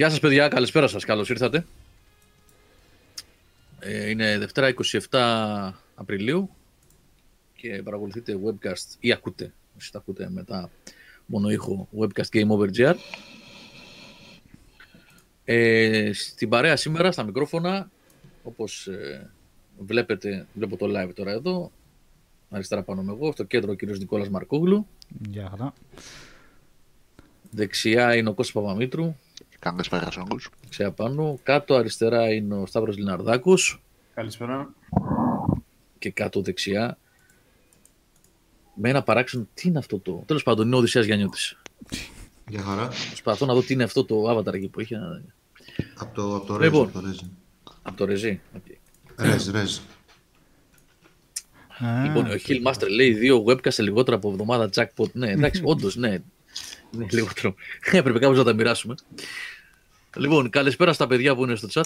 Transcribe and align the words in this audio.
Γεια 0.00 0.10
σας 0.10 0.20
παιδιά, 0.20 0.48
καλησπέρα 0.48 0.86
σας, 0.86 1.04
καλώς 1.04 1.30
ήρθατε. 1.30 1.66
Ε, 3.80 4.10
είναι 4.10 4.38
Δευτέρα 4.38 4.74
27 5.10 5.72
Απριλίου 5.94 6.50
και 7.54 7.82
παρακολουθείτε 7.84 8.38
webcast 8.44 8.96
ή 9.00 9.12
ακούτε, 9.12 9.52
όσοι 9.76 9.92
τα 9.92 9.98
ακούτε 9.98 10.30
μετά 10.30 10.70
μόνο 11.26 11.50
ήχο 11.50 11.88
webcast 11.98 12.28
Game 12.32 12.48
Over 12.48 12.68
GR. 12.76 12.94
Ε, 15.44 16.10
στην 16.12 16.48
παρέα 16.48 16.76
σήμερα, 16.76 17.12
στα 17.12 17.22
μικρόφωνα, 17.22 17.90
όπως 18.42 18.86
ε, 18.86 19.30
βλέπετε, 19.78 20.46
βλέπω 20.54 20.76
το 20.76 20.86
live 20.86 21.14
τώρα 21.14 21.30
εδώ, 21.30 21.70
αριστερά 22.50 22.82
πάνω 22.82 23.02
με 23.02 23.12
εγώ, 23.12 23.32
στο 23.32 23.44
κέντρο 23.44 23.72
ο 23.72 23.74
κύριος 23.74 23.98
Νικόλας 23.98 24.28
Μαρκόγλου, 24.28 24.86
Γεια 25.30 25.48
χαρά. 25.50 25.72
δεξιά 27.50 28.16
είναι 28.16 28.28
ο 28.28 28.34
Κώστας 28.34 28.62
Παπαμήτρου, 28.62 29.16
Καλησπέρα 29.60 30.10
σε 30.10 30.20
όλους. 30.30 30.48
δεξιά 30.62 30.90
πάνω, 30.92 31.38
κάτω 31.42 31.74
αριστερά 31.74 32.32
είναι 32.32 32.54
ο 32.54 32.66
Σταύρος 32.66 32.96
Λιναρδάκος, 32.96 33.82
Καλησπέρα. 34.14 34.74
και 35.98 36.10
κάτω 36.10 36.42
δεξιά 36.42 36.98
με 38.74 38.88
ένα 38.88 39.02
παράξενο 39.02 39.46
τι 39.54 39.68
είναι 39.68 39.78
αυτό 39.78 39.98
το. 39.98 40.22
Τέλος 40.26 40.42
πάντων, 40.42 40.66
είναι 40.66 40.74
ο 40.74 40.78
Οδυσσέας 40.78 41.04
Γιαννιώτης. 41.04 41.56
Γεια 42.48 42.62
χαρά. 42.62 42.86
Προσπαθώ 42.86 43.46
να 43.46 43.54
δω 43.54 43.62
τι 43.62 43.72
είναι 43.72 43.82
αυτό 43.82 44.04
το 44.04 44.30
avatar 44.30 44.54
εκεί 44.54 44.68
που 44.68 44.80
έχει. 44.80 44.94
Από 45.96 46.14
το, 46.14 46.36
από 46.36 46.46
το 46.46 46.56
Ρέζ. 46.56 46.70
Λοιπόν. 46.70 46.86
Από 46.86 46.92
το 46.92 47.00
Ρέζ. 47.06 47.18
Από 47.82 47.96
το 47.96 48.04
ρεζί. 48.04 48.40
Οκ. 48.56 48.62
Ρέζ, 49.16 49.48
Ρέζ. 49.50 49.78
Α, 51.84 52.02
Λοιπόν, 52.04 52.26
ο 52.26 52.34
Hill 52.46 52.66
Master 52.66 52.88
λέει 52.90 53.12
δύο 53.12 53.44
webcast 53.46 53.72
σε 53.72 53.82
λιγότερο 53.82 54.16
από 54.16 54.30
εβδομάδα 54.30 54.68
jackpot. 54.74 55.12
Ναι, 55.12 55.30
εντάξει, 55.30 55.62
όντως, 55.72 55.96
ναι. 55.96 56.18
Ναι, 56.90 57.06
λιγότερο. 57.10 57.54
Έπρεπε 57.92 58.18
κάπως 58.18 58.36
να 58.36 58.44
τα 58.44 58.52
μοιράσουμε. 58.52 58.94
Λοιπόν, 60.16 60.50
καλησπέρα 60.50 60.92
στα 60.92 61.06
παιδιά 61.06 61.34
που 61.34 61.42
είναι 61.44 61.54
στο 61.54 61.68
chat. 61.72 61.84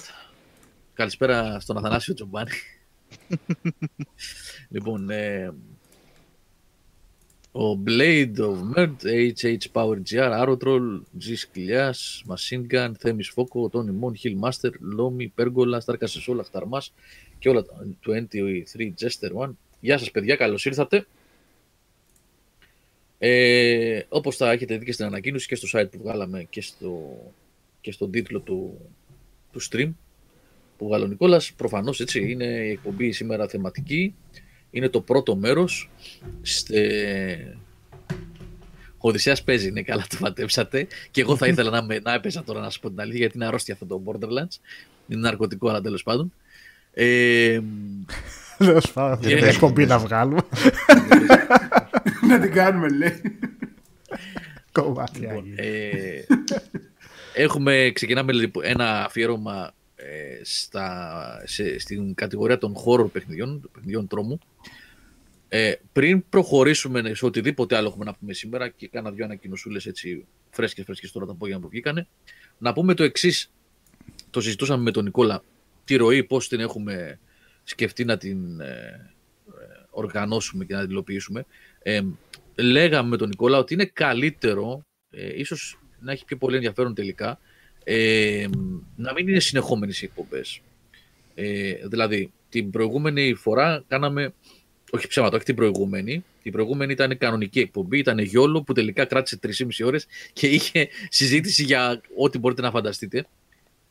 Καλησπέρα 0.95 1.61
στον 1.61 1.77
Αθανάσιο 1.77 2.15
Τζομπάνη. 2.15 2.51
λοιπόν, 4.75 5.11
ε, 5.11 5.55
ο 7.57 7.83
Blade 7.87 8.37
of 8.37 8.77
Merd, 8.77 8.97
HH 9.41 9.65
Power 9.73 9.97
GR, 10.11 10.45
Aerotroll, 10.45 11.01
G 11.21 11.33
Σκλιάς, 11.37 12.25
Machine 12.29 12.75
Gun, 12.75 12.93
Θέμης 12.99 13.29
Φόκο, 13.29 13.71
Tony 13.73 14.05
Mon, 14.05 14.13
Hill 14.23 14.49
Master, 14.49 14.71
Lomi, 14.71 15.27
Πέργολα, 15.35 15.81
Στάρκα 15.81 16.07
Σεσόλα, 16.07 16.45
Χταρμάς 16.45 16.93
και 17.39 17.49
όλα 17.49 17.65
τα 17.65 17.87
23 18.07 18.95
Jester 19.01 19.47
One. 19.47 19.51
Γεια 19.81 19.99
σας 19.99 20.11
παιδιά, 20.11 20.37
καλώς 20.37 20.65
ήρθατε. 20.65 21.07
Ε, 23.27 24.07
όπως 24.09 24.37
θα 24.37 24.51
έχετε 24.51 24.77
δει 24.77 24.85
και 24.85 24.93
στην 24.93 25.05
ανακοίνωση 25.05 25.47
και 25.47 25.55
στο 25.55 25.79
site 25.79 25.91
που 25.91 25.99
βγάλαμε 26.03 26.47
και, 26.51 26.61
στο, 26.61 27.17
και 27.81 27.93
στον 27.93 28.11
τίτλο 28.11 28.41
του, 28.41 28.79
του 29.53 29.61
stream 29.71 29.93
που 30.79 30.87
βγάλε 30.87 31.05
ο 31.05 31.07
Νικόλας, 31.07 31.53
προφανώς 31.53 32.01
έτσι 32.01 32.31
είναι 32.31 32.45
η 32.45 32.71
εκπομπή 32.71 33.13
σήμερα 33.13 33.49
θεματική. 33.49 34.15
Είναι 34.71 34.89
το 34.89 35.01
πρώτο 35.01 35.37
μέρος. 35.37 35.91
Στε... 36.43 37.59
Ο 38.99 39.09
Οδυσσέας 39.09 39.43
παίζει, 39.43 39.69
είναι 39.69 39.83
καλά 39.83 40.07
το 40.09 40.17
πατέψατε. 40.21 40.87
Και 41.11 41.21
εγώ 41.21 41.37
θα 41.37 41.47
ήθελα 41.47 41.71
να, 41.71 41.83
με, 41.83 41.99
να 41.99 42.15
έπαιζα 42.15 42.45
τώρα 42.45 42.61
να 42.61 42.71
σου 42.71 42.81
πω 42.81 42.89
την 42.89 43.01
αλήθεια, 43.01 43.19
γιατί 43.19 43.37
είναι 43.37 43.47
αρρώστια 43.47 43.75
αυτό 43.75 43.87
το 43.87 44.03
Borderlands. 44.07 44.57
Είναι 45.09 45.21
ναρκωτικό, 45.21 45.69
αλλά 45.69 45.81
τέλος 45.81 46.03
πάντων. 46.03 46.33
Ε, 46.93 47.61
Τέλος 48.59 48.93
πάντων, 48.93 49.21
Και- 49.21 49.37
την 49.37 49.45
εκπομπή 49.45 49.87
να 49.87 49.99
βγάλουμε. 49.99 50.41
να 52.29 52.41
την 52.41 52.53
κάνουμε, 52.53 52.89
λέει. 52.89 53.21
Κομμάτια. 54.73 55.21
Λοιπόν, 55.33 55.47
είναι. 55.47 55.63
ε, 55.63 56.25
έχουμε, 57.35 57.91
ξεκινάμε 57.95 58.33
λοιπόν, 58.33 58.65
ένα 58.67 59.05
αφιέρωμα 59.05 59.75
ε, 59.97 60.41
στα, 60.43 61.43
σε, 61.45 61.79
στην 61.79 62.15
κατηγορία 62.15 62.59
των 62.59 62.75
horror 62.85 63.11
παιχνιδιών, 63.13 63.61
των 63.61 63.71
παιχνιδιών 63.73 64.07
τρόμου. 64.07 64.39
Ε, 65.49 65.73
πριν 65.93 66.25
προχωρήσουμε 66.29 67.15
σε 67.15 67.27
οτιδήποτε 67.27 67.77
άλλο 67.77 67.89
έχουμε 67.89 68.05
να 68.05 68.15
πούμε 68.15 68.33
σήμερα 68.33 68.69
και 68.69 68.89
κάνα 68.89 69.11
δυο 69.11 69.25
ανακοινωσούλε 69.25 69.81
έτσι 69.87 70.27
φρέσκες 70.51 70.85
φρέσκες 70.85 71.13
τώρα 71.13 71.27
τα 71.27 71.33
απόγευμα 71.33 71.63
που 71.63 71.69
βγήκανε, 71.69 72.07
να 72.59 72.73
πούμε 72.73 72.95
το 72.95 73.03
εξή. 73.03 73.49
Το 74.31 74.41
συζητούσαμε 74.41 74.83
με 74.83 74.91
τον 74.91 75.05
Νικόλα. 75.05 75.43
Τη 75.85 75.97
ροή, 75.97 76.25
πώς 76.25 76.49
την 76.49 76.61
έχουμε 76.61 77.19
σκεφτεί 77.65 78.05
να 78.05 78.17
την 78.17 78.61
ε, 78.61 78.65
ε, 78.67 79.87
οργανώσουμε 79.91 80.65
και 80.65 80.75
να 80.75 80.81
την 80.81 80.91
υλοποιήσουμε. 80.91 81.47
Ε, 81.83 82.01
λέγαμε 82.55 83.09
με 83.09 83.17
τον 83.17 83.29
Νικόλα 83.29 83.59
ότι 83.59 83.75
είναι 83.75 83.85
καλύτερο, 83.85 84.85
ε, 85.11 85.39
ίσως 85.39 85.79
να 86.01 86.13
έχει 86.13 86.25
πιο 86.25 86.37
πολύ 86.37 86.55
ενδιαφέρον 86.55 86.95
τελικά, 86.95 87.39
ε, 87.85 88.47
να 88.97 89.13
μην 89.13 89.29
είναι 89.29 89.41
συνεχόμενες 89.41 90.03
οι 90.03 90.05
εκπομπές. 90.05 90.61
Ε, 91.35 91.75
δηλαδή, 91.89 92.33
την 92.49 92.71
προηγούμενη 92.71 93.35
φορά 93.35 93.85
κάναμε, 93.89 94.35
όχι 94.91 95.07
ψέματα, 95.07 95.37
όχι 95.37 95.45
την 95.45 95.55
προηγούμενη, 95.55 96.25
την 96.43 96.53
προηγούμενη 96.53 96.93
ήταν 96.93 97.19
κανονική 97.19 97.61
εκπομπή, 97.61 97.99
ήταν 97.99 98.19
γιόλο 98.19 98.63
που 98.63 98.73
τελικά 98.73 99.05
κράτησε 99.05 99.39
3,5 99.43 99.85
ώρες 99.85 100.07
και 100.33 100.47
είχε 100.47 100.89
συζήτηση 101.09 101.63
για 101.63 102.01
ό,τι 102.17 102.39
μπορείτε 102.39 102.63
να 102.63 102.71
φανταστείτε. 102.71 103.27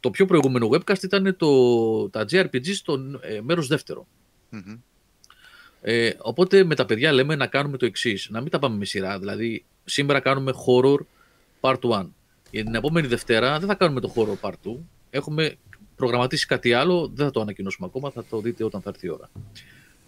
Το 0.03 0.09
πιο 0.09 0.25
προηγούμενο 0.25 0.69
webcast 0.71 1.03
ήταν 1.03 1.35
το, 1.37 2.09
τα 2.09 2.25
JRPG 2.31 2.73
στο 2.73 2.93
ε, 3.21 3.41
μέρος 3.41 3.67
δεύτερο. 3.67 4.07
Μμμ. 4.49 4.77
Ε, 5.81 6.11
οπότε 6.17 6.63
με 6.63 6.75
τα 6.75 6.85
παιδιά 6.85 7.11
λέμε 7.11 7.35
να 7.35 7.47
κάνουμε 7.47 7.77
το 7.77 7.85
εξής: 7.85 8.27
Να 8.29 8.41
μην 8.41 8.49
τα 8.49 8.59
πάμε 8.59 8.77
με 8.77 8.85
σειρά. 8.85 9.19
Δηλαδή, 9.19 9.65
σήμερα 9.85 10.19
κάνουμε 10.19 10.53
horror 10.65 10.99
part 11.59 11.79
1. 11.79 12.05
Για 12.51 12.63
την 12.63 12.75
επόμενη 12.75 13.07
Δευτέρα 13.07 13.59
δεν 13.59 13.67
θα 13.67 13.75
κάνουμε 13.75 13.99
το 13.99 14.13
horror 14.15 14.47
part 14.47 14.69
2. 14.69 14.75
Έχουμε 15.09 15.55
προγραμματίσει 15.95 16.45
κάτι 16.45 16.73
άλλο, 16.73 17.11
δεν 17.13 17.25
θα 17.25 17.31
το 17.31 17.41
ανακοινώσουμε 17.41 17.87
ακόμα, 17.89 18.09
θα 18.09 18.23
το 18.29 18.39
δείτε 18.39 18.63
όταν 18.63 18.81
θα 18.81 18.89
έρθει 18.89 19.05
η 19.05 19.09
ώρα. 19.09 19.29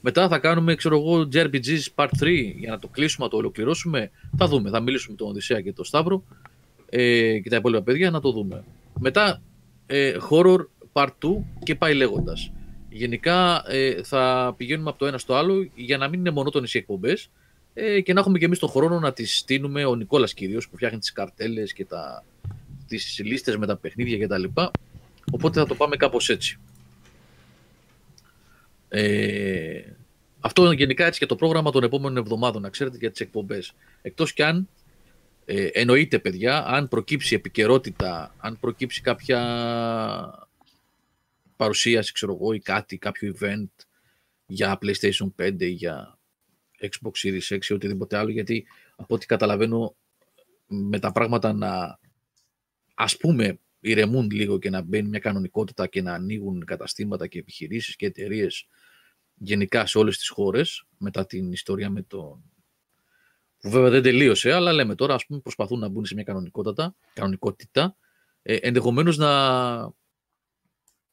Μετά 0.01 0.27
θα 0.27 0.39
κάνουμε, 0.39 0.75
ξέρω 0.75 0.97
εγώ, 0.97 1.27
JRPGs 1.33 1.81
part 1.95 2.09
3 2.19 2.53
για 2.57 2.71
να 2.71 2.79
το 2.79 2.87
κλείσουμε, 2.87 3.25
να 3.25 3.31
το 3.31 3.37
ολοκληρώσουμε. 3.37 4.11
Θα 4.37 4.47
δούμε. 4.47 4.69
Θα 4.69 4.79
μιλήσουμε 4.79 5.11
με 5.11 5.17
τον 5.17 5.27
Οδυσσέα 5.27 5.61
και 5.61 5.73
τον 5.73 5.85
Σταύρο 5.85 6.23
ε, 6.89 7.39
και 7.39 7.49
τα 7.49 7.55
υπόλοιπα 7.55 7.81
παιδιά 7.81 8.11
να 8.11 8.19
το 8.19 8.31
δούμε. 8.31 8.63
Μετά 8.99 9.41
ε, 9.86 10.18
horror 10.30 10.65
part 10.94 11.12
2 11.22 11.44
και 11.63 11.75
πάει 11.75 11.94
λέγοντας. 11.94 12.51
Γενικά 12.89 13.63
ε, 13.68 14.04
θα 14.04 14.54
πηγαίνουμε 14.58 14.89
από 14.89 15.00
το 15.00 15.06
ένα 15.06 15.18
στο 15.18 15.36
άλλο 15.36 15.70
για 15.75 15.98
να 15.98 16.08
μην 16.08 16.20
είναι 16.20 16.32
μονότονες 16.32 16.74
οι 16.74 16.77
εκπομπές 16.77 17.30
ε, 17.74 18.01
και 18.01 18.13
να 18.13 18.20
έχουμε 18.20 18.38
και 18.38 18.46
εμείς 18.46 18.60
τον 18.60 18.70
χρόνο 18.70 19.00
να 19.00 19.13
τις 19.13 19.38
στείλουμε 19.38 19.86
ο 19.86 19.96
Νικόλας 19.96 20.34
κυρίως 20.34 20.70
που 20.70 20.75
φτιάχνει 20.75 21.00
τις 21.00 21.12
καρτέλες 21.12 21.74
και 21.74 21.86
τα, 21.86 22.24
τις 22.88 23.22
λίστες 23.24 23.58
με 23.58 23.65
τα 23.65 23.77
παιχνίδια 23.77 24.25
κτλ. 24.25 24.44
Οπότε 25.32 25.60
θα 25.60 25.65
το 25.65 25.75
πάμε 25.75 25.96
κάπως 25.96 26.30
έτσι. 26.30 26.60
Ε, 28.89 29.82
αυτό 30.39 30.65
είναι 30.65 30.74
γενικά 30.74 31.06
έτσι 31.06 31.20
και 31.20 31.25
το 31.25 31.36
πρόγραμμα 31.36 31.72
των 31.72 31.84
επόμενων 31.84 32.18
εβδομάδων, 32.18 32.62
να 32.62 32.70
ξέρετε 32.70 32.98
για 32.98 33.12
τις 33.12 33.20
εκπομπές. 33.20 33.74
Εκτός 34.01 34.34
κι 34.34 34.44
αν 34.44 34.70
ε, 35.45 35.65
εννοείται 35.65 36.19
παιδιά, 36.19 36.65
αν 36.65 36.87
προκύψει 36.87 37.35
επικαιρότητα, 37.35 38.35
αν 38.37 38.59
προκύψει 38.59 39.01
κάποια 39.01 39.39
παρουσίαση, 41.55 42.11
ξέρω 42.13 42.33
εγώ, 42.33 42.53
ή 42.53 42.59
κάτι, 42.59 42.97
κάποιο 42.97 43.35
event 43.39 43.69
για 44.45 44.77
PlayStation 44.81 45.33
5 45.41 45.61
ή 45.61 45.69
για 45.69 46.19
Xbox 46.81 47.11
Series 47.23 47.57
X 47.57 47.65
ή 47.69 47.73
οτιδήποτε 47.73 48.17
άλλο, 48.17 48.29
γιατί 48.29 48.65
από 48.95 49.15
ό,τι 49.15 49.25
καταλαβαίνω 49.25 49.95
με 50.67 50.99
τα 50.99 51.11
πράγματα 51.11 51.53
να 51.53 51.99
ας 52.93 53.17
πούμε 53.17 53.59
ηρεμούν 53.79 54.29
λίγο 54.29 54.59
και 54.59 54.69
να 54.69 54.81
μπαίνει 54.81 55.09
μια 55.09 55.19
κανονικότητα 55.19 55.87
και 55.87 56.01
να 56.01 56.13
ανοίγουν 56.13 56.65
καταστήματα 56.65 57.27
και 57.27 57.39
επιχειρήσεις 57.39 57.95
και 57.95 58.05
εταιρείες 58.05 58.67
γενικά 59.35 59.85
σε 59.85 59.97
όλες 59.97 60.17
τις 60.17 60.29
χώρες 60.29 60.85
μετά 60.97 61.25
την 61.25 61.51
ιστορία 61.51 61.89
με 61.89 62.01
τον 62.01 62.43
που 63.65 63.72
βέβαια 63.72 63.89
δεν 63.89 64.01
τελείωσε, 64.01 64.53
αλλά 64.53 64.74
λέμε 64.74 64.95
τώρα 64.95 65.13
ας 65.13 65.25
πούμε 65.25 65.39
προσπαθούν 65.39 65.79
να 65.79 65.88
μπουν 65.88 66.05
σε 66.05 66.13
μια 66.13 66.24
κανονικότητα, 66.24 66.95
κανονικότητα 67.13 67.98
ε, 68.41 68.55
ενδεχομένως 68.55 69.17
να 69.17 69.31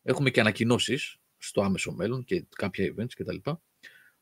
έχουμε 0.02 0.30
και 0.30 0.40
ανακοινώσεις 0.40 1.16
στο 1.38 1.62
άμεσο 1.62 1.92
μέλλον 1.92 2.24
και 2.24 2.44
κάποια 2.56 2.94
events 2.94 3.12
κτλ. 3.16 3.50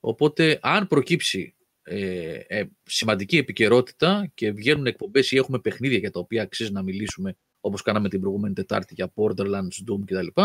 Οπότε, 0.00 0.58
αν 0.62 0.86
προκύψει 0.86 1.54
ε, 1.82 2.34
ε, 2.46 2.64
σημαντική 2.82 3.36
επικαιρότητα 3.36 4.30
και 4.34 4.52
βγαίνουν 4.52 4.86
εκπομπές 4.86 5.30
ή 5.30 5.36
έχουμε 5.36 5.58
παιχνίδια 5.58 5.98
για 5.98 6.10
τα 6.10 6.20
οποία 6.20 6.42
αξίζει 6.42 6.72
να 6.72 6.82
μιλήσουμε, 6.82 7.36
όπως 7.60 7.82
κάναμε 7.82 8.08
την 8.08 8.20
προηγούμενη 8.20 8.54
Τετάρτη 8.54 8.94
για 8.94 9.12
Borderlands, 9.14 9.90
Doom 9.90 10.00
κτλ. 10.04 10.42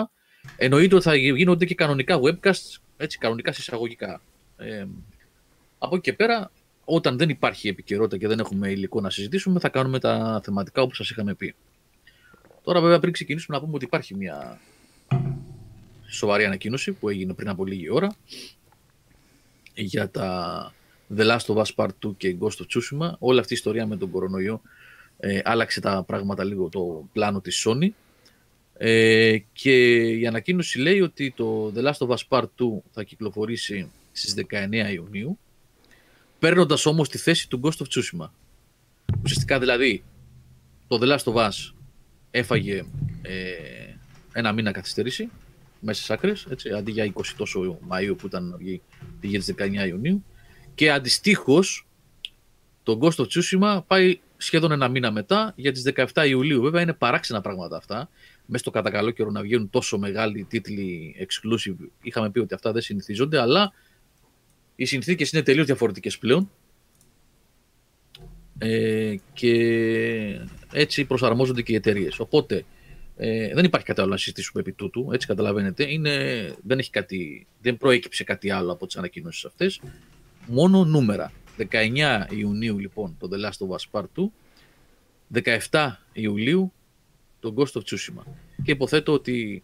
Εννοείται 0.58 0.96
ότι 0.96 1.04
θα 1.04 1.16
γίνονται 1.16 1.66
και 1.66 1.76
κανονικά 1.76 2.20
webcasts, 2.22 2.78
έτσι, 2.98 3.18
κανονικά 3.18 3.52
συσσαγωγικά. 3.52 4.22
Ε, 4.58 4.86
από 5.78 5.96
εκεί 5.96 6.04
και 6.04 6.14
πέρα, 6.14 6.52
όταν 6.86 7.18
δεν 7.18 7.30
υπάρχει 7.30 7.68
επικαιρότητα 7.68 8.18
και 8.18 8.28
δεν 8.28 8.40
έχουμε 8.40 8.72
υλικό 8.72 9.02
να 9.02 9.10
συζητήσουμε, 9.10 9.60
θα 9.60 9.70
κάνουμε 9.70 10.00
τα 10.00 10.42
θεματικά 10.44 10.82
όπως 10.82 10.98
σας 10.98 11.10
είχαμε 11.10 11.34
πει. 11.34 11.56
Τώρα, 12.64 12.82
βέβαια, 12.82 13.00
πριν 13.00 13.14
ξεκινήσουμε, 13.14 13.58
να 13.58 13.64
πούμε 13.64 13.76
ότι 13.76 13.86
υπάρχει 13.86 14.16
μια 14.16 14.60
σοβαρή 16.08 16.46
ανακοίνωση 16.46 16.92
που 16.92 17.10
έγινε 17.10 17.34
πριν 17.34 17.50
από 17.50 17.66
λίγη 17.66 17.90
ώρα 17.90 18.16
για 19.74 20.10
τα 20.10 20.74
The 21.18 21.22
Last 21.22 21.56
of 21.56 21.64
Us 21.64 21.76
Part 21.76 22.08
2 22.08 22.16
και 22.18 22.36
Ghost 22.40 22.46
of 22.48 22.66
Tsushima. 22.70 23.14
Όλη 23.20 23.40
αυτή 23.40 23.54
η 23.54 23.56
ιστορία 23.56 23.86
με 23.88 23.98
τον 23.98 24.10
κορονοϊό 24.12 24.62
ε, 25.20 25.40
άλλαξε 25.44 25.82
τα 25.82 26.04
πράγματα 26.08 26.44
λίγο 26.44 26.70
το 26.70 27.10
πλάνο 27.14 27.42
της 27.42 27.68
Sony 27.68 27.90
Ε, 28.78 29.38
και 29.54 29.96
η 29.98 30.28
ανακοίνωση 30.28 30.80
λέει 30.80 31.02
ότι 31.02 31.34
το 31.36 31.74
The 31.76 31.84
Last 31.84 32.08
of 32.08 32.16
Us 32.16 32.22
Part 32.30 32.44
2 32.44 32.48
θα 32.92 33.04
κυκλοφορήσει 33.04 33.92
στις 34.12 34.36
19 34.50 34.94
Ιουνίου, 34.94 35.40
παίρνοντας 36.40 36.86
όμως 36.86 37.10
τη 37.10 37.18
θέση 37.18 37.50
του 37.50 37.60
Ghost 37.64 37.78
of 37.78 37.86
Tsushima. 37.90 38.30
Ουσιαστικά 39.24 39.60
δηλαδή, 39.60 40.04
το 40.88 41.00
The 41.02 41.18
Last 41.18 41.34
of 41.34 41.36
Us 41.36 41.74
έφαγε 42.32 42.86
ε, 43.22 43.36
ένα 44.34 44.52
μήνα 44.52 44.72
καθυστέρηση 44.72 45.30
μέσα 45.80 45.98
στις 45.98 46.10
άκρες, 46.10 46.46
έτσι, 46.50 46.70
αντί 46.70 46.92
για 46.92 47.14
20 47.14 47.22
τόσο 47.38 47.80
Μαΐου 47.90 48.16
που 48.18 48.26
ήταν 48.28 48.44
να 48.50 48.58
βγει, 48.58 48.82
πήγε 49.20 49.38
τις 49.38 49.54
19 49.58 49.88
Ιουνίου 49.88 50.24
και 50.76 50.92
αντιστοίχως 50.92 51.88
το 52.84 53.00
Ghost 53.02 53.16
of 53.16 53.26
Tsushima 53.26 53.82
πάει 53.88 54.20
σχεδόν 54.38 54.72
ένα 54.72 54.88
μήνα 54.88 55.12
μετά 55.12 55.54
για 55.56 55.72
τις 55.72 55.84
17 56.14 56.28
Ιουλίου. 56.28 56.62
Βέβαια 56.62 56.82
είναι 56.82 56.94
παράξενα 56.94 57.42
πράγματα 57.42 57.78
αυτά. 57.78 58.10
Μέσα 58.46 58.64
στο 58.64 58.72
κατά 58.72 58.90
καλό 58.90 59.12
καιρό 59.12 59.32
να 59.32 59.42
βγαίνουν 59.42 59.70
τόσο 59.70 59.98
μεγάλοι 59.98 60.44
τίτλοι 60.44 61.16
exclusive. 61.20 61.88
Είχαμε 62.02 62.30
πει 62.30 62.40
ότι 62.40 62.54
αυτά 62.54 62.72
δεν 62.72 62.82
συνηθίζονται, 62.82 63.40
αλλά 63.40 63.74
οι 64.76 64.86
συνθήκες 64.86 65.32
είναι 65.32 65.42
τελείως 65.42 65.66
διαφορετικές 65.66 66.18
πλέον. 66.18 66.52
Ε, 68.58 69.16
και 69.34 69.52
έτσι 70.72 71.06
προσαρμόζονται 71.06 71.62
και 71.62 71.72
οι 71.72 71.76
εταιρείες. 71.76 72.20
Οπότε 72.20 72.66
ε, 73.18 73.54
δεν 73.54 73.66
υπάρχει 73.66 73.86
κάτι 73.86 74.02
άλλο 74.02 74.10
να 74.10 74.18
συζητήσουμε 74.18 74.62
επί 74.62 74.72
τούτου, 74.72 75.10
έτσι 75.12 75.28
καταλαβαίνετε. 75.28 75.92
Είναι, 75.92 76.56
δεν, 76.64 76.80
έχει 76.80 76.90
κάτι, 76.90 77.48
δεν 77.62 77.78
προέκυψε 77.78 78.24
κάτι 78.24 78.50
άλλο 78.50 78.72
από 78.72 78.86
τις 78.86 78.98
ανακοινώσεις 78.98 79.46
αυτές. 79.46 79.82
Μόνο 80.48 80.86
νούμερα. 80.86 81.32
19 81.72 82.26
Ιουνίου 82.30 82.80
λοιπόν 82.80 83.16
το 83.20 83.30
The 83.32 83.46
Last 83.46 83.68
of 83.68 83.76
Us 83.76 84.02
Part 84.02 84.30
2, 85.42 85.60
17 85.70 85.92
Ιουλίου 86.14 86.74
το 87.40 87.54
Ghost 87.58 87.80
of 87.80 87.82
Tsushima. 87.82 88.24
Και 88.64 88.72
υποθέτω 88.72 89.12
ότι 89.12 89.64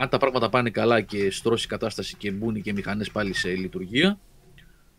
αν 0.00 0.08
τα 0.08 0.18
πράγματα 0.18 0.48
πάνε 0.48 0.70
καλά 0.70 1.00
και 1.00 1.30
στρώσει 1.30 1.64
η 1.64 1.68
κατάσταση 1.68 2.16
και 2.16 2.30
μπουν 2.30 2.62
και 2.62 2.72
μηχανές 2.72 3.10
πάλι 3.10 3.34
σε 3.34 3.48
λειτουργία, 3.48 4.18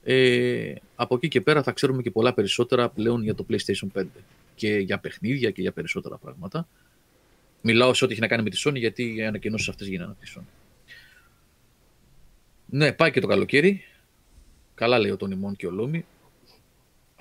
ε, 0.04 0.74
από 0.96 1.16
εκεί 1.16 1.28
και 1.28 1.42
πέρα 1.42 1.64
θα 1.64 1.72
ξέρουμε 1.72 2.02
και 2.02 2.12
πολλά 2.12 2.34
περισσότερα 2.34 2.90
πλέον 2.90 3.24
για 3.24 3.36
το 3.36 3.46
PlayStation 3.50 3.88
5 4.02 4.04
και 4.56 4.78
για 4.78 5.00
παιχνίδια 5.00 5.52
και 5.52 5.62
για 5.62 5.72
περισσότερα 5.72 6.18
πράγματα. 6.18 6.68
Μιλάω 7.62 7.94
σε 7.94 8.04
ό,τι 8.04 8.14
έχει 8.14 8.22
να 8.22 8.28
κάνει 8.28 8.44
με 8.44 8.50
τη 8.50 8.62
Sony 8.66 8.76
γιατί 8.76 9.16
οι 9.16 9.26
ανακοινώσεις 9.26 9.70
αυτές 9.70 9.88
γίνανε 9.88 10.12
από 10.12 10.22
τη 10.22 10.34
Sony. 10.36 10.46
Ναι, 12.66 12.92
πάει 12.92 13.12
και 13.12 13.20
το 13.20 13.28
καλοκαίρι. 13.28 13.84
Καλά 14.76 15.00
λέει 15.00 15.12
ο 15.12 15.18
Τόνι 15.18 15.36
Μόν 15.36 15.56
και 15.56 15.68
ο 15.68 15.72
Λόμι. 15.72 16.06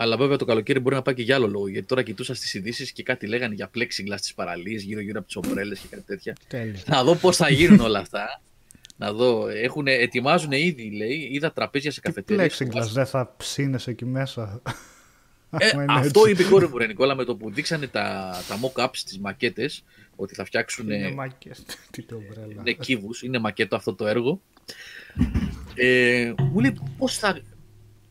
Αλλά 0.03 0.17
βέβαια 0.17 0.37
το 0.37 0.45
καλοκαίρι 0.45 0.79
μπορεί 0.81 0.95
να 0.95 1.03
πάει 1.03 1.15
και 1.15 1.23
για 1.23 1.35
άλλο 1.35 1.47
λόγο. 1.47 1.69
Γιατί 1.69 1.87
τώρα 1.87 2.03
κοιτούσα 2.03 2.35
στις 2.35 2.55
ειδήσεις 2.55 2.93
και 2.93 3.03
κάτι 3.03 3.27
λέγανε 3.27 3.55
για 3.55 3.71
plexiglass 3.75 4.17
στι 4.17 4.33
παραλίε 4.35 4.79
γύρω-γύρω 4.79 5.19
από 5.19 5.27
τις 5.27 5.37
ομπρέλες 5.37 5.79
και 5.79 5.87
κάτι 5.91 6.03
τέτοια. 6.03 6.37
Τέλεια. 6.49 6.81
να 6.87 7.05
δω 7.05 7.15
πώς 7.15 7.37
θα 7.37 7.51
γίνουν 7.51 7.81
όλα 7.81 7.99
αυτά. 7.99 8.41
να 8.97 9.13
δω. 9.13 9.49
Έχουν, 9.49 9.87
ετοιμάζουν 9.87 10.53
ήδη, 10.53 10.91
λέει. 10.91 11.29
Είδα 11.33 11.53
τραπέζια 11.53 11.91
σε 11.91 12.01
Τι 12.01 12.07
καφετέρειες. 12.07 12.63
plexiglass 12.63 12.89
δεν 12.93 13.07
θα 13.07 13.35
ψήνεσαι 13.37 13.91
εκεί 13.91 14.05
μέσα. 14.05 14.63
Ε, 15.59 15.69
Άμα 15.73 15.83
είναι 15.83 15.93
αυτό 15.93 16.21
έτσι. 16.21 16.31
είπε 16.31 16.43
η 16.43 16.47
κόρη 16.47 16.69
μου, 16.69 16.79
ρε 16.79 16.87
Νικόλα, 16.87 17.15
με 17.15 17.25
το 17.25 17.37
που 17.37 17.51
δείξανε 17.51 17.87
τα, 17.87 18.35
τα 18.49 18.59
mock-ups, 18.61 18.97
τις 19.05 19.19
μακέτες, 19.19 19.85
ότι 20.17 20.35
θα 20.35 20.45
φτιάξουν 20.45 20.91
Είναι 20.91 21.11
μάκες. 21.11 21.63
Τι 21.91 22.03
το 22.03 22.15
ομπρέλα. 22.15 22.55
είναι 22.61 22.73
κύβους, 22.73 23.23
είναι 23.23 23.39
μακέτο 23.39 23.77
αυτό 23.77 23.95
το 23.95 24.07
έργο. 24.07 24.41
Ε, 25.75 26.33
μου 26.39 26.61
λέει 26.61 26.79
πώς 26.99 27.19
θα, 27.19 27.41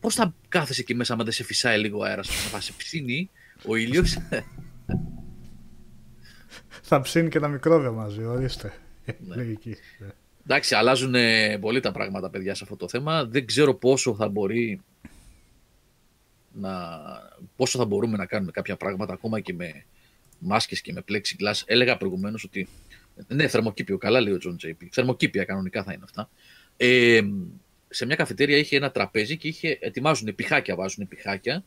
πώς 0.00 0.14
θα 0.14 0.34
κάθεσαι 0.48 0.80
εκεί 0.80 0.94
μέσα 0.94 1.12
άμα 1.12 1.24
δεν 1.24 1.32
σε 1.32 1.44
φυσάει 1.44 1.78
λίγο 1.78 2.02
αέρας, 2.02 2.28
θα 2.28 2.60
σε 2.60 2.72
ψήνει 2.76 3.30
ο 3.66 3.76
ήλιος. 3.76 4.18
Θα 6.82 7.00
ψήνει 7.00 7.28
και 7.28 7.40
τα 7.40 7.48
μικρόβια 7.48 7.90
μαζί, 7.90 8.24
ορίστε. 8.24 8.72
Ναι. 9.18 9.34
Λογική. 9.34 9.76
Εντάξει, 10.44 10.74
αλλάζουν 10.74 11.14
ε, 11.14 11.58
πολύ 11.58 11.80
τα 11.80 11.92
πράγματα, 11.92 12.30
παιδιά, 12.30 12.54
σε 12.54 12.64
αυτό 12.64 12.76
το 12.76 12.88
θέμα. 12.88 13.24
Δεν 13.24 13.46
ξέρω 13.46 13.74
πόσο 13.74 14.14
θα 14.14 14.28
μπορεί 14.28 14.80
να... 16.52 16.98
πόσο 17.56 17.78
θα 17.78 17.84
μπορούμε 17.84 18.16
να 18.16 18.26
κάνουμε 18.26 18.50
κάποια 18.50 18.76
πράγματα 18.76 19.12
ακόμα 19.12 19.40
και 19.40 19.54
με 19.54 19.84
μάσκες 20.38 20.80
και 20.80 20.92
με 20.92 21.04
plexiglass. 21.08 21.62
Έλεγα 21.64 21.96
προηγουμένως 21.96 22.44
ότι 22.44 22.68
ναι, 23.28 23.48
θερμοκήπιο, 23.48 23.98
καλά 23.98 24.20
λέει 24.20 24.32
ο 24.32 24.38
Τζον 24.38 24.56
Τζέιπι. 24.56 24.88
Θερμοκήπια 24.92 25.44
κανονικά 25.44 25.82
θα 25.82 25.92
είναι 25.92 26.04
αυτά. 26.04 26.28
Ε, 26.76 27.20
σε 27.90 28.06
μια 28.06 28.16
καφετέρια 28.16 28.56
είχε 28.56 28.76
ένα 28.76 28.90
τραπέζι 28.90 29.36
και 29.36 29.48
είχε, 29.48 29.78
ετοιμάζουν 29.80 30.34
πηχάκια, 30.34 30.74
βάζουν 30.74 31.08
πηχάκια 31.08 31.64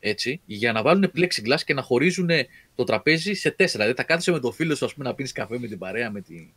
έτσι, 0.00 0.40
για 0.46 0.72
να 0.72 0.82
βάλουν 0.82 1.12
plexiglass 1.16 1.60
και 1.64 1.74
να 1.74 1.82
χωρίζουν 1.82 2.28
το 2.74 2.84
τραπέζι 2.84 3.34
σε 3.34 3.50
τέσσερα. 3.50 3.82
Δηλαδή 3.82 4.00
θα 4.00 4.06
κάθεσαι 4.06 4.30
με 4.30 4.40
το 4.40 4.50
φίλο 4.50 4.74
σου 4.74 4.84
ας 4.84 4.94
πούμε, 4.94 5.08
να 5.08 5.14
πίνεις 5.14 5.32
καφέ 5.32 5.58
με 5.58 5.66
την 5.66 5.78
παρέα, 5.78 6.10
με 6.10 6.20
τη, 6.20 6.52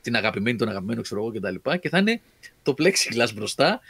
την 0.00 0.16
αγαπημένη, 0.16 0.58
τον 0.58 0.68
αγαπημένο, 0.68 1.02
ξέρω 1.02 1.20
εγώ 1.20 1.32
κτλ. 1.32 1.70
Και, 1.70 1.78
και 1.78 1.88
θα 1.88 1.98
είναι 1.98 2.20
το 2.62 2.74
plexiglass 2.78 3.28
μπροστά 3.34 3.80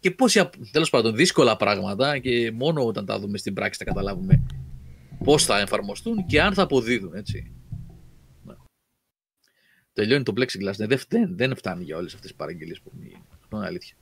και 0.00 0.10
πόσοι, 0.10 0.48
τέλος 0.70 0.90
πάντων, 0.90 1.14
δύσκολα 1.14 1.56
πράγματα 1.56 2.18
και 2.18 2.52
μόνο 2.52 2.86
όταν 2.86 3.06
τα 3.06 3.18
δούμε 3.18 3.38
στην 3.38 3.54
πράξη 3.54 3.78
θα 3.78 3.84
καταλάβουμε 3.84 4.42
πώς 5.24 5.44
θα 5.44 5.60
εφαρμοστούν 5.60 6.26
και 6.26 6.42
αν 6.42 6.54
θα 6.54 6.62
αποδίδουν, 6.62 7.14
έτσι. 7.14 7.50
Ναι. 9.98 10.04
Τελειώνει 10.04 10.22
το 10.22 10.32
plexiglass. 10.36 10.76
Ναι, 10.76 10.86
δεν, 10.86 11.00
δεν, 11.08 11.36
δεν 11.36 11.56
φτάνει 11.56 11.84
για 11.84 11.96
όλες 11.96 12.14
αυτές 12.14 12.30
τις 12.30 12.38
παραγγελίες 12.38 12.80
που 12.80 12.90
έχουν 12.94 13.06
γίνει. 13.06 13.22
Αυτό 13.42 13.56
είναι 13.56 13.66
αλήθεια. 13.66 13.94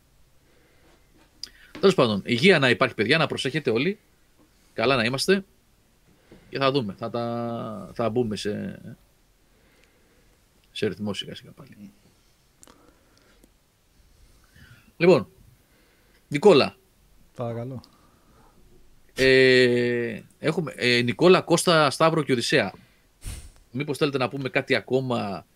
Τέλος 1.81 1.95
πάντων, 1.95 2.23
υγεία 2.25 2.59
να 2.59 2.71
υπάρχει, 2.71 2.95
παιδιά, 2.95 3.19
να 3.19 3.27
προσέχετε 3.27 3.71
όλοι. 3.71 3.99
Καλά 4.73 4.97
να 4.97 5.05
είμαστε. 5.05 5.45
Και 6.49 6.59
θα 6.59 6.71
δούμε. 6.71 6.95
Θα, 6.99 7.11
τα, 7.11 7.91
θα 7.95 8.11
μπούμε 8.11 8.37
σε, 8.37 8.81
σε 10.73 10.87
ρυθμό 10.87 11.15
σιγά 11.15 11.35
σιγά 11.35 11.51
πάλι. 11.51 11.93
Λοιπόν, 14.97 15.29
Νικόλα, 16.29 16.77
Παρακαλώ. 17.37 17.81
ε, 19.15 20.21
έχουμε 20.39 20.73
ε, 20.77 21.03
Νικόλα, 21.03 21.41
Κώστα, 21.41 21.91
Σταύρο 21.91 22.23
και 22.23 22.33
Οδυσσέα. 22.33 22.73
Μήπως 23.71 23.99
θέλετε 23.99 24.19
να 24.19 24.29
πούμε 24.29 24.49
κάτι 24.49 24.75
ακόμα 24.75 25.47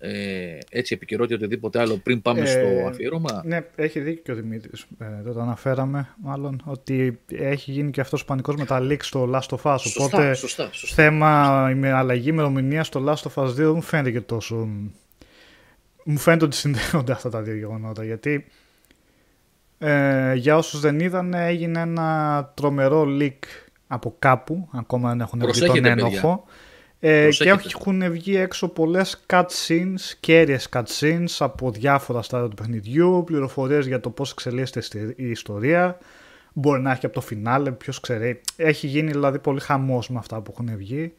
ε, 0.00 0.58
έτσι 0.70 0.94
επικαιρότητα 0.94 1.34
οτιδήποτε 1.34 1.80
άλλο 1.80 1.96
πριν 1.96 2.22
πάμε 2.22 2.40
Ε, 2.40 2.46
στο 2.46 2.86
αφιέρωμα. 2.88 3.42
Ναι, 3.44 3.60
έχει 3.76 4.00
δίκιο 4.00 4.22
και 4.22 4.32
ο 4.32 4.34
Δημήτρης. 4.34 4.86
Ε, 4.98 5.06
δεν 5.22 5.32
το 5.32 5.40
αναφέραμε, 5.40 6.08
μάλλον, 6.22 6.62
ότι 6.64 7.18
έχει 7.32 7.70
γίνει 7.70 7.90
και 7.90 8.00
αυτός 8.00 8.24
πανικός 8.24 8.56
με 8.56 8.64
τα 8.64 8.78
leaks 8.82 9.02
στο 9.02 9.30
Last 9.34 9.56
of 9.56 9.72
Us. 9.72 9.76
Σωστά, 9.78 10.04
Οπότε 10.04 10.34
σωστά, 10.34 10.68
σωστά. 10.72 11.02
θέμα 11.02 11.60
με 11.76 11.92
αλλαγή 11.92 12.28
ημερομηνίας 12.28 12.86
στο 12.86 13.04
Last 13.06 13.30
of 13.32 13.42
Us 13.42 13.46
2 13.46 13.52
δεν 13.52 13.70
μου 13.74 13.82
φαίνεται 13.82 14.10
και 14.10 14.20
τόσο. 14.20 14.68
Μου 16.04 16.18
φαίνεται 16.18 16.44
ότι 16.44 16.56
συνδέονται 16.56 17.12
αυτά 17.12 17.28
τα 17.30 17.40
δύο 17.42 17.54
γεγονότα. 17.54 18.04
Γιατί 18.04 18.46
ε, 19.78 20.34
για 20.34 20.56
όσους 20.56 20.80
δεν 20.80 21.00
είδαν 21.00 21.34
έγινε 21.34 21.80
ένα 21.80 22.50
τρομερό 22.54 23.06
leak 23.20 23.38
από 23.86 24.14
κάπου, 24.18 24.68
ακόμα 24.72 25.08
δεν 25.08 25.20
έχουν 25.20 25.38
βρει 25.38 25.50
τον 25.50 25.58
Προσέχετε, 25.58 25.94
παιδιά. 26.02 26.42
Ένοχο. 27.00 27.16
Ε, 27.16 27.30
και 27.30 27.44
Προσέχετε. 27.44 27.68
έχουν 27.78 28.10
βγει 28.12 28.36
έξω 28.36 28.68
πολλές 28.68 29.24
cutscenes, 29.26 30.00
κέρυες 30.20 30.68
cutscenes 30.72 31.36
από 31.38 31.70
διάφορα 31.70 32.22
στάδια 32.22 32.48
του 32.48 32.54
παιχνιδιού, 32.54 33.22
πληροφορίες 33.26 33.86
για 33.86 34.00
το 34.00 34.10
πώς 34.10 34.30
εξελίσσεται 34.32 34.80
στη- 34.80 35.14
η 35.16 35.30
ιστορία, 35.30 35.98
μπορεί 36.52 36.80
να 36.80 36.90
έχει 36.90 37.00
και 37.00 37.06
από 37.06 37.14
το 37.14 37.20
φινάλε, 37.20 37.70
ποιος 37.72 38.00
ξέρει. 38.00 38.40
Έχει 38.56 38.86
γίνει 38.86 39.10
δηλαδή 39.10 39.38
πολύ 39.38 39.60
χαμός 39.60 40.08
με 40.10 40.18
αυτά 40.18 40.40
που 40.40 40.50
έχουν 40.58 40.76
βγει 40.76 41.12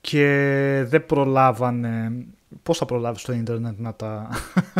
και 0.00 0.26
δεν 0.86 1.06
προλάβανε, 1.06 2.12
πώς 2.62 2.78
θα 2.78 2.84
προλάβεις 2.84 3.20
στο 3.20 3.32
ίντερνετ 3.32 3.78
να 3.78 3.94
τα, 3.94 4.28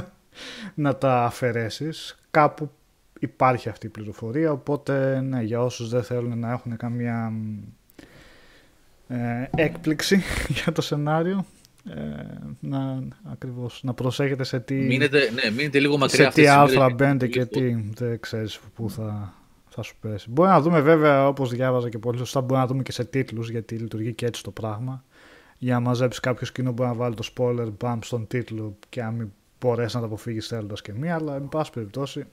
να 0.75 0.97
τα 0.97 1.25
αφαιρέσεις. 1.25 2.19
Κάπου 2.31 2.71
υπάρχει 3.21 3.69
αυτή 3.69 3.87
η 3.87 3.89
πληροφορία, 3.89 4.53
οπότε 4.53 5.21
ναι, 5.21 5.43
για 5.43 5.61
όσους 5.63 5.89
δεν 5.89 6.03
θέλουν 6.03 6.39
να 6.39 6.51
έχουν 6.51 6.77
καμία 6.77 7.33
ε, 9.09 9.17
έκπληξη 9.55 10.21
για 10.63 10.73
το 10.73 10.83
σενάριο, 10.83 11.45
ε, 11.91 12.01
να, 12.61 13.03
ακριβώς, 13.31 13.81
να 13.83 13.95
προσέχετε 13.95 14.45
σε 14.45 14.61
τι, 14.61 14.75
Μείνετε, 14.75 15.31
ναι, 15.31 15.51
μείνετε 15.51 15.79
λίγο 15.81 15.97
μακριά 15.99 16.17
σε 16.17 16.25
αυτή 16.27 16.41
τη 16.41 16.47
τις 16.47 16.51
στιγμή, 16.57 16.71
άθρα 16.73 16.87
δεν- 16.87 16.95
μπαίνετε 16.97 17.27
και 17.27 17.45
τι, 17.45 17.75
δεν 17.95 18.21
ξέρεις 18.21 18.61
πού 18.75 18.91
θα, 18.91 19.35
θα 19.69 19.83
σου 19.83 19.97
πέσει. 20.01 20.31
Μπορεί 20.31 20.49
να 20.49 20.61
δούμε 20.61 20.81
βέβαια, 20.81 21.27
όπως 21.29 21.51
διάβαζα 21.51 21.89
και 21.89 21.99
πολύ 21.99 22.19
σωστά, 22.19 22.41
μπορεί 22.41 22.61
να 22.61 22.67
δούμε 22.67 22.83
και 22.83 22.93
σε 22.93 23.05
τίτλους, 23.05 23.51
γιατί 23.51 23.75
λειτουργεί 23.77 24.13
και 24.13 24.27
έτσι 24.27 24.43
το 24.43 24.51
πράγμα. 24.51 25.05
Για 25.59 25.75
να 25.75 25.81
μαζέψεις 25.81 26.21
κάποιο 26.21 26.47
κοινό 26.53 26.73
μπορεί 26.73 26.89
να 26.89 26.95
βάλει 26.95 27.15
το 27.15 27.29
spoiler 27.37 27.69
bump 27.81 27.99
στον 28.01 28.27
τίτλο 28.27 28.77
και 28.89 29.03
αν 29.03 29.15
μην 29.15 29.33
μπορέσεις 29.61 29.95
να 29.95 30.01
το 30.01 30.07
αποφύγεις 30.07 30.47
θέλοντας 30.47 30.81
και 30.83 30.93
μία, 30.93 31.15
αλλά 31.15 31.35
εν 31.37 31.49
πάση 31.49 31.71
περιπτώσει 31.71 32.25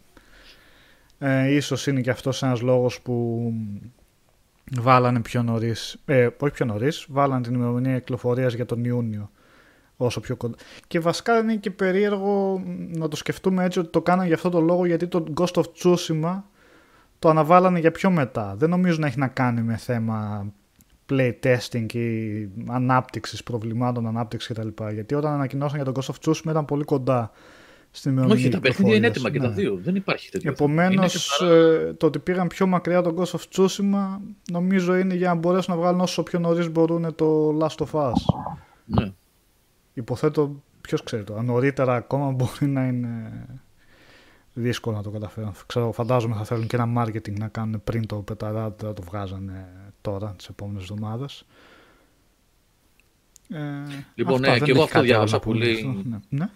ε, 1.20 1.54
ίσως 1.56 1.88
είναι 1.88 2.02
και 2.02 2.10
αυτός 2.10 2.44
ένας 2.44 2.62
λόγος 2.62 3.02
που 3.02 3.44
βάλανε 4.80 5.20
πιο 5.22 5.44
νωρίς, 5.44 6.02
ε, 6.06 6.30
όχι 6.40 6.54
πιο 6.54 6.66
νωρίς, 6.66 7.06
βάλανε 7.10 7.42
την 7.42 7.54
ημερομηνία 7.54 8.00
κυκλοφορίας 8.00 8.54
για 8.54 8.66
τον 8.66 8.86
Ιούνιο. 8.86 9.32
Όσο 9.98 10.20
πιο 10.20 10.36
κοντά. 10.36 10.56
Και 10.88 11.00
βασικά 11.00 11.38
είναι 11.38 11.56
και 11.56 11.72
περίεργο 11.72 12.64
να 12.88 13.08
το 13.08 13.16
σκεφτούμε 13.16 13.64
έτσι 13.64 13.80
ότι 13.80 13.90
το 13.90 14.02
κάνανε 14.02 14.28
για 14.28 14.36
αυτό 14.36 14.50
το 14.50 14.60
λόγο 14.62 14.86
γιατί 14.86 15.08
το 15.08 15.24
Ghost 15.38 15.54
of 15.54 15.64
Tsushima 15.82 16.42
το 17.20 17.30
αναβάλανε 17.30 17.80
για 17.80 17.92
πιο 17.92 18.12
μετά. 18.12 18.56
Δεν 18.58 18.70
νομίζω 18.70 18.98
να 19.00 19.08
έχει 19.08 19.20
να 19.20 19.28
κάνει 19.28 19.62
με 19.62 19.78
θέμα 19.78 20.48
playtesting 21.10 21.94
ή 21.94 22.50
ανάπτυξης 22.68 23.44
προβλημάτων, 23.44 24.08
ανάπτυξη 24.08 24.54
κτλ. 24.54 24.68
Γιατί 24.94 25.16
όταν 25.16 25.34
ανακοινώσαν 25.34 25.82
για 25.82 25.92
τον 25.92 25.94
Ghost 26.04 26.14
of 26.14 26.30
Tsushima 26.30 26.50
ήταν 26.50 26.66
πολύ 26.66 26.84
κοντά 26.84 27.32
στην 27.92 28.12
ημερομηνία 28.12 28.42
Όχι, 28.42 28.50
τα 28.52 28.60
παιχνίδια 28.60 28.96
είναι 28.96 29.08
έτοιμα 29.08 29.30
κυκλοφορίας. 29.30 29.58
και 29.58 29.62
τα 29.62 29.70
Ναι. 29.70 29.76
δύο. 29.78 29.84
Δεν 29.86 29.96
υπάρχει 29.96 30.32
τέτοιο. 30.32 30.52
Επομένως, 30.52 30.94
Είναι 31.40 31.48
καθαρά- 31.48 31.98
το 31.98 32.06
ότι 32.06 32.20
πήγαν 32.20 32.48
πιο 32.48 32.68
μακριά 32.68 33.02
τον 33.02 33.16
Ghost 33.20 33.32
of 33.38 33.42
Tsushima 33.56 34.18
νομίζω 34.52 34.96
είναι 34.96 35.14
για 35.16 35.28
να 35.28 35.36
μπορέσουν 35.36 35.74
να 35.76 35.80
βγάλουν 35.82 36.00
όσο 36.02 36.24
πιο 36.24 36.40
νωρίς 36.40 36.70
μπορούν 36.70 37.16
το 37.16 37.58
Last 37.60 37.86
of 37.86 37.92
Us. 37.92 38.12
Ναι. 38.86 39.12
Υποθέτω, 39.94 40.62
ποιος 40.82 41.04
ξέρει 41.04 41.24
το, 41.24 41.36
αν 41.36 41.46
νωρίτερα 41.46 41.96
ακόμα 41.96 42.32
μπορεί 42.38 42.68
να 42.68 42.88
είναι 42.88 43.46
δύσκολο 44.54 44.96
να 44.96 45.04
το 45.04 45.10
καταφέρουν. 45.10 45.52
Ξέρω, 45.66 45.92
φαντάζομαι 45.92 46.36
θα 46.36 46.44
θέλουν 46.44 46.68
και 46.68 46.76
ένα 46.76 47.04
marketing 47.04 47.34
να 47.40 47.48
κάνουν 47.48 47.82
πριν 47.84 48.06
το 48.06 48.16
πεταρά, 48.16 48.70
δεν 48.70 48.88
θα 48.88 48.94
το 48.94 49.02
βγάζανε 49.02 49.68
τώρα, 50.02 50.34
τις 50.38 50.48
επόμενες 50.48 50.82
εβδομάδες. 50.84 51.46
Ε, 53.50 53.60
Λοιπόν, 54.16 54.40
ναι, 54.40 54.50
δεν 54.50 54.64
και 54.64 54.72
εγώ 54.72 54.82
έχει 54.82 54.82
αυτό 54.82 54.86
κάτι 54.86 54.98
άλλο 54.98 55.06
διάβασα 55.06 55.36
να 55.36 55.42
πούμε 55.42 55.58
πολύ. 55.58 55.72
γι' 55.74 55.88
αυτό. 55.88 56.02
Ναι. 56.10 56.20
ναι. 56.30 56.50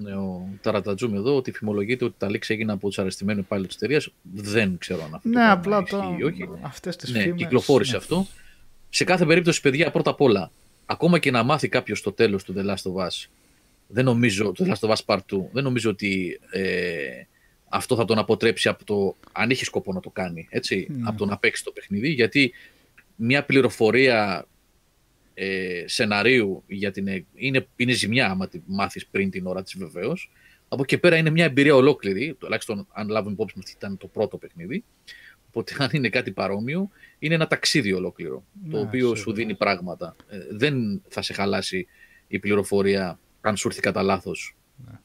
Ναι, 0.00 0.14
ο 0.14 0.48
Ταρατατζούμ 0.62 1.14
εδώ 1.14 1.36
ότι 1.36 1.52
φημολογείται 1.52 2.04
ότι 2.04 2.14
τα 2.18 2.28
leaks 2.30 2.44
έγιναν 2.50 2.76
από 2.76 2.88
τους 2.88 2.98
αρεστημένους 2.98 3.44
υπάλληλους 3.44 3.72
της 3.74 3.82
εταιρείας. 3.82 4.08
Δεν 4.32 4.78
ξέρω 4.78 5.02
αν 5.04 5.14
αυτό 5.14 5.20
το 5.22 5.28
Ναι, 5.28 5.34
πράγμα 5.34 5.52
απλά 5.52 5.78
ισχύει 5.78 5.90
τώρα 5.90 6.16
ή 6.18 6.22
όχι. 6.22 6.48
αυτές 6.60 6.96
τις 6.96 7.10
Ναι, 7.12 7.20
φήμες... 7.22 7.36
κυκλοφόρησε 7.38 7.90
ναι. 7.92 7.96
αυτό. 7.98 8.26
Σε 8.88 9.04
κάθε 9.04 9.26
περίπτωση, 9.26 9.60
παιδιά, 9.60 9.90
πρώτα 9.90 10.10
απ' 10.10 10.20
όλα, 10.20 10.50
ακόμα 10.86 11.18
και 11.18 11.30
να 11.30 11.42
μάθει 11.42 11.68
κάποιος 11.68 12.02
το 12.02 12.12
τέλος 12.12 12.44
του 12.44 12.54
The 12.56 12.60
Last 12.64 12.92
of 12.92 13.06
Us, 13.06 13.26
δεν 13.86 14.04
νομίζω, 14.04 14.52
το 14.52 14.64
The 14.66 14.72
Last 14.72 14.88
of 14.88 14.94
Us 14.94 15.04
Part 15.14 15.36
2, 15.36 15.44
δεν 15.52 15.64
νομίζω 15.64 15.90
ότι 15.90 16.40
ε, 16.50 16.62
αυτό 17.68 17.96
θα 17.96 18.04
τον 18.04 18.18
αποτρέψει 18.18 18.68
από 18.68 18.84
το, 18.84 19.16
αν 19.32 19.50
είχε 19.50 19.64
σκοπό 19.64 19.92
να 19.92 20.00
το 20.00 20.10
κάνει, 20.10 20.46
έτσι, 20.50 20.86
Ναι. 20.90 21.08
από 21.08 21.18
το 21.18 21.26
να 21.26 21.38
παίξει 21.38 21.64
το 21.64 21.70
παιχνίδι, 21.70 22.08
γιατί 22.08 22.52
μια 23.16 23.44
πληροφορία 23.44 24.46
ε, 25.34 25.84
σεναρίου 25.86 26.62
για 26.66 26.90
την, 26.90 27.06
ε, 27.08 27.24
είναι, 27.34 27.66
είναι 27.76 27.92
ζημιά 27.92 28.30
άμα 28.30 28.48
τη 28.48 28.60
μάθεις 28.66 29.06
πριν 29.06 29.30
την 29.30 29.46
ώρα 29.46 29.62
της 29.62 29.76
βεβαίως. 29.78 30.30
Από 30.68 30.82
εκεί 30.82 30.94
και 30.94 31.00
πέρα 31.00 31.16
είναι 31.16 31.30
μια 31.30 31.44
εμπειρία 31.44 31.74
ολόκληρη, 31.74 32.34
τουλάχιστον 32.38 32.86
αν 32.92 33.08
λάβουμε 33.08 33.32
υπόψη 33.32 33.54
μας 33.56 33.64
ότι 33.66 33.74
ήταν 33.76 33.96
το 33.96 34.06
πρώτο 34.06 34.36
παιχνίδι. 34.36 34.84
Οπότε 35.48 35.74
αν 35.78 35.88
είναι 35.92 36.08
κάτι 36.08 36.30
παρόμοιο, 36.30 36.88
είναι 37.18 37.34
ένα 37.34 37.46
ταξίδι 37.46 37.92
ολόκληρο, 37.92 38.44
το 38.70 38.76
Ναι, 38.76 38.82
οποίο 38.82 39.08
σου 39.08 39.16
σίγουρα. 39.16 39.36
δίνει 39.36 39.54
πράγματα. 39.54 40.16
Ε, 40.28 40.38
δεν 40.50 41.02
θα 41.08 41.22
σε 41.22 41.32
χαλάσει 41.32 41.86
η 42.28 42.38
πληροφορία 42.38 43.18
αν 43.40 43.56
σου 43.56 43.68
έρθει 43.68 43.80
κατά 43.80 44.02
λάθος. 44.02 44.56
Ναι. 44.86 44.98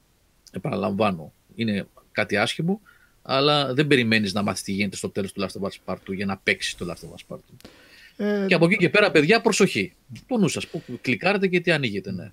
Επαναλαμβάνω, 0.51 1.33
είναι 1.55 1.87
κάτι 2.11 2.37
άσχημο, 2.37 2.81
αλλά 3.21 3.73
δεν 3.73 3.87
περιμένεις 3.87 4.33
να 4.33 4.41
μάθεις 4.41 4.61
τι 4.63 4.71
γίνεται 4.71 4.95
στο 4.95 5.09
τέλος 5.09 5.31
του 5.33 5.41
Last 5.41 5.61
of 5.61 5.67
Us 5.67 5.75
Part 5.85 5.97
2 6.09 6.13
για 6.15 6.25
να 6.25 6.37
παίξεις 6.37 6.75
το 6.75 6.85
Last 6.89 7.05
of 7.05 7.09
Us 7.13 7.35
Part 7.35 7.39
2. 7.39 7.69
Ε, 8.17 8.45
Και 8.47 8.53
από 8.53 8.65
εκεί 8.65 8.75
και 8.77 8.89
πέρα, 8.89 9.11
παιδιά, 9.11 9.41
προσοχή. 9.41 9.93
Το 10.27 10.37
νου 10.37 10.47
σας, 10.47 10.67
που 10.67 10.81
κλικάρετε 11.01 11.47
και 11.47 11.59
τι 11.59 11.71
ανοίγετε, 11.71 12.11
ναι. 12.11 12.31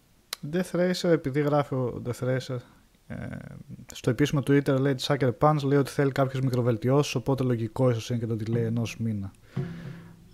Death 0.52 0.70
Racer, 0.80 1.10
επειδή 1.10 1.40
γράφει 1.40 1.74
ο 1.74 2.02
Death 2.06 2.28
Racer, 2.28 2.56
ε, 3.06 3.14
στο 3.94 4.10
επίσημο 4.10 4.40
Twitter 4.40 4.78
λέει 4.80 4.94
τη 4.94 5.04
Sucker 5.08 5.30
Punch 5.38 5.62
λέει 5.64 5.78
ότι 5.78 5.90
θέλει 5.90 6.12
κάποιες 6.12 6.42
μικροβελτιώσεις, 6.42 7.14
οπότε 7.14 7.44
λογικό 7.44 7.90
ίσως 7.90 8.10
είναι 8.10 8.18
και 8.18 8.26
το 8.26 8.36
delay 8.40 8.54
ενός 8.64 8.96
μήνα. 8.98 9.30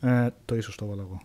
Ε, 0.02 0.26
το 0.44 0.54
ίσως 0.54 0.76
το 0.76 0.84
έβαλα 0.84 1.02
εγώ. 1.02 1.20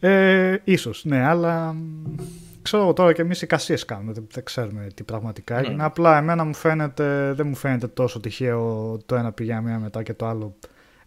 Ε, 0.00 0.56
ίσως, 0.64 1.04
ναι, 1.04 1.22
αλλά 1.24 1.72
μ, 1.72 2.14
ξέρω 2.62 2.82
εγώ 2.82 2.92
τώρα 2.92 3.12
και 3.12 3.22
εμείς 3.22 3.42
εικασίες 3.42 3.84
κάνουμε, 3.84 4.12
δεν, 4.12 4.26
δεν 4.32 4.44
ξέρουμε 4.44 4.86
τι 4.94 5.02
πραγματικά 5.02 5.54
Ναι. 5.60 5.66
έγινε. 5.66 5.84
Απλά 5.84 6.16
εμένα 6.18 6.44
μου 6.44 6.54
φαίνεται, 6.54 7.32
δεν 7.32 7.46
μου 7.46 7.54
φαίνεται 7.54 7.86
τόσο 7.86 8.20
τυχαίο 8.20 8.98
το 9.06 9.14
ένα 9.16 9.32
πήγε 9.32 9.60
μία 9.60 9.78
μετά 9.78 10.02
και 10.02 10.14
το 10.14 10.26
άλλο 10.26 10.56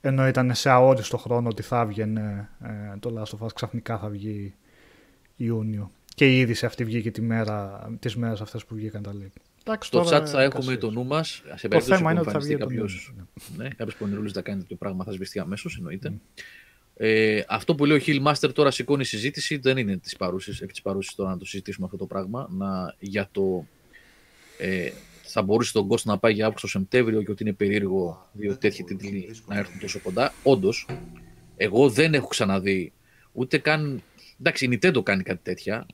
ενώ 0.07 0.27
ήταν 0.27 0.55
σε 0.55 0.69
αόριστο 0.69 1.17
χρόνο 1.17 1.49
ότι 1.49 1.61
θα 1.61 1.79
έβγαινε 1.81 2.49
ε, 2.63 2.97
το 2.99 3.13
Last 3.17 3.37
of 3.39 3.45
Us 3.45 3.53
ξαφνικά 3.55 3.97
θα 3.97 4.09
βγει 4.09 4.53
Ιούνιο. 5.35 5.91
Και 6.15 6.33
η 6.33 6.39
είδηση 6.39 6.65
αυτή 6.65 6.83
βγήκε 6.83 7.11
τη 7.11 7.21
μέρα, 7.21 7.89
τις 7.99 8.15
μέρες 8.15 8.41
αυτές 8.41 8.65
που 8.65 8.75
βγήκαν 8.75 9.01
τα 9.01 9.11
leak. 9.11 9.41
Εντάξει, 9.67 9.87
Στο 9.87 10.01
τώρα, 10.01 10.21
chat 10.21 10.25
θα 10.25 10.41
έχουμε 10.41 10.63
εικασίες. 10.73 10.79
το 10.79 10.91
νου 10.91 11.05
μας. 11.05 11.27
Σε 11.29 11.41
Το 11.43 11.67
περίπτωση 11.67 11.85
θέμα 11.85 12.01
που 12.01 12.09
είναι 12.09 12.19
ότι 12.19 12.29
θα 12.29 12.37
εμφανιστεί 12.37 12.55
βγει 12.55 12.63
το 12.63 12.67
κάποιο. 12.67 13.13
νου. 13.17 13.27
Ναι, 13.63 13.69
κάποιος 13.69 13.95
πονηρούλης 13.95 14.33
να 14.33 14.41
κάνει 14.41 14.59
τέτοιο 14.59 14.75
πράγμα 14.75 15.03
θα 15.03 15.11
σβηστεί 15.11 15.39
αμέσως, 15.39 15.77
εννοείται. 15.77 16.13
Ε, 16.97 17.41
αυτό 17.47 17.75
που 17.75 17.85
λέει 17.85 17.97
ο 17.97 18.01
Hillmaster 18.05 18.53
τώρα 18.53 18.71
σηκώνει 18.71 19.03
συζήτηση, 19.05 19.57
δεν 19.57 19.77
είναι 19.77 19.97
της 19.97 20.15
παρούσης, 20.15 20.61
επί 20.61 20.71
της 20.71 20.81
παρούσης 20.81 21.15
τώρα 21.15 21.29
να 21.29 21.37
το 21.37 21.45
συζητήσουμε 21.45 21.85
αυτό 21.85 21.97
το 21.97 22.05
πράγμα. 22.05 22.47
Να, 22.51 22.95
για 22.99 23.29
το. 23.31 23.65
Ε, 24.59 24.89
θα 25.27 25.41
μπορούσε 25.41 25.71
τον 25.71 25.88
Ghost 25.89 26.01
να 26.03 26.17
πάει 26.17 26.33
για 26.33 26.45
Αύγουστο-Σεπτέμβριο 26.45 27.23
και 27.23 27.31
ότι 27.31 27.43
είναι 27.43 27.53
περίεργο 27.53 28.29
δύο 28.31 28.57
τέτοιοι 28.57 28.83
τίτλοι 28.83 29.35
να 29.47 29.57
έρθουν 29.57 29.79
τόσο 29.79 29.99
κοντά. 29.99 30.33
Όντως, 30.43 30.88
εγώ 31.57 31.89
δεν 31.89 32.13
έχω 32.13 32.27
ξαναδεί 32.27 32.91
ούτε 33.31 33.57
καν. 33.57 34.01
Εντάξει, 34.39 34.65
η 34.65 34.69
Nintendo 34.81 35.03
κάνει 35.03 35.23
κάτι 35.23 35.39
τέτοια, 35.43 35.85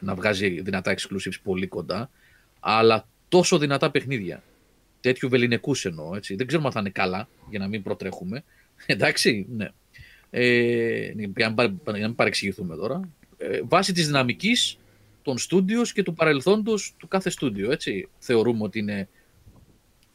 να 0.00 0.14
βγάζει 0.14 0.60
δυνατά 0.60 0.94
exclusives 0.94 1.40
πολύ 1.42 1.66
κοντά, 1.66 2.10
αλλά 2.60 3.08
τόσο 3.28 3.58
δυνατά 3.58 3.90
παιχνίδια. 3.90 4.42
Τέτοιου 5.00 5.28
βεληνικούς 5.28 5.84
εννοώ, 5.84 6.14
έτσι. 6.16 6.34
Δεν 6.34 6.46
ξέρουμε 6.46 6.66
αν 6.68 6.74
θα 6.74 6.80
είναι 6.80 6.90
καλά, 6.90 7.28
για 7.50 7.58
να 7.58 7.68
μην 7.68 7.82
προτρέχουμε. 7.82 8.44
Εντάξει, 8.86 9.46
ναι. 9.56 9.68
Ε, 10.30 11.12
για, 11.36 11.48
να, 11.48 11.54
παρε- 11.54 11.72
για 11.84 11.92
να 11.92 12.06
μην 12.06 12.14
παρεξηγηθούμε 12.14 12.76
τώρα. 12.76 13.00
Ε, 13.36 13.60
βάσει 13.64 13.92
της 13.92 14.06
δυναμικής 14.06 14.78
των 15.28 15.38
στούντιος 15.38 15.92
και 15.92 16.02
του 16.02 16.14
παρελθόντος 16.14 16.94
του 16.96 17.08
κάθε 17.08 17.30
στούντιο, 17.30 17.70
έτσι. 17.70 18.08
Θεωρούμε 18.18 18.62
ότι 18.62 18.78
είναι 18.78 19.08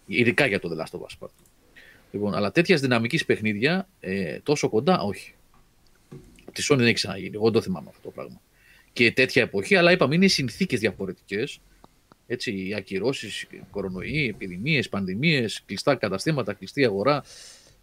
ειδικά 0.05 0.45
για 0.45 0.59
το 0.59 0.69
The 0.69 0.81
Last 0.81 0.99
of 0.99 1.01
Us 1.01 1.25
Part. 1.25 1.31
Λοιπόν, 2.11 2.33
αλλά 2.33 2.51
τέτοιας 2.51 2.81
δυναμικής 2.81 3.25
παιχνίδια 3.25 3.87
ε, 3.99 4.39
τόσο 4.39 4.69
κοντά, 4.69 5.01
όχι. 5.01 5.33
Από 6.41 6.51
τη 6.51 6.63
Sony 6.69 6.77
δεν 6.77 6.85
έχει 6.85 6.93
ξαναγίνει. 6.93 7.31
Εγώ 7.35 7.43
δεν 7.43 7.53
το 7.53 7.61
θυμάμαι 7.61 7.89
αυτό 7.89 8.01
το 8.01 8.09
πράγμα. 8.09 8.41
Και 8.93 9.11
τέτοια 9.11 9.41
εποχή, 9.41 9.75
αλλά 9.75 9.91
είπαμε 9.91 10.15
είναι 10.15 10.25
οι 10.25 10.27
συνθήκες 10.27 10.79
διαφορετικές. 10.79 11.59
Έτσι, 12.27 12.67
οι 12.67 12.73
ακυρώσεις, 12.73 13.47
κορονοϊοί, 13.71 14.27
επιδημίες, 14.33 14.89
πανδημίες, 14.89 15.63
κλειστά 15.65 15.95
καταστήματα, 15.95 16.53
κλειστή 16.53 16.85
αγορά. 16.85 17.23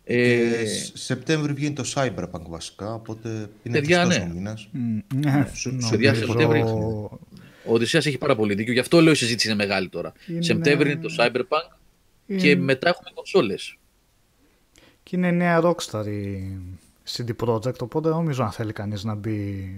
Ε, 0.05 0.33
Ε, 0.61 0.67
Σ- 0.67 0.97
Σεπτέμβρη 0.97 1.53
βγαίνει 1.53 1.75
το 1.75 1.93
Cyberpunk 1.95 2.43
βασικά, 2.49 2.95
οπότε 2.95 3.29
είναι 3.63 3.79
Παιδιά, 3.79 4.03
κλειστός 4.05 4.25
ναι. 4.25 4.31
ο 4.31 4.35
μήνας. 4.35 4.69
Μ, 4.73 4.99
ναι, 5.15 5.47
Σου- 5.55 5.69
νομίζω- 5.69 5.89
σε 5.89 5.97
διάσημο 5.97 7.11
ο 7.67 7.73
Οδυσσέας 7.75 8.07
έχει 8.07 8.19
πάρα 8.19 8.37
πολύ 8.37 8.55
δίκιο. 8.55 8.73
Γι' 8.73 8.79
αυτό 8.79 9.01
λέω 9.01 9.13
η 9.13 9.17
συζήτηση 9.17 9.47
είναι 9.49 9.57
μεγάλη 9.57 9.89
τώρα. 9.89 10.13
Είναι- 10.29 10.43
Σεπτέμβρη 10.43 10.91
είναι 10.91 11.01
το 11.01 11.15
Cyberpunk 11.19 11.77
Είναι- 12.27 12.41
και 12.41 12.57
μετά 12.57 12.89
έχουμε 12.89 13.11
κονσόλες. 13.15 13.77
Και 15.03 15.17
είναι 15.17 15.31
νέα 15.31 15.61
Rockstar 15.65 16.07
η 16.07 16.57
CD 17.17 17.31
Projekt, 17.47 17.79
οπότε 17.79 18.09
δεν 18.09 18.17
νομίζω 18.17 18.43
αν 18.43 18.51
θέλει 18.51 18.73
κανείς 18.73 19.05
να 19.05 19.15
μπει 19.15 19.71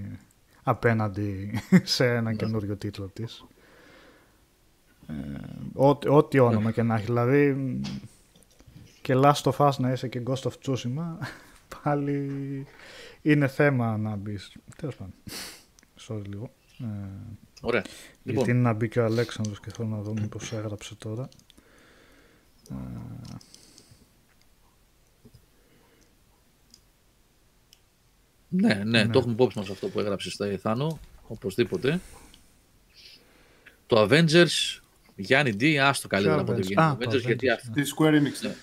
απέναντι 0.63 1.61
σε 1.83 2.05
Ναι. 2.05 2.11
ένα 2.15 2.33
καινούριο 2.35 2.77
τίτλο 2.77 3.11
της. 3.13 3.45
Ε, 5.09 5.13
ό,τι, 5.75 6.09
ό,τι 6.09 6.39
όνομα 6.39 6.71
και 6.71 6.83
να 6.83 6.95
έχει. 6.95 7.05
Δηλαδή 7.05 7.53
μ, 7.53 7.81
και 9.03 9.15
Last 9.17 9.43
of 9.43 9.57
Us 9.57 9.73
να 9.79 9.93
είσαι 9.93 10.09
και 10.09 10.23
Ghost 10.27 10.43
of 10.43 10.53
Tsushima 10.65 11.27
πάλι 11.83 12.67
είναι 13.23 13.49
θέμα 13.49 13.97
να 13.97 14.17
μπεις. 14.17 14.53
Τέλος 14.77 14.97
πάντων. 14.97 15.15
Sorry 16.09 16.27
λίγο. 16.29 16.51
Ε, 16.81 16.85
Ωραία. 17.61 17.83
Γιατί 18.23 18.39
Λοιπόν, 18.39 18.49
είναι 18.49 18.59
να 18.69 18.73
μπει 18.73 18.89
και 18.89 19.01
ο 19.01 19.05
Αλέξανδρος 19.05 19.61
και 19.61 19.71
θέλω 19.71 19.89
να 19.89 20.01
δω 20.01 20.13
μήπως 20.13 20.53
έγραψε 20.53 20.95
τώρα. 20.95 21.29
Ε, 22.71 22.75
ναι, 28.49 28.75
ναι, 28.75 29.05
ναι. 29.05 29.09
το 29.13 29.19
έχουμε 29.19 29.35
υπόψη 29.35 29.59
μας 29.59 29.71
αυτό 29.71 29.89
που 29.89 30.01
έγραψε 30.01 30.31
στα 30.31 30.47
Εθάνο, 30.47 30.99
οπωσδήποτε. 31.27 32.01
Το 33.87 34.03
Avengers, 34.11 34.81
Γιάννη 35.17 35.57
D, 35.61 35.75
άστο 35.75 36.09
καλύτερα 36.09 36.41
από 36.41 36.47
το 36.47 36.53
Avengers? 36.53 36.63
βγαίνει 36.63 36.83
Α, 36.83 36.97
το 36.99 37.05
το 37.05 37.11
Avengers, 37.11 37.21
γιατί 37.21 37.47
Avengers, 37.47 37.55
αυτό, 37.55 37.73
Τη 37.73 37.83
Square 37.97 38.15
Enix. 38.15 38.41
ναι. 38.43 38.55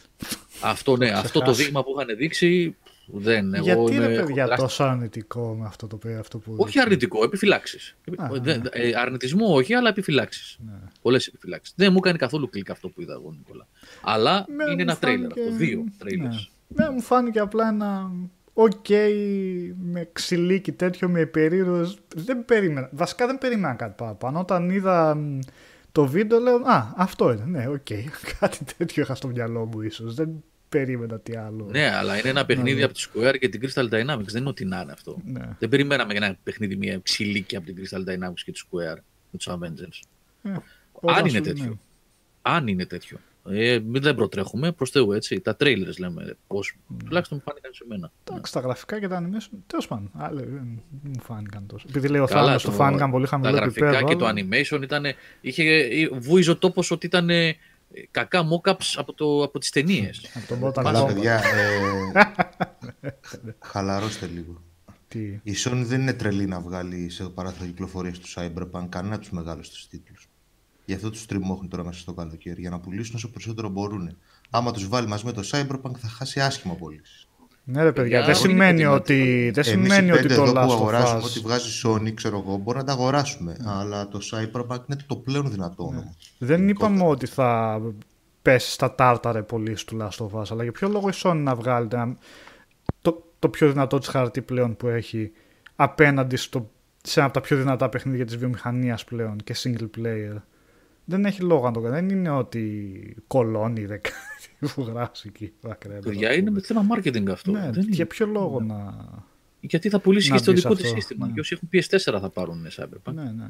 Αυτό, 0.61 0.97
ναι, 0.97 1.09
αυτό 1.09 1.21
το 1.39 1.39
ξεχάσεις. 1.39 1.65
δείγμα 1.65 1.83
που 1.83 1.95
είχαν 1.99 2.17
δείξει, 2.17 2.75
δεν, 3.11 3.53
εγώ 3.53 3.63
Γιατί 3.65 3.93
είμαι, 3.95 4.07
ρε 4.07 4.13
έχω 4.13 4.25
παιδιά 4.25 4.43
τεράστια- 4.43 4.67
τόσο 4.67 4.83
αρνητικό 4.83 5.55
με 5.59 5.65
αυτό 5.65 5.87
το 5.87 5.97
παιδί 5.97 6.15
αυτό 6.15 6.37
που 6.37 6.51
Όχι 6.57 6.65
δείχνει; 6.65 6.81
αρνητικό, 6.81 7.23
επιφυλάξεις. 7.23 7.95
Α, 8.17 8.27
αρνητισμό 9.01 9.53
όχι, 9.55 9.73
αλλά 9.73 9.89
επιφυλάξεις. 9.89 10.57
Ναι. 10.65 10.71
Πολλές 11.01 11.27
επιφυλάξεις. 11.27 11.73
Δεν 11.77 11.91
μου 11.91 11.97
έκανε 11.97 12.17
καθόλου 12.17 12.49
κλικ 12.49 12.69
αυτό 12.69 12.89
που 12.89 13.01
είδα 13.01 13.13
εγώ, 13.13 13.31
Νικόλα. 13.37 13.67
Αλλά 14.01 14.45
Ναι, 14.55 14.63
είναι 14.63 14.73
μου 14.73 14.79
ένα 14.79 14.97
τρέιλερ 14.97 15.29
φάνηκε- 15.29 15.41
αυτό. 15.43 15.55
Δύο 15.57 15.83
τρέιλερς. 15.97 16.51
Ναι. 16.67 16.83
Ναι, 16.85 16.89
μου 16.91 17.01
φάνηκε 17.01 17.39
απλά 17.39 17.67
ένα 17.67 18.11
οκ 18.53 18.87
με 19.83 20.09
ξυλίκι 20.13 20.71
τέτοιο 20.71 21.09
με 21.09 21.25
περίεργο. 21.25 21.93
Δεν 22.15 22.45
περίμενα. 22.45 22.89
Βασικά 22.91 23.25
δεν 23.25 23.37
περίμενα 23.37 23.73
κάτι 23.73 23.93
παραπάνω. 23.97 24.39
Όταν 24.39 24.69
είδα 24.69 25.15
μ, 25.15 25.39
το 25.91 26.07
βίντεο 26.07 26.39
λέω 26.39 26.55
Α, 26.55 26.93
αυτό 26.95 27.31
είναι. 27.31 27.45
Ναι, 27.45 27.67
οκ. 27.67 27.87
κάτι 28.39 28.59
τέτοιο 28.77 29.03
είχα 29.03 29.15
στο 29.15 29.27
μυαλό 29.27 29.65
μου 29.65 29.81
ίσως. 29.81 30.13
Δεν 30.15 30.43
περίμενα 30.69 31.19
τι 31.19 31.35
άλλο. 31.35 31.67
Ναι, 31.71 31.89
αλλά 31.95 32.17
είναι 32.19 32.29
ένα 32.29 32.45
παιχνίδι 32.45 32.77
ναι. 32.79 32.83
από 32.83 32.93
τη 32.93 33.05
Square 33.13 33.35
και 33.39 33.49
την 33.49 33.61
Crystal 33.63 33.83
Dynamics. 33.89 34.25
Δεν 34.25 34.41
είναι 34.41 34.49
ότι 34.49 34.65
να 34.65 34.81
είναι 34.81 34.91
αυτό. 34.91 35.17
Ναι. 35.25 35.55
Δεν 35.59 35.69
περιμέναμε 35.69 36.13
ένα 36.13 36.37
παιχνίδι 36.43 36.75
μια 36.75 36.99
ξυλίκη 36.99 37.55
από 37.55 37.65
την 37.65 37.75
Crystal 37.77 37.97
Dynamics 38.09 38.39
και 38.45 38.51
τη 38.51 38.61
Square 38.71 38.97
με 39.31 39.37
τους 39.37 39.47
Avengers. 39.49 40.01
Ε, 40.43 40.49
Αν 40.51 40.61
όταν 41.01 41.19
είναι 41.25 41.29
σου- 41.37 41.41
τέτοιο. 41.43 41.65
ναι. 41.65 41.73
Αν 42.41 42.67
είναι 42.67 42.85
τέτοιο. 42.85 43.17
Ε, 43.49 43.79
μην 43.85 44.01
δεν 44.01 44.15
προτρέχουμε, 44.15 44.71
προς 44.71 44.89
Θεού 44.89 45.11
έτσι. 45.11 45.39
Τα 45.39 45.57
trailers 45.59 45.97
λέμε. 45.99 46.35
Πώς, 46.47 46.73
τουλάχιστον 47.05 47.37
μου 47.37 47.43
φάνηκαν 47.51 47.73
σε 47.73 47.83
μένα. 47.87 48.11
Εντάξει, 48.31 48.53
τα 48.53 48.59
γραφικά 48.59 48.99
και 48.99 49.07
τα 49.07 49.21
animation, 49.23 49.57
τέλος 49.67 49.87
πάντων. 49.87 50.11
Άλλοι 50.13 50.43
δεν 50.45 50.81
μου 51.01 51.19
φάνηκαν 51.21 51.65
τόσο. 51.67 51.85
Επειδή 51.89 52.07
λέει 52.07 52.21
ο 52.21 52.25
Καλά, 52.25 52.45
Θάνος 52.45 52.63
του 52.63 52.69
το- 52.69 52.75
φάνηκαν 52.75 53.11
πολύ 53.11 53.23
Τα 53.23 53.29
χαμηλό 53.29 53.51
γραφικά 53.51 53.85
επίπεδο. 53.87 54.07
και 54.07 54.15
το 54.15 54.25
αλλά- 54.25 54.41
animation 54.41 54.81
ήταν. 54.83 55.03
Είχε, 55.41 55.87
βούιζε 56.19 56.51
ο 56.51 56.57
τόπος 56.57 56.91
ότι 56.91 57.05
ήταν 57.05 57.29
ε, 57.29 57.55
κακά 58.11 58.43
mock-ups 58.49 58.93
από, 58.95 59.13
το, 59.13 59.43
από 59.43 59.59
τις 59.59 59.69
ταινίες. 59.69 60.25
Από 60.35 60.47
τον 60.47 60.63
Mortal 60.63 60.83
Καλά, 60.83 61.03
Kombat. 61.03 61.07
παιδιά. 61.07 61.41
Ε, 63.01 63.11
χαλαρώστε 63.71 64.25
λίγο. 64.33 64.61
Τι; 65.07 65.19
Η 65.43 65.53
Sony 65.65 65.81
δεν 65.85 66.01
είναι 66.01 66.13
τρελή 66.13 66.45
να 66.45 66.59
βγάλει 66.59 67.09
σε 67.09 67.23
παράθυρα 67.29 67.65
κυκλοφορία 67.65 68.11
τους 68.11 68.37
Cyberpunk 68.39 68.85
κανένα 68.89 69.13
από 69.15 69.23
τους 69.23 69.31
μεγάλου 69.31 69.61
τη 69.61 69.87
τίτλους. 69.89 70.28
Γι' 70.89 70.95
αυτό 70.95 71.09
τους 71.09 71.25
τριμώχνουν 71.25 71.69
τώρα 71.69 71.83
μέσα 71.83 71.99
στο 71.99 72.13
καλοκαίρι, 72.13 72.61
για 72.61 72.69
να 72.69 72.79
πουλήσουν 72.79 73.15
όσο 73.15 73.29
περισσότερο 73.29 73.69
μπορούν. 73.69 74.17
Άμα 74.49 74.71
τους 74.71 74.87
βάλει 74.87 75.07
μαζί 75.07 75.25
με 75.25 75.31
το 75.31 75.41
Cyberpunk 75.51 75.97
θα 75.97 76.07
χάσει 76.07 76.39
άσχημα 76.39 76.73
πωλήσει. 76.73 77.27
Ναι, 77.63 77.83
ρε 77.83 77.91
παιδιά, 77.91 78.03
Παιδιά, 78.03 78.21
δεν 78.21 78.35
όχι 78.35 78.47
σημαίνει 78.47 78.81
είναι 78.81 78.89
ότι, 78.89 79.51
δεν 79.53 79.63
Εμείς 79.67 79.67
σημαίνει 79.67 80.07
οι 80.07 80.11
ότι 80.11 80.21
πέντε 80.21 80.35
το 80.35 80.41
εδώ 80.43 80.51
Last 80.51 80.65
που 80.65 80.71
of 80.71 80.73
αγοράζουμε, 80.73 81.19
Us... 81.19 81.25
ό,τι 81.25 81.39
βγάζει 81.39 81.81
Sony, 81.83 82.13
ξέρω 82.13 82.37
εγώ, 82.37 82.57
μπορούμε 82.57 82.73
να 82.73 82.83
τα 82.83 82.91
αγοράσουμε. 82.91 83.57
Αλλά 83.65 84.07
το 84.07 84.19
Cyberpunk 84.31 84.79
είναι 84.89 84.99
το 85.07 85.15
πλέον 85.15 85.51
δυνατό 85.51 85.83
όνομα. 85.83 86.15
Δεν 86.37 86.69
είπαμε 86.69 87.03
ότι 87.03 87.25
θα 87.25 87.81
πέσει 88.41 88.71
στα 88.71 88.95
τάρταρε 88.95 89.41
πολύ 89.41 89.77
του 89.85 89.97
Last 90.01 90.25
of 90.25 90.41
Us, 90.41 90.45
αλλά 90.49 90.63
για 90.63 90.71
ποιο 90.71 90.87
λόγο 90.87 91.09
η 91.09 91.13
Sony 91.15 91.37
να 91.43 91.55
βγάλει 91.55 91.87
ένα- 91.91 92.17
το, 93.01 93.23
το 93.39 93.49
πιο 93.49 93.71
δυνατό 93.71 93.97
της 93.97 94.07
χαρτί 94.07 94.41
πλέον 94.41 94.75
που 94.75 94.87
έχει 94.87 95.31
απέναντι 95.75 96.35
στο, 96.35 96.69
σε 97.03 97.19
ένα 97.19 97.29
από 97.29 97.39
τα 97.39 97.41
πιο 97.41 97.57
δυνατά 97.57 97.89
παιχνίδια 97.89 98.25
της 98.25 98.37
βιομηχανίας 98.37 99.03
πλέον 99.03 99.37
και 99.37 99.55
single 99.63 99.89
player; 99.97 100.35
Δεν 101.09 101.25
έχει 101.25 101.41
λόγο 101.41 101.65
να 101.65 101.71
το 101.71 101.79
κάνει. 101.81 101.93
Δεν 101.95 102.09
είναι 102.17 102.29
ότι 102.29 103.15
κολώνει 103.27 103.85
δεν 103.85 104.01
κάνει 104.01 104.71
που 104.75 104.81
γράφει 104.81 105.27
εκεί. 105.27 105.53
δάκρυα, 105.61 105.99
Παιδιά, 105.99 106.33
είναι 106.33 106.51
με 106.51 106.61
θέμα 106.61 106.85
marketing 106.95 107.29
αυτό. 107.29 107.51
Ναι, 107.51 107.59
Δεν 107.71 107.83
είναι. 107.83 107.95
για 107.95 108.05
ποιο 108.07 108.25
λόγο 108.25 108.61
να... 108.61 108.95
Γιατί 109.59 109.89
θα 109.89 109.99
πουλήσει 109.99 110.29
Να 110.29 110.35
και 110.35 110.41
στο 110.41 110.51
μπεις 110.51 110.61
δικό 110.61 110.73
σε 110.75 110.81
της 110.81 110.89
αυτό, 110.91 111.01
σύστημα. 111.01 111.27
ναι. 111.27 111.33
Και 111.33 111.39
όσοι 111.39 111.53
έχουν 111.57 111.69
PS4 111.73 112.19
θα 112.21 112.29
πάρουν 112.29 112.67
Cyberpunk. 112.77 113.13
Ναι, 113.13 113.23
ναι. 113.23 113.49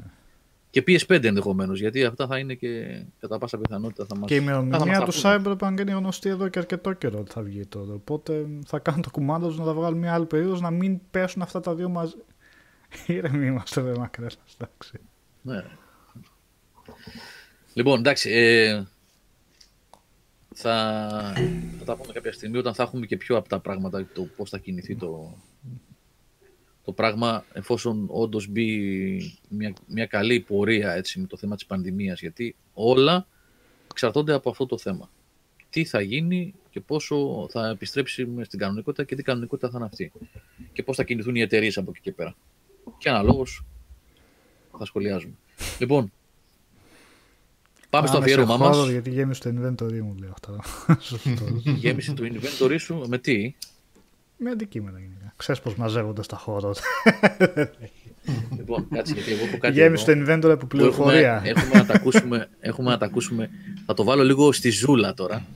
Και 0.70 0.84
PS5 0.86 1.24
ενδεχομένως. 1.24 1.80
Γιατί 1.80 2.04
αυτά 2.04 2.26
θα 2.26 2.38
είναι 2.38 2.54
και 2.54 3.02
κατά 3.20 3.38
πάσα 3.38 3.58
πιθανότητα 3.58 4.04
θα 4.04 4.16
μα. 4.16 4.26
Και 4.26 4.34
η 4.34 4.38
ημερομηνία 4.40 5.00
του 5.00 5.12
Cyberpunk 5.22 5.76
είναι 5.80 5.92
γνωστή 5.92 6.28
εδώ 6.28 6.48
και 6.48 6.58
αρκετό 6.58 6.92
καιρό 6.92 7.18
ότι 7.18 7.30
θα 7.32 7.42
βγει 7.42 7.66
τώρα. 7.66 7.92
Οπότε 7.92 8.46
θα 8.66 8.78
κάνουν 8.78 9.02
το 9.02 9.10
κουμάντο 9.10 9.46
τους 9.48 9.58
να 9.58 9.64
τα 9.64 9.74
βγάλουν 9.74 9.98
μια 9.98 10.14
άλλη 10.14 10.26
περίοδος 10.26 10.60
να 10.60 10.70
μην 10.70 11.00
πέσουν 11.10 11.42
αυτά 11.42 11.60
τα 11.60 11.74
δύο 11.74 11.88
μαζί. 11.88 12.16
Ήρεμοι 13.06 13.46
είμαστε, 13.46 13.80
δεν 13.80 13.98
μακριά. 13.98 14.30
Εντάξει. 14.58 14.98
Ναι. 15.42 15.64
Λοιπόν, 17.74 17.98
εντάξει. 17.98 18.30
Ε, 18.30 18.84
θα, 20.54 21.08
θα 21.78 21.84
τα 21.84 21.96
πούμε 21.96 22.12
κάποια 22.12 22.32
στιγμή 22.32 22.56
όταν 22.56 22.74
θα 22.74 22.82
έχουμε 22.82 23.06
και 23.06 23.16
πιο 23.16 23.36
απτά 23.36 23.58
πράγματα 23.60 24.08
το 24.14 24.22
πώς 24.22 24.50
θα 24.50 24.58
κινηθεί 24.58 24.96
το, 24.96 25.36
το 26.84 26.92
πράγμα 26.92 27.44
εφόσον 27.52 28.06
όντως 28.10 28.48
μπει 28.48 29.38
μια, 29.48 29.72
μια 29.86 30.06
καλή 30.06 30.40
πορεία 30.40 30.94
έτσι, 30.94 31.20
με 31.20 31.26
το 31.26 31.36
θέμα 31.36 31.54
της 31.54 31.66
πανδημίας 31.66 32.20
γιατί 32.20 32.56
όλα 32.74 33.26
εξαρτώνται 33.90 34.32
από 34.32 34.50
αυτό 34.50 34.66
το 34.66 34.78
θέμα. 34.78 35.10
Τι 35.70 35.84
θα 35.84 36.00
γίνει 36.00 36.54
και 36.70 36.80
πόσο 36.80 37.48
θα 37.50 37.68
επιστρέψουμε 37.68 38.44
στην 38.44 38.58
κανονικότητα 38.58 39.04
και 39.04 39.14
τι 39.14 39.22
κανονικότητα 39.22 39.70
θα 39.70 39.76
είναι 39.76 39.86
αυτή. 39.86 40.12
Και 40.72 40.82
πώς 40.82 40.96
θα 40.96 41.04
κινηθούν 41.04 41.34
οι 41.34 41.40
εταιρείες 41.40 41.76
από 41.76 41.90
εκεί 41.90 42.00
και 42.00 42.12
πέρα. 42.12 42.36
Και 42.98 43.08
αναλόγως 43.08 43.64
θα 44.78 44.84
σχολιάζουμε. 44.84 45.34
Λοιπόν, 45.78 46.12
πάμε 47.90 48.06
στο 48.06 48.16
Πάμε 48.18 48.28
σε 48.28 48.34
αφιέρωμά 48.34 48.66
horror, 48.66 48.76
μας. 48.76 48.88
Γιατί 48.90 49.10
γέμισε 49.10 49.40
το 49.40 49.50
inventory 49.50 50.00
μου, 50.00 50.14
λέω 50.18 50.30
αυτό. 50.30 50.60
Σωστό. 51.08 51.30
Γέμισε 51.64 52.12
το 52.12 52.22
inventory 52.24 52.76
σου 52.78 53.04
με 53.08 53.18
τι; 53.18 53.54
Με 54.36 54.50
αντικείμενα 54.50 54.98
γενικά. 54.98 55.32
Ξέρεις 55.36 55.60
πώς 55.60 55.74
μαζεύονται 55.74 56.22
στα 56.22 56.42
horror. 56.46 56.72
λοιπόν, 58.56 58.88
κάτσε 58.88 59.12
γιατί 59.12 59.32
εγώ 59.32 59.44
έχω 59.44 59.58
κάτι 59.58 59.74
Γέμισε 59.74 60.10
εδώ 60.12 60.24
το 60.24 60.32
inventory 60.32 60.50
από 60.50 60.56
που 60.56 60.66
πληροφορία. 60.66 61.42
Έχουμε, 61.44 61.50
έχουμε, 61.50 61.78
να 61.78 61.86
τα 61.86 61.94
ακούσουμε, 61.94 62.48
έχουμε 62.60 62.90
να 62.90 62.98
τα 62.98 63.06
ακούσουμε. 63.06 63.50
Θα 63.86 63.94
το 63.94 64.04
βάλω 64.04 64.22
λίγο 64.22 64.52
στη 64.52 64.70
ζούλα 64.70 65.14
τώρα. 65.14 65.46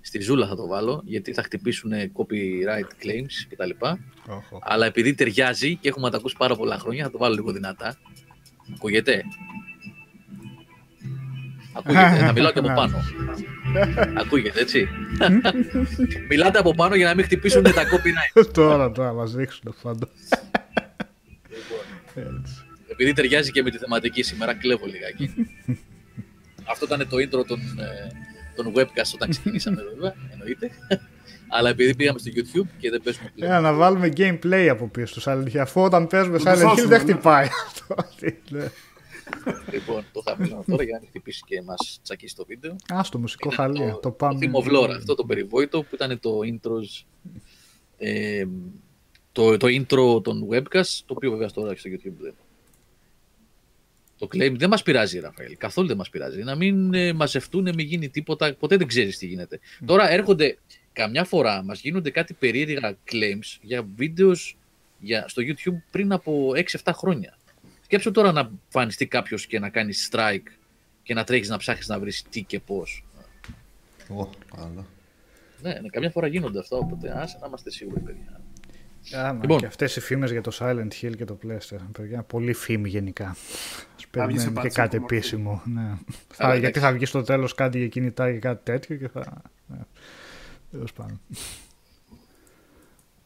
Στη 0.00 0.20
ζούλα 0.20 0.46
θα 0.46 0.56
το 0.56 0.66
βάλω, 0.66 1.02
γιατί 1.04 1.32
θα 1.32 1.42
χτυπήσουν 1.42 1.92
copyright 1.92 3.04
claims 3.04 3.46
κτλ. 3.48 3.70
Όχο. 4.26 4.58
Αλλά 4.62 4.86
επειδή 4.86 5.14
ταιριάζει 5.14 5.76
και 5.76 5.88
έχουμε 5.88 6.04
να 6.04 6.10
τα 6.10 6.16
ακούσει 6.16 6.34
πάρα 6.38 6.56
πολλά 6.56 6.78
χρόνια, 6.78 7.04
θα 7.04 7.10
το 7.10 7.18
βάλω 7.18 7.34
λίγο 7.34 7.52
δυνατά. 7.52 7.96
Ακούγεται; 8.74 9.24
Ακούγεται. 11.72 12.16
θα 12.26 12.32
μιλάω 12.32 12.52
και 12.52 12.58
από 12.58 12.72
πάνω. 12.74 13.04
Ακούγεται, 14.22 14.60
έτσι. 14.60 14.88
Μιλάτε 16.30 16.58
από 16.58 16.74
πάνω 16.74 16.94
για 16.94 17.06
να 17.06 17.14
μην 17.14 17.24
χτυπήσουν 17.24 17.62
τα 17.62 17.72
copyright. 17.72 18.46
τώρα, 18.52 18.92
τώρα, 18.92 19.12
μας 19.12 19.34
δείξουν 19.34 19.74
πάντως. 19.82 20.10
Λοιπόν, 21.48 22.34
Έτσι. 22.38 22.54
Επειδή 22.88 23.12
ταιριάζει 23.12 23.50
και 23.50 23.62
με 23.62 23.70
τη 23.70 23.78
θεματική 23.78 24.22
σήμερα, 24.22 24.54
κλέβω 24.54 24.86
λιγάκι. 24.86 25.30
Αυτό 26.64 26.84
ήταν 26.84 27.08
το 27.08 27.16
intro 27.16 27.46
των, 27.46 27.60
ε, 27.78 28.10
των 28.56 28.72
webcast 28.76 29.12
όταν 29.14 29.30
ξεκινήσαμε 29.30 29.82
βέβαια, 29.94 30.14
εννοείται. 30.32 30.70
Αλλά 31.48 31.68
επειδή 31.68 31.94
πήγαμε 31.94 32.18
στο 32.18 32.30
YouTube 32.34 32.68
και 32.78 32.90
δεν 32.90 33.02
παίζουμε 33.02 33.32
πλέον. 33.34 33.52
Ε, 33.52 33.60
να 33.60 33.72
βάλουμε 33.72 34.12
gameplay 34.16 34.66
από 34.70 34.88
πίσω 34.88 35.14
του 35.14 35.22
Silent 35.24 35.56
Hill. 35.56 35.58
Αφού 35.58 35.80
όταν 35.80 36.06
παίζουμε 36.06 36.38
Να 36.38 36.44
το 36.44 36.50
Silent 36.50 36.54
Hill 36.54 36.68
σώσουμε, 36.68 36.96
δεν 36.96 37.06
ναι. 37.06 37.12
χτυπάει 37.12 37.48
αυτό. 37.66 37.94
Τι 39.30 39.50
λέει. 39.50 39.60
Λοιπόν, 39.72 40.04
το 40.12 40.22
θα 40.22 40.36
μιλάω 40.38 40.62
τώρα 40.66 40.82
για 40.82 40.92
να 40.92 40.98
μην 40.98 41.08
χτυπήσει 41.08 41.42
και 41.46 41.62
μα 41.62 41.74
τσακίσει 42.02 42.36
το 42.36 42.44
βίντεο. 42.44 42.76
Α, 42.88 43.00
το 43.10 43.18
μουσικό 43.18 43.48
Είναι 43.48 43.54
χαλία. 43.54 43.98
Το, 44.02 44.10
πάμε. 44.10 44.46
Το 44.46 44.50
Theme 44.52 44.64
of 44.64 44.76
Lore, 44.76 44.90
αυτό 44.96 45.14
το 45.14 45.24
περιβόητο 45.24 45.82
που 45.82 45.94
ήταν 45.94 46.20
το 46.20 46.38
intro. 46.44 47.04
Ε, 47.98 48.44
το, 49.32 49.56
το 49.56 49.66
intro 49.66 50.22
των 50.22 50.48
webcast, 50.50 50.98
το 51.06 51.14
οποίο 51.14 51.30
βέβαια 51.30 51.50
τώρα 51.50 51.70
έχει 51.70 51.78
στο 51.78 51.90
YouTube 51.90 52.20
δεν. 52.20 52.34
Το 54.18 54.28
claim 54.32 54.54
δεν 54.56 54.68
μας 54.68 54.82
πειράζει, 54.82 55.18
Ραφαήλ. 55.18 55.56
Καθόλου 55.56 55.86
δεν 55.86 55.96
μας 55.96 56.10
πειράζει. 56.10 56.42
Να 56.42 56.54
μην 56.54 56.94
ε, 56.94 57.12
μαζευτούν, 57.12 57.62
μην 57.62 57.78
γίνει 57.86 58.08
τίποτα. 58.08 58.54
Ποτέ 58.54 58.76
δεν 58.76 58.86
ξέρεις 58.86 59.18
τι 59.18 59.26
γίνεται. 59.26 59.60
Τώρα 59.84 60.10
έρχονται, 60.10 60.58
καμιά 60.92 61.24
φορά 61.24 61.62
μας 61.62 61.80
γίνονται 61.80 62.10
κάτι 62.10 62.34
περίεργα 62.34 62.96
claims 63.12 63.58
για 63.62 63.86
βίντεος 63.96 64.56
για, 64.98 65.28
στο 65.28 65.42
YouTube 65.46 65.82
πριν 65.90 66.12
από 66.12 66.52
6-7 66.84 66.90
χρόνια. 66.94 67.38
Σκέψου 67.90 68.10
τώρα 68.10 68.32
να 68.32 68.50
εμφανιστεί 68.64 69.06
κάποιος 69.06 69.46
και 69.46 69.58
να 69.58 69.68
κάνεις 69.68 70.10
strike 70.12 70.46
και 71.02 71.14
να 71.14 71.24
τρέχεις 71.24 71.48
να 71.48 71.56
ψάχνεις 71.56 71.88
να 71.88 71.98
βρεις 71.98 72.22
τι 72.30 72.42
και 72.42 72.60
πώς. 72.60 73.04
Ω, 74.08 74.28
καλά. 74.56 74.86
Ναι, 75.62 75.72
ναι, 75.72 75.88
καμιά 75.88 76.10
φορά 76.10 76.26
γίνονται 76.26 76.58
αυτά, 76.58 76.76
οπότε 76.76 77.20
άσε 77.20 77.38
να 77.40 77.46
είμαστε 77.46 77.70
σίγουροι, 77.70 78.00
παιδιά. 78.00 78.40
Άμα, 79.12 79.40
Λοιπόν. 79.42 79.58
Και 79.58 79.66
αυτές 79.66 79.96
οι 79.96 80.00
φήμες 80.00 80.30
για 80.30 80.40
το 80.40 80.56
Silent 80.58 80.88
Hill 81.00 81.16
και 81.16 81.24
το 81.24 81.38
PlayStation. 81.42 81.86
Παιδιά, 81.92 82.22
πολύ 82.22 82.52
φήμη 82.52 82.88
γενικά. 82.88 83.26
Α 83.26 83.34
βγει 83.34 83.96
σε 83.96 84.06
περιμένουμε 84.10 84.46
και 84.46 84.50
πάτσο 84.50 84.80
κάτι 84.80 84.96
από 84.96 84.98
μορφή. 85.00 85.16
επίσημο. 85.16 85.62
Ναι. 85.64 85.98
θα, 86.28 86.36
Καλά, 86.36 86.52
γιατί 86.52 86.66
εντάξει. 86.66 86.80
θα 86.80 86.92
βγει 86.92 87.04
στο 87.04 87.22
τέλος 87.22 87.54
κάτι 87.54 87.78
για 87.78 87.88
κινητά 87.88 88.32
και 88.32 88.38
κάτι 88.38 88.64
τέτοιο 88.64 88.96
και 88.96 89.08
θα. 89.08 89.42
Ναι. 89.66 89.78
Τέλος 90.70 90.92
πάντων. 90.92 91.20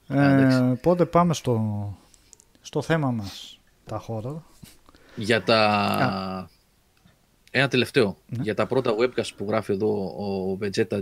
Α, 0.08 0.32
εντάξει. 0.32 0.56
Ε, 0.56 0.70
οπότε 0.70 1.04
πάμε 1.04 1.34
στο, 1.34 1.96
στο 2.60 2.82
θέμα 2.82 3.10
μας 3.10 3.58
τα 3.86 4.04
horror. 4.08 4.36
Για 5.16 5.42
τα. 5.42 6.50
Ένα 7.50 7.68
τελευταίο. 7.68 8.18
Ναι. 8.26 8.42
Για 8.42 8.54
τα 8.54 8.66
πρώτα 8.66 8.94
webcast 8.98 9.30
που 9.36 9.44
γράφει 9.48 9.72
εδώ 9.72 9.88
ο 10.04 10.58
Vegeta 10.60 11.00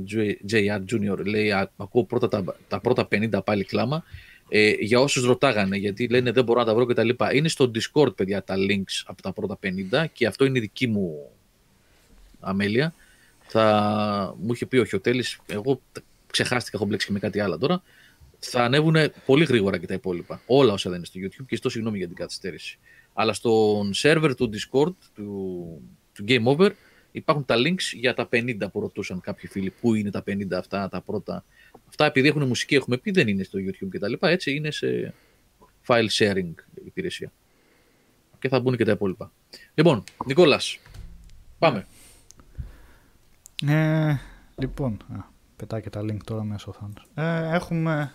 JR 0.50 0.80
Junior. 0.92 1.24
Λέει: 1.26 1.50
«Α, 1.50 1.70
Ακούω 1.76 2.04
πρώτα 2.04 2.28
τα, 2.28 2.44
τα 2.68 2.80
πρώτα 2.80 3.08
50 3.10 3.44
πάλι 3.44 3.64
κλάμα. 3.64 4.04
Ε, 4.48 4.70
για 4.70 5.00
όσους 5.00 5.24
ρωτάγανε, 5.24 5.76
γιατί 5.76 6.08
λένε 6.08 6.32
δεν 6.32 6.44
μπορώ 6.44 6.60
να 6.60 6.66
τα 6.66 6.74
βρω 6.74 6.84
κτλ. 6.86 7.08
Είναι 7.32 7.48
στο 7.48 7.70
Discord, 7.74 8.16
παιδιά, 8.16 8.44
τα 8.44 8.54
links 8.58 9.02
από 9.06 9.22
τα 9.22 9.32
πρώτα 9.32 9.58
50 9.62 10.04
και 10.12 10.26
αυτό 10.26 10.44
είναι 10.44 10.58
η 10.58 10.60
δική 10.60 10.86
μου 10.86 11.28
αμέλεια. 12.40 12.94
Θα 13.46 14.34
μου 14.40 14.52
είχε 14.52 14.66
πει 14.66 14.76
ο 14.76 14.84
Χιωτέλης, 14.84 15.38
εγώ 15.46 15.80
τα- 15.92 16.00
ξεχάστηκα, 16.30 16.76
έχω 16.76 16.86
μπλέξει 16.86 17.06
και 17.06 17.12
με 17.12 17.18
κάτι 17.18 17.40
άλλο 17.40 17.58
τώρα. 17.58 17.82
Θα 18.38 18.64
ανέβουν 18.64 18.96
πολύ 19.26 19.44
γρήγορα 19.44 19.78
και 19.78 19.86
τα 19.86 19.94
υπόλοιπα. 19.94 20.40
Όλα 20.46 20.72
όσα 20.72 20.90
δεν 20.90 20.98
είναι 20.98 21.06
στο 21.06 21.20
YouTube 21.22 21.46
και 21.48 21.56
στο 21.56 21.68
συγγνώμη 21.68 21.98
για 21.98 22.06
την 22.06 22.16
καθυστέρηση. 22.16 22.78
Αλλά 23.12 23.32
στον 23.32 23.90
server 23.94 24.32
του 24.36 24.50
Discord, 24.52 24.94
του, 25.14 25.80
του 26.12 26.24
Game 26.28 26.44
Over, 26.44 26.70
υπάρχουν 27.12 27.44
τα 27.44 27.54
links 27.58 27.82
για 27.92 28.14
τα 28.14 28.28
50 28.32 28.56
που 28.72 28.80
ρωτούσαν 28.80 29.20
κάποιοι 29.20 29.48
φίλοι. 29.48 29.72
Πού 29.80 29.94
είναι 29.94 30.10
τα 30.10 30.22
50 30.26 30.52
αυτά, 30.52 30.88
τα 30.88 31.00
πρώτα. 31.00 31.44
Αυτά 31.88 32.04
επειδή 32.04 32.28
έχουν 32.28 32.46
μουσική, 32.46 32.74
έχουμε 32.74 32.96
πει, 32.96 33.10
δεν 33.10 33.28
είναι 33.28 33.42
στο 33.42 33.58
YouTube 33.58 33.88
κτλ. 33.88 34.12
Έτσι 34.20 34.54
είναι 34.54 34.70
σε 34.70 35.14
file 35.86 36.08
sharing 36.18 36.54
υπηρεσία. 36.84 37.32
Και 38.38 38.48
θα 38.48 38.60
μπουν 38.60 38.76
και 38.76 38.84
τα 38.84 38.92
υπόλοιπα. 38.92 39.32
Λοιπόν, 39.74 40.04
Νικόλας, 40.26 40.78
πάμε. 41.58 41.86
Ε, 43.66 44.16
λοιπόν, 44.56 44.96
α, 45.12 45.24
πετάει 45.56 45.80
και 45.80 45.90
τα 45.90 46.00
link 46.00 46.16
τώρα 46.24 46.42
μέσα 46.44 46.66
ο 46.68 46.72
Θάνος. 46.72 47.06
Ε, 47.14 47.54
έχουμε 47.54 48.14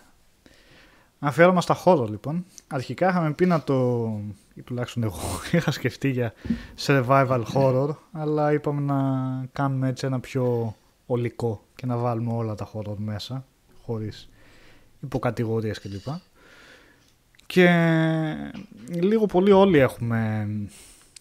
αφιέρωμα 1.18 1.60
στα 1.60 1.82
horror 1.84 2.08
λοιπόν. 2.08 2.44
Αρχικά 2.66 3.08
είχαμε 3.08 3.32
πει 3.32 3.46
να 3.46 3.62
το, 3.62 4.08
ή 4.54 4.62
τουλάχιστον 4.62 5.02
εγώ 5.02 5.20
είχα 5.52 5.70
σκεφτεί 5.70 6.08
για 6.08 6.32
survival 6.86 7.42
horror, 7.54 7.88
αλλά 8.12 8.52
είπαμε 8.52 8.80
να 8.80 9.00
κάνουμε 9.52 9.88
έτσι 9.88 10.06
ένα 10.06 10.20
πιο 10.20 10.74
ολικό 11.06 11.62
και 11.74 11.86
να 11.86 11.96
βάλουμε 11.96 12.32
όλα 12.32 12.54
τα 12.54 12.70
horror 12.72 12.96
μέσα, 12.96 13.44
χωρίς 13.84 14.28
υποκατηγορίες 15.00 15.80
κλπ. 15.80 16.06
Και 17.46 17.68
λίγο 18.88 19.26
πολύ 19.26 19.50
όλοι 19.50 19.78
έχουμε 19.78 20.48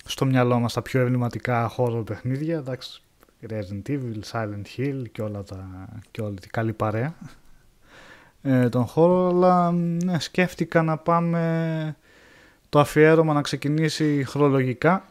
στο 0.05 0.25
μυαλό 0.25 0.59
μας 0.59 0.73
τα 0.73 0.81
πιο 0.81 0.99
εμβληματικά 0.99 1.71
horror 1.77 2.05
παιχνίδια, 2.05 2.57
εντάξει, 2.57 3.01
Resident 3.49 3.89
Evil, 3.89 4.19
Silent 4.31 4.77
Hill 4.77 5.03
και 5.11 5.21
όλα 5.21 5.43
τα 5.43 5.89
και 6.11 6.21
όλη 6.21 6.39
την 6.39 6.51
καλή 6.51 6.73
παρέα 6.73 7.15
ε, 8.41 8.69
τον 8.69 8.85
χώρο, 8.85 9.27
αλλά 9.27 9.71
ναι, 9.71 10.19
σκέφτηκα 10.19 10.83
να 10.83 10.97
πάμε 10.97 11.95
το 12.69 12.79
αφιέρωμα 12.79 13.33
να 13.33 13.41
ξεκινήσει 13.41 14.23
χρολογικά 14.23 15.05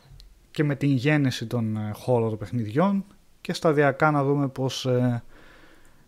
και 0.50 0.64
με 0.64 0.76
την 0.76 0.90
γέννηση 0.90 1.46
των 1.46 1.76
ε, 1.76 1.92
horror 2.06 2.38
παιχνιδιών 2.38 3.04
και 3.40 3.52
σταδιακά 3.52 4.10
να 4.10 4.24
δούμε 4.24 4.48
πώς, 4.48 4.86
ε, 4.86 5.22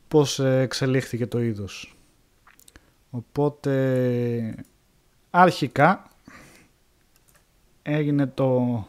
πώς 0.08 0.38
ε, 0.38 0.60
εξελίχθηκε 0.60 1.26
το 1.26 1.40
είδος. 1.40 1.96
Οπότε 3.10 4.64
αρχικά 5.30 6.10
έγινε 7.82 8.26
το... 8.26 8.86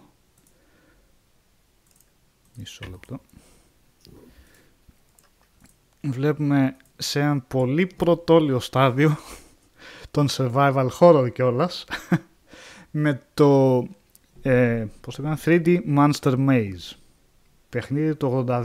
Μισό 2.54 2.86
λεπτό. 2.90 3.20
Βλέπουμε 6.02 6.78
σε 7.02 7.20
ένα 7.20 7.40
πολύ 7.48 7.86
πρωτόλιο 7.96 8.60
στάδιο 8.60 9.18
των 10.12 10.28
survival 10.30 10.88
horror 11.00 11.34
κιόλας 11.34 11.86
με 12.92 13.22
το 13.34 13.78
ε, 14.42 14.86
πώς 15.02 15.16
το 15.16 15.38
3D 15.46 15.78
Monster 15.98 16.48
Maze 16.50 16.96
παιχνίδι 17.70 18.16
το 18.16 18.46
82 18.48 18.64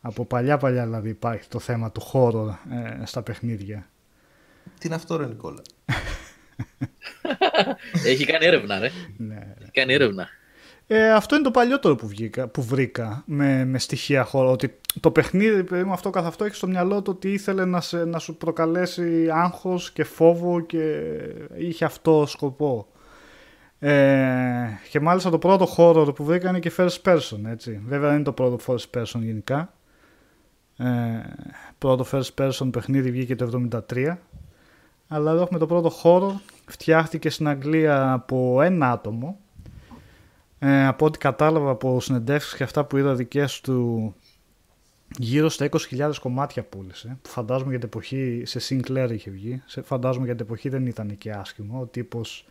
από 0.00 0.24
παλιά 0.24 0.56
παλιά 0.56 0.84
δηλαδή 0.84 1.08
υπάρχει 1.08 1.48
το 1.48 1.58
θέμα 1.58 1.92
του 1.92 2.02
horror 2.12 2.54
ε, 2.72 3.04
στα 3.06 3.22
παιχνίδια 3.22 3.88
Τι 4.78 4.86
είναι 4.86 4.94
αυτό, 4.94 5.16
ρε 5.16 5.26
Νικόλα; 5.26 5.62
Έχει 8.04 8.24
κάνει 8.24 8.46
έρευνα, 8.46 8.78
ρε. 8.78 8.90
ναι. 9.16 9.54
Έχει 9.60 9.70
κάνει 9.70 9.92
έρευνα. 9.92 10.28
Ε, 10.88 11.12
αυτό 11.12 11.34
είναι 11.34 11.44
το 11.44 11.50
παλιότερο 11.50 11.94
που, 11.94 12.06
βγήκα, 12.06 12.48
που 12.48 12.62
βρήκα 12.62 13.22
με, 13.26 13.64
με 13.64 13.78
στοιχεία 13.78 14.24
χώρο. 14.24 14.50
Ότι 14.50 14.78
το 15.00 15.10
παιχνίδι, 15.10 15.64
παιδί 15.64 15.84
μου, 15.84 15.92
αυτό 15.92 16.10
καθ' 16.10 16.26
αυτό 16.26 16.44
έχει 16.44 16.54
στο 16.54 16.66
μυαλό 16.66 17.02
του 17.02 17.12
ότι 17.14 17.32
ήθελε 17.32 17.64
να, 17.64 17.80
σε, 17.80 18.04
να 18.04 18.18
σου 18.18 18.36
προκαλέσει 18.36 19.28
άγχος 19.32 19.92
και 19.92 20.04
φόβο 20.04 20.60
και 20.60 21.02
είχε 21.56 21.84
αυτό 21.84 22.24
σκοπό. 22.26 22.86
Ε, 23.78 24.66
και 24.90 25.00
μάλιστα 25.00 25.30
το 25.30 25.38
πρώτο 25.38 25.66
χώρο 25.66 26.12
που 26.12 26.24
βρήκα 26.24 26.48
είναι 26.48 26.58
και 26.58 26.72
first 26.76 27.02
person, 27.02 27.38
έτσι. 27.46 27.82
Βέβαια 27.86 28.06
δεν 28.06 28.14
είναι 28.14 28.24
το 28.24 28.32
πρώτο 28.32 28.58
first 28.66 29.00
person 29.00 29.20
γενικά. 29.20 29.72
Ε, 30.76 30.84
πρώτο 31.78 32.06
first 32.12 32.34
person 32.44 32.68
παιχνίδι 32.72 33.10
βγήκε 33.10 33.36
το 33.36 33.68
73. 33.90 34.16
Αλλά 35.08 35.30
εδώ 35.30 35.42
έχουμε 35.42 35.58
το 35.58 35.66
πρώτο 35.66 35.90
χώρο. 35.90 36.40
Φτιάχτηκε 36.66 37.30
στην 37.30 37.48
Αγγλία 37.48 38.12
από 38.12 38.62
ένα 38.62 38.90
άτομο 38.90 39.38
ε, 40.58 40.86
από 40.86 41.04
ό,τι 41.04 41.18
κατάλαβα 41.18 41.70
από 41.70 42.00
συνεντεύξεις 42.00 42.54
και 42.54 42.62
αυτά 42.62 42.84
που 42.84 42.96
είδα 42.96 43.14
δικές 43.14 43.60
του 43.60 44.14
γύρω 45.18 45.48
στα 45.48 45.68
20.000 45.90 46.12
κομμάτια 46.20 46.62
πούλησε 46.62 47.18
που 47.22 47.28
φαντάζομαι 47.28 47.70
για 47.70 47.78
την 47.78 47.88
εποχή 47.88 48.42
σε 48.44 48.60
Sinclair 48.68 49.08
είχε 49.12 49.30
βγει 49.30 49.62
σε, 49.66 49.82
φαντάζομαι 49.82 50.24
για 50.24 50.34
την 50.34 50.44
εποχή 50.44 50.68
δεν 50.68 50.86
ήταν 50.86 51.18
και 51.18 51.30
άσχημο 51.30 51.80
ο 51.80 51.86
τύπος 51.86 52.46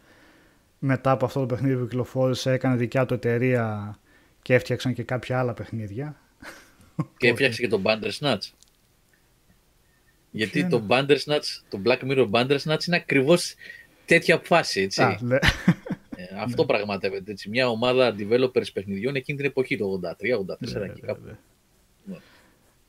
μετά 0.80 1.12
από 1.12 1.26
αυτό 1.26 1.40
το 1.40 1.46
παιχνίδι 1.46 1.76
που 1.76 1.88
κυκλοφόρησε 1.88 2.52
έκανε 2.52 2.76
δικιά 2.76 3.06
του 3.06 3.14
εταιρεία 3.14 3.98
και 4.42 4.54
έφτιαξαν 4.54 4.94
και 4.94 5.04
κάποια 5.04 5.40
άλλα 5.40 5.54
παιχνίδια 5.54 6.16
Και 7.18 7.28
έφτιαξε 7.28 7.62
και 7.62 7.68
τον 7.68 7.84
Bandersnatch. 7.86 8.50
Γιατί 10.32 10.68
το 10.68 10.84
Bandersnatch, 10.90 11.62
το 11.70 11.82
Black 11.86 12.00
Mirror 12.00 12.30
Bandersnatch 12.32 12.86
είναι 12.88 12.96
ακριβώς 12.96 13.56
τέτοια 14.06 14.42
φάση, 14.44 14.82
έτσι. 14.82 15.02
Α, 15.02 15.18
ναι. 15.22 15.38
Ε, 16.16 16.40
αυτό 16.42 16.66
πραγματεύεται 16.66 17.32
έτσι. 17.32 17.50
Μια 17.50 17.70
ομάδα 17.70 18.16
developers 18.18 18.74
παιχνιδιών 18.74 19.16
εκείνη 19.16 19.38
την 19.38 19.48
εποχή, 19.48 19.78
το 19.78 20.00
83, 20.04 20.36
84 20.36 20.80
Ναι, 20.80 20.88
και 20.88 21.02
κάπου. 21.02 21.38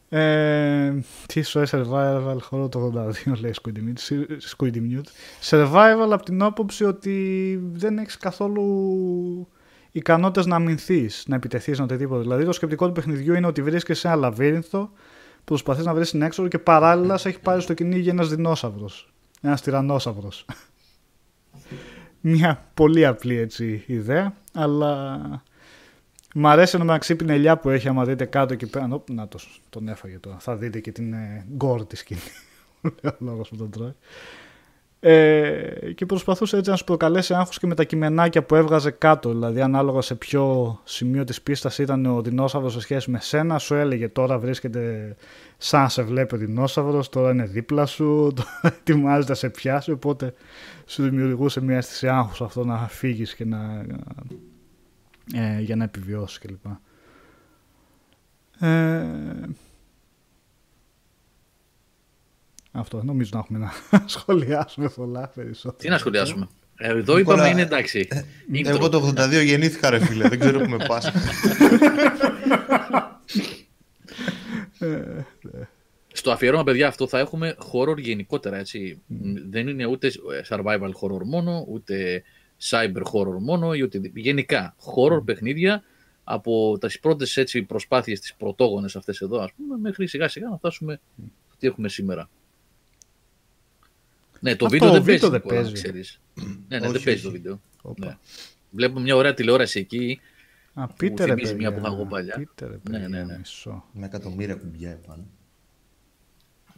Ε, 0.08 0.94
τι 1.26 1.42
σου 1.42 1.62
survival 1.68 2.36
χώρο 2.40 2.68
το 2.68 2.92
82 3.26 3.32
λέει 3.40 3.54
Squid 3.62 3.76
Mute. 3.76 4.26
Squid 4.56 4.74
Mute. 4.74 5.08
Survival 5.50 6.08
από 6.10 6.24
την 6.24 6.42
άποψη 6.42 6.84
ότι 6.84 7.60
δεν 7.72 7.98
έχεις 7.98 8.16
καθόλου 8.16 9.48
ικανότητες 9.92 10.46
να 10.46 10.56
αμυνθείς, 10.56 11.24
να 11.26 11.36
επιτεθείς, 11.36 11.78
να 11.78 11.84
οτιδήποτε. 11.84 12.20
Δηλαδή 12.20 12.44
το 12.44 12.52
σκεπτικό 12.52 12.86
του 12.86 12.92
παιχνιδιού 12.92 13.34
είναι 13.34 13.46
ότι 13.46 13.62
βρίσκεσαι 13.62 14.00
σε 14.00 14.06
ένα 14.06 14.16
λαβύρινθο, 14.16 14.90
προσπαθείς 15.44 15.84
να 15.84 15.94
βρεις 15.94 16.10
την 16.10 16.22
έξοδο 16.22 16.48
και 16.48 16.58
παράλληλα 16.58 17.16
σε 17.16 17.28
έχει 17.28 17.40
πάρει 17.40 17.60
στο 17.60 17.74
κυνήγι 17.74 18.08
ένας 18.08 18.28
δεινόσαυρος. 18.28 19.12
Ένας 19.42 19.60
τυραννόσαυρος. 19.60 20.44
Μια 22.28 22.64
πολύ 22.74 23.06
απλή 23.06 23.36
έτσι 23.36 23.84
ιδέα, 23.86 24.34
αλλά 24.52 25.20
Μ' 26.34 26.46
αρέσει 26.46 26.78
ένα 26.80 26.98
ξύπνη 26.98 27.32
ελιά 27.32 27.56
που 27.58 27.70
έχει, 27.70 27.88
άμα 27.88 28.04
δείτε 28.04 28.24
κάτω 28.24 28.52
εκεί 28.52 28.66
πέρα. 28.66 28.86
Νο, 28.86 29.04
να 29.10 29.28
το, 29.28 29.38
τον 29.70 29.88
έφαγε 29.88 30.18
τώρα. 30.18 30.36
Θα 30.38 30.56
δείτε 30.56 30.80
και 30.80 30.92
την 30.92 31.12
ε, 31.12 31.46
γκορ 31.56 31.86
της 31.86 31.98
σκηνής. 31.98 32.44
Ο 33.04 33.10
λόγος 33.18 33.48
που 33.48 33.56
τον 33.56 33.70
τρώει. 33.70 33.94
Ε, 35.00 35.92
και 35.94 36.06
προσπαθούσε 36.06 36.56
έτσι 36.56 36.70
να 36.70 36.76
σου 36.76 36.84
προκαλέσει 36.84 37.34
άγχος 37.34 37.58
και 37.58 37.66
με 37.66 37.74
τα 37.74 37.84
κειμενάκια 37.84 38.42
που 38.42 38.54
έβγαζε 38.54 38.90
κάτω. 38.90 39.30
Δηλαδή, 39.30 39.60
ανάλογα 39.60 40.00
σε 40.00 40.14
ποιο 40.14 40.78
σημείο 40.84 41.24
της 41.24 41.42
πίστας 41.42 41.78
ήταν 41.78 42.06
ο 42.06 42.22
δεινόσαυρος 42.22 42.72
σε 42.72 42.80
σχέση 42.80 43.10
με 43.10 43.20
σένα, 43.20 43.58
σου 43.58 43.74
έλεγε 43.74 44.08
τώρα 44.08 44.38
βρίσκεται 44.38 45.16
σαν 45.58 45.88
σε 45.88 46.02
βλέπει 46.02 46.34
ο 46.34 46.38
δεινόσαυρος, 46.38 47.08
τώρα 47.08 47.30
είναι 47.30 47.44
δίπλα 47.44 47.86
σου, 47.86 48.04
τώρα 48.36 48.74
ετοιμάζεται 48.76 49.28
να 49.28 49.34
σε 49.34 49.48
πιάσει. 49.48 49.90
Οπότε 49.90 50.34
σου 50.86 51.02
δημιουργούσε 51.02 51.60
μια 51.60 51.76
αίσθηση 51.76 52.08
άγχους 52.08 52.40
αυτό 52.40 52.64
να 52.64 52.88
φύγεις 52.88 53.34
και 53.34 53.44
να, 53.44 53.84
ε, 55.34 55.60
για 55.60 55.76
να 55.76 55.84
επιβιώσεις 55.84 56.38
κλπ. 56.38 56.66
Ε, 58.60 59.04
αυτό 62.76 63.02
νομίζω 63.04 63.30
να 63.32 63.38
έχουμε 63.38 63.58
να 63.58 63.72
σχολιάσουμε 64.06 64.88
πολλά 64.88 65.28
περισσότερα. 65.34 65.76
Τι 65.76 65.88
να 65.88 65.98
σχολιάσουμε; 65.98 66.48
Ε, 66.76 66.88
εδώ 66.88 67.16
Νικόλα, 67.16 67.20
είπαμε 67.20 67.48
είναι 67.48 67.62
εντάξει. 67.62 68.08
Intro. 68.52 68.66
Εγώ 68.66 68.88
το 68.88 69.12
82 69.16 69.44
γεννήθηκα, 69.44 69.90
ρε 69.90 69.98
φίλε. 69.98 70.28
δεν 70.28 70.38
ξέρω 70.38 70.58
που 70.58 70.70
με 70.70 70.84
πας. 70.86 71.10
Στο 76.12 76.30
αφιέρωμα, 76.30 76.64
παιδιά, 76.64 76.88
αυτό 76.88 77.08
θα 77.08 77.18
έχουμε 77.18 77.56
horror 77.72 77.98
γενικότερα, 77.98 78.56
έτσι. 78.56 79.00
Δεν 79.48 79.68
είναι 79.68 79.86
ούτε 79.86 80.12
survival 80.48 80.90
horror 81.00 81.24
μόνο, 81.24 81.64
ούτε 81.68 82.22
cyber 82.70 83.02
horror 83.12 83.38
μόνο, 83.40 83.74
ή 83.74 83.82
ούτε... 83.82 84.00
γενικά 84.14 84.76
horror 84.78 85.24
παιχνίδια 85.24 85.82
από 86.24 86.78
τις 86.80 87.00
πρώτες 87.00 87.36
έτσι, 87.36 87.62
προσπάθειες 87.62 88.20
τις 88.20 88.34
πρωτόγονες 88.34 88.96
αυτές 88.96 89.20
εδώ, 89.20 89.40
ας 89.40 89.52
πούμε, 89.52 89.78
μέχρι 89.78 90.06
σιγά 90.06 90.28
σιγά 90.28 90.48
να 90.48 90.56
φτάσουμε 90.56 91.00
τι 91.58 91.66
έχουμε 91.66 91.88
σήμερα. 91.88 92.28
Ναι, 94.40 94.56
το 94.56 94.64
Αυτό, 94.66 94.68
βίντεο 94.78 94.90
δεν 94.92 95.02
βίντεο 95.02 95.30
παίζει, 95.30 95.30
δεν 95.30 95.40
Νικόλα, 95.44 95.54
να 95.54 95.62
παίζει. 95.66 95.72
ξέρεις. 95.82 96.20
ναι, 96.68 96.78
ναι, 96.78 96.86
Όχι, 96.86 96.92
δεν 96.92 97.02
παίζει 97.02 97.22
το 97.22 97.28
όχι. 97.28 97.36
βίντεο. 97.36 97.60
Όπα. 97.82 98.06
Ναι. 98.06 98.16
Βλέπουμε 98.70 99.00
μια 99.00 99.16
ωραία 99.16 99.34
τηλεόραση 99.34 99.78
εκεί. 99.78 100.20
Α, 100.74 100.86
πείτε 100.86 101.24
ρε 101.24 101.30
θυμίζει 101.34 101.52
παιδιά. 101.52 101.68
μια 101.70 101.78
που 101.78 101.84
είχα 101.86 101.94
εγώ 101.94 102.06
παλιά. 102.06 102.34
Πείτε 102.36 102.66
ρε 102.66 102.72
Ναι, 102.72 102.78
παιδιά, 102.78 103.08
ναι, 103.08 103.22
ναι. 103.24 103.38
μισό. 103.38 103.84
Με 103.92 104.06
εκατομμύρια 104.06 104.54
κουμπιά 104.54 104.90
επάνω. 104.90 105.24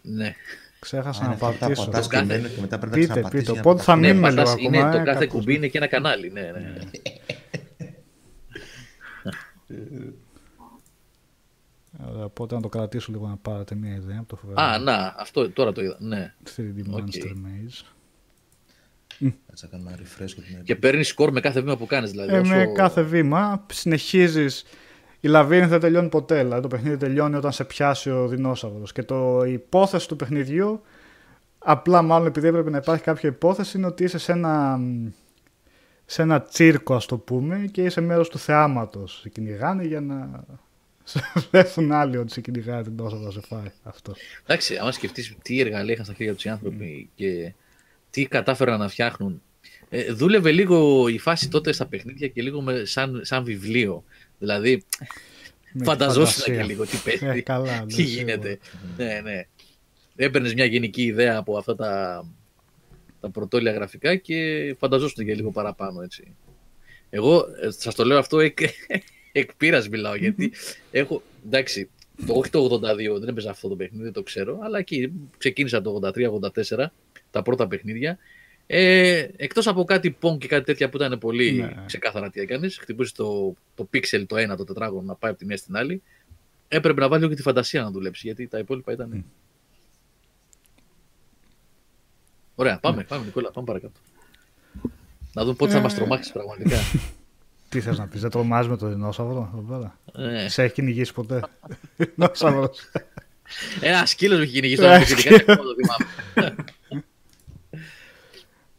Ναι. 0.03 0.35
Ξέχασα 0.81 1.21
Α, 1.23 1.27
να 1.29 1.35
είναι 1.35 1.35
αυτά 1.35 1.51
που 1.53 1.59
πατήσω. 1.59 1.85
πατάς 1.85 2.03
Το 2.09 2.09
κάθε- 2.13 2.27
κομμένο 2.27 2.49
και 2.55 2.61
μετά 2.61 2.79
πρέπει 2.79 2.93
να 2.95 3.01
Πείτε, 3.01 3.07
ξαναπατήσεις 3.13 3.47
πείτε. 3.47 3.53
για 3.53 3.63
να 3.63 3.71
Οπότε 3.71 3.83
θα 3.83 3.93
πατάς. 3.93 4.01
Ναι, 4.07 4.13
μείνουμε 4.13 4.31
λίγο 4.31 4.43
πατάς, 4.43 4.61
είναι, 4.63 4.77
ακόμα. 4.79 4.93
το 4.93 4.99
ε, 4.99 5.03
κάθε 5.05 5.19
κάπως. 5.27 5.39
κουμπί 5.39 5.55
είναι 5.55 5.67
και 5.69 5.79
ένα 5.79 5.87
κανάλι. 5.87 6.31
Ναι, 6.31 6.41
ναι. 6.41 6.75
Ωραία, 12.07 12.25
οπότε 12.25 12.55
να 12.55 12.61
το 12.61 12.69
κρατήσω 12.69 13.13
λίγο 13.13 13.27
να 13.29 13.37
πάρετε 13.37 13.75
μια 13.75 13.95
ιδέα 13.95 14.17
από 14.19 14.29
το 14.29 14.37
φοβερό 14.37 14.61
Α, 14.63 14.79
να, 14.79 15.15
αυτό 15.19 15.51
τώρα 15.51 15.73
το 15.73 15.83
είδα. 15.83 15.97
Ναι. 15.99 16.35
3D 16.57 16.83
οκ. 16.91 16.99
Monster 16.99 17.31
Maze. 17.31 17.85
Κάτσε 19.47 19.69
να 19.71 19.79
κάνω 19.79 19.89
ένα 19.89 19.99
refresh 19.99 20.31
και 20.35 20.41
την 20.41 20.63
Και 20.65 20.77
παίρνεις 20.77 21.09
σκορ 21.09 21.33
με 21.33 21.41
κάθε 21.41 21.61
βήμα 21.61 21.77
που 21.77 21.87
κάνεις. 21.87 22.11
Δηλαδή, 22.11 22.35
Ε, 22.35 22.43
με 22.43 22.63
όσο- 22.63 22.73
κάθε 22.73 23.03
βήμα 23.03 23.67
συνεχίζεις 23.73 24.65
η 25.21 25.29
λαβύρινθ 25.29 25.71
δεν 25.71 25.81
τελειώνει 25.81 26.09
ποτέ. 26.09 26.43
Δηλαδή 26.43 26.63
το 26.63 26.69
παιχνίδι 26.69 26.97
τελειώνει 26.97 27.35
όταν 27.37 27.53
σε 27.53 27.65
πιάσει 27.65 28.11
ο 28.11 28.29
δεινόσαυρος. 28.29 28.93
Και 28.93 29.03
το, 29.03 29.45
η 29.45 29.53
υπόθεση 29.53 30.09
του 30.09 30.17
παιχνιδιού, 30.17 30.81
απλά 31.59 32.03
μάλλον 32.03 32.27
επειδή 32.27 32.47
έπρεπε 32.47 32.71
να 32.71 32.77
υπάρχει 32.79 33.03
κάποια 33.03 33.29
υπόθεση, 33.29 33.77
είναι 33.79 33.87
ότι 33.87 34.05
είσαι 34.05 34.19
σε 34.19 34.33
ένα, 34.33 34.81
σε 36.05 36.23
ένα 36.23 36.43
τσίρκο, 36.43 36.95
ας 36.95 37.07
το 37.07 37.19
πούμε, 37.19 37.69
και 37.73 37.83
είσαι 37.83 38.01
μέρος 38.01 38.29
του 38.29 38.39
θεάματος. 38.39 39.19
Σε 39.21 39.29
κυνηγάνε 39.29 39.85
για 39.85 40.01
να 40.01 40.45
σε 40.47 40.68
βλέπουν 41.51 41.93
άλλοι 41.93 42.17
ότι 42.17 42.33
σε 42.33 42.41
κυνηγάει 42.41 42.83
δεινόσαυρο 42.83 43.23
να 43.25 43.31
σε 43.31 43.41
φάει. 43.41 43.71
Αυτός. 43.83 44.19
Εντάξει, 44.47 44.77
άμα 44.77 44.93
σκεφτείς 44.93 45.37
τι 45.43 45.61
εργαλεία 45.61 45.93
είχαν 45.93 46.05
στα 46.05 46.15
χέρια 46.15 46.35
τους 46.35 46.45
οι 46.45 46.49
άνθρωποι 46.49 47.11
και 47.15 47.53
τι 48.11 48.27
κατάφεραν 48.27 48.79
να 48.79 48.89
φτιάχνουν. 48.89 49.43
Ε, 49.91 50.13
δούλευε 50.13 50.53
λίγο 50.53 51.09
η 51.09 51.19
φάση 51.19 51.49
τότε 51.49 51.73
στα 51.73 51.87
παιχνίδια 51.87 52.29
και 52.29 52.43
λίγο 52.43 52.61
με, 52.61 52.85
σαν, 52.85 53.21
σαν 53.25 53.45
βιβλίο. 53.45 54.05
Δηλαδή, 54.39 54.85
Με 55.73 55.81
τη 55.81 55.85
φανταζόσουν 55.85 56.43
και 56.43 56.51
φαντασία. 56.51 56.65
λίγο 56.65 56.87
τι 56.87 56.97
παίζει, 57.05 57.39
Ε, 57.39 57.41
καλά, 57.41 57.79
ναι, 57.81 57.87
τι 57.87 57.93
σίγουρα. 57.93 58.13
γίνεται. 58.15 58.59
Ναι, 58.97 59.21
ναι. 59.21 59.47
Έπαιρνε 60.17 60.53
μια 60.53 60.65
γενική 60.65 61.03
ιδέα 61.03 61.37
από 61.37 61.57
αυτά 61.57 61.75
τα, 61.77 62.25
τα 63.21 63.31
πρωτόλια 63.31 63.73
γραφικά 63.73 64.17
και 64.17 64.75
φανταζόσουν 64.79 65.25
και 65.25 65.35
λίγο 65.35 65.51
παραπάνω 65.51 66.03
έτσι. 66.03 66.37
Εγώ 67.11 67.45
ε, 67.63 67.71
σας 67.71 67.95
το 67.95 68.05
λέω 68.05 68.19
αυτό 68.19 68.41
εκ, 69.39 69.45
εκ 69.45 69.55
πείρας 69.57 69.89
μιλάω 69.89 70.15
γιατί 70.15 70.53
έχω, 70.91 71.23
εντάξει, 71.47 71.91
το, 72.27 72.35
όχι 72.35 72.51
το 72.51 72.81
82 72.83 73.19
δεν 73.21 73.29
έπαιζα 73.29 73.51
αυτό 73.51 73.69
το 73.69 73.77
παιχνίδι, 73.77 74.03
δεν 74.05 74.13
το 74.13 74.23
ξέρω, 74.23 74.59
αλλά 74.63 74.79
εκεί 74.79 75.13
ξεκίνησα 75.39 75.83
το 75.83 76.01
83-84 76.77 76.87
τα 77.31 77.43
πρώτα 77.43 77.67
παιχνίδια. 77.69 78.19
Ε, 78.71 79.29
εκτός 79.37 79.67
από 79.67 79.85
κάτι 79.85 80.11
πον 80.11 80.39
και 80.39 80.47
κάτι 80.49 80.65
τέτοια 80.65 80.89
που 80.89 80.97
ήταν 80.97 81.19
πολύ 81.19 81.53
Ναι. 81.53 81.83
ξεκάθαρα 81.87 82.31
τι 82.31 82.41
έκανες, 82.41 82.79
χτυπούσε 82.79 83.15
το, 83.15 83.55
το 83.75 83.89
pixel 83.93 84.25
το 84.27 84.37
ένα, 84.37 84.57
το 84.57 84.65
τετράγωνο 84.65 85.03
να 85.03 85.15
πάει 85.15 85.31
από 85.31 85.39
τη 85.41 85.47
μία 85.47 85.57
στην 85.57 85.77
άλλη, 85.77 86.03
έπρεπε 86.69 87.01
να 87.01 87.09
βάλει 87.09 87.19
λίγο 87.21 87.31
και 87.31 87.37
τη 87.37 87.43
φαντασία 87.43 87.83
να 87.83 87.91
δουλέψει, 87.91 88.27
γιατί 88.27 88.47
τα 88.47 88.59
υπόλοιπα 88.59 88.93
ήταν... 88.93 89.25
Ωραία, 92.55 92.79
πάμε, 92.79 93.05
πάμε 93.05 93.25
Νικόλα, 93.25 93.51
πάμε 93.51 93.67
παρακάτω. 93.67 94.01
Να 95.35 95.43
δούμε 95.45 95.55
πότε 95.57 95.73
θα 95.73 95.79
Ε. 95.79 95.81
μας 95.81 95.95
τρομάξεις 95.95 96.33
πραγματικά. 96.33 96.77
Τι 97.69 97.81
θες 97.81 97.99
να 97.99 98.07
πεις, 98.07 98.21
δεν 98.21 98.31
τρομάζεις 98.31 98.71
με 98.71 98.77
το 98.77 98.87
δεινόσαυρο 98.89 99.51
εδώ 99.55 99.79
πέρα; 99.79 99.99
ε, 100.35 100.49
Σε 100.49 100.63
έχει 100.63 100.73
κυνηγήσει 100.75 101.13
ποτέ; 101.13 101.41
Δεινόσαυρος. 101.97 102.79
ένα 103.81 104.07
σκύλος 104.07 104.39
με 104.39 104.45
έχει 104.45 104.53
κυνηγήσει 104.53 104.83
Ε, 104.83 104.85
τώρα, 104.85 105.01
ειδικά 105.01 105.31
δεν 105.47 105.57
το 105.57 105.63
θυμάμαι. 106.35 106.55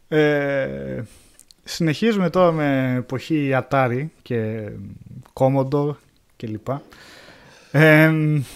Ε, 0.08 1.02
συνεχίζουμε 1.64 2.30
τώρα 2.30 2.52
με 2.52 2.94
εποχή 2.98 3.50
Atari 3.54 4.06
και 4.22 4.68
Commodore 5.32 5.94
κλπ. 6.36 6.68
Ε, 7.72 8.12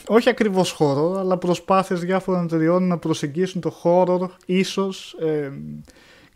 όχι 0.07 0.29
ακριβώς 0.29 0.71
χώρο, 0.71 1.19
αλλά 1.19 1.37
προσπάθειες 1.37 2.01
διάφορων 2.01 2.45
εταιριών 2.45 2.87
να 2.87 2.99
προσεγγίσουν 2.99 3.61
το 3.61 3.71
χώρο 3.71 4.31
ίσως 4.47 5.17
ε, 5.21 5.53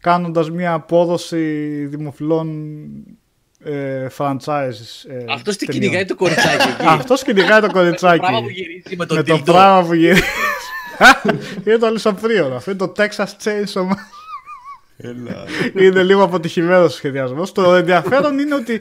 κάνοντας 0.00 0.50
μια 0.50 0.72
απόδοση 0.72 1.66
δημοφιλών 1.86 2.76
ε, 3.64 4.06
franchise 4.18 5.08
ε, 5.08 5.24
Αυτός 5.32 5.56
τι 5.56 5.66
ταινιών. 5.66 5.82
κυνηγάει 5.84 6.04
το 6.04 6.14
κοριτσάκι 6.14 6.68
εκεί. 6.68 6.86
Αυτός 6.98 7.22
κυνηγάει 7.22 7.60
το 7.60 7.66
Το 7.66 7.72
πράγμα 7.72 7.82
κοριτσάκι 7.82 8.42
που 8.42 8.48
γυρίζει 8.50 8.96
με 8.96 9.06
τον 9.06 9.16
με 9.16 9.22
το 9.22 9.34
τίτλο. 9.36 9.52
πράγμα 9.54 9.86
που 9.86 9.94
γυρίζει. 9.94 10.22
είναι 11.66 11.76
το 11.78 11.86
αλυσοπρίωρο. 11.86 12.56
Αυτό 12.56 12.70
είναι 12.70 12.78
το 12.86 12.92
Texas 12.96 13.26
Chainsaw 13.44 13.82
Man. 13.88 13.96
Έλα. 14.96 15.44
είναι 15.84 16.02
λίγο 16.02 16.22
αποτυχημένος 16.22 16.92
ο 16.92 16.96
σχεδιασμός. 16.96 17.52
Το 17.52 17.74
ενδιαφέρον 17.74 18.38
είναι 18.38 18.54
ότι 18.54 18.80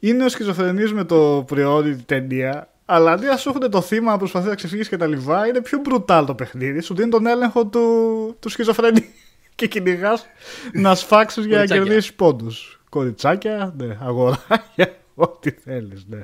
είναι 0.00 0.24
ο 0.24 0.28
σχιζοφρενής 0.28 0.92
με 0.92 1.04
το 1.04 1.44
priority 1.50 1.96
ταινία, 2.06 2.68
αλλά 2.84 3.12
αντί 3.12 3.26
να 3.26 3.36
σου 3.36 3.48
έχουν 3.48 3.70
το 3.70 3.80
θύμα 3.80 4.10
να 4.10 4.18
προσπαθεί 4.18 4.48
να 4.48 4.54
ξεφύγεις 4.54 4.88
και 4.88 4.96
τα 4.96 5.06
λοιπά, 5.06 5.46
είναι 5.46 5.60
πιο 5.60 5.80
brutal 5.90 6.24
το 6.26 6.34
παιχνίδι. 6.34 6.80
Σου 6.82 6.94
δίνει 6.94 7.10
τον 7.10 7.26
έλεγχο 7.26 7.66
του, 7.66 8.36
του 8.40 8.48
σχιζοφρενή 8.48 9.08
και 9.54 9.66
κυνηγάς 9.66 10.26
να 10.72 10.94
σφάξεις 10.94 11.44
για 11.44 11.56
να 11.58 11.64
Κοριτσάκια. 11.64 11.84
κερδίσεις 11.84 12.12
πόντους. 12.14 12.80
Κοριτσάκια, 12.92 13.74
ναι, 13.76 13.98
αγοράκια, 14.00 14.96
ό,τι 15.14 15.50
θέλεις, 15.50 16.04
ναι. 16.06 16.20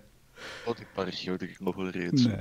Ό,τι 0.65 0.83
υπάρχει, 0.93 1.31
ό,τι 1.31 1.47
κυκλοφορεί 1.47 2.05
έτσι. 2.05 2.29
ναι. 2.29 2.37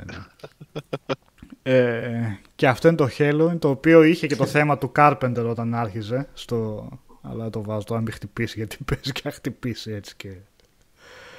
Ε, 1.63 2.39
και 2.55 2.67
αυτό 2.67 2.87
είναι 2.87 2.97
το 2.97 3.07
Halo, 3.17 3.55
το 3.59 3.69
οποίο 3.69 4.03
είχε 4.03 4.27
και 4.27 4.35
το 4.35 4.45
θέμα 4.55 4.77
του 4.77 4.91
Carpenter 4.95 5.45
όταν 5.49 5.73
άρχιζε. 5.75 6.29
Στο... 6.33 6.89
Αλλά 7.21 7.49
το 7.49 7.61
βάζω 7.63 7.83
τώρα 7.85 7.99
να 7.99 8.05
μην 8.05 8.13
χτυπήσει, 8.13 8.53
γιατί 8.57 8.77
παίζει 8.91 9.11
και 9.11 9.21
να 9.23 9.31
χτυπήσει 9.31 9.91
έτσι 9.91 10.15
και. 10.15 10.29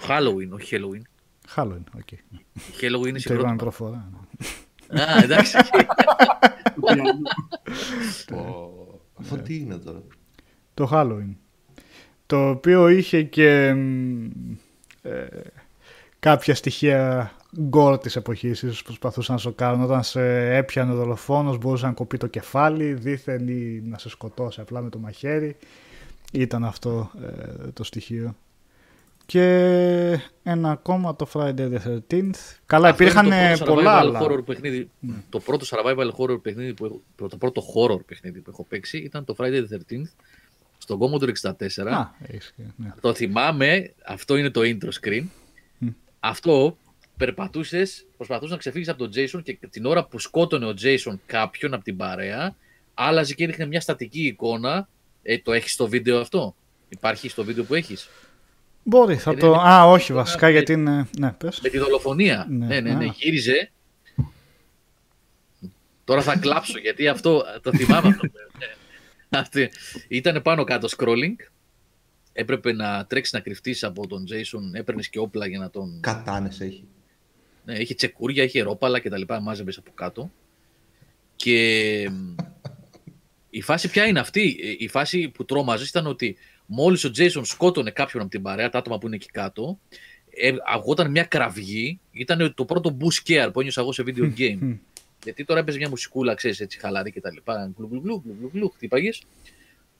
Halloween, 0.09 0.49
όχι 0.51 0.77
Halloween. 0.81 1.03
Halloween, 1.57 1.85
οκ. 1.97 2.09
Halloween 2.81 2.83
είναι 2.83 3.01
Το 3.01 3.01
είπαμε 3.01 3.19
συγκρότημα. 3.19 3.57
προφορά. 3.57 4.11
ναι. 4.93 5.03
Α, 5.03 5.23
εντάξει. 5.23 5.57
Πω. 8.27 9.01
Αυτό 9.21 9.37
τι 9.37 9.57
είναι 9.59 9.77
τώρα; 9.79 10.03
Το 10.75 10.89
Halloween. 10.93 11.35
Το 12.29 12.49
οποίο 12.49 12.89
είχε 12.89 13.23
και 13.23 13.73
μ, 13.75 14.27
ε, 15.03 15.27
κάποια 16.19 16.55
στοιχεία 16.55 17.33
gore 17.61 17.99
της 17.99 18.17
εποχής. 18.17 18.63
Ίσως 18.63 18.83
προσπαθούσαν 18.83 19.35
να 19.35 19.41
σοκάρουν. 19.41 19.83
Όταν 19.83 20.03
σε 20.03 20.55
έπιανε 20.57 20.93
ο 20.93 20.95
δολοφόνος 20.95 21.59
μπορούσε 21.59 21.87
να 21.87 21.93
κοπεί 21.93 22.17
το 22.17 22.27
κεφάλι 22.27 22.93
δήθεν 22.93 23.49
ή 23.49 23.83
να 23.85 23.99
σε 23.99 24.09
σκοτώσει 24.09 24.61
απλά 24.61 24.81
με 24.81 24.89
το 24.89 24.99
μαχαίρι. 24.99 25.57
Ήταν 26.33 26.65
αυτό 26.65 27.11
ε, 27.23 27.71
το 27.73 27.85
στοιχείο. 27.85 28.35
Και 29.27 29.45
ένα 30.43 30.71
ακόμα 30.71 31.17
το 31.17 31.29
Friday 31.33 31.55
the 31.57 31.79
13th. 31.87 32.31
Καλά, 32.67 32.89
Αυτό 32.89 33.03
είναι 33.05 33.11
υπήρχαν 33.11 33.29
το 33.29 33.35
ε, 33.35 33.55
πρώτο 33.57 33.75
πολλά 33.75 33.95
survival 33.95 34.07
άλλα. 34.07 34.21
horror 34.23 34.45
παιχνίδι. 34.45 34.91
Το 35.29 35.41
πρώτο 35.41 35.67
survival 35.69 36.11
horror 36.19 36.43
παιχνίδι 36.43 36.75
που 36.75 36.85
έχω, 36.85 37.29
το 37.29 37.37
πρώτο 37.37 37.63
horror 37.75 38.05
παιχνίδι 38.07 38.41
που 38.41 38.51
έχω 38.51 38.65
παίξει 38.65 38.99
ήταν 38.99 39.25
το 39.25 39.35
Friday 39.39 39.63
the 39.71 39.93
13th 39.93 40.11
στο 40.89 40.99
Commodore 41.01 41.29
64. 41.29 41.87
Α, 41.93 42.11
έχεις 42.27 42.53
και- 42.57 42.63
ναι. 42.77 42.93
Το 43.01 43.15
θυμάμαι, 43.15 43.93
αυτό 44.07 44.37
είναι 44.37 44.51
το 44.51 44.61
intro 44.65 44.89
screen. 45.01 45.25
Αυτό 46.21 46.77
περπατούσες, 47.17 48.07
προσπαθούσες 48.17 48.51
να 48.51 48.57
ξεφύγεις 48.57 48.89
από 48.89 48.99
τον 48.99 49.11
Jason 49.15 49.43
και 49.43 49.59
την 49.71 49.87
ώρα 49.87 50.05
που 50.05 50.19
σκότωνε 50.19 50.67
ο 50.67 50.75
Jason 50.83 51.15
κάποιον 51.27 51.75
από 51.75 51.85
την 51.85 51.97
παρέα, 51.97 52.55
άλλαζε 52.95 53.35
και 53.35 53.45
έδειχνε 53.45 53.67
μια 53.67 53.81
στατική 53.81 54.27
εικόνα. 54.27 54.89
Ε, 55.23 55.39
το 55.39 55.53
έχεις 55.53 55.73
στο 55.73 55.87
βίντεο 55.89 56.21
αυτό; 56.21 56.55
Υπάρχει 56.89 57.29
στο 57.29 57.45
βίντεο 57.45 57.65
που 57.65 57.75
έχεις; 57.75 58.09
Μπορεί, 58.83 59.17
θα 59.17 59.31
Ε, 59.31 59.35
το... 59.35 59.47
είναι- 59.47 59.57
Α, 59.69 59.85
όχι, 59.87 60.13
είναι- 60.13 60.21
βασικά 60.21 60.49
γιατί 60.49 60.73
είναι... 60.73 61.09
Ναι, 61.19 61.33
πες. 61.33 61.61
Με 61.63 61.69
τη 61.69 61.79
δολοφονία. 61.79 62.47
Ναι, 62.51 62.67
Ναι, 62.67 62.81
ναι, 62.81 62.95
ναι. 62.95 63.05
α. 63.07 63.13
Γύριζε. 63.17 63.71
Τώρα 66.05 66.23
θα 66.23 66.37
κλάψω 66.39 66.79
γιατί 66.79 67.09
αυτό 67.09 67.43
το 67.63 67.73
θυμάμαι 67.75 68.09
αυτό. 68.09 68.29
Ναι. 69.29 69.39
Αυτή. 69.39 69.71
Ήταν 70.09 70.43
πάνω 70.43 70.65
κάτω 70.65 70.89
scrolling. 70.97 71.37
Έπρεπε 72.33 72.73
να 72.73 73.07
τρέξεις 73.07 73.33
να 73.33 73.41
κρυφτείς 73.41 73.85
από 73.85 74.07
τον 74.07 74.25
Jason. 74.31 74.79
Έπαιρνες 74.79 75.09
και 75.09 75.19
όπλα 75.19 75.47
για 75.47 75.59
να 75.59 75.71
τον. 75.71 76.01
Κατάνες 76.01 76.61
έχει. 76.61 76.85
Ναι, 77.65 77.79
είχε 77.79 77.95
τσεκούρια, 77.95 78.43
είχε 78.43 78.63
ρόπαλα 78.63 78.99
και 78.99 79.09
τα 79.09 79.19
λοιπά. 79.19 79.41
Μάζεμπες 79.41 79.79
από 79.79 79.91
κάτω. 79.95 80.31
Και 81.37 82.09
μ, 82.11 82.35
η 83.51 83.61
φάση 83.61 83.89
ποια 83.91 84.07
είναι 84.07 84.21
αυτή; 84.21 84.59
Ε, 84.63 84.75
Η 84.79 84.89
φάση 84.89 85.29
που 85.29 85.45
τρόμαζες 85.45 85.89
ήταν 85.89 86.07
ότι 86.07 86.37
μόλις 86.67 87.05
ο 87.05 87.11
Jason 87.17 87.41
σκότωνε 87.45 87.91
κάποιον 87.91 88.23
από 88.23 88.31
την 88.31 88.43
παρέα, 88.43 88.69
τα 88.69 88.79
άτομα 88.79 88.99
που 88.99 89.07
είναι 89.07 89.17
εκεί 89.17 89.27
κάτω, 89.27 89.79
ε, 90.31 90.53
αγόταν 90.67 91.11
μια 91.11 91.25
κραυγή. 91.25 92.01
Ήταν 92.11 92.55
το 92.55 92.65
πρώτο 92.65 92.97
boost 93.01 93.23
scare 93.25 93.51
που 93.53 93.61
ένιωσα 93.61 93.81
εγώ 93.81 93.93
σε 93.93 94.05
video 94.07 94.33
game. 94.39 94.77
Γιατί 95.25 95.45
τώρα 95.45 95.61
έπαιζε 95.61 95.79
μια 95.79 95.89
μουσικούλα, 95.89 96.35
ξέρεις, 96.35 96.61
έτσι 96.61 96.79
χαλαρή 96.79 97.13
και 97.13 97.21
τα 97.21 97.33
λοιπά. 97.33 97.73
Γλου, 97.77 97.89
γλου, 97.91 98.01
γλου, 98.01 98.23
γλου, 98.25 98.37
γλου, 98.39 98.51
γλου, 98.53 98.69
χτύπαγες, 98.69 99.23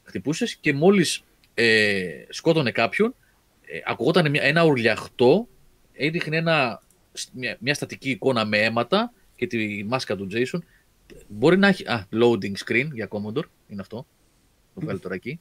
χτυπούσες 0.03 0.57
και 0.57 0.73
μόλις 0.73 1.23
ε, 1.55 2.25
σκότωνε 2.29 2.71
κάποιον, 2.71 3.15
ε, 3.67 3.79
ακουγόταν 3.85 4.31
μια, 4.31 4.43
ένα 4.43 4.65
ουρλιαχτό, 4.65 5.49
έδειχνε 5.93 6.37
ένα, 6.37 6.83
μια, 7.33 7.57
μια 7.61 7.75
στατική 7.75 8.11
εικόνα 8.11 8.45
με 8.45 8.59
αίματα 8.59 9.13
και 9.37 9.47
τη 9.47 9.85
μάσκα 9.85 10.17
του 10.17 10.29
Jason. 10.33 10.59
Μπορεί 11.29 11.59
να 11.59 11.69
έχει. 11.69 11.85
Α, 11.89 12.07
loading 12.13 12.53
screen 12.67 12.89
για 12.93 13.09
Commodore, 13.11 13.49
είναι 13.69 13.81
αυτό. 13.81 14.07
Το 14.75 14.81
βγάλει 14.81 14.99
τώρα 14.99 15.15
εκεί. 15.15 15.41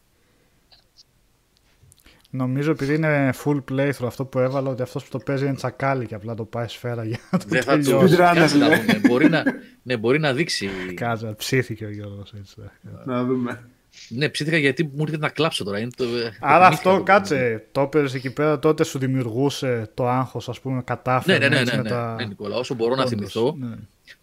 Νομίζω 2.30 2.71
επειδή 2.71 2.95
είναι 2.95 3.34
full 3.43 3.63
playthrough 3.71 4.05
αυτό 4.05 4.25
που 4.25 4.39
έβαλα 4.39 4.69
ότι 4.69 4.82
αυτός 4.82 5.03
που 5.03 5.09
το 5.11 5.17
παίζει 5.17 5.45
είναι 5.45 5.53
τσακάλι 5.55 6.05
και 6.05 6.15
απλά 6.15 6.34
το 6.34 6.43
πάει 6.43 6.67
σφαίρα 6.67 7.03
για 7.03 7.17
να 7.32 7.38
το 7.39 7.45
Δεν 7.47 7.63
θα 7.63 7.78
το. 7.78 7.84
τελειώσει. 7.84 8.15
Speedrunner, 8.15 8.34
Κάτσε 8.36 8.57
να 8.57 8.67
ναι. 8.67 8.75
δούμε. 8.78 8.99
Μπορεί 9.07 9.30
να, 9.30 9.43
ναι, 9.84 9.97
μπορεί 9.97 10.19
να 10.19 10.34
δείξει. 10.34 10.69
Κάτσε, 10.95 11.34
ψήθηκε 11.38 11.86
ο 11.86 11.89
Γιώργος 11.91 12.34
έτσι. 12.39 12.55
ναι. 12.82 12.91
Να 13.05 13.23
δούμε. 13.23 13.69
Ναι, 14.09 14.30
ψήθηκα 14.30 14.57
γιατί 14.57 14.84
μου 14.84 15.01
έρχεται 15.01 15.17
να 15.17 15.30
κλάψω 15.30 15.63
τώρα. 15.63 15.80
Είναι 15.80 15.89
το, 15.95 16.05
Άρα 16.39 16.59
το 16.69 16.75
αυτό 16.75 16.89
θυμήθηκα. 16.89 17.13
κάτσε, 17.13 17.65
το 17.71 17.82
έπαιζες 17.82 18.13
εκεί 18.13 18.30
πέρα 18.34 18.59
τότε 18.59 18.84
σου 18.84 18.99
δημιουργούσε 18.99 19.89
το 19.93 20.07
άγχος 20.07 20.49
ας 20.49 20.59
πούμε 20.59 20.75
Ναι, 20.75 20.82
κατάφερε 20.82 21.38
ναι, 21.38 21.55
ναι, 21.55 21.59
έτσι, 21.61 21.75
ναι, 21.75 21.82
με 21.82 21.89
ναι, 21.89 21.95
τα... 21.95 22.15
ναι, 22.19 22.25
Νικόλα, 22.25 22.55
όσο 22.55 22.73
μπορώ 22.73 22.95
να 22.95 23.03
όντως, 23.03 23.09
θυμηθώ. 23.09 23.55
ναι. 23.59 23.75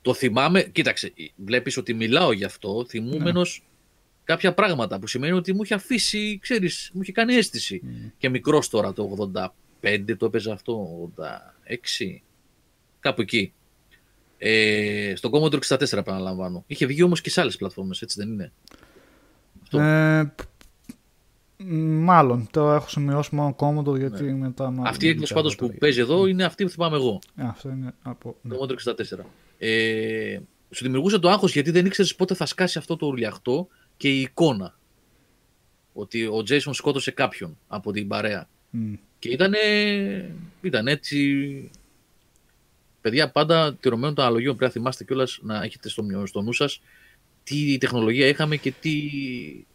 Το 0.02 0.14
θυμάμαι, 0.14 0.62
κοίταξε, 0.62 1.12
βλέπεις 1.36 1.76
ότι 1.76 1.94
μιλάω 1.94 2.32
γι' 2.32 2.44
αυτό, 2.44 2.84
θυμούμενος 2.88 3.62
Ναι. 3.64 3.72
Κάποια 4.24 4.54
πράγματα 4.54 4.98
που 4.98 5.06
σημαίνει 5.06 5.32
ότι 5.32 5.52
μου 5.54 5.62
είχε 5.62 5.74
αφήσει, 5.74 6.38
ξέρεις, 6.42 6.90
μου 6.94 7.02
είχε 7.02 7.12
κάνει 7.12 7.34
αίσθηση. 7.34 7.82
Και 8.18 8.28
μικρός 8.28 8.68
τώρα, 8.68 8.92
το 8.92 9.30
85 9.82 10.14
το 10.18 10.26
έπαιζα 10.26 10.52
αυτό, 10.52 10.88
86, 11.16 12.22
κάπου 13.00 13.20
εκεί. 13.20 13.52
Ε, 14.38 15.12
στον 15.16 15.30
Commodore 15.34 15.58
64 15.68 15.92
επαναλαμβάνω. 15.92 16.64
Είχε 16.66 16.86
βγει 16.86 17.02
όμως 17.02 17.20
και 17.20 17.30
σε 17.30 17.40
άλλες 17.40 17.56
πλατφόρμες, 17.56 18.02
έτσι 18.02 18.20
δεν 18.20 18.28
είναι; 18.32 18.52
Αυτό. 19.62 19.78
Ε, 19.80 20.32
π- 20.36 20.40
μάλλον, 22.02 22.48
τώρα 22.50 22.74
έχω 22.74 22.88
σημειώσει 22.88 23.34
μόνο 23.34 23.56
Commodore 23.58 23.98
γιατί 23.98 24.22
μετά... 24.22 24.64
μάλλον 24.64 24.82
Ναι. 24.82 24.88
Αυτή 24.88 25.04
η 25.04 25.08
δεν 25.08 25.16
έκδοση 25.16 25.24
ξέρω 25.32 25.40
πάντως 25.40 25.56
τώρα. 25.56 25.72
που 25.72 25.78
παίζει 25.78 26.00
εδώ 26.00 26.26
είναι 26.26 26.44
αυτή 26.44 26.64
που 26.64 26.70
θυμάμαι 26.70 26.96
εγώ. 26.96 27.18
Α, 27.36 27.48
Αυτό 27.48 27.68
είναι 27.68 27.94
από... 28.02 28.36
ναι. 28.42 28.54
Το 28.54 28.66
Commodore 28.86 28.92
64. 29.18 29.24
Ε, 29.58 30.38
σου 30.70 30.84
δημιουργούσε 30.84 31.18
το 31.18 31.28
άγχος 31.30 31.52
γιατί 31.52 31.70
δεν 31.70 31.86
ήξερες 31.86 32.14
πότε 32.14 32.34
θα 32.34 32.46
σκάσει 32.46 32.78
αυτό 32.78 32.96
το 32.96 33.06
ουρλιαχτό 33.06 33.68
και 33.96 34.08
η 34.08 34.20
εικόνα. 34.20 34.78
Ότι 35.92 36.24
ο 36.26 36.36
Jason 36.48 36.70
σκότωσε 36.74 37.10
κάποιον 37.10 37.58
από 37.68 37.92
την 37.92 38.08
παρέα. 38.08 38.48
Μμ. 38.70 38.94
Και 39.18 39.28
ήταν, 39.28 39.52
ήταν 40.62 40.86
έτσι. 40.86 41.70
παιδιά, 43.00 43.30
πάντα 43.30 43.74
τηρωμένο 43.74 44.12
των 44.12 44.24
αναλογίων. 44.24 44.56
Πρέπει 44.56 44.74
να 44.74 44.80
θυμάστε 44.80 45.04
κιόλας 45.04 45.38
να 45.42 45.62
έχετε 45.62 45.88
στο, 45.88 46.02
μυαλό- 46.02 46.26
στο 46.26 46.40
νου 46.42 46.52
σας 46.52 46.80
τι 47.44 47.78
τεχνολογία 47.78 48.26
είχαμε 48.26 48.56
και 48.56 48.72
τι 48.80 49.00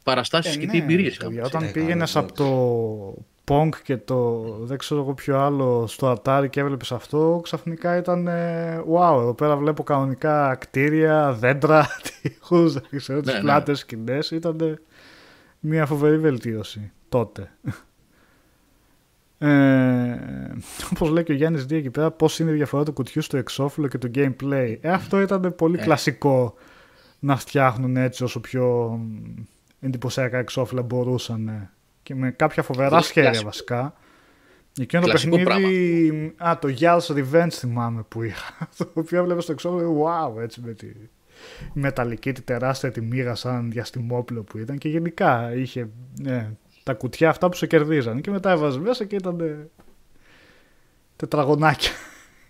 παραστάσεις 0.04 0.58
και 0.58 0.68
τι 0.68 0.78
εμπειρίες 0.78 1.14
είχαμε. 1.16 1.30
παιδιά, 1.30 1.44
έτσι. 1.46 1.56
όταν 1.56 1.68
Ε, 1.68 1.72
πήγαινες 1.72 2.12
καλά, 2.12 2.26
από 2.26 2.36
το 2.36 3.26
Pong 3.50 3.70
και 3.84 3.98
το 3.98 4.42
δεν 4.62 4.78
ξέρω 4.78 5.02
εγώ 5.02 5.14
ποιο 5.14 5.40
άλλο 5.40 5.88
στο 5.88 6.12
Atari 6.18 6.48
και 6.50 6.60
έβλεπες 6.60 6.92
αυτό, 6.92 7.40
ξαφνικά 7.44 7.98
ήταν 7.98 8.28
ε, 8.28 8.84
wow, 8.94 9.18
εδώ 9.22 9.34
πέρα 9.34 9.58
βλέπω 9.58 9.84
κανονικά 9.84 10.56
κτίρια, 10.56 11.32
δέντρα, 11.34 11.88
τείχους, 12.22 12.74
δεν 12.74 12.84
ξέρω, 12.96 13.20
τις 13.20 13.32
Ναι, 13.32 13.38
ναι. 13.38 13.44
πλάτες, 13.44 13.80
σκηνές. 13.80 14.32
Ήταν 14.32 14.80
μια 15.60 15.86
φοβερή 15.86 16.18
βελτίωση 16.18 16.92
τότε. 17.10 17.52
Ε, 19.38 20.18
Όπως 20.92 21.10
λέει 21.10 21.24
και 21.24 21.32
ο 21.32 21.36
Γιάννης 21.36 21.66
Δία 21.66 21.78
εκεί 21.78 21.90
πέρα, 21.90 22.12
πώς 22.12 22.40
είναι 22.40 22.52
η 22.52 22.54
διαφορά 22.54 22.84
του 22.84 22.94
κουτιού 22.94 23.22
στο 23.22 23.38
εξώφυλλο 23.38 23.88
και 23.88 23.98
του 23.98 24.12
gameplay. 24.16 24.78
Ε, 24.82 24.90
αυτό 24.92 25.22
ήταν 25.22 25.56
πολύ 25.56 25.78
Ε. 25.80 25.84
κλασικό 25.84 26.54
να 27.20 27.36
φτιάχνουν 27.36 27.98
έτσι 27.98 28.24
όσο 28.24 28.40
πιο 28.40 28.66
μ, 29.02 29.42
εντυπωσιακά 29.80 30.38
εξώφυλλα 30.38 30.82
μπορούσαν. 30.82 31.70
Ε. 32.10 32.14
Και 32.14 32.16
με 32.16 32.32
κάποια 32.32 32.64
φοβερά 32.64 32.86
Αυτό 32.86 32.98
είναι 32.98 33.06
σχέδια 33.06 33.30
κλασικό. 33.30 33.50
βασικά. 33.50 33.94
Εκείνο 34.80 35.02
το 35.02 35.08
Κλασικό 35.08 35.38
παιχνίδι. 35.38 36.34
Α, 36.38 36.58
το 36.62 36.76
Yals 36.80 37.00
Revenge 37.00 37.52
θυμάμαι 37.52 38.04
που 38.08 38.24
είχα. 38.24 38.70
Το 38.78 38.92
οποίο 38.94 39.20
έβλεπε 39.20 39.42
στο 39.42 39.52
εξώφυλλο. 39.52 40.06
Wow, 40.06 40.42
έτσι 40.42 40.62
με 40.62 40.74
τη 40.74 40.88
μεταλλική, 41.74 42.32
τη 42.32 42.42
τεράστια 42.42 42.92
τη 42.92 43.02
μοίρα 43.02 43.36
σαν 43.36 43.72
διαστημόπλαιο 43.72 44.44
που 44.44 44.58
ήταν. 44.58 44.78
Και 44.78 44.90
γενικά 44.90 45.54
είχε 45.56 45.90
ε, 46.26 46.46
τα 46.84 46.94
κουτιά 46.94 47.30
αυτά 47.30 47.50
που 47.50 47.56
σε 47.56 47.68
κερδίζαν. 47.68 48.22
Και 48.22 48.32
μετά 48.32 48.52
έβαζε 48.52 48.80
μέσα 48.80 49.06
και 49.06 49.16
ήταν 49.16 49.40
ε, 49.40 49.68
τετραγωνάκια. 51.16 51.92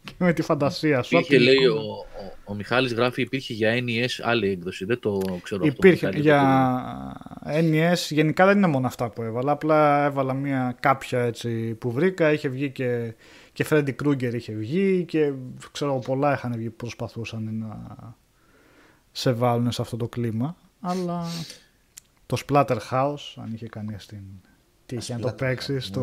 Και 0.03 0.13
με 0.17 0.33
τη 0.33 0.41
φαντασία 0.41 1.01
σου. 1.03 1.17
απ' 1.17 1.23
Υπήρχε, 1.23 1.43
την 1.45 1.53
λέει, 1.55 1.65
εικόνα. 1.65 1.81
ο, 1.81 1.93
ο, 1.93 2.33
ο 2.43 2.53
Μιχάλης 2.53 2.93
γράφει, 2.93 3.21
υπήρχε 3.21 3.53
για 3.53 3.73
NES 3.73 4.21
άλλη 4.21 4.49
έκδοση. 4.49 4.85
Δεν 4.85 4.99
το 4.99 5.17
ξέρω 5.43 5.61
αυτό. 5.63 5.65
Υπήρχε 5.65 6.05
Μιχάλη, 6.05 6.23
για 6.23 7.93
NES, 7.93 8.07
γενικά 8.09 8.45
δεν 8.45 8.57
είναι 8.57 8.67
μόνο 8.67 8.87
αυτά 8.87 9.09
που 9.09 9.21
έβαλα, 9.21 9.51
απλά 9.51 10.05
έβαλα 10.05 10.33
μια 10.33 10.75
κάποια 10.79 11.19
έτσι 11.19 11.73
που 11.73 11.91
βρήκα, 11.91 12.31
είχε 12.31 12.49
βγει 12.49 12.69
και, 12.69 13.13
και 13.53 13.65
Freddy 13.69 13.95
Krueger 14.03 14.33
είχε 14.33 14.53
βγει 14.53 15.05
και 15.05 15.33
ξέρω 15.71 15.99
πολλά 16.05 16.33
είχαν 16.33 16.53
βγει 16.55 16.69
που 16.69 16.75
προσπαθούσαν 16.75 17.57
να 17.57 18.15
σε 19.11 19.31
βάλουν 19.31 19.71
σε 19.71 19.81
αυτό 19.81 19.97
το 19.97 20.07
κλίμα, 20.07 20.55
αλλά 20.79 21.25
το 22.25 22.37
Splatterhouse, 22.47 23.35
αν 23.35 23.51
είχε 23.53 23.67
κανείς 23.67 24.05
την 24.05 24.23
τύχη 24.85 25.13
να 25.13 25.19
το 25.19 25.27
Splatterhouse, 25.27 25.37
παίξει 25.37 25.73
ναι. 25.73 25.79
στο, 25.79 26.01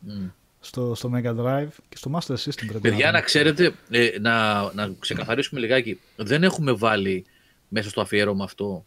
Μμ. 0.00 0.26
Στο, 0.64 0.94
στο 0.94 1.10
Mega 1.14 1.36
Drive 1.36 1.68
και 1.88 1.96
στο 1.96 2.10
Master 2.14 2.34
System 2.34 2.64
πρέπει 2.66 2.80
Παιδιά, 2.80 3.06
να 3.06 3.12
να 3.12 3.20
ξέρετε, 3.20 3.72
ε, 3.90 4.08
να, 4.20 4.62
να 4.72 4.92
ξεκαθαρίσουμε 4.98 5.60
λιγάκι. 5.60 6.00
Δεν 6.16 6.42
έχουμε 6.42 6.72
βάλει 6.72 7.24
μέσα 7.68 7.88
στο 7.88 8.00
αφιέρωμα 8.00 8.44
αυτό, 8.44 8.84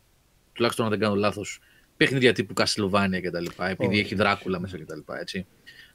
τουλάχιστον 0.53 0.85
αν 0.85 0.91
δεν 0.91 0.99
κάνω 0.99 1.15
λάθος, 1.15 1.59
παιχνίδια 1.97 2.33
τύπου 2.33 2.53
Castlevania 2.57 3.19
κτλ. 3.23 3.45
Επειδή 3.63 3.93
Όχι. 3.93 3.99
έχει 3.99 4.15
Δράκουλα 4.15 4.59
μέσα 4.59 4.77
κτλ. 4.77 4.99
Έτσι. 5.19 5.45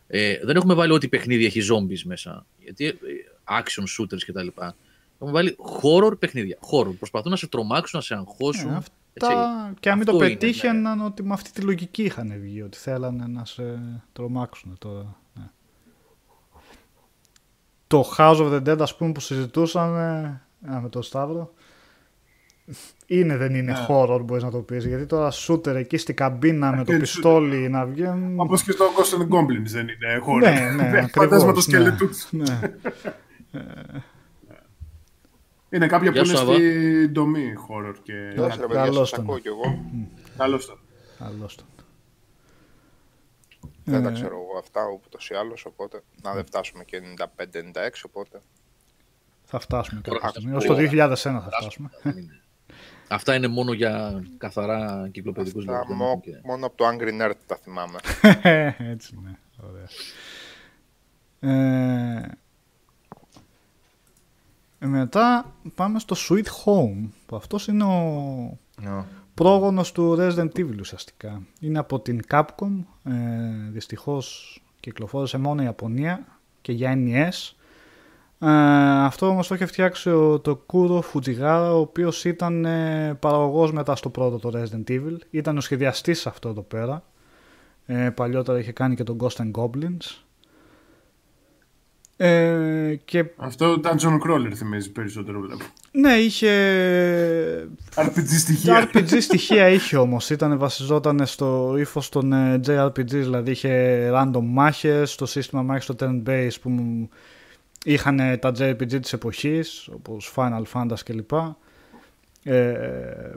Ε, 0.07 0.39
δεν 0.43 0.57
έχουμε 0.57 0.75
βάλει 0.75 0.93
ό,τι 0.93 1.09
παιχνίδι 1.09 1.45
έχει 1.45 1.61
zombies 1.73 2.03
μέσα. 2.05 2.47
Γιατί 2.59 2.87
ε, 2.87 2.95
action 3.45 3.85
shooters 3.99 4.23
κτλ. 4.27 4.47
Έχουμε 5.15 5.33
βάλει 5.33 5.57
horror 5.83 6.19
παιχνίδια. 6.19 6.59
Horror. 6.71 6.95
Προσπαθούν 6.99 7.31
να 7.31 7.37
σε 7.37 7.47
τρομάξουν, 7.47 7.99
να 7.99 8.05
σε 8.05 8.15
αγχώσουν. 8.15 8.71
Ε, 8.71 8.75
έτσι. 9.13 9.33
αυτά, 9.33 9.75
και 9.81 9.91
αν 9.91 9.97
μην 9.97 10.07
το 10.07 10.13
Αυτό 10.13 10.25
είναι, 10.25 10.35
ναι. 10.35 10.41
πετύχαιναν 10.41 11.01
ότι 11.01 11.23
με 11.23 11.33
αυτή 11.33 11.53
τη 11.53 11.61
λογική 11.61 12.03
είχαν 12.03 12.33
βγει, 12.41 12.63
ότι 12.63 12.79
θέλανε 12.79 13.27
να 13.27 13.45
σε 13.45 13.81
τρομάξουν 14.13 14.77
τώρα. 14.79 15.21
Ναι. 17.95 18.03
Το 18.03 18.11
House 18.17 18.37
of 18.37 18.53
the 18.53 18.69
Dead, 18.69 18.81
ας 18.81 18.97
πούμε, 18.97 19.13
που 19.13 19.21
συζητούσαν 19.21 19.97
ε, 19.97 20.73
α, 20.75 20.81
με 20.81 20.89
τον 20.89 21.03
Σταύρο, 21.03 21.53
είναι 23.07 23.37
δεν 23.37 23.55
είναι 23.55 23.73
Ναι. 23.73 23.87
horror 23.89 24.21
μπορείς 24.25 24.43
να 24.43 24.51
το 24.51 24.59
πεις, 24.59 24.87
γιατί 24.87 25.07
τώρα 25.07 25.33
shooter 25.33 25.67
εκεί 25.75 25.97
στην 25.97 26.15
καμπίνα 26.17 26.77
με 26.77 26.85
το 26.85 26.93
είναι 26.93 27.01
πιστόλι 27.01 27.69
να 27.69 27.85
βγαίνει... 27.87 28.35
Όπως 28.37 28.63
και 28.63 28.73
στο 28.73 28.85
Ghost 28.85 29.19
and 29.19 29.23
Goblins 29.37 29.67
δεν 29.67 29.89
είναι 29.89 30.19
χώρο. 30.21 30.39
Ναι, 30.39 30.51
ναι, 30.77 30.83
ακριβώς, 30.89 31.11
Φαντάσμα 31.13 31.49
το 31.49 31.55
ναι. 31.55 31.61
σκελετούς. 31.61 32.27
ναι. 32.31 32.61
Είναι 35.71 35.87
κάποια 35.87 36.11
που 36.13 36.17
Γεια 36.17 36.25
είναι 36.25 36.31
σου, 36.31 36.37
Σάβα. 36.37 36.55
στην 36.55 37.13
τομή 37.13 37.53
horror 37.69 37.95
και. 38.03 38.13
Γεια 38.35 38.43
σας, 38.43 38.57
ρε 38.57 38.67
παιδιά, 38.67 38.83
καλώς 38.83 39.09
σας 39.09 39.19
τον. 41.55 41.67
Ακούω 43.91 43.91
κι 43.91 43.91
εγώ. 43.91 43.91
Καλώ 43.91 43.91
το. 43.91 43.91
Καλώς 43.91 43.91
το. 43.91 43.93
Δεν 43.93 44.03
τα 44.03 44.09
Ε, 44.09 44.13
ξέρω 44.13 44.35
εγώ 44.35 44.59
αυτά 44.59 44.81
ούτως 45.05 45.31
ή 45.31 45.35
άλλως, 45.35 45.65
οπότε 45.65 46.03
να 46.23 46.33
δεν 46.35 46.47
φτάσουμε 46.47 46.85
και 46.85 47.01
95-96, 47.01 48.05
οπότε 48.07 48.41
Θα 49.45 49.59
φτάσουμε 49.61 50.01
κάποια 50.01 50.21
Τώρα, 50.21 50.29
στιγμή. 50.33 50.51
ας 50.51 50.57
Ως 50.57 50.65
το 50.65 50.75
πω, 50.75 50.81
2001 50.81 51.41
θα 51.43 51.51
φτάσουμε. 51.59 51.91
Δεν 52.03 52.17
είναι. 52.17 52.41
Αυτά 53.09 53.35
είναι 53.35 53.49
μόνο 53.49 53.73
για 53.73 54.25
καθαρά 54.39 55.09
κυκλοπαιδικούς 55.13 55.63
αυτά 55.69 55.73
λόγους. 55.73 55.89
δεν 55.89 55.97
μο- 55.97 56.07
έχουν 56.07 56.21
και- 56.21 56.41
μόνο 56.45 56.67
από 56.67 56.77
το 56.77 56.89
Angry 56.89 57.21
Nerd 57.23 57.33
τα 57.47 57.57
θυμάμαι. 57.57 57.99
Έτσι 58.95 59.19
ναι. 59.25 59.37
Ωραία. 59.69 59.89
Ε, 61.41 62.29
μετά 64.87 65.53
πάμε 65.75 65.99
στο 65.99 66.17
Sweet 66.29 66.45
Home 66.65 67.09
που 67.27 67.37
αυτός 67.37 67.67
είναι 67.69 67.85
ο 67.85 68.59
Ναι. 68.81 69.05
Πρόγονος 69.41 69.93
του 69.93 70.17
Resident 70.19 70.51
Evil 70.59 70.79
ουσιαστικά. 70.81 71.43
Είναι 71.61 71.79
από 71.79 72.01
την 72.01 72.21
Capcom, 72.31 72.85
ε, 73.05 73.13
δυστυχώς 73.71 74.61
κυκλοφόρησε 74.81 75.39
μόνο 75.39 75.63
η 75.63 75.65
Ιαπωνία 75.65 76.27
και 76.61 76.73
για 76.73 76.95
NES. 76.97 77.55
Ε, 78.39 78.51
αυτό 79.05 79.27
όμως 79.27 79.49
το 79.49 79.55
είχε 79.55 79.67
φτιάξει 79.67 80.11
ο 80.11 80.39
το 80.39 80.67
Kuro 80.73 81.01
Fujigara, 81.01 81.71
ο 81.73 81.79
οποίος 81.79 82.25
ήταν 82.25 82.65
ε, 82.65 83.15
παραγωγός 83.21 83.73
μετά 83.73 83.97
στο 83.97 84.09
πρώτο 84.09 84.39
το 84.39 84.61
Resident 84.61 84.91
Evil. 84.91 85.17
Ήταν 85.31 85.57
ο 85.57 85.61
σχεδιαστής 85.61 86.21
σε 86.21 86.29
αυτό 86.29 86.49
εδώ 86.49 86.63
πέρα. 86.63 87.03
Ε, 87.87 88.11
παλιότερα 88.11 88.59
είχε 88.59 88.73
κάνει 88.73 88.95
και 88.95 89.05
τον 89.05 89.19
Ghost 89.21 89.37
and 89.37 89.51
Goblins. 89.51 90.23
Ε, 92.23 92.95
και 93.05 93.25
Αυτό 93.37 93.81
Dungeon 93.85 94.19
Crawler 94.27 94.53
θυμίζει 94.55 94.91
περισσότερο 94.93 95.41
βλέπω. 95.41 95.65
ναι, 95.93 96.13
είχε 96.13 96.49
RPG 97.95 98.27
στοιχεία. 98.39 98.91
RPG 98.93 99.17
στοιχεία 99.21 99.69
είχε 99.69 99.97
όμως, 99.97 100.31
ήταν 100.31 100.59
βασιζόταν 100.59 101.27
στο 101.27 101.75
ύφος 101.79 102.09
των 102.09 102.33
ε, 102.33 102.61
JRPG, 102.67 103.05
δηλαδή 103.07 103.51
είχε 103.51 104.11
random 104.15 104.43
μάχες, 104.43 105.15
το 105.15 105.27
σύστημα 105.27 105.63
μάχης 105.63 105.85
στο 105.85 105.95
turn-based 106.01 106.61
που 106.63 106.71
μου- 106.71 107.09
είχαν 107.85 108.19
ε, 108.21 108.37
τα 108.37 108.53
JRPG 108.59 109.01
της 109.01 109.13
εποχής, 109.13 109.89
όπως 109.93 110.33
Final 110.37 110.63
Fantasy 110.73 111.01
κλπ. 111.05 111.31
Ε, 112.43 113.35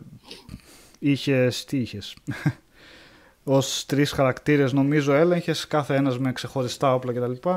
είχες, 0.99 1.65
τι 1.65 1.77
είχες, 1.77 2.15
ως 3.43 3.85
τρεις 3.87 4.11
χαρακτήρες 4.11 4.73
νομίζω 4.73 5.13
έλεγχες, 5.13 5.67
κάθε 5.67 5.95
ένας 5.95 6.19
με 6.19 6.31
ξεχωριστά 6.31 6.93
όπλα 6.93 7.13
κτλ. 7.13 7.49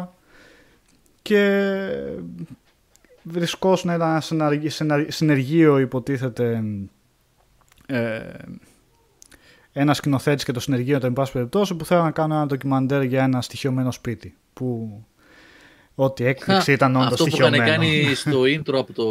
Και 1.27 1.91
βρισκόσουν 3.23 3.91
ένα 3.91 4.21
συναργ- 4.21 4.69
συναρ- 4.71 5.11
συνεργείο 5.13 5.79
υποτίθεται 5.79 6.63
ε, 7.87 8.21
ένα 9.73 9.95
σκηνοθέτης 9.95 10.45
και 10.45 10.53
το 10.53 10.61
συνεργείο 10.61 11.01
του, 11.01 11.07
εν 11.07 11.13
πάση 11.13 11.33
περιπτώσει, 11.33 11.75
που 11.75 11.85
θέλουν 11.85 12.05
να 12.05 12.11
κάνουν 12.11 12.37
ένα 12.37 12.47
ντοκιμαντέρ 12.47 13.03
για 13.03 13.23
ένα 13.23 13.41
στοιχειωμένο 13.43 13.91
σπίτι. 13.91 14.37
Που 14.53 15.01
ό,τι 15.95 16.25
έκπληξη 16.25 16.73
ήταν 16.79 16.97
όντως 16.97 17.13
Αυτό 17.13 17.25
που 17.25 17.37
είχαν 17.37 17.47
στοιχειωμένο. 17.53 17.77
κάνει 17.83 18.15
στο 18.15 18.41
intro 18.43 18.79
από 18.79 18.93
το. 18.93 19.05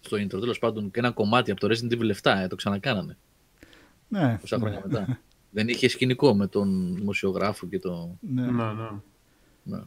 Στο 0.00 0.16
intro, 0.16 0.40
τέλος 0.40 0.58
πάντων, 0.58 0.90
και 0.90 0.98
ένα 0.98 1.10
κομμάτι 1.10 1.50
από 1.50 1.60
το 1.60 1.68
Resident 1.70 1.92
Evil 1.92 2.10
7, 2.22 2.34
ε, 2.42 2.46
το 2.46 2.56
ξανακάνανε. 2.56 3.16
ναι, 4.08 4.38
Πόσα 4.40 4.56
ναι, 4.58 4.62
χρόνια 4.62 4.82
μετά. 4.86 5.18
Δεν 5.52 5.68
είχε 5.68 5.88
σκηνικό 5.88 6.34
με 6.34 6.46
τον 6.46 6.94
δημοσιογράφο 6.94 7.66
και 7.66 7.78
το. 7.78 8.16
ναι. 8.20 8.42
Ναι, 8.42 8.62
ναι. 8.62 8.88
Ναι. 9.62 9.78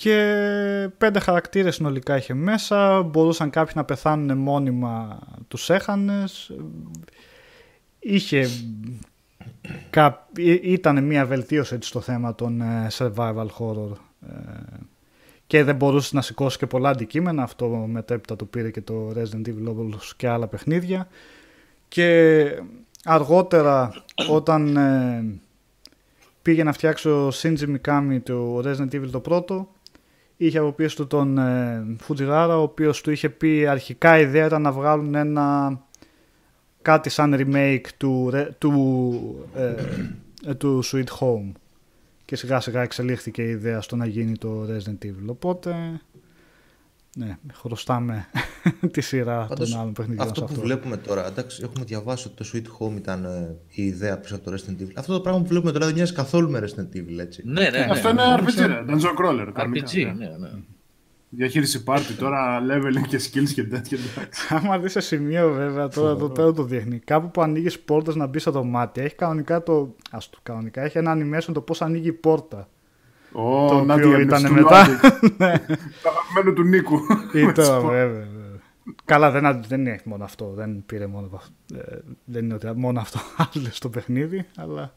Και 0.00 0.88
πέντε 0.98 1.18
χαρακτήρες 1.18 1.74
συνολικά 1.74 2.16
είχε 2.16 2.34
μέσα. 2.34 3.02
Μπορούσαν 3.02 3.50
κάποιοι 3.50 3.72
να 3.76 3.84
πεθάνουν 3.84 4.38
μόνιμα, 4.38 5.18
τους 5.48 5.70
έχανες. 5.70 6.52
Είχε... 7.98 8.46
Κά... 9.90 10.28
ή- 10.36 10.72
Ήταν 10.72 11.04
μια 11.04 11.26
βελτίωση 11.26 11.74
έτσι, 11.74 11.88
στο 11.88 12.00
θέμα 12.00 12.34
των 12.34 12.60
ε, 12.60 12.86
survival 12.92 13.46
horror. 13.58 13.90
Ε, 14.28 14.34
Και 15.46 15.64
δεν 15.64 15.76
μπορούσε 15.76 16.10
να 16.16 16.22
σηκώσει 16.22 16.58
και 16.58 16.66
πολλά 16.66 16.88
αντικείμενα. 16.88 17.42
Αυτό 17.42 17.68
μετέπειτα 17.68 18.36
το 18.36 18.44
πήρε 18.44 18.70
και 18.70 18.80
το 18.80 19.12
Resident 19.16 19.48
Evil 19.48 19.64
όπως 19.66 20.16
και 20.16 20.28
άλλα 20.28 20.46
παιχνίδια. 20.46 21.08
Και 21.88 22.44
αργότερα 23.04 23.92
όταν 24.30 24.76
ε, 24.76 25.24
πήγε 26.42 26.62
να 26.62 26.72
φτιάξει 26.72 27.08
ο 27.08 27.28
Shinji 27.34 27.76
Mikami 27.76 28.18
το 28.22 28.58
Resident 28.64 28.94
Evil 28.94 29.08
το 29.10 29.20
πρώτο 29.20 29.68
είχε 30.40 30.58
από 30.58 30.72
πίσω 30.72 30.96
του 30.96 31.06
τον 31.06 31.38
ε, 31.38 31.86
Fujiwara 32.08 32.48
ο 32.50 32.62
οποίος 32.62 33.00
του 33.00 33.10
είχε 33.10 33.28
πει 33.28 33.66
αρχικά 33.66 34.18
η 34.18 34.22
ιδέα 34.22 34.46
ήταν 34.46 34.62
να 34.62 34.72
βγάλουν 34.72 35.14
ένα 35.14 35.78
κάτι 36.82 37.10
σαν 37.10 37.34
remake 37.38 37.86
του, 37.96 38.28
ρε- 38.30 38.50
του, 38.58 39.46
ε, 39.56 39.74
ε, 40.46 40.54
του 40.54 40.82
Sweet 40.84 41.04
Home. 41.20 41.52
Και 42.24 42.36
σιγά 42.36 42.60
σιγά 42.60 42.82
εξελίχθηκε 42.82 43.42
η 43.42 43.48
ιδέα 43.50 43.80
στο 43.80 43.96
να 43.96 44.06
γίνει 44.06 44.36
το 44.38 44.66
Resident 44.70 45.04
Evil. 45.06 45.26
Οπότε 45.26 46.00
ναι, 47.16 47.38
χρωστάμε 47.52 48.26
τη 48.92 49.00
σειρά 49.00 49.46
Πάντως, 49.48 49.70
των 49.70 49.80
άλλων 49.80 49.92
παιχνιδιών 49.92 50.26
αυτό 50.28 50.40
σε 50.40 50.46
που 50.46 50.52
αυτό. 50.52 50.64
βλέπουμε 50.66 50.96
τώρα, 50.96 51.26
εντάξει, 51.26 51.60
έχουμε 51.64 51.84
διαβάσει 51.84 52.26
ότι 52.28 52.36
το 52.36 52.50
Sweet 52.52 52.66
Home 52.86 52.96
ήταν 52.96 53.24
ε, 53.24 53.56
η 53.68 53.82
ιδέα 53.84 54.18
πίσω 54.18 54.34
από 54.34 54.50
το 54.50 54.56
Resident 54.56 54.82
Evil. 54.82 54.92
Αυτό 54.94 55.12
το 55.12 55.20
πράγμα 55.20 55.40
που 55.40 55.46
βλέπουμε 55.48 55.72
τώρα 55.72 55.86
δεν 55.86 55.94
μοιάζει 55.94 56.12
καθόλου 56.12 56.50
με 56.50 56.58
Resident 56.64 56.96
Evil, 56.96 57.18
έτσι. 57.18 57.42
Ναι, 57.44 57.62
ναι, 57.62 57.68
ναι. 57.70 57.86
Αυτό 57.90 58.08
είναι 58.08 58.22
RPG, 58.38 58.66
ρε. 58.66 58.84
Dungeon 58.88 59.24
Crawler. 59.24 59.50
κανονικά, 59.54 59.86
RPG, 59.86 59.94
ναι. 59.94 60.12
ναι, 60.12 60.36
ναι. 60.38 60.50
Διαχείριση 61.30 61.82
πάρτι 61.82 62.12
τώρα, 62.12 62.60
leveling 62.70 63.06
και 63.08 63.16
skills 63.16 63.48
και 63.54 63.64
τέτοια. 63.64 63.98
εντάξει. 64.12 64.46
Άμα 64.54 64.78
δεις 64.78 64.92
σε 64.92 65.00
σημείο 65.00 65.52
βέβαια 65.52 65.88
τώρα 65.88 66.10
εδώ 66.10 66.28
πέρα 66.28 66.52
το 66.52 66.62
δείχνει. 66.62 66.98
Κάπου 66.98 67.30
που 67.30 67.42
ανοίγεις 67.42 67.80
πόρτες 67.80 68.14
να 68.14 68.26
μπεις 68.26 68.42
στα 68.42 68.50
δωμάτια 68.50 69.02
έχει 69.02 69.14
κανονικά 69.14 69.62
το. 69.62 69.94
Ας 70.10 70.30
το 70.30 70.38
κανονικά 70.42 70.82
έχει 70.82 70.98
ένα 70.98 71.16
animation 71.16 71.52
το 71.52 71.60
πώς 71.60 71.82
ανοίγει 71.82 72.08
η 72.08 72.12
πόρτα. 72.12 72.68
Ω, 73.32 73.68
Το 73.68 73.84
να 73.84 73.94
οποίο 73.94 74.16
τη 74.16 74.22
ήταν 74.22 74.44
του 74.44 74.52
μετά. 74.52 74.86
Ναι. 75.36 75.46
Λουάντι. 75.46 75.74
Το 76.02 76.08
αγαπημένο 76.08 76.52
του 76.54 76.62
Νίκου. 76.62 76.98
Ήταν 77.34 77.80
βέβαια. 77.80 78.06
βέβαια. 78.08 78.26
Καλά, 79.04 79.30
δεν, 79.30 79.64
δεν 79.68 79.86
έχει 79.86 80.08
μόνο 80.08 80.24
αυτό. 80.24 80.52
Δεν 80.56 80.82
πήρε 80.86 81.06
μόνο 81.06 81.26
από 81.26 81.36
αυτό. 81.36 81.52
Ε, 81.74 81.98
δεν 82.24 82.44
είναι 82.44 82.54
ότι 82.54 82.72
μόνο 82.74 83.00
αυτό 83.00 83.18
άλλο 83.54 83.68
στο 83.70 83.88
παιχνίδι, 83.88 84.46
αλλά. 84.56 84.94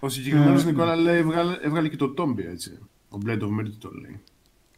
Ο 0.00 0.08
συγκεκριμένος 0.08 0.62
Ε, 0.62 0.66
Νικόλα 0.66 0.96
λέει 0.96 1.16
έβγαλε, 1.18 1.56
έβγαλε 1.62 1.88
και 1.88 1.96
το 1.96 2.14
Tombi 2.18 2.44
έτσι. 2.50 2.78
Ο 3.08 3.18
Blade 3.26 3.40
of 3.40 3.60
Mirror 3.60 3.72
το 3.78 3.90
λέει. 4.00 4.20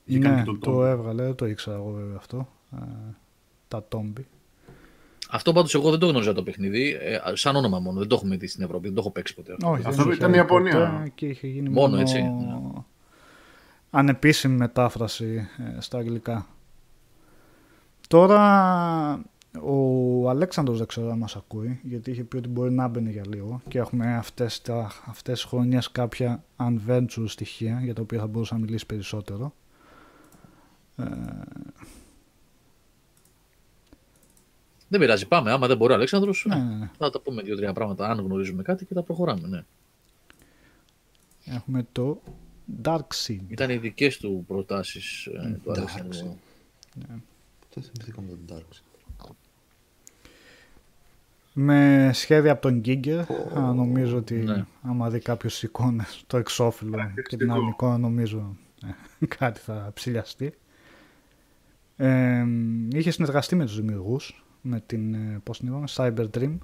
Είχε 0.05 0.19
κάνει 0.19 0.35
Ναι, 0.37 0.43
και 0.43 0.51
το 0.51 0.59
το 0.59 0.81
Tombi. 0.81 0.85
έβγαλε, 0.87 1.23
δεν 1.23 1.35
το 1.35 1.47
ήξερα 1.47 1.77
εγώ 1.77 1.91
βέβαια 1.91 2.17
αυτό. 2.17 2.49
Ε, 2.73 2.79
τα 3.69 3.85
τόμπι. 3.89 4.27
Αυτό 5.35 5.53
πάντως 5.53 5.75
εγώ 5.75 5.91
δεν 5.91 5.99
το 5.99 6.07
γνώριζα 6.07 6.33
το 6.33 6.43
παιχνίδι. 6.43 6.99
Ε, 7.01 7.19
σαν 7.33 7.57
όνομα 7.57 7.79
μόνο. 7.79 7.99
Δεν 7.99 8.09
το 8.09 8.15
έχουμε 8.15 8.37
δει 8.37 8.47
στην 8.47 8.65
Ευρώπη. 8.65 8.85
Δεν 8.85 8.95
το 8.95 9.01
έχω 9.01 9.11
παίξει 9.11 9.35
ποτέ. 9.35 9.53
αυτό. 9.53 9.71
Όχι, 9.71 9.83
Αυτό 9.87 10.03
δεν 10.03 10.13
ήταν 10.13 10.29
είχε 10.31 10.39
η 10.39 10.43
Ιαπωνία. 10.43 10.73
ποτέ 10.73 11.13
Και 11.15 11.27
είχε 11.27 11.47
γίνει 11.47 11.69
Μόνο 11.69 11.89
μόνο, 11.89 12.01
έτσι, 12.01 12.23
ναι. 12.23 12.83
Ανεπίσημη 13.91 14.57
μετάφραση 14.57 15.49
ε, 15.77 15.81
στα 15.81 15.99
αγγλικά. 15.99 16.47
Τώρα 18.09 19.25
ο 19.63 20.29
Αλέξανδρος 20.29 20.79
δεν 20.79 20.87
ξέρω 20.87 21.11
αν 21.11 21.19
μας 21.19 21.37
ακούει 21.37 21.81
γιατί 21.83 22.11
είχε 22.11 22.25
πει 22.25 22.37
ότι 22.37 22.49
μπορεί 22.49 22.73
να 22.73 22.89
μπαινε 22.89 23.11
για 23.11 23.25
λίγο 23.29 23.61
και 23.69 23.79
έχουμε 23.79 24.15
αυτές, 24.17 24.63
τα, 24.63 24.93
αυτές 25.07 25.41
τις 25.41 25.45
χρονιές 25.51 25.91
κάποια 25.91 26.45
adventure 26.57 27.25
στοιχεία 27.27 27.81
για 27.83 27.95
τα 27.95 28.03
οποία 28.03 28.19
θα 28.19 28.27
μπορούσα 28.27 28.55
να 28.55 28.61
μιλήσει 28.61 28.87
περισσότερο. 28.87 29.55
Ε, 30.97 31.05
Δεν 34.93 35.01
πειράζει. 35.01 35.27
Πάμε. 35.27 35.51
Άμα 35.51 35.67
δεν 35.67 35.77
μπορεί 35.77 35.93
ο 35.93 35.95
Αλέξανδρος, 35.95 36.45
ναι, 36.49 36.55
ναι, 36.55 36.75
ναι. 36.75 36.91
θα 36.99 37.11
τα 37.11 37.21
πούμε 37.21 37.43
δύο-τρία 37.43 37.73
πράγματα 37.73 38.09
αν 38.09 38.21
γνωρίζουμε 38.21 38.63
κάτι 38.63 38.85
και 38.85 38.95
τα 38.95 39.03
προχωράμε. 39.03 39.49
Ναι. 39.49 39.65
Έχουμε 41.45 41.87
το 41.93 42.23
Dark 42.83 43.07
Seed. 43.27 43.39
Ήταν 43.49 43.71
οι 43.71 43.77
δικές 43.77 44.17
του 44.19 44.45
προτάσεις 44.47 45.29
του 45.63 45.71
εντάξει. 45.71 45.99
Αλέξανδρου. 46.01 46.37
Το 47.75 47.81
θυμηθήκαμε 47.81 48.29
τον 48.29 48.59
Dark. 48.59 48.77
Με 51.53 52.11
σχέδια 52.13 52.53
από 52.53 52.63
τον 52.63 52.79
Γκίγκερ. 52.79 53.25
νομίζω 53.55 54.17
ότι 54.17 54.35
Ναι. 54.35 54.65
άμα 54.83 55.11
δει 55.11 55.19
κάποιος 55.19 55.63
εικόνες 55.63 56.25
το 56.27 56.37
εξώφυλλο 56.37 56.99
και 57.29 57.37
την 57.37 57.53
άλλη 57.53 57.69
εικόνα, 57.69 57.99
νομίζω 57.99 58.57
ε, 59.21 59.27
κάτι 59.39 59.61
θα 59.61 59.91
ψηλιαστεί. 59.95 60.53
Ε, 61.97 62.45
είχε 62.93 63.11
συνεργαστεί 63.11 63.57
με 63.57 63.65
τους 63.65 63.77
δημιουργούς 63.77 64.43
με 64.63 64.83
την, 64.87 65.15
ε, 65.15 65.41
πώς 65.43 65.59
την 65.59 65.69
είπαμε, 65.69 65.87
Cyber 65.91 66.27
Dream 66.39 66.59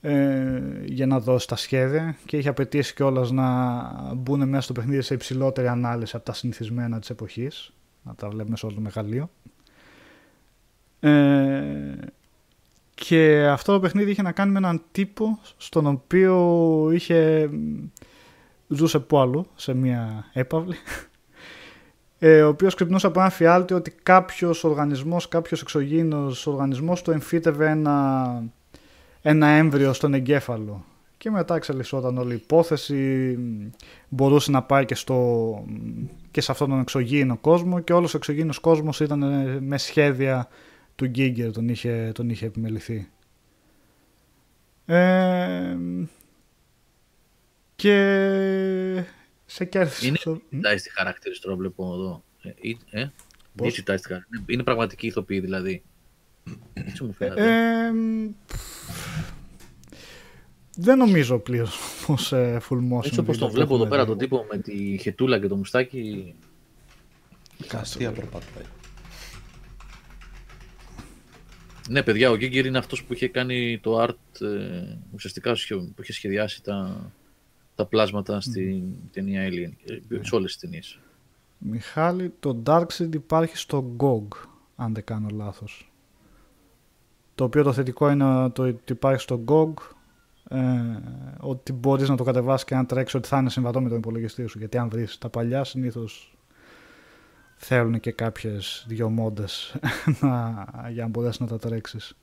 ε, 0.00 0.60
για 0.84 1.06
να 1.06 1.20
δώσει 1.20 1.48
τα 1.48 1.56
σχέδια 1.56 2.16
και 2.26 2.36
είχε 2.36 2.48
απαιτήσει 2.48 2.94
κιόλας 2.94 3.30
να 3.30 4.14
μπουν 4.14 4.48
μέσα 4.48 4.62
στο 4.62 4.72
παιχνίδι 4.72 5.02
σε 5.02 5.14
υψηλότερη 5.14 5.68
ανάλυση 5.68 6.16
από 6.16 6.24
τα 6.24 6.32
συνηθισμένα 6.32 6.98
της 6.98 7.10
εποχής 7.10 7.72
να 8.02 8.14
τα 8.14 8.28
βλέπουμε 8.28 8.56
σε 8.56 8.66
όλο 8.66 8.74
το 8.74 8.80
μεγαλείο. 8.80 9.30
Ε, 11.00 11.94
και 12.94 13.46
αυτό 13.48 13.72
το 13.72 13.80
παιχνίδι 13.80 14.10
είχε 14.10 14.22
να 14.22 14.32
κάνει 14.32 14.52
με 14.52 14.58
έναν 14.58 14.82
τύπο 14.92 15.38
στον 15.56 15.86
οποίο 15.86 16.90
είχε 16.92 17.50
ζούσε 18.68 18.98
που 18.98 19.18
αλλού 19.18 19.46
σε 19.54 19.74
μια 19.74 20.30
έπαυλη 20.32 20.76
ε, 22.26 22.42
ο 22.42 22.48
οποίος 22.48 22.74
ξυπνούσε 22.74 23.06
από 23.06 23.20
ένα 23.20 23.30
φιάλτη 23.30 23.74
ότι 23.74 23.90
κάποιος 24.02 24.64
οργανισμός, 24.64 25.28
κάποιος 25.28 25.60
εξωγήινος 25.60 26.46
οργανισμός 26.46 27.02
του 27.02 27.10
εμφύτευε 27.10 27.68
ένα, 27.68 28.42
ένα 29.22 29.46
έμβριο 29.46 29.92
στον 29.92 30.14
εγκέφαλο 30.14 30.84
και 31.18 31.30
μετά 31.30 31.54
εξελισσόταν 31.54 32.18
όλη 32.18 32.32
η 32.32 32.40
υπόθεση 32.42 33.38
μπορούσε 34.08 34.50
να 34.50 34.62
πάει 34.62 34.84
και, 34.84 34.94
στο, 34.94 35.64
και 36.30 36.40
σε 36.40 36.52
αυτόν 36.52 36.68
τον 36.68 36.80
εξωγήινο 36.80 37.36
κόσμο 37.36 37.80
και 37.80 37.92
όλος 37.92 38.14
ο 38.14 38.16
εξωγήινος 38.16 38.58
κόσμος 38.58 39.00
ήταν 39.00 39.22
ε, 39.22 39.60
με 39.60 39.78
σχέδια 39.78 40.48
του 40.94 41.06
Γκίγκερ 41.06 41.52
τον 41.52 41.68
είχε, 41.68 42.10
τον 42.14 42.30
είχε 42.30 42.46
επιμεληθεί. 42.46 43.08
Ε, 44.86 45.76
και 47.76 49.04
σε 49.54 49.64
κέρδισε. 49.64 50.06
Είναι 50.06 50.16
αυτό. 50.18 50.40
digitized 50.52 50.80
τη 50.82 50.90
χαρακτήρες 50.90 51.40
τώρα 51.40 51.56
βλέπω 51.56 51.92
εδώ. 51.94 52.24
Ε, 52.42 52.52
ή- 52.60 52.78
ε, 52.90 53.06
Πώς; 53.56 53.68
digitized 53.68 53.84
χαρακτήρες. 53.84 54.24
Είναι- 54.36 54.44
Είναι 54.46 54.62
πραγματική 54.62 55.06
ηθοποιή 55.06 55.40
δηλαδή. 55.40 55.82
Έτσι 56.74 57.04
μου 57.04 57.12
φαίνεται; 57.12 57.42
Ε, 57.86 57.90
δεν 60.76 60.98
νομίζω 60.98 61.38
πλήρως 61.38 61.78
πως 62.06 62.32
ε, 62.32 62.60
full 62.68 62.76
motion. 62.92 63.04
Έτσι 63.04 63.20
όπως 63.20 63.36
video 63.36 63.38
τον 63.38 63.48
το 63.48 63.54
βλέπω 63.54 63.74
εδώ 63.74 63.84
έχουμε 63.84 63.88
πέρα 63.88 64.02
δει. 64.02 64.08
τον 64.08 64.18
τύπο 64.18 64.46
με 64.50 64.58
τη 64.58 64.98
χετούλα 65.00 65.40
και 65.40 65.46
το 65.46 65.56
μουστάκι. 65.56 66.34
Αστεία 67.72 68.12
περπατάει. 68.12 68.64
Ναι, 71.88 72.02
παιδιά, 72.02 72.30
ο 72.30 72.36
Γκίγκερ 72.36 72.66
είναι 72.66 72.78
αυτός 72.78 73.04
που 73.04 73.12
είχε 73.12 73.28
κάνει 73.28 73.78
το 73.82 74.02
art, 74.02 74.40
ε, 74.40 74.96
ουσιαστικά 75.14 75.54
σχε- 75.54 75.78
που 75.78 76.02
είχε 76.02 76.12
σχεδιάσει 76.12 76.62
τα, 76.62 77.10
τα 77.74 77.86
πλάσματα 77.86 78.40
στην 78.40 78.82
ταινία 79.12 79.48
Alien, 79.48 79.72
ε, 80.08 80.24
σε 80.24 80.34
όλες 80.34 80.52
τις 80.52 80.60
ταινίες. 80.60 80.98
Μιχάλη, 81.58 82.32
το 82.40 82.62
Darkseid 82.66 83.14
υπάρχει 83.14 83.56
στο 83.56 83.96
GOG, 83.96 84.28
αν 84.76 84.94
δεν 84.94 85.04
κάνω 85.04 85.28
λάθος. 85.32 85.92
Το 87.34 87.44
οποίο 87.44 87.62
το 87.62 87.72
θετικό 87.72 88.10
είναι 88.10 88.50
το 88.50 88.62
ότι 88.62 88.92
υπάρχει 88.92 89.20
στο 89.20 89.44
GOG, 89.46 89.72
ε, 90.48 90.60
ότι 91.40 91.72
μπορείς 91.72 92.08
να 92.08 92.16
το 92.16 92.24
κατεβάσεις 92.24 92.66
και 92.66 92.74
να 92.74 92.86
τρέξεις 92.86 93.14
ότι 93.14 93.28
θα 93.28 93.38
είναι 93.38 93.50
συμβατό 93.50 93.80
με 93.80 93.88
τον 93.88 93.98
υπολογιστή 93.98 94.46
σου. 94.46 94.58
Γιατί 94.58 94.78
αν 94.78 94.88
βρεις 94.88 95.18
τα 95.18 95.28
παλιά 95.28 95.64
συνήθως 95.64 96.36
θέλουν 97.56 98.00
και 98.00 98.12
κάποιες 98.12 98.84
δυο 98.88 99.08
μόντες 99.08 99.76
να, 100.20 100.64
για 100.90 101.02
να 101.02 101.08
μπορέσεις 101.08 101.40
να 101.40 101.46
τα 101.46 101.58
τρέξεις. 101.58 102.16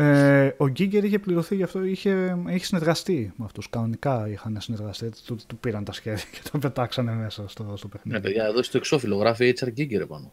Ε, 0.00 0.54
ο 0.56 0.68
Γκίγκερ 0.68 1.04
είχε 1.04 1.18
πληρωθεί 1.18 1.56
γι' 1.56 1.62
αυτό, 1.62 1.84
είχε, 1.84 2.36
είχε 2.48 2.64
συνεργαστεί 2.64 3.32
με 3.36 3.44
αυτούς. 3.44 3.70
Κανονικά 3.70 4.28
είχαν 4.28 4.56
συνεργαστεί, 4.60 5.10
του, 5.26 5.36
του 5.46 5.56
πήραν 5.58 5.84
τα 5.84 5.92
σχέδια 5.92 6.24
και 6.32 6.48
τα 6.52 6.58
πετάξανε 6.58 7.12
μέσα 7.12 7.48
στο, 7.48 7.76
στο 7.76 7.86
Ναι, 7.86 7.92
παιχνίδι. 7.92 8.20
παιδιά, 8.20 8.44
εδώ 8.44 8.62
στο 8.62 8.76
εξώφυλλο 8.76 9.16
γράφει 9.16 9.54
HR 9.60 9.66
Giger 9.66 10.00
επάνω. 10.00 10.32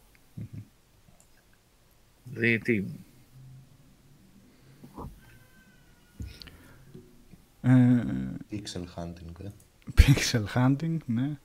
Δηλαδή, 2.24 2.58
τι, 2.58 2.84
Ε, 7.62 8.04
Pixel 8.52 8.84
hunting, 9.04 9.46
ε. 9.46 9.50
pixel 10.02 10.44
hunting, 10.56 10.98
ναι. 11.06 11.38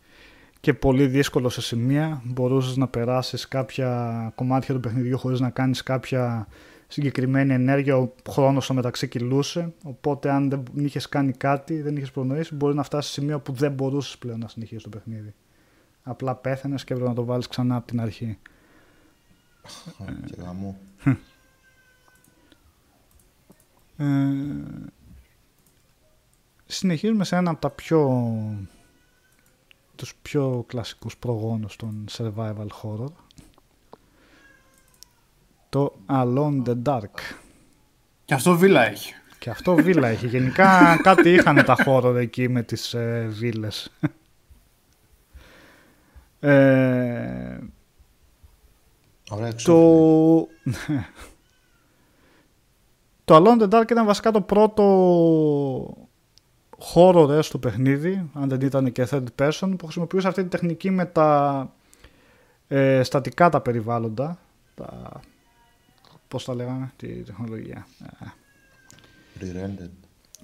Και 0.61 0.75
πολύ 0.75 1.07
δύσκολο 1.07 1.49
σε 1.49 1.61
σημεία. 1.63 2.23
Μπορούσες 2.25 2.77
να 2.77 2.89
περάσεις 2.89 3.49
κάποια 3.49 4.33
κομμάτια 4.35 4.75
του 4.75 4.81
παιχνιδιού 4.81 5.19
χωρίς 5.19 5.41
να 5.41 5.51
κάνεις 5.51 5.83
κάποια 5.83 6.49
συγκεκριμένη 6.91 7.53
ενέργεια. 7.53 7.97
Ο 7.97 8.13
χρόνος 8.29 8.65
στο 8.65 8.75
μεταξύ 8.75 9.09
κυλούσε. 9.09 9.73
Οπότε 9.85 10.31
αν 10.31 10.49
δεν 10.49 10.65
είχες 10.75 11.09
κάνει 11.09 11.33
κάτι, 11.33 11.81
δεν 11.83 11.97
είχες 11.97 12.11
προνοήσει, 12.11 12.55
μπορεί 12.55 12.75
να 12.75 12.83
φτάσεις 12.83 13.13
σε 13.13 13.21
σημείο 13.21 13.41
που 13.41 13.53
δεν 13.53 13.73
μπορούσες 13.73 14.19
πλέον 14.19 14.39
να 14.39 14.49
συνεχίσεις 14.49 14.83
το 14.83 14.89
παιχνίδι. 14.89 15.35
Απλά 16.03 16.35
πέθανες 16.35 16.85
και 16.85 16.93
έπρεπε 16.93 17.11
να 17.11 17.17
το 17.17 17.25
βάλεις 17.25 17.47
ξανά 17.49 17.77
από 17.77 17.87
την 17.87 18.01
αρχή. 18.01 18.39
Και 20.27 20.35
γαμό. 20.39 20.79
Ε, 23.97 24.05
συνεχίζουμε 26.67 27.25
σε 27.25 27.37
ένα 27.37 27.51
από 27.51 27.61
τα 27.61 27.71
πιο 27.71 28.25
τους 29.97 30.15
πιο 30.23 30.65
κλασικούς 30.67 31.17
προγόνους 31.17 31.77
των 31.77 32.05
survival 32.11 32.67
horror 32.83 33.13
το 35.71 35.93
Alone 36.09 36.63
the 36.67 36.75
Dark 36.87 37.21
Και 38.25 38.35
αυτό 38.35 38.57
βίλα 38.57 38.87
έχει. 38.87 39.15
και 39.39 39.51
αυτό 39.51 39.75
βίλα 39.75 40.09
έχει 40.09 40.27
γενικά 40.27 40.97
κάτι 41.03 41.33
είχαν 41.33 41.65
τα 41.65 41.77
horror 41.87 42.15
εκεί 42.15 42.49
με 42.49 42.63
τις 42.63 42.95
ε, 42.95 43.27
βίλες 43.31 43.93
ε, 46.41 47.59
Ωραία, 49.31 49.49
το... 49.49 49.55
εξώφυλλο. 49.55 50.49
το 53.25 53.37
Alone 53.37 53.61
in 53.61 53.69
the 53.69 53.81
Dark 53.81 53.91
ήταν 53.91 54.07
βασικά 54.07 54.31
το 54.31 54.41
πρώτο 54.41 56.09
horror 56.95 57.39
στο 57.43 57.59
παιχνίδι, 57.59 58.31
αν 58.33 58.49
δεν 58.49 58.61
ήταν 58.61 58.93
και 58.93 59.07
third 59.11 59.25
person, 59.39 59.75
που 59.79 59.85
χρησιμοποιούσε 59.85 60.29
αυτή 60.29 60.43
τη 60.43 60.49
τεχνική 60.49 60.91
με 60.91 61.05
τα 61.05 61.73
ε, 62.69 63.03
στατικά 63.03 63.49
τα 63.49 63.61
περιβάλλοντα. 63.61 64.39
Τα, 64.75 65.21
πώς 66.31 66.45
τα 66.45 66.55
λέγανε, 66.55 66.93
τη 66.97 67.09
τεχνολογία. 67.09 67.87
Ε, 68.21 68.27
Pre-rendered. 69.41 69.91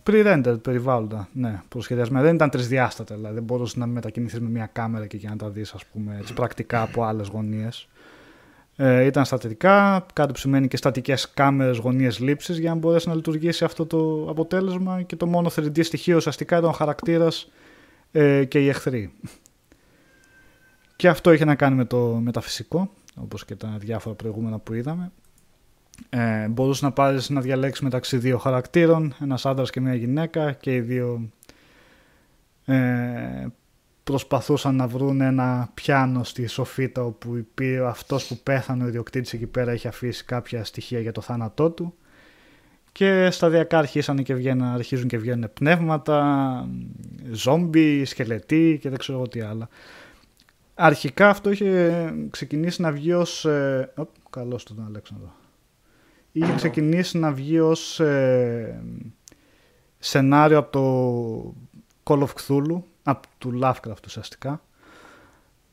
Pre-rendered 0.02 0.62
περιβάλλοντα, 0.62 1.28
ναι, 1.32 1.62
προσχεδιασμένα. 1.68 2.24
Δεν 2.24 2.34
ήταν 2.34 2.50
τρισδιάστατα, 2.50 3.14
δηλαδή 3.14 3.34
δεν 3.34 3.42
μπορούσες 3.42 3.76
να 3.76 3.86
μετακινηθείς 3.86 4.40
με 4.40 4.48
μια 4.48 4.66
κάμερα 4.72 5.06
και 5.06 5.16
για 5.16 5.30
να 5.30 5.36
τα 5.36 5.48
δεις, 5.48 5.72
ας 5.72 5.84
πούμε, 5.84 6.16
έτσι, 6.20 6.32
πρακτικά 6.32 6.82
από 6.82 7.02
άλλες 7.02 7.28
γωνίες. 7.28 7.88
Ε, 8.76 9.04
ήταν 9.04 9.24
στατικά, 9.24 10.06
κάτι 10.12 10.32
που 10.32 10.38
σημαίνει 10.38 10.68
και 10.68 10.76
στατικές 10.76 11.30
κάμερες 11.30 11.78
γωνίες 11.78 12.18
λήψης 12.18 12.58
για 12.58 12.70
να 12.70 12.76
μπορέσει 12.76 13.08
να 13.08 13.14
λειτουργήσει 13.14 13.64
αυτό 13.64 13.86
το 13.86 14.26
αποτέλεσμα 14.28 15.02
και 15.02 15.16
το 15.16 15.26
μόνο 15.26 15.50
3D 15.56 15.84
στοιχείο 15.84 16.16
ουσιαστικά 16.16 16.56
ήταν 16.58 16.68
ο 16.68 16.72
χαρακτήρας 16.72 17.50
ε, 18.12 18.44
και 18.44 18.58
οι 18.60 18.68
εχθροί. 18.68 19.12
Και 20.96 21.08
αυτό 21.08 21.32
είχε 21.32 21.44
να 21.44 21.54
κάνει 21.54 21.76
με 21.76 21.84
το 21.84 21.98
μεταφυσικό, 22.22 22.90
όπως 23.14 23.44
και 23.44 23.54
τα 23.54 23.76
διάφορα 23.78 24.14
προηγούμενα 24.14 24.58
που 24.58 24.74
είδαμε. 24.74 25.12
Ε, 26.08 26.48
μπορούσες 26.48 26.82
να 26.82 26.92
πάρεις 26.92 27.30
να 27.30 27.40
διαλέξεις 27.40 27.84
μεταξύ 27.84 28.16
δύο 28.16 28.38
χαρακτήρων, 28.38 29.14
ένας 29.20 29.46
άντρας 29.46 29.70
και 29.70 29.80
μια 29.80 29.94
γυναίκα 29.94 30.52
και 30.52 30.74
οι 30.74 30.80
δύο 30.80 31.30
ε, 32.64 33.46
προσπαθούσαν 34.04 34.76
να 34.76 34.86
βρουν 34.86 35.20
ένα 35.20 35.70
πιάνο 35.74 36.24
στη 36.24 36.46
σοφίτα 36.46 37.04
όπου 37.04 37.36
υπήρχε 37.36 37.84
αυτός 37.84 38.26
που 38.26 38.38
πέθανε 38.42 38.84
ο 38.84 38.86
ιδιοκτήτης 38.86 39.32
εκεί 39.32 39.46
πέρα 39.46 39.72
είχε 39.72 39.88
αφήσει 39.88 40.24
κάποια 40.24 40.64
στοιχεία 40.64 41.00
για 41.00 41.12
το 41.12 41.20
θάνατό 41.20 41.70
του 41.70 41.94
και 42.92 43.30
σταδιακά 43.30 43.78
αρχίσαν 43.78 44.22
και 44.22 44.34
βγαίνουν, 44.34 44.66
αρχίζουν 44.66 45.08
και 45.08 45.18
βγαίνουν 45.18 45.50
πνεύματα, 45.52 46.68
ζόμπι, 47.30 48.04
σκελετοί 48.04 48.78
και 48.80 48.88
δεν 48.88 48.98
ξέρω 48.98 49.18
εγώ 49.18 49.28
τι 49.28 49.40
άλλα. 49.40 49.68
Αρχικά 50.74 51.28
αυτό 51.28 51.50
είχε 51.50 52.12
ξεκινήσει 52.30 52.82
να 52.82 52.92
βγει 52.92 53.12
ως... 53.12 53.44
Ε, 53.44 53.92
οπ, 53.96 54.08
καλώς 54.30 54.64
τον 54.64 54.84
Αλέξανδρο. 54.86 55.34
Είχε 56.38 56.54
ξεκινήσει 56.54 57.18
να 57.18 57.32
βγει 57.32 57.60
ως 57.60 58.00
ε, 58.00 58.82
σενάριο 59.98 60.58
από 60.58 60.70
το 60.72 61.54
Call 62.04 62.18
of 62.18 62.28
Cthulhu, 62.40 62.82
από 63.02 63.26
του 63.38 63.58
Lovecraft 63.62 64.04
ουσιαστικά. 64.06 64.62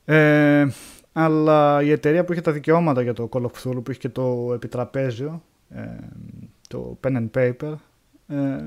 Ε, 0.04 0.66
αλλά 1.12 1.82
η 1.82 1.90
εταιρεία 1.90 2.24
που 2.24 2.32
είχε 2.32 2.40
τα 2.40 2.52
δικαιώματα 2.52 3.02
για 3.02 3.12
το 3.12 3.28
Call 3.32 3.42
of 3.42 3.50
Cthulhu, 3.50 3.84
που 3.84 3.90
είχε 3.90 4.00
και 4.00 4.08
το 4.08 4.50
επιτραπέζιο, 4.54 5.42
ε, 5.68 5.98
το 6.68 6.98
Pen 7.04 7.16
and 7.16 7.30
Paper, 7.34 7.74
ε, 8.26 8.64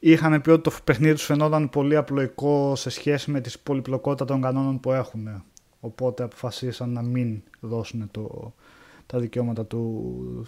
είχαν 0.00 0.40
πει 0.40 0.50
ότι 0.50 0.62
το 0.62 0.72
παιχνίδι 0.84 1.14
τους 1.14 1.24
φαινόταν 1.24 1.70
πολύ 1.70 1.96
απλοϊκό 1.96 2.76
σε 2.76 2.90
σχέση 2.90 3.30
με 3.30 3.40
τη 3.40 3.52
πολυπλοκότητα 3.62 4.24
των 4.24 4.40
κανόνων 4.40 4.80
που 4.80 4.92
έχουν. 4.92 5.42
Οπότε 5.80 6.22
αποφασίσαν 6.22 6.90
να 6.90 7.02
μην 7.02 7.42
δώσουν 7.60 8.08
το, 8.10 8.54
τα 9.06 9.18
δικαιώματα 9.18 9.66
του, 9.66 10.46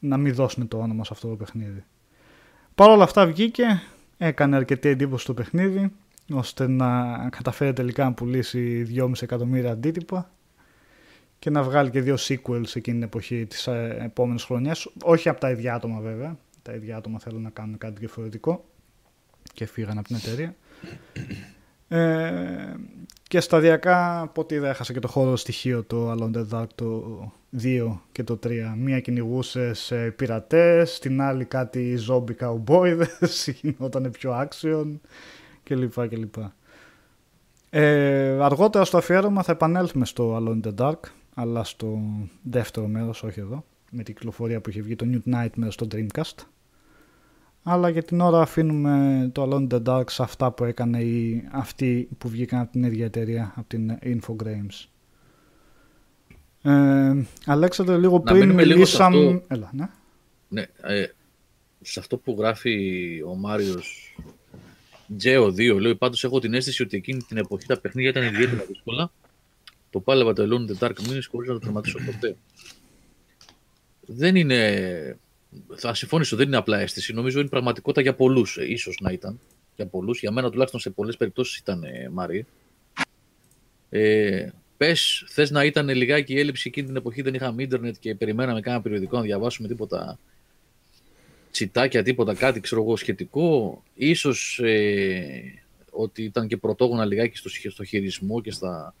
να 0.00 0.16
μην 0.16 0.34
δώσουν 0.34 0.68
το 0.68 0.78
όνομα 0.78 1.04
σε 1.04 1.10
αυτό 1.12 1.28
το 1.28 1.36
παιχνίδι. 1.36 1.84
Παρ' 2.74 2.90
όλα 2.90 3.04
αυτά 3.04 3.26
βγήκε, 3.26 3.82
έκανε 4.18 4.56
αρκετή 4.56 4.88
εντύπωση 4.88 5.26
το 5.26 5.34
παιχνίδι, 5.34 5.92
ώστε 6.32 6.68
να 6.68 7.18
καταφέρει 7.28 7.72
τελικά 7.72 8.04
να 8.04 8.12
πουλήσει 8.12 8.86
2,5 8.96 9.12
εκατομμύρια 9.20 9.70
αντίτυπα 9.70 10.30
και 11.38 11.50
να 11.50 11.62
βγάλει 11.62 11.90
και 11.90 12.00
δύο 12.00 12.16
sequels 12.18 12.76
εκείνη 12.76 12.96
την 12.96 13.02
εποχή 13.02 13.46
της 13.46 13.66
ε, 13.66 13.96
επόμενης 14.00 14.44
χρονιάς. 14.44 14.88
Όχι 15.02 15.28
από 15.28 15.40
τα 15.40 15.50
ίδια 15.50 15.74
άτομα 15.74 16.00
βέβαια, 16.00 16.36
τα 16.62 16.72
ίδια 16.72 16.96
άτομα 16.96 17.18
θέλουν 17.18 17.42
να 17.42 17.50
κάνουν 17.50 17.78
κάτι 17.78 17.98
διαφορετικό 17.98 18.64
και 19.52 19.66
φύγαν 19.66 19.98
από 19.98 20.06
την 20.06 20.16
εταιρεία. 20.16 20.54
Ε, 21.92 22.74
και 23.22 23.40
σταδιακά 23.40 24.20
από 24.20 24.40
ό,τι 24.40 24.54
είδα 24.54 24.68
έχασα 24.68 24.92
και 24.92 24.98
το 24.98 25.08
χώρο 25.08 25.36
στοιχείο 25.36 25.84
το 25.84 26.12
Alone 26.12 26.36
in 26.36 26.36
the 26.36 26.46
Dark 26.52 26.66
το 26.74 27.32
2 27.62 27.98
και 28.12 28.22
το 28.24 28.38
3. 28.46 28.48
Μία 28.76 29.00
κυνηγούσε 29.00 29.74
σε 29.74 30.10
πειρατές, 30.10 30.98
την 30.98 31.20
άλλη 31.20 31.44
κάτι 31.44 31.98
zombie 32.08 32.36
cowboys, 32.40 33.06
γινόταν 33.60 34.10
πιο 34.10 34.48
action 34.48 34.86
κλπ. 35.62 36.08
κλπ. 36.08 36.34
Ε, 37.70 38.38
αργότερα 38.42 38.84
στο 38.84 38.98
αφιέρωμα 38.98 39.42
θα 39.42 39.52
επανέλθουμε 39.52 40.04
στο 40.04 40.36
Alone 40.36 40.60
in 40.66 40.68
the 40.68 40.86
Dark, 40.86 41.00
αλλά 41.34 41.64
στο 41.64 41.98
δεύτερο 42.42 42.86
μέρος, 42.86 43.22
όχι 43.22 43.40
εδώ, 43.40 43.64
με 43.90 44.02
την 44.02 44.14
κυκλοφορία 44.14 44.60
που 44.60 44.70
είχε 44.70 44.80
βγει 44.80 44.96
το 44.96 45.06
New 45.08 45.34
Nightmare 45.34 45.68
στο 45.68 45.86
Dreamcast. 45.94 46.44
Αλλά 47.72 47.88
για 47.88 48.02
την 48.02 48.20
ώρα 48.20 48.40
αφήνουμε 48.40 49.28
το 49.32 49.42
Alone 49.42 49.72
in 49.72 49.74
the 49.74 49.82
Dark 49.88 50.10
σε 50.10 50.22
αυτά 50.22 50.52
που 50.52 50.64
έκανε 50.64 51.00
η, 51.00 51.48
αυτοί 51.50 52.08
που 52.18 52.28
βγήκαν 52.28 52.60
από 52.60 52.72
την 52.72 52.82
ίδια 52.82 53.04
εταιρεία, 53.04 53.52
από 53.56 53.68
την 53.68 53.98
Infogrames. 54.02 54.88
Ε, 56.62 57.24
Αλέξανδρε, 57.46 57.98
λίγο 57.98 58.16
Να 58.16 58.22
πριν 58.22 58.38
μείνουμε 58.38 58.64
λίγο 58.64 58.84
σε 58.84 59.08
μιλήσαμε... 59.08 59.34
αυτό. 59.34 59.54
Έλα, 59.54 59.70
ναι. 59.72 59.88
Ναι, 60.48 60.66
ε, 60.82 61.06
σε 61.80 62.00
αυτό 62.00 62.16
που 62.16 62.36
γράφει 62.38 63.22
ο 63.26 63.34
Μάριος 63.34 64.16
Τζέο 65.16 65.46
2, 65.46 65.80
λέει 65.80 65.94
πάντως 65.94 66.24
έχω 66.24 66.38
την 66.38 66.54
αίσθηση 66.54 66.82
ότι 66.82 66.96
εκείνη 66.96 67.22
την 67.22 67.36
εποχή 67.36 67.66
τα 67.66 67.80
παιχνίδια 67.80 68.10
ήταν 68.10 68.24
ιδιαίτερα 68.24 68.64
δύσκολα. 68.68 69.12
Το 69.90 70.00
πάλευα 70.00 70.32
το 70.32 70.42
Alone 70.42 70.70
in 70.70 70.76
the 70.76 70.88
Dark 70.88 70.94
Minis 70.94 71.22
χωρίς 71.30 71.48
να 71.48 71.54
το 71.54 71.58
τερματίσω 71.58 71.98
ποτέ. 72.06 72.36
Δεν 74.06 74.36
είναι... 74.36 75.18
Θα 75.76 75.94
συμφωνήσω, 75.94 76.36
δεν 76.36 76.46
είναι 76.46 76.56
απλά 76.56 76.78
αίσθηση. 76.78 77.12
Νομίζω 77.12 77.40
είναι 77.40 77.48
πραγματικότητα 77.48 78.00
για 78.00 78.14
πολλούς. 78.14 78.56
ίσως 78.56 78.98
να 79.00 79.12
ήταν. 79.12 79.40
Για 79.76 79.86
πολλούς. 79.86 80.20
Για 80.20 80.30
μένα 80.30 80.50
τουλάχιστον 80.50 80.80
σε 80.80 80.90
πολλές 80.90 81.16
περιπτώσεις 81.16 81.56
ήταν 81.56 81.84
ε, 81.84 82.08
Μάρι. 82.12 82.46
Ε, 83.90 84.48
Πες, 84.76 85.24
θες 85.28 85.50
να 85.50 85.64
ήταν 85.64 85.88
λιγάκι 85.88 86.32
η 86.32 86.38
έλλειψη 86.38 86.68
εκείνη 86.68 86.86
την 86.86 86.96
εποχή, 86.96 87.22
δεν 87.22 87.34
είχαμε 87.34 87.62
ίντερνετ 87.62 87.96
και 88.00 88.14
περιμέναμε 88.14 88.60
κάνα 88.60 88.80
περιοδικό 88.82 89.16
να 89.16 89.22
διαβάσουμε 89.22 89.68
τίποτα 89.68 90.18
τσιτάκια, 91.50 92.02
τίποτα 92.02 92.34
κάτι, 92.34 92.60
ξέρω 92.60 92.82
εγώ, 92.82 92.96
σχετικό. 92.96 93.82
Ίσως 93.94 94.58
ε, 94.62 95.62
ότι 95.90 96.22
ήταν 96.22 96.46
και 96.48 96.56
πρωτόγωνα 96.56 97.04
λιγάκι 97.04 97.36
στο, 97.36 97.48
σχε- 97.48 97.72
στο 97.72 97.84
χειρισμό 97.84 98.40
και 98.40 98.50
στα, 98.50 98.94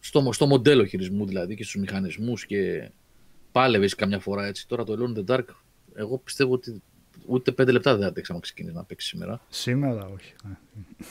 στο, 0.00 0.20
μο- 0.20 0.32
στο 0.32 0.46
μοντέλο 0.46 0.84
χειρισμού 0.84 1.26
δηλαδή 1.26 1.54
και 1.54 1.62
στους 1.64 1.80
μηχανισμούς 1.80 2.46
και 2.46 2.90
πάλευες 3.52 3.94
καμιά 3.94 4.18
φορά 4.18 4.46
έτσι. 4.46 4.68
Τώρα 4.68 4.84
το 4.84 4.92
Alone 4.98 5.18
in 5.18 5.24
the 5.30 5.36
Dark, 5.36 5.44
εγώ 5.94 6.18
πιστεύω 6.18 6.52
ότι 6.52 6.82
ούτε 7.26 7.52
πέντε 7.52 7.72
λεπτά 7.72 7.96
δεν 7.96 8.06
άντεξα 8.06 8.34
να 8.34 8.40
ξεκινήσει 8.40 8.74
να 8.74 8.84
παίξει 8.84 9.06
σήμερα. 9.06 9.40
Σήμερα 9.48 10.06
όχι. 10.06 10.34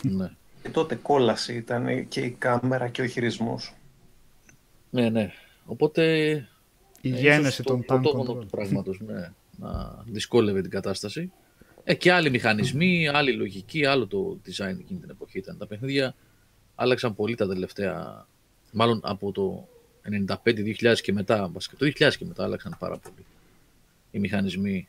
ναι. 0.01 0.11
ναι. 0.15 0.31
Και 0.63 0.69
τότε 0.69 0.95
κόλαση 0.95 1.53
ήταν 1.55 2.07
και 2.07 2.21
η 2.21 2.29
κάμερα 2.31 2.87
και 2.87 3.01
ο 3.01 3.05
χειρισμός. 3.05 3.75
ναι, 4.89 5.09
ναι. 5.09 5.31
Οπότε 5.65 6.15
Η 7.01 7.11
Ε, 7.13 7.19
γέννηση 7.19 7.47
ίσως 7.47 7.65
των 7.65 7.85
το 7.85 7.95
tank 7.95 8.01
πρωτόγωνο 8.01 8.31
control. 8.33 8.41
του 8.41 8.47
πράγματος, 8.47 8.99
ναι, 8.99 9.31
να 9.57 10.03
δυσκόλευε 10.05 10.61
την 10.61 10.69
κατάσταση. 10.71 11.31
Ε, 11.83 11.93
και 11.95 12.11
άλλοι 12.11 12.29
μηχανισμοί, 12.29 13.07
άλλη 13.07 13.33
λογική, 13.33 13.85
άλλο 13.85 14.07
το 14.07 14.39
design 14.45 14.75
εκείνη 14.79 14.99
την 14.99 15.09
εποχή 15.09 15.37
ήταν. 15.37 15.57
Τα 15.57 15.67
παιχνίδια 15.67 16.15
άλλαξαν 16.75 17.15
πολύ 17.15 17.35
τα 17.35 17.47
τελευταία, 17.47 18.27
μάλλον 18.71 18.99
από 19.03 19.31
το 19.31 19.67
95-2000 20.43 20.95
και 21.01 21.13
μετά, 21.13 21.49
βασικά 21.49 21.75
το 21.75 21.85
2000 21.85 22.15
και 22.17 22.25
μετά 22.25 22.43
άλλαξαν 22.43 22.75
πάρα 22.79 22.97
πολύ 22.97 23.25
οι 24.11 24.19
μηχανισμοί 24.19 24.87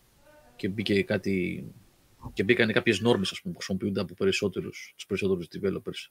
και 0.57 0.69
μπήκε 0.69 1.03
κάτι 1.03 1.65
και 2.33 2.43
μπήκαν 2.43 2.73
κάποιες 2.73 3.01
νόρμες 3.01 3.31
ας 3.31 3.41
πούμε, 3.41 3.53
που 3.55 3.59
χρησιμοποιούνται 3.59 4.01
από 4.01 4.15
περισσότερους, 4.15 4.93
τους 4.97 5.07
περισσότερους 5.07 5.49
developers 5.53 6.11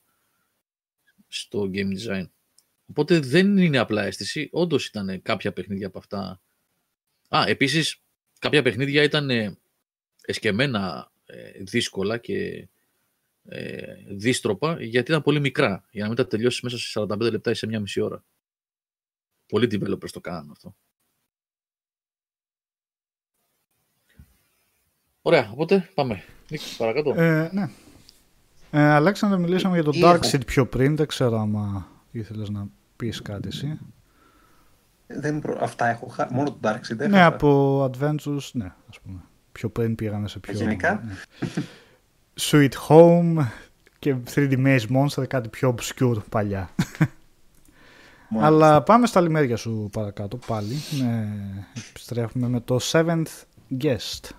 στο 1.27 1.69
game 1.73 1.91
design. 1.97 2.29
Οπότε 2.85 3.19
δεν 3.19 3.57
είναι 3.57 3.77
απλά 3.77 4.05
αίσθηση. 4.05 4.49
Όντως 4.51 4.85
ήταν 4.87 5.21
κάποια 5.21 5.53
παιχνίδια 5.53 5.87
από 5.87 5.97
αυτά. 5.97 6.41
Α, 7.27 7.43
επίσης 7.47 8.01
κάποια 8.39 8.61
παιχνίδια 8.61 9.03
ήταν 9.03 9.29
ε, 9.29 9.57
εσκεμμένα 10.21 11.11
ε, 11.25 11.63
δύσκολα 11.63 12.17
και 12.17 12.67
ε, 13.45 13.93
δίστροπα 14.07 14.81
γιατί 14.81 15.11
ήταν 15.11 15.23
πολύ 15.23 15.39
μικρά. 15.39 15.85
Για 15.91 16.01
να 16.01 16.07
μην 16.07 16.17
τα 16.17 16.27
τελειώσεις 16.27 16.61
μέσα 16.61 16.77
σε 16.77 16.99
45 16.99 17.19
λεπτά 17.19 17.51
ή 17.51 17.53
σε 17.53 17.67
μια 17.67 17.79
μισή 17.79 18.01
ώρα. 18.01 18.23
Πολλοί 19.49 19.67
developers 19.71 20.09
το 20.11 20.21
κάνουν 20.21 20.51
αυτό. 20.51 20.75
Ωραία, 25.21 25.49
οπότε 25.51 25.89
πάμε. 25.93 26.23
Νίκη, 26.49 26.77
παρακάτω. 26.77 27.13
Ε, 27.21 27.49
ναι. 27.53 27.69
Ε, 28.71 28.81
Αλέξανδρε, 28.81 29.39
μιλήσαμε 29.39 29.75
για 29.75 29.83
το 29.83 29.91
Τι 29.91 29.99
Dark 30.03 30.19
έχω. 30.23 30.29
Seed 30.31 30.45
πιο 30.45 30.65
πριν. 30.65 30.95
Δεν 30.95 31.07
ξέρω 31.07 31.39
άμα 31.39 31.87
ήθελες 32.11 32.49
να 32.49 32.67
πεις 32.95 33.21
κάτι 33.21 33.47
εσύ. 33.47 33.79
Δεν 35.07 35.39
προ... 35.39 35.57
Αυτά 35.61 35.87
έχω 35.87 36.07
χάσει. 36.07 36.33
Μόνο 36.33 36.51
το 36.51 36.59
Dark 36.63 36.79
Seed 36.91 36.95
Ναι, 36.97 37.05
έχασα. 37.05 37.25
από 37.25 37.83
Adventures, 37.83 38.49
ναι, 38.51 38.73
ας 38.89 38.99
πούμε. 38.99 39.21
Πιο 39.51 39.69
πριν 39.69 39.95
πήγαμε 39.95 40.27
σε 40.27 40.39
πιο... 40.39 40.53
Γενικά; 40.53 41.03
ναι. 41.05 41.13
Sweet 42.39 42.73
Home 42.87 43.45
και 43.99 44.15
3D 44.33 44.53
Maze 44.65 44.87
Monster, 44.89 45.27
κάτι 45.27 45.49
πιο 45.49 45.75
obscure 45.77 46.17
παλιά. 46.29 46.69
Μόνο 48.29 48.45
Αλλά 48.45 48.83
πάμε 48.83 49.07
στα 49.07 49.21
λιμέρια 49.21 49.57
σου 49.57 49.89
παρακάτω 49.91 50.37
πάλι. 50.37 50.75
Ναι, 51.01 51.27
επιστρέφουμε 51.89 52.47
με 52.47 52.59
το 52.59 52.79
Seventh 52.81 53.43
Guest. 53.81 54.29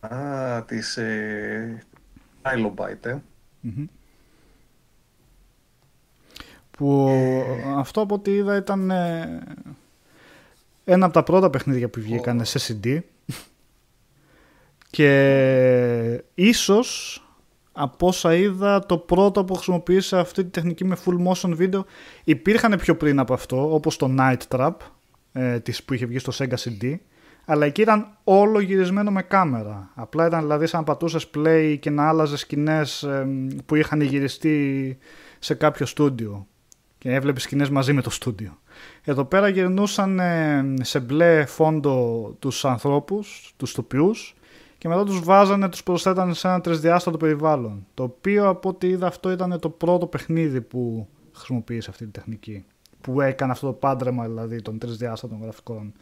Α, 0.00 0.64
της 0.64 0.96
ε, 0.96 1.82
Trilobite, 2.42 3.06
ε. 3.06 3.16
Μμμ. 3.60 3.84
Που 6.70 7.10
αυτό 7.76 8.00
από 8.00 8.14
ό,τι 8.14 8.30
είδα 8.34 8.56
ήταν 8.56 8.90
ε, 8.90 9.40
ένα 10.84 11.04
από 11.04 11.14
τα 11.14 11.22
πρώτα 11.22 11.50
παιχνίδια 11.50 11.88
που 11.88 12.00
βγήκαν 12.00 12.44
σε 12.44 12.78
CD 12.82 13.00
και 14.90 16.22
ίσως 16.34 17.22
από 17.80 18.06
όσα 18.06 18.34
είδα 18.34 18.86
το 18.86 18.98
πρώτο 18.98 19.44
που 19.44 19.54
χρησιμοποίησε 19.54 20.18
αυτή 20.18 20.44
τη 20.44 20.50
τεχνική 20.50 20.84
με 20.84 20.96
full 21.04 21.26
motion 21.26 21.56
video 21.58 21.80
υπήρχαν 22.24 22.78
πιο 22.78 22.96
πριν 22.96 23.18
από 23.18 23.34
αυτό 23.34 23.74
όπως 23.74 23.96
το 23.96 24.14
Night 24.18 24.56
Trap 24.56 24.74
ε, 25.32 25.60
της 25.60 25.84
που 25.84 25.94
είχε 25.94 26.06
βγει 26.06 26.18
στο 26.18 26.32
Sega 26.34 26.54
CD 26.54 26.94
αλλά 27.44 27.66
εκεί 27.66 27.80
ήταν 27.80 28.08
όλο 28.24 28.60
γυρισμένο 28.60 29.10
με 29.10 29.22
κάμερα. 29.22 29.90
Απλά 29.94 30.26
ήταν 30.26 30.40
δηλαδή 30.40 30.66
σαν 30.66 30.80
να 30.80 30.86
πατούσες 30.86 31.30
play 31.34 31.76
και 31.80 31.90
να 31.90 32.08
άλλαζες 32.08 32.40
σκηνές 32.40 33.02
ε, 33.02 33.26
που 33.66 33.74
είχαν 33.74 34.00
γυριστεί 34.00 34.98
σε 35.38 35.54
κάποιο 35.54 35.86
στούντιο 35.86 36.46
και 36.98 37.14
έβλεπες 37.14 37.42
σκηνές 37.42 37.70
μαζί 37.70 37.92
με 37.92 38.02
το 38.02 38.10
στούντιο. 38.10 38.58
Εδώ 39.04 39.24
πέρα 39.24 39.48
γυρνούσαν 39.48 40.18
ε, 40.18 40.74
σε 40.80 41.00
μπλε 41.00 41.46
φόντο 41.46 42.36
τους 42.38 42.64
ανθρώπους, 42.64 43.52
τους 43.56 43.72
τοπιούς 43.72 44.37
και 44.78 44.88
μετά 44.88 45.04
τους 45.04 45.24
βάζανε, 45.24 45.68
τους 45.68 45.82
προσθέτανε 45.82 46.34
σε 46.34 46.48
ένα 46.48 46.60
τρισδιάστατο 46.60 47.16
περιβάλλον. 47.16 47.86
Το 47.94 48.02
οποίο 48.02 48.48
από 48.48 48.68
ό,τι 48.68 48.88
είδα 48.88 49.06
αυτό 49.06 49.30
ήταν 49.30 49.60
το 49.60 49.70
πρώτο 49.70 50.06
παιχνίδι 50.06 50.60
που 50.60 51.08
χρησιμοποίησε 51.32 51.90
αυτή 51.90 52.04
τη 52.04 52.10
τεχνική. 52.10 52.64
Που 53.00 53.20
έκανε 53.20 53.52
αυτό 53.52 53.66
το 53.66 53.72
πάντρεμα 53.72 54.26
δηλαδή 54.26 54.62
των 54.62 54.78
τρισδιάστατων 54.78 55.42
γραφικών 55.42 55.92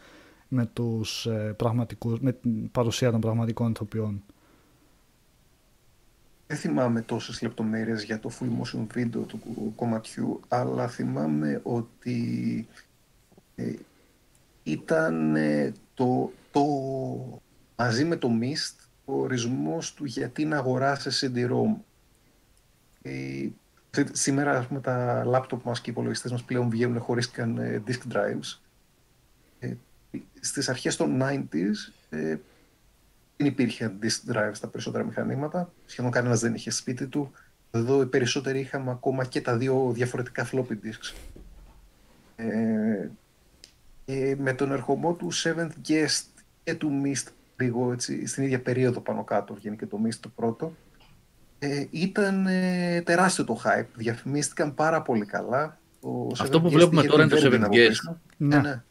με, 0.47 0.65
τους, 0.73 1.25
ε, 1.25 1.53
πραγματικούς, 1.57 2.19
με 2.19 2.31
την 2.31 2.71
παρουσία 2.71 3.11
των 3.11 3.19
πραγματικών 3.19 3.71
ηθοποιών. 3.71 4.23
Δεν 6.47 6.57
θυμάμαι 6.57 7.01
τόσες 7.01 7.41
λεπτομέρειες 7.41 8.03
για 8.03 8.19
το 8.19 8.31
full 8.39 8.45
motion 8.45 8.97
video 8.97 9.27
του 9.27 9.39
κομματιού, 9.75 10.39
αλλά 10.47 10.87
θυμάμαι 10.87 11.61
ότι 11.63 12.67
ε, 13.55 13.73
ήταν 14.63 15.35
ε, 15.35 15.73
το, 15.93 16.31
το, 16.51 16.61
μαζί 17.77 18.05
με 18.05 18.15
το 18.15 18.29
Mist 18.41 18.75
ο 19.05 19.13
ορισμός 19.21 19.93
του 19.93 20.05
γιατί 20.05 20.45
να 20.45 20.57
αγοράσεις 20.57 21.23
CD-ROM. 21.25 21.75
Ε, 23.01 23.47
σή- 23.91 24.15
σήμερα 24.15 24.57
ας 24.57 24.67
πούμε, 24.67 24.79
τα 24.79 25.23
λάπτοπ 25.25 25.65
μας 25.65 25.81
και 25.81 25.89
οι 25.89 25.93
υπολογιστές 25.93 26.31
μας 26.31 26.43
πλέον 26.43 26.69
βγαίνουν 26.69 26.99
χωρίς 26.99 27.29
καν 27.31 27.57
ε, 27.57 27.83
disk 27.87 28.13
drives. 28.13 28.59
Ε, 29.59 29.73
στις 30.39 30.69
αρχές 30.69 30.95
των 30.95 31.21
90s 31.23 31.91
ε, 32.09 32.37
δεν 33.37 33.47
υπήρχε 33.47 33.93
disk 34.01 34.31
drive 34.33 34.51
στα 34.53 34.67
περισσότερα 34.67 35.03
μηχανήματα. 35.03 35.73
Σχεδόν 35.85 36.11
κανένας 36.11 36.39
δεν 36.39 36.53
είχε 36.53 36.69
σπίτι 36.71 37.07
του. 37.07 37.31
Εδώ 37.71 38.01
οι 38.01 38.05
περισσότεροι 38.05 38.59
είχαμε 38.59 38.91
ακόμα 38.91 39.25
και 39.25 39.41
τα 39.41 39.57
δύο 39.57 39.91
διαφορετικά 39.93 40.49
floppy 40.51 40.77
disks. 40.83 41.15
Ε, 42.35 43.09
και 44.05 44.35
με 44.39 44.53
τον 44.53 44.71
ερχομό 44.71 45.13
του 45.13 45.29
Seventh 45.33 45.71
Guest 45.87 46.23
και 46.63 46.75
του 46.75 47.01
Mist 47.05 47.27
λίγο 47.57 47.91
έτσι, 47.91 48.25
στην 48.25 48.43
ίδια 48.43 48.61
περίοδο 48.61 48.99
πάνω 48.99 49.23
κάτω 49.23 49.53
βγαίνει 49.53 49.75
και 49.75 49.85
το 49.85 49.99
Mist 50.05 50.15
το 50.19 50.29
πρώτο 50.35 50.73
ε, 51.59 51.85
ήταν 51.89 52.47
ε, 52.47 53.01
τεράστιο 53.01 53.43
το 53.43 53.61
hype. 53.63 53.87
Διαφημίστηκαν 53.95 54.73
πάρα 54.73 55.01
πολύ 55.01 55.25
καλά. 55.25 55.79
Το 56.01 56.31
Αυτό 56.39 56.57
Seventh 56.57 56.61
που 56.61 56.67
Guest 56.67 56.71
βλέπουμε 56.71 56.99
είχε 56.99 57.09
τώρα 57.09 57.27
την 57.27 57.37
είναι 57.37 57.47
το 57.47 57.49
Virgin 57.49 57.59
Seventh 57.59 57.65
από 57.65 57.75
Guest. 57.75 57.87
πίσω. 57.87 58.19
Ναι. 58.37 58.55
Ναι, 58.55 58.61
ναι. 58.61 58.81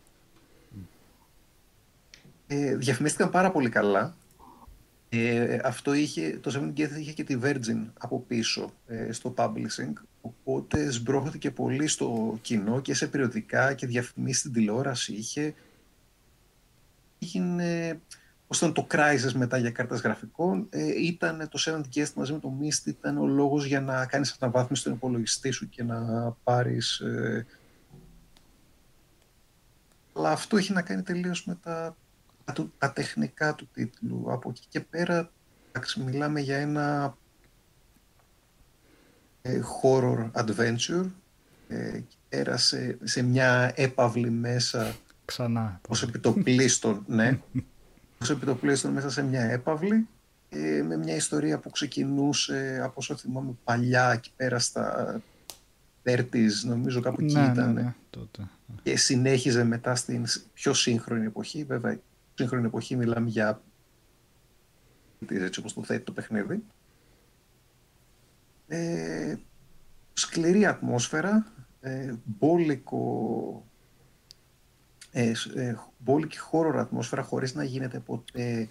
Ε, 2.46 2.76
διαφημίστηκαν 2.76 3.30
πάρα 3.30 3.50
πολύ 3.50 3.68
καλά. 3.68 4.16
Ε, 5.08 5.58
αυτό 5.64 5.92
είχε, 5.94 6.38
το 6.42 6.50
Seven 6.54 6.80
Gate 6.80 6.98
είχε 6.98 7.12
και 7.12 7.24
τη 7.24 7.38
Virgin 7.42 7.86
από 7.98 8.20
πίσω 8.28 8.72
ε, 8.86 9.12
στο 9.12 9.34
publishing, 9.36 9.92
οπότε 10.20 10.90
σμπρώχθηκε 10.90 11.50
πολύ 11.50 11.86
στο 11.86 12.38
κοινό 12.42 12.80
και 12.80 12.94
σε 12.94 13.06
περιοδικά 13.06 13.74
και 13.74 13.86
διαφημίσεις 13.86 14.38
στην 14.38 14.52
τηλεόραση 14.52 15.12
είχε. 15.12 15.54
Έγινε, 17.18 18.00
πώς 18.46 18.56
ήταν 18.58 18.72
το 18.72 18.86
Crysis 18.90 19.32
μετά 19.34 19.56
για 19.58 19.70
κάρτες 19.70 20.00
γραφικών, 20.00 20.66
ε, 20.70 21.02
ήταν 21.02 21.48
το 21.50 21.58
Seventh 21.66 21.96
Guest 21.98 22.12
μαζί 22.14 22.32
με 22.32 22.38
το 22.38 22.52
Mist, 22.60 22.86
ήταν 22.86 23.18
ο 23.18 23.26
λόγος 23.26 23.64
για 23.66 23.80
να 23.80 24.06
κάνεις 24.06 24.36
αναβάθμιση 24.40 24.80
στον 24.80 24.92
υπολογιστή 24.92 25.50
σου 25.50 25.68
και 25.68 25.82
να 25.82 26.30
πάρεις... 26.44 26.98
Ε, 27.00 27.46
αλλά 30.12 30.30
αυτό 30.30 30.56
έχει 30.56 30.72
να 30.72 30.82
κάνει 30.82 31.02
τελείως 31.02 31.44
με 31.46 31.54
τα 31.62 31.96
τα, 32.44 32.52
του- 32.52 32.72
τα 32.78 32.92
τεχνικά 32.92 33.54
του 33.54 33.68
τίτλου. 33.72 34.24
Από 34.32 34.48
εκεί 34.50 34.62
και 34.68 34.80
πέρα, 34.80 35.30
εντάξει, 35.68 36.00
μιλάμε 36.00 36.40
για 36.40 36.56
ένα 36.56 37.16
ε, 39.42 39.60
horror 39.82 40.30
adventure. 40.32 41.10
Ε, 41.68 41.98
και 41.98 42.16
πέρασε 42.28 42.98
σε 43.02 43.22
μια 43.22 43.72
έπαυλη 43.74 44.30
μέσα 44.30 44.94
Ξανά. 45.24 45.80
ως 45.88 46.02
επιτοπλίστων, 46.02 47.04
ναι. 47.06 47.38
ως 48.20 48.30
επιτοπλίστων 48.30 48.92
μέσα 48.92 49.10
σε 49.10 49.22
μια 49.22 49.42
έπαυλη 49.42 50.08
ε, 50.48 50.82
με 50.82 50.96
μια 50.96 51.14
ιστορία 51.14 51.58
που 51.58 51.70
ξεκινούσε 51.70 52.80
από 52.82 52.94
όσο 52.96 53.16
θυμάμαι 53.16 53.52
παλιά 53.64 54.12
εκεί 54.12 54.32
πέρα 54.36 54.58
στα 54.58 55.20
30s, 56.04 56.50
νομίζω 56.64 57.00
κάπου 57.00 57.22
εκεί 57.24 57.34
ναι, 57.34 57.40
ναι, 57.40 57.52
ήταν 57.52 57.72
ναι, 57.72 57.94
τότε. 58.10 58.48
και 58.82 58.96
συνέχιζε 58.96 59.64
μετά 59.64 59.94
στην 59.94 60.26
σ- 60.26 60.46
πιο 60.52 60.74
σύγχρονη 60.74 61.26
εποχή. 61.26 61.64
Βέβαια, 61.64 61.92
η 61.92 61.98
σύγχρονη 62.34 62.66
εποχή 62.66 62.96
μιλάμε 62.96 63.28
για 63.28 63.62
έτσι 65.28 65.60
όπως 65.60 65.72
το 65.72 65.82
θέτει 65.84 66.04
το 66.04 66.12
παιχνίδι. 66.12 66.62
Ε, 68.68 69.36
σκληρή 70.12 70.66
ατμόσφαιρα, 70.66 71.52
ε, 71.80 72.14
μπόλικο, 72.24 73.66
ε, 75.18 75.34
σ- 75.34 75.56
ε, 75.56 75.78
μπόλικη 75.98 76.38
horror 76.50 76.74
ατμόσφαιρα 76.76 77.22
χωρίς 77.22 77.54
να 77.54 77.64
γίνεται 77.64 77.98
ποτέ 77.98 78.68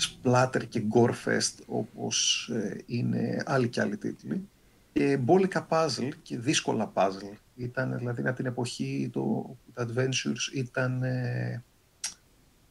splatter 0.00 0.62
και 0.68 0.82
gore 0.94 1.14
fest 1.24 1.54
όπως 1.66 2.48
ε, 2.48 2.80
είναι 2.86 3.42
άλλοι 3.46 3.68
και 3.68 3.80
άλλοι 3.80 3.96
τίτλοι 3.96 4.48
και 4.92 5.16
μπόλικα 5.16 5.66
puzzle 5.70 6.08
και 6.22 6.38
δύσκολα 6.38 6.92
puzzle. 6.94 7.36
Ήταν 7.56 7.96
δηλαδή 7.98 8.26
από 8.26 8.36
την 8.36 8.46
εποχή 8.46 9.10
το, 9.12 9.20
που 9.20 9.72
τα 9.74 9.86
adventures 9.88 10.54
ήταν 10.54 11.02
ε, 11.02 11.62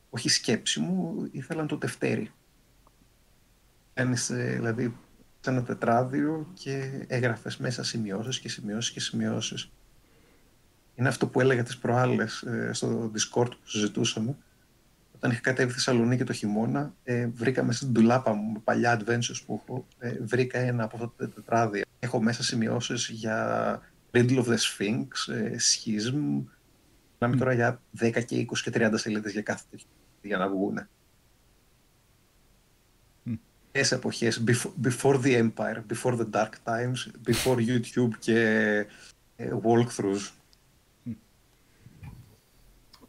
όχι 0.10 0.30
σκέψη 0.30 0.80
μου, 0.80 1.28
ήθελαν 1.32 1.68
το 1.68 1.78
τευτέρι. 1.78 2.32
Κάνεις 3.94 4.30
ε, 4.30 4.54
δηλαδή 4.56 4.96
σε 5.40 5.50
ένα 5.50 5.64
τετράδιο 5.64 6.48
και 6.54 7.06
έγραφες 7.08 7.58
μέσα 7.58 7.84
σημειώσεις 7.84 8.40
και 8.40 8.50
σημειώσεις 8.50 8.92
και 8.92 9.00
σημειώσεις. 9.00 9.72
Είναι 11.00 11.08
αυτό 11.08 11.28
που 11.28 11.40
έλεγα 11.40 11.64
τις 11.64 11.78
προάλλες 11.78 12.42
ε, 12.42 12.70
στο 12.74 13.12
Discord 13.16 13.50
που 13.50 13.68
συζητούσαμε. 13.68 14.36
Όταν 15.16 15.32
είχα 15.32 15.40
κατέβει 15.40 15.72
στη 15.72 15.80
Θεσσαλονίκη 15.80 16.24
το 16.24 16.34
χειμώνα, 16.34 16.94
ε, 17.04 17.28
βρήκα 17.28 17.64
μέσα 17.64 17.78
στην 17.78 17.94
τουλάπα 17.94 18.34
μου 18.34 18.52
με 18.52 18.60
παλιά 18.64 19.00
adventures 19.00 19.42
που 19.46 19.62
έχω, 19.64 19.86
ε, 20.00 20.18
βρήκα 20.22 20.60
ένα 20.60 20.84
από 20.84 20.96
αυτά 20.96 21.14
τα 21.18 21.30
τετράδια. 21.30 21.86
Έχω 22.00 22.22
μέσα 22.22 22.44
σημειώσεις 22.44 23.10
για 23.10 23.80
Riddle 24.12 24.44
of 24.44 24.46
the 24.46 24.58
Sphinx, 24.58 25.34
ε, 25.34 25.56
Schism. 25.56 26.44
Μιλάμε 27.20 27.38
τώρα 27.38 27.54
για 27.54 27.82
10 28.00 28.22
και 28.22 28.36
20 28.36 28.62
και 28.64 28.72
30 28.74 28.98
σελίδες 28.98 29.32
για 29.32 29.42
κάθε 29.42 29.64
τέτοιο 29.70 29.88
για 30.22 30.38
να 30.38 30.50
βγουν. 30.50 30.88
Ποιες 33.72 33.92
εποχές, 33.92 34.44
before, 34.48 34.88
before 34.88 35.22
the 35.22 35.50
Empire, 35.50 35.84
before 35.94 36.16
the 36.18 36.30
Dark 36.32 36.54
Times, 36.64 37.12
before 37.28 37.58
YouTube 37.58 38.12
και 38.20 38.40
ε, 39.36 39.50
walkthroughs. 39.64 40.39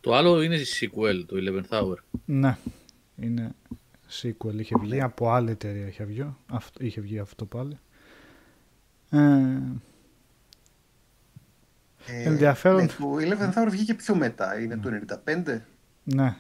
Το 0.01 0.15
άλλο 0.15 0.43
είναι 0.43 0.57
sequel, 0.81 1.25
το 1.27 1.37
11th 1.37 1.69
Hour. 1.81 1.95
Ναι, 2.25 2.57
είναι 3.17 3.55
sequel. 4.23 4.55
Είχε 4.59 4.75
βγει 4.81 5.01
από 5.01 5.31
άλλη 5.31 5.51
εταιρεία. 5.51 5.87
Είχε 5.87 6.05
βγει, 6.05 6.35
αυτό, 6.51 6.85
είχε 6.85 7.01
βγει 7.01 7.19
αυτό 7.19 7.45
πάλι. 7.47 7.79
Ε, 9.11 9.19
Ε, 12.07 12.23
Ενδιαφέρον. 12.23 12.81
ναι, 12.81 12.87
το 12.87 13.17
Eleventh 13.17 13.55
Hour 13.55 13.67
βγήκε 13.71 13.95
πιο 13.95 14.15
μετά, 14.15 14.61
είναι 14.61 14.77
το 14.77 14.91
95. 15.25 15.25
ναι, 15.45 15.63
ναι, 16.05 16.37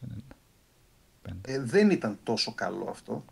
ναι. 0.00 1.34
Ε, 1.46 1.60
δεν 1.60 1.90
ήταν 1.90 2.18
τόσο 2.22 2.54
καλό 2.54 2.86
αυτό. 2.90 3.24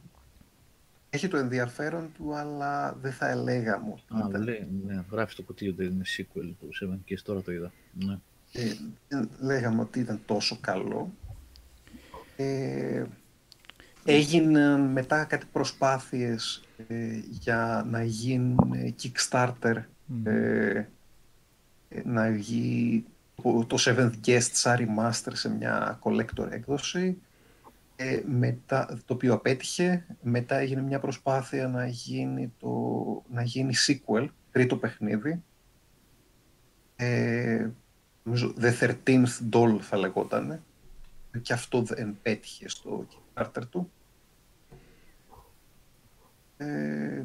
Έχει 1.10 1.28
το 1.28 1.36
ενδιαφέρον 1.36 2.12
του, 2.14 2.34
αλλά 2.34 2.92
δεν 3.00 3.12
θα 3.12 3.28
έλεγα 3.28 3.78
μου. 3.78 3.98
Α, 4.34 4.38
λέει, 4.38 4.68
ναι, 4.86 5.04
γράφει 5.10 5.32
στο 5.32 5.42
κουτί 5.42 5.68
ότι 5.68 5.84
είναι 5.84 6.04
sequel 6.16 6.52
του 6.60 6.68
7 6.94 6.98
και 7.04 7.20
τώρα 7.24 7.42
το 7.42 7.52
είδα. 7.52 7.72
Ναι. 7.92 8.18
Ε, 8.56 8.72
δεν 9.08 9.28
λέγαμε 9.40 9.80
ότι 9.80 10.00
ήταν 10.00 10.20
τόσο 10.26 10.58
καλό. 10.60 11.12
Ε, 12.36 13.04
έγιναν 14.04 14.80
μετά 14.80 15.24
κάτι 15.24 15.46
προσπάθειες 15.52 16.62
ε, 16.88 17.20
για 17.30 17.86
να 17.90 18.02
γίνουν 18.02 18.72
ε, 18.72 18.94
Kickstarter, 19.02 19.82
ε, 20.24 20.84
ε, 21.88 22.02
να 22.04 22.30
βγει 22.30 23.04
το 23.42 23.64
το 23.66 23.76
Seventh 23.78 24.12
Guest 24.26 24.48
σαν 24.52 24.76
remaster 24.78 25.32
σε 25.32 25.48
μια 25.48 25.98
collector 26.02 26.50
έκδοση. 26.50 27.18
Ε, 27.96 28.20
μετά, 28.26 28.98
το 29.04 29.14
οποίο 29.14 29.34
απέτυχε. 29.34 30.06
Μετά 30.22 30.56
έγινε 30.56 30.82
μια 30.82 31.00
προσπάθεια 31.00 31.68
να 31.68 31.86
γίνει, 31.86 32.52
το, 32.58 32.70
να 33.30 33.42
γίνει 33.42 33.74
sequel, 33.86 34.28
τρίτο 34.50 34.76
παιχνίδι. 34.76 35.42
Ε, 36.96 37.68
νομίζω 38.24 38.54
The 38.60 38.72
13th 39.04 39.26
Doll 39.50 39.78
θα 39.80 39.96
λεγόταν. 39.96 40.62
Και 41.42 41.52
αυτό 41.52 41.82
δεν 41.82 42.18
πέτυχε 42.22 42.68
στο 42.68 43.06
Kickstarter 43.10 43.62
του. 43.70 43.90
Ε, 46.56 47.24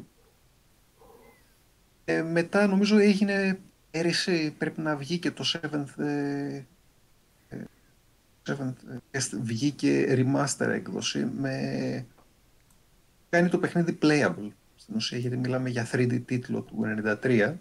ε, 2.04 2.22
μετά 2.22 2.66
νομίζω 2.66 2.98
έγινε 2.98 3.60
πέρυσι 3.90 4.54
πρέπει 4.58 4.80
να 4.80 4.96
βγει 4.96 5.18
και 5.18 5.30
το 5.30 5.44
7th, 5.62 5.98
ε, 5.98 6.64
ε, 7.48 7.64
7th 8.46 8.72
ε, 9.10 9.18
βγήκε 9.40 10.06
remaster 10.08 10.66
έκδοση 10.68 11.24
με 11.24 12.06
κάνει 13.28 13.48
το 13.48 13.58
παιχνίδι 13.58 13.98
playable 14.02 14.50
στην 14.76 14.94
ουσία 14.94 15.18
γιατί 15.18 15.36
μιλάμε 15.36 15.68
για 15.68 15.88
3D 15.92 16.22
τίτλο 16.24 16.60
του 16.60 16.84
93 17.22 17.54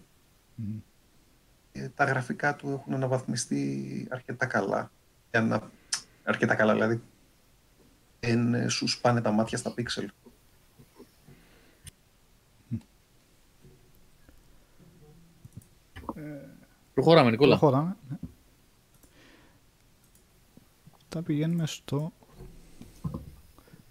Μμμ. 0.55 0.79
Ε, 1.79 1.89
τα 1.95 2.03
γραφικά 2.03 2.55
του 2.55 2.69
έχουν 2.69 2.93
αναβαθμιστεί 2.93 4.07
αρκετά 4.11 4.45
καλά 4.45 4.91
για 5.31 5.41
να, 5.41 5.71
αρκετά 6.23 6.55
καλά 6.55 6.73
δηλαδή 6.73 7.01
δεν 8.19 8.53
ε, 8.53 8.67
σου 8.67 8.87
σπάνε 8.87 9.21
τα 9.21 9.31
μάτια 9.31 9.57
στα 9.57 9.73
pixel 9.77 10.05
Προχωράμε, 16.93 17.29
Νικόλα. 17.29 17.57
Προχωράμε. 17.57 17.95
ναι. 18.09 18.17
Τα 21.09 21.21
πηγαίνουμε 21.21 21.65
στο 21.67 22.11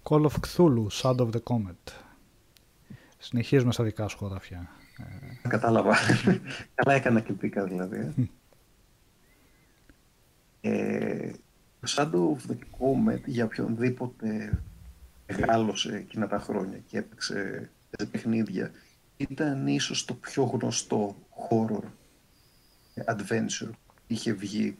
Call 0.03 0.25
of 0.25 0.31
Cthulhu, 0.47 0.87
Sound 1.01 1.15
of 1.15 1.29
the 1.29 1.39
Comet. 1.43 1.93
Συνεχίζουμε 3.17 3.71
στα 3.71 3.83
δικά 3.83 4.07
σου 4.07 4.17
χωράφια. 4.17 4.69
Κατάλαβα. 5.47 5.95
Καλά 6.75 6.95
έκανα 6.95 7.19
και 7.19 7.33
μπήκα 7.33 7.63
δηλαδή. 7.63 8.29
ε, 10.61 11.31
το 11.79 11.87
Shadow 11.95 12.35
of 12.35 12.51
the 12.51 12.55
Comet 12.55 13.21
για 13.25 13.45
οποιονδήποτε 13.45 14.59
μεγάλωσε 15.37 15.95
εκείνα 15.95 16.27
τα 16.27 16.39
χρόνια 16.39 16.77
και 16.77 16.97
έπαιξε 16.97 17.69
σε 17.97 18.05
παιχνίδια 18.05 18.71
ήταν 19.17 19.67
ίσως 19.67 20.05
το 20.05 20.13
πιο 20.13 20.43
γνωστό 20.43 21.15
horror 21.49 21.83
adventure 23.05 23.69
που 23.85 24.03
είχε 24.07 24.33
βγει 24.33 24.77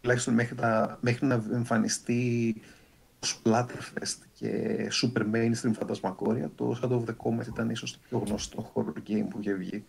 τουλάχιστον 0.00 0.34
μέχρι, 0.34 0.54
τα, 0.54 0.98
μέχρι 1.00 1.26
να 1.26 1.34
εμφανιστεί 1.34 2.54
το 2.60 2.85
Splatterfest 3.20 4.18
και 4.32 4.76
super 5.02 5.22
mainstream 5.34 5.72
φαντασμακόρια, 5.72 6.50
το 6.54 6.78
Shadow 6.82 7.00
of 7.00 7.04
the 7.04 7.16
Comet 7.16 7.46
ήταν 7.46 7.70
ίσως 7.70 7.92
το 7.92 7.98
πιο 8.08 8.18
γνωστό 8.18 8.72
horror 8.74 9.10
game 9.10 9.26
που 9.30 9.38
είχε 9.40 9.54
βγει. 9.54 9.84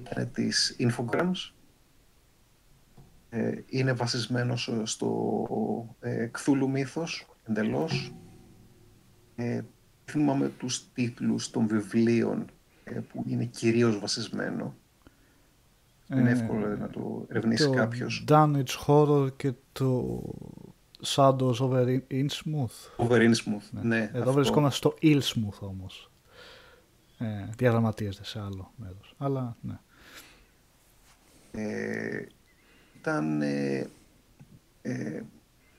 Ήταν 0.00 0.30
της 0.32 0.76
Infogrames. 0.78 1.52
Ε, 3.30 3.52
είναι 3.66 3.92
βασισμένος 3.92 4.72
στο 4.82 5.96
ε, 6.00 6.30
Cthulhu 6.38 6.66
μύθος, 6.68 7.26
εντελώς. 7.44 8.14
Ε, 9.36 9.60
θυμάμαι 10.04 10.48
τους 10.48 10.92
τίτλους 10.92 11.50
των 11.50 11.66
βιβλίων 11.66 12.44
ε, 12.84 13.00
που 13.00 13.24
είναι 13.26 13.44
κυρίως 13.44 13.98
βασισμένο. 13.98 14.74
Είναι 16.10 16.30
Ε, 16.30 16.32
εύκολο 16.32 16.76
να 16.76 16.88
το 16.88 17.26
ερευνήσει 17.28 17.64
το 17.64 17.70
κάποιος. 17.70 18.24
Damage 18.28 18.84
Horror 18.86 19.28
και 19.36 19.52
το 19.72 20.20
Shadows 21.04 21.60
over 21.60 22.02
Innsmouth. 22.10 22.90
Over 22.96 23.18
Innsmouth, 23.20 23.68
ναι. 23.82 24.10
Εδώ 24.12 24.18
αυτό. 24.18 24.32
βρισκόμαστε 24.32 24.76
στο 24.76 24.94
Illsmouth 25.02 25.58
όμως. 25.60 26.10
Ε, 27.18 27.48
διαγραμματίζεται 27.56 28.24
σε 28.24 28.40
άλλο 28.40 28.72
μέρος. 28.76 29.14
Αλλά 29.18 29.56
ναι. 29.60 29.78
Ε, 31.52 32.26
ήταν... 32.98 33.42
Ε, 33.42 33.88
ε, 34.82 35.22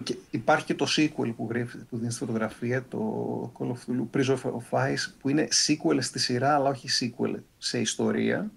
και 0.04 0.18
υπάρχει 0.32 0.66
και 0.66 0.76
το 0.76 0.86
sequel 0.98 1.34
που, 1.36 1.48
γράφει, 1.50 1.78
που 1.78 1.98
δίνει 1.98 2.12
στη 2.12 2.20
φωτογραφία, 2.20 2.86
το 2.90 3.52
Call 3.60 3.66
of 3.66 3.72
Cthulhu 3.72 4.18
Prison 4.18 4.38
of 4.38 4.70
Ice, 4.70 5.14
που 5.20 5.30
είναι 5.30 5.48
sequel 5.68 5.98
στη 6.00 6.20
σειρά, 6.20 6.56
αλλά 6.56 6.70
όχι 6.70 6.88
sequel 7.00 7.36
σε 7.58 7.80
ιστορία. 7.80 8.52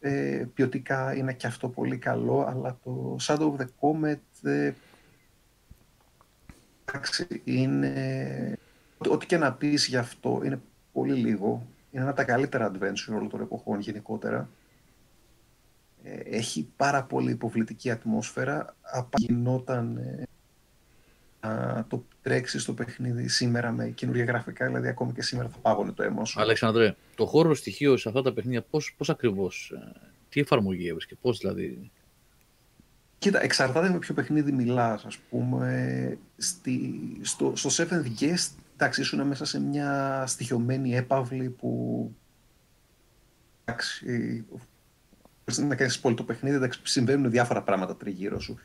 Ε, 0.00 0.46
ποιοτικά 0.54 1.14
είναι 1.14 1.32
και 1.32 1.46
αυτό 1.46 1.68
πολύ 1.68 1.96
καλό, 1.96 2.46
αλλά 2.48 2.78
το 2.84 3.16
Shadow 3.20 3.52
of 3.52 3.56
the 3.56 3.66
Comet 3.80 4.48
ε, 4.48 4.72
εντάξει, 6.92 7.40
είναι... 7.44 8.58
Ό,τι 9.08 9.26
και 9.26 9.36
να 9.36 9.52
πεις 9.52 9.86
γι' 9.86 9.96
αυτό 9.96 10.40
είναι 10.44 10.60
πολύ 10.92 11.14
λίγο. 11.14 11.66
Είναι 11.90 12.02
ένα 12.02 12.08
από 12.08 12.16
τα 12.16 12.24
καλύτερα 12.24 12.70
adventure 12.72 13.14
όλων 13.14 13.28
των 13.28 13.40
εποχών 13.40 13.80
γενικότερα. 13.80 14.48
Ε, 16.02 16.14
έχει 16.14 16.68
πάρα 16.76 17.04
πολύ 17.04 17.30
υποβλητική 17.30 17.90
ατμόσφαιρα. 17.90 18.76
Απαγινόταν 18.80 19.96
ε, 19.96 20.22
να 21.40 21.84
το 21.88 22.04
τρέξει 22.22 22.58
στο 22.58 22.72
παιχνίδι 22.74 23.28
σήμερα 23.28 23.72
με 23.72 23.88
καινούργια 23.88 24.24
γραφικά, 24.24 24.66
δηλαδή 24.66 24.88
ακόμη 24.88 25.12
και 25.12 25.22
σήμερα 25.22 25.48
θα 25.48 25.58
πάγωνε 25.58 25.92
το 25.92 26.02
αίμα 26.02 26.24
σου. 26.24 26.40
Αλεξανδρέ, 26.40 26.96
το 27.14 27.26
χώρο 27.26 27.54
στοιχείο 27.54 27.96
σε 27.96 28.08
αυτά 28.08 28.22
τα 28.22 28.32
παιχνίδια 28.32 28.62
πώς, 28.62 28.94
πώς 28.96 29.10
ακριβώς, 29.10 29.72
ε, 29.74 30.10
τι 30.28 30.40
εφαρμογή 30.40 30.88
έβρισκε, 30.88 31.14
πώς 31.14 31.38
δηλαδή. 31.38 31.90
Κοίτα, 33.22 33.42
εξαρτάται 33.42 33.90
με 33.90 33.98
ποιο 33.98 34.14
παιχνίδι 34.14 34.52
μιλάς, 34.52 35.04
ας 35.04 35.16
πούμε. 35.18 36.18
Στη, 36.36 37.00
στο, 37.20 37.52
στο 37.56 37.70
Seventh 37.72 38.20
Guest, 38.20 38.50
εντάξει, 38.74 39.00
ήσουν 39.00 39.26
μέσα 39.26 39.44
σε 39.44 39.60
μια 39.60 40.24
στοιχειωμένη 40.26 40.96
έπαυλη 40.96 41.48
που... 41.50 42.14
Εντάξει, 43.64 44.06
μπορείς 44.48 45.58
να 45.58 45.74
κάνεις 45.74 46.00
πολύ 46.00 46.14
το 46.14 46.24
παιχνίδι, 46.24 46.56
εντάξει, 46.56 46.80
συμβαίνουν 46.82 47.30
διάφορα 47.30 47.62
πράγματα 47.62 47.96
τριγύρω 47.96 48.40
σου. 48.40 48.58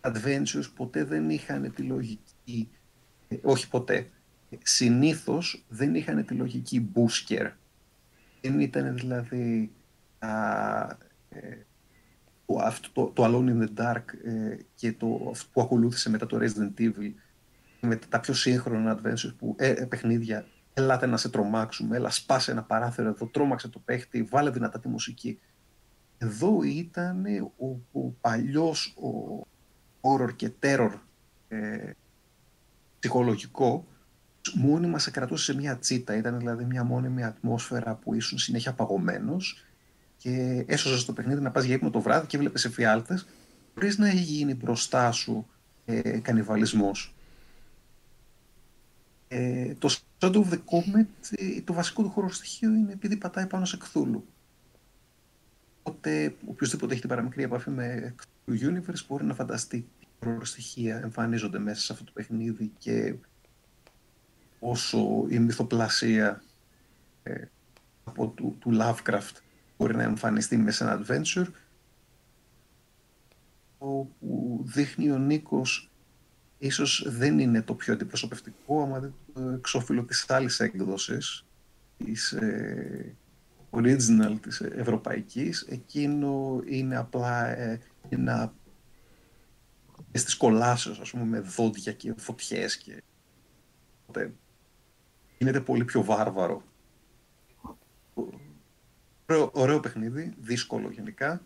Adventures 0.00 0.70
ποτέ 0.76 1.04
δεν 1.04 1.30
είχαν 1.30 1.72
τη 1.74 1.82
λογική, 1.82 2.68
ε, 3.28 3.36
όχι 3.42 3.68
ποτέ, 3.68 4.06
συνήθως 4.62 5.64
δεν 5.68 5.94
είχαν 5.94 6.24
τη 6.24 6.34
λογική 6.34 6.90
boosker. 6.94 7.50
Δεν 8.40 8.60
ήταν 8.60 8.94
δηλαδή 8.94 9.72
α, 10.18 10.28
ε, 11.28 11.64
το, 12.50 12.58
αυτό, 12.62 12.88
το, 12.92 13.06
το 13.14 13.24
Alone 13.24 13.48
in 13.48 13.62
the 13.62 13.82
Dark 13.82 14.04
ε, 14.24 14.56
και 14.74 14.92
το 14.92 15.28
αυτό 15.30 15.48
που 15.52 15.60
ακολούθησε 15.60 16.10
μετά 16.10 16.26
το 16.26 16.38
Resident 16.40 16.80
Evil 16.80 17.12
με 17.80 17.96
τα 17.96 18.20
πιο 18.20 18.34
σύγχρονα 18.34 19.00
adventures 19.00 19.34
που 19.38 19.54
ε, 19.58 19.68
ε, 19.68 19.84
παιχνίδια 19.84 20.46
ελάτε 20.74 21.06
να 21.06 21.16
σε 21.16 21.28
τρομάξουμε, 21.28 21.96
έλα 21.96 22.10
σπάσε 22.10 22.50
ένα 22.50 22.62
παράθυρο 22.62 23.08
εδώ, 23.08 23.26
τρόμαξε 23.26 23.68
το 23.68 23.78
παίχτη, 23.78 24.22
βάλε 24.22 24.50
δυνατά 24.50 24.80
τη 24.80 24.88
μουσική. 24.88 25.40
Εδώ 26.18 26.62
ήταν 26.62 27.24
ο, 27.56 28.00
ο 28.00 28.08
παλιός 28.20 28.96
ο 28.96 29.46
horror 30.00 30.36
και 30.36 30.52
terror 30.60 30.92
ε, 31.48 31.90
ψυχολογικό 32.98 33.86
μόνιμα 34.54 34.98
σε 34.98 35.10
κρατούσε 35.10 35.52
σε 35.52 35.58
μια 35.58 35.78
τσίτα. 35.78 36.16
Ήταν 36.16 36.38
δηλαδή 36.38 36.64
μια 36.64 36.84
μόνιμη 36.84 37.24
ατμόσφαιρα 37.24 37.94
που 37.94 38.14
ήσουν 38.14 38.38
συνέχεια 38.38 38.72
παγωμένος 38.72 39.64
και 40.22 40.64
έσωσες 40.66 41.04
το 41.04 41.12
παιχνίδι 41.12 41.40
να 41.40 41.50
πας 41.50 41.64
για 41.64 41.74
ύπνο 41.74 41.90
το 41.90 42.00
βράδυ 42.00 42.26
και 42.26 42.38
βλέπεις 42.38 42.64
εφιάλτες 42.64 43.26
χωρίς 43.74 43.98
να 43.98 44.08
έχει 44.08 44.22
γίνει 44.22 44.54
μπροστά 44.54 45.12
σου 45.12 45.46
ε, 45.84 46.18
κανιβαλισμός. 46.18 47.14
Ε, 49.28 49.74
το 49.74 49.96
Shadow 50.18 50.34
of 50.34 50.48
the 50.50 50.56
Comet, 50.56 51.06
ε, 51.30 51.60
το 51.60 51.72
βασικό 51.72 52.02
του 52.02 52.10
χώρο 52.10 52.30
στοιχείο 52.30 52.70
είναι 52.70 52.92
επειδή 52.92 53.16
πατάει 53.16 53.46
πάνω 53.46 53.64
σε 53.64 53.78
Cthulhu. 53.80 54.20
Οπότε 55.82 56.34
οποιοδήποτε 56.46 56.92
έχει 56.92 57.00
την 57.00 57.10
παραμικρή 57.10 57.42
επαφή 57.42 57.70
με 57.70 58.14
Cthulhu 58.18 58.52
Universe 58.52 59.04
μπορεί 59.08 59.24
να 59.24 59.34
φανταστεί 59.34 59.88
τι 60.00 60.06
χώρο 60.24 60.44
στοιχεία 60.44 60.96
εμφανίζονται 60.96 61.58
μέσα 61.58 61.80
σε 61.80 61.92
αυτό 61.92 62.04
το 62.04 62.12
παιχνίδι 62.14 62.72
και 62.78 63.14
όσο 64.58 65.26
η 65.28 65.38
μυθοπλασία 65.38 66.42
ε, 67.22 67.44
από 68.04 68.28
του, 68.28 68.56
του 68.58 68.78
Lovecraft 68.80 69.49
μπορεί 69.80 69.96
να 69.96 70.02
εμφανιστεί 70.02 70.56
μέσα 70.56 70.84
σε 70.84 70.84
ένα 70.84 71.00
adventure 71.04 71.46
όπου 73.78 74.60
δείχνει 74.64 75.10
ο 75.10 75.18
Νίκος 75.18 75.90
ίσως 76.58 77.04
δεν 77.08 77.38
είναι 77.38 77.62
το 77.62 77.74
πιο 77.74 77.92
αντιπροσωπευτικό 77.92 78.82
άμα 78.82 78.98
δείτε 79.00 79.14
το 79.32 79.40
εξώφυλλο 79.40 80.04
της 80.04 80.30
άλλης 80.30 80.60
έκδοσης 80.60 81.46
της 81.96 82.32
ε, 82.32 83.16
original 83.70 84.36
της 84.40 84.60
ευρωπαϊκής 84.60 85.66
εκείνο 85.68 86.62
είναι 86.66 86.96
απλά 86.96 87.46
ε, 87.46 87.80
ένα 88.08 88.54
στις 90.12 90.36
κολάσεως 90.36 91.00
ας 91.00 91.10
πούμε 91.10 91.24
με 91.24 91.40
δόντια 91.40 91.92
και 91.92 92.14
φωτιές 92.16 92.76
και 92.76 93.02
οπότε 94.02 94.32
γίνεται 95.38 95.60
πολύ 95.60 95.84
πιο 95.84 96.04
βάρβαρο 96.04 96.62
ωραίο, 99.30 99.50
ωραίο 99.54 99.80
παιχνίδι, 99.80 100.34
δύσκολο 100.40 100.90
γενικά 100.90 101.42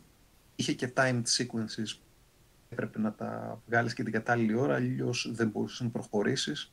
είχε 0.57 0.73
και 0.73 0.93
timed 0.97 1.23
sequences 1.37 1.99
έπρεπε 2.69 2.99
να 2.99 3.13
τα 3.13 3.61
βγάλεις 3.67 3.95
και 3.95 4.03
την 4.03 4.13
κατάλληλη 4.13 4.55
ώρα, 4.55 4.75
αλλιώς 4.75 5.31
δεν 5.33 5.49
μπορούσες 5.49 5.81
να 5.81 5.89
προχωρήσεις. 5.89 6.73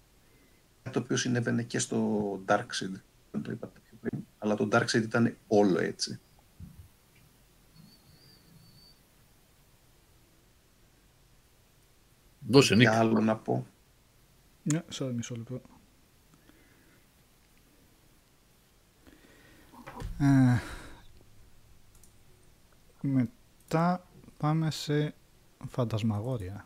Κάτι 0.83 0.95
το 0.95 1.03
οποίο 1.03 1.17
συνέβαινε 1.17 1.63
και 1.63 1.79
στο 1.79 2.31
Darkseid, 2.47 3.01
δεν 3.31 3.41
το 3.41 3.51
είπατε 3.51 3.79
πιο 3.83 3.97
πριν, 4.01 4.25
αλλά 4.37 4.55
το 4.55 4.67
Darkseid 4.71 5.01
ήταν 5.01 5.37
όλο 5.47 5.79
έτσι. 5.79 6.19
Δώσε, 12.47 12.75
Νίκ. 12.75 12.89
Και 12.89 12.95
άλλο 12.95 13.21
να 13.21 13.37
πω. 13.37 13.67
Ναι, 14.63 14.81
sorry, 14.93 15.11
μισό 15.15 15.35
λεπτό. 15.35 15.61
Ε, 20.19 20.59
μετά 23.01 24.07
πάμε 24.37 24.71
σε 24.71 25.13
φαντασμαγόρια. 25.69 26.65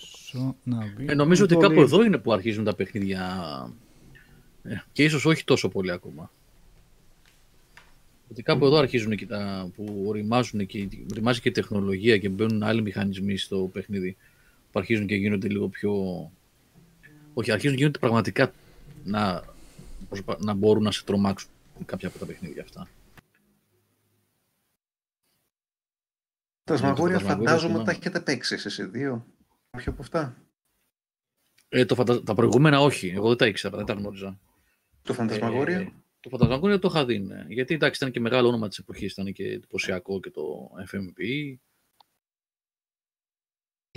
Σο, 0.00 0.56
να 0.64 0.92
μπει. 0.96 1.04
Ε, 1.08 1.14
νομίζω 1.14 1.44
ότι 1.44 1.54
Πολύ- 1.54 1.68
κάπου 1.68 1.80
εδώ 1.80 2.04
είναι 2.04 2.18
που 2.18 2.32
αρχίζουν 2.32 2.64
τα 2.64 2.74
παιχνίδια 2.74 3.72
ε, 4.62 4.74
και 4.92 5.04
ίσως 5.04 5.24
όχι 5.24 5.44
τόσο 5.44 5.68
πολύ 5.68 5.90
ακόμα. 5.90 6.30
Ότι 8.30 8.42
κάπου 8.42 8.64
εδώ 8.64 8.76
αρχίζουν 8.76 9.16
και 9.16 9.26
τα 9.26 9.70
που 9.76 10.04
οριμάζουν 10.06 10.66
και, 10.66 10.88
οριμάζει 11.10 11.40
και 11.40 11.48
η 11.48 11.52
τεχνολογία 11.52 12.18
και 12.18 12.28
μπαίνουν 12.28 12.62
άλλοι 12.62 12.82
μηχανισμοί 12.82 13.36
στο 13.36 13.70
παιχνίδι 13.72 14.16
που 14.72 14.78
αρχίζουν 14.78 15.06
και 15.06 15.14
γίνονται 15.14 15.48
λίγο 15.48 15.68
πιο... 15.68 15.92
Όχι, 17.34 17.52
αρχίζουν 17.52 17.76
και 17.76 17.82
γίνονται 17.82 17.98
πραγματικά 17.98 18.52
να, 19.04 19.42
πώς 20.08 20.18
είπα, 20.18 20.36
να 20.40 20.54
μπορούν 20.54 20.82
να 20.82 20.90
σε 20.90 21.04
τρομάξουν 21.04 21.50
κάποια 21.84 22.08
από 22.08 22.18
τα 22.18 22.26
παιχνίδια 22.26 22.62
αυτά. 22.62 22.88
Τα 26.64 26.76
σμαγόρια 26.76 27.18
Φαντασμαγόρια 27.18 27.18
φαντάζομαι 27.18 27.60
θυμάμαι. 27.60 27.78
ότι 27.78 27.84
τα 27.84 27.90
έχετε 27.90 28.20
παίξει 28.20 28.54
εσείς 28.54 28.78
οι 28.78 28.84
δύο. 28.84 29.26
Κάποιο 29.70 29.92
από 29.92 30.02
αυτά. 30.02 30.36
Ε, 31.68 31.84
το 31.84 31.94
φαντα... 31.94 32.22
Τα 32.22 32.34
προηγούμενα 32.34 32.80
όχι, 32.80 33.08
εγώ 33.08 33.28
δεν 33.28 33.36
τα 33.36 33.46
ήξερα, 33.46 33.76
δεν 33.76 33.86
τα 33.86 33.92
γνώριζα. 33.92 34.40
Το 35.02 35.12
φαντασμαγόρια; 35.12 35.78
Ε, 35.78 35.92
το 36.20 36.28
Φαντασμαγόρια 36.28 36.78
το 36.78 36.88
είχα 36.90 37.04
δει, 37.04 37.18
ναι. 37.18 37.44
Γιατί 37.48 37.74
εντάξει, 37.74 38.00
ήταν 38.00 38.12
και 38.12 38.20
μεγάλο 38.20 38.48
όνομα 38.48 38.68
της 38.68 38.78
εποχής, 38.78 39.12
ήταν 39.12 39.32
και 39.32 39.44
εντυπωσιακό 39.44 40.20
και 40.20 40.30
το 40.30 40.70
FMP. 40.90 41.56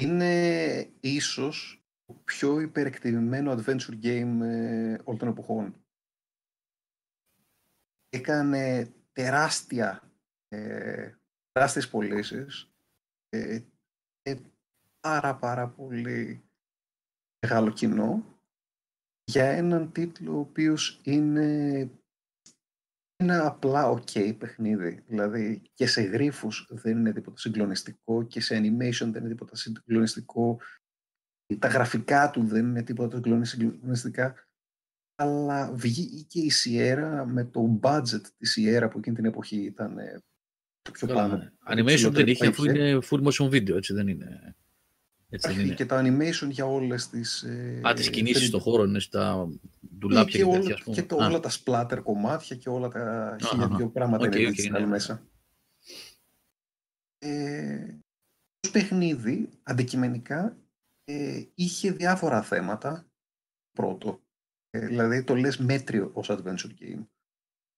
είναι 0.01 0.91
ίσως 0.99 1.83
το 2.05 2.13
πιο 2.23 2.59
υπερεκτιμημένο 2.59 3.51
adventure 3.51 4.03
game 4.03 4.39
ε, 4.41 4.97
όλων 5.03 5.17
των 5.17 5.27
εποχών. 5.27 5.84
Έκανε 8.15 8.93
τεράστια, 9.11 10.11
ε, 10.47 11.15
τεράστιες 11.51 11.89
πωλήσεις 11.89 12.71
ε, 13.29 13.59
και 14.21 14.39
πάρα 14.99 15.35
πάρα 15.35 15.69
πολύ 15.69 16.43
μεγάλο 17.45 17.71
κοινό 17.71 18.39
για 19.23 19.45
έναν 19.45 19.91
τίτλο 19.91 20.35
ο 20.35 20.39
οποίος 20.39 21.01
είναι 21.03 21.89
ένα 23.15 23.45
απλά 23.45 23.91
ok 23.93 24.37
παιχνίδι. 24.37 25.03
Δηλαδή 25.07 25.61
και 25.73 25.87
σε 25.87 26.01
γρίφους 26.01 26.67
δεν 26.71 26.97
είναι 26.97 27.13
τίποτα 27.13 27.37
συγκλονιστικό 27.37 28.23
και 28.23 28.41
σε 28.41 28.55
animation 28.57 29.09
δεν 29.11 29.15
είναι 29.15 29.29
τίποτα 29.29 29.55
συγκλονιστικό. 29.55 30.59
Τα 31.59 31.67
γραφικά 31.67 32.31
του 32.31 32.43
δεν 32.43 32.65
είναι 32.65 32.83
τίποτα 32.83 33.45
συγκλονιστικά. 33.45 34.47
Αλλά 35.15 35.71
βγήκε 35.73 36.39
η 36.39 36.51
Sierra 36.63 37.23
με 37.27 37.43
το 37.43 37.79
budget 37.83 38.21
της 38.37 38.57
Sierra 38.59 38.87
που 38.91 38.97
εκείνη 38.97 39.15
την 39.15 39.25
εποχή 39.25 39.57
ήταν 39.57 39.97
ε, 39.97 40.23
το 40.81 40.91
πιο 40.91 41.07
πάνω. 41.07 41.29
Καλά, 41.37 41.51
το 41.65 41.81
Animation 41.81 41.85
ψηλότερο 41.85 42.11
δεν 42.13 42.23
που 42.25 42.29
είχε, 42.31 42.47
αφού 42.47 42.63
είχε. 42.65 42.77
είναι 42.87 42.99
full 43.09 43.23
motion 43.23 43.49
video, 43.49 43.75
έτσι 43.75 43.93
δεν 43.93 44.07
είναι. 44.07 44.55
Έτσι 45.29 45.47
δεν 45.47 45.55
Υπάρχει 45.57 45.61
είναι. 45.65 45.75
και 45.75 45.85
τα 45.85 46.01
animation 46.05 46.49
για 46.49 46.65
όλες 46.65 47.09
τις... 47.09 47.43
ε, 47.43 47.81
Α, 47.83 47.93
τις 47.93 48.09
κινήσεις 48.09 48.33
τρίτη- 48.37 48.47
στον 48.47 48.59
χώρο 48.59 48.83
είναι 48.83 48.99
στα 48.99 49.45
Ναι, 49.45 49.53
ντουλάπια 49.97 50.23
και, 50.31 50.37
και, 50.37 50.43
όλα, 50.43 50.53
τέτοια, 50.59 50.73
ας 50.73 50.81
πούμε. 50.83 50.95
και 50.95 51.03
το, 51.03 51.17
Α, 51.23 51.27
όλα 51.27 51.39
τα 51.39 51.51
splatter 51.51 51.99
κομμάτια 52.03 52.55
και 52.55 52.69
όλα 52.69 52.87
τα 52.87 53.35
χίλια 53.43 53.65
αχα. 53.65 53.75
δυο 53.75 53.87
πράγματα 53.89 54.25
Οκ, 54.27 54.35
είναι 54.35 54.47
οκ, 54.47 54.53
digital 54.57 54.71
ναι, 54.71 54.79
ναι. 54.79 54.85
μέσα. 54.85 55.21
Ε, 57.17 57.95
ως 58.65 58.71
παιχνίδι, 58.71 59.49
αντικειμενικά, 59.63 60.57
ε, 61.03 61.43
είχε 61.55 61.91
διάφορα 61.91 62.41
θέματα. 62.41 63.05
Πρώτο, 63.71 64.09
ε, 64.09 64.24
δηλαδή 64.79 65.23
το 65.23 65.35
λες 65.35 65.57
μέτριο 65.57 66.09
ως 66.13 66.29
adventure 66.29 66.71
game. 66.79 67.05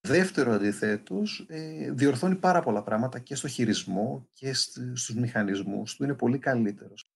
Δεύτερο, 0.01 0.51
αντιθέτως, 0.51 1.45
ε, 1.49 1.91
διορθώνει 1.91 2.35
πάρα 2.35 2.61
πολλά 2.61 2.83
πράγματα 2.83 3.19
και 3.19 3.35
στο 3.35 3.47
χειρισμό 3.47 4.29
και 4.33 4.53
σ- 4.53 4.97
στους 4.97 5.15
μηχανισμούς 5.15 5.95
του. 5.95 6.03
Είναι 6.03 6.13
πολύ 6.15 6.37
καλύτερος 6.39 7.11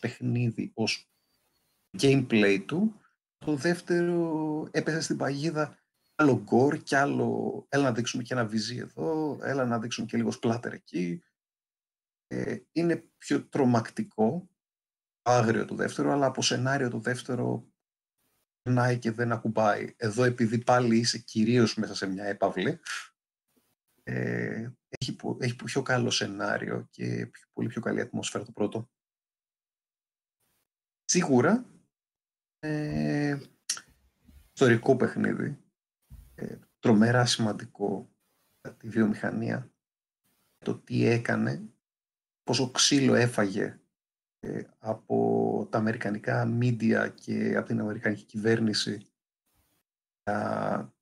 παιχνίδι 0.00 0.70
ως 0.74 1.10
gameplay 1.98 2.64
του. 2.66 3.00
Το 3.38 3.54
δεύτερο 3.56 4.68
έπεσε 4.70 5.00
στην 5.00 5.16
παγίδα 5.16 5.78
άλλο 6.14 6.42
γκορ 6.42 6.82
και 6.82 6.96
άλλο 6.96 7.66
έλα 7.68 7.82
να 7.82 7.92
δείξουμε 7.92 8.22
και 8.22 8.34
ένα 8.34 8.46
βυζί 8.46 8.76
εδώ, 8.76 9.38
έλα 9.42 9.64
να 9.64 9.78
δείξουμε 9.78 10.06
και 10.06 10.16
λίγο 10.16 10.32
splatter 10.40 10.72
εκεί. 10.72 11.22
Ε, 12.26 12.56
είναι 12.72 13.08
πιο 13.18 13.44
τρομακτικό, 13.48 14.48
άγριο 15.22 15.64
το 15.64 15.74
δεύτερο, 15.74 16.12
αλλά 16.12 16.26
από 16.26 16.42
σενάριο 16.42 16.90
το 16.90 16.98
δεύτερο 16.98 17.72
περνάει 18.66 18.98
και 18.98 19.10
δεν 19.10 19.32
ακουμπάει. 19.32 19.94
Εδώ 19.96 20.24
επειδή 20.24 20.58
πάλι 20.58 20.98
είσαι 20.98 21.18
κυρίως 21.18 21.76
μέσα 21.76 21.94
σε 21.94 22.06
μια 22.06 22.24
έπαυλη, 22.24 22.80
ε, 24.02 24.70
έχει, 24.88 25.16
πο- 25.16 25.36
έχει 25.40 25.56
πιο 25.56 25.82
καλό 25.82 26.10
σενάριο 26.10 26.86
και 26.90 27.26
πιο- 27.26 27.48
πολύ 27.52 27.68
πιο 27.68 27.80
καλή 27.80 28.00
ατμόσφαιρα 28.00 28.44
το 28.44 28.52
πρώτο. 28.52 28.90
Σίγουρα, 31.04 31.66
ε, 32.58 33.38
ιστορικό 34.52 34.96
παιχνίδι, 34.96 35.58
ε, 36.34 36.58
τρομερά 36.78 37.26
σημαντικό 37.26 38.14
για 38.60 38.74
τη 38.74 38.88
βιομηχανία, 38.88 39.72
το 40.58 40.78
τι 40.78 41.04
έκανε, 41.04 41.74
πόσο 42.42 42.70
ξύλο 42.70 43.14
έφαγε 43.14 43.64
ε, 43.64 43.85
από 44.78 45.68
τα 45.70 45.78
αμερικανικά 45.78 46.58
media 46.60 47.12
και 47.14 47.56
από 47.56 47.66
την 47.66 47.80
αμερικανική 47.80 48.24
κυβέρνηση 48.24 49.06
για 50.22 50.94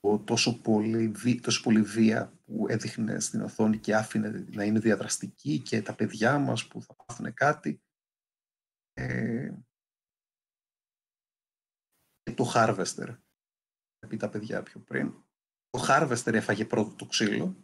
το 0.00 0.18
τόσο 0.18 0.60
πολύ, 0.60 1.08
βι- 1.08 1.42
τόσο 1.42 1.62
πολύ 1.62 1.82
βία 1.82 2.38
που 2.44 2.66
έδειχνε 2.68 3.20
στην 3.20 3.40
οθόνη 3.40 3.78
και 3.78 3.94
άφηνε 3.94 4.28
να 4.28 4.64
είναι 4.64 4.78
διαδραστική 4.78 5.60
και 5.60 5.82
τα 5.82 5.94
παιδιά 5.94 6.38
μας 6.38 6.66
που 6.68 6.82
θα 6.82 6.94
πάθουν 6.94 7.34
κάτι. 7.34 7.82
Ε, 8.92 9.54
και 12.22 12.34
το 12.34 12.52
Harvester, 12.54 13.18
πει 14.08 14.16
τα 14.16 14.28
παιδιά 14.28 14.62
πιο 14.62 14.80
πριν. 14.80 15.24
Το 15.70 15.84
Harvester 15.88 16.32
έφαγε 16.32 16.64
πρώτο 16.64 16.94
το 16.94 17.06
ξύλο, 17.06 17.56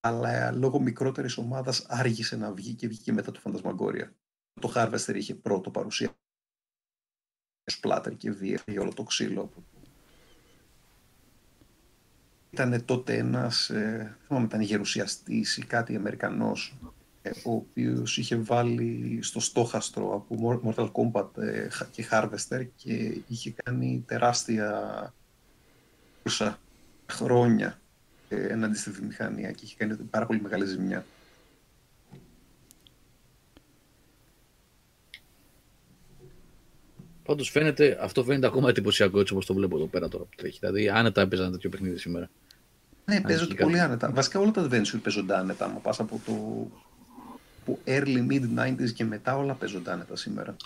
αλλά 0.00 0.52
λόγω 0.52 0.80
μικρότερης 0.80 1.36
ομάδας 1.36 1.84
άργησε 1.88 2.36
να 2.36 2.52
βγει 2.52 2.74
και 2.74 2.88
βγήκε 2.88 3.12
μετά 3.12 3.32
το 3.32 3.40
Φαντασμαγκόρια. 3.40 4.16
Το 4.60 4.72
Harvester 4.74 5.14
είχε 5.14 5.34
πρώτο 5.34 5.70
παρουσία 5.70 6.10
σπλάτερ 7.64 8.16
και 8.16 8.30
βία 8.30 8.60
για 8.66 8.80
όλο 8.80 8.92
το 8.92 9.02
ξύλο. 9.02 9.40
από 9.42 9.54
το- 9.54 9.62
Ήταν 12.50 12.84
τότε 12.84 13.16
ένας, 13.16 13.70
ε, 13.70 14.16
θυμάμαι 14.26 14.46
ήταν 14.46 14.60
γερουσιαστής 14.60 15.56
ή 15.56 15.64
κάτι 15.66 15.96
Αμερικανός, 15.96 16.74
ε, 17.22 17.30
ο 17.44 17.52
οποίος 17.52 18.18
είχε 18.18 18.36
βάλει 18.36 19.18
στο 19.22 19.40
στόχαστρο 19.40 20.14
από 20.14 20.62
Mortal 20.64 20.92
Kombat 20.92 21.36
ε, 21.38 21.68
χα- 21.68 21.84
και 21.86 22.06
Harvester 22.10 22.66
και 22.76 23.20
είχε 23.28 23.50
κάνει 23.64 24.04
τεράστια 24.06 25.14
κούρσα 26.22 26.58
χρόνια 27.10 27.80
ε, 28.28 28.46
εναντί 28.46 28.76
στη 28.76 28.90
βιομηχανία 28.90 29.52
και 29.52 29.64
είχε 29.64 29.76
κάνει 29.76 29.94
πάρα 29.96 30.26
πολύ 30.26 30.40
μεγάλη 30.40 30.64
ζημιά. 30.66 31.04
Πάντως 37.24 37.50
φαίνεται, 37.50 37.98
αυτό 38.00 38.24
φαίνεται 38.24 38.46
ακόμα 38.46 38.68
εντυπωσιακό 38.68 39.20
έτσι 39.20 39.32
όπως 39.32 39.46
το 39.46 39.54
βλέπω 39.54 39.76
εδώ 39.76 39.86
πέρα 39.86 40.08
τώρα 40.08 40.24
που 40.24 40.36
τρέχει. 40.36 40.58
Δηλαδή 40.60 40.88
άνετα 40.88 41.20
έπαιζα 41.20 41.42
ένα 41.42 41.52
τέτοιο 41.52 41.70
παιχνίδι 41.70 41.98
σήμερα. 41.98 42.30
Ναι, 43.04 43.16
Αν 43.16 43.22
παίζονται 43.22 43.44
ισχύει 43.44 43.62
πολύ 43.62 43.76
κάτι. 43.76 43.84
άνετα. 43.84 44.10
Βασικά 44.10 44.40
όλα 44.40 44.50
τα 44.50 44.68
adventure 44.68 45.00
παίζονται 45.02 45.36
άνετα. 45.36 45.64
Αν 45.64 45.80
πας 45.82 46.00
από 46.00 46.20
το 46.26 46.32
από 47.66 47.78
early 47.86 48.30
mid 48.30 48.42
90s 48.58 48.90
και 48.94 49.04
μετά 49.04 49.36
όλα 49.36 49.54
παίζονται 49.54 49.92
άνετα 49.92 50.16
σήμερα. 50.16 50.56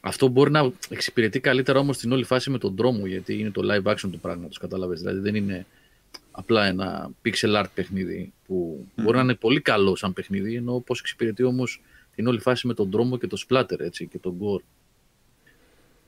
Αυτό 0.00 0.28
μπορεί 0.28 0.50
να 0.50 0.72
εξυπηρετεί 0.88 1.40
καλύτερα 1.40 1.78
όμως 1.78 1.98
την 1.98 2.12
όλη 2.12 2.24
φάση 2.24 2.50
με 2.50 2.58
τον 2.58 2.74
δρόμο, 2.76 3.06
γιατί 3.06 3.38
είναι 3.38 3.50
το 3.50 3.62
live 3.64 3.90
action 3.90 4.08
του 4.10 4.18
πράγματος, 4.20 4.58
κατάλαβες. 4.58 5.00
Δηλαδή 5.00 5.18
δεν 5.18 5.34
είναι 5.34 5.66
απλά 6.30 6.66
ένα 6.66 7.10
pixel 7.24 7.60
art 7.60 7.66
παιχνίδι 7.74 8.32
που 8.46 8.86
μπορεί 8.96 9.16
να 9.16 9.22
είναι 9.22 9.34
πολύ 9.34 9.60
καλό 9.60 9.96
σαν 9.96 10.12
παιχνίδι, 10.12 10.54
ενώ 10.54 10.80
πώς 10.80 11.00
εξυπηρετεί 11.00 11.42
όμως 11.42 11.82
την 12.14 12.26
όλη 12.26 12.40
φάση 12.40 12.66
με 12.66 12.74
τον 12.74 12.90
δρόμο 12.90 13.18
και 13.18 13.26
το 13.26 13.44
splatter 13.48 13.80
έτσι, 13.80 14.06
και 14.06 14.18
τον 14.18 14.36
gore. 14.40 14.62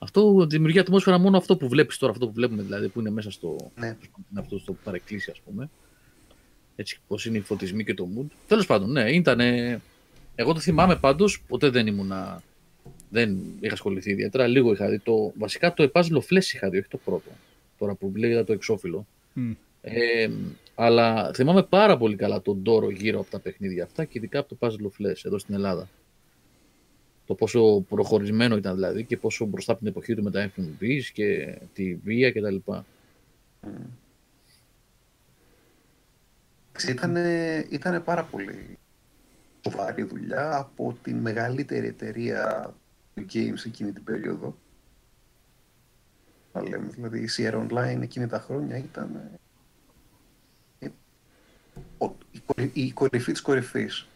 Αυτό 0.02 0.46
δημιουργεί 0.46 0.78
ατμόσφαιρα 0.78 1.18
μόνο 1.18 1.36
αυτό 1.36 1.56
που 1.56 1.68
βλέπεις 1.68 1.98
τώρα, 1.98 2.12
αυτό 2.12 2.26
που 2.26 2.32
βλέπουμε 2.32 2.62
δηλαδή, 2.62 2.88
που 2.88 3.00
είναι 3.00 3.10
μέσα 3.10 3.30
στο, 3.30 3.56
Ναι. 3.74 3.86
είναι 3.86 4.40
αυτό 4.40 4.58
στο 4.58 4.76
παρεκκλήσι 4.84 5.30
ας 5.30 5.40
πούμε. 5.40 5.70
έτσι 6.76 6.98
πώς 7.08 7.26
είναι 7.26 7.38
οι 7.38 7.40
φωτισμοί 7.40 7.84
και 7.84 7.94
το 7.94 8.08
mood. 8.16 8.26
Τέλος 8.48 8.66
πάντων, 8.66 8.90
ναι, 8.92 9.10
ήταν... 9.10 9.40
Εγώ 10.34 10.52
το 10.52 10.60
θυμάμαι 10.60 10.96
πάντως, 10.96 11.42
ποτέ 11.48 11.68
δεν 11.70 11.86
ήμουνα... 11.86 12.42
Δεν 13.10 13.38
είχα 13.60 13.72
ασχοληθεί 13.72 14.10
ιδιαίτερα, 14.10 14.46
λίγο 14.46 14.72
είχα 14.72 14.88
δει. 14.88 14.98
Το, 14.98 15.32
βασικά 15.38 15.74
το 15.74 15.90
Puzzle 15.94 16.12
of 16.12 16.22
Flesh 16.30 16.52
είχα 16.54 16.70
δει, 16.70 16.78
όχι 16.78 16.88
το 16.88 16.98
πρώτο. 17.04 17.30
Τώρα 17.78 17.94
που 17.94 18.12
λέγεται 18.16 18.44
το 18.44 18.52
εξώφυλλο. 18.52 19.06
Μμ. 19.32 19.50
Ε, 19.80 20.30
αλλά 20.74 21.30
θυμάμαι 21.34 21.62
πάρα 21.62 21.96
πολύ 21.96 22.16
καλά 22.16 22.42
τον 22.42 22.62
τόρο 22.62 22.90
γύρω 22.90 23.20
από 23.20 23.30
τα 23.30 23.38
παιχνίδια 23.38 23.84
αυτά 23.84 24.04
και 24.04 24.18
ειδικά 24.18 24.38
από 24.38 24.48
το 24.48 24.56
Puzzle 24.60 24.84
of 24.86 25.06
Flesh 25.06 25.20
εδώ 25.24 25.38
στην 25.38 25.54
Ελλάδα. 25.54 25.88
Το 27.32 27.38
πόσο 27.38 27.80
προχωρισμένο 27.88 28.56
ήταν 28.56 28.74
δηλαδή 28.74 29.04
και 29.04 29.16
πόσο 29.16 29.44
μπροστά 29.44 29.72
από 29.72 29.80
την 29.80 29.90
εποχή 29.90 30.14
του 30.14 30.22
με 30.22 30.30
τα 30.30 30.50
FMVs 30.56 31.02
και 31.12 31.58
τη 31.74 31.94
βία 31.94 32.32
κτλ. 32.32 32.56
Ήταν, 36.88 37.16
ήτανε 37.70 38.00
πάρα 38.00 38.24
πολύ 38.24 38.78
σοβαρή 39.68 40.02
δουλειά 40.02 40.56
από 40.56 40.96
τη 41.02 41.14
μεγαλύτερη 41.14 41.86
εταιρεία 41.86 42.74
του 43.14 43.26
games 43.32 43.66
εκείνη 43.66 43.92
την 43.92 44.04
περίοδο. 44.04 44.56
Να 46.52 46.62
λέμε, 46.62 46.86
δηλαδή 46.88 47.20
η 47.20 47.28
Sierra 47.36 47.68
Online 47.68 48.00
εκείνη 48.02 48.26
τα 48.26 48.38
χρόνια 48.38 48.76
ήταν 48.76 49.20
ε, 50.78 50.88
ο- 51.98 52.16
η, 52.30 52.38
κορυ- 52.46 52.76
η 52.76 52.90
κορυφή 52.92 53.32
της 53.32 53.40
κορυφής. 53.40 54.06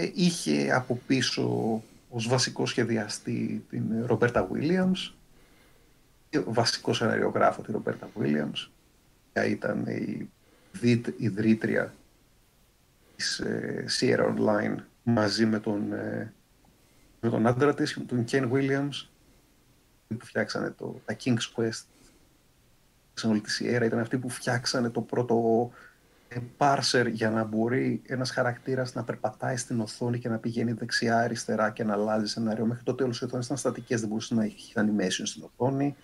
Ε, 0.00 0.10
είχε 0.14 0.72
από 0.72 1.00
πίσω 1.06 1.82
ως 2.08 2.28
βασικό 2.28 2.66
σχεδιαστή 2.66 3.64
την 3.70 4.06
Ρομπέρτα 4.06 4.48
Williams, 4.52 5.12
και 6.28 6.38
βασικός 6.38 6.96
σεναριογράφος 6.96 7.64
τη 7.64 7.72
Ρομπέρτα 7.72 8.10
Williams, 8.18 8.68
οποία 9.28 9.44
ήταν 9.44 9.86
η 9.86 10.30
διτ- 10.72 11.20
ιδρύτρια 11.20 11.94
της 13.16 13.38
ε, 13.38 13.84
Sierra 14.00 14.36
Online 14.36 14.76
μαζί 15.02 15.46
με 15.46 15.58
τον, 15.60 15.92
ε, 15.92 16.32
με 17.20 17.28
τον 17.28 17.46
άντρα 17.46 17.74
της, 17.74 17.98
τον 18.06 18.24
Ken 18.30 18.50
Williams, 18.52 19.06
που 20.08 20.26
φτιάξανε 20.26 20.70
το, 20.70 21.00
τα 21.04 21.16
King's 21.24 21.54
Quest 21.56 21.84
σε 23.14 23.26
όλη 23.26 23.40
τη 23.40 23.50
Sierra. 23.58 23.82
Ήταν 23.84 23.98
αυτοί 23.98 24.18
που 24.18 24.28
φτιάξανε 24.28 24.90
το 24.90 25.00
πρώτο 25.00 25.70
ε, 25.72 25.89
parser 26.58 27.10
για 27.12 27.30
να 27.30 27.44
μπορεί 27.44 28.02
ένας 28.06 28.30
χαρακτήρας 28.30 28.94
να 28.94 29.04
περπατάει 29.04 29.56
στην 29.56 29.80
οθόνη 29.80 30.18
και 30.18 30.28
να 30.28 30.38
πηγαίνει 30.38 30.72
δεξιά-αριστερά 30.72 31.70
και 31.70 31.84
να 31.84 31.92
αλλάζει 31.92 32.26
σενάριο. 32.26 32.66
Μέχρι 32.66 32.82
τότε 32.82 33.04
όλες 33.04 33.20
οι 33.20 33.24
οθόνες 33.24 33.44
ήταν 33.44 33.56
στατικές, 33.56 34.00
δεν 34.00 34.08
μπορούσε 34.08 34.34
να 34.34 34.44
έχει 34.44 34.72
animation 34.76 35.22
στην 35.22 35.42
οθόνη. 35.42 35.96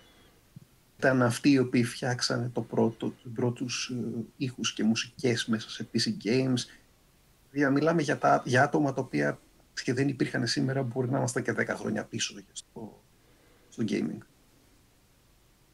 Ήταν 0.97 1.21
αυτοί 1.21 1.51
οι 1.51 1.59
οποίοι 1.59 1.83
φτιάξανε 1.83 2.49
το 2.53 2.61
πρώτο, 2.61 3.09
τους 3.09 3.31
πρώτους 3.33 3.89
ε, 3.89 4.25
ήχους 4.37 4.73
και 4.73 4.83
μουσικές 4.83 5.45
μέσα 5.45 5.69
σε 5.69 5.87
PC 5.93 6.27
games. 6.27 6.59
Δηλαδή, 7.51 7.73
μιλάμε 7.73 8.01
για, 8.01 8.17
τα, 8.17 8.41
για 8.45 8.63
άτομα 8.63 8.93
τα 8.93 9.01
οποία 9.01 9.39
και 9.83 9.93
δεν 9.93 10.07
υπήρχαν 10.07 10.47
σήμερα, 10.47 10.83
μπορεί 10.83 11.09
να 11.09 11.17
είμαστε 11.17 11.41
και 11.41 11.53
10 11.57 11.65
χρόνια 11.67 12.03
πίσω 12.03 12.35
στο, 12.51 13.03
στο 13.69 13.83
gaming. 13.87 14.17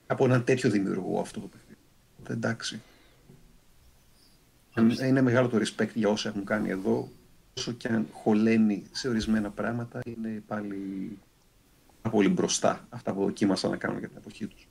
Από 0.08 0.26
έναν 0.26 0.44
τέτοιο 0.44 0.70
δημιουργό 0.70 1.20
αυτό 1.20 1.40
το 1.40 1.48
παιχνίδι. 1.48 1.82
Οπότε, 2.14 2.34
Εντάξει. 2.34 2.82
Ε, 4.74 5.08
Είναι 5.08 5.22
μεγάλο 5.22 5.48
το 5.48 5.58
respect 5.58 5.94
για 5.94 6.10
όσα 6.10 6.30
έχουν 6.30 6.46
κάνει 6.46 6.70
εδώ. 6.70 7.10
Όσο 7.58 7.72
και 7.72 7.88
αν 7.88 8.08
χωλαίνει 8.12 8.84
σε 8.92 9.08
ορισμένα 9.08 9.50
πράγματα, 9.50 10.00
είναι 10.06 10.44
πάλι 10.48 11.18
πάρα 12.02 12.16
πολύ 12.16 12.30
μπροστά 12.30 12.88
αυτά 12.90 13.14
που 13.14 13.24
δοκίμασαν 13.24 13.72
να 13.72 13.78
κάνουν 13.78 14.00
για 14.00 14.08
την 14.08 14.18
εποχή 14.18 14.48
τους. 14.48 14.68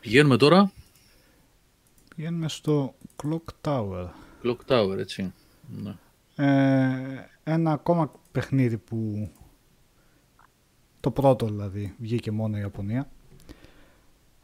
Πηγαίνουμε 0.00 0.36
τώρα. 0.36 0.72
Πηγαίνουμε 2.16 2.48
στο 2.48 2.94
Clock 3.22 3.44
Tower. 3.60 4.08
Clock 4.42 4.58
Tower, 4.66 4.98
έτσι. 4.98 5.32
Ναι. 5.68 5.94
Ε, 6.36 7.28
ένα 7.44 7.72
ακόμα 7.72 8.12
παιχνίδι 8.32 8.78
που 8.78 9.30
το 11.00 11.10
πρώτο 11.10 11.46
δηλαδή 11.46 11.94
βγήκε 11.98 12.30
μόνο 12.30 12.56
η 12.56 12.60
Ιαπωνία. 12.60 13.10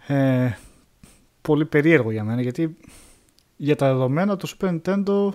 Ε, 0.07 0.51
πολύ 1.43 1.65
περίεργο 1.65 2.11
για 2.11 2.25
μένα 2.25 2.43
γιατί 2.43 2.77
για 3.57 3.77
τα 3.77 3.93
δεδομένα 3.93 4.37
το 4.37 4.53
Super 4.59 4.81
Nintendo 4.81 5.29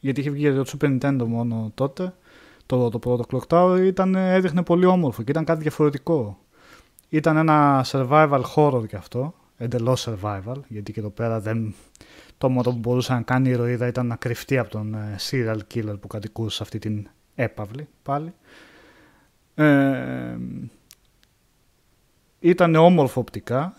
γιατί 0.00 0.20
είχε 0.20 0.30
βγει 0.30 0.40
για 0.40 0.64
το 0.64 0.78
Super 0.78 0.98
Nintendo 0.98 1.24
μόνο 1.26 1.70
τότε 1.74 2.12
το, 2.68 2.88
το 2.88 2.98
πρώτο 2.98 3.24
Clock 3.30 3.46
Tower 3.48 3.80
ήταν, 3.84 4.14
έδειχνε 4.14 4.62
πολύ 4.62 4.84
όμορφο 4.84 5.22
και 5.22 5.30
ήταν 5.30 5.44
κάτι 5.44 5.62
διαφορετικό. 5.62 6.38
Ήταν 7.08 7.36
ένα 7.36 7.84
survival 7.86 8.42
horror 8.54 8.88
κι 8.88 8.96
αυτό, 8.96 9.34
εντελώς 9.56 10.08
survival, 10.08 10.56
γιατί 10.68 10.92
και 10.92 11.00
εδώ 11.00 11.10
πέρα 11.10 11.40
δεν, 11.40 11.74
το 12.38 12.48
μόνο 12.48 12.70
που 12.70 12.78
μπορούσε 12.78 13.12
να 13.12 13.22
κάνει 13.22 13.48
η 13.48 13.52
ηρωίδα 13.52 13.86
ήταν 13.86 14.06
να 14.06 14.16
κρυφτεί 14.16 14.58
από 14.58 14.70
τον 14.70 14.94
ε, 14.94 15.16
serial 15.30 15.58
killer 15.74 16.00
που 16.00 16.06
κατοικούσε 16.06 16.56
σε 16.56 16.62
αυτή 16.62 16.78
την 16.78 17.08
έπαυλη 17.34 17.88
πάλι. 18.02 18.34
Ε, 19.54 20.36
ήταν 22.40 22.74
όμορφο 22.74 23.20
οπτικά. 23.20 23.74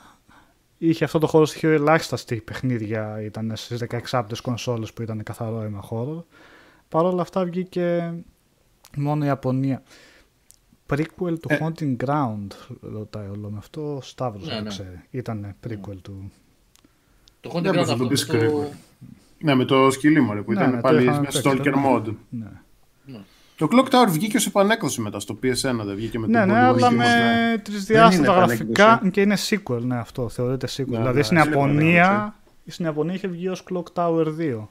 Είχε 0.77 1.03
αυτό 1.03 1.19
το 1.19 1.27
χώρο 1.27 1.45
στοιχείο 1.45 1.69
ελάχιστα 1.69 2.17
στη 2.17 2.35
παιχνίδια. 2.35 3.21
Ήταν 3.21 3.51
στις 3.55 3.79
16 3.89 3.99
άπτες 4.11 4.41
κονσόλες 4.41 4.93
που 4.93 5.01
ήταν 5.01 5.23
καθαρό 5.23 5.61
αίμα 5.61 5.81
χώρο. 5.81 6.25
Παρ' 6.89 7.05
όλα 7.05 7.21
αυτά 7.21 7.45
βγήκε 7.45 8.13
μόνο 8.97 9.23
η 9.23 9.27
Ιαπωνία. 9.27 9.83
Prequel 10.93 11.39
του 11.39 11.47
Ε. 11.47 11.57
Haunting 11.61 11.95
Ground, 12.05 12.47
ρωτάει 12.81 13.27
όλο 13.27 13.49
με 13.49 13.57
αυτό. 13.57 13.95
Ο 13.95 14.01
Σταύρος 14.01 14.47
Ναι, 14.47 14.53
δεν 14.53 14.63
ναι. 14.63 14.69
ξέρει. 14.69 15.01
Ήταν 15.09 15.55
prequel 15.67 15.97
του. 16.01 16.31
Το 17.41 17.49
Haunting 17.53 17.61
Δεν 17.61 17.71
Ground 17.71 17.75
μπορείς 17.75 17.79
να 17.79 17.85
το 17.85 17.91
αυτό 17.91 18.07
πεις 18.07 18.25
το... 18.25 18.37
gregor. 18.37 18.75
Ναι, 19.41 19.55
με 19.55 19.65
το 19.65 19.91
σκυλί 19.91 20.21
μωρέ, 20.21 20.41
που 20.41 20.51
Ναι, 20.51 20.59
ήταν 20.59 20.69
ναι, 20.69 20.75
το 20.75 20.81
πάλι 20.81 21.01
είχαμε 21.03 21.17
με 21.19 21.23
παίξει, 21.23 21.41
Stalker 21.45 21.71
το- 21.71 21.95
Mod. 21.95 22.13
Ναι. 22.29 22.51
Το 23.59 23.67
Clock 23.71 23.89
Tower 23.89 24.07
βγήκε 24.09 24.37
ως 24.37 24.45
επανέκδοση 24.45 25.01
μετά 25.01 25.19
στο 25.19 25.39
PS1, 25.43 25.81
δεν 25.85 25.95
βγήκε 25.95 26.19
με 26.19 26.27
Ναι, 26.27 26.39
τον 26.39 26.47
ναι, 26.47 26.53
πολύ 26.53 26.83
αλλά 26.83 26.87
όχι, 26.87 26.95
με 26.95 27.03
ναι. 27.49 27.57
τρισδιάστατα 27.57 28.15
είναι 28.31 28.37
γραφικά 28.39 28.83
επανέκδοση. 28.83 29.11
και 29.11 29.21
είναι 29.21 29.37
sequel, 29.49 29.81
ναι, 29.81 29.97
αυτό 29.97 30.29
θεωρείται 30.29 30.67
sequel. 30.67 30.85
Ναι, 30.87 30.97
δηλαδή 30.97 31.17
ναι, 31.17 31.23
στην 31.23 31.37
είναι 31.37 31.49
Ιαπωνία, 31.49 32.03
επανέκδοση. 32.03 32.33
στην 32.67 32.85
Ιαπωνία 32.85 33.13
είχε 33.13 33.27
βγει 33.27 33.47
ως 33.47 33.63
Clock 33.71 33.83
Tower 33.93 34.25
2. 34.39 34.67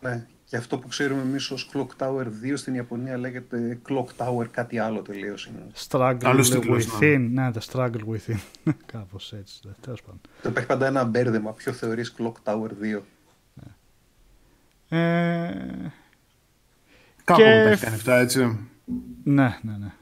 Ναι, 0.00 0.26
και 0.44 0.56
αυτό 0.56 0.78
που 0.78 0.88
ξέρουμε 0.88 1.20
εμείς 1.20 1.50
ως 1.50 1.70
Clock 1.74 2.06
Tower 2.06 2.24
2 2.24 2.52
στην 2.54 2.74
Ιαπωνία 2.74 3.18
λέγεται 3.18 3.78
Clock 3.88 4.06
Tower 4.26 4.46
κάτι 4.50 4.78
άλλο 4.78 5.00
τελείως. 5.00 5.46
Είναι. 5.46 5.66
Struggle 5.88 6.18
Άλλος 6.24 6.50
τίτλος, 6.50 6.86
Within. 7.00 7.28
Ναι, 7.30 7.50
the 7.54 7.72
Struggle 7.72 8.04
Within. 8.14 8.38
Κάπως 8.92 9.32
έτσι, 9.32 9.60
ναι, 9.64 9.72
τέλος 9.80 10.02
πάντων. 10.02 10.20
Το 10.42 10.48
υπάρχει 10.48 10.68
πάντα 10.68 10.86
ένα 10.86 11.04
μπέρδεμα. 11.04 11.52
Ποιο 11.52 11.72
θεωρείς 11.72 12.14
Clock 12.18 12.32
Tower 12.44 12.70
2. 12.98 13.00
Ε, 14.88 15.50
Κάπου 17.24 17.40
Και- 17.40 17.44
τα 17.46 17.50
έχει 17.70 17.84
κάνει 17.84 17.96
αυτά, 17.96 18.18
έτσι. 18.18 18.58
ναι, 19.24 19.58
ναι, 19.62 19.76
ναι. 19.76 19.92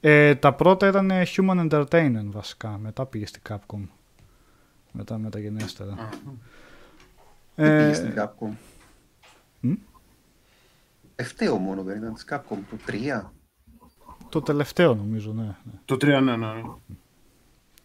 Ε, 0.00 0.34
τα 0.34 0.54
πρώτα 0.54 0.88
ήταν 0.88 1.10
Human 1.36 1.70
Entertainment 1.70 2.26
βασικά. 2.30 2.78
Μετά 2.78 3.06
πήγε 3.06 3.26
στην 3.26 3.42
Capcom. 3.48 3.88
Μετά 4.92 5.18
μεταγενέστερα. 5.18 5.94
Δεν 7.54 7.76
πήγε 7.76 7.88
Ε, 7.90 7.94
στην 7.94 8.14
Capcom. 8.16 8.50
μ; 9.60 9.72
Ευταίο 11.16 11.56
μόνο 11.56 11.82
δεν 11.82 11.96
ήταν 11.96 12.14
της 12.14 12.24
Capcom. 12.28 12.58
Το 12.70 12.76
3. 12.86 13.30
το 14.28 14.42
τελευταίο 14.42 14.94
νομίζω, 14.94 15.32
ναι. 15.32 15.42
ναι. 15.42 15.72
Το 15.84 15.94
3, 15.94 16.00
ναι, 16.06 16.20
ναι. 16.20 16.36
ναι. 16.36 16.62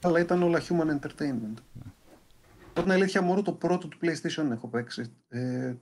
Αλλά 0.02 0.20
ήταν 0.20 0.44
όλα 0.44 0.62
Human 0.62 1.00
Entertainment. 1.00 1.54
Από 2.70 2.82
την 2.82 2.92
αλήθεια, 2.92 3.22
μόνο 3.22 3.42
το 3.42 3.52
πρώτο 3.52 3.88
του 3.88 3.98
PlayStation 4.02 4.52
έχω 4.52 4.68
παίξει. 4.68 5.12
Ε, 5.30 5.74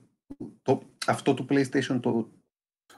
το, 0.62 0.82
αυτό 1.06 1.34
του 1.34 1.46
PlayStation 1.50 1.98
το. 2.00 2.28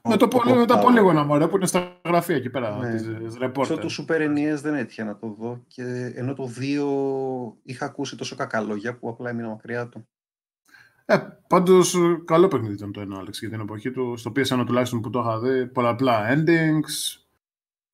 Με 0.08 0.16
το, 0.16 0.28
πολύ, 0.28 0.52
Clock 0.52 0.56
με 0.56 0.66
τα 0.66 0.78
Tower. 0.78 0.82
πολύγωνα 0.82 1.24
μωρέ 1.24 1.48
που 1.48 1.56
είναι 1.56 1.66
στα 1.66 2.00
γραφεία 2.04 2.36
εκεί 2.36 2.50
πέρα, 2.50 2.76
Ναι. 2.78 2.90
τις, 2.90 3.02
τις 3.02 3.36
Αυτό 3.42 3.74
reporter. 3.74 3.78
του 3.80 3.90
Super 3.90 4.20
NES 4.20 4.58
δεν 4.62 4.74
έτυχε 4.74 5.04
να 5.04 5.16
το 5.16 5.36
δω. 5.38 5.64
Και 5.66 6.12
ενώ 6.14 6.34
το 6.34 6.48
2 6.48 7.56
είχα 7.62 7.84
ακούσει 7.84 8.16
τόσο 8.16 8.36
κακά 8.36 8.60
λόγια 8.60 8.98
που 8.98 9.08
απλά 9.08 9.30
έμεινα 9.30 9.48
μακριά 9.48 9.88
του. 9.88 10.08
Ε, 11.04 11.16
πάντως 11.48 11.96
καλό 12.24 12.48
παιχνίδι 12.48 12.74
ήταν 12.74 12.92
το 12.92 13.00
ένα, 13.00 13.20
Alex, 13.20 13.30
για 13.32 13.50
την 13.50 13.60
εποχή 13.60 13.90
του. 13.90 14.16
Στο 14.16 14.32
PS1 14.36 14.62
τουλάχιστον 14.66 15.00
που 15.00 15.10
το 15.10 15.18
είχα 15.20 15.38
δει, 15.40 15.66
πολλαπλά 15.66 16.34
endings. 16.34 17.20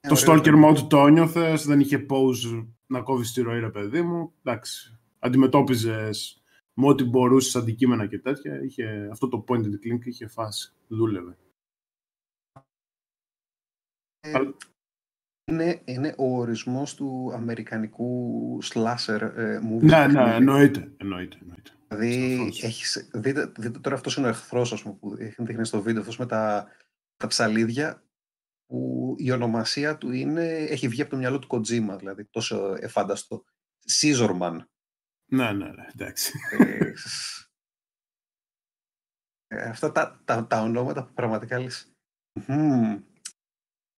Ε, 0.01 0.09
Το 0.09 0.15
ωραίο 0.29 0.35
Stalker 0.41 0.47
ήταν. 0.47 0.65
Mode 0.65 0.79
το 0.89 1.07
νιώθες, 1.07 1.67
δεν 1.67 1.81
είχε 1.81 2.07
pause 2.11 2.67
να 2.87 3.01
κόβεις 3.01 3.33
τη 3.33 3.43
ροή, 3.43 3.61
ρε 3.61 3.71
παιδί 3.71 4.03
μου. 4.03 4.33
Εντάξει. 4.43 4.99
Αντιμετώπιζες 5.19 6.43
με 6.75 6.87
ό,τι 6.89 7.05
μπορούσες 7.05 7.57
αντικείμενα 7.57 8.07
και 8.07 8.19
τέτοια. 8.19 8.63
Είχε, 8.65 9.09
αυτό 9.13 9.29
το 9.29 9.45
point 9.49 9.61
and 9.61 9.75
click 9.97 10.05
είχε 10.05 10.27
φάση. 10.27 10.73
Δούλευε. 10.89 11.37
Ε, 14.25 14.39
είναι, 15.45 15.83
είναι 15.85 16.15
ο 16.19 16.37
ορισμός 16.39 16.95
του 16.95 17.31
αμερικανικού 17.35 18.59
slasher 18.63 19.33
ε, 19.37 19.59
movie. 19.59 19.83
Ναι, 19.83 20.07
ναι, 20.07 20.13
παιχνίδι. 20.13 20.37
εννοείται. 20.37 20.93
εννοείται, 20.97 21.39
εννοείται. 21.41 21.71
Δηλαδή, 21.89 22.37
Σαφώς. 22.37 22.63
έχεις, 22.63 23.11
δείτε, 23.13 23.53
δείτε 23.57 23.79
τώρα 23.79 23.97
αυτός 23.97 24.17
είναι 24.17 24.27
ο 24.27 24.31
εχθρός, 24.31 24.73
ας 24.73 24.83
πούμε, 24.83 24.95
που 24.95 25.17
δείχνει 25.17 25.47
δείχνει 25.47 25.65
στο 25.67 25.83
βίντεο, 25.83 26.01
αυτός 26.01 26.19
με 26.19 26.27
τα, 26.27 26.69
τα 27.17 27.27
ψαλίδια, 27.27 28.05
που 28.67 29.15
η 29.19 29.31
ονομασία 29.31 29.99
του 29.99 30.11
είναι, 30.11 30.47
έχει 30.49 30.89
βγει 30.89 31.01
από 31.01 31.11
το 31.11 31.17
μυαλό 31.17 31.39
του 31.39 31.49
Kojima, 31.51 31.97
δηλαδή 31.99 32.25
τόσο 32.25 32.77
εφάνταστο. 32.81 33.45
Scissorman. 33.91 34.57
Ναι, 35.31 35.53
ναι, 35.53 35.69
ναι, 35.69 35.87
εντάξει. 35.95 36.33
Ε, 36.59 36.93
ε, 39.47 39.63
αυτά 39.63 39.93
τα, 39.93 40.23
τα, 40.25 40.47
τα 40.47 40.63
ονόματα 40.63 41.07
που 41.07 41.13
πραγματικά 41.13 41.61
λες 41.61 41.93
«Μμμ». 42.47 43.01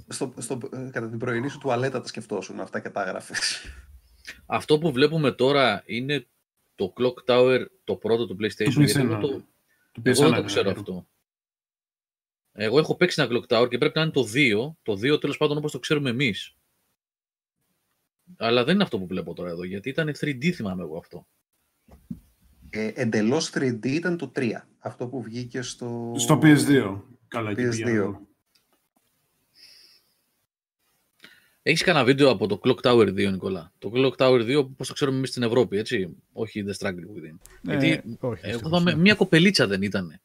Στο, 0.09 0.35
στο, 0.39 0.59
ε, 0.73 0.89
κατά 0.93 1.09
την 1.09 1.19
πρωινή 1.19 1.49
σου 1.49 1.59
τουαλέτα 1.59 2.01
τα 2.01 2.07
σκεφτόσουν 2.07 2.61
αυτά 2.61 2.81
και 2.81 2.91
τα 2.91 3.03
έγραφες. 3.03 3.65
Αυτό 4.47 4.79
που 4.79 4.93
βλέπουμε 4.93 5.33
τώρα 5.33 5.83
είναι 5.87 6.27
το 6.75 6.93
Clock 6.97 7.31
Tower, 7.31 7.67
το 7.85 7.97
πρώτο 7.97 8.27
του 8.27 8.37
PlayStation. 8.41 8.73
Το 8.73 8.83
γιατί 8.83 9.01
PlayStation, 9.01 9.05
εγώ, 9.05 9.19
το, 9.19 9.29
ναι. 9.29 9.43
Το 9.93 10.03
εγώ 10.05 10.23
δεν 10.23 10.33
PS1, 10.33 10.37
το 10.37 10.45
ξέρω 10.45 10.71
ναι. 10.71 10.77
αυτό. 10.77 11.07
Εγώ 12.53 12.79
έχω 12.79 12.97
παίξει 12.97 13.23
ένα 13.23 13.31
Clock 13.33 13.47
Tower 13.57 13.69
και 13.69 13.79
πρέπει 13.79 13.99
να 13.99 14.03
είναι 14.03 14.13
το 14.13 14.27
2. 14.35 14.75
Το 14.83 14.93
2 14.93 15.21
τέλος 15.21 15.37
πάντων 15.37 15.57
όπως 15.57 15.73
το 15.73 15.79
ξέρουμε 15.79 16.11
εμείς. 16.11 16.57
Αλλά 18.37 18.65
δεν 18.65 18.75
είναι 18.75 18.83
αυτό 18.83 18.99
που 18.99 19.07
βλέπω 19.07 19.35
τώρα 19.35 19.51
εδώ, 19.51 19.65
γιατί 19.65 19.89
ήταν 19.89 20.09
3D 20.21 20.51
θυμάμαι 20.51 20.83
εγώ 20.83 20.99
αυτό. 20.99 21.27
Ε, 22.71 22.91
εντελώς 22.95 23.51
3D 23.55 23.87
ήταν 23.87 24.17
το 24.17 24.33
3. 24.35 24.51
Αυτό 24.79 25.07
που 25.07 25.23
βγήκε 25.23 25.63
στο... 25.63 26.15
Στο 26.17 26.39
PS2. 26.43 27.01
Καλά, 27.29 27.51
εκεί 27.51 27.85
PS2. 27.85 28.15
Πήγα 31.65 31.73
εγώ. 31.73 31.73
Έχεις 31.73 31.83
κανένα 31.83 32.05
βίντεο 32.05 32.31
από 32.31 32.47
το 32.47 32.61
Clock 32.65 32.91
Tower 32.91 33.09
2, 33.09 33.31
Νικόλα; 33.31 33.73
Το 33.79 33.93
Clock 33.95 34.17
Tower 34.17 34.41
2, 34.41 34.57
όπως 34.59 34.89
το 34.89 34.95
ξέρουμε 34.95 35.17
εμείς 35.17 35.29
στην 35.29 35.43
Ευρώπη, 35.43 35.77
έτσι; 35.79 36.17
Όχι 36.33 36.65
The 36.67 36.87
Struggle 36.87 36.89
Within. 36.89 37.37
Ε, 37.69 37.77
γιατί 37.77 38.17
όχι, 38.21 38.21
εγώ 38.21 38.33
δυστυχώς, 38.33 38.61
θυμάμαι, 38.61 38.93
ναι. 38.93 39.01
μια 39.01 39.15
κοπελίτσα 39.15 39.67
δεν 39.67 39.83
ήταν. 39.83 40.21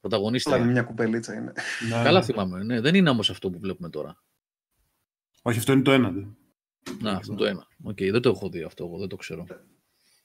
Πρωταγωνίστρια. 0.00 0.56
Αλλά 0.56 0.64
μια 0.64 0.82
κουπελίτσα 0.82 1.34
είναι. 1.34 1.52
Ναι, 1.88 2.02
Καλά 2.02 2.18
ναι. 2.18 2.24
θυμάμαι. 2.24 2.62
Ναι, 2.62 2.80
δεν 2.80 2.94
είναι 2.94 3.10
όμως 3.10 3.30
αυτό 3.30 3.50
που 3.50 3.58
βλέπουμε 3.58 3.88
τώρα. 3.88 4.22
Όχι, 5.42 5.58
αυτό 5.58 5.72
είναι 5.72 5.82
το 5.82 5.92
ένα. 5.92 6.10
δε. 6.10 6.20
Να, 7.00 7.10
αυτό 7.10 7.32
είναι 7.32 7.40
το 7.40 7.46
ένα. 7.46 7.66
Οκ, 7.82 7.98
δεν 7.98 8.20
το 8.20 8.28
έχω 8.28 8.48
δει 8.48 8.62
αυτό, 8.62 8.84
εγώ 8.84 8.98
δεν 8.98 9.08
το 9.08 9.16
ξέρω. 9.16 9.46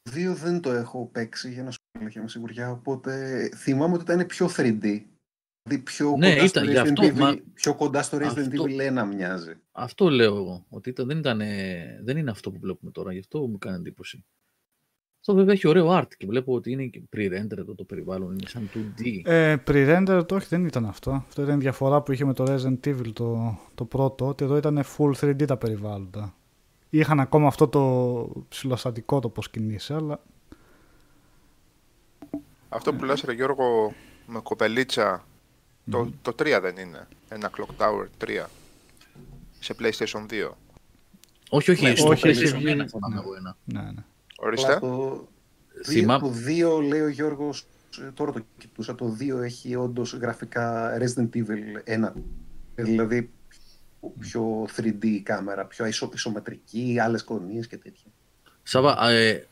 Δύο 0.03 0.35
δεν 0.35 0.61
το 0.61 0.71
έχω 0.71 1.09
παίξει 1.11 1.51
για 1.51 1.63
να 1.63 1.71
σου 1.71 1.79
πω 1.91 2.19
με 2.21 2.27
σιγουριά, 2.27 2.71
οπότε 2.71 3.49
θυμάμαι 3.55 3.93
ότι 3.93 4.03
ήταν 4.03 4.25
πιο 4.25 4.49
3D. 4.57 5.01
Δηλαδή 5.69 5.83
πιο, 5.83 6.15
Ναι, 6.17 6.29
κοντά, 6.29 6.43
ήταν, 6.43 6.47
στο 6.47 6.71
γι' 6.71 6.77
Resident 6.77 6.81
αυτό, 6.89 7.03
Evil, 7.07 7.19
μα- 7.19 7.37
πιο 7.53 7.75
κοντά 7.75 8.01
στο 8.01 8.17
Resident 8.17 8.23
Αυτό- 8.23 8.63
Evil 8.63 9.03
1 9.03 9.15
μοιάζει. 9.15 9.53
Αυτό 9.71 10.09
λέω 10.09 10.35
εγώ. 10.35 10.65
Ότι 10.69 10.89
ήταν, 10.89 11.07
δεν, 11.07 11.17
ήταν, 11.17 11.41
δεν 12.03 12.17
είναι 12.17 12.31
αυτό 12.31 12.51
που 12.51 12.59
βλέπουμε 12.59 12.91
τώρα. 12.91 13.13
Γι' 13.13 13.19
αυτό 13.19 13.39
μου 13.47 13.57
κάνει 13.57 13.75
εντύπωση. 13.75 14.25
Αυτό 15.19 15.33
βέβαια 15.33 15.53
έχει 15.53 15.67
ωραίο 15.67 15.97
art 15.99 16.07
και 16.17 16.25
βλέπω 16.27 16.53
ότι 16.53 16.71
είναι 16.71 16.85
και 16.85 17.01
pre-render 17.15 17.57
εδώ 17.57 17.75
το 17.75 17.83
περιβάλλον. 17.83 18.31
Είναι 18.31 18.47
σαν 18.47 18.69
2D. 18.73 19.21
Ε, 19.23 19.55
pre-render 19.67 20.23
το 20.27 20.35
όχι, 20.35 20.47
δεν 20.49 20.65
ήταν 20.65 20.85
αυτό. 20.85 21.11
Αυτό 21.11 21.41
ήταν 21.41 21.55
η 21.55 21.59
διαφορά 21.61 22.01
που 22.01 22.11
είχε 22.11 22.25
με 22.25 22.33
το 22.33 22.43
Resident 22.47 22.87
Evil 22.87 23.11
το, 23.13 23.57
το 23.75 23.85
πρώτο, 23.85 24.27
ότι 24.27 24.43
εδώ 24.43 24.57
ήταν 24.57 24.83
full 24.97 25.11
3D 25.19 25.45
τα 25.45 25.57
περιβάλλοντα. 25.57 26.33
Είχαν 26.89 27.19
ακόμα 27.19 27.47
αυτό 27.47 27.67
το 27.67 28.45
ψηλοστατικό 28.49 29.19
το 29.19 29.29
πώς 29.29 29.49
κινείσαι, 29.49 29.93
αλλά 29.93 30.19
Αυτό 32.69 32.93
που 32.93 33.03
λες 33.05 33.21
ρε 33.21 33.33
Γιώργο 33.33 33.93
με 34.27 34.39
κοπελίτσα, 34.43 35.25
το, 35.89 36.11
το 36.21 36.31
3 36.39 36.59
δεν 36.61 36.77
είναι. 36.77 37.07
Ένα 37.29 37.51
Clock 37.57 37.83
Tower 37.83 38.07
3 38.25 38.45
σε 39.59 39.75
PlayStation 39.79 40.25
2. 40.31 40.49
όχι, 41.49 41.71
όχι, 41.71 41.83
Ναι, 41.83 41.95
στο 41.95 42.07
όχι, 42.07 42.27
έχει 42.27 42.41
PlayStation 42.45 42.55
βγει. 42.57 42.81
1 42.81 42.85
θυμάμαι 42.89 43.15
εγώ 43.23 43.35
ένα. 43.35 43.57
ναι, 43.65 43.81
ναι. 43.81 44.03
Ορίστε. 44.37 44.67
Αλλά 44.71 44.79
το, 44.79 45.27
Θυμά- 45.85 46.19
το 46.21 46.33
2 46.79 46.81
λέει 46.87 47.01
ο 47.01 47.07
Γιώργος, 47.07 47.65
ε, 48.07 48.11
τώρα 48.13 48.31
το 48.31 48.41
κοιτούσα, 48.57 48.95
το 48.95 49.17
2 49.19 49.41
έχει 49.43 49.75
όντως 49.75 50.13
γραφικά 50.13 50.97
Resident 50.99 51.29
Evil 51.35 51.83
1. 51.85 52.13
Ε, 52.75 52.83
Δηλαδή 52.83 53.29
πιο 54.19 54.67
3D 54.77 55.03
η 55.05 55.21
κάμερα, 55.21 55.65
πιο 55.65 55.85
ισο, 55.85 56.09
ισομετρική, 56.13 56.97
άλλες 57.01 57.23
κονίες 57.23 57.67
και 57.67 57.77
τέτοια. 57.77 58.11
Σάβα, 58.63 59.09
ε, 59.09 59.47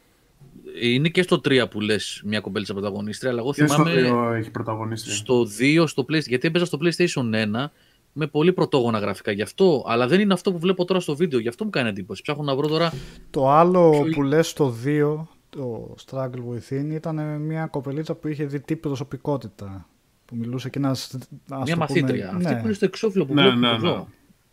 είναι 0.81 1.10
και 1.10 1.22
στο 1.22 1.35
3 1.35 1.65
που 1.69 1.81
λες 1.81 2.22
μια 2.26 2.39
κοπέλιτσα 2.39 2.73
πρωταγωνίστρια, 2.73 3.31
αλλά 3.31 3.39
εγώ 3.39 3.53
Και 3.53 3.65
στο 3.68 3.73
θυμάμαι 3.76 4.02
δύο 4.02 4.31
έχει 4.34 4.52
πρωταγωνίστρια. 4.52 5.15
στο 5.15 5.48
2, 5.60 5.84
στο 5.88 6.06
PlayStation, 6.10 6.27
γιατί 6.27 6.48
έπαιζα 6.48 6.65
στο 6.65 6.77
PlayStation 6.81 7.34
1 7.64 7.69
με 8.14 8.27
πολύ 8.27 8.53
πρωτόγωνα 8.53 8.99
γραφικά 8.99 9.31
γι' 9.31 9.41
αυτό, 9.41 9.84
αλλά 9.88 10.07
δεν 10.07 10.19
είναι 10.19 10.34
αυτό 10.34 10.52
που 10.52 10.60
βλέπω 10.60 10.85
τώρα 10.85 10.99
στο 10.99 11.15
βίντεο, 11.15 11.39
γι' 11.39 11.48
αυτό 11.48 11.64
μου 11.64 11.69
κάνει 11.69 11.89
εντύπωση. 11.89 12.22
Ψάχνω 12.22 12.44
να 12.44 12.56
βρω 12.56 12.68
τώρα 12.68 12.94
Το 13.30 13.49
άλλο 13.49 13.89
Ποιο- 14.03 14.14
που 14.15 14.23
λες 14.23 14.48
στο 14.48 14.76
2, 14.85 15.27
το 15.49 15.95
Struggle 16.06 16.30
Within, 16.53 16.89
ήταν 16.91 17.41
μια 17.41 17.65
κοπελίτσα 17.65 18.15
που 18.15 18.27
είχε 18.27 18.45
δει 18.45 18.60
τι 18.60 18.76
προσωπικότητα. 18.76 19.88
Που 20.26 20.35
μιλούσε 20.35 20.69
και 20.69 20.80
ένας... 20.80 21.03
ας 21.14 21.19
μια 21.19 21.57
το 21.57 21.57
πούμε- 21.64 21.76
μαθήτρια. 21.77 22.30
Αυτή 22.35 22.44
ναι. 22.53 22.60
που 22.60 22.65
είναι 22.65 22.73
στο 22.73 22.85
εξώφυλλο 22.85 23.26
που 23.26 23.34
Ναι, 23.34 23.41
βλέπουμε 23.41 23.68
ναι, 23.69 23.76
εδώ. 23.76 23.95
ναι. 23.95 24.03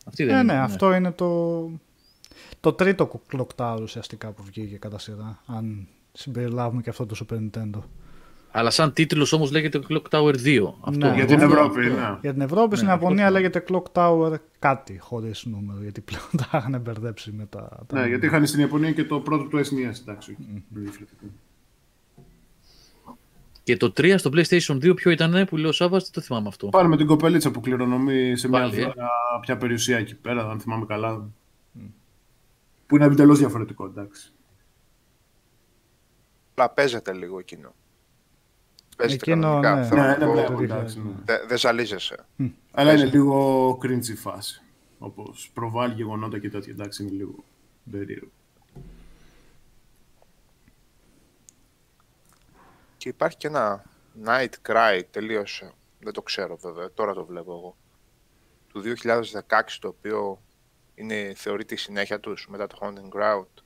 Αυτή 0.07 0.25
δεν 0.25 0.35
Ναι, 0.35 0.41
είναι. 0.43 0.53
ναι, 0.53 0.59
αυτό 0.59 0.95
είναι 0.95 1.13
το, 1.13 1.71
το 2.61 2.73
τρίτο 2.73 3.21
Clock 3.33 3.47
Tower 3.57 3.79
ουσιαστικά 3.83 4.31
που 4.31 4.43
βγήκε 4.45 4.77
κατά 4.77 4.99
σειρά. 4.99 5.43
Αν 5.47 5.87
συμπεριλάβουμε 6.19 6.83
και 6.83 6.91
αυτό 6.91 7.07
το 7.07 7.17
Super 7.29 7.35
Nintendo. 7.37 7.79
Αλλά 8.51 8.71
σαν 8.71 8.93
τίτλος 8.93 9.33
όμως 9.33 9.51
λέγεται 9.51 9.81
Clock 9.89 10.03
Tower 10.11 10.35
2. 10.45 10.73
Αυτό. 10.81 11.07
Ναι. 11.09 11.15
Για 11.15 11.25
την 11.27 11.35
Αυτό- 11.43 11.47
Ευρώπη, 11.55 11.81
ναι. 11.81 12.19
Για 12.21 12.33
την 12.33 12.41
Ευρώπη, 12.41 12.75
στην 12.77 12.87
Ναι, 12.89 12.93
Ιαπωνία 12.95 13.23
αυτό 13.27 13.37
λέγεται 13.39 13.65
Clock 13.69 13.83
Tower 13.93 14.35
κάτι 14.59 14.99
χωρίς 14.99 15.45
νούμερο, 15.45 15.83
γιατί 15.83 16.01
πλέον 16.01 16.25
τα 16.51 16.59
είχαν 16.59 16.81
μπερδέψει 16.81 17.33
με 17.33 17.47
τα... 17.47 17.69
τα 17.87 18.01
Ναι, 18.01 18.07
γιατί 18.07 18.27
είχαν 18.27 18.47
στην 18.47 18.61
Ιαπωνία 18.61 18.93
και 18.93 19.05
το 19.05 19.21
πρώτο 19.21 19.45
του 19.45 19.59
SNES, 19.59 20.01
εντάξει. 20.01 20.37
διαφορετικό. 20.69 21.25
Και 23.63 23.77
το 23.77 23.93
3 23.97 24.15
στο 24.17 24.31
PlayStation 24.35 24.75
2 24.91 24.97
ποιο 24.97 25.11
ήταν 25.11 25.45
που 25.49 25.57
λέει 25.57 25.69
ο 25.69 25.73
Σάββας, 25.73 26.03
δεν 26.03 26.13
το 26.13 26.21
θυμάμαι 26.21 26.49
αυτό. 26.49 26.69
Πάλι 26.69 26.89
με 26.89 26.97
την 26.97 27.07
κοπελίτσα 27.07 27.51
που 27.51 27.61
κληρονομεί 27.61 28.37
σε 28.37 28.49
μια 28.49 28.61
Πάλι, 28.61 28.81
ε. 28.81 28.85
δώρα 28.85 29.09
πια 29.41 29.57
περιουσία 29.57 29.99
εκεί 29.99 30.15
πέρα, 30.15 30.51
αν 30.51 30.61
θυμάμαι 30.61 30.85
καλά. 30.87 31.29
Που 32.87 32.97
είναι 32.97 33.05
εντελώ 33.05 33.35
διαφορετικό, 33.35 33.85
εντάξει. 33.85 34.33
Αλλά 36.55 36.71
παίζεται 36.71 37.13
λίγο 37.13 37.39
εκείνο. 37.39 37.75
Παίζεται 38.97 39.31
Εκείνο, 39.31 39.61
κανονικά. 39.61 39.75
ναι. 39.75 39.87
Θέλω 39.87 40.01
Ναι, 40.01 40.07
να 40.07 40.17
ναι, 40.19 40.25
πω, 40.27 40.33
βλέπω, 40.33 40.55
το 40.57 40.63
εντάξει. 40.63 40.99
ναι. 41.01 41.11
Δεν 41.25 41.49
δεν 41.49 41.59
ζαλίζεσαι. 41.59 42.17
Αλλά 42.73 42.93
είναι 42.93 43.01
Παίζει. 43.01 43.17
λίγο 43.17 43.71
cringe 43.83 44.07
η 44.09 44.15
φάση. 44.15 44.63
Όπως 44.99 45.51
προβάλλει 45.55 45.95
γεγονότα 45.95 46.39
και 46.39 46.51
τέτοια. 46.51 46.73
Εντάξει, 46.73 47.03
είναι 47.03 47.13
λίγο 47.13 47.45
περίεργο. 47.91 48.31
Και 52.97 53.09
υπάρχει 53.09 53.37
και 53.37 53.47
ένα 53.47 53.83
Night 54.25 54.49
Cry, 54.69 55.03
τελείωσε. 55.11 55.73
Δεν 56.01 56.13
το 56.13 56.23
ξέρω 56.23 56.57
βέβαια, 56.57 56.91
τώρα 56.93 57.15
το 57.15 57.25
βλέπω 57.25 57.53
εγώ. 57.53 57.77
Του 58.69 58.81
2016, 58.81 59.79
το 59.81 59.89
οποίο 59.89 60.43
είναι, 60.95 61.33
θεωρείται 61.37 61.75
η 61.75 61.77
συνέχεια 61.77 62.21
τους 62.21 62.47
μετά 62.51 62.67
το 62.67 62.77
Haunting 62.81 63.17
Ground. 63.19 63.63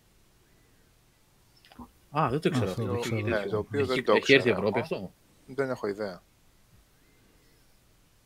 Α, 2.11 2.29
δεν 2.31 2.41
το 2.41 2.49
ήξερα 2.49 2.71
Αυτό 2.71 2.83
αυτό. 2.83 2.93
δεν 2.93 3.01
Έχει- 3.01 3.23
ξέρω. 3.25 3.39
Ναι, 3.41 3.47
το 3.47 3.59
οποίο 3.59 3.81
Έχει, 3.81 3.89
δεν 3.95 4.05
το 4.05 4.13
έχει 4.13 4.33
έρθει 4.33 4.49
η 4.49 4.53
ξέρω. 4.53 4.67
Ευρώπη 4.67 4.81
αυτό; 4.81 5.13
Δεν 5.47 5.71
έχω 5.71 5.87
ιδέα. 5.87 6.23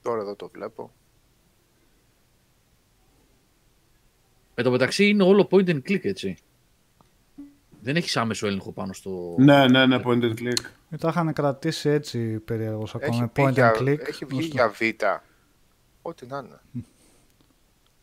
Τώρα 0.03 0.21
εδώ 0.21 0.37
το 0.37 0.49
βλέπω. 0.49 0.93
Εν 4.55 4.65
τω 4.65 4.71
μεταξύ 4.71 5.09
είναι 5.09 5.23
όλο 5.23 5.49
point 5.51 5.69
and 5.69 5.81
click, 5.89 6.05
έτσι. 6.05 6.37
Δεν 7.81 7.97
έχεις 7.97 8.17
άμεσο 8.17 8.47
έλεγχο 8.47 8.73
πάνω 8.73 8.93
στο. 8.93 9.35
Ναι, 9.39 9.67
ναι, 9.69 9.87
ναι, 9.87 10.01
point 10.05 10.23
and 10.23 10.35
click. 10.39 10.65
Ε, 10.91 10.97
Τα 10.97 11.09
είχαν 11.09 11.33
κρατήσει 11.33 11.89
έτσι 11.89 12.39
περίεργος 12.39 12.95
ακόμα, 12.95 13.11
Έχει, 13.13 13.21
με 13.21 13.29
πει 13.29 13.43
point 13.43 13.53
για- 13.53 13.73
and 13.75 13.79
click. 13.81 13.99
έχει 14.09 14.25
βγει 14.25 14.39
ώστε- 14.39 14.53
για 14.53 14.69
Β. 14.69 14.81
Ό,τι 16.03 16.27
να 16.27 16.39
είναι. 16.39 16.61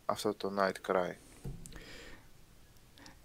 Αυτό 0.06 0.34
το 0.34 0.52
Night 0.60 0.92
Cry. 0.92 1.12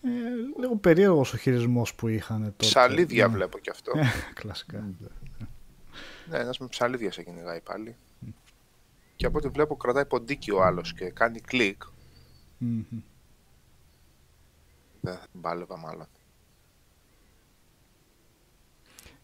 Ε, 0.06 0.60
λίγο 0.60 0.76
περίεργος 0.76 1.32
ο 1.32 1.36
χειρισμός 1.36 1.94
που 1.94 2.08
είχαν 2.08 2.42
τότε. 2.42 2.54
Ψαλίδια 2.56 3.26
Ναι. 3.26 3.34
βλέπω 3.34 3.58
κι 3.58 3.70
αυτό. 3.70 3.92
Κλασικά. 4.34 4.84
ναι, 6.30 6.38
ένας 6.38 6.58
με 6.58 6.66
ψαλίδια 6.66 7.12
σε 7.12 7.22
κυνηγάει 7.22 7.60
πάλι. 7.60 7.96
Και 9.16 9.26
από 9.26 9.38
ό,τι 9.38 9.48
βλέπω 9.48 9.76
κρατάει 9.76 10.06
ποντίκι 10.06 10.50
ο 10.50 10.62
άλλος 10.64 10.94
και 10.94 11.10
κάνει 11.10 11.40
κλικ. 11.40 11.82
Μμμ. 12.58 12.82
Δεν 15.00 15.14
θα 15.14 15.26
την 15.32 15.40
πάλευα 15.40 15.78
μάλλον. 15.78 16.06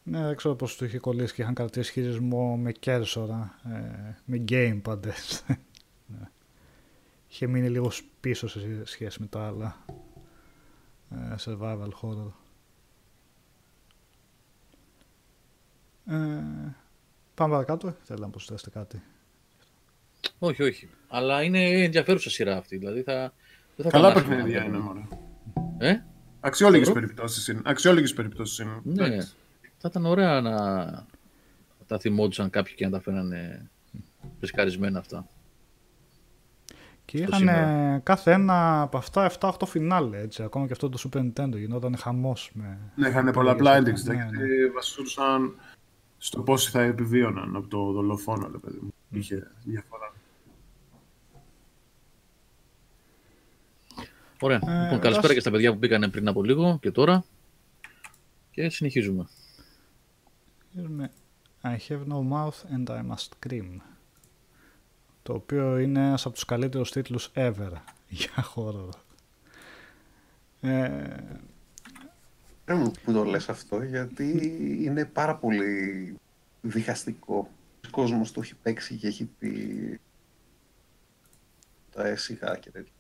Ναι, 0.03 0.25
δεν 0.27 0.37
ξέρω 0.37 0.55
πώς 0.55 0.77
του 0.77 0.85
είχε 0.85 0.99
κολλήσει 0.99 1.35
και 1.35 1.43
είχαν 1.43 1.55
κρατήσει 1.55 1.93
χειρισμό 1.93 2.57
με 2.57 2.73
κέρσορα, 2.73 3.59
ε, 3.65 4.15
με 4.25 4.45
gamepad. 4.49 4.99
ναι. 6.07 6.29
Είχε 7.29 7.47
μείνει 7.47 7.69
λίγο 7.69 7.91
πίσω 8.21 8.49
σε 8.49 8.85
σχέση 8.85 9.21
με 9.21 9.27
τα 9.27 9.47
άλλα 9.47 9.85
ε, 9.89 9.93
survival 11.45 11.89
horror. 12.03 12.31
Ε, 16.07 16.15
πάμε 17.35 17.53
παρακάτω, 17.53 17.97
θέλω 18.03 18.19
να 18.21 18.29
προσθέσετε 18.31 18.71
κάτι; 18.71 19.03
Όχι, 20.39 20.63
όχι. 20.63 20.89
Αλλά 21.09 21.43
είναι 21.43 21.63
ενδιαφέρουσα 21.71 22.31
σειρά 22.31 22.57
αυτή. 22.57 22.77
Δηλαδή 22.77 23.03
θα. 23.03 23.33
Δεν 23.77 23.85
θα 23.85 23.91
Καλά 23.91 24.09
χαλάσει 24.09 24.29
παιχνίδια 24.29 24.59
να- 24.61 24.65
είναι, 24.67 24.79
μωρέ. 24.79 25.01
Ε; 25.79 26.05
Αξιόλογες 26.41 26.87
Θεωρώ. 26.87 27.01
περιπτώσεις 27.01 27.49
είναι. 27.49 27.61
Αξιόλογες 27.65 28.13
περιπτώσεις 28.15 28.59
είναι. 28.59 28.81
Ναι. 28.83 29.07
Εντάξει. 29.07 29.35
Θα 29.79 29.89
ήταν 29.91 30.07
ωραία 30.07 30.41
να 30.41 30.57
τα 31.87 31.99
θυμόντουσαν 31.99 32.51
κάποιοι 32.51 32.75
και 32.75 32.85
να 32.85 32.91
τα 32.91 33.01
φέρανε 33.01 33.71
φρεσκαρισμένα 34.39 34.99
αυτά. 34.99 35.27
Και 37.11 37.17
στο 37.17 37.27
είχαν 37.27 37.39
σήμερα. 37.39 38.01
κάθε 38.03 38.33
ένα 38.33 38.83
από 38.83 38.97
αυτά 38.97 39.31
7-8 39.39 39.51
φινάλε, 39.67 40.19
έτσι. 40.19 40.43
Ακόμα 40.43 40.67
και 40.67 40.73
αυτό 40.73 40.89
το 40.89 40.99
Super 41.05 41.19
Nintendo 41.19 41.57
γινόταν 41.57 41.97
χαμός 41.97 42.51
με... 42.55 42.79
Ναι, 42.95 43.09
είχαν 43.09 43.25
με 43.25 43.31
πολλαπλά 43.31 43.77
επιλογές. 43.77 44.03
index 44.03 44.15
Ναι, 44.15 44.25
deck 44.25 44.31
ναι. 44.31 44.37
και 44.37 44.71
βασιζόντουσαν 44.75 45.55
στο 46.19 46.43
πόσοι 46.43 46.71
θα 46.71 46.81
επιβίωναν 46.81 47.57
από 47.57 47.69
το 47.69 47.93
δολοφόνο, 47.93 48.49
ρε 48.53 48.59
παιδί 48.59 48.79
μου. 48.83 48.95
Είχε 49.11 49.51
διαφορά. 49.65 50.13
Ωραία. 54.41 54.57
Ε, 54.57 54.61
λοιπόν, 54.61 54.77
εντάξει. 54.81 54.99
καλησπέρα 54.99 55.35
και 55.35 55.41
στα 55.41 55.51
παιδιά 55.51 55.73
που 55.73 55.79
μπήκανε 55.79 56.09
πριν 56.09 56.29
από 56.29 56.43
λίγο 56.43 56.79
και 56.81 56.91
τώρα. 56.91 57.25
Και 58.51 58.69
συνεχίζουμε. 58.69 59.27
με 60.73 61.11
I 61.63 61.77
have 61.89 62.07
no 62.09 62.23
mouth 62.33 62.65
and 62.75 62.91
I 62.91 63.03
must 63.13 63.29
scream. 63.41 63.90
Το 65.23 65.33
οποίο 65.35 65.79
είναι 65.79 66.01
ένας 66.07 66.27
από 66.27 66.35
τους 66.35 66.45
καλύτερους 66.45 66.91
τίτλους 66.91 67.31
ever 67.35 67.73
για 68.09 68.45
horror. 68.55 68.89
Ε, 70.61 71.17
Χαίρομαι 72.65 72.91
που 73.05 73.13
το 73.13 73.25
λες 73.25 73.49
αυτό, 73.49 73.83
γιατί 73.83 74.57
είναι 74.83 75.05
πάρα 75.05 75.37
πολύ 75.37 76.15
διχαστικό. 76.61 77.51
Ο 77.87 77.91
κόσμος 77.91 78.33
το 78.33 78.41
έχει 78.41 78.55
παίξει 78.55 78.97
και 78.97 79.07
έχει 79.07 79.25
πει 79.39 80.01
τα 81.91 82.07
έσυχα 82.07 82.57
και 82.59 82.71
τέτοια. 82.71 82.93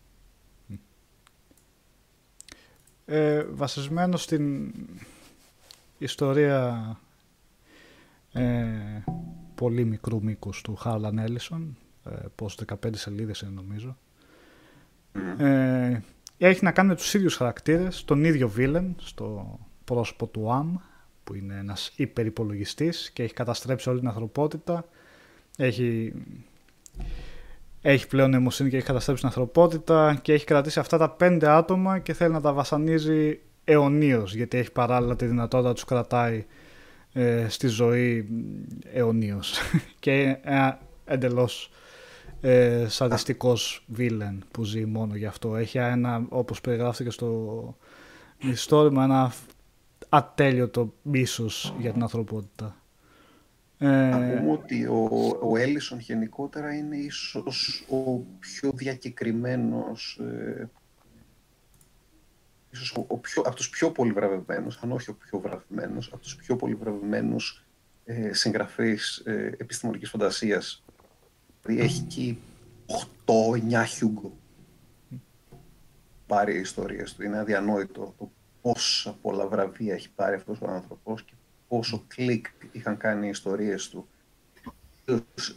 ε, 3.07 3.43
βασισμένο 3.45 4.17
στην 4.17 4.75
ιστορία 5.99 6.97
ε, 8.33 9.03
πολύ 9.55 9.85
μικρού 9.85 10.23
μήκους 10.23 10.63
του 10.63 10.75
Χάρλαν 10.77 11.19
Έλισον, 11.19 11.77
ε, 12.05 12.10
πως 12.35 12.59
15 12.66 12.74
σελίδες 12.94 13.40
είναι 13.40 13.52
νομίζω. 13.55 13.97
Ε, 15.39 16.01
έχει 16.39 16.64
να 16.64 16.72
κάνει 16.72 16.89
με 16.89 16.94
τους 16.94 17.14
ίδιους 17.14 17.36
χαρακτήρες, 17.36 18.05
τον 18.05 18.24
ίδιο 18.24 18.48
βίλεν 18.48 18.94
στο 18.98 19.59
πρόσωπο 19.85 20.27
του 20.27 20.52
Αμ, 20.52 20.77
που 21.24 21.35
είναι 21.35 21.56
ένας 21.59 21.93
υπερυπολογιστής 21.97 23.10
και 23.10 23.22
έχει 23.22 23.35
καταστρέψει 23.35 23.89
όλη 23.89 23.98
την 23.98 24.09
ανθρωπότητα. 24.09 24.89
Έχει, 25.56 26.12
έχει 27.81 28.06
πλέον 28.06 28.35
αιμοσύνη 28.35 28.70
και 28.70 28.77
έχει 28.77 28.86
καταστρέψει 28.86 29.22
την 29.22 29.32
ανθρωπότητα 29.32 30.18
και 30.22 30.32
έχει 30.32 30.44
κρατήσει 30.44 30.78
αυτά 30.78 30.98
τα 30.98 31.10
πέντε 31.10 31.48
άτομα 31.48 31.98
και 31.98 32.12
θέλει 32.12 32.32
να 32.32 32.40
τα 32.40 32.52
βασανίζει 32.52 33.40
αιωνίως, 33.64 34.35
γιατί 34.35 34.59
έχει 34.59 34.72
παράλληλα 34.72 35.16
τη 35.16 35.27
δυνατότητα 35.27 35.68
να 35.68 35.74
τους 35.74 35.85
κρατάει 35.85 36.47
ε, 37.12 37.47
στη 37.48 37.66
ζωή 37.66 38.28
αιωνίως. 38.93 39.59
και 40.05 40.36
ε, 40.43 40.70
εντελώς 41.05 41.70
ε, 42.41 42.87
σαδιστικός 42.89 43.85
βίλεν 43.89 44.45
που 44.51 44.65
ζει 44.65 44.85
μόνο 44.85 45.17
γι' 45.17 45.27
αυτό. 45.27 45.57
Έχει 45.57 45.79
ένα, 45.79 46.27
όπως 46.29 46.61
περιγράφηκε 46.61 47.11
στο 47.11 47.77
ιστόρημα, 48.39 49.05
ένα 49.05 49.33
ατέλειωτο 50.09 50.95
μίσος 51.03 51.75
για 51.79 51.93
την 51.93 52.03
ανθρωπότητα. 52.03 52.75
Να 53.79 54.25
Ε, 54.27 54.37
πούμε 54.37 54.53
ότι 54.53 54.87
ο, 54.87 55.09
ο 55.43 55.57
Έλισον 55.57 55.99
γενικότερα 55.99 56.75
είναι 56.75 56.97
ίσως 56.97 57.85
ο 57.89 58.19
πιο 58.39 58.73
διακεκριμένος, 58.75 60.21
ε, 60.21 60.69
ίσως 62.71 62.93
ο, 62.97 63.05
ο 63.09 63.19
πιο, 63.19 63.43
από 63.47 63.57
τους 63.57 63.71
πιο 63.71 63.91
πολύ 63.91 64.12
βραβευμένους, 64.12 64.79
αν 64.83 64.93
όχι 64.93 65.11
ο 65.11 65.15
πιο 65.15 65.39
βραβευμένος, 65.39 66.07
από 66.12 66.23
τους 66.23 66.37
πιο 66.37 66.57
πολύ 66.57 66.75
βραβευμένους 66.75 67.65
ε, 68.05 68.33
συγγραφείς 68.33 69.17
ε, 69.17 69.55
επιστημονικής 69.59 70.11
φαντασίας. 70.11 70.85
Δηλαδή 71.62 71.82
έχει 71.85 72.03
εκεί 72.03 72.39
8-9 73.27 73.31
Hugo 73.73 74.31
πάρει 76.27 76.57
οι 76.57 76.61
ιστορίες 76.61 77.15
του. 77.15 77.23
Είναι 77.23 77.39
αδιανόητο 77.39 78.15
το 78.19 78.31
πόσα 78.61 79.16
πολλά 79.23 79.47
βραβεία 79.47 79.95
έχει 79.95 80.11
πάρει 80.11 80.35
αυτός 80.35 80.61
ο 80.61 80.70
άνθρωπος 80.70 81.23
και 81.23 81.32
πόσο 81.69 82.05
κλικ 82.07 82.47
είχαν 82.73 82.97
κάνει 82.97 83.27
οι 83.27 83.31
ιστορίες 83.31 83.89
του 83.89 84.09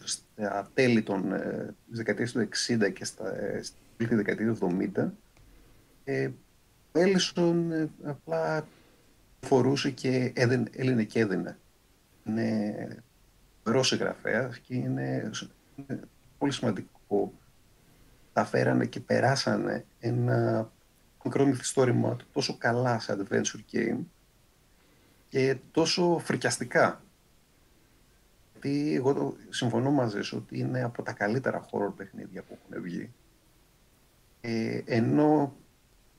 στα 0.04 0.72
τέλη 0.74 1.04
των 1.04 1.34
ε, 1.34 1.76
της 1.90 1.98
δεκαετίας 1.98 2.32
του 2.32 2.50
60 2.68 2.94
και 2.94 3.06
στα, 3.06 3.36
ε, 3.36 3.62
στη 3.62 4.16
δεκαετία 4.16 4.54
του 4.54 4.80
70 4.96 5.10
ε, 6.04 6.30
ο 6.92 7.00
Έλισον 7.00 7.72
ε, 7.72 7.90
απλά 8.04 8.68
φορούσε 9.42 9.92
και 9.92 10.32
έδαινε, 10.36 10.70
έλυνε 10.72 11.04
και 11.04 11.20
έδινε. 11.20 11.58
Είναι 12.26 13.04
φοβερός 13.64 13.88
συγγραφέας 13.88 14.60
και 14.60 14.76
είναι, 14.76 15.22
είναι 15.24 15.32
πολύ 16.38 16.52
σημαντικό. 16.52 17.34
Τα 18.34 18.46
φέρανε 18.46 18.86
και 18.86 19.00
περάσανε 19.00 19.86
ένα 20.00 20.70
μικρό 21.24 21.46
μυθιστόρημα 21.46 22.16
του 22.16 22.26
τόσο 22.34 22.58
καλά 22.58 23.00
σε 23.00 23.18
adventure 23.18 23.76
game 23.76 24.00
και 25.30 25.58
τόσο 25.72 26.20
φρικιαστικά. 26.24 27.02
Γιατί 28.52 28.96
εγώ 28.96 29.14
το, 29.14 29.36
συμφωνώ 29.50 29.92
μαζί 29.92 30.22
σου 30.22 30.38
ότι 30.38 30.60
είναι 30.60 30.84
από 30.84 31.04
τα 31.04 31.14
καλύτερα 31.14 31.66
horror 31.72 31.94
παιχνίδια 31.98 32.44
που 32.44 32.58
έχουν 32.62 32.84
βγει. 32.84 33.14
Ε, 34.42 34.82
ενώ 34.86 35.56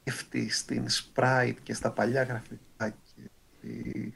πέφτει 0.05 0.51
στην 0.51 0.87
sprite 0.89 1.57
και 1.63 1.75
στα 1.75 1.91
παλιά 1.91 2.23
γραφικά 2.23 2.89
και 2.89 3.31
στη 3.59 4.15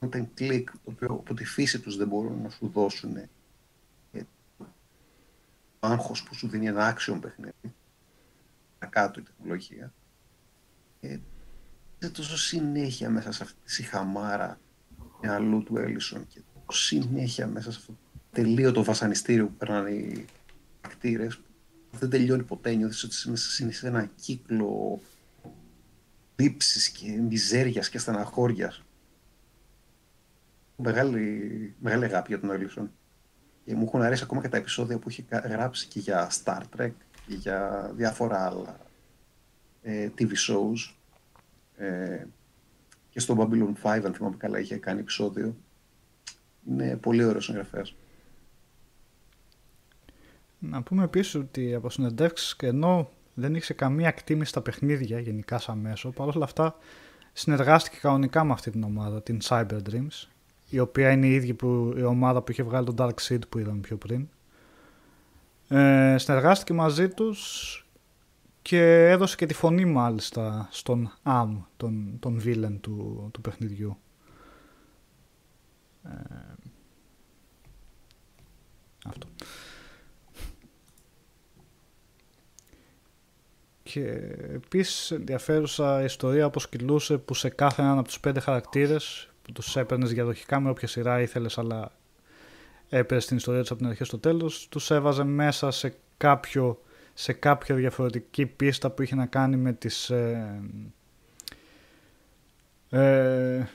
content 0.00 0.26
click, 0.38 0.64
το 0.64 0.90
οποίο 0.90 1.08
από 1.08 1.34
τη 1.34 1.44
φύση 1.44 1.80
τους 1.80 1.96
δεν 1.96 2.08
μπορούν 2.08 2.42
να 2.42 2.48
σου 2.48 2.68
δώσουν 2.68 3.16
ε, 3.16 3.20
το 3.20 3.41
άγχος 5.82 6.22
που 6.22 6.34
σου 6.34 6.48
δίνει 6.48 6.66
ένα 6.66 6.96
action 6.96 7.18
παιχνίδι, 7.20 7.74
κάτω 8.88 9.20
η 9.20 9.22
τεχνολογία, 9.22 9.92
ε, 11.00 11.08
είναι 11.98 12.10
τόσο 12.12 12.38
συνέχεια 12.38 13.10
μέσα 13.10 13.32
σε 13.32 13.42
αυτή 13.42 13.56
τη 13.64 13.72
σιχαμάρα 13.72 14.60
μυαλού 15.22 15.62
του 15.62 15.76
Έλισον 15.76 16.26
και 16.26 16.40
τόσο 16.66 16.82
συνέχεια 16.82 17.46
μέσα 17.46 17.72
σε 17.72 17.78
αυτό 17.78 17.92
το 17.92 18.18
τελείωτο 18.32 18.84
βασανιστήριο 18.84 19.46
που 19.46 19.54
περνάνε 19.56 19.90
οι 19.90 20.26
χαρακτήρες 20.80 21.36
που 21.90 21.98
δεν 21.98 22.10
τελειώνει 22.10 22.42
ποτέ, 22.42 22.74
νιώθεις 22.74 23.04
ότι 23.04 23.14
είσαι 23.14 23.30
μέσα 23.30 23.50
σε 23.72 23.86
ένα 23.86 24.10
κύκλο 24.20 25.00
λήψης 26.36 26.88
και 26.90 27.10
μιζέριας 27.10 27.88
και 27.88 27.98
στεναχώριας. 27.98 28.82
Μεγάλη, 30.76 31.74
μεγάλη 31.78 32.04
αγάπη 32.04 32.28
για 32.28 32.40
τον 32.40 32.50
Έλισον. 32.50 32.90
Και 33.64 33.74
μου 33.74 33.84
έχουν 33.86 34.02
αρέσει 34.02 34.22
ακόμα 34.22 34.40
και 34.40 34.48
τα 34.48 34.56
επεισόδια 34.56 34.98
που 34.98 35.08
έχει 35.08 35.22
κα- 35.22 35.38
γράψει 35.38 35.86
και 35.86 35.98
για 35.98 36.30
Star 36.44 36.60
Trek 36.76 36.90
και 37.26 37.34
για 37.34 37.90
διάφορα 37.94 38.46
άλλα 38.46 38.80
ε, 39.82 40.08
TV 40.18 40.28
shows. 40.48 40.94
Ε, 41.76 42.24
και 43.10 43.20
στο 43.20 43.36
Babylon 43.38 43.72
5, 43.82 44.00
αν 44.04 44.14
θυμάμαι 44.14 44.36
καλά, 44.36 44.58
είχε 44.58 44.76
κάνει 44.76 45.00
επεισόδιο. 45.00 45.56
Είναι 46.68 46.96
πολύ 46.96 47.24
ωραίος 47.24 47.44
συγγραφέας. 47.44 47.94
Να 50.58 50.82
πούμε 50.82 51.04
επίσης 51.04 51.34
ότι 51.34 51.74
από 51.74 51.90
συνεντεύξεις 51.90 52.56
και 52.56 52.66
ενώ 52.66 53.10
δεν 53.34 53.54
είχε 53.54 53.74
καμία 53.74 54.08
εκτίμηση 54.08 54.50
στα 54.50 54.60
παιχνίδια 54.60 55.18
γενικά 55.18 55.58
σαν 55.58 55.78
μέσο, 55.78 56.10
παρόλα 56.10 56.44
αυτά 56.44 56.76
συνεργάστηκε 57.32 57.98
κανονικά 58.00 58.44
με 58.44 58.52
αυτή 58.52 58.70
την 58.70 58.82
ομάδα, 58.82 59.22
την 59.22 59.38
Cyber 59.42 59.78
Dreams, 59.90 60.26
η 60.72 60.78
οποία 60.78 61.10
είναι 61.10 61.26
η 61.26 61.34
ίδια 61.34 61.54
που, 61.54 61.94
η 61.96 62.02
ομάδα 62.02 62.42
που 62.42 62.50
είχε 62.50 62.62
βγάλει 62.62 62.86
τον 62.86 62.94
Dark 62.98 63.28
Seed 63.28 63.48
που 63.48 63.58
είδαμε 63.58 63.80
πιο 63.80 63.96
πριν. 63.96 64.28
Ε, 65.68 66.18
συνεργάστηκε 66.18 66.72
μαζί 66.72 67.08
τους 67.08 67.76
και 68.62 69.08
έδωσε 69.08 69.36
και 69.36 69.46
τη 69.46 69.54
φωνή 69.54 69.84
μάλιστα 69.84 70.68
στον 70.70 71.12
Am, 71.22 71.48
τον, 71.76 72.16
τον 72.20 72.40
villain 72.44 72.76
του, 72.80 73.28
του 73.32 73.40
παιχνιδιού. 73.40 73.98
Ε, 76.02 76.10
αυτό. 79.04 79.26
Και 83.82 84.06
επίσης 84.54 85.10
ενδιαφέρουσα 85.10 86.02
ιστορία 86.02 86.46
όπως 86.46 86.68
κυλούσε 86.68 87.18
που 87.18 87.34
σε 87.34 87.48
κάθε 87.48 87.82
έναν 87.82 87.98
από 87.98 88.08
τους 88.08 88.20
πέντε 88.20 88.40
χαρακτήρες 88.40 89.31
που 89.42 89.52
τους 89.52 89.76
έπαιρνες 89.76 90.12
διαδοχικά 90.12 90.60
με 90.60 90.70
όποια 90.70 90.88
σειρά 90.88 91.20
ήθελες 91.20 91.58
αλλά 91.58 91.92
έπαιρνες 92.88 93.26
την 93.26 93.36
ιστορία 93.36 93.60
τους 93.60 93.70
από 93.70 93.80
την 93.80 93.88
αρχή 93.88 94.04
στο 94.04 94.18
τέλος 94.18 94.68
τους 94.68 94.90
έβαζε 94.90 95.24
μέσα 95.24 95.70
σε, 95.70 95.94
κάποιο, 96.16 96.82
σε 97.14 97.32
κάποια 97.32 97.74
διαφορετική 97.74 98.46
πίστα 98.46 98.90
που 98.90 99.02
είχε 99.02 99.14
να 99.14 99.26
κάνει 99.26 99.56
με 99.56 99.72
τις 99.72 100.10
ε, 100.10 100.62
ε, 102.90 103.66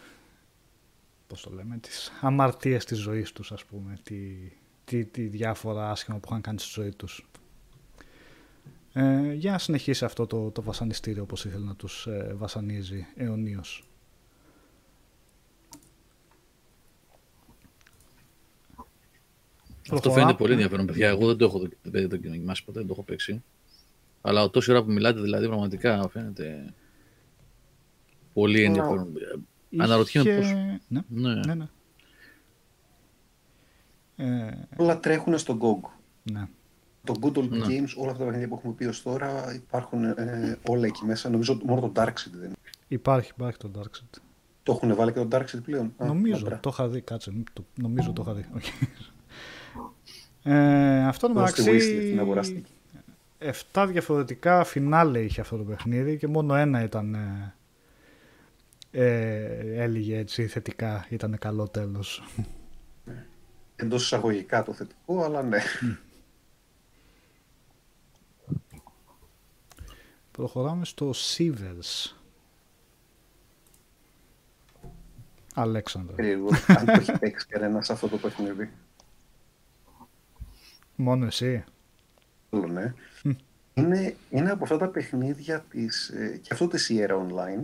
πώς 1.27 1.41
το 1.41 1.52
λέμε, 1.53 1.77
τις 1.77 2.11
αμαρτίες 2.22 2.85
της 2.85 2.98
ζωής 2.98 3.31
τους 3.31 3.52
ας 3.52 3.65
πούμε 3.65 3.99
τι, 4.03 4.18
τι, 4.85 5.06
τι 5.06 5.22
διάφορα 5.22 5.89
άσχημα 5.91 6.18
που 6.18 6.27
είχαν 6.30 6.41
κάνει 6.41 6.60
στη 6.60 6.69
ζωή 6.81 6.91
τους 6.91 7.27
ε, 8.94 9.34
για 9.34 9.52
να 9.52 9.57
συνεχίσει 9.57 10.06
αυτό 10.06 10.27
το, 10.27 10.52
το 10.52 10.61
βασανιστήριο 10.61 11.23
όπως 11.23 11.45
ήθελε 11.45 11.65
να 11.65 11.76
τους 11.76 12.07
ε, 12.07 12.34
βασανίζει 12.38 13.06
αιωνίως. 13.15 13.84
Αυτό 19.91 20.11
φαίνεται 20.11 20.34
πολύ 20.34 20.51
ενδιαφέρον, 20.51 20.85
παιδιά. 20.85 21.07
Εγώ 21.07 21.27
δεν 21.27 21.38
το 21.38 21.45
έχω, 21.45 21.59
δοκι- 21.59 21.77
δεν 21.81 22.09
το 22.09 22.18
δοκιμάσει 22.18 22.64
ποτέ, 22.65 22.77
δεν 22.80 22.88
το 22.88 22.93
έχω 22.93 23.03
παίξει. 23.03 23.43
Αλλά 24.22 24.49
τόση 24.49 24.72
ώρα 24.72 24.84
που 24.84 24.91
μιλάτε, 24.91 25.22
δηλαδή, 25.22 25.47
πραγματικά 25.47 26.09
φαίνεται 26.09 26.73
πολύ 28.34 28.64
ενδιαφέρον. 28.64 29.14
Αναρωτιέμαι 29.77 30.30
Είχε- 30.30 30.39
πώς... 30.39 30.51
Ναι, 30.88 31.01
Ναι. 31.07 31.34
ναι, 31.45 31.53
ναι. 31.55 31.68
Ε, 34.15 34.51
Όλα 34.77 34.99
τρέχουν 34.99 35.38
στο 35.38 35.57
GOG. 35.61 35.89
ναι. 36.31 36.47
Το 37.03 37.14
Good 37.22 37.38
Old 37.38 37.49
Ναι. 37.49 37.65
Games, 37.65 37.93
όλα 37.97 38.11
αυτά 38.11 38.18
τα 38.18 38.23
παιχνίδια 38.26 38.47
που 38.47 38.55
έχουμε 38.55 38.73
πει 38.73 38.85
ως 38.85 39.01
τώρα 39.03 39.53
υπάρχουν 39.53 40.03
ε, 40.03 40.57
όλα 40.68 40.85
εκεί 40.85 41.05
μέσα. 41.05 41.30
Νομίζω 41.30 41.59
μόνο 41.64 41.81
το 41.81 41.91
Darkseid 41.95 42.31
δεν 42.31 42.43
είναι. 42.45 42.55
Υπάρχει, 42.88 43.31
υπάρχει 43.35 43.57
το 43.57 43.72
Darkseid. 43.77 44.19
Το 44.64 44.72
έχουν 44.72 44.95
βάλει 44.95 45.11
και 45.14 45.19
το 45.26 45.38
Darkseid 45.38 45.59
πλέον; 45.64 45.93
Α, 45.97 46.05
νομίζω, 46.05 46.38
μάντρα. 46.41 46.59
το 46.59 46.69
είχα 46.73 46.88
δει, 46.88 47.01
κάτσε, 47.01 47.31
μη 47.34 47.43
το, 47.53 47.65
νομίζω 47.76 48.14
το 48.14 48.22
είχα 48.22 48.34
δει. 48.34 48.45
Οκ. 48.55 48.64
Ε, 50.49 51.06
αυτό 51.06 51.34
Το 51.34 51.45
στη 51.45 51.61
wishlist 51.61 51.65
μεταξύ, 51.65 52.10
την 52.10 52.19
αγοράστηκε. 52.19 52.72
7 53.74 53.86
διαφορετικά 53.90 54.64
φινάλε 54.64 55.19
είχε 55.19 55.41
αυτό 55.41 55.57
το 55.57 55.64
παιχνίδι 55.64 56.18
και 56.18 56.28
μόνο 56.28 56.56
ένα 56.56 56.84
ήταν 56.84 57.14
ε, 57.15 57.53
ε, 58.91 59.84
έλεγε 59.84 60.18
έτσι 60.18 60.48
θετικά, 60.48 61.06
ήταν 61.10 61.38
καλό 61.38 61.68
τέλος. 61.68 62.24
Εντός 63.76 64.03
εισαγωγικά 64.03 64.64
το 64.64 64.74
θετικό, 64.74 65.24
αλλά 65.24 65.44
ναι. 65.44 65.60
Προχωράμε 70.32 70.86
στο 70.86 71.14
Shivers. 71.15 72.15
Αλέξανδρο. 75.53 76.15
Περίεργο. 76.15 76.49
αν 76.68 76.86
το 76.86 76.91
έχει 76.91 77.11
παίξει 77.19 77.48
κανένας 77.48 77.86
σε 77.86 77.94
αυτό 77.94 78.07
το 78.07 78.18
παιχνίδι. 78.18 78.72
Μόνο 80.99 81.26
εσύ. 81.26 81.64
Άλλο, 82.49 82.68
ναι. 82.68 82.94
Είναι 83.74 84.15
ένα 84.30 84.52
από 84.52 84.64
αυτά 84.64 84.78
τα 84.78 84.88
παιχνίδια 84.88 85.60
της, 85.60 86.10
ε, 86.10 86.40
και 86.41 86.49
αυτό 86.53 86.68
της 86.68 86.91
Sierra 86.91 87.28
Online. 87.28 87.64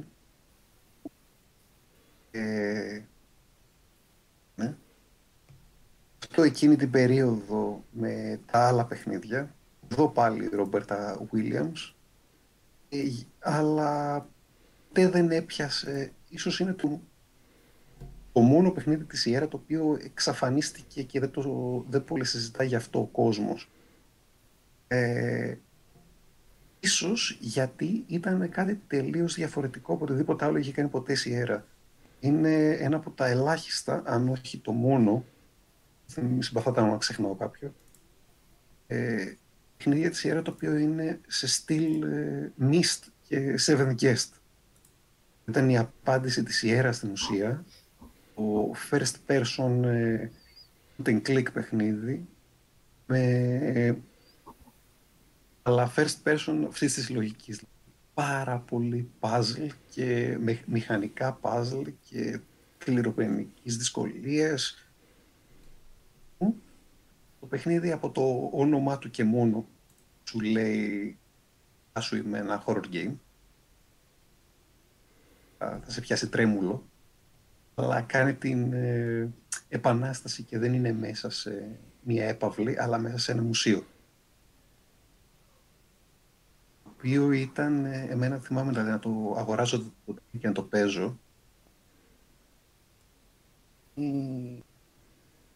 Ε, 2.32 3.02
ναι. 4.56 4.76
Αυτό 6.24 6.44
εκείνη 6.44 6.76
την 6.76 6.92
περίοδο 6.92 7.84
με 7.92 8.40
τα 8.52 8.68
άλλα 8.68 8.86
παιχνίδια. 8.86 9.56
Εδώ 9.92 10.10
πάλι 10.10 10.44
η 10.44 10.56
Ρομπέρτα 10.56 11.28
Williams. 11.32 11.94
Ε, 12.90 12.98
αλλά 13.40 14.18
ποτέ 14.88 15.10
δεν 15.10 15.32
έπιασε. 15.32 16.12
Ίσως 16.30 16.60
είναι 16.60 16.74
το, 16.74 17.02
το 18.34 18.40
μόνο 18.40 18.72
παιχνίδι 18.72 19.04
της 19.04 19.28
Sierra 19.28 19.48
το 19.50 19.60
οποίο 19.64 19.98
εξαφανίστηκε 20.04 21.04
και 21.04 21.20
δεν, 21.20 21.32
το, 21.32 21.86
δεν 21.90 22.04
πολύ 22.04 22.26
συζητάει 22.26 22.68
γι' 22.68 22.76
αυτό 22.76 23.00
ο 23.00 23.06
κόσμος. 23.06 23.70
Ε, 24.88 25.56
ίσως 26.80 27.38
γιατί 27.40 28.04
ήταν 28.08 28.50
κάτι 28.50 28.82
τελείως 28.88 29.34
διαφορετικό 29.34 29.94
από 29.94 30.04
οτιδήποτε 30.04 30.46
άλλο 30.46 30.58
είχε 30.58 30.72
κάνει 30.72 30.90
ποτέ 30.90 31.14
η 31.14 31.18
Sierra. 31.26 31.62
Είναι 32.20 32.70
ένα 32.70 32.96
από 32.96 33.10
τα 33.10 33.28
ελάχιστα, 33.28 34.04
αν 34.06 34.30
όχι 34.30 34.58
το 34.58 34.72
μόνο, 34.72 35.26
δεν 36.08 36.26
με 36.26 36.42
συμπαθάτε 36.42 36.82
να 36.82 36.98
ξεχνάω 36.98 37.36
κάποιο, 37.36 37.74
ε, 38.88 39.34
παιχνίδια 39.78 40.10
της 40.10 40.26
Sierra 40.26 40.42
το 40.44 40.52
οποίο 40.52 40.78
είναι 40.78 41.20
σε 41.28 41.48
στυλ 41.48 42.02
ε, 42.04 42.52
Mist 42.62 43.00
και 43.28 43.56
Seven 43.66 43.96
Guest. 44.00 44.30
Ήταν 45.48 45.70
η 45.70 45.78
απάντηση 45.78 46.44
της 46.44 46.64
Sierra 46.66 46.90
στην 46.92 47.12
ουσία, 47.12 47.66
το 48.36 48.72
first 48.92 49.14
person 49.28 49.84
ε, 49.84 50.30
point 50.98 51.08
and 51.08 51.22
click 51.28 51.54
παιχνίδι, 51.54 52.28
με 53.06 53.20
ε, 53.62 53.96
αλλά 55.64 55.94
first 55.96 56.16
person 56.24 56.66
αυτής 56.68 56.94
της 56.94 57.10
λογικής. 57.10 57.62
Πάρα 58.14 58.58
πολύ 58.58 59.10
puzzle 59.20 59.68
και 59.90 60.38
με, 60.40 60.60
μηχανικά 60.66 61.40
puzzle 61.42 61.94
και 62.10 62.40
κληροπαιδικής 62.78 63.78
δυσκολίες. 63.78 64.88
Το 67.40 67.50
παιχνίδι 67.50 67.92
από 67.92 68.12
το 68.12 68.50
όνομά 68.54 68.98
του 68.98 69.10
και 69.10 69.24
μόνο 69.24 69.66
σου 70.24 70.40
λέει 70.40 71.18
θα 71.94 72.02
σου 72.02 72.16
είμαι 72.16 72.38
ένα 72.38 72.64
horror 72.66 72.84
game. 72.92 73.14
Θα 75.58 75.82
θα 75.84 75.92
σε 75.92 76.02
πιάσει 76.02 76.30
τρέμουλο. 76.30 76.86
Αλλά 77.76 78.02
κάνει 78.02 78.34
την 78.34 78.74
ε, 78.74 79.34
επανάσταση 79.70 80.44
και 80.44 80.58
δεν 80.60 80.74
είναι 80.74 80.94
μέσα 80.94 81.30
σε 81.30 81.80
μια 82.02 82.26
έπαυλη, 82.28 82.80
αλλά 82.80 82.98
μέσα 83.00 83.18
σε 83.18 83.32
ένα 83.32 83.42
μουσείο. 83.42 83.86
Το 86.84 86.90
οποίο 86.90 87.32
ήταν, 87.32 87.86
ε, 87.86 88.08
εμένα 88.10 88.40
θυμάμαι 88.40 88.72
δηλαδή 88.72 88.90
να 88.90 89.00
το 89.00 89.36
αγοράζω 89.38 89.94
το- 90.06 90.16
και 90.40 90.48
να 90.48 90.54
το 90.54 90.64
παίζω. 90.64 91.20
Ε, 93.96 94.02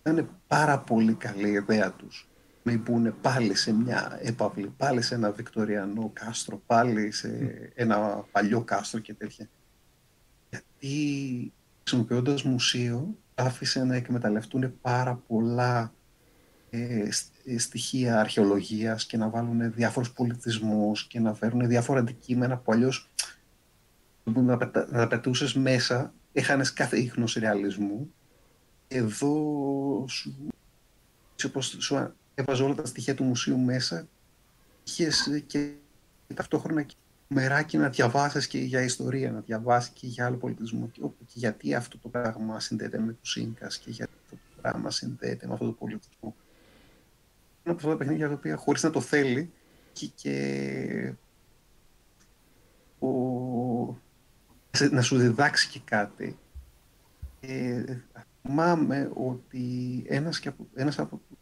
Ήταν 0.01 0.29
πάρα 0.47 0.79
πολύ 0.79 1.13
καλή 1.13 1.49
η 1.49 1.53
ιδέα 1.53 1.91
τους. 1.91 2.27
Με 2.63 2.77
μπουν 2.77 3.15
πάλι 3.21 3.55
σε 3.55 3.73
μια 3.73 4.19
έπαυλη, 4.21 4.67
πάλι 4.77 5.01
σε 5.01 5.15
ένα 5.15 5.31
βικτοριανό 5.31 6.09
κάστρο, 6.13 6.61
πάλι 6.65 7.11
σε 7.11 7.29
ένα 7.75 8.25
παλιό 8.31 8.63
κάστρο 8.63 8.99
και 8.99 9.13
τέτοια. 9.13 9.49
Γιατί 10.49 11.53
χρησιμοποιώντας 11.87 12.43
μουσείο 12.43 13.17
άφησε 13.35 13.83
να 13.83 13.95
εκμεταλλευτούν 13.95 14.81
πάρα 14.81 15.15
πολλά 15.27 15.93
ε, 16.69 17.11
σ- 17.11 17.31
ε, 17.45 17.57
στοιχεία 17.57 18.19
αρχαιολογίας 18.19 19.05
και 19.05 19.17
να 19.17 19.29
βάλουν 19.29 19.73
διάφορους 19.73 20.11
πολιτισμούς 20.11 21.07
και 21.07 21.19
να 21.19 21.33
φέρουν 21.33 21.67
διάφορα 21.67 21.99
αντικείμενα 21.99 22.57
που 22.57 22.71
αλλιώς 22.71 23.09
να, 24.23 24.57
πετα, 24.57 24.87
να 24.91 24.97
τα 24.97 25.07
πετούσες 25.07 25.53
μέσα, 25.53 26.13
έχανες 26.33 26.73
κάθε 26.73 26.97
ίχνος 26.97 27.33
ρεαλισμού. 27.33 28.13
Εδώ 28.87 29.35
σου, 30.07 30.35
έτσι 31.33 31.45
όπως 31.45 31.75
σου 31.79 32.13
έβαζε 32.35 32.63
όλα 32.63 32.75
τα 32.75 32.85
στοιχεία 32.85 33.15
του 33.15 33.23
μουσείου 33.23 33.57
μέσα, 33.57 34.07
είχες 34.83 35.43
και 35.47 35.71
ταυτόχρονα 36.33 36.81
και 36.81 36.95
μεράκι 37.27 37.77
να 37.77 37.89
διαβάσεις 37.89 38.47
και 38.47 38.57
για 38.59 38.81
ιστορία, 38.81 39.31
να 39.31 39.39
διαβάσεις 39.39 39.89
και 39.93 40.07
για 40.07 40.25
άλλο 40.25 40.37
πολιτισμό 40.37 40.87
και, 40.91 41.03
όπου- 41.03 41.25
και 41.25 41.33
γιατί 41.35 41.73
αυτό 41.75 41.97
το 41.97 42.09
πράγμα 42.09 42.59
συνδέεται 42.59 42.99
με 42.99 43.13
τους 43.13 43.35
Ίνκας 43.35 43.77
και 43.77 43.89
γιατί 43.91 44.11
αυτό 44.23 44.35
το 44.35 44.61
πράγμα 44.61 44.91
συνδέεται 44.91 45.47
με 45.47 45.53
αυτό 45.53 45.65
το 45.65 45.71
πολιτισμό. 45.71 46.35
Είναι 47.63 47.75
από 47.75 47.75
αυτά 47.75 47.89
τα 47.89 47.97
παιχνίδια 47.97 48.27
τα 48.27 48.33
οποία 48.33 48.55
χωρίς 48.55 48.83
να 48.83 48.89
το 48.89 49.01
θέλει 49.01 49.51
και, 49.93 50.07
και 50.15 51.13
ο, 52.99 53.09
σε- 54.71 54.89
να 54.91 55.01
σου 55.01 55.17
διδάξει 55.17 55.69
και 55.69 55.79
κάτι. 55.83 56.37
Ε, 57.39 57.83
θυμάμαι 58.41 59.11
ότι 59.13 60.03
ένας, 60.07 60.39
και 60.39 60.47
από, 60.47 60.67
ένας 60.75 60.99
από 60.99 61.21
τους 61.27 61.37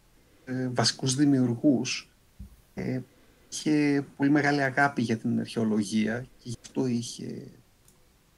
ε, 0.46 0.68
βασικούς 0.74 1.16
δημιουργούς 1.16 2.10
ε, 2.74 3.00
είχε 3.56 4.02
πολύ 4.16 4.30
μεγάλη 4.30 4.62
αγάπη 4.62 5.02
για 5.02 5.18
την 5.18 5.40
αρχαιολογία 5.40 6.22
και 6.22 6.50
γι' 6.50 6.58
αυτό 6.62 6.86
είχε 6.86 7.60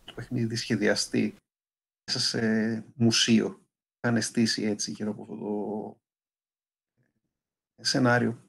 το 0.04 0.14
παιχνίδι 0.14 0.56
σχεδιαστεί 0.56 1.36
μέσα 2.06 2.20
σε 2.20 2.84
μουσείο. 2.96 3.66
Είχαν 4.00 4.22
στήσει 4.22 4.64
έτσι 4.64 4.92
γύρω 4.92 5.12
από 5.12 5.22
αυτό 5.22 5.36
το 5.36 5.98
σενάριο. 7.84 8.46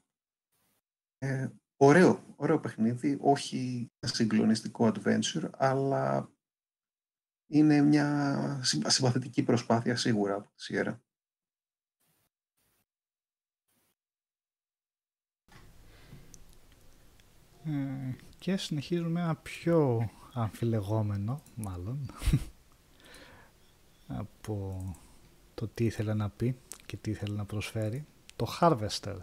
Ε, 1.17 1.49
ωραίο, 1.77 2.33
ωραίο 2.35 2.59
παιχνίδι, 2.59 3.17
όχι 3.21 3.87
ένα 3.99 4.13
συγκλονιστικό 4.13 4.91
adventure, 4.95 5.49
αλλά 5.57 6.31
είναι 7.51 7.81
μια 7.81 8.59
συμπα- 8.63 8.89
συμπαθητική 8.89 9.43
προσπάθεια 9.43 9.95
σίγουρα 9.95 10.35
από 10.35 10.51
τη 10.55 10.65
Sierra. 10.67 10.99
Ε, 17.65 18.15
και 18.39 18.57
συνεχίζουμε 18.57 19.21
ένα 19.21 19.35
πιο 19.35 20.09
αμφιλεγόμενο, 20.33 21.41
μάλλον, 21.55 22.11
από 24.21 24.83
το 25.53 25.67
τι 25.73 25.85
ήθελε 25.85 26.13
να 26.13 26.29
πει 26.29 26.55
και 26.85 26.97
τι 26.97 27.11
ήθελε 27.11 27.35
να 27.35 27.45
προσφέρει. 27.45 28.05
Το 28.35 28.47
Harvester. 28.59 29.15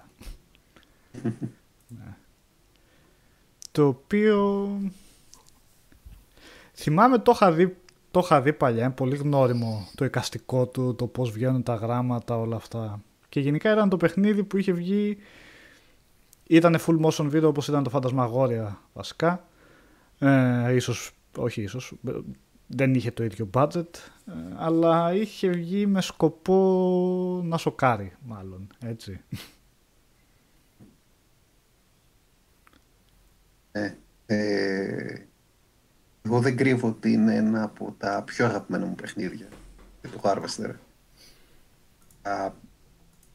Ναι. 1.88 2.16
Το 3.72 3.86
οποίο 3.86 4.70
θυμάμαι 6.72 7.18
το 7.18 7.32
είχα 7.34 7.52
δει 7.52 7.76
το 8.10 8.22
είχα 8.24 8.42
δει 8.42 8.52
παλιά, 8.52 8.84
είναι 8.84 8.92
πολύ 8.92 9.16
γνώριμο 9.16 9.88
το 9.94 10.04
εικαστικό 10.04 10.66
του, 10.66 10.94
το 10.94 11.06
πώς 11.06 11.30
βγαίνουν 11.30 11.62
τα 11.62 11.74
γράμματα, 11.74 12.38
όλα 12.38 12.56
αυτά. 12.56 13.02
Και 13.28 13.40
γενικά 13.40 13.72
ήταν 13.72 13.88
το 13.88 13.96
παιχνίδι 13.96 14.44
που 14.44 14.56
είχε 14.56 14.72
βγει 14.72 15.18
ήταν 16.46 16.76
full 16.86 17.00
motion 17.00 17.32
video 17.32 17.42
όπως 17.42 17.68
ήταν 17.68 17.82
το 17.82 17.90
Φαντασμαγόρια 17.90 18.80
βασικά. 18.92 19.48
Ε, 20.18 20.74
ίσως, 20.74 21.12
όχι 21.36 21.62
ίσως, 21.62 21.94
ε, 22.08 22.12
δεν 22.66 22.94
είχε 22.94 23.10
το 23.10 23.24
ίδιο 23.24 23.50
budget, 23.54 23.94
ε, 24.26 24.32
αλλά 24.56 25.14
είχε 25.14 25.48
βγει 25.48 25.86
με 25.86 26.00
σκοπό 26.00 27.40
να 27.44 27.56
σοκάρει 27.56 28.12
μάλλον, 28.24 28.66
έτσι. 28.84 29.20
Ναι. 33.72 33.96
Ε, 34.26 35.26
εγώ 36.22 36.40
δεν 36.40 36.56
κρύβω 36.56 36.88
ότι 36.88 37.12
είναι 37.12 37.34
ένα 37.34 37.62
από 37.62 37.94
τα 37.98 38.22
πιο 38.22 38.46
αγαπημένα 38.46 38.86
μου 38.86 38.94
παιχνίδια 38.94 39.48
και 40.00 40.08
το 40.08 40.20
Harvester. 40.22 40.70
Για 42.22 42.54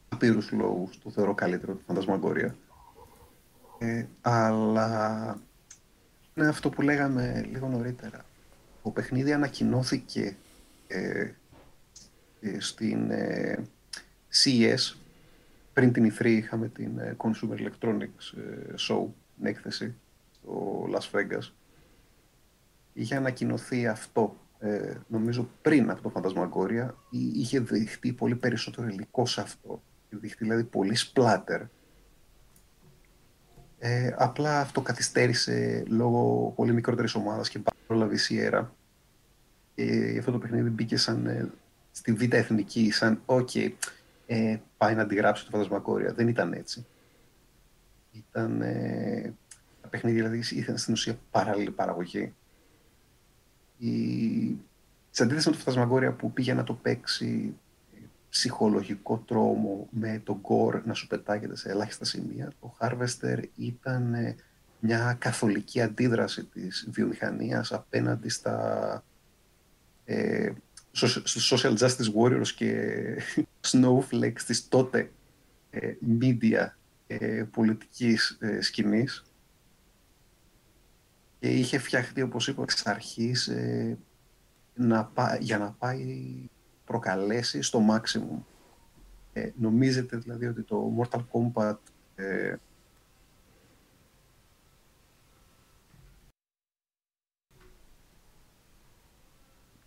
απείρους 0.10 0.52
λόγους 0.52 1.00
το 1.00 1.10
θεωρώ 1.10 1.34
καλύτερο 1.34 1.74
το 1.74 1.82
Φαντασμαγκόρια. 1.86 2.56
Ε, 3.84 4.06
αλλά 4.22 5.38
είναι 6.36 6.48
αυτό 6.48 6.70
που 6.70 6.82
λέγαμε 6.82 7.46
λίγο 7.52 7.68
νωρίτερα. 7.68 8.26
Το 8.84 8.90
παιχνίδι 8.90 9.34
ανακοινώθηκε 9.34 10.36
ε, 10.88 11.30
ε, 12.42 12.60
στην 12.60 13.12
ε, 13.12 13.64
CES 14.44 14.96
πριν 15.74 15.92
την 15.92 16.14
E3 16.14 16.26
είχαμε 16.26 16.68
την 16.68 17.00
ε, 17.00 17.16
Consumer 17.18 17.58
Electronics 17.58 18.38
ε, 18.38 18.74
Show, 18.88 19.06
την 19.36 19.46
έκθεση 19.46 19.96
στο 20.32 20.86
Las 20.94 21.12
Vegas. 21.12 21.52
Είχε 22.94 23.16
ανακοινωθεί 23.16 23.88
αυτό, 23.88 24.36
ε, 24.60 24.94
νομίζω 25.08 25.50
πριν 25.62 25.90
από 25.90 26.02
το 26.02 26.10
Φαντασμαγκόρια, 26.10 26.96
Εί- 27.10 27.36
είχε 27.36 27.60
δειχτεί 27.60 28.14
πολύ 28.14 28.36
περισσότερο 28.36 28.88
υλικό 28.88 29.26
σε 29.26 29.42
αυτό. 29.42 29.82
Είχε 30.10 30.20
δειχτεί 30.22 30.44
δηλαδή 30.44 30.64
πολύ 30.64 30.98
splatter. 30.98 31.62
Ε, 33.84 34.14
απλά 34.18 34.60
αυτό 34.60 34.82
καθυστέρησε 34.82 35.84
λόγω 35.88 36.54
πολύ 36.56 36.74
μικρότερης 36.74 37.16
ομάδας 37.16 37.50
και 37.50 37.62
πρόλαβε 37.88 38.16
η 38.16 38.20
Sierra. 38.30 38.66
Και 39.76 40.16
αυτό 40.20 40.32
το 40.32 40.38
παιχνίδι 40.38 40.70
μπήκε 40.70 40.98
σαν, 40.98 41.26
ε, 41.26 41.52
στη 41.92 42.14
Β' 42.14 42.34
Εθνική, 42.34 42.92
σαν 42.92 43.22
«ΟΚ, 43.26 43.50
ε, 44.26 44.58
πάει 44.78 44.96
να 44.96 45.02
αντιγράψει 45.02 45.44
το 45.44 45.50
Φαντασμακόρια». 45.52 46.14
Δεν 46.14 46.28
ήταν 46.28 46.54
έτσι. 46.54 46.86
Ήταν... 48.12 48.62
Ε, 48.62 49.34
τα 49.82 49.88
παιχνίδια 49.88 50.30
δηλαδή 50.30 50.58
ήταν 50.58 50.78
στην 50.78 50.94
ουσία 50.94 51.18
παράλληλη 51.32 51.72
παραγωγή. 51.72 52.34
Η... 53.78 53.92
Σε 55.10 55.24
αντίθεση 55.24 55.50
με 55.50 55.56
το 55.56 55.60
Φαντασμακόρια 55.60 56.12
που 56.12 56.34
πήγε 56.34 56.54
να 56.54 56.64
το 56.64 56.74
παίξει 56.74 57.54
ε, 57.56 57.71
ψυχολογικό 58.32 59.18
τρόμο 59.18 59.88
με 59.92 60.22
τον 60.24 60.40
γκορ 60.40 60.82
να 60.86 60.94
σου 60.94 61.08
πετάγεται 61.08 61.56
σε 61.56 61.70
ελάχιστα 61.70 62.06
σημεία, 62.06 62.52
το 62.60 62.76
Harvester 62.80 63.44
ήταν 63.56 64.14
ε, 64.14 64.36
μια 64.80 65.16
καθολική 65.20 65.82
αντίδραση 65.82 66.44
της 66.46 66.88
βιομηχανίας 66.92 67.72
απέναντι 67.72 68.30
στα 68.30 69.04
ε, 70.06 70.52
σο- 70.92 71.28
στους 71.28 71.54
social 71.54 71.78
justice 71.78 72.14
warriors 72.18 72.48
και 72.48 72.98
snowflakes 73.72 74.42
της 74.46 74.68
τότε 74.68 75.12
ε, 75.70 75.94
media 76.20 76.68
ε, 77.08 77.44
πολιτικής 77.52 78.38
ε, 78.40 78.62
σκηνής. 78.62 79.24
Και 81.40 81.50
είχε 81.50 81.78
φτιαχτεί, 81.78 82.22
όπως 82.22 82.48
είπα, 82.48 82.62
εξ 82.62 82.86
αρχής 82.86 83.48
ε, 83.48 83.98
να 84.76 85.06
πά- 85.06 85.42
για 85.42 85.58
να 85.58 85.72
πάει 85.72 86.06
προκαλέσει 86.92 87.62
στο 87.62 87.86
maximum. 87.90 88.44
Ε, 89.34 89.50
νομίζετε 89.56 90.18
δηλαδή 90.18 90.48
ότι 90.48 90.62
το 90.62 90.92
Mortal 90.98 91.20
Kombat 91.32 91.78
ε, 92.16 92.56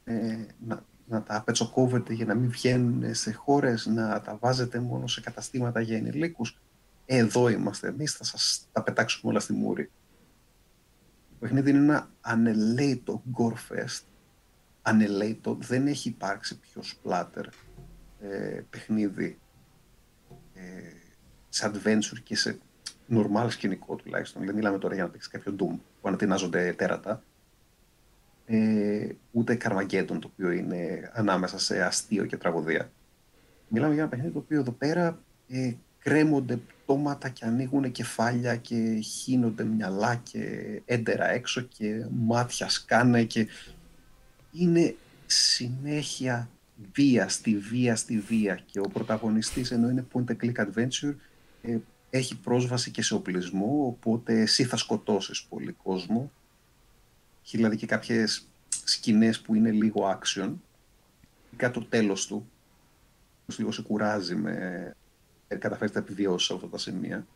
ε, 0.04 0.46
να, 0.66 0.84
να 1.06 1.22
τα 1.22 1.42
πετσοκόβετε 1.42 2.12
για 2.12 2.24
να 2.24 2.34
μην 2.34 2.50
βγαίνουν 2.50 3.14
σε 3.14 3.32
χώρες, 3.32 3.86
να 3.86 4.20
τα 4.20 4.36
βάζετε 4.36 4.80
μόνο 4.80 5.06
σε 5.06 5.20
καταστήματα 5.20 5.80
για 5.80 5.96
ενηλίκους. 5.96 6.60
Εδώ 7.06 7.48
είμαστε 7.48 7.88
εμείς, 7.88 8.12
θα 8.12 8.24
σας 8.24 8.68
τα 8.72 8.82
πετάξουμε 8.82 9.32
όλα 9.32 9.40
στη 9.40 9.52
μούρη. 9.52 9.90
Το 11.30 11.36
παιχνίδι 11.38 11.70
είναι 11.70 11.78
ένα 11.78 12.10
ανελέητο 12.20 13.22
gore 13.38 13.72
fest. 13.72 14.13
Ανελέητο, 14.86 15.58
δεν 15.60 15.86
έχει 15.86 16.08
υπάρξει 16.08 16.58
πιο 16.58 16.82
splatter 16.82 17.44
ε, 18.20 18.60
παιχνίδι 18.70 19.38
ε, 20.54 20.62
σε 21.48 21.70
adventure 21.72 22.20
και 22.22 22.36
σε 22.36 22.58
normal 23.10 23.46
σκηνικό 23.48 23.96
τουλάχιστον. 23.96 24.44
Δεν 24.44 24.54
μιλάμε 24.54 24.78
τώρα 24.78 24.94
για 24.94 25.02
να 25.02 25.10
παίξεις 25.10 25.30
κάποιο 25.30 25.52
Doom 25.58 25.78
που 26.00 26.08
ανατινάζονται 26.08 26.72
τέρατα. 26.72 27.22
Ε, 28.46 29.08
ούτε 29.30 29.56
Carmageddon 29.64 30.18
το 30.20 30.30
οποίο 30.32 30.50
είναι 30.50 31.10
ανάμεσα 31.14 31.58
σε 31.58 31.84
αστείο 31.84 32.24
και 32.24 32.36
τραγωδία. 32.36 32.90
Μιλάμε 33.68 33.92
για 33.92 34.02
ένα 34.02 34.10
παιχνίδι 34.10 34.32
το 34.32 34.38
οποίο 34.38 34.60
εδώ 34.60 34.72
πέρα 34.72 35.18
ε, 35.48 35.72
κρέμονται 35.98 36.56
πτώματα 36.56 37.28
και 37.28 37.44
ανοίγουν 37.44 37.92
κεφάλια 37.92 38.56
και 38.56 39.00
χύνονται 39.02 39.64
μυαλά 39.64 40.14
και 40.14 40.82
έντερα 40.84 41.30
έξω 41.30 41.60
και 41.60 42.06
μάτια 42.10 42.68
σκάνε 42.68 43.24
και 43.24 43.46
είναι 44.54 44.96
συνέχεια 45.26 46.48
βία 46.92 47.28
στη 47.28 47.58
βία 47.58 47.96
στη 47.96 48.18
βία. 48.18 48.54
Και 48.54 48.78
ο 48.78 48.88
πρωταγωνιστής 48.92 49.70
ενώ 49.70 49.88
είναι 49.88 50.06
point 50.12 50.24
and 50.24 50.36
click 50.42 50.66
adventure 50.66 51.14
ε, 51.62 51.78
έχει 52.10 52.36
πρόσβαση 52.36 52.90
και 52.90 53.02
σε 53.02 53.14
οπλισμό 53.14 53.86
οπότε 53.86 54.40
εσύ 54.40 54.64
θα 54.64 54.76
σκοτώσεις 54.76 55.42
πολύ 55.42 55.72
κόσμο. 55.72 56.30
Έχει 57.44 57.56
δηλαδή 57.56 57.76
και 57.76 57.86
κάποιες 57.86 58.48
σκηνές 58.84 59.40
που 59.40 59.54
είναι 59.54 59.70
λίγο 59.70 60.18
action. 60.18 60.52
Και 61.56 61.68
το 61.68 61.84
τέλος 61.84 62.26
του 62.26 62.48
λίγο 63.56 63.72
σε 63.72 63.82
κουράζει 63.82 64.34
με 64.34 64.94
ε, 65.48 65.56
καταφέρει 65.56 65.90
να 65.94 66.00
επιβιώσεις 66.00 66.46
σε 66.46 66.54
αυτά 66.54 66.68
τα 66.68 66.78
σημεία. 66.78 67.26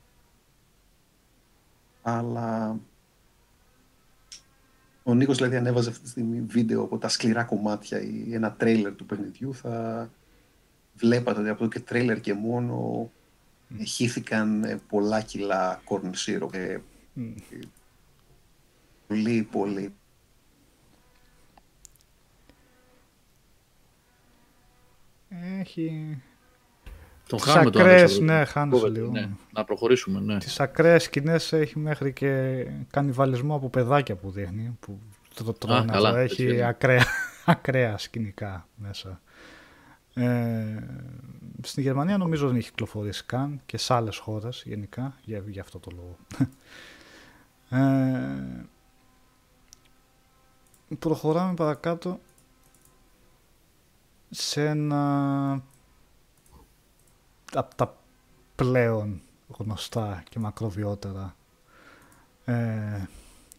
Αλλά 2.02 2.78
ο 5.08 5.14
Νίκος 5.14 5.36
δηλαδή 5.36 5.56
ανέβαζε 5.56 5.90
αυτή 5.90 6.02
τη 6.02 6.08
στιγμή 6.08 6.40
βίντεο 6.40 6.82
από 6.82 6.98
τα 6.98 7.08
σκληρά 7.08 7.44
κομμάτια 7.44 8.00
ή 8.00 8.34
ένα 8.34 8.52
τρέιλερ 8.52 8.94
του 8.94 9.06
παιχνιδιού 9.06 9.54
θα 9.54 10.10
βλέπατε 10.94 11.40
ότι 11.40 11.48
από 11.48 11.60
το 11.60 11.68
και 11.68 11.80
τρέιλερ 11.80 12.20
και 12.20 12.34
μόνο 12.34 13.10
ε, 13.78 13.84
χύθηκαν 13.84 14.64
ε, 14.64 14.80
πολλά 14.88 15.20
κιλά 15.20 15.82
corn 15.88 16.10
syrup. 16.26 16.54
Ε, 16.54 16.78
Μμ. 17.12 17.34
πολύ 19.06 19.42
πολύ 19.42 19.94
Έχει 25.58 26.18
Τον 27.28 27.38
Τις 27.38 27.46
χάνουμε 27.50 27.70
τον 27.70 27.80
ακραίες, 27.80 28.00
Αλέξανδρο. 28.02 28.34
ναι, 28.38 28.44
χάνεσαι 28.44 28.80
Κόβεται, 28.82 29.00
λίγο. 29.00 29.10
ναι. 29.12 29.28
Να 29.52 29.64
προχωρήσουμε, 29.64 30.20
ναι. 30.20 30.38
τις 30.38 30.60
ακραίες 30.60 31.02
σκηνές 31.02 31.52
έχει 31.52 31.78
μέχρι 31.78 32.12
και 32.12 32.64
κανιβαλισμό 32.90 33.54
από 33.54 33.68
παιδάκια 33.68 34.14
που 34.16 34.30
δείχνει 34.30 34.76
που 34.80 34.98
το 35.44 35.52
τρώνε 35.52 35.78
αυτό. 35.78 35.92
καλά, 35.92 36.18
έτσι 36.18 36.42
έχει 36.42 36.52
είναι. 36.54 36.66
ακραία, 36.66 37.04
ακραία 37.44 37.98
σκηνικά 37.98 38.68
μέσα 38.76 39.20
ε, 40.14 40.76
στην 41.62 41.82
Γερμανία 41.82 42.16
νομίζω 42.18 42.46
δεν 42.46 42.56
έχει 42.56 42.68
κυκλοφορήσει 42.68 43.24
καν 43.24 43.60
και 43.66 43.76
σε 43.78 43.94
άλλες 43.94 44.16
χώρες 44.16 44.62
γενικά 44.66 45.14
για, 45.24 45.42
για 45.46 45.62
αυτό 45.62 45.78
το 45.78 45.90
λόγο 45.94 46.16
ε, 47.84 48.66
προχωράμε 50.98 51.54
παρακάτω 51.54 52.20
σε 54.30 54.64
ένα 54.66 55.62
από 57.52 57.74
τα 57.74 57.96
πλέον 58.54 59.20
γνωστά 59.48 60.22
και 60.28 60.38
μακροβιότερα 60.38 61.36
ε, 62.44 63.06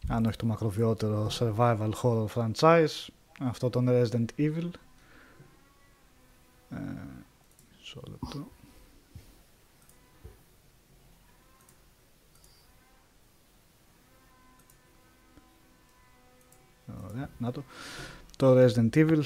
αν 0.08 0.26
όχι 0.26 0.38
το 0.38 0.46
μακροβιότερο 0.46 1.30
survival 1.32 1.92
horror 2.02 2.26
franchise 2.28 3.08
αυτό 3.40 3.70
τον 3.70 3.88
Resident 3.90 4.26
Evil 4.38 4.70
ε, 6.70 6.78
μισό 7.78 8.02
λεπτό 8.08 8.48
Ωραία, 17.10 17.30
να 17.38 17.52
το. 17.52 17.64
Το 18.38 18.66
Resident 18.66 18.90
Evil 18.94 19.22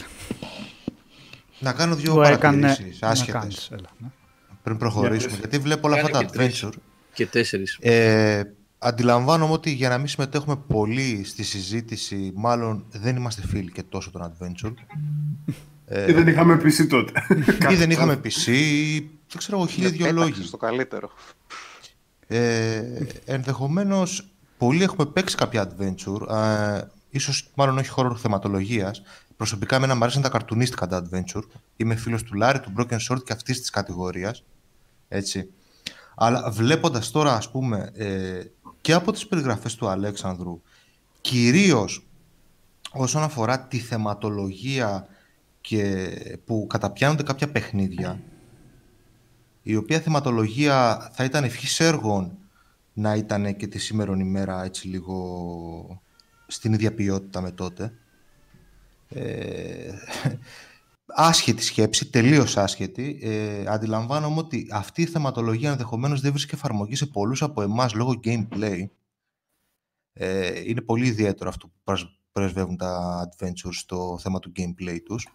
Να 1.59 1.73
κάνω 1.73 1.95
δύο 1.95 2.13
που 2.13 2.21
έκανε... 2.21 2.61
παρατηρήσεις 2.61 3.01
Να 3.01 3.07
άσχετες 3.07 3.41
κάνεις, 3.41 3.71
έλα, 3.71 3.89
ναι. 3.97 4.07
Πριν 4.63 4.77
προχωρήσουμε. 4.77 5.29
Για 5.29 5.39
γιατί 5.39 5.57
βλέπω 5.59 5.87
όλα 5.87 5.95
αυτά 5.95 6.09
Κάνε 6.09 6.25
τα 6.25 6.31
και 6.31 6.37
τρεις. 6.37 6.63
adventure. 6.65 6.73
Και 7.13 7.25
τέσσερις. 7.25 7.77
Ε, 7.81 8.41
αντιλαμβάνομαι 8.77 9.53
ότι 9.53 9.69
για 9.71 9.89
να 9.89 9.97
μην 9.97 10.07
συμμετέχουμε 10.07 10.55
πολύ 10.67 11.23
στη 11.25 11.43
συζήτηση, 11.43 12.31
μάλλον 12.35 12.85
δεν 12.91 13.15
είμαστε 13.15 13.41
φίλοι 13.47 13.71
και 13.71 13.83
τόσο 13.83 14.11
των 14.11 14.21
adventure. 14.33 14.73
Ε, 15.85 16.09
Ή 16.09 16.13
δεν 16.13 16.27
είχαμε 16.27 16.55
PC 16.63 16.87
τότε. 16.89 17.11
ή 17.71 17.75
δεν 17.75 17.89
είχαμε 17.91 18.19
PC, 18.23 18.47
ή 18.47 18.97
δεν 18.99 19.37
ξέρω 19.37 19.57
εγώ, 19.57 19.67
χίλια 19.67 19.89
Με 19.89 19.95
δυο 19.95 20.05
πέταξες 20.05 20.35
λόγοι. 20.35 20.47
στο 20.47 20.57
καλύτερο. 20.57 21.11
Ε, 22.27 22.81
ενδεχομένως, 23.25 24.27
πολλοί 24.57 24.83
έχουμε 24.83 25.05
παίξει 25.05 25.35
κάποια 25.35 25.69
adventure, 25.77 26.29
ε, 26.35 26.81
ίσως 27.09 27.49
μάλλον 27.55 27.77
όχι 27.77 27.89
χώρο 27.89 28.15
θεματολογίας. 28.15 29.01
Προσωπικά, 29.37 29.75
εμένα 29.75 29.95
μου 29.95 30.03
αρέσουν 30.03 30.21
τα 30.21 30.29
καρτουνίστικα 30.29 30.87
τα 30.87 31.03
adventure. 31.03 31.41
Είμαι 31.75 31.95
φίλος 31.95 32.23
του 32.23 32.33
Λάρη, 32.33 32.59
του 32.59 32.73
Broken 32.77 32.97
Sword 33.09 33.23
και 33.23 33.33
αυτής 33.33 33.59
της 33.59 33.69
κατηγορίας. 33.69 34.43
Έτσι. 35.13 35.49
Αλλά 36.15 36.51
βλέποντας 36.51 37.11
τώρα, 37.11 37.33
ας 37.35 37.51
πούμε, 37.51 37.91
ε, 37.93 38.41
και 38.81 38.93
από 38.93 39.11
τις 39.11 39.27
περιγραφές 39.27 39.75
του 39.75 39.87
Αλέξανδρου, 39.87 40.61
κυρίως 41.21 42.07
όσον 42.91 43.23
αφορά 43.23 43.59
τη 43.67 43.77
θεματολογία 43.77 45.07
και 45.61 46.09
που 46.45 46.67
καταπιάνονται 46.69 47.23
κάποια 47.23 47.51
παιχνίδια, 47.51 48.21
η 49.61 49.75
οποία 49.75 49.99
θεματολογία 49.99 51.09
θα 51.13 51.23
ήταν 51.23 51.43
ευχής 51.43 51.79
έργων 51.79 52.37
να 52.93 53.15
ήταν 53.15 53.55
και 53.55 53.67
τη 53.67 53.79
σήμερον 53.79 54.19
ημέρα 54.19 54.63
έτσι 54.63 54.87
λίγο 54.87 56.01
στην 56.47 56.73
ίδια 56.73 56.93
ποιότητα 56.93 57.41
με 57.41 57.51
τότε. 57.51 57.93
Ε, 59.09 59.93
άσχετη 61.15 61.63
σκέψη, 61.63 62.09
τελείως 62.09 62.57
άσχετη. 62.57 63.19
Ε, 63.21 63.63
αντιλαμβάνομαι 63.67 64.39
ότι 64.39 64.67
αυτή 64.71 65.01
η 65.01 65.05
θεματολογία 65.05 65.71
ενδεχομένως 65.71 66.21
δεν 66.21 66.31
βρίσκει 66.31 66.55
εφαρμογή 66.55 66.95
σε 66.95 67.05
πολλούς 67.05 67.41
από 67.41 67.61
εμάς 67.61 67.93
λόγω 67.93 68.19
gameplay. 68.23 68.85
Ε, 70.13 70.69
είναι 70.69 70.81
πολύ 70.81 71.07
ιδιαίτερο 71.07 71.49
αυτό 71.49 71.67
που 71.67 71.73
πρασ- 71.83 72.19
πρεσβεύουν 72.31 72.77
τα 72.77 73.21
adventures 73.29 73.73
στο 73.73 74.17
θέμα 74.21 74.39
του 74.39 74.51
gameplay 74.55 74.97
τους. 75.05 75.27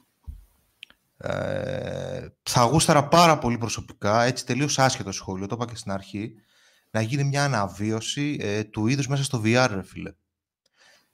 Ε, 1.16 2.26
θα 2.42 2.62
γούσταρα 2.62 3.08
πάρα 3.08 3.38
πολύ 3.38 3.58
προσωπικά, 3.58 4.22
έτσι 4.22 4.46
τελείως 4.46 4.78
άσχετο 4.78 5.12
σχόλιο, 5.12 5.46
το 5.46 5.54
είπα 5.54 5.66
και 5.66 5.76
στην 5.76 5.92
αρχή, 5.92 6.32
να 6.90 7.00
γίνει 7.00 7.24
μια 7.24 7.44
αναβίωση 7.44 8.36
ε, 8.40 8.64
του 8.64 8.86
είδους 8.86 9.08
μέσα 9.08 9.24
στο 9.24 9.42
VR, 9.44 9.68
ρε 9.70 9.82
φίλε. 9.82 10.12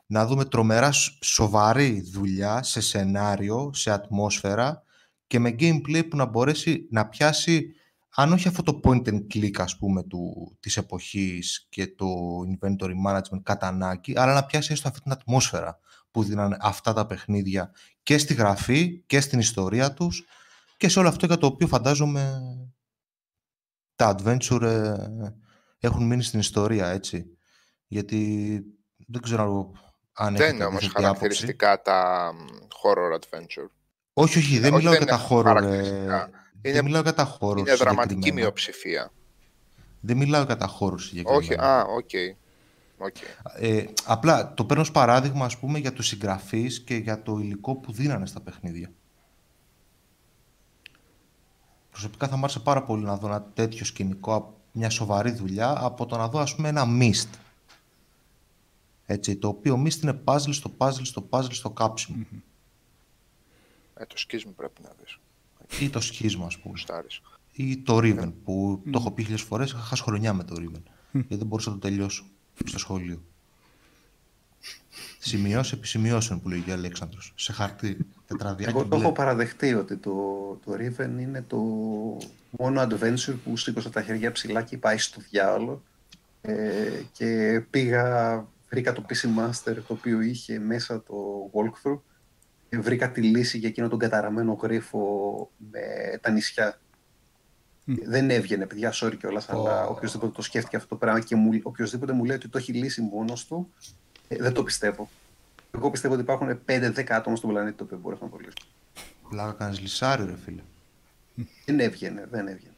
Να 0.06 0.26
δούμε 0.26 0.44
τρομερά 0.44 0.93
σ- 0.93 1.24
σοβαρή 1.24 2.01
δουλειά 2.01 2.62
σε 2.62 2.81
σενάριο, 2.81 3.70
σε 3.74 3.90
ατμόσφαιρα 3.90 4.82
και 5.26 5.39
με 5.39 5.55
gameplay 5.59 6.09
που 6.10 6.16
να 6.16 6.24
μπορέσει 6.24 6.89
να 6.90 7.09
πιάσει, 7.09 7.74
αν 8.14 8.32
όχι 8.32 8.48
αυτό 8.48 8.62
το 8.62 8.81
point 8.85 9.09
and 9.09 9.26
click, 9.35 9.59
ας 9.59 9.76
πούμε, 9.76 10.02
του, 10.02 10.56
της 10.60 10.76
εποχής 10.76 11.66
και 11.68 11.86
το 11.86 12.06
inventory 12.47 12.94
management 13.06 13.43
κατά 13.43 13.66
ανάγκη, 13.66 14.18
αλλά 14.18 14.35
να 14.35 14.44
πιάσει 14.44 14.72
έστω 14.72 14.89
αυτή 14.89 15.01
την 15.01 15.12
ατμόσφαιρα 15.12 15.78
που 16.10 16.22
δίνανε 16.24 16.56
αυτά 16.60 16.93
τα 16.93 17.06
παιχνίδια 17.06 17.70
και 18.02 18.18
στη 18.18 18.35
γραφή 18.35 19.02
και 19.06 19.20
στην 19.20 19.39
ιστορία 19.39 19.94
τους 19.94 20.24
και 20.76 20.89
σε 20.89 20.98
όλο 20.98 21.09
αυτό 21.09 21.26
για 21.26 21.36
το 21.39 21.47
οποίο 21.47 21.66
φαντάζομαι 21.66 22.40
τα 23.94 24.16
adventure 24.16 24.62
ε, 24.62 24.94
έχουν 25.78 26.06
μείνει 26.06 26.22
στην 26.22 26.40
ιστορία, 26.40 26.86
έτσι. 26.89 27.24
Γιατί 27.86 28.60
δεν 29.06 29.22
ξέρω 29.22 29.72
αν 30.16 30.32
Δεν 30.32 30.35
έχετε 30.43 30.55
είναι 30.55 30.65
όμως 30.65 30.77
αντίθετη 30.85 31.05
άποψη. 31.05 31.19
χαρακτηριστικά 31.19 31.82
τα 31.82 32.31
μ, 32.35 32.47
horror 32.82 33.15
adventure. 33.19 33.69
Όχι, 34.12 34.39
όχι, 34.39 34.59
δεν 34.59 34.73
Όχι, 34.73 34.77
μιλάω 34.85 34.93
δεν 34.99 35.03
για 35.03 35.16
τα 35.16 35.27
είναι 35.31 35.41
horror. 35.41 35.45
ε, 35.45 35.49
χαρακτηριστικά. 35.49 36.31
Δεν 36.62 36.73
Είναι- 36.73 36.82
μιλάω 36.82 37.03
για 37.03 37.15
τα 37.15 37.39
horror 37.41 37.57
Είναι 37.59 37.74
δραματική 37.74 38.12
συγκεκριμένα. 38.15 38.41
μειοψηφία. 38.47 39.11
Δεν 40.01 40.16
μιλάω 40.16 40.43
για 40.43 40.57
τα 40.57 40.69
horror 40.81 41.01
συγκεκριμένα. 41.01 41.36
Όχι, 41.43 41.55
α, 41.55 41.81
οκ. 41.97 42.11
Οκ. 42.99 43.16
Ε, 43.59 43.85
απλά 44.05 44.55
το 44.55 44.65
παίρνω 44.65 44.82
ως 44.82 44.91
παράδειγμα 44.91 45.45
ας 45.45 45.59
πούμε 45.59 45.78
για 45.78 45.93
τους 45.93 46.07
συγγραφείς 46.07 46.81
και 46.81 46.95
για 46.95 47.23
το 47.23 47.39
υλικό 47.39 47.74
που 47.74 47.93
δίνανε 47.93 48.27
στα 48.27 48.41
παιχνίδια. 48.41 48.91
Προσωπικά 51.91 52.28
θα 52.28 52.36
μου 52.36 52.43
άρεσε 52.45 52.61
πάρα 52.61 52.82
πολύ 52.82 53.05
να 53.05 53.16
δω 53.16 53.27
ένα 53.27 53.43
τέτοιο 53.55 53.85
σκηνικό, 53.85 54.55
μια 54.73 54.91
σοβαρή 54.91 55.31
δουλειά, 55.31 55.74
από 55.78 56.07
το 56.07 56.16
να 56.16 56.28
δω 56.28 56.39
ας 56.39 56.55
πούμε 56.55 56.69
ένα 56.69 56.85
mist. 57.01 57.28
Έτσι, 59.06 59.36
το 59.36 59.48
οποίο 59.48 59.82
mist 59.82 60.02
είναι 60.02 60.20
puzzle 60.24 60.52
στο 60.52 60.72
puzzle 60.78 61.02
στο 61.02 61.26
puzzle 61.31 61.52
στο 61.52 61.70
κάψιμο. 61.70 62.24
Ε, 63.94 64.05
το 64.06 64.18
σκίσμο 64.18 64.52
πρέπει 64.56 64.81
να 64.82 64.93
δεις. 65.01 65.18
Ή 65.81 65.90
το 65.90 66.01
σχίσμα 66.01 66.47
ας 66.47 66.59
πούμε. 66.59 66.68
Γουστάρεις. 66.70 67.20
Ή 67.52 67.78
το 67.78 67.98
Riven, 68.02 68.32
που 68.44 68.82
το 68.85 68.98
έχω 68.98 69.10
πει 69.10 69.22
χίλιες 69.22 69.43
φορές, 69.43 69.70
είχα 69.70 69.78
χάσει 69.81 70.02
χρονιά 70.02 70.32
με 70.32 70.44
το 70.44 70.55
Riven. 70.59 70.82
γιατί 71.12 71.36
δεν 71.36 71.47
μπορούσα 71.47 71.70
να 71.70 71.78
το 71.78 71.89
τελειώσω 71.89 72.24
στο 72.64 72.78
σχολείο. 72.78 73.22
Σημειώσει 75.18 75.74
επί 75.74 75.86
σημειώσεων 75.86 76.40
που 76.40 76.48
λέγει 76.48 76.70
ο 76.70 76.72
Αλέξανδρος. 76.72 77.32
Σε 77.36 77.52
χαρτί, 77.52 78.06
τετραδιάκι 78.26 78.70
Εγώ 78.70 78.81
το 78.81 78.86
μπλε. 78.86 78.98
έχω 79.05 79.12
παραδεχτεί 79.12 79.74
ότι 79.74 79.97
το, 79.97 80.12
το 80.64 80.72
Riven 80.72 81.20
είναι 81.20 81.43
το 81.43 81.56
μόνο 82.51 82.82
adventure 82.82 83.35
που 83.44 83.56
σήκωσα 83.56 83.90
τα 83.90 84.02
χέρια 84.02 84.32
ψηλά 84.32 84.62
και 84.62 84.78
πάει 84.78 84.98
στο 84.98 85.20
διάολο 85.31 85.82
ε, 86.40 87.02
και 87.12 87.60
πήγα, 87.70 88.47
βρήκα 88.74 88.92
το 88.92 89.05
PC 89.09 89.38
Master 89.38 89.74
το 89.74 89.92
οποίο 89.92 90.20
είχε 90.20 90.59
μέσα 90.59 91.02
το 91.02 91.14
walkthrough 91.55 92.01
και 92.68 92.78
βρήκα 92.78 93.10
τη 93.10 93.22
λύση 93.22 93.59
για 93.59 93.68
εκείνο 93.68 93.88
τον 93.88 93.98
καταραμένο 93.98 94.52
γρίφο 94.52 95.01
με 95.56 95.80
τα 96.20 96.30
νησιά. 96.30 96.78
Δεν 97.84 98.30
έβγαινε, 98.30 98.66
παιδιά, 98.66 98.92
sorry 98.94 99.16
κιόλας, 99.18 99.48
αλλά 99.48 99.86
οποιοδήποτε 99.86 100.32
το 100.32 100.42
σκέφτηκε 100.42 100.76
αυτό 100.76 100.88
το 100.88 100.96
πράγμα 100.96 101.20
και 101.20 101.36
μου, 101.36 101.60
οποιοδήποτε 101.62 102.12
μου 102.12 102.24
λέει 102.24 102.36
ότι 102.36 102.48
το 102.48 102.59
έχει 102.59 102.72
λύσει 102.72 103.01
μόνος 103.01 103.46
του, 103.46 103.72
ε, 104.28 104.36
δεν 104.36 104.52
το 104.52 104.62
πιστεύω. 104.62 105.09
Εγώ 105.74 105.90
πιστεύω 105.90 106.14
ότι 106.14 106.22
υπάρχουν 106.22 106.60
5-10 106.66 107.05
άτομα 107.09 107.36
στον 107.36 107.51
πλανήτη 107.51 107.76
το 107.76 107.84
οποίο 107.84 107.98
μπορεί 107.98 108.16
να 108.20 108.28
το 108.28 108.36
λύσουν. 108.36 108.68
Πλάκα 109.28 109.52
κάνεις 109.52 109.80
λυσάριο 109.80 110.26
ρε 110.26 110.36
φίλε. 110.44 110.62
Δεν 111.64 111.80
έβγαινε, 111.80 112.26
δεν 112.30 112.48
έβγαινε. 112.48 112.74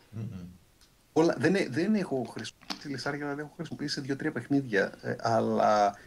Όλα, 1.19 1.35
δεν, 1.39 1.55
ε- 1.55 1.69
δεν 1.69 1.95
έχω 1.95 2.25
χρησιμοποιήσει 2.25 2.89
λυσάρια, 2.89 3.19
δηλαδή 3.19 3.41
έχω 3.41 3.53
χρησιμοποιήσει 3.57 3.95
σε 3.95 4.01
δύο-τρία 4.01 4.33
παιχνίδια. 4.33 4.93
ε, 5.03 5.17
αλλά 5.19 5.99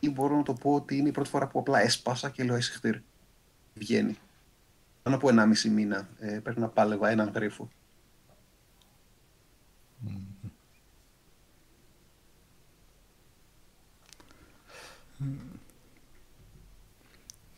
ή 0.00 0.10
μπορώ 0.10 0.36
να 0.36 0.42
το 0.42 0.52
πω 0.52 0.74
ότι 0.74 0.96
είναι 0.96 1.08
η 1.08 1.12
πρώτη 1.12 1.28
φορά 1.28 1.48
που 1.48 1.58
απλά 1.58 1.80
έσπασα 1.80 2.30
και 2.30 2.44
λέω 2.44 2.54
εσύ 2.54 2.72
χτύρι. 2.72 3.02
Βγαίνει. 3.74 4.16
Πάνω 5.02 5.16
από 5.16 5.28
1,5 5.28 5.70
μήνα 5.70 6.08
ε, 6.18 6.38
πρέπει 6.38 6.60
να 6.60 6.68
πάλευα 6.68 7.10
έναν 7.10 7.30
γρίφο. 7.34 7.68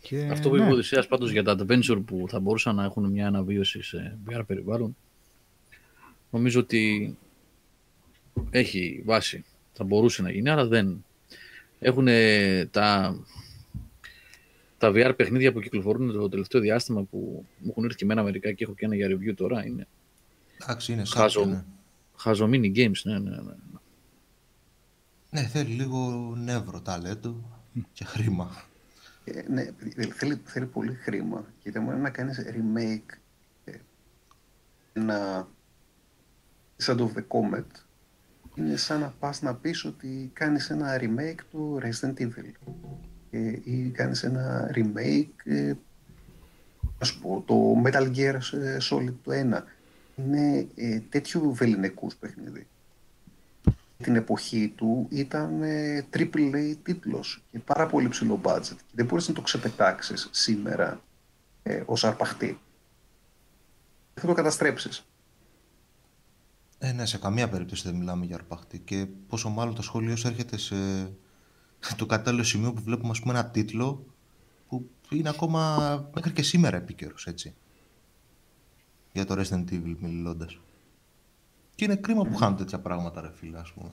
Και, 0.00 0.28
Αυτό 0.30 0.48
που 0.48 0.54
ναι. 0.54 0.62
είπε 0.62 0.70
ο 0.70 0.74
Οδυσσέας 0.74 1.06
πάντως 1.06 1.30
για 1.30 1.42
τα 1.42 1.56
adventure 1.58 2.02
που 2.06 2.24
θα 2.28 2.40
μπορούσαν 2.40 2.74
να 2.74 2.84
έχουν 2.84 3.10
μια 3.10 3.26
αναβίωση 3.26 3.82
σε 3.82 4.18
VR 4.28 4.42
περιβάλλον, 4.46 4.96
νομίζω 6.30 6.60
ότι 6.60 7.16
έχει 8.50 9.02
βάση. 9.06 9.44
Θα 9.72 9.84
μπορούσε 9.84 10.22
να 10.22 10.30
γίνει, 10.30 10.48
αλλά 10.48 10.66
δεν. 10.66 11.04
Έχουν 11.78 12.06
τα, 12.70 13.16
τα 14.78 14.90
VR 14.94 15.12
παιχνίδια 15.16 15.52
που 15.52 15.60
κυκλοφορούν 15.60 16.12
το 16.12 16.28
τελευταίο 16.28 16.60
διάστημα 16.60 17.02
που 17.02 17.46
μου 17.58 17.68
έχουν 17.70 17.84
έρθει 17.84 17.96
και 17.96 18.04
εμένα 18.04 18.22
μερικά 18.22 18.52
και 18.52 18.64
έχω 18.64 18.74
και 18.74 18.84
ένα 18.84 18.94
για 18.94 19.08
review 19.08 19.34
τώρα. 19.36 19.66
Είναι 19.66 19.86
Εντάξει, 20.62 20.92
είναι 20.92 21.04
Χάζω. 21.04 21.40
σάπια, 21.40 21.54
ναι. 21.54 21.64
χαζομίνι 22.16 22.72
games, 22.76 23.00
ναι, 23.02 23.18
ναι, 23.18 23.30
ναι. 23.30 23.54
Ναι, 25.30 25.40
θέλει 25.40 25.74
λίγο 25.74 26.32
νεύρο, 26.36 26.80
ταλέντο 26.80 27.60
και 27.92 28.04
χρήμα. 28.04 28.64
Ε, 29.24 29.42
ναι, 29.48 29.72
θέλει, 30.12 30.40
θέλει 30.44 30.66
πολύ 30.66 30.94
χρήμα. 30.94 31.44
Γιατί 31.62 31.78
μόνο 31.78 31.96
να 31.96 32.10
κάνεις 32.10 32.44
remake 32.48 33.18
ε, 33.64 33.72
ένα 36.76 36.96
Shadow 36.96 37.02
of 37.02 37.18
the 37.18 37.24
Comet. 37.28 37.66
Είναι 38.54 38.76
σαν 38.76 39.00
να 39.00 39.14
πας 39.18 39.42
να 39.42 39.54
πεις 39.54 39.84
ότι 39.84 40.30
κάνεις 40.32 40.70
ένα 40.70 40.98
remake 41.00 41.40
του 41.50 41.80
Resident 41.82 42.20
Evil. 42.20 42.52
Ε, 43.30 43.58
ή 43.64 43.90
κάνεις 43.94 44.22
ένα 44.22 44.70
remake 44.74 45.28
ε, 45.44 45.72
ας 46.98 47.14
πω, 47.14 47.44
το 47.46 47.82
Metal 47.84 48.14
Gear 48.16 48.38
ε, 48.52 48.76
Solid 48.90 49.14
το 49.22 49.32
1 49.32 49.62
είναι 50.16 50.66
ε, 50.74 51.00
τέτοιου 51.00 51.54
βεληνικούς 51.54 52.14
παιχνίδι. 52.14 52.66
Την 54.02 54.16
εποχή 54.16 54.72
του 54.76 55.06
ήταν 55.10 55.62
ε, 55.62 56.06
triple 56.12 56.54
A 56.54 56.74
τίτλος 56.82 57.44
και 57.50 57.58
πάρα 57.58 57.86
πολύ 57.86 58.08
ψηλό 58.08 58.40
budget. 58.42 58.76
Και 58.76 58.94
δεν 58.94 59.06
μπορείς 59.06 59.28
να 59.28 59.34
το 59.34 59.40
ξεπετάξεις 59.40 60.28
σήμερα 60.32 61.00
ε, 61.62 61.82
ως 61.86 62.04
αρπαχτή. 62.04 62.58
Θα 64.14 64.26
το 64.26 64.32
καταστρέψεις. 64.32 65.06
Ε, 66.78 66.92
ναι, 66.92 67.06
σε 67.06 67.18
καμία 67.18 67.48
περίπτωση 67.48 67.82
δεν 67.88 67.94
μιλάμε 67.96 68.24
για 68.24 68.34
αρπαχτή. 68.34 68.78
Και 68.78 69.06
πόσο 69.28 69.48
μάλλον 69.48 69.74
το 69.74 69.82
σχόλιο 69.82 70.16
σου 70.16 70.26
έρχεται 70.26 70.56
σε 70.56 70.76
το 71.96 72.06
κατάλληλο 72.06 72.42
σημείο 72.42 72.72
που 72.72 72.82
βλέπουμε 72.82 73.10
ας 73.10 73.20
πούμε, 73.20 73.38
ένα 73.38 73.50
τίτλο 73.50 74.06
που 74.68 74.88
είναι 75.10 75.28
ακόμα 75.28 75.76
μέχρι 76.14 76.32
και 76.32 76.42
σήμερα 76.42 76.76
επίκαιρος, 76.76 77.26
έτσι. 77.26 77.54
Για 79.12 79.24
το 79.24 79.34
Resident 79.38 79.70
Evil 79.70 79.96
μιλώντας. 80.00 80.58
Και 81.74 81.84
είναι 81.84 81.96
κρίμα 81.96 82.24
που 82.24 82.36
χάνουν 82.36 82.56
τέτοια 82.56 82.80
πράγματα, 82.80 83.20
ρε 83.20 83.30
φίλε, 83.34 83.58
ας 83.58 83.72
πούμε. 83.72 83.90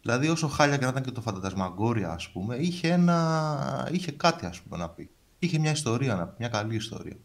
Δηλαδή, 0.00 0.28
όσο 0.28 0.48
χάλια 0.48 0.76
και 0.76 0.84
να 0.84 0.90
ήταν 0.90 1.02
και 1.02 1.10
το 1.10 1.20
Φαντασμαγκόρια, 1.20 2.10
ας 2.10 2.30
πούμε, 2.30 2.56
είχε, 2.56 2.92
ένα... 2.92 3.88
είχε 3.92 4.12
κάτι, 4.12 4.46
ας 4.46 4.60
πούμε, 4.60 4.76
να 4.76 4.88
πει. 4.88 5.10
Είχε 5.38 5.58
μια 5.58 5.70
ιστορία 5.70 6.14
να 6.14 6.26
πει, 6.26 6.34
μια 6.38 6.48
καλή 6.48 6.74
ιστορία. 6.74 7.16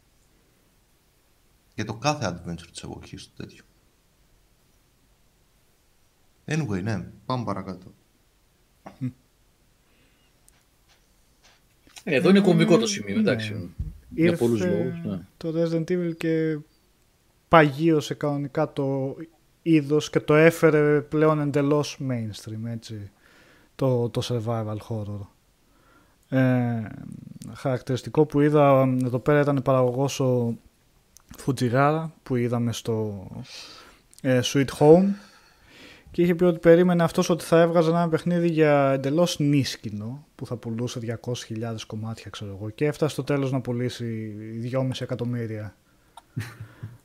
Για 1.75 1.85
το 1.85 1.93
κάθε 1.93 2.27
adventure 2.27 2.67
της 2.71 2.83
εποχής 2.83 3.27
του 3.27 3.33
τέτοιου. 3.35 3.65
Anyway, 6.45 6.83
ναι, 6.83 7.05
πάμε 7.25 7.43
παρακάτω. 7.43 7.93
Ε, 12.03 12.15
Εδώ 12.15 12.29
είναι 12.29 12.39
κομβικό 12.41 12.77
το 12.77 12.87
σημείο, 12.87 13.15
Ναι. 13.15 13.21
εντάξει. 13.21 13.69
Για 14.09 14.25
Ήρθε 14.25 14.37
πολλούς 14.37 14.65
λόγους. 14.65 15.01
Ναι. 15.05 15.19
το 15.37 15.53
Resident 15.55 15.83
Evil 15.91 16.11
και 16.17 16.57
παγίωσε 17.47 18.13
κανονικά 18.13 18.73
το 18.73 19.15
είδος 19.61 20.09
και 20.09 20.19
το 20.19 20.33
έφερε 20.35 21.01
πλέον 21.01 21.39
εντελώς 21.39 21.99
mainstream, 22.09 22.65
έτσι. 22.65 23.11
το, 23.75 24.09
το 24.09 24.21
survival 24.23 24.77
horror. 24.89 25.27
Ε, 26.29 26.81
χαρακτηριστικό 27.53 28.25
που 28.25 28.41
είδα 28.41 28.95
εδώ 29.03 29.19
πέρα 29.19 29.39
ήταν 29.39 29.61
παραγωγός 29.61 30.19
ο 30.19 30.57
Fujigara 31.45 32.05
που 32.23 32.35
είδαμε 32.35 32.73
στο 32.73 33.27
ε, 34.21 34.39
Sweet 34.43 34.65
Home 34.79 35.05
και 36.13 36.21
είχε 36.21 36.35
πει 36.35 36.43
ότι 36.43 36.59
περίμενε 36.59 37.03
αυτός 37.03 37.29
ότι 37.29 37.43
θα 37.43 37.61
έβγαζε 37.61 37.89
ένα 37.89 38.09
παιχνίδι 38.09 38.49
για 38.49 38.91
εντελώς 38.91 39.39
νίσκινο 39.39 40.25
που 40.35 40.45
θα 40.45 40.55
πουλούσε 40.55 40.99
200.000 41.25 41.75
κομμάτια 41.87 42.29
ξέρω 42.29 42.57
εγώ 42.59 42.69
και 42.69 42.85
έφτασε 42.85 43.13
στο 43.13 43.23
τέλος 43.23 43.51
να 43.51 43.61
πουλήσει 43.61 44.35
2,5 44.71 44.89
εκατομμύρια. 44.99 45.75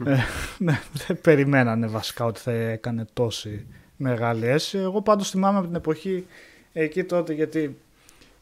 ε, 0.05 0.17
ναι, 0.59 0.81
δεν 1.07 1.21
περιμένανε 1.21 1.87
βασικά 1.87 2.25
ότι 2.25 2.41
θα 2.41 2.53
έκανε 2.53 3.07
τόση 3.13 3.67
μεγάλη 3.97 4.47
αίσθηση. 4.47 4.79
Εγώ 4.79 5.03
πάντως 5.03 5.31
θυμάμαι 5.31 5.59
από 5.59 5.67
την 5.67 5.77
εποχή 5.77 6.27
εκεί 6.73 7.05
τότε 7.05 7.33
γιατί 7.33 7.77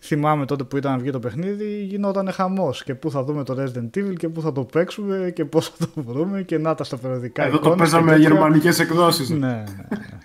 θυμάμαι 0.01 0.47
τότε 0.47 0.65
που 0.65 0.77
ήταν 0.77 0.93
να 0.93 0.99
βγει 0.99 1.11
το 1.11 1.19
παιχνίδι, 1.19 1.83
γινόταν 1.83 2.33
χαμός. 2.33 2.83
Και 2.83 2.95
πού 2.95 3.11
θα 3.11 3.25
δούμε 3.25 3.45
το 3.45 3.63
Resident 3.63 3.99
Evil 3.99 4.15
και 4.17 4.29
πού 4.29 4.41
θα 4.41 4.53
το 4.53 4.65
παίξουμε 4.65 5.33
και 5.35 5.45
πώς 5.45 5.69
θα 5.69 5.87
το 5.95 6.03
βρούμε 6.03 6.43
και 6.43 6.59
να 6.59 6.75
τα 6.75 6.85
στα 6.85 6.97
περιοδικά. 6.97 7.43
Εδώ 7.45 7.59
το 7.59 7.69
εικόνες 7.69 7.77
και 7.77 7.83
παίζαμε 7.83 8.13
τέτοια. 8.13 8.29
γερμανικές 8.29 8.79
εκδόσεις. 8.79 9.31
Ναι, 9.31 9.39
ναι, 9.39 9.55
ναι. 9.89 10.19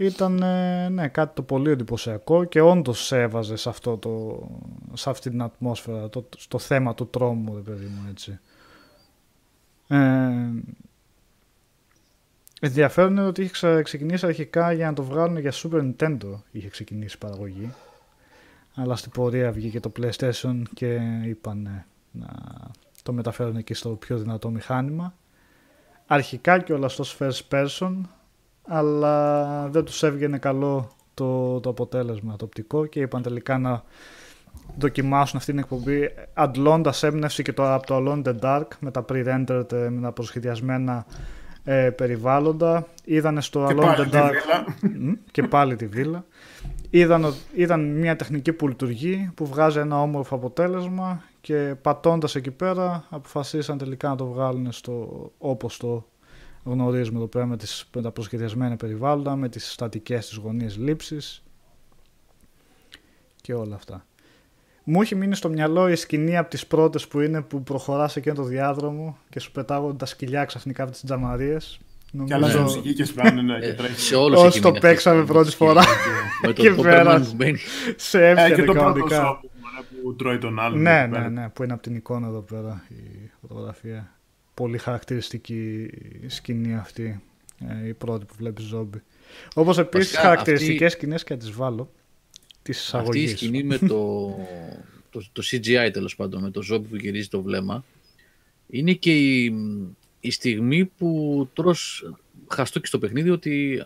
Ήταν 0.00 0.42
ε, 0.42 0.88
ναι, 0.88 1.08
κάτι 1.08 1.34
το 1.34 1.42
πολύ 1.42 1.70
εντυπωσιακό 1.70 2.44
και 2.44 2.60
όντως 2.60 3.12
έβαζε 3.12 3.56
σε, 3.56 3.68
αυτό 3.68 3.96
το, 3.96 4.42
σε 4.92 5.10
αυτή 5.10 5.30
την 5.30 5.42
ατμόσφαιρα, 5.42 6.08
το, 6.08 6.28
στο 6.36 6.58
θέμα 6.58 6.94
του 6.94 7.08
τρόμου, 7.08 7.54
ρε 7.54 7.60
παιδί 7.60 7.84
μου, 7.86 8.06
έτσι. 8.10 8.38
Ε, 9.88 9.98
ενδιαφέρον 12.60 13.10
είναι 13.10 13.26
ότι 13.26 13.42
είχε 13.42 13.50
ξα- 13.50 13.82
ξεκινήσει 13.82 14.26
αρχικά 14.26 14.72
για 14.72 14.86
να 14.86 14.92
το 14.92 15.02
βγάλουν 15.02 15.38
για 15.38 15.52
Super 15.52 15.92
Nintendo, 15.96 16.40
είχε 16.50 16.68
ξεκινήσει 16.68 17.14
η 17.16 17.18
παραγωγή. 17.18 17.74
Αλλά 18.74 18.96
στην 18.96 19.10
πορεία 19.10 19.52
βγήκε 19.52 19.80
το 19.80 19.92
PlayStation 20.00 20.62
και 20.74 21.00
είπαν 21.24 21.66
ε, 21.66 21.86
να 22.10 22.28
το 23.02 23.12
μεταφέρουν 23.12 23.56
εκεί 23.56 23.74
στο 23.74 23.88
πιο 23.88 24.18
δυνατό 24.18 24.50
μηχάνημα. 24.50 25.14
Αρχικά 26.06 26.58
και 26.58 26.72
όλα 26.72 26.88
στο 26.88 27.04
first 27.18 27.40
person, 27.50 27.96
αλλά 28.72 29.66
δεν 29.68 29.84
τους 29.84 30.02
έβγαινε 30.02 30.38
καλό 30.38 30.88
το, 31.14 31.60
το 31.60 31.68
αποτέλεσμα, 31.70 32.36
το 32.36 32.44
οπτικό 32.44 32.86
και 32.86 33.00
είπαν 33.00 33.22
τελικά 33.22 33.58
να 33.58 33.82
δοκιμάσουν 34.78 35.38
αυτή 35.38 35.50
την 35.50 35.60
εκπομπή 35.60 36.10
αντλώντας 36.34 37.02
έμπνευση 37.02 37.42
και 37.42 37.52
το, 37.52 37.72
από 37.74 37.86
το 37.86 37.96
Alone 37.96 38.22
in 38.22 38.28
the 38.28 38.38
Dark 38.42 38.66
με 38.80 38.90
τα 38.90 39.04
pre-rendered, 39.08 39.72
ε, 39.72 39.88
με 39.88 40.00
τα 40.00 40.12
προσχεδιασμένα 40.12 41.06
ε, 41.64 41.90
περιβάλλοντα. 41.90 42.86
Είδανε 43.04 43.40
στο 43.40 43.64
Και 43.68 43.74
Alone 43.74 43.78
in 43.78 43.86
πάλι 43.86 44.04
the 44.04 44.10
τη 44.10 44.16
Dark 44.18 44.30
βίλα. 44.30 44.94
Μμ, 44.98 45.12
και 45.30 45.42
πάλι 45.42 45.76
τη 45.76 45.86
βίλα. 45.86 46.24
Είδαν, 46.90 47.24
ο- 47.24 47.34
είδαν 47.54 47.80
μια 47.98 48.16
τεχνική 48.16 48.52
που 48.52 48.68
λειτουργεί, 48.68 49.30
που 49.34 49.46
βγάζει 49.46 49.78
ένα 49.78 50.00
όμορφο 50.02 50.34
αποτέλεσμα 50.34 51.22
και 51.40 51.74
πατώντας 51.82 52.34
εκεί 52.34 52.50
πέρα 52.50 53.04
αποφασίσαν 53.10 53.78
τελικά 53.78 54.08
να 54.08 54.16
το 54.16 54.26
βγάλουν 54.26 54.72
στο, 54.72 55.08
όπως 55.38 55.76
το 55.76 56.04
γνωρίζουμε 56.64 57.18
εδώ 57.18 57.26
πέρα 57.26 57.46
με, 57.46 57.56
τις, 57.56 57.84
με 57.94 58.02
τα 58.02 58.10
προσχεδιασμένα 58.10 58.76
περιβάλλοντα, 58.76 59.36
με 59.36 59.48
τις 59.48 59.72
στατικές 59.72 60.26
της 60.28 60.36
γωνίες 60.36 60.76
λήψης 60.76 61.42
και 63.42 63.54
όλα 63.54 63.74
αυτά. 63.74 64.04
Μου 64.84 65.02
έχει 65.02 65.14
μείνει 65.14 65.34
στο 65.34 65.48
μυαλό 65.48 65.88
η 65.88 65.96
σκηνή 65.96 66.36
από 66.36 66.50
τις 66.50 66.66
πρώτες 66.66 67.08
που 67.08 67.20
είναι 67.20 67.42
που 67.42 67.62
προχωράς 67.62 68.16
εκείνο 68.16 68.34
το 68.34 68.42
διάδρομο 68.42 69.18
και 69.28 69.40
σου 69.40 69.52
πετάγονται 69.52 69.96
τα 69.96 70.06
σκυλιά 70.06 70.44
ξαφνικά 70.44 70.82
από 70.82 70.92
τις 70.92 71.04
τζαμαρίες. 71.04 71.80
Και 72.24 72.34
αλλάζει 72.34 72.56
Νομίζω 72.56 72.60
μουσική 72.62 72.94
και 72.94 73.04
σπάνε 73.04 73.42
ναι, 73.42 73.58
και 73.58 73.66
Ε, 73.66 73.74
τρέχει. 73.74 74.00
σε 74.00 74.16
όλους 74.16 74.38
όσοι 74.38 74.46
έχει 74.46 74.60
το 74.60 74.66
μείνει 74.72 74.76
αυτή 74.78 74.86
η 74.86 74.90
παίξαμε 74.90 75.16
σκηνή. 75.22 75.32
πρώτη 75.32 75.50
φορά 75.56 75.82
Με 76.46 76.52
και 76.52 76.70
τον 76.74 76.82
πέρασε. 76.84 77.24
Doberman 77.24 77.28
που 77.30 77.34
μπαίνει. 77.36 77.58
σε 77.96 78.28
Ε, 78.28 78.34
και 78.34 78.52
έπιανε 78.52 78.64
το 78.64 78.74
πρώτο 78.74 78.78
κανονικά. 78.78 79.16
σώμα 79.16 79.40
που 80.02 80.14
τρώει 80.16 80.38
τον 80.38 80.58
άλλον. 80.58 80.80
Ναι, 80.80 81.00
εκεί 81.00 81.10
ναι, 81.10 81.16
πέρα. 81.16 81.30
ναι, 81.30 81.48
που 81.48 81.62
είναι 81.62 81.72
από 81.72 81.82
την 81.82 81.94
εικόνα 81.94 82.26
εδώ 82.26 82.40
πέρα 82.40 82.84
η 82.88 83.30
φωτογραφία. 83.40 84.14
Πολύ 84.60 84.78
χαρακτηριστική 84.78 85.90
η 86.22 86.28
σκηνή 86.28 86.74
αυτή, 86.74 87.20
ε, 87.82 87.88
η 87.88 87.94
πρώτη 87.94 88.24
που 88.24 88.34
βλέπεις 88.38 88.64
ζόμπι. 88.64 89.02
Όπως 89.54 89.78
επίσης 89.78 90.06
Βασικά, 90.10 90.22
χαρακτηριστικές 90.28 90.86
αυτή- 90.86 90.98
σκηνές 90.98 91.24
και 91.24 91.34
να 91.34 91.40
τις 91.40 91.50
βάλω, 91.50 91.92
της 92.62 92.94
Αυτή 92.94 93.18
η 93.18 93.22
εισαγωγής. 93.22 93.30
σκηνή 93.30 93.62
με 93.62 93.78
το, 93.78 94.28
το, 95.10 95.22
το 95.32 95.42
CGI 95.50 95.90
τέλος 95.92 96.16
πάντων, 96.16 96.42
με 96.42 96.50
το 96.50 96.62
ζόμπι 96.62 96.86
που 96.88 96.96
γυρίζει 96.96 97.28
το 97.28 97.42
βλέμμα, 97.42 97.84
είναι 98.66 98.92
και 98.92 99.42
η, 99.44 99.54
η 100.20 100.30
στιγμή 100.30 100.84
που 100.84 101.48
τρως 101.52 102.10
χαστό 102.48 102.80
και 102.80 102.86
στο 102.86 102.98
παιχνίδι 102.98 103.30
ότι 103.30 103.84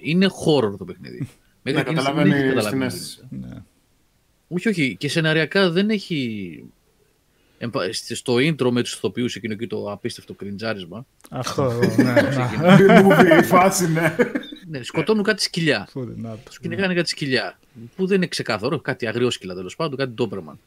είναι 0.00 0.26
horror 0.26 0.74
το 0.78 0.84
παιχνίδι. 0.84 1.28
Μέχρι 1.62 1.82
Ναι, 1.82 1.90
εκείνη 1.90 1.96
τη 1.96 2.02
στιγμή 2.02 2.22
δεν 2.22 2.32
έχει 2.32 2.48
καταλαβαίνει 2.48 2.48
καταλάβει. 2.48 2.66
στην 2.68 2.82
αίσθηση. 2.82 3.20
Ναι. 3.30 3.62
Όχι, 4.48 4.68
όχι. 4.68 4.96
Και 4.96 5.08
σεναριακά 5.08 5.70
δεν 5.70 5.90
έχει. 5.90 6.64
Εμπα- 7.64 7.92
Στο 7.92 8.34
intro 8.34 8.70
με 8.70 8.82
τους 8.82 8.92
ηθοποιούς 8.94 9.36
εκείνο 9.36 9.52
εκεί 9.52 9.66
το 9.66 9.92
απίστευτο 9.92 10.34
κριντζάρισμα. 10.34 11.06
Αυτό 11.30 11.62
εδώ, 11.62 12.02
ναι. 12.02 12.12
να. 12.12 12.76
B-movie 12.78 13.44
φάση, 13.54 13.88
ναι. 13.92 14.16
Ναι, 14.68 14.82
σκοτώνουν 14.82 15.22
κάτι 15.22 15.42
σκυλιά. 15.42 15.88
Πού 15.92 16.00
είναι, 16.02 16.14
να 16.16 16.30
το. 16.30 16.38
Τους 16.44 16.58
κυνηγάνε 16.58 16.94
κάτι 16.94 17.08
σκυλιά. 17.08 17.58
Που 17.96 18.06
δεν 18.06 18.16
είναι 18.16 18.26
ξεκάθαρο, 18.26 18.80
κάτι 18.80 19.06
αγριόσκυλα 19.06 19.54
τέλος 19.54 19.76
πάντων, 19.76 19.98
κάτι 19.98 20.10
ντόπερμαν. 20.12 20.58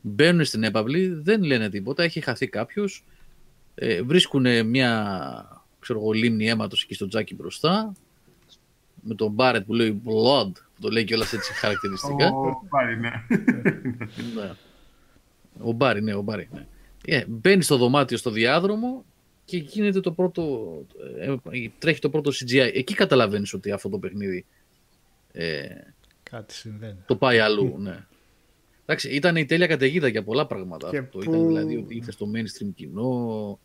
Μπαίνουν 0.00 0.44
στην 0.44 0.62
έπαυλη, 0.64 1.06
δεν 1.08 1.42
λένε 1.42 1.68
τίποτα, 1.70 2.02
έχει 2.02 2.20
χαθεί 2.20 2.46
κάποιος. 2.48 3.04
Ε, 3.74 4.02
βρίσκουν 4.02 4.66
μια 4.66 5.64
ξέρω 5.80 5.98
εγώ, 5.98 6.12
λίμνη 6.12 6.48
αίματος 6.48 6.82
εκεί 6.82 6.94
στο 6.94 7.08
τζάκι 7.08 7.34
μπροστά. 7.34 7.92
Με 9.02 9.14
τον 9.14 9.30
Μπάρετ 9.30 9.64
που 9.64 9.74
λέει 9.74 10.02
blood, 10.04 10.52
που 10.52 10.80
το 10.80 10.88
λέει 10.88 11.04
κιόλας 11.04 11.32
έτσι 11.32 11.52
χαρακτηριστικά. 11.52 12.28
Ο 12.28 12.66
Πάρη, 12.68 12.96
ναι. 13.00 13.10
Ναι. 15.58 15.68
Ο 15.68 15.72
Μπάρι, 15.72 16.02
ναι, 16.02 16.14
ο 16.14 16.20
Μπάρι. 16.22 16.48
Ναι. 16.52 16.66
Ε, 17.04 17.24
μπαίνει 17.28 17.62
στο 17.62 17.76
δωμάτιο 17.76 18.16
στο 18.16 18.30
διάδρομο 18.30 19.04
και 19.44 19.56
γίνεται 19.56 20.00
το 20.00 20.12
πρώτο. 20.12 20.68
ε, 21.20 21.34
τρέχει 21.78 22.00
το 22.00 22.10
πρώτο 22.10 22.30
CGI. 22.30 22.70
Εκεί 22.74 22.94
καταλαβαίνεις 22.94 23.52
ότι 23.52 23.70
αυτό 23.70 23.88
το 23.88 23.98
παιχνίδι 23.98 24.44
ε, 25.32 25.64
Κάτι 26.22 26.54
συμβαίνει. 26.54 26.98
το 27.06 27.16
πάει 27.16 27.38
αλλού. 27.38 27.74
Ναι. 27.78 28.06
Εντάξει, 28.82 29.08
ήταν 29.08 29.36
η 29.36 29.44
τέλεια 29.44 29.66
καταιγίδα 29.66 30.08
για 30.08 30.22
πολλά 30.22 30.46
πράγματα. 30.46 30.90
Και 30.90 30.98
αυτό. 30.98 31.18
που- 31.18 31.30
Ήταν 31.30 31.46
δηλαδή 31.46 31.76
ότι 31.76 31.96
ήρθες 31.96 32.14
στο 32.14 32.26
mainstream 32.34 32.68
κοινό 32.74 33.58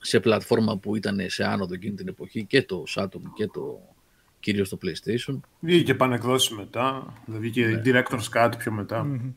σε 0.00 0.20
πλατφόρμα 0.20 0.76
που 0.78 0.96
ήταν 0.96 1.18
σε 1.26 1.44
άνοδο 1.44 1.74
εκείνη 1.74 1.94
την 1.94 2.08
εποχή 2.08 2.44
και 2.44 2.62
το 2.62 2.84
Saturn 2.94 3.20
και 3.34 3.46
το 3.46 3.80
κυρίως 4.40 4.68
το 4.68 4.78
PlayStation. 4.82 5.40
Βγήκε 5.60 5.94
πανεκδόσει 5.94 6.54
μετά. 6.54 7.12
Δεν 7.26 7.40
βγήκε 7.40 7.66
Ναι. 7.66 7.82
director's 7.84 8.28
cut 8.34 8.52
πιο 8.58 8.72
μετά. 8.72 9.04
Μμμ. 9.04 9.30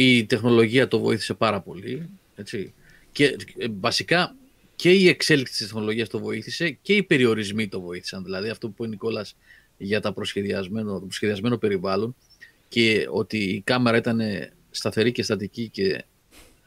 Η 0.00 0.24
τεχνολογία 0.24 0.88
το 0.88 0.98
βοήθησε 0.98 1.34
πάρα 1.34 1.60
πολύ. 1.60 2.08
Έτσι. 2.36 2.74
Και 3.12 3.36
ε, 3.58 3.66
βασικά 3.80 4.34
και 4.76 4.92
η 4.92 5.08
εξέλιξη 5.08 5.52
της 5.52 5.66
τεχνολογίας 5.66 6.08
το 6.08 6.18
βοήθησε 6.18 6.70
και 6.70 6.94
οι 6.94 7.02
περιορισμοί 7.02 7.68
το 7.68 7.80
βοήθησαν. 7.80 8.24
Δηλαδή 8.24 8.48
αυτό 8.48 8.66
που 8.66 8.72
είπε 8.72 8.82
ο 8.82 8.86
Νικόλας 8.86 9.36
για 9.78 10.00
τα 10.00 10.12
προσχεδιασμένο, 10.12 10.92
το 10.92 11.00
προσχεδιασμένο 11.00 11.58
περιβάλλον 11.58 12.16
και 12.68 13.06
ότι 13.10 13.38
η 13.38 13.60
κάμερα 13.60 13.96
ήταν 13.96 14.20
σταθερή 14.70 15.12
και 15.12 15.22
στατική 15.22 15.68
και 15.68 16.04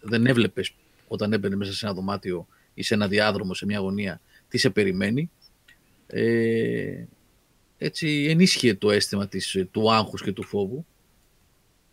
δεν 0.01 0.25
έβλεπες 0.25 0.73
όταν 1.07 1.33
έμπαινε 1.33 1.55
μέσα 1.55 1.73
σε 1.73 1.85
ένα 1.85 1.95
δωμάτιο 1.95 2.47
ή 2.73 2.83
σε 2.83 2.93
ένα 2.93 3.07
διάδρομο, 3.07 3.53
σε 3.53 3.65
μια 3.65 3.79
γωνία, 3.79 4.21
τι 4.49 4.57
σε 4.57 4.69
περιμένει. 4.69 5.29
Ε, 6.07 7.03
έτσι 7.77 8.25
ενίσχυε 8.29 8.73
το 8.73 8.91
αίσθημα 8.91 9.27
της, 9.27 9.65
του 9.71 9.91
άγχους 9.91 10.23
και 10.23 10.31
του 10.31 10.43
φόβου. 10.43 10.85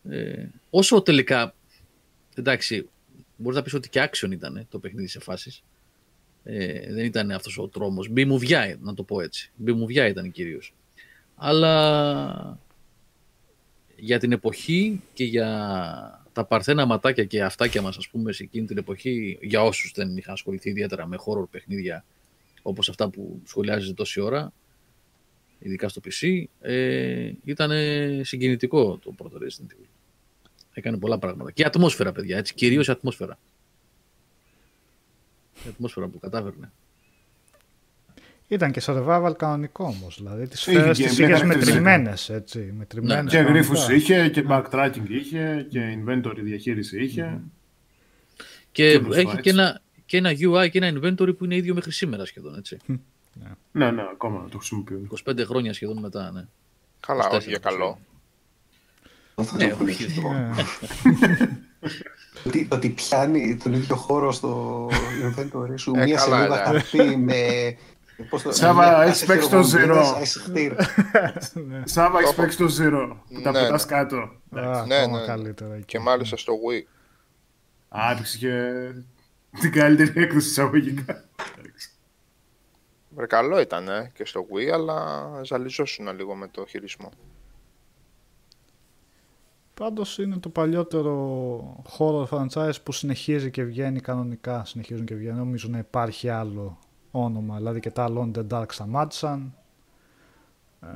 Ε, 0.08 0.48
όσο 0.70 1.02
τελικά, 1.02 1.54
εντάξει, 2.34 2.88
μπορείς 3.36 3.56
να 3.56 3.64
πεις 3.64 3.74
ότι 3.74 3.88
και 3.88 4.10
action 4.10 4.30
ήταν 4.30 4.66
το 4.70 4.78
παιχνίδι 4.78 5.08
σε 5.08 5.20
φάσεις. 5.20 5.62
Ε, 6.44 6.92
δεν 6.92 7.04
ήταν 7.04 7.30
αυτός 7.30 7.58
ο 7.58 7.68
τρόμος. 7.68 8.08
Μπιμουβιά, 8.08 8.76
να 8.80 8.94
το 8.94 9.02
πω 9.02 9.20
έτσι. 9.20 9.50
Μπιμουβιά 9.56 10.06
ήταν 10.06 10.30
κυρίως. 10.30 10.74
Αλλά 11.34 12.58
για 13.96 14.18
την 14.18 14.32
εποχή 14.32 15.02
και 15.12 15.24
για 15.24 15.48
τα 16.32 16.44
παρθένα 16.44 16.86
ματάκια 16.86 17.24
και 17.24 17.42
αυτάκια 17.42 17.82
μας, 17.82 17.96
ας 17.96 18.08
πούμε, 18.08 18.32
σε 18.32 18.42
εκείνη 18.42 18.66
την 18.66 18.78
εποχή, 18.78 19.38
για 19.42 19.62
όσους 19.62 19.92
δεν 19.94 20.16
είχαν 20.16 20.32
ασχοληθεί 20.34 20.68
ιδιαίτερα 20.68 21.06
με 21.06 21.16
horror 21.26 21.48
παιχνίδια 21.50 22.04
όπως 22.62 22.88
αυτά 22.88 23.10
που 23.10 23.42
σχολιάζεται 23.44 23.94
τόση 23.94 24.20
ώρα, 24.20 24.52
ειδικά 25.58 25.88
στο 25.88 26.00
PC, 26.04 26.44
ε, 26.60 27.32
ήταν 27.44 27.70
συγκινητικό 28.24 28.98
το 28.98 29.10
πρώτο 29.10 29.38
Resident 29.38 29.72
Evil. 29.72 29.97
Έκανε 30.78 30.98
πολλά 30.98 31.18
πράγματα. 31.18 31.50
Και 31.50 31.62
η 31.62 31.64
ατμόσφαιρα, 31.64 32.12
παιδιά, 32.12 32.36
έτσι, 32.36 32.54
κυρίως 32.54 32.88
η 32.88 32.90
ατμόσφαιρα. 32.90 33.38
Η 35.64 35.68
ατμόσφαιρα 35.68 36.06
που 36.06 36.18
κατάφερνε. 36.18 36.72
Ήταν 38.48 38.72
και 38.72 38.82
survival 38.84 39.32
κανονικό 39.36 39.84
όμως, 39.84 40.16
δηλαδή 40.16 40.46
τις 40.48 40.66
Είχε 40.66 40.78
σφαίρες 40.78 40.98
και 40.98 41.04
τις 41.06 41.18
μια 41.18 41.26
είχες 41.28 41.40
χαρακτηριστικά. 41.40 41.80
μετρημένες, 41.80 42.30
έτσι, 42.30 42.58
μετρημένες. 42.78 43.30
Και 43.32 43.36
κανονικά. 43.36 43.52
γρίφους 43.58 43.88
είχε, 43.88 44.28
και 44.28 44.44
backtracking 44.48 45.08
είχε, 45.08 45.66
και 45.70 45.98
inventory 46.04 46.38
διαχείριση 46.42 47.02
είχε. 47.04 47.40
Και 48.72 48.92
Και 48.92 48.98
μπροστά, 48.98 49.20
έχει 49.20 49.30
και 49.30 49.36
έτσι. 49.38 49.50
ένα, 49.50 49.80
και 50.06 50.16
ένα 50.16 50.30
UI 50.30 50.70
και 50.70 50.78
ένα 50.84 51.00
inventory 51.00 51.36
που 51.38 51.44
είναι 51.44 51.56
ίδιο 51.56 51.74
μέχρι 51.74 51.92
σήμερα 51.92 52.24
σχεδόν, 52.24 52.54
έτσι. 52.58 52.76
Ναι, 53.72 53.90
ναι, 53.90 54.02
ακόμα 54.12 54.48
το 54.50 54.58
χρησιμοποιούν. 54.58 55.10
25 55.24 55.44
χρόνια 55.44 55.72
σχεδόν 55.72 55.98
μετά, 55.98 56.30
ναι. 56.32 56.46
Καλά, 57.00 57.28
24, 57.30 57.36
όχι 57.36 57.48
για 57.48 57.58
καλό. 57.58 57.98
Ναι, 59.56 59.76
όχι. 59.82 60.04
Ε, 60.04 60.62
Ότι, 62.46 62.68
ότι 62.70 62.88
πιάνει 62.88 63.56
τον 63.56 63.72
ίδιο 63.72 63.96
χώρο 63.96 64.32
στο 64.32 64.86
inventory 65.22 65.72
σου, 65.78 65.92
Ε, 65.96 66.04
μία 66.04 66.16
καλά, 66.16 66.36
σελίδα 66.36 66.56
ναι. 66.56 66.62
χαρτί 66.80 67.16
με... 67.16 67.36
πώς 68.28 68.42
το- 68.42 68.52
Σάβα, 68.52 68.98
με 68.98 69.04
έχεις 69.04 69.20
κάθε 69.20 69.32
παίξει 69.32 69.48
το 69.50 69.62
χειροβομβίδας, 69.62 70.12
Zero. 70.16 70.20
αισθητήρ. 70.22 70.74
Σάβα, 71.84 72.18
έχεις 72.18 72.34
Το- 72.34 72.42
παίξει 72.42 72.56
το 72.56 72.64
Zero, 72.78 73.16
που 73.34 73.40
τα 73.42 73.50
Ναι, 73.50 73.60
πετάς 73.60 73.86
ναι. 73.86 73.96
κάτω. 73.96 74.16
α, 74.16 74.84
Ναι, 74.86 74.96
ακόμα 74.96 75.20
ναι. 75.20 75.26
καλύτερα 75.26 75.74
εκεί. 75.74 75.84
Και 75.84 75.98
μάλιστα 75.98 76.36
στο 76.36 76.52
Wii. 76.52 76.82
Α, 77.88 78.10
έπαιξε 78.12 78.38
και 78.38 78.72
την 79.60 79.72
καλύτερη 79.72 80.12
έκδοση 80.22 80.48
εισαγωγικά. 80.48 81.24
Εντάξει. 81.58 81.90
Βρε, 83.08 83.26
καλό 83.26 83.60
ήταν 83.60 83.88
ε, 83.88 84.10
και 84.14 84.24
στο 84.26 84.46
Wii, 84.52 84.68
αλλά 84.72 85.26
ζαλιζόσουν 85.44 86.16
λίγο 86.16 86.34
με 86.34 86.48
το 86.50 86.64
χειρισμό. 86.68 87.10
Πάντως 89.78 90.18
είναι 90.18 90.36
το 90.36 90.48
παλιότερο 90.48 91.84
horror 91.98 92.24
franchise 92.24 92.82
που 92.82 92.92
συνεχίζει 92.92 93.50
και 93.50 93.62
βγαίνει 93.62 94.00
κανονικά. 94.00 94.64
Συνεχίζουν 94.64 95.04
και 95.04 95.14
βγαίνουν. 95.14 95.38
Νομίζω 95.38 95.68
να 95.68 95.78
υπάρχει 95.78 96.28
άλλο 96.28 96.78
όνομα. 97.10 97.56
Δηλαδή 97.56 97.80
και 97.80 97.90
τα 97.90 98.08
Alone 98.08 98.30
in 98.30 98.38
the 98.38 98.46
Dark 98.50 98.72
σταμάτησαν. 98.72 99.54
Ε, 100.80 100.86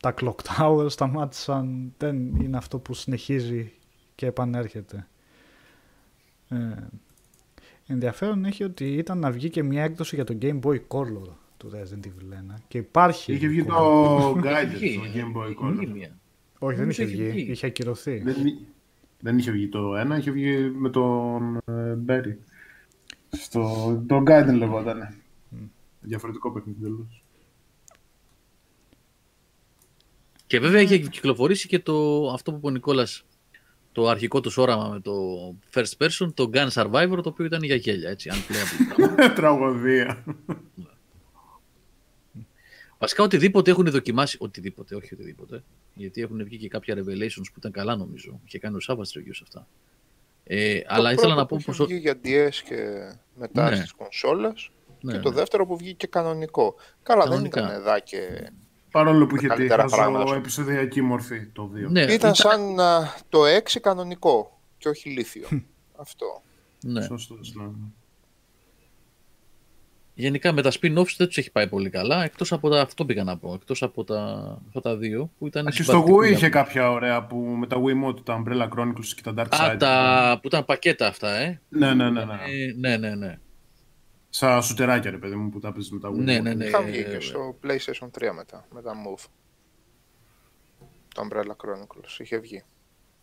τα 0.00 0.14
Clock 0.20 0.34
Towers 0.58 0.90
σταμάτησαν. 0.90 1.92
Δεν 1.98 2.34
είναι 2.34 2.56
αυτό 2.56 2.78
που 2.78 2.94
συνεχίζει 2.94 3.72
και 4.14 4.26
επανέρχεται. 4.26 5.06
Ε, 6.48 6.56
ενδιαφέρον 7.86 8.44
έχει 8.44 8.64
ότι 8.64 8.94
ήταν 8.94 9.18
να 9.18 9.30
βγει 9.30 9.50
και 9.50 9.62
μια 9.62 9.82
έκδοση 9.82 10.14
για 10.14 10.24
το 10.24 10.38
Game 10.42 10.60
Boy 10.60 10.80
Color 10.88 11.28
του 11.56 11.70
Resident 11.74 12.06
Evil 12.06 12.54
1 12.54 12.54
και 12.68 12.78
υπάρχει. 12.78 13.32
Είχε 13.32 13.46
βγει 13.46 13.60
ακόμα. 13.60 14.18
το 14.18 14.40
Guided 14.44 14.74
Βγει, 14.74 14.92
στο 14.92 15.04
Game 15.14 15.38
Boy 15.38 15.46
Βγει 15.46 16.08
Color. 16.08 16.10
Μία. 16.60 16.68
Όχι, 16.68 16.76
δεν 16.76 16.80
Νομίζω 16.86 17.02
είχε 17.02 17.12
είχε 17.12 17.22
βγει. 17.22 17.30
βγει. 17.42 17.50
Είχε 17.50 17.66
ακυρωθεί. 17.66 18.18
Δεν, 18.18 18.46
εί- 18.46 18.66
δεν 19.20 19.38
είχε 19.38 19.50
βγει 19.50 19.68
το 19.68 19.96
ένα, 19.96 20.18
είχε 20.18 20.30
βγει 20.30 20.56
με 20.58 20.90
τον 20.90 21.56
ε, 21.56 21.96
Berry. 22.08 22.34
Στο, 23.30 24.02
το 24.06 24.22
Guided 24.26 24.54
λεγόταν. 24.56 25.14
Διαφορετικό 26.00 26.52
παιχνίδι 26.52 26.80
τελώς. 26.82 27.22
Και 30.46 30.60
βέβαια 30.60 30.80
είχε 30.80 30.98
κυκλοφορήσει 30.98 31.68
και 31.68 31.78
το, 31.78 32.26
αυτό 32.32 32.50
που 32.52 32.56
είπε 32.58 32.66
ο 32.66 32.70
Νικόλας, 32.70 33.24
το 33.92 34.08
αρχικό 34.08 34.40
του 34.40 34.52
όραμα 34.56 34.88
με 34.88 35.00
το 35.00 35.12
first 35.74 35.92
person, 35.98 36.34
το 36.34 36.50
Gun 36.52 36.68
Survivor, 36.68 37.18
το 37.22 37.28
οποίο 37.28 37.44
ήταν 37.44 37.62
για 37.62 37.74
γέλια, 37.74 38.10
έτσι, 38.10 38.30
unplayable. 38.32 39.32
Τραγωδία. 39.36 40.24
Βασικά 42.98 43.22
οτιδήποτε 43.22 43.70
έχουν 43.70 43.90
δοκιμάσει, 43.90 44.36
οτιδήποτε, 44.40 44.94
όχι 44.94 45.14
οτιδήποτε, 45.14 45.62
γιατί 45.94 46.20
έχουν 46.22 46.44
βγει 46.44 46.56
και 46.58 46.68
κάποια 46.68 46.94
revelations 46.94 47.44
που 47.52 47.58
ήταν 47.58 47.72
καλά 47.72 47.96
νομίζω, 47.96 48.40
είχε 48.44 48.58
κάνει 48.58 48.76
ο 48.76 48.80
Σάββας 48.80 49.12
review 49.18 49.30
σε 49.32 49.40
αυτά. 49.42 49.66
Ε, 50.44 50.80
αλλά 50.86 51.08
το 51.08 51.12
ήθελα 51.14 51.34
πρώτο 51.34 51.40
να 51.40 51.46
πω 51.46 51.56
που 51.56 51.62
πως... 51.62 51.78
είχε 51.78 51.84
βγει 51.86 51.98
για 51.98 52.14
DS 52.24 52.54
και 52.68 53.12
μετά 53.34 53.70
Ναι. 53.70 53.76
στις 53.76 53.92
κονσόλες 53.92 54.70
Ναι, 55.00 55.12
και 55.12 55.18
το 55.18 55.28
ναι. 55.28 55.34
δεύτερο 55.34 55.66
που 55.66 55.76
βγήκε 55.76 56.06
κανονικό. 56.06 56.74
Καλά, 57.02 57.24
Κανονικά. 57.24 57.60
δεν 57.60 57.70
ήταν 57.70 57.80
εδώ 57.82 58.00
και... 58.00 58.50
Παρόλο 58.90 59.26
που 59.26 59.36
είχε 59.36 59.46
τη 59.48 59.54
καλύτερα 59.54 59.84
πράγματα, 59.84 60.18
χαζό 60.18 60.32
σου. 60.32 60.38
επεισοδιακή 60.38 61.00
μορφή 61.02 61.46
το 61.46 61.70
2. 61.86 61.90
Ναι, 61.90 62.02
Ήταν 62.02 62.34
σαν 62.34 62.80
α, 62.80 63.14
το 63.28 63.38
6 63.64 63.78
κανονικό 63.80 64.60
και 64.78 64.88
όχι 64.88 65.10
λίθιο. 65.10 65.46
Αυτό. 65.96 66.42
ναι. 66.82 67.02
Σωστός, 67.02 67.54
ναι. 67.54 67.64
Γενικά 70.18 70.52
με 70.52 70.62
τα 70.62 70.70
spin-offs 70.70 71.14
δεν 71.16 71.26
τους 71.26 71.36
έχει 71.36 71.50
πάει 71.50 71.68
πολύ 71.68 71.90
καλά, 71.90 72.24
εκτός 72.24 72.52
από 72.52 72.70
τα, 72.70 72.80
αυτό 72.80 73.04
πήγα 73.04 73.24
να 73.24 73.36
πω, 73.38 73.54
εκτός 73.54 73.82
από 73.82 74.04
τα, 74.04 74.22
αυτά 74.66 74.80
τα 74.80 74.96
δύο 74.96 75.30
που 75.38 75.46
ήταν 75.46 75.64
Και 75.66 75.72
στο 75.72 75.82
συμπαθητικού 75.82 76.18
Wii 76.18 76.20
να 76.20 76.26
είχε 76.26 76.36
πούμε. 76.36 76.48
κάποια 76.48 76.90
ωραία 76.90 77.24
που 77.26 77.36
με 77.36 77.66
τα 77.66 77.76
Wiimote, 77.76 78.24
τα 78.24 78.42
Umbrella 78.42 78.68
Chronicles 78.68 79.06
και 79.16 79.22
τα 79.22 79.34
Dark 79.36 79.48
Side. 79.48 79.70
Α, 79.72 79.76
τα 79.76 80.38
που 80.42 80.46
ήταν 80.46 80.64
πακέτα 80.64 81.06
αυτά, 81.06 81.36
ε. 81.36 81.60
Ναι, 81.68 81.94
ναι, 81.94 82.10
ναι. 82.10 82.24
ναι. 82.24 82.32
Ε, 82.32 82.72
ναι, 82.76 82.96
ναι, 82.96 83.14
ναι. 83.14 83.38
Σαν 84.28 84.62
σουτεράκια, 84.62 85.10
ρε 85.10 85.18
παιδί 85.18 85.34
μου, 85.34 85.50
που 85.50 85.58
τα 85.58 85.72
παίζεις 85.72 85.90
με 85.90 85.98
τα 85.98 86.08
Wiimote. 86.08 86.14
Ναι, 86.14 86.40
ναι, 86.40 86.54
ναι. 86.54 86.64
Είχαν 86.64 86.84
βγει 86.84 86.98
ε, 86.98 87.02
και 87.02 87.20
στο 87.20 87.58
PlayStation 87.62 88.28
3 88.28 88.30
μετά, 88.36 88.66
με 88.74 88.82
τα 88.82 88.92
Move. 88.92 89.24
Το 91.14 91.28
Umbrella 91.30 91.50
Chronicles 91.50 92.18
είχε 92.18 92.38
βγει. 92.38 92.62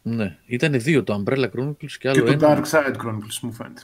Ναι, 0.01 0.37
ήταν 0.45 0.81
δύο 0.81 1.03
το 1.03 1.23
Umbrella 1.25 1.49
Chronicles 1.57 1.75
και 1.77 1.97
Και 1.97 2.09
άλλο 2.09 2.23
το 2.23 2.31
ένα. 2.31 2.61
Dark 2.61 2.71
Side 2.71 2.95
Chronicles 2.95 3.39
μου 3.41 3.51
φαίνεται. 3.53 3.81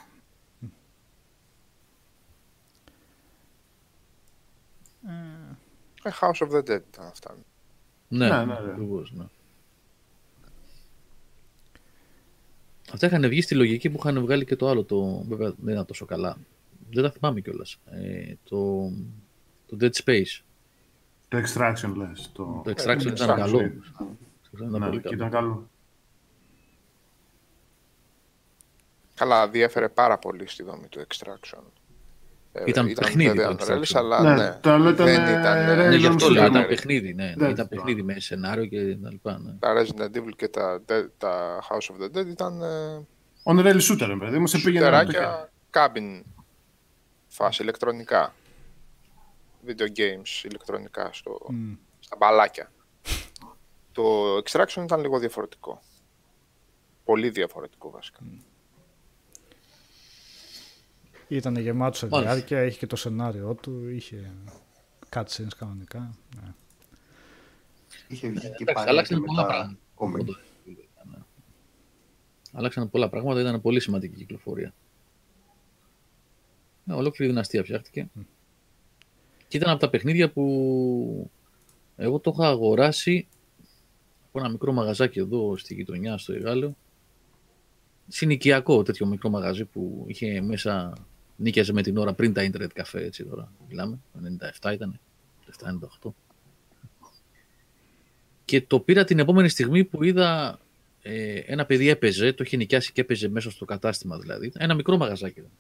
Ε, 5.08 5.58
House 6.04 6.48
of 6.48 6.50
the 6.52 6.60
Dead 6.60 6.82
ήταν 6.92 7.06
αυτά. 7.06 7.38
Ναι, 8.08 8.28
Ναι, 8.30 8.38
ναι, 8.38 8.46
ναι, 8.46 8.60
ναι. 8.60 8.72
ακριβώς, 8.72 9.12
ναι. 9.12 9.26
Αυτά 12.94 13.08
είχαν 13.08 13.28
βγει 13.30 13.42
στη 13.42 13.56
λογική 13.56 13.90
που 13.90 13.98
είχαν 14.00 14.22
βγάλει 14.22 14.46
και 14.46 14.56
το 14.56 14.68
άλλο, 14.70 14.84
το, 14.84 15.24
βέβαια 15.28 15.54
δεν 15.58 15.74
ήταν 15.74 15.86
τόσο 15.86 16.06
καλά. 16.06 16.38
Δεν 16.92 17.04
τα 17.04 17.12
θυμάμαι 17.12 17.42
κιόλας. 17.42 17.80
Ε, 17.86 18.34
το, 18.44 18.90
το 19.68 19.78
Dead 19.80 19.92
Space. 20.04 20.42
Το 21.28 21.38
Extraction 21.38 21.94
λες. 21.96 22.30
Το, 22.34 22.62
Το 22.66 22.72
Extraction 22.72 23.02
το 23.04 23.10
ήταν 23.10 23.30
Extraction. 23.30 23.36
καλό. 23.38 23.60
Ήταν 24.54 24.70
Ναι, 24.70 24.80
πολύ 24.80 24.96
και 25.02 25.02
καλό. 25.02 25.16
ήταν 25.16 25.30
καλό. 25.30 25.70
Καλά, 29.16 29.50
διέφερε 29.50 29.90
πάρα 29.90 30.18
πολύ 30.18 30.48
στη 30.48 30.64
δομή 30.64 30.88
του 30.88 31.02
Extraction. 31.08 31.64
Ε, 32.52 32.64
Ήταν 32.66 32.94
παιχνίδι 32.94 33.30
βέβαια 33.30 33.56
το 33.56 33.66
Unreal, 33.66 33.78
Extraction. 33.80 33.92
αλλά 33.96 34.22
Ναι, 34.22 34.34
ναι, 34.44 34.58
το 34.62 34.72
άλλο 34.72 34.90
ήταν, 34.90 35.06
δεν 35.06 35.26
ε, 35.28 35.40
ήταν... 35.40 35.58
ε, 35.58 35.74
Resident 35.74 35.90
Ναι, 35.90 35.96
γι' 35.96 36.06
αυτό 36.08 36.26
Evil 36.28 36.32
λέω, 36.32 36.44
Shooter. 36.46 36.50
ήταν 36.50 36.68
παιχνίδι, 36.68 37.14
ναι. 37.14 37.34
Δεν 37.38 37.50
ήταν 37.50 37.68
το- 37.68 37.76
παιχνίδι 37.76 38.04
με 38.04 38.20
σενάριο 38.20 38.66
και 38.66 38.96
τα 39.04 39.10
λοιπά. 39.12 39.40
Ναι. 39.40 39.52
Τα 39.60 39.74
Resident 39.78 40.18
Evil 40.18 40.32
και 40.36 40.48
τα, 40.48 40.82
Dead- 40.88 41.08
τα 41.18 41.60
House 41.70 41.94
of 41.96 42.04
the 42.04 42.18
Dead 42.18 42.28
ήταν 42.28 42.62
ε, 42.62 43.08
On-rail 43.44 43.80
shooter, 43.82 44.06
ρε 44.08 44.16
παιδί 44.16 44.38
μου, 44.40 44.48
σε 44.48 44.58
πήγαινε 44.58 44.90
να 44.90 45.06
το 45.06 45.12
χέρι. 45.12 45.24
σουτεράκια 45.24 45.52
cabin 45.72 46.22
φάση, 47.28 47.62
ηλεκτρονικά. 47.62 48.34
Video 49.68 49.88
games 49.98 50.44
ηλεκτρονικά 50.44 51.10
στο, 51.14 51.38
Μμ. 51.50 51.74
στα 52.00 52.16
μπαλάκια. 52.20 52.72
Το 53.92 54.04
Extraction 54.38 54.84
ήταν 54.84 55.00
λίγο 55.02 55.20
διαφορετικό. 55.20 55.82
Πολύ 57.04 57.30
διαφορετικό 57.30 57.90
βασικά. 57.90 58.20
Ήταν 61.30 61.58
γεμάτος 61.58 61.98
σε 61.98 62.08
Μάλιστα. 62.08 62.34
διάρκεια, 62.34 62.64
είχε 62.64 62.78
και 62.78 62.88
το 62.88 62.96
σενάριό 62.96 63.54
του, 63.54 63.90
είχε 63.90 64.32
cutscenes 65.10 65.54
κανονικά. 65.58 66.18
Ναι. 66.36 66.54
Είχε 68.08 68.28
βγει 68.28 68.40
και 68.40 68.48
Εντάξει, 68.48 68.74
πάλι 68.74 68.90
αλλάξαν 68.90 69.20
με 69.20 69.26
πολλά 69.26 69.42
τα 69.42 69.48
πράγματα. 69.48 69.78
κόμικ. 69.96 70.28
Ναι. 71.12 71.18
Αλλάξαν 72.52 72.90
πολλά 72.90 73.10
πράγματα, 73.10 73.40
ήταν 73.42 73.62
πολύ 73.62 73.80
σημαντική 73.80 74.16
κυκλοφορία. 74.16 74.74
Ναι, 76.84 76.94
ολόκληρη 76.94 77.32
δυναστεία 77.32 77.64
φτιάχτηκε. 77.64 78.10
Και 79.48 79.58
ήταν 79.58 79.70
από 79.70 79.80
τα 79.80 79.90
παιχνίδια 79.90 80.32
που 80.32 81.32
εγώ 81.96 82.20
το 82.20 82.32
είχα 82.34 82.48
αγοράσει 82.48 83.28
από 84.28 84.40
ένα 84.40 84.50
μικρό 84.50 84.72
μαγαζάκι 84.72 85.20
εδώ 85.20 85.58
στη 85.58 85.74
γειτονιά, 85.74 86.18
στο 86.18 86.34
Εγάλεο. 86.34 86.76
Συνοικιακό 88.08 88.84
τέτοιο 88.84 89.06
μικρό 89.06 89.30
μαγαζί 89.30 89.66
που 89.66 90.06
είχε 90.08 90.42
μέσα, 90.42 90.94
νίκιαζε 91.40 91.74
με 91.74 91.82
την 91.82 91.98
ώρα 91.98 92.14
πριν 92.14 92.34
τα 92.34 92.44
ίντερνετ 92.44 92.72
καφέ, 92.74 93.04
έτσι 93.04 93.24
τώρα 93.24 93.52
μιλάμε, 93.70 94.00
το 94.14 94.20
97 94.62 94.74
ήταν, 94.74 95.00
97-98. 96.04 96.10
Και 98.46 98.62
το 98.62 98.80
πήρα 98.80 99.04
την 99.04 99.20
επόμενη 99.20 99.50
στιγμή 99.50 99.84
που 99.84 100.04
είδα 100.04 100.60
ε, 101.02 101.34
ένα 101.34 101.66
παιδί 101.66 101.88
έπαιζε, 101.88 102.34
το 102.34 102.44
είχε 102.44 102.58
νοικιάσει 102.58 102.92
και 102.92 103.02
έπαιζε 103.02 103.28
μέσα 103.30 103.52
στο 103.52 103.66
κατάστημα 103.66 104.18
δηλαδή. 104.18 104.52
Ένα 104.56 104.74
μικρό 104.74 104.98
μαγαζάκι. 104.98 105.40
ήταν. 105.40 105.52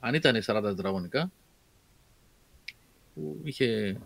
Αν 0.00 0.14
ήταν 0.14 0.42
40 0.46 0.62
τετραγωνικά, 0.62 1.32
που 3.14 3.40
είχε 3.42 3.96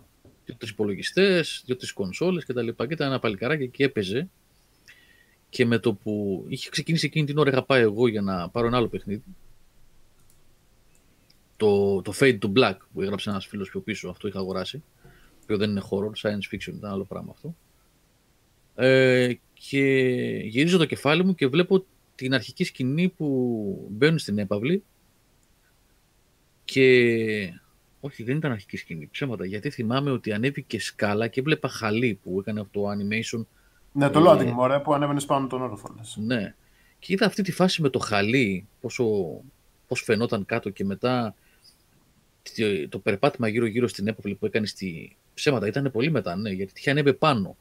δύο-τρεις 0.45 0.71
υπολογιστές, 0.71 1.63
δύο-τρεις 1.65 1.91
κονσόλες 1.91 2.45
κτλ. 2.45 2.67
Και, 2.67 2.85
και 2.85 2.93
ήταν 2.93 3.07
ένα 3.07 3.19
παλικάράκι 3.19 3.67
και 3.67 3.83
έπαιζε. 3.83 4.29
Και 5.49 5.65
με 5.65 5.79
το 5.79 5.93
που 5.93 6.45
είχε 6.47 6.69
ξεκινήσει 6.69 7.05
εκείνη 7.05 7.25
την 7.25 7.37
ώρα, 7.37 7.49
είχα 7.49 7.63
πάει 7.63 7.81
εγώ 7.81 8.07
για 8.07 8.21
να 8.21 8.49
πάρω 8.49 8.67
ένα 8.67 8.77
άλλο 8.77 8.87
παιχνίδι. 8.87 9.23
Το, 11.59 12.01
το 12.01 12.13
Fade 12.19 12.39
to 12.39 12.51
Black 12.57 12.75
που 12.93 13.01
έγραψε 13.01 13.29
ένας 13.29 13.45
φίλος 13.45 13.69
πιο 13.69 13.79
πίσω, 13.79 14.09
αυτό 14.09 14.27
είχα 14.27 14.39
αγοράσει. 14.39 14.83
Το 15.03 15.39
οποίο 15.43 15.57
δεν 15.57 15.69
είναι 15.69 15.81
horror, 15.89 16.21
science 16.21 16.55
fiction, 16.55 16.73
ήταν 16.73 16.91
άλλο 16.91 17.03
πράγμα 17.03 17.31
αυτό. 17.35 17.55
Ε, 18.75 19.33
και 19.53 19.83
γυρίζω 20.45 20.77
το 20.77 20.85
κεφάλι 20.85 21.23
μου 21.25 21.35
και 21.35 21.47
βλέπω 21.47 21.85
την 22.15 22.33
αρχική 22.33 22.63
σκηνή 22.63 23.07
που 23.07 23.87
μπαίνουν 23.91 24.17
στην 24.17 24.37
έπαυλη 24.37 24.83
και 26.65 27.53
όχι 27.99 28.23
δεν 28.23 28.37
ήταν 28.37 28.51
αρχική 28.51 28.77
σκηνή, 28.77 29.07
ψέματα, 29.11 29.45
γιατί 29.45 29.69
θυμάμαι 29.69 30.11
ότι 30.11 30.31
ανέβηκε 30.33 30.79
σκάλα 30.79 31.27
και 31.27 31.39
έβλεπα 31.39 31.67
χαλί 31.69 32.19
που 32.23 32.39
έκανε 32.39 32.59
αυτό 32.59 32.81
το 32.81 32.89
animation, 32.91 33.45
Ναι, 33.91 34.09
το 34.09 34.19
Ε, 34.19 34.23
loading, 34.25 34.51
μωρέ, 34.51 34.79
που 34.79 34.93
ανέβαινες 34.93 35.25
πάνω 35.25 35.47
τον 35.47 35.61
όροφο, 35.61 35.93
λες. 35.97 36.17
ναι. 36.21 36.55
Και 36.99 37.13
είδα 37.13 37.25
αυτή 37.25 37.41
τη 37.41 37.51
φάση 37.51 37.81
με 37.81 37.89
το 37.89 37.99
χαλί, 37.99 38.67
πόσο, 38.81 39.05
πώς 39.87 40.01
φαινόταν 40.01 40.45
κάτω 40.45 40.69
και 40.69 40.85
μετά 40.85 41.27
στη- 41.29 41.37
το 42.89 42.99
περπάτημα 42.99 43.47
γύρω-γύρω 43.47 43.87
στην 43.87 44.07
έπαυλη 44.07 44.35
που 44.35 44.45
έκανε 44.45 44.65
στη 44.65 45.15
ψέματα 45.33 45.67
ήταν 45.67 45.91
πολύ 45.91 46.11
μετά, 46.11 46.35
ναι, 46.35 46.49
γιατί 46.49 46.71
είχε 46.75 46.89
ανέβει 46.89 47.13
πάνω. 47.13 47.57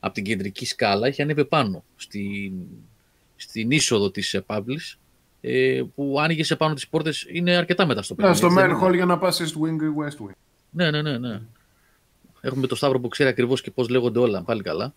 Από 0.00 0.14
την 0.14 0.24
κεντρική 0.24 0.66
σκάλα 0.66 1.08
είχε 1.08 1.22
ανέβει 1.22 1.44
πάνω 1.44 1.84
στην, 1.96 2.52
στην 3.36 3.70
είσοδο 3.70 4.10
της 4.10 4.34
επαύλης 4.34 4.98
ε, 5.40 5.82
που 5.94 6.20
άνοιγε 6.20 6.44
σε 6.44 6.56
πάνω 6.56 6.74
τις 6.74 6.88
πόρτες 6.88 7.26
είναι 7.32 7.56
αρκετά 7.56 7.86
μετά 7.86 8.02
στο 8.02 8.14
Ναι, 8.14 8.22
παιχνίδι. 8.22 8.38
στο 8.38 8.46
έτσι, 8.46 8.58
main 8.58 8.68
δεν 8.68 8.76
είναι; 8.76 8.88
hall 8.88 8.94
για 8.94 9.04
να 9.04 9.18
πας 9.18 9.40
East 9.42 9.62
Wing 9.62 9.82
ή 9.82 9.94
West 9.98 10.26
Wing. 10.26 10.34
Ναι, 10.70 10.90
ναι, 10.90 11.02
ναι, 11.02 11.18
ναι. 11.18 11.40
Έχουμε 12.40 12.66
το 12.66 12.74
Σταύρο 12.74 13.00
που 13.00 13.08
ξέρει 13.08 13.28
ακριβώς 13.28 13.60
και 13.60 13.70
πώς 13.70 13.88
λέγονται 13.88 14.18
όλα, 14.18 14.42
πάλι 14.42 14.62
καλά. 14.62 14.94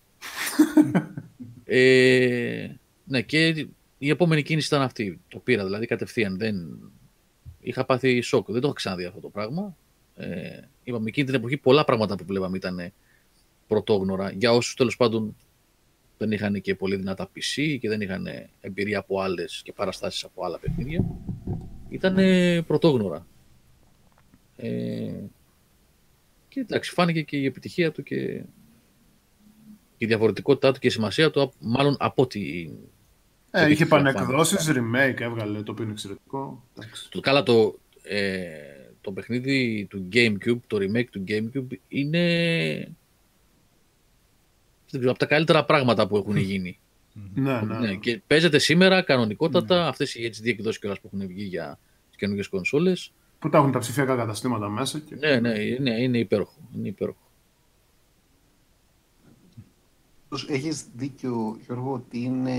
ε, 1.64 2.68
ναι, 3.04 3.22
και 3.22 3.66
η 3.98 4.08
επόμενη 4.08 4.42
κίνηση 4.42 4.66
ήταν 4.66 4.82
αυτή. 4.82 5.20
Το 5.28 5.38
πήρα 5.38 5.64
δηλαδή 5.64 5.86
κατευθείαν. 5.86 6.38
Δεν... 6.38 6.78
Είχα 7.64 7.84
πάθει 7.84 8.20
σοκ. 8.20 8.50
Δεν 8.50 8.60
το 8.60 8.66
είχα 8.66 8.76
ξαναδεί 8.76 9.04
αυτό 9.04 9.20
το 9.20 9.28
πράγμα. 9.28 9.76
Ε, 10.16 10.60
είπαμε 10.84 11.08
εκείνη 11.08 11.26
την 11.26 11.34
εποχή 11.34 11.56
πολλά 11.56 11.84
πράγματα 11.84 12.16
που 12.16 12.24
βλέπαμε 12.26 12.56
ήταν 12.56 12.92
πρωτόγνωρα. 13.66 14.30
Για 14.30 14.52
όσους 14.52 14.74
τέλος 14.74 14.96
πάντων 14.96 15.36
δεν 16.18 16.32
είχαν 16.32 16.60
και 16.60 16.74
πολύ 16.74 16.96
δυνατά 16.96 17.30
PC 17.36 17.76
και 17.80 17.88
δεν 17.88 18.00
είχαν 18.00 18.26
εμπειρία 18.60 18.98
από 18.98 19.20
άλλες 19.20 19.60
και 19.64 19.72
παραστάσεις 19.72 20.24
από 20.24 20.44
άλλα 20.44 20.58
παιχνίδια. 20.58 21.04
Ήταν 21.88 22.16
πρωτόγνωρα. 22.66 23.26
Ε, 24.56 25.12
και 26.48 26.60
εντάξει, 26.60 26.90
φάνηκε 26.90 27.22
και 27.22 27.36
η 27.36 27.44
επιτυχία 27.44 27.92
του 27.92 28.02
και 28.02 28.44
η 29.98 30.06
διαφορετικότητά 30.06 30.72
του 30.72 30.80
και 30.80 30.86
η 30.86 30.90
σημασία 30.90 31.30
του, 31.30 31.52
μάλλον 31.58 31.96
από 31.98 32.22
ό,τι. 32.22 32.70
Ε, 33.56 33.60
το 33.60 33.68
είχε 33.68 33.84
δείχνει 33.84 33.88
πανεκδόσεις, 33.88 34.70
remake 34.70 35.20
έβγαλε, 35.20 35.62
το 35.62 35.72
οποίο 35.72 35.84
είναι 35.84 35.92
εξαιρετικό. 35.92 36.62
Εντάξει. 36.76 37.10
Το, 37.10 37.20
καλά, 37.20 37.42
το, 37.42 37.78
ε, 38.02 38.46
το 39.00 39.12
παιχνίδι 39.12 39.86
του 39.90 40.08
GameCube, 40.12 40.60
το 40.66 40.76
remake 40.76 41.08
του 41.10 41.24
GameCube 41.28 41.76
είναι 41.88 42.94
δεν 44.90 45.02
ξέρω, 45.02 45.10
από 45.10 45.18
τα 45.18 45.26
καλύτερα 45.26 45.64
πράγματα 45.64 46.06
που 46.06 46.16
έχουν 46.16 46.36
γίνει. 46.36 46.78
Ναι, 47.34 47.60
ναι. 47.60 47.78
Ναι, 47.78 47.94
και 47.94 48.20
παίζεται 48.26 48.58
σήμερα 48.58 49.02
κανονικότατα 49.02 49.88
αυτές 49.88 50.14
οι 50.14 50.32
HD 50.34 50.46
εκδόσεις 50.46 50.80
κιόλας 50.80 51.00
που 51.00 51.10
έχουν 51.12 51.26
βγει 51.26 51.44
για 51.44 51.78
τις 52.08 52.16
καινούργιες 52.16 52.48
κονσόλες. 52.48 53.12
Που 53.38 53.48
τα 53.48 53.58
έχουν 53.58 53.72
τα 53.72 53.78
ψηφιακά 53.78 54.16
καταστήματα 54.16 54.68
μέσα. 54.68 54.98
Και... 54.98 55.14
Ναι, 55.14 55.40
ναι, 55.40 55.58
είναι, 55.58 56.02
είναι 56.02 56.18
υπέροχο. 56.18 56.56
Είναι 56.76 56.88
υπέροχο. 56.88 57.18
Έχεις 60.48 60.84
δίκιο, 60.94 61.58
Γιώργο, 61.66 61.92
ότι 61.92 62.18
είναι 62.18 62.52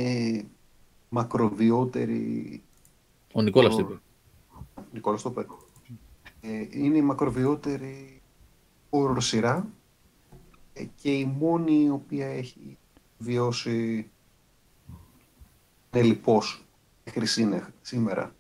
μακροβιότερη 1.16 2.64
Ο 3.34 3.42
Νικόλας 3.42 3.74
Ο- 3.74 3.78
το 3.78 3.82
είπε. 3.84 4.00
Νικόλας 4.94 5.22
το 5.22 5.30
είπε. 5.30 5.46
Ε, 6.42 6.68
είναι 6.72 6.98
η 6.98 7.02
μακροβιότερη 7.02 8.22
horror 8.90 9.18
σειρά 9.18 9.68
ε, 10.74 10.84
και 10.96 11.14
η 11.18 11.26
μόνη 11.26 11.84
η 11.84 11.90
οποία 11.90 12.28
έχει 12.28 12.78
βιώσει 13.18 14.10
τελειπώς 15.90 16.66
μέχρι 17.06 17.26
σύνε- 17.26 17.74
σήμερα. 17.82 18.36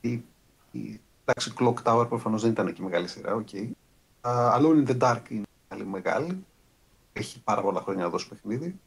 Η, 0.00 0.22
η, 0.70 1.00
εντάξει, 1.24 1.52
Clock 1.58 1.74
Tower 1.82 2.08
προφανώς 2.08 2.42
δεν 2.42 2.50
ήταν 2.50 2.72
και 2.72 2.82
μεγάλη 2.82 3.08
σειρά, 3.08 3.34
οκ. 3.34 3.48
Α, 4.20 4.56
Alone 4.58 4.86
in 4.86 4.88
the 4.88 4.98
Dark 4.98 5.22
είναι 5.30 5.46
άλλη 5.68 5.84
μεγάλη. 5.86 6.44
Έχει 7.12 7.42
πάρα 7.42 7.62
πολλά 7.62 7.80
χρόνια 7.80 8.02
να 8.04 8.10
δώσει 8.10 8.28
παιχνίδι. 8.28 8.80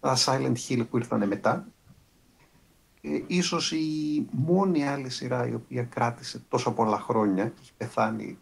Τα 0.00 0.16
Silent 0.18 0.56
Hill 0.68 0.86
που 0.90 0.96
ήρθαν 0.96 1.28
μετά. 1.28 1.66
Ε, 3.02 3.22
ίσως 3.26 3.72
η 3.72 4.26
μόνη 4.30 4.88
άλλη 4.88 5.10
σειρά 5.10 5.48
η 5.48 5.54
οποία 5.54 5.82
κράτησε 5.82 6.42
τόσα 6.48 6.72
πολλά 6.72 6.98
χρόνια 7.00 7.44
και 7.44 7.60
έχει 7.60 7.72
πεθάνει 7.76 8.38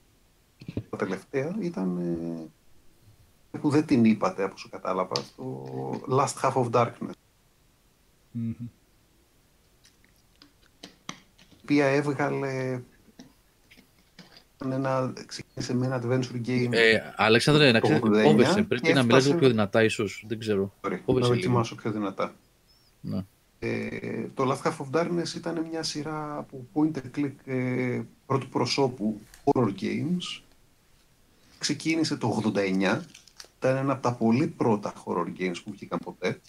τα 0.90 0.96
τελευταία 0.96 1.56
ήταν 1.60 1.98
ε, 3.50 3.58
που 3.58 3.70
δεν 3.70 3.86
την 3.86 4.04
είπατε 4.04 4.42
από 4.42 4.54
όσο 4.54 4.68
κατάλαβα 4.68 5.14
το 5.36 5.64
Last 6.08 6.34
Half 6.42 6.52
of 6.52 6.70
Darkness 6.70 7.10
Μμμ. 8.30 8.54
η 11.50 11.60
οποία 11.62 11.86
έβγαλε 11.86 12.72
ήταν 12.72 12.84
ένα, 14.64 15.12
ξεκίνησε 15.26 15.74
με 15.74 15.86
ένα 15.86 16.02
adventure 16.02 16.46
game 16.48 16.68
Ε, 16.70 16.98
Αλέξανδρε, 17.16 17.72
να 17.72 17.80
ξέρεις, 17.80 18.00
89 18.02 18.22
κόβεσαι. 18.24 18.62
Πρέπει 18.62 18.82
και 18.82 18.92
να 18.94 19.02
μιλάς 19.02 19.02
έφτασε- 19.02 19.26
λίγο 19.26 19.38
πιο 19.38 19.48
δυνατά, 19.48 19.82
ίσως. 19.84 20.24
Δεν 20.28 20.38
ξέρω. 20.38 20.72
Sorry, 20.80 20.90
να 20.90 20.96
κόβεσαι 20.96 21.28
λίγο. 21.28 21.40
δοκιμάσω 21.40 21.74
πιο 21.74 21.90
δυνατά 21.92 22.34
Ναι. 23.00 23.24
Ε, 23.58 23.88
το 24.34 24.50
Last 24.52 24.68
Half 24.68 24.76
of 24.76 25.00
Darkness 25.00 25.34
ήταν 25.36 25.66
μια 25.70 25.82
σειρά 25.82 26.36
από 26.38 26.66
point 26.74 26.90
and 26.96 27.18
click 27.18 27.32
ε, 27.44 28.00
πρώτου 28.26 28.48
προσώπου 28.48 29.20
horror 29.44 29.72
games. 29.80 30.42
Ξεκίνησε 31.58 32.16
το 32.16 32.42
89. 32.54 33.00
Ήταν 33.58 33.76
ένα 33.76 33.92
από 33.92 34.02
τα 34.02 34.12
πολύ 34.12 34.46
πρώτα 34.46 34.92
horror 35.04 35.26
games 35.40 35.56
που 35.64 35.70
βγήκαν 35.70 35.98
ποτέ. 36.04 36.40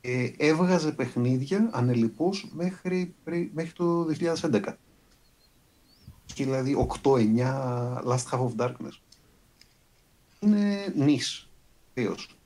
Ε, 0.00 0.30
έβγαζε 0.36 0.92
παιχνίδια 0.92 1.68
ανελιπώς 1.72 2.48
μέχρι, 2.52 3.14
πρι- 3.24 3.50
μέχρι 3.54 3.72
το 3.72 4.04
2011 4.04 4.76
δηλαδή 6.42 6.88
8-9 7.02 7.16
Last 8.04 8.28
Half 8.30 8.48
of 8.48 8.56
Darkness. 8.56 8.98
Είναι 10.40 10.92
νης. 10.96 11.48
βίως. 11.94 12.36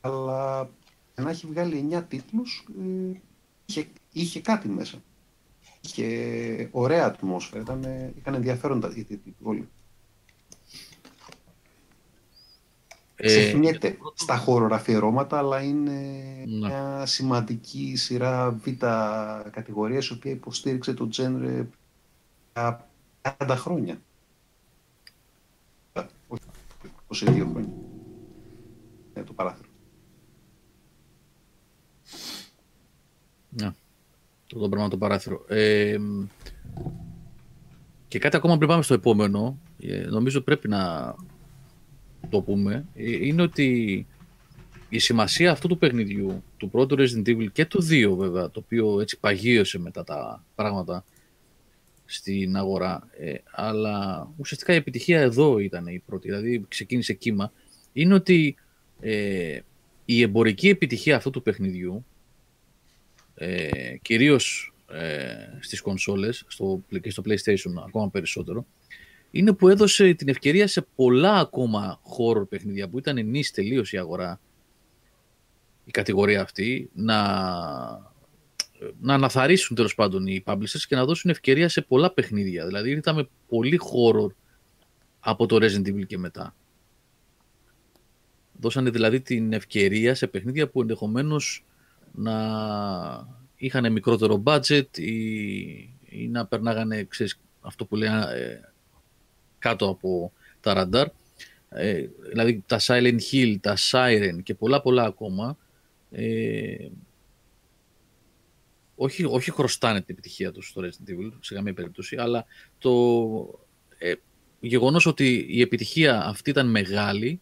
Αλλά 0.00 0.70
να 1.14 1.30
έχει 1.30 1.46
βγάλει 1.46 1.88
9 1.92 2.02
τίτλους 2.08 2.66
ε, 3.12 3.20
είχε, 3.66 3.86
είχε, 4.12 4.40
κάτι 4.40 4.68
μέσα. 4.68 5.02
Είχε 5.80 6.68
ωραία 6.72 7.06
ατμόσφαιρα, 7.06 7.62
ήταν, 7.62 8.12
είχαν 8.18 8.34
ενδιαφέροντα 8.34 8.92
οι 8.96 9.04
τίτλοι 9.04 9.68
Ξεχνιέται 13.16 13.88
ε, 13.88 13.96
στα 14.14 14.36
χώρο 14.36 14.74
αφιερώματα, 14.74 15.38
αλλά 15.38 15.62
είναι 15.62 15.92
ναι. 16.46 16.66
μια 16.66 17.06
σημαντική 17.06 17.96
σειρά 17.96 18.50
β' 18.50 18.84
κατηγορίας, 19.50 20.08
η 20.08 20.12
οποία 20.12 20.30
υποστήριξε 20.30 20.94
το 20.94 21.08
τζένρε 21.08 21.66
30 23.24 23.54
χρόνια. 23.56 24.00
Όχι, 26.28 26.42
22 27.08 27.46
χρόνια. 27.50 27.72
Ε, 29.12 29.22
το 29.22 29.32
παράθυρο. 29.32 29.68
Ναι. 33.48 33.70
Το 34.46 34.68
πράγμα 34.68 34.88
το 34.88 34.96
παράθυρο. 34.96 35.44
Ε, 35.48 35.96
και 38.08 38.18
κάτι 38.18 38.36
ακόμα 38.36 38.56
πριν 38.56 38.68
πάμε 38.68 38.82
στο 38.82 38.94
επόμενο, 38.94 39.58
ε, 39.80 40.06
νομίζω 40.06 40.40
πρέπει 40.40 40.68
να 40.68 41.14
το 42.28 42.40
πούμε, 42.40 42.86
ε, 42.94 43.26
είναι 43.26 43.42
ότι 43.42 44.06
η 44.88 44.98
σημασία 44.98 45.50
αυτού 45.50 45.68
του 45.68 45.78
παιχνιδιού, 45.78 46.42
του 46.56 46.70
πρώτου 46.70 46.96
Resident 46.98 47.28
Evil 47.28 47.46
και 47.52 47.66
του 47.66 47.82
δύο, 47.82 48.14
βέβαια, 48.14 48.50
το 48.50 48.62
οποίο 48.64 49.00
έτσι 49.00 49.18
παγίωσε 49.18 49.78
μετά 49.78 50.04
τα 50.04 50.44
πράγματα, 50.54 51.04
στην 52.04 52.56
αγορά, 52.56 53.08
ε, 53.18 53.34
αλλά 53.50 54.28
ουσιαστικά 54.36 54.72
η 54.72 54.76
επιτυχία 54.76 55.20
εδώ 55.20 55.58
ήταν 55.58 55.86
η 55.86 56.02
πρώτη, 56.06 56.28
δηλαδή 56.28 56.64
ξεκίνησε 56.68 57.12
κύμα, 57.12 57.52
είναι 57.92 58.14
ότι 58.14 58.56
ε, 59.00 59.58
η 60.04 60.22
εμπορική 60.22 60.68
επιτυχία 60.68 61.16
αυτού 61.16 61.30
του 61.30 61.42
παιχνιδιού 61.42 62.04
ε, 63.34 63.96
κυρίως 64.02 64.74
ε, 64.90 65.34
στις 65.60 65.80
κονσόλες 65.80 66.44
στο, 66.46 66.82
και 67.00 67.10
στο 67.10 67.22
PlayStation 67.26 67.82
ακόμα 67.86 68.10
περισσότερο 68.10 68.66
είναι 69.30 69.52
που 69.52 69.68
έδωσε 69.68 70.14
την 70.14 70.28
ευκαιρία 70.28 70.66
σε 70.66 70.86
πολλά 70.94 71.38
ακόμα 71.38 72.00
horror 72.02 72.48
παιχνίδια 72.48 72.88
που 72.88 72.98
ήταν 72.98 73.26
νης 73.26 73.50
τελείως 73.50 73.92
η 73.92 73.98
αγορά 73.98 74.40
η 75.84 75.90
κατηγορία 75.90 76.40
αυτή 76.40 76.90
να, 76.94 77.16
να 79.00 79.14
αναθαρίσουν 79.14 79.76
τέλος 79.76 79.94
πάντων 79.94 80.26
οι 80.26 80.42
publishers 80.46 80.82
και 80.88 80.96
να 80.96 81.04
δώσουν 81.04 81.30
ευκαιρία 81.30 81.68
σε 81.68 81.80
πολλά 81.80 82.10
παιχνίδια. 82.10 82.66
Δηλαδή 82.66 82.90
είδαμε 82.90 83.28
πολύ 83.48 83.80
horror 83.82 84.30
από 85.20 85.46
το 85.46 85.56
Resident 85.56 85.88
Evil 85.88 86.06
και 86.06 86.18
μετά. 86.18 86.54
Δώσανε 88.60 88.90
δηλαδή 88.90 89.20
την 89.20 89.52
ευκαιρία 89.52 90.14
σε 90.14 90.26
παιχνίδια 90.26 90.68
που 90.68 90.80
ενδεχομένως 90.80 91.64
να 92.12 92.34
είχαν 93.56 93.92
μικρότερο 93.92 94.42
budget 94.46 94.98
ή, 94.98 95.14
ή 96.08 96.28
να 96.30 96.46
περνάγανε 96.46 97.04
ξέρεις, 97.04 97.40
αυτό 97.60 97.84
που 97.84 97.96
λέει 97.96 98.08
ε, 98.08 98.60
κάτω 99.58 99.88
από 99.88 100.32
τα 100.60 100.74
ραντάρ. 100.74 101.08
Ε, 101.68 102.06
δηλαδή 102.28 102.62
τα 102.66 102.78
Silent 102.80 103.18
Hill, 103.32 103.56
τα 103.60 103.76
Siren 103.90 104.42
και 104.42 104.54
πολλά 104.54 104.80
πολλά 104.80 105.04
ακόμα 105.04 105.56
ε, 106.10 106.88
όχι, 108.96 109.24
όχι 109.24 109.50
χρωστάνε 109.50 110.00
την 110.00 110.14
επιτυχία 110.14 110.52
τους 110.52 110.68
στο 110.68 110.82
Resident 110.82 111.10
Evil 111.10 111.32
σε 111.40 111.54
καμία 111.54 111.74
περίπτωση 111.74 112.16
αλλά 112.16 112.44
το 112.78 113.60
ε, 113.98 114.12
γεγονός 114.60 115.06
ότι 115.06 115.46
η 115.48 115.60
επιτυχία 115.60 116.24
αυτή 116.24 116.50
ήταν 116.50 116.70
μεγάλη 116.70 117.40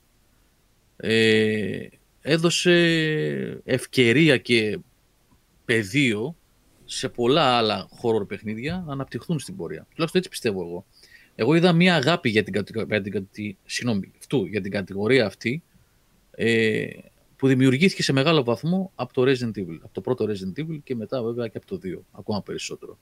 ε, 0.97 1.87
έδωσε 2.21 3.61
ευκαιρία 3.65 4.37
και 4.37 4.79
πεδίο 5.65 6.37
σε 6.85 7.09
πολλά 7.09 7.57
άλλα 7.57 7.89
horror 8.03 8.29
παιχνίδια 8.29 8.83
να 8.87 8.93
αναπτυχθούν 8.93 9.39
στην 9.39 9.57
πορεία. 9.57 9.87
Τουλάχιστον 9.91 10.21
έτσι 10.21 10.29
πιστεύω 10.29 10.63
εγώ. 10.63 10.87
Εγώ 11.35 11.55
είδα 11.55 11.73
μια 11.73 11.95
αγάπη 11.95 12.29
για 12.31 12.43
την, 12.43 12.53
κατηγο- 12.53 12.85
για 12.89 13.03
την, 13.03 13.13
κατη- 13.13 13.57
συγγνώμη, 13.65 14.13
αυτού, 14.19 14.47
για 14.47 14.61
την 14.61 14.71
κατηγορία 14.71 15.27
αυτή 15.27 15.63
ε, 16.31 16.87
που 17.43 17.49
δημιουργήθηκε 17.49 18.03
σε 18.03 18.13
μεγάλο 18.13 18.45
βαθμό 18.45 18.93
από 18.95 19.13
το 19.13 19.23
Resident 19.23 19.59
Evil. 19.59 19.79
Από 19.83 19.93
το 19.93 20.01
πρώτο 20.01 20.27
Resident 20.29 20.61
Evil 20.61 20.79
και 20.85 20.95
μετά 20.95 21.23
βέβαια 21.23 21.49
και 21.49 21.57
από 21.57 21.67
το 21.67 21.79
2. 21.85 21.99
Ακόμα 22.13 22.43
περισσότερο. 22.43 22.99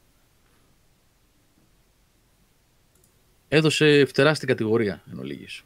Έδωσε 3.48 4.04
φτερά 4.04 4.34
στην 4.34 4.48
κατηγορία 4.48 5.02
εν 5.10 5.18
ολίγης. 5.18 5.64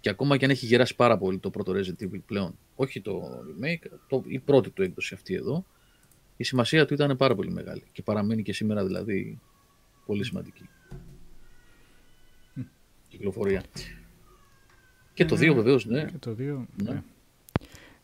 Και 0.00 0.08
ακόμα 0.08 0.36
και 0.36 0.44
αν 0.44 0.50
έχει 0.50 0.66
γεράσει 0.66 0.96
πάρα 0.96 1.18
πολύ 1.18 1.38
το 1.38 1.50
πρώτο 1.50 1.72
Resident 1.72 2.02
Evil 2.02 2.20
πλέον, 2.26 2.58
όχι 2.76 3.00
το 3.00 3.22
remake, 3.40 3.90
το, 4.08 4.22
η 4.26 4.38
πρώτη 4.38 4.70
του 4.70 4.82
έκδοση 4.82 5.14
αυτή 5.14 5.34
εδώ, 5.34 5.64
η 6.36 6.44
σημασία 6.44 6.86
του 6.86 6.94
ήταν 6.94 7.16
πάρα 7.16 7.34
πολύ 7.34 7.50
μεγάλη 7.50 7.82
και 7.92 8.02
παραμένει 8.02 8.42
και 8.42 8.52
σήμερα 8.52 8.84
δηλαδή 8.84 9.40
πολύ 10.06 10.24
σημαντική. 10.24 10.68
Κυκλοφορία. 13.08 13.62
Και 15.20 15.26
το 15.26 15.36
2 15.36 15.54
βεβαίως, 15.54 15.84
ναι. 15.86 16.04
Και 16.04 16.18
το 16.18 16.30
2. 16.30 16.36
Ναι. 16.82 16.90
Ναι. 16.92 17.02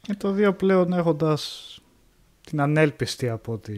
Και 0.01 0.15
το 0.15 0.35
2 0.39 0.57
πλέον 0.57 0.93
έχοντας 0.93 1.71
την 2.47 2.61
ανέλπιστη 2.61 3.29
από 3.29 3.53
ό,τι 3.53 3.75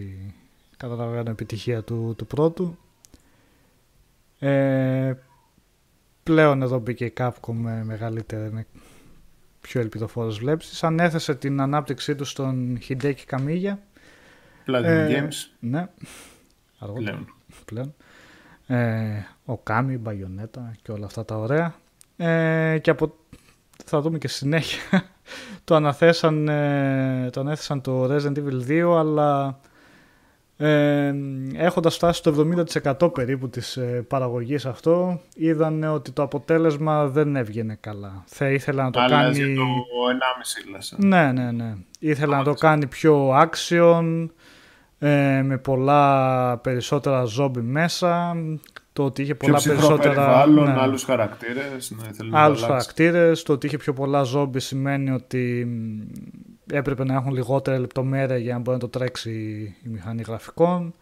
καταλαβαίνω 0.76 1.30
επιτυχία 1.30 1.82
του, 1.82 2.14
του 2.18 2.26
πρώτου. 2.26 2.78
Ε, 4.38 5.14
πλέον 6.22 6.62
εδώ 6.62 6.78
μπήκε 6.78 7.04
η 7.04 7.12
Capcom 7.16 7.52
με 7.52 7.84
μεγαλύτερη, 7.84 8.52
με 8.52 8.66
πιο 9.60 9.80
ελπιδοφόρες 9.80 10.38
βλέψεις. 10.38 10.84
Ανέθεσε 10.84 11.34
την 11.34 11.60
ανάπτυξή 11.60 12.14
του 12.14 12.24
στον 12.24 12.78
Hideki 12.88 13.14
Kamiya. 13.30 13.74
Platinum 14.66 14.82
Ε, 14.84 15.20
Games 15.20 15.50
Ναι. 15.60 15.88
Αργότερα 16.78 17.16
πλέον. 17.16 17.34
πλέον. 17.64 17.94
Ε, 18.66 19.22
ο 19.44 19.58
Κάμι, 19.58 19.92
η 19.92 19.98
Μπαγιονέτα 20.00 20.74
και 20.82 20.92
όλα 20.92 21.06
αυτά 21.06 21.24
τα 21.24 21.36
ωραία. 21.38 21.74
Ε, 22.20 22.78
και 22.78 22.90
από, 22.90 23.14
θα 23.84 24.00
δούμε 24.00 24.18
και 24.18 24.28
στη 24.28 24.36
συνέχεια 24.38 24.80
το 25.64 25.74
αναθέσαν, 25.74 26.48
ε, 26.48 27.28
το 27.32 27.40
ανέθεσαν 27.40 27.80
το 27.80 28.04
Resident 28.14 28.38
Evil 28.38 28.68
2 28.68 28.96
αλλά 28.98 29.60
ε, 30.60 31.14
έχοντας 31.54 31.94
φτάσει 31.94 32.18
στο 32.18 32.48
70% 33.00 33.12
περίπου 33.14 33.48
της 33.48 33.76
ε, 33.76 34.04
παραγωγής 34.08 34.66
αυτό 34.66 35.20
είδαν 35.34 35.84
ότι 35.84 36.10
το 36.10 36.22
αποτέλεσμα 36.22 37.06
δεν 37.06 37.36
έβγαινε 37.36 37.76
καλά. 37.80 38.24
Θα 38.26 38.50
ήθελα 38.50 38.82
να 38.82 38.90
το 38.90 39.00
Αλλάζει 39.00 39.40
κάνει... 39.40 39.54
το 39.54 39.62
1,5 40.66 40.72
λες. 40.72 40.92
ε. 40.92 40.96
Ναι, 40.98 41.32
ναι, 41.32 41.50
ναι. 41.50 41.74
Ήθελα 41.98 42.36
να 42.36 42.44
το 42.44 42.52
κάνει 42.54 42.86
πιο 42.86 43.40
action, 43.40 44.28
ε, 44.98 45.42
με 45.42 45.58
πολλά 45.58 46.56
περισσότερα 46.58 47.24
ζόμπι 47.24 47.60
μέσα, 47.60 48.36
το 48.98 49.04
ότι 49.04 49.22
είχε 49.22 49.34
Πιο 49.34 49.46
πολλά 49.46 49.58
ψυχρό 49.58 49.76
περισσότερα... 49.76 50.14
περιβάλλον, 50.14 50.64
ναι, 50.64 50.80
άλλους 50.80 51.04
χαρακτήρες. 51.04 51.90
Ναι, 51.90 52.12
θέλει 52.12 52.30
να 52.30 52.42
άλλους 52.42 52.60
το 52.60 52.66
αλλάξει. 52.66 52.86
χαρακτήρες, 52.86 53.42
το 53.42 53.52
ότι 53.52 53.66
είχε 53.66 53.76
πιο 53.76 53.92
πολλά 53.92 54.22
ζόμπι 54.22 54.60
σημαίνει 54.60 55.10
ότι 55.10 55.64
μ, 55.64 56.00
έπρεπε 56.72 57.04
να 57.04 57.14
έχουν 57.14 57.32
λιγότερα 57.32 57.78
λεπτομέρεια 57.78 58.36
για 58.36 58.52
να 58.52 58.58
μπορεί 58.58 58.70
να 58.70 58.78
το 58.78 58.88
τρέξει 58.88 59.30
η 59.82 59.88
μηχανή 59.88 60.22
γραφικών. 60.22 60.94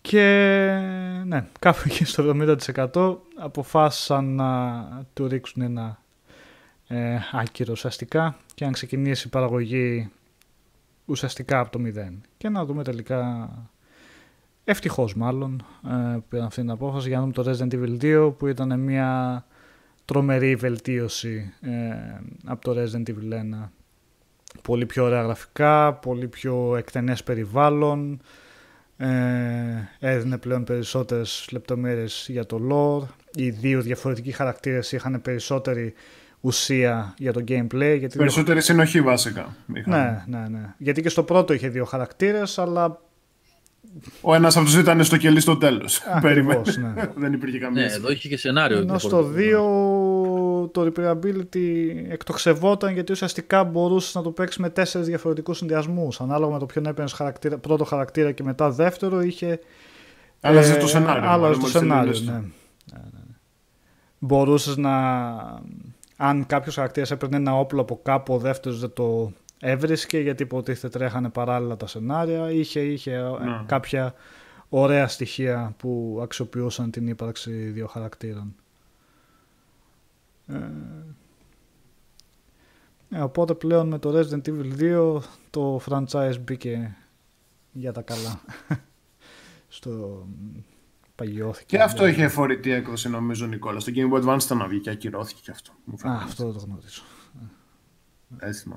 Και 0.00 0.24
ναι, 1.26 1.46
κάπου 1.58 1.82
εκεί 1.84 2.04
στο 2.04 2.34
70% 2.92 3.16
αποφάσισαν 3.36 4.34
να 4.34 4.82
του 5.14 5.28
ρίξουν 5.28 5.62
ένα 5.62 5.98
ε, 6.86 7.16
άκυρο 7.32 7.72
ουσιαστικά 7.72 8.36
και 8.54 8.64
να 8.64 8.70
ξεκινήσει 8.70 9.26
η 9.26 9.30
παραγωγή 9.30 10.10
ουσιαστικά 11.04 11.60
από 11.60 11.70
το 11.70 11.78
μηδέν. 11.78 12.20
Και 12.36 12.48
να 12.48 12.64
δούμε 12.64 12.84
τελικά, 12.84 13.50
ευτυχώς 14.64 15.14
μάλλον, 15.14 15.64
ε, 15.86 16.14
που 16.16 16.24
πήραν 16.28 16.46
αυτή 16.46 16.60
την 16.60 16.70
απόφαση 16.70 17.08
για 17.08 17.16
να 17.18 17.22
δούμε 17.22 17.32
το 17.32 17.50
Resident 17.50 17.74
Evil 17.74 18.02
2 18.02 18.34
που 18.38 18.46
ήταν 18.46 18.80
μια 18.80 19.44
τρομερή 20.04 20.54
βελτίωση 20.54 21.52
ε, 21.60 21.70
από 22.44 22.60
το 22.60 22.82
Resident 22.82 23.08
Evil 23.10 23.62
1. 23.64 23.68
Πολύ 24.62 24.86
πιο 24.86 25.04
ωραία 25.04 25.22
γραφικά, 25.22 25.92
πολύ 25.94 26.28
πιο 26.28 26.76
εκτενές 26.76 27.22
περιβάλλον, 27.22 28.20
ε, 28.96 29.08
έδινε 29.98 30.38
πλέον 30.38 30.64
περισσότερες 30.64 31.48
λεπτομέρειες 31.52 32.26
για 32.30 32.46
το 32.46 32.60
lore. 32.70 33.08
Οι 33.34 33.50
δύο 33.50 33.80
διαφορετικοί 33.80 34.30
χαρακτήρες 34.32 34.92
είχαν 34.92 35.22
περισσότερη 35.22 35.94
ουσία 36.40 37.14
για 37.18 37.32
το 37.32 37.44
gameplay. 37.48 37.96
Γιατί 37.98 38.18
Περισσότερη 38.18 38.60
συνοχή 38.60 39.00
βασικά. 39.00 39.56
είχαν. 39.74 39.90
ναι, 40.26 40.38
ναι, 40.38 40.48
ναι. 40.48 40.74
Γιατί 40.78 41.02
και 41.02 41.08
στο 41.08 41.22
πρώτο 41.22 41.52
είχε 41.52 41.68
δύο 41.68 41.84
χαρακτήρες, 41.84 42.58
αλλά 42.58 43.00
Ο 44.20 44.34
ένας 44.34 44.56
από 44.56 44.64
τους 44.64 44.74
ήταν 44.76 45.04
στο 45.04 45.16
κελί 45.16 45.40
στο 45.40 45.56
τέλος. 45.56 46.00
Ακριβώς, 46.00 46.54
Περίμενε. 46.62 46.92
ναι. 46.94 47.10
Δεν 47.22 47.32
υπήρχε 47.32 47.58
καμία 47.58 47.82
Ναι, 47.82 47.88
σχέση. 47.88 48.02
εδώ 48.04 48.12
είχε 48.12 48.28
και 48.28 48.36
σενάριο. 48.36 48.78
ενώ 48.78 48.98
στο 48.98 49.22
διαφορετικό. 49.22 50.64
2 50.64 50.70
το 50.72 50.92
replayability 50.96 51.92
εκτοξευόταν 52.08 52.92
γιατί 52.92 53.12
ουσιαστικά 53.12 53.64
μπορούσες 53.64 54.14
να 54.14 54.22
το 54.22 54.30
παίξεις 54.30 54.58
με 54.60 54.70
τέσσερις 54.70 55.06
διαφορετικούς 55.06 55.56
συνδυασμούς. 55.56 56.20
Ανάλογα 56.20 56.52
με 56.52 56.58
το 56.58 56.66
ποιον 56.66 56.86
έπαιρνες 56.86 57.12
χαρακτήρα, 57.12 57.58
πρώτο 57.58 57.84
χαρακτήρα 57.84 58.32
και 58.32 58.42
μετά 58.42 58.70
δεύτερο 58.70 59.20
είχε 59.20 59.60
Άλλαζε 60.40 60.74
Ε, 60.74 60.76
το 60.76 60.86
σενάριο. 60.86 61.22
Άλλαζε 61.22 61.38
μάλλον, 61.40 61.52
το 61.52 61.58
μόλις 61.58 61.72
σενάριο, 61.76 62.12
τελείωσε. 62.12 62.30
ναι. 62.30 62.36
Ναι, 62.38 62.98
ναι, 62.98 63.18
ναι. 63.26 63.34
Μπορούσες 64.18 64.76
να... 64.76 64.92
Αν 66.16 66.46
κάποιος 66.46 66.74
χαρακτήρας 66.74 67.10
έπαιρνε 67.10 67.36
ένα 67.36 67.58
όπλο 67.58 67.80
από 67.80 68.00
κάπου, 68.02 68.34
ο 68.34 68.38
δεύτερος 68.38 68.80
δεν 68.80 68.92
το 68.92 69.32
έβρισκε 69.64 70.18
γιατί 70.18 70.42
υποτίθεται 70.42 70.98
τρέχανε 70.98 71.28
παράλληλα 71.28 71.76
τα 71.76 71.86
σενάρια. 71.86 72.50
Είχε, 72.50 72.80
είχε 72.80 73.12
ε, 73.12 73.44
Ναι. 73.44 73.62
κάποια 73.66 74.14
ωραία 74.68 75.08
στοιχεία 75.08 75.74
που 75.78 76.18
αξιοποιούσαν 76.22 76.90
την 76.90 77.06
ύπαρξη 77.06 77.50
δύο 77.52 77.86
χαρακτήρων. 77.86 78.54
Ε, 80.46 80.70
ε, 83.10 83.20
οπότε 83.20 83.54
πλέον 83.54 83.88
με 83.88 83.98
το 83.98 84.18
Resident 84.18 84.48
Evil 84.48 84.78
2 84.80 85.18
το 85.50 85.80
franchise 85.88 86.34
μπήκε 86.40 86.96
για 87.72 87.92
τα 87.92 88.02
καλά. 88.02 88.40
Στο 89.68 90.26
παγιώθηκε. 91.14 91.76
Και 91.76 91.82
αυτό 91.82 92.06
είχε 92.06 92.28
φορητή 92.28 92.70
έκδοση 92.70 93.08
νομίζω 93.08 93.46
Νικόλας. 93.46 93.82
Στο 93.82 93.92
Game 93.94 94.12
Boy 94.12 94.24
Advance 94.24 94.42
ήταν 94.44 94.58
να 94.58 94.66
βγει 94.66 94.80
και 94.80 94.90
ακυρώθηκε 94.90 95.40
και 95.44 95.50
αυτό. 95.50 95.72
Μου 95.84 95.94
Α, 95.94 95.98
φαίνεται. 95.98 96.24
αυτό 96.24 96.44
δεν 96.44 96.52
το 96.52 96.58
γνωρίζω. 96.66 97.02
Έτσι 98.38 98.68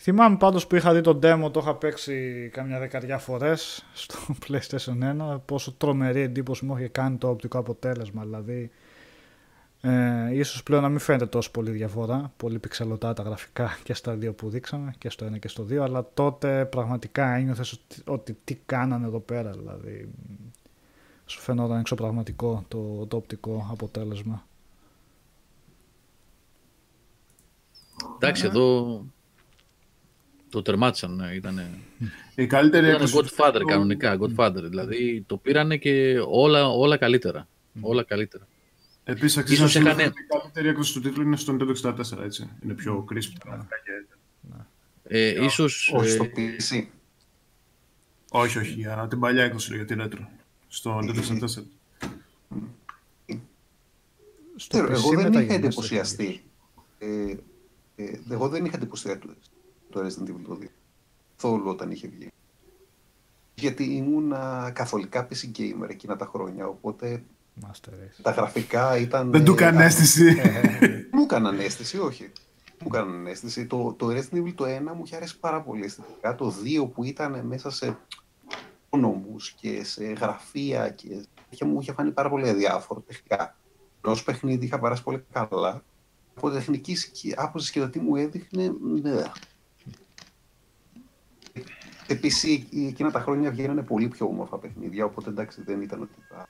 θυμάμαι. 0.00 0.18
Θυμάμαι 0.18 0.36
πάντως 0.36 0.66
που 0.66 0.76
είχα 0.76 0.94
δει 0.94 1.00
το 1.00 1.18
demo, 1.22 1.52
το 1.52 1.60
είχα 1.60 1.74
παίξει 1.74 2.48
καμιά 2.52 2.78
δεκαριά 2.78 3.18
φορές 3.18 3.86
στο 3.92 4.18
PlayStation 4.48 5.34
1, 5.34 5.40
πόσο 5.44 5.72
τρομερή 5.72 6.20
εντύπωση 6.20 6.64
μου 6.64 6.76
είχε 6.76 6.88
κάνει 6.88 7.16
το 7.16 7.28
οπτικό 7.28 7.58
αποτέλεσμα. 7.58 8.22
Δηλαδή, 8.22 8.70
ε, 9.80 10.34
ίσως 10.34 10.62
πλέον 10.62 10.82
να 10.82 10.88
μην 10.88 10.98
φαίνεται 10.98 11.26
τόσο 11.26 11.50
πολύ 11.50 11.70
διαφορά, 11.70 12.32
πολύ 12.36 12.58
πιξελωτά 12.58 13.12
τα 13.12 13.22
γραφικά 13.22 13.70
και 13.84 13.94
στα 13.94 14.14
δύο 14.14 14.32
που 14.32 14.48
δείξαμε, 14.48 14.94
και 14.98 15.10
στο 15.10 15.26
1 15.26 15.38
και 15.38 15.48
στο 15.48 15.66
2, 15.70 15.76
αλλά 15.76 16.08
τότε 16.14 16.64
πραγματικά 16.64 17.34
ένιωθες 17.34 17.72
ότι, 17.72 18.02
ότι 18.04 18.36
τι 18.44 18.54
κάνανε 18.54 19.06
εδώ 19.06 19.20
πέρα, 19.20 19.50
δηλαδή 19.50 20.10
σου 21.26 21.40
φαινόταν 21.40 21.78
εξωπραγματικό 21.78 22.64
το, 22.68 23.06
το 23.06 23.16
οπτικό 23.16 23.68
αποτέλεσμα. 23.70 24.44
Εντάξει, 28.18 28.46
εδώ 28.46 29.04
το 30.50 30.62
τερμάτισαν. 30.62 31.14
Ναι, 31.14 31.34
ήταν 31.34 31.60
Η 32.34 32.46
καλύτερη 32.46 32.88
ήταν 32.88 33.00
έκδοση. 33.02 33.28
Godfather 33.36 33.60
κανονικά. 33.66 34.18
Godfather. 34.20 34.62
Δηλαδή 34.62 35.24
το 35.26 35.36
πήρανε 35.36 35.76
και 35.76 36.22
όλα, 36.28 36.68
όλα 36.68 36.96
καλύτερα. 36.96 37.48
Όλα 37.80 38.02
καλύτερα. 38.02 38.46
Επίσης, 39.04 39.36
αξίζει 39.36 39.60
να 39.60 39.66
Ίσως 39.66 39.76
σημειωθεί 39.76 40.00
έκανε- 40.00 40.12
ότι 40.12 40.22
η 40.22 40.38
καλύτερη 40.40 40.68
έκδοση 40.68 40.92
του 40.92 41.00
τίτλου 41.00 41.22
είναι 41.22 41.36
στο 41.36 41.56
Nintendo 41.60 41.68
64, 41.68 42.22
έτσι. 42.24 42.48
Είναι 42.64 42.74
πιο 42.74 43.04
crisp 43.12 43.30
πραγματικά 43.44 43.76
και... 43.84 44.16
Ε, 45.12 45.44
ίσως, 45.44 45.92
Όχι 45.94 46.06
ε, 46.08 46.10
στο 46.10 46.24
PC. 46.24 46.84
Όχι, 48.30 48.58
όχι, 48.58 48.72
για 48.72 49.06
την 49.10 49.20
παλιά 49.20 49.44
έκδοση, 49.44 49.74
για 49.74 49.84
τη 49.84 49.94
retro. 49.98 50.26
Στο 50.68 50.98
Nintendo 51.02 51.42
64. 51.42 51.48
Στο 54.56 54.78
Ξέρω, 54.78 54.86
PC 54.88 54.90
εγώ 54.92 55.08
δεν 55.08 55.18
είχα 55.18 55.28
μεταγενέστερη 55.28 55.64
εντυπωσιαστεί. 55.64 56.42
Ε, 56.98 57.06
ε, 57.96 58.18
εγώ 58.30 58.48
δεν 58.48 58.64
είχα 58.64 58.76
εντυπωσιαστεί 58.76 59.28
το 59.90 60.00
Resident 60.00 60.28
Evil 60.28 60.42
το 60.48 60.58
2. 60.62 60.64
Θόλου 61.36 61.68
όταν 61.68 61.90
είχε 61.90 62.08
βγει. 62.08 62.30
Γιατί 63.54 63.84
ήμουνα 63.84 64.70
καθολικά 64.74 65.28
PC 65.30 65.58
gamer 65.58 65.88
εκείνα 65.88 66.16
τα 66.16 66.26
χρόνια, 66.26 66.66
οπότε 66.66 67.22
Master 67.60 67.88
Race. 67.88 68.18
τα 68.22 68.30
γραφικά 68.30 68.96
ήταν... 68.96 69.30
Δεν 69.30 69.44
του 69.44 69.50
ε, 69.50 69.54
έκανε 69.54 69.84
αίσθηση. 69.84 70.36
Μου 71.12 71.22
έκαναν 71.22 71.58
αίσθηση, 71.58 71.98
όχι. 71.98 72.32
Μου 72.80 72.88
έκαναν 72.92 73.26
αίσθηση. 73.26 73.66
Το, 73.66 73.94
το 73.98 74.06
Resident 74.08 74.36
Evil 74.36 74.52
το 74.54 74.64
1 74.64 74.68
μου 74.96 75.02
είχε 75.04 75.16
αρέσει 75.16 75.38
πάρα 75.38 75.62
πολύ 75.62 75.84
αισθητικά. 75.84 76.34
Το 76.34 76.54
2 76.86 76.90
που 76.92 77.04
ήταν 77.04 77.46
μέσα 77.46 77.70
σε 77.70 77.96
νόμους 78.98 79.50
και 79.52 79.84
σε 79.84 80.04
γραφεία 80.04 80.88
και 80.88 81.24
είχε, 81.50 81.64
μου 81.64 81.80
είχε 81.80 81.92
φανεί 81.92 82.10
πάρα 82.10 82.28
πολύ 82.28 82.48
αδιάφορο 82.48 83.00
τεχνικά. 83.06 83.56
Ενώ 84.04 84.12
ως 84.12 84.22
παιχνίδι 84.22 84.64
είχα 84.64 84.78
περάσει 84.78 85.02
πολύ 85.02 85.24
καλά. 85.32 85.82
Από 86.34 86.50
τεχνικής 86.50 87.00
σκη- 87.00 87.38
άποψης 87.38 87.70
και 87.70 87.80
το 87.80 87.88
τι 87.88 87.98
μου 87.98 88.16
έδειχνε, 88.16 88.72
ναι. 89.02 89.22
Επίσης, 92.10 92.66
εκείνα 92.72 93.10
τα 93.10 93.20
χρόνια 93.20 93.50
βγαίνανε 93.50 93.82
πολύ 93.82 94.08
πιο 94.08 94.26
όμορφα 94.26 94.58
παιχνίδια, 94.58 95.04
οπότε 95.04 95.30
εντάξει 95.30 95.62
δεν 95.62 95.80
ήταν 95.80 96.02
ότι 96.02 96.14
τα 96.28 96.48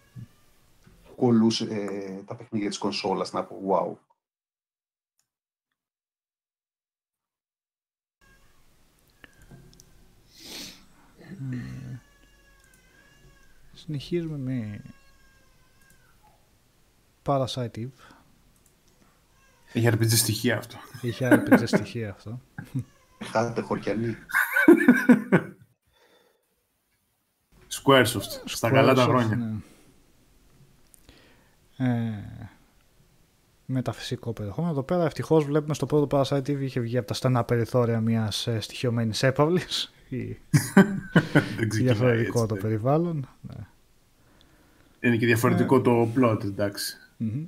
κολούσε 1.16 1.64
ε, 1.70 2.22
τα 2.22 2.36
παιχνίδια 2.36 2.68
της 2.68 2.78
κονσόλας 2.78 3.32
να 3.32 3.44
πω 3.44 3.56
wow. 3.68 3.96
Συνεχίζουμε 13.72 14.36
με 14.36 14.82
Parasite 17.24 17.76
Eve. 17.76 17.88
Έχει 19.72 19.88
RPG 19.90 20.08
στοιχεία 20.08 20.56
αυτό. 20.56 20.76
Είχε 21.00 21.28
RPG 21.32 21.62
στοιχεία 21.66 22.10
αυτό. 22.10 22.40
Χάτε 23.24 23.60
χωριανή. 23.60 24.16
Squaresoft, 27.72 28.40
στα 28.44 28.70
καλά 28.70 28.94
τα 28.94 29.02
Squaresoft, 29.04 29.08
χρόνια. 29.08 29.36
ναι. 29.36 29.54
Ε, 31.76 32.50
μεταφυσικό 33.66 34.32
περιεχόμενο. 34.32 34.72
Εδώ 34.72 34.82
πέρα 34.82 35.04
ευτυχώς 35.04 35.44
βλέπουμε 35.44 35.74
στο 35.74 35.86
πρώτο 35.86 36.06
Parasite 36.18 36.38
TV 36.38 36.60
είχε 36.60 36.80
βγει 36.80 36.98
από 36.98 37.06
τα 37.06 37.14
στενά 37.14 37.44
περιθώρια 37.44 38.00
μιας 38.00 38.46
ε, 38.46 38.60
στοιχειωμένης 38.60 39.22
έπαυλης. 39.22 39.92
Δεν 40.10 41.68
ξεκινάει 41.68 41.94
Διαφορετικό 41.94 42.38
έτσι, 42.42 42.48
το 42.48 42.54
ναι. 42.54 42.60
περιβάλλον. 42.60 43.28
Ναι. 43.40 43.66
Είναι 45.00 45.16
και 45.16 45.26
διαφορετικό 45.26 45.80
το 45.80 46.08
plot, 46.16 46.44
εντάξει. 46.44 46.96
Μμμ. 47.16 47.44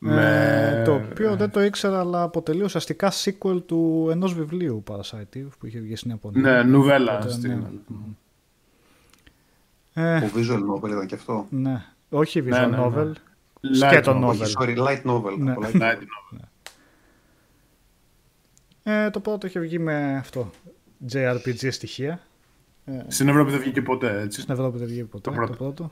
Με- 0.00 0.78
Ε, 0.80 0.84
το 0.84 0.94
οποίο 0.94 1.36
δεν 1.36 1.50
το 1.50 1.62
ήξερα, 1.62 2.00
αλλά 2.00 2.22
αποτελεί 2.22 2.62
ουσιαστικά 2.62 3.12
sequel 3.12 3.62
του 3.66 4.08
ενός 4.10 4.34
βιβλίου 4.34 4.82
Parasite 4.90 5.36
Eve 5.36 5.48
που 5.58 5.66
είχε 5.66 5.78
βγει 5.80 5.96
στην 5.96 6.10
Ιαπωνία. 6.10 6.40
Ναι, 6.42 6.62
νουβέλα. 6.62 7.16
Οπότε, 7.16 7.32
στην- 7.32 7.50
ναι. 7.50 7.66
Ε, 9.92 10.16
Ο 10.24 10.30
visual 10.36 10.60
novel 10.74 10.88
ήταν 10.90 11.06
και 11.06 11.14
αυτό. 11.14 11.46
ναι. 11.50 11.84
Όχι 12.08 12.42
Ναι, 12.42 12.48
visual 12.56 12.70
ναι, 12.70 12.76
ναι. 12.76 12.82
novel. 12.84 13.12
Light 13.60 13.88
Σκέτο 13.88 14.12
novel. 14.12 14.24
novel. 14.24 14.28
Όχι, 14.40 14.52
sorry, 14.60 14.76
light 14.78 15.02
novel. 15.02 15.36
Ναι. 15.38 15.50
από 15.52 15.60
light 15.64 15.74
Light 15.74 15.96
novel. 15.96 16.36
novel. 16.36 16.40
Ε, 18.82 19.10
το 19.10 19.20
πρώτο 19.20 19.46
είχε 19.46 19.60
βγει 19.60 19.78
με 19.78 20.16
αυτό. 20.16 20.50
JRPG 21.12 21.68
στοιχεία. 21.70 22.20
Στην 23.08 23.28
Ευρώπη 23.28 23.50
δεν 23.50 23.60
βγήκε 23.60 23.82
ποτέ, 23.82 24.20
έτσι. 24.20 24.40
Στην 24.40 24.54
Ευρώπη 24.54 24.78
δεν 24.78 24.86
βγήκε 24.86 25.04
ποτέ 25.04 25.30
Το 25.30 25.46
το 25.46 25.52
πρώτο. 25.56 25.90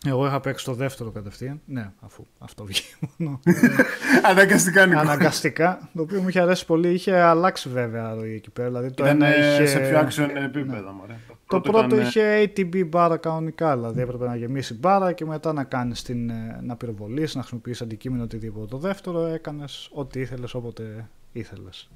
Πρώτο. 0.00 0.16
Εγώ 0.16 0.26
είχα 0.26 0.40
παίξει 0.40 0.64
το 0.64 0.74
δεύτερο 0.74 1.10
κατευθείαν. 1.10 1.60
Ναι, 1.64 1.92
αφού 2.00 2.26
αυτό 2.38 2.64
βγήκε 2.64 2.94
μόνο. 3.16 3.40
Αναγκαστικά 4.30 4.86
Νικό. 4.86 5.00
Αναγκαστικά. 5.00 5.90
Το 5.94 6.02
οποίο 6.02 6.20
μου 6.20 6.28
είχε 6.28 6.40
αρέσει 6.40 6.66
πολύ. 6.66 6.88
Είχε 6.88 7.16
αλλάξει 7.16 7.68
βέβαια 7.68 8.14
ροή 8.14 8.34
εκεί 8.34 8.50
πέρα. 8.50 8.68
Δηλαδή 8.68 8.90
το 8.90 9.04
Ήταν 9.04 9.22
ένα 9.22 9.34
ε, 9.34 9.54
είχε... 9.54 9.66
σε 9.66 9.78
πιο 9.78 10.00
action 10.00 10.28
επίπεδο. 10.44 10.92
μωρέ. 10.92 11.16
Το 11.46 11.60
πρώτο 11.60 11.96
ήταν, 11.96 11.98
ε, 11.98 12.02
είχε 12.02 12.52
ATB 12.56 12.86
μπάρα 12.86 13.16
κανονικά, 13.16 13.76
δηλαδή 13.76 14.00
έπρεπε 14.00 14.26
να 14.26 14.36
γεμίσει 14.36 14.74
μπάρα 14.74 15.12
και 15.12 15.24
μετά 15.24 15.52
να 15.52 15.64
κάνεις 15.64 16.02
την, 16.02 16.30
ε, 16.30 16.60
να 16.62 16.76
πυροβολήσει, 16.76 17.36
να 17.36 17.42
χρησιμοποιήσει 17.42 17.82
αντικείμενο 17.82 18.22
οτιδήποτε. 18.22 18.66
Το 18.66 18.78
δεύτερο 18.78 19.26
έκανες 19.26 19.90
ό,τι 19.92 20.20
ήθελες 20.20 20.54
όποτε 20.54 21.08
ήθελες. 21.32 21.90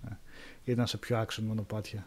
Ήταν 0.65 0.87
σε 0.87 0.97
πιο 0.97 1.21
action 1.23 1.43
μονοπάτια. 1.47 2.07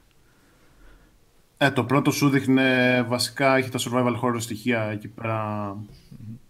Ε, 1.57 1.71
το 1.71 1.83
πρώτο 1.85 2.11
σου 2.11 2.29
δείχνε 2.29 3.01
βασικά, 3.07 3.55
έχει 3.55 3.69
τα 3.69 3.79
survival 3.81 4.19
horror 4.21 4.35
στοιχεία 4.41 4.81
εκεί 4.83 5.07
πέρα 5.07 5.75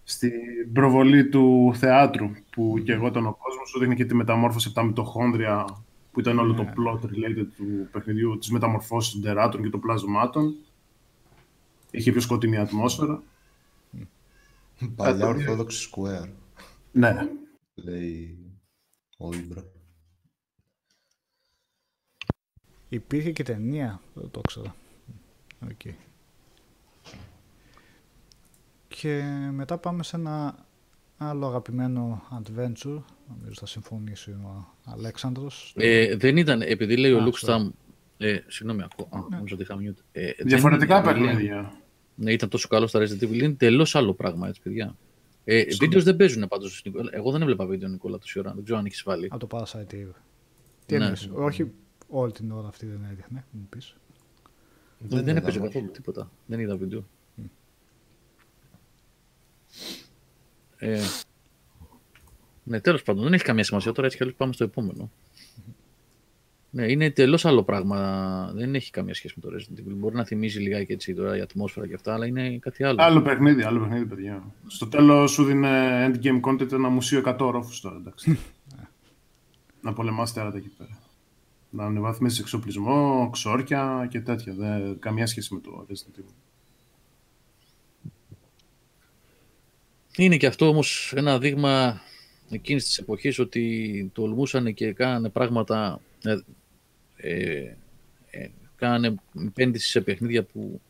στην 0.03 0.31
προβολή 0.73 1.29
του 1.29 1.71
θεάτρου 1.75 2.29
που 2.49 2.81
και 2.85 2.91
εγώ 2.93 3.07
ήταν 3.07 3.25
ο 3.25 3.34
κόσμος, 3.41 3.69
σου 3.69 3.79
δείχνει 3.79 3.95
και 3.95 4.05
τη 4.05 4.15
μεταμόρφωση 4.15 4.67
από 4.67 4.75
τα 4.75 4.84
μυτοχόνδρια 4.84 5.65
που 6.11 6.19
ήταν 6.19 6.39
όλο 6.39 6.53
το 6.53 6.63
Ναι. 6.63 6.73
plot 6.77 6.99
related 7.05 7.45
του 7.55 7.88
παιχνιδιού, 7.91 8.38
τις 8.38 8.49
μεταμορφώσεις 8.51 9.11
των 9.13 9.21
τεράτων 9.21 9.61
και 9.63 9.69
των 9.69 9.79
πλασμάτων. 9.79 10.55
Είχε 11.91 12.11
πιο 12.11 12.21
σκοτεινή 12.21 12.57
ατμόσφαιρα. 12.57 13.23
Παλιά 14.95 15.19
το- 15.19 15.27
ορθόδοξη 15.27 15.89
Square, 15.91 16.29
Ναι. 16.91 17.29
λέει 17.75 18.38
ο 19.17 19.34
Ήμπρα. 19.34 19.63
Υπήρχε 22.89 23.31
και 23.31 23.43
ταινία, 23.43 24.01
δεν 24.13 24.31
το 24.31 24.39
ήξερα. 24.45 24.75
Οκ. 25.63 25.93
Και 28.88 29.23
μετά 29.51 29.77
πάμε 29.77 30.03
σε 30.03 30.15
ένα 30.15 30.65
άλλο 31.17 31.47
αγαπημένο 31.47 32.21
adventure. 32.31 33.01
Νομίζω 33.29 33.53
θα 33.53 33.65
συμφωνήσει 33.65 34.31
ο 34.31 34.67
Αλέξανδρος. 34.85 35.73
Ε, 35.77 36.15
δεν 36.15 36.38
ήταν, 36.38 36.61
επειδή 36.61 36.97
λέει 36.97 37.11
ο 37.11 37.17
Α, 37.17 37.21
Λουκσταμ. 37.21 37.69
Ε, 38.17 38.39
συγγνώμη, 38.47 38.84
ακούω. 38.84 39.07
Α, 39.11 39.17
Ναι. 39.29 39.35
νομίζω 39.38 39.55
ότι 39.55 39.63
είχα 39.63 39.75
mute. 39.75 40.01
Ε, 40.11 40.25
δεν 40.38 40.47
Διαφορετικά 40.47 40.97
είναι- 40.97 41.05
παιχνίδια. 41.13 41.71
Ναι, 42.15 42.31
ήταν 42.31 42.49
τόσο 42.49 42.67
καλό 42.67 42.88
στα 42.88 42.99
Resident 42.99 43.23
Evil. 43.23 43.34
Είναι 43.34 43.53
τελώς 43.53 43.95
άλλο 43.95 44.13
πράγμα, 44.13 44.47
έτσι, 44.47 44.61
παιδιά. 44.61 44.95
Ε, 45.43 45.63
βίντεος 45.79 46.03
δεν 46.03 46.15
παίζουν 46.15 46.47
πάντως. 46.47 46.84
Εγώ 47.11 47.31
δεν 47.31 47.41
έβλεπα 47.41 47.65
βίντεο, 47.65 47.89
Νικόλα, 47.89 48.17
τόση 48.17 48.39
ώρα. 48.39 48.53
Δεν 48.53 48.63
ξέρω 48.63 48.79
αν 48.79 48.85
έχεις 48.85 49.03
βάλει. 49.05 49.27
Από 49.31 49.47
το 49.47 49.57
Parasite 49.57 49.93
Eve. 49.93 50.11
Τι 50.85 50.97
Ναι. 50.97 51.03
εννοείς, 51.03 51.29
όχι 51.34 51.71
όλη 52.09 52.31
την 52.31 52.51
ώρα 52.51 52.67
αυτή 52.67 52.85
δεν 52.85 53.07
έδειχνε, 53.11 53.45
μου 53.51 53.67
πεις. 53.69 53.95
Δεν, 54.99 55.23
δεν 55.23 55.27
είδα, 55.27 55.37
έπαιζε 55.37 55.59
όχι. 55.59 55.67
καθόλου 55.67 55.91
τίποτα. 55.91 56.31
Δεν 56.45 56.59
είδα 56.59 56.77
βίντεο. 56.77 57.05
Ε, 60.77 61.01
ναι, 62.63 62.79
τέλος 62.79 63.03
πάντων, 63.03 63.23
δεν 63.23 63.33
έχει 63.33 63.43
καμία 63.43 63.63
σημασία. 63.63 63.91
Τώρα 63.91 64.05
έτσι 64.05 64.17
κι 64.17 64.23
αλλιώς 64.23 64.37
πάμε 64.37 64.53
στο 64.53 64.63
επόμενο. 64.63 65.11
Ναι, 66.69 66.91
είναι 66.91 67.11
τελώς 67.11 67.45
άλλο 67.45 67.63
πράγμα. 67.63 68.51
Δεν 68.55 68.75
έχει 68.75 68.91
καμία 68.91 69.13
σχέση 69.13 69.33
με 69.41 69.49
το 69.49 69.57
Resident 69.57 69.79
Evil. 69.79 69.95
Μπορεί 69.95 70.15
να 70.15 70.23
θυμίζει 70.25 70.59
λιγάκι 70.59 70.91
έτσι 70.91 71.13
τώρα 71.13 71.37
η 71.37 71.41
ατμόσφαιρα 71.41 71.87
και 71.87 71.93
αυτά, 71.93 72.13
αλλά 72.13 72.25
είναι 72.25 72.57
κάτι 72.57 72.83
άλλο. 72.83 72.97
Άλλο 73.01 73.21
παιχνίδι, 73.21 73.63
άλλο 73.63 73.79
παιχνίδι, 73.79 74.05
παιδιά. 74.05 74.43
Στο 74.67 74.87
τέλος 74.87 75.31
σου 75.31 75.43
δίνει 75.43 75.67
endgame 76.07 76.41
content 76.41 76.71
ένα 76.71 76.89
μουσείο 76.89 77.21
100 77.25 77.37
ρόφου 77.37 77.81
τώρα, 77.81 77.95
εντάξει. 77.95 78.39
να 79.81 79.93
πολεμάς 79.93 80.33
τέρατα 80.33 80.57
εκεί 80.57 80.71
πέρα. 80.77 80.99
Να 81.77 81.85
ανεβαθμίσει 81.85 82.41
εξοπλισμό, 82.41 83.29
ξόρκια 83.31 84.07
και 84.09 84.21
τέτοια. 84.21 84.53
Δεν, 84.53 84.99
καμία 84.99 85.27
σχέση 85.27 85.53
με 85.53 85.59
το 85.59 85.85
Resident 85.89 86.19
Evil. 86.19 86.33
Είναι 90.15 90.37
και 90.37 90.47
αυτό 90.47 90.67
όμως 90.67 91.13
ένα 91.15 91.39
δείγμα 91.39 92.01
εκείνης 92.49 92.83
της 92.83 92.97
εποχής 92.97 93.39
ότι 93.39 94.09
τολμούσαν 94.13 94.73
και 94.73 94.93
κάνανε 94.93 95.29
πράγματα, 95.29 96.01
ε, 96.23 96.37
ε, 97.15 97.75
ε, 98.29 98.49
κάνανε 98.75 99.15
επένδυση 99.45 99.89
σε 99.89 100.01
παιχνίδια 100.01 100.43
που 100.43 100.81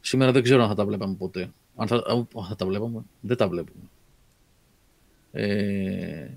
σήμερα 0.00 0.32
δεν 0.32 0.42
ξέρω 0.42 0.62
αν 0.62 0.68
θα 0.68 0.74
τα 0.74 0.84
βλέπαμε 0.84 1.14
ποτέ. 1.14 1.50
Αν 1.76 1.86
θα, 1.86 2.02
αν 2.06 2.28
θα 2.48 2.56
τα 2.56 2.66
βλέπαμε, 2.66 3.02
δεν 3.20 3.36
τα 3.36 3.48
βλέπουμε. 3.48 3.84
Ε, 5.32 6.28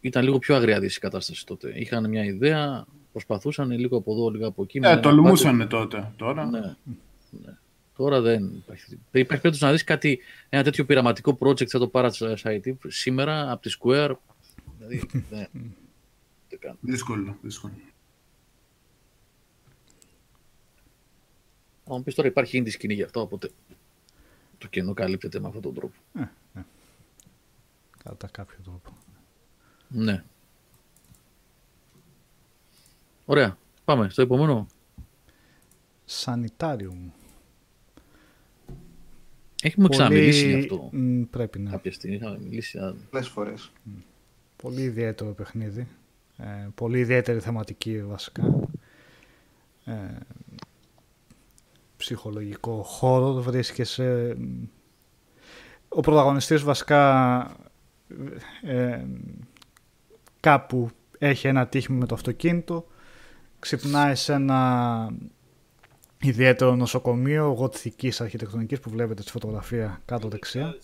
ήταν 0.00 0.24
λίγο 0.24 0.38
πιο 0.38 0.54
αγριαδής 0.54 0.96
η 0.96 1.00
κατάσταση 1.00 1.46
τότε. 1.46 1.72
Είχαν 1.74 2.08
μια 2.08 2.24
ιδέα, 2.24 2.86
προσπαθούσαν 3.12 3.70
λίγο 3.70 3.96
από 3.96 4.12
εδώ, 4.12 4.30
λίγο 4.30 4.46
από 4.46 4.62
εκεί. 4.62 4.80
με 4.80 4.88
Ε, 4.88 4.90
ένα 4.90 5.00
τολμούσαν 5.00 5.68
τότε. 5.68 6.12
Τώρα. 6.16 6.46
ναι. 6.46 6.60
ναι. 7.30 7.56
Τώρα 7.96 8.20
δεν 8.20 8.44
υπάρχει. 8.44 8.92
Υπάρχει 8.92 9.26
περίπτωση 9.26 9.64
να 9.64 9.70
δεις 9.70 9.84
κάτι, 9.84 10.18
ένα 10.48 10.62
τέτοιο 10.62 10.84
πειραματικό 10.84 11.38
project 11.40 11.68
σαν 11.68 11.80
το 11.80 11.90
Parasite 11.92 12.74
σήμερα 12.86 13.52
από 13.52 13.62
τη 13.62 13.76
Square. 13.80 14.12
Δηλαδή, 14.78 15.08
δεν, 15.30 15.48
δεν 16.48 16.58
κάνω. 16.58 16.76
Δύσκολο, 16.80 17.36
δύσκολο. 17.42 17.72
Αν 21.84 21.96
μου 21.96 22.02
πεις 22.02 22.14
τώρα 22.14 22.28
υπάρχει 22.28 22.62
indie 22.62 22.70
σκηνή 22.70 22.94
γι' 22.94 23.02
αυτό, 23.02 23.20
οπότε 23.20 23.50
το 24.58 24.68
κενό 24.68 24.94
καλύπτεται 24.94 25.40
με 25.40 25.46
αυτόν 25.46 25.62
τον 25.62 25.74
τρόπο. 25.74 25.94
Κατά 28.04 28.28
κάποιο 28.32 28.56
τρόπο. 28.64 28.96
Ναι. 29.90 30.24
Ωραία. 33.24 33.58
Πάμε 33.84 34.08
στο 34.08 34.22
επόμενο. 34.22 34.66
Sanitarium. 36.24 37.10
Έχουμε 39.62 39.88
ξαναμιλήσει 39.88 40.48
γι' 40.50 40.58
αυτό 40.58 40.88
Μ, 40.92 41.22
πρέπει 41.22 41.58
να. 41.58 41.70
κάποια 41.70 41.92
στιγμή. 41.92 42.16
Είχαμε 42.16 42.38
μιλήσει. 42.38 42.78
α, 42.78 42.94
Πολλές 43.10 43.28
φορές. 43.28 43.72
Πολύ 44.56 44.82
ιδιαίτερο 44.82 45.30
παιχνίδι. 45.32 45.88
Ε, 46.36 46.68
πολύ 46.74 46.98
ιδιαίτερη 46.98 47.40
θεματική 47.40 48.02
βασικά. 48.04 48.68
Ε, 49.84 49.92
ψυχολογικό 51.96 52.82
χώρο 52.82 53.32
βρίσκεσαι. 53.32 54.36
Ο 55.88 56.00
πρωταγωνιστής 56.00 56.62
βασικά 56.62 57.42
ε, 58.62 59.04
κάπου 60.40 60.90
έχει 61.18 61.48
ένα 61.48 61.66
τύχημα 61.66 61.98
με 61.98 62.06
το 62.06 62.14
αυτοκίνητο. 62.14 62.86
Ξυπνάει 63.58 64.14
σε 64.14 64.32
ένα 64.32 65.10
ιδιαίτερο 66.20 66.74
νοσοκομείο 66.74 67.46
γοτθικής 67.46 68.20
αρχιτεκτονικής 68.20 68.80
που 68.80 68.90
βλέπετε 68.90 69.22
στη 69.22 69.30
φωτογραφία 69.30 70.00
κάτω 70.04 70.28
δεξιά. 70.28 70.74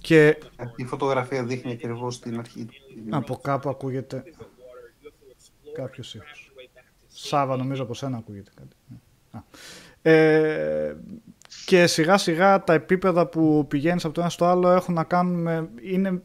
Και 0.00 0.38
Η 0.76 0.84
φωτογραφία 0.84 1.44
δείχνει 1.44 1.72
ακριβώς 1.72 2.20
την 2.20 2.38
αρχή. 2.38 2.68
από 3.10 3.36
κάπου 3.36 3.68
ακούγεται 3.68 4.24
κάποιος 5.72 6.14
ήχος. 6.14 6.52
Σάβα 7.08 7.56
νομίζω 7.56 7.82
από 7.82 7.94
σένα 7.94 8.16
ακούγεται 8.16 8.50
κάτι. 8.54 8.76
Α. 9.30 9.42
Ε, 10.02 10.96
και 11.64 11.86
σιγά 11.86 12.18
σιγά 12.18 12.64
τα 12.64 12.72
επίπεδα 12.72 13.26
που 13.26 13.66
πηγαίνεις 13.68 14.04
από 14.04 14.14
το 14.14 14.20
ένα 14.20 14.30
στο 14.30 14.44
άλλο 14.44 14.70
έχουν 14.70 14.94
να 14.94 15.04
κάνουν 15.04 15.42
με... 15.42 15.68
Είναι, 15.82 16.22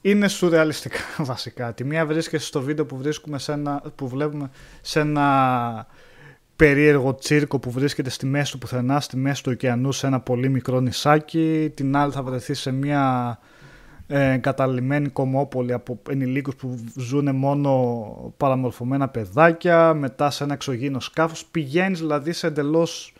είναι 0.00 0.28
σουρεαλιστικά 0.28 0.98
βασικά. 1.30 1.74
Τη 1.74 1.84
μία 1.84 2.06
βρίσκεσαι 2.06 2.46
στο 2.46 2.60
βίντεο 2.60 2.86
που, 2.86 2.96
βρίσκουμε 2.96 3.38
σε 3.38 3.52
ένα, 3.52 3.82
που 3.94 4.08
βλέπουμε 4.08 4.50
σε 4.80 5.00
ένα 5.00 5.86
περίεργο 6.56 7.14
τσίρκο 7.14 7.58
που 7.58 7.70
βρίσκεται 7.70 8.10
στη 8.10 8.26
μέση 8.26 8.52
του 8.52 8.58
πουθενά, 8.58 9.00
στη 9.00 9.16
μέση 9.16 9.42
του 9.42 9.50
ωκεανού 9.52 9.92
σε 9.92 10.06
ένα 10.06 10.20
πολύ 10.20 10.48
μικρό 10.48 10.80
νησάκι. 10.80 11.72
Την 11.74 11.96
άλλη 11.96 12.12
θα 12.12 12.22
βρεθεί 12.22 12.54
σε 12.54 12.70
μια 12.70 13.38
ε, 14.06 14.36
καταλημμένη 14.36 15.08
κομμόπολη 15.08 15.72
από 15.72 16.00
ενηλίκους 16.08 16.54
που 16.54 16.78
ζουν 16.96 17.36
μόνο 17.36 18.34
παραμορφωμένα 18.36 19.08
παιδάκια, 19.08 19.94
μετά 19.94 20.30
σε 20.30 20.44
ένα 20.44 20.52
εξωγήινο 20.52 21.00
σκάφος. 21.00 21.46
Πηγαίνεις 21.46 21.98
δηλαδή 21.98 22.32
σε 22.32 22.46
εντελώς 22.46 23.14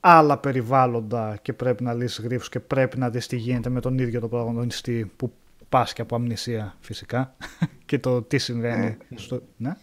άλλα 0.00 0.38
περιβάλλοντα 0.38 1.38
και 1.42 1.52
πρέπει 1.52 1.82
να 1.82 1.92
λύσεις 1.92 2.24
γρίφους 2.24 2.48
και 2.48 2.60
πρέπει 2.60 2.98
να 2.98 3.10
δεις 3.10 3.26
τι 3.26 3.36
γίνεται 3.36 3.70
με 3.70 3.80
τον 3.80 3.98
ίδιο 3.98 4.20
το 4.20 4.28
πρωταγωνιστή 4.28 5.12
που 5.16 5.32
πάσχει 5.72 6.00
από 6.00 6.14
αμνησία 6.14 6.76
φυσικά 6.80 7.36
και 7.86 7.98
το 7.98 8.22
τι 8.22 8.38
συμβαίνει. 8.38 8.96
στο... 9.14 9.42
ναι; 9.56 9.76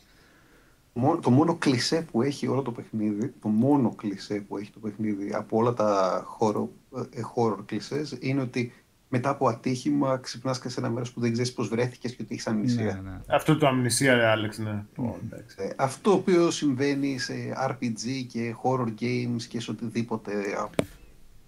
Μόνο- 0.94 1.20
Το 1.20 1.30
μόνο 1.30 1.56
κλισέ 1.56 2.06
που 2.12 2.22
έχει 2.22 2.48
όλο 2.48 2.62
το 2.62 2.72
παιχνίδι, 2.72 3.34
το 3.42 3.48
μόνο 3.48 3.96
κλισέ 3.96 4.36
που 4.48 4.58
έχει 4.58 4.72
το 4.72 4.80
παιχνίδι 4.80 5.34
από 5.34 5.58
όλα 5.58 5.74
τα 5.74 6.24
horror, 6.40 6.68
ε, 7.14 7.22
horror 7.36 7.58
κλισές 7.66 8.18
είναι 8.20 8.42
ότι 8.42 8.74
μετά 9.10 9.30
από 9.30 9.48
ατύχημα 9.48 10.18
ξυπνάς 10.18 10.60
και 10.60 10.70
σε 10.70 10.80
ένα 10.80 10.90
μέρος 10.90 11.12
που 11.12 11.20
δεν 11.20 11.32
ξέρεις 11.32 11.54
πώς 11.54 11.68
βρέθηκες 11.68 12.16
και 12.16 12.22
ότι 12.22 12.34
έχεις 12.34 12.48
αμνησία. 12.48 12.84
Ναι, 12.84 13.10
ναι. 13.10 13.20
Αυτό 13.28 13.58
το 13.58 13.68
αμνησία, 13.68 14.16
ρε 14.16 14.26
Άλεξ, 14.26 14.58
ναι. 14.58 14.84
Ω, 14.98 15.16
εντάξει. 15.26 15.56
Ε, 15.60 15.70
Αυτό 15.78 16.10
το 16.10 16.16
οποίο 16.16 16.52
συμβαίνει 16.52 17.18
σε 17.20 17.34
RPG 17.70 18.26
και 18.32 18.56
horror 18.64 18.94
games 19.02 19.42
και 19.50 19.60
σε 19.60 19.72
οτιδήποτε 19.72 20.32
από 20.60 20.76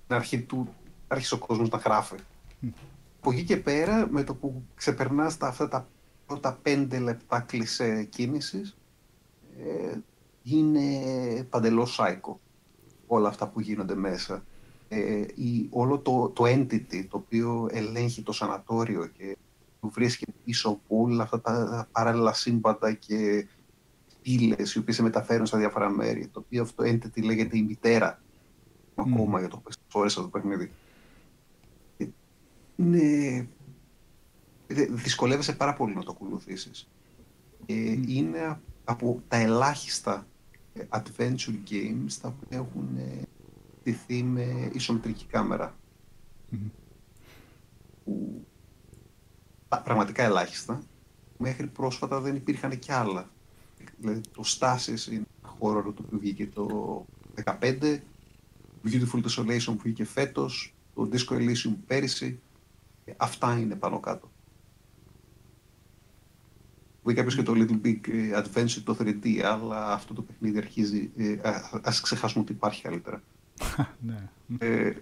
την 0.08 0.16
αρχή 0.16 0.42
του 0.42 0.74
άρχισε 1.08 1.34
ο 1.34 1.38
κόσμος 1.38 1.70
να 1.70 1.78
γράφει. 1.78 2.16
Από 3.24 3.32
εκεί 3.32 3.44
και 3.44 3.58
πέρα, 3.58 4.08
με 4.12 4.24
το 4.24 4.36
που 4.36 4.64
ξεπερνάς 4.76 5.38
τα, 5.38 5.48
αυτά 5.48 5.68
τα 5.68 5.88
πρώτα 6.26 6.60
πέντε 6.62 7.00
λεπτά 7.00 7.40
κλισέ 7.40 8.04
κίνησης, 8.04 8.78
ε, 9.58 9.98
είναι 10.44 10.90
παντελώς 11.50 12.00
psycho 12.00 12.34
όλα 13.08 13.28
αυτά 13.28 13.48
που 13.48 13.60
γίνονται 13.60 13.96
μέσα. 13.96 14.44
Ε, 14.88 15.26
η, 15.36 15.68
όλο 15.70 16.00
το, 16.00 16.30
το 16.30 16.44
entity 16.46 17.06
το 17.10 17.18
οποίο 17.18 17.68
ελέγχει 17.72 18.22
το 18.22 18.32
σανατόριο 18.32 19.06
και 19.06 19.38
που 19.80 19.90
βρίσκεται 19.90 20.32
πίσω 20.46 20.70
από 20.70 21.02
όλα 21.04 21.24
αυτά 21.24 21.42
τα 21.42 21.88
παράλληλα 21.92 22.34
σύμπαντα 22.34 22.94
και 22.94 23.48
πύλες 24.22 24.74
οι 24.74 24.80
οποίες 24.80 24.96
σε 24.96 25.04
μεταφέρουν 25.04 25.46
στα 25.46 25.58
διάφορα 25.58 25.90
μέρη. 25.90 26.28
Το 26.28 26.44
οποίο 26.46 26.62
αυτό 26.62 26.84
entity 26.84 27.24
λέγεται 27.24 27.58
η 27.58 27.62
μητέρα 27.62 28.22
ακόμα 28.96 29.40
για 29.40 29.48
το 29.48 29.58
πες 29.58 29.78
ώρες 29.92 30.18
αυτό 30.18 30.30
το 30.30 30.40
παιχνίδι. 30.40 30.72
Ε, 32.82 32.86
Είναι... 32.86 33.48
δε- 34.68 34.86
Δυσκολεύεσαι 34.92 35.54
πάρα 35.56 35.74
πολύ 35.74 35.96
να 35.96 36.04
το 36.04 36.12
ακολουθήσεις. 36.12 36.88
Ε, 37.66 37.74
Είναι 38.08 38.60
από 38.84 39.22
τα 39.28 39.38
ελάχιστα 39.38 40.28
ε, 40.74 40.84
adventure 40.90 41.58
games 41.70 42.14
τα 42.22 42.28
οποία 42.28 42.58
έχουν 42.58 42.98
ε, 42.98 43.22
στηθεί 43.80 44.24
με 44.24 44.70
ισομετρική 44.74 45.26
κάμερα. 45.26 45.76
Που 48.04 48.46
πα- 49.68 49.82
πραγματικά 49.82 50.24
ελάχιστα. 50.24 50.84
Μέχρι 51.38 51.68
πρόσφατα 51.68 52.20
δεν 52.20 52.36
υπήρχαν 52.36 52.80
κι 52.80 52.92
άλλα. 52.92 53.30
Δηλαδή 53.98 54.22
το 54.34 54.44
Stasis 54.46 55.12
είναι 55.12 55.26
ένα 55.44 55.56
horror 55.60 55.84
το 55.84 56.04
οποίο 56.06 56.18
βγήκε 56.20 56.48
το 56.48 57.06
2015, 57.44 58.00
Beautiful 58.86 59.24
Desolation 59.24 59.66
που 59.66 59.80
βγήκε 59.84 60.06
φέτος, 60.06 60.74
το 60.96 61.10
Disco 61.12 61.34
Elysium 61.34 61.76
πέρυσι. 61.88 62.40
Ε, 63.12 63.16
Αυτά 63.18 63.60
είναι 63.60 63.76
πάνω 63.76 64.00
κάτω. 64.00 64.32
Βγήκε 67.04 67.22
κάποιος 67.22 67.36
και 67.36 67.44
το 67.44 67.54
Little 67.56 67.86
Big 67.86 68.08
ε, 68.08 68.42
Adventure 68.44 68.82
το 68.84 68.98
3D, 69.00 69.40
αλλά 69.40 69.94
αυτό 69.94 70.14
το 70.14 70.22
παιχνίδι 70.22 70.58
αρχίζει... 70.58 71.12
ε, 71.16 71.32
α- 71.44 71.80
ας 71.84 72.02
ξεχάσουμε 72.02 72.44
ότι 72.44 72.52
υπάρχει 72.52 72.82
καλύτερα. 72.82 73.24
ναι. 74.08 74.30
Ε, 74.60 74.94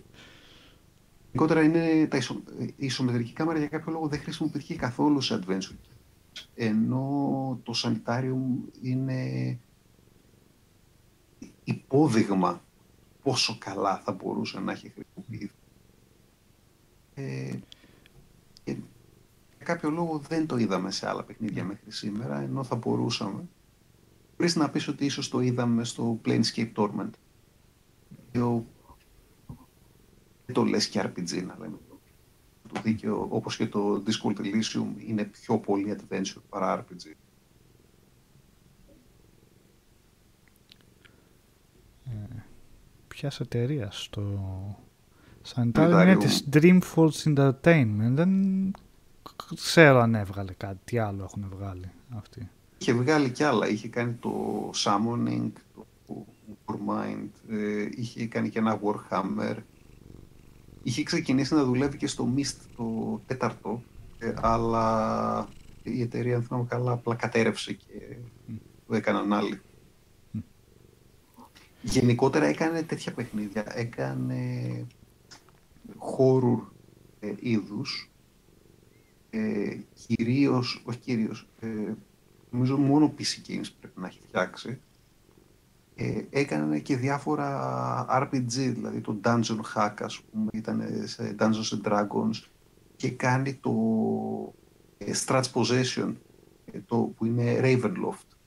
Γενικότερα 1.31 1.63
είναι 1.63 2.07
τα 2.07 2.17
ισο... 2.17 2.43
η 2.59 2.73
ισομετρική 2.85 3.33
κάμερα 3.33 3.59
για 3.59 3.67
κάποιο 3.67 3.91
λόγο 3.91 4.07
δεν 4.07 4.19
χρησιμοποιήθηκε 4.19 4.75
καθόλου 4.75 5.21
σε 5.21 5.39
adventure. 5.39 5.75
Ενώ 6.55 7.59
το 7.63 7.73
Sanitarium 7.75 8.69
είναι 8.81 9.59
υπόδειγμα 11.63 12.61
πόσο 13.23 13.57
καλά 13.59 13.97
θα 13.97 14.11
μπορούσε 14.11 14.59
να 14.59 14.71
έχει 14.71 14.89
χρησιμοποιηθεί. 14.89 15.51
Ε, 17.15 17.59
και 18.63 18.71
για 19.55 19.65
κάποιο 19.65 19.89
λόγο 19.89 20.17
δεν 20.17 20.47
το 20.47 20.57
είδαμε 20.57 20.91
σε 20.91 21.09
άλλα 21.09 21.23
παιχνίδια 21.23 21.63
μέχρι 21.63 21.91
σήμερα, 21.91 22.39
ενώ 22.39 22.63
θα 22.63 22.75
μπορούσαμε. 22.75 23.47
Πριν 24.35 24.51
να 24.55 24.69
πεις 24.69 24.87
ότι 24.87 25.05
ίσως 25.05 25.29
το 25.29 25.39
είδαμε 25.39 25.83
στο 25.83 26.19
Planescape 26.25 26.73
Torment. 26.75 27.09
Το 28.09 28.19
οποίο 28.27 28.65
δεν 30.45 30.55
το 30.55 30.63
λες 30.63 30.87
και 30.87 31.01
RPG 31.01 31.43
να 31.45 31.57
λέμε. 31.59 31.77
Το 32.73 32.81
δίκαιο, 32.81 33.27
όπως 33.29 33.57
και 33.57 33.67
το 33.67 34.03
Discord 34.05 34.39
Elysium, 34.39 34.87
είναι 35.07 35.23
πιο 35.23 35.57
πολύ 35.57 35.97
adventure 35.97 36.41
παρά 36.49 36.85
RPG. 36.85 37.13
Ποια 43.07 43.31
εταιρεία 43.39 43.91
στο 43.91 44.21
Sanitarium 45.55 46.01
είναι 46.01 46.13
Sanitarium. 46.13 46.19
της 46.19 46.47
Dreamforce 46.53 47.35
Entertainment. 47.35 48.11
Δεν 48.11 48.31
ξέρω 49.55 49.99
αν 49.99 50.15
έβγαλε 50.15 50.53
κάτι. 50.53 50.77
Τι 50.83 50.97
άλλο 50.97 51.23
έχουν 51.23 51.45
βγάλει 51.57 51.91
αυτοί. 52.09 52.49
Είχε 52.77 52.93
βγάλει 52.93 53.29
κι 53.29 53.43
άλλα. 53.43 53.69
Είχε 53.69 53.87
κάνει 53.87 54.13
το 54.13 54.33
Summoning, 54.75 55.51
το 56.07 56.25
Warmind, 56.65 57.29
ε, 57.49 57.87
είχε 57.95 58.27
κάνει 58.27 58.49
και 58.49 58.59
ένα 58.59 58.79
Warhammer. 58.83 59.55
Είχε 60.83 61.03
ξεκινήσει 61.03 61.53
να 61.53 61.63
δουλεύει 61.63 61.97
και 61.97 62.07
στο 62.07 62.33
Mist 62.35 62.55
το 62.77 63.21
τέταρτο, 63.27 63.83
ε, 64.19 64.33
αλλά 64.41 65.47
η 65.83 66.01
εταιρεία, 66.01 66.35
αν 66.35 66.43
θυμάμαι 66.43 66.65
καλά, 66.69 66.91
απλά 66.91 67.15
κατέρευσε 67.15 67.73
και 67.73 68.17
το 68.87 68.95
έκαναν 68.95 69.33
άλλοι. 69.33 69.61
Γενικότερα 71.81 72.45
έκανε 72.45 72.83
τέτοια 72.83 73.13
παιχνίδια. 73.13 73.65
Έκανε 73.75 74.85
horror 75.97 76.67
ε, 77.19 77.33
είδους, 77.39 78.11
ε, 79.29 79.77
κυρίως, 79.93 80.83
όχι 80.85 80.99
κυρίως, 80.99 81.47
ε, 81.59 81.93
νομίζω 82.49 82.77
μόνο 82.77 83.13
PC 83.17 83.49
Games 83.49 83.67
πρέπει 83.79 83.99
να 83.99 84.07
έχει 84.07 84.19
φτιάξει. 84.27 84.79
Ε, 85.95 86.23
έκανε 86.29 86.79
και 86.79 86.97
διάφορα 86.97 88.05
RPG, 88.09 88.49
δηλαδή 88.49 89.01
το 89.01 89.19
Dungeon 89.23 89.59
Hack, 89.75 89.93
ας 89.99 90.21
πούμε, 90.21 90.49
ήταν 90.53 90.83
σε 91.03 91.35
Dungeons 91.39 91.81
and 91.81 91.91
Dragons 91.91 92.47
και 92.95 93.11
κάνει 93.11 93.53
το 93.53 93.73
ε, 94.97 95.11
Strats 95.25 95.51
Possession, 95.53 96.15
ε, 96.71 96.79
το, 96.85 96.97
που 96.97 97.25
είναι 97.25 97.59
Ravenloft, 97.61 98.37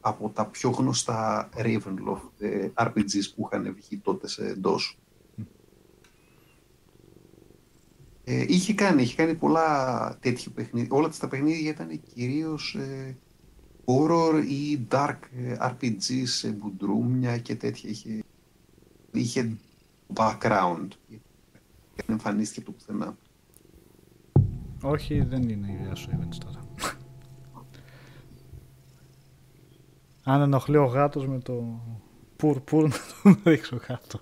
από 0.00 0.28
τα 0.28 0.46
πιο 0.46 0.70
γνωστά 0.70 1.48
Ravenloft 1.56 2.30
ε, 2.38 2.68
RPGs 2.74 3.32
που 3.36 3.48
είχαν 3.52 3.74
βγει 3.74 3.98
τότε 3.98 4.28
σε 4.28 4.60
DOS. 4.64 4.96
Ε, 8.28 8.44
είχε 8.48 8.74
κάνει, 8.74 9.02
είχε 9.02 9.14
κάνει 9.14 9.34
πολλά 9.34 10.18
τέτοια 10.20 10.50
παιχνίδια. 10.54 10.96
Όλα 10.96 11.10
τα 11.20 11.28
παιχνίδια 11.28 11.70
ήταν 11.70 12.00
κυρίως 12.14 12.74
ε, 12.74 13.16
horror 13.84 14.44
ή 14.48 14.86
dark 14.90 15.18
ε, 15.36 15.56
RPG 15.60 16.22
σε 16.24 16.50
μπουντρούμια 16.50 17.38
και 17.38 17.54
τέτοια. 17.54 17.90
Είχε, 17.90 18.24
είχε 19.12 19.56
background. 20.14 20.88
Δεν 21.94 22.06
εμφανίστηκε 22.06 22.60
από 22.60 22.70
το 22.70 22.76
πουθενά. 22.76 23.16
Όχι, 24.82 25.20
δεν 25.20 25.48
είναι 25.48 25.66
η 25.70 25.74
ιδέα 25.80 25.94
σου 25.94 26.10
events 26.10 26.36
τώρα. 26.44 26.64
Αν 30.24 30.40
ενοχλεί 30.40 30.76
ο 30.76 30.84
γάτος 30.84 31.26
με 31.26 31.38
το 31.38 31.80
πουρ 32.36 32.60
πουρ 32.60 32.82
να 32.88 32.96
τον 33.22 33.40
ρίξω 33.52 33.76
κάτω. 33.76 34.20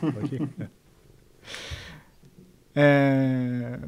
Όχι. 0.22 0.48
Ε, 2.80 3.78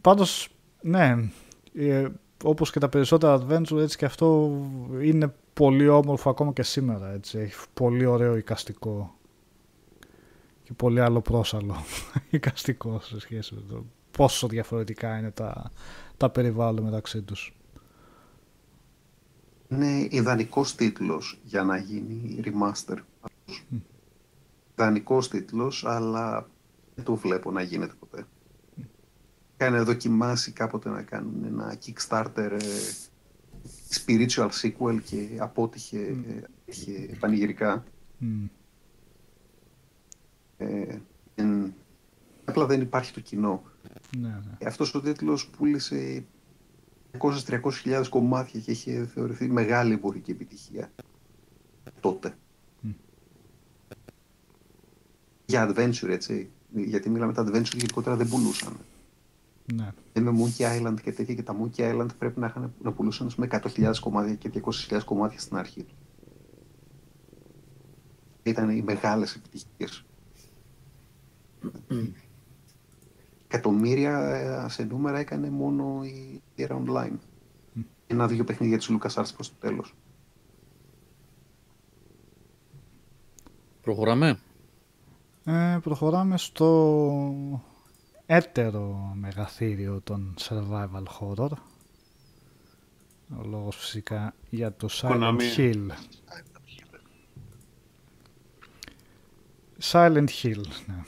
πάντως, 0.00 0.48
ναι, 0.80 1.30
ε, 1.74 2.06
όπως 2.44 2.70
και 2.70 2.78
τα 2.78 2.88
περισσότερα 2.88 3.40
adventure, 3.40 3.78
έτσι 3.78 3.96
και 3.96 4.04
αυτό 4.04 4.58
είναι 5.02 5.34
πολύ 5.52 5.88
όμορφο 5.88 6.30
ακόμα 6.30 6.52
και 6.52 6.62
σήμερα, 6.62 7.12
έτσι. 7.12 7.38
Έχει 7.38 7.54
πολύ 7.74 8.04
ωραίο 8.04 8.36
εικαστικό 8.36 9.14
και 10.62 10.72
πολύ 10.72 11.00
άλλο 11.00 11.20
πρόσαλο 11.20 11.76
εικαστικό 12.30 13.00
σε 13.10 13.20
σχέση 13.20 13.54
με 13.54 13.60
το 13.68 13.84
πόσο 14.10 14.48
διαφορετικά 14.48 15.18
είναι 15.18 15.30
τα, 15.30 15.70
τα 16.16 16.30
περιβάλλοντα 16.30 16.82
μεταξύ 16.82 17.22
τους. 17.22 17.56
είναι 19.68 20.06
ιδανικός 20.10 20.74
τίτλος 20.74 21.40
για 21.44 21.62
να 21.62 21.76
γίνει 21.76 22.40
remaster. 22.44 22.96
Ιδανικός 24.72 25.28
τίτλος, 25.28 25.84
αλλά 25.84 26.46
δεν 26.94 27.04
το 27.04 27.14
βλέπω 27.16 27.50
να 27.50 27.62
γίνεται 27.62 27.94
ποτέ. 27.98 28.26
Κάνε 29.56 29.80
δοκιμάσει 29.80 30.52
κάποτε 30.52 30.88
να 30.88 31.02
κάνουν 31.02 31.44
ένα 31.44 31.76
Kickstarter 31.84 32.58
ε, 32.60 32.66
spiritual 34.06 34.48
sequel 34.62 34.98
και 35.04 35.28
απότυχε 35.38 35.98
ε, 35.98 36.42
είχε 36.64 37.16
πανηγυρικά. 37.20 37.84
Μμ. 38.18 38.44
Ε, 40.56 40.98
εν- 41.34 41.74
απλά 42.44 42.66
δεν 42.66 42.80
υπάρχει 42.80 43.12
το 43.12 43.20
κοινό. 43.20 43.62
Ναι, 44.18 44.28
ναι. 44.28 44.56
Ε, 44.58 44.66
Αυτός 44.66 44.94
ο 44.94 45.00
τίτλος 45.00 45.46
πούλησε 45.48 46.24
200-300 47.18 47.60
χιλιάδες 47.72 48.08
κομμάτια 48.08 48.60
και 48.60 48.70
είχε 48.70 49.06
θεωρηθεί 49.06 49.48
μεγάλη 49.48 49.92
εμπορική 49.92 50.30
επιτυχία 50.30 50.92
τότε. 52.00 52.34
Μμ. 52.80 52.90
Για 55.46 55.68
adventure, 55.70 56.08
έτσι. 56.08 56.50
Γιατί 56.74 57.10
μιλάμε 57.10 57.32
τα 57.32 57.42
adventure 57.42 57.74
γενικότερα 57.76 58.16
δεν 58.16 58.28
πουλούσαν. 58.28 58.76
ναι. 59.74 59.92
Δεν 60.12 60.22
με 60.22 60.32
Monkey 60.44 60.62
Island 60.62 60.94
και 61.02 61.12
τέτοια 61.12 61.34
και 61.34 61.42
τα 61.42 61.56
Monkey 61.60 61.80
Island 61.80 62.08
πρέπει 62.18 62.40
να, 62.40 62.46
είχαν, 62.46 62.72
να 62.82 62.92
πουλούσαν 62.92 63.30
με 63.36 63.48
100.000 63.50 63.92
κομμάτια 64.00 64.34
και 64.34 64.62
200.000 64.88 65.00
κομμάτια 65.04 65.38
στην 65.38 65.56
αρχή 65.56 65.82
τους. 65.82 65.96
Ήταν 68.42 68.70
οι 68.70 68.82
μεγάλες 68.82 69.34
επιτυχίες. 69.34 70.04
Εκατομμύρια 73.48 74.18
ε, 74.18 74.68
σε 74.68 74.84
νούμερα 74.84 75.18
έκανε 75.18 75.50
μόνο 75.50 76.04
η 76.04 76.42
Era 76.56 76.82
Online. 76.86 77.16
Ένα-δύο 78.06 78.44
παιχνίδια 78.44 78.78
της 78.78 78.90
LucasArts 78.90 79.34
προς 79.34 79.48
το 79.48 79.54
τέλος. 79.60 79.94
Προχωράμε. 83.82 84.38
Ε, 85.44 85.78
προχωράμε 85.82 86.38
στο 86.38 87.34
έτερο 88.26 89.12
μεγαθύριο 89.14 90.00
των 90.04 90.34
survival 90.40 91.04
horror. 91.20 91.50
Ο 93.38 93.46
λόγος 93.48 93.76
φυσικά 93.76 94.34
για 94.50 94.72
το 94.72 94.88
Silent 94.90 95.20
Konami. 95.20 95.56
Hill. 95.56 95.86
Silent 99.80 100.28
Hill, 100.42 100.64
ναι. 100.86 101.02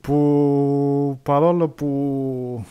Που 0.00 1.20
παρόλο 1.22 1.68
που 1.68 2.64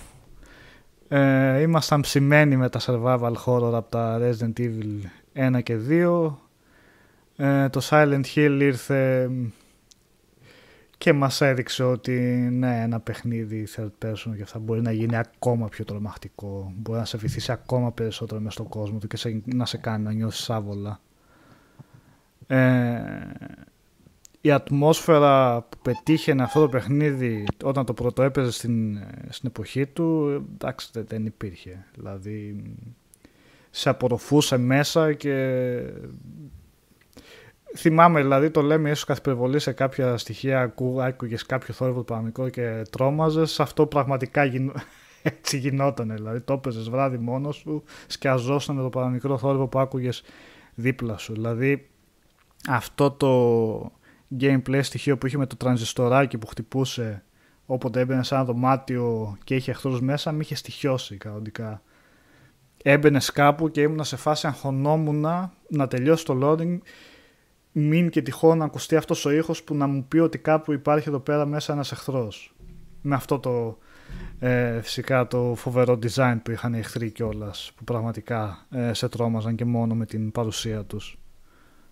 ε, 1.07 1.61
ήμασταν 1.61 2.01
ψημένοι 2.01 2.55
με 2.55 2.69
τα 2.69 2.79
survival 2.81 3.33
horror 3.45 3.73
από 3.73 3.89
τα 3.89 4.19
Resident 4.21 4.59
Evil 4.59 4.99
1 5.57 5.63
και 5.63 5.77
2 5.89 6.33
ε, 7.35 7.69
το 7.69 7.81
Silent 7.89 8.23
Hill 8.35 8.57
ήρθε 8.61 9.29
και 10.97 11.13
μας 11.13 11.41
έδειξε 11.41 11.83
ότι 11.83 12.11
ναι, 12.51 12.81
ένα 12.81 12.99
παιχνίδι 12.99 13.67
third 13.75 13.91
person 14.05 14.33
και 14.35 14.41
αυτά 14.41 14.59
μπορεί 14.59 14.81
να 14.81 14.91
γίνει 14.91 15.17
ακόμα 15.17 15.67
πιο 15.67 15.85
τρομακτικό. 15.85 16.73
Μπορεί 16.75 16.99
να 16.99 17.05
σε 17.05 17.17
βυθίσει 17.17 17.51
ακόμα 17.51 17.91
περισσότερο 17.91 18.41
μες 18.41 18.53
στον 18.53 18.67
κόσμο 18.67 18.97
του 18.97 19.07
και 19.07 19.17
σε- 19.17 19.41
να 19.45 19.65
σε 19.65 19.77
κάνει 19.77 20.03
να 20.03 20.11
νιώσεις 20.11 20.49
άβολα. 20.49 20.99
Ε, 22.47 23.01
η 24.41 24.51
ατμόσφαιρα 24.51 25.61
που 25.61 25.77
πετύχαινε 25.81 26.43
αυτό 26.43 26.59
το 26.59 26.69
παιχνίδι 26.69 27.45
όταν 27.63 27.85
το 27.85 27.93
πρώτο 27.93 28.23
έπαιζε 28.23 28.51
στην, 28.51 28.99
στην 29.29 29.49
εποχή 29.49 29.85
του, 29.87 30.27
εντάξει 30.53 30.89
δεν, 30.93 31.05
δεν 31.07 31.25
υπήρχε. 31.25 31.85
Δηλαδή 31.95 32.63
σε 33.69 33.89
απορροφούσε 33.89 34.57
μέσα 34.57 35.13
και 35.13 35.73
θυμάμαι 37.75 38.21
δηλαδή 38.21 38.49
το 38.49 38.61
λέμε 38.61 38.89
ίσως 38.89 39.03
καθ' 39.03 39.17
υπερβολή 39.17 39.59
σε 39.59 39.71
κάποια 39.71 40.17
στοιχεία 40.17 40.61
ακού, 40.61 41.01
άκουγες 41.01 41.45
κάποιο 41.45 41.73
θόρυβο 41.73 42.03
πανικό 42.03 42.49
και 42.49 42.81
τρόμαζες. 42.89 43.59
Αυτό 43.59 43.85
πραγματικά 43.85 44.43
γινο... 44.43 44.73
έτσι 45.21 45.57
γινόταν 45.57 46.11
δηλαδή 46.15 46.39
το 46.39 46.53
έπαιζες 46.53 46.89
βράδυ 46.89 47.17
μόνος 47.17 47.55
σου 47.55 47.83
σκιαζόσαν 48.07 48.75
με 48.75 48.81
το 48.81 48.89
παραμικρό 48.89 49.37
θόρυβο 49.37 49.67
που 49.67 49.79
άκουγες 49.79 50.23
δίπλα 50.75 51.17
σου. 51.17 51.33
Δηλαδή 51.33 51.89
αυτό 52.67 53.11
το 53.11 53.91
gameplay 54.39 54.79
στοιχείο 54.81 55.17
που 55.17 55.27
είχε 55.27 55.37
με 55.37 55.45
το 55.45 55.55
τρανζιστοράκι 55.55 56.37
που 56.37 56.47
χτυπούσε 56.47 57.23
όποτε 57.65 57.99
έμπαινε 57.99 58.23
σε 58.23 58.35
ένα 58.35 58.45
δωμάτιο 58.45 59.37
και 59.43 59.55
είχε 59.55 59.71
εχθρούς 59.71 60.01
μέσα 60.01 60.31
με 60.31 60.39
είχε 60.41 60.55
στοιχειώσει 60.55 61.17
κανονικά. 61.17 61.81
Έμπαινες 62.83 63.31
κάπου 63.31 63.71
και 63.71 63.81
ήμουνα 63.81 64.03
σε 64.03 64.15
φάση 64.15 64.47
αγχωνόμουν 64.47 65.25
να 65.69 65.87
τελειώσει 65.87 66.25
το 66.25 66.39
loading 66.41 66.77
μην 67.77 68.09
και 68.09 68.21
τυχόν 68.21 68.57
να 68.57 68.65
ακουστεί 68.65 68.95
αυτός 68.95 69.25
ο 69.25 69.31
ήχος 69.31 69.63
που 69.63 69.75
να 69.75 69.87
μου 69.87 70.05
πει 70.07 70.17
ότι 70.17 70.37
κάπου 70.37 70.73
υπάρχει 70.73 71.09
εδώ 71.09 71.19
πέρα 71.19 71.45
μέσα 71.45 71.73
ένας 71.73 71.91
εχθρός. 71.91 72.53
Με 73.01 73.15
αυτό 73.15 73.39
το 73.39 73.77
ε, 74.39 74.81
φυσικά 74.81 75.27
το 75.27 75.53
φοβερό 75.57 75.99
design 76.03 76.37
που 76.43 76.51
είχαν 76.51 76.73
οι 76.73 76.77
εχθροί 76.77 77.11
κιόλας, 77.11 77.71
που 77.75 77.83
πραγματικά 77.83 78.65
ε, 78.71 78.93
σε 78.93 79.09
τρόμαζαν 79.09 79.55
και 79.55 79.65
μόνο 79.65 79.95
με 79.95 80.05
την 80.05 80.31
παρουσία 80.31 80.83
τους. 80.83 81.19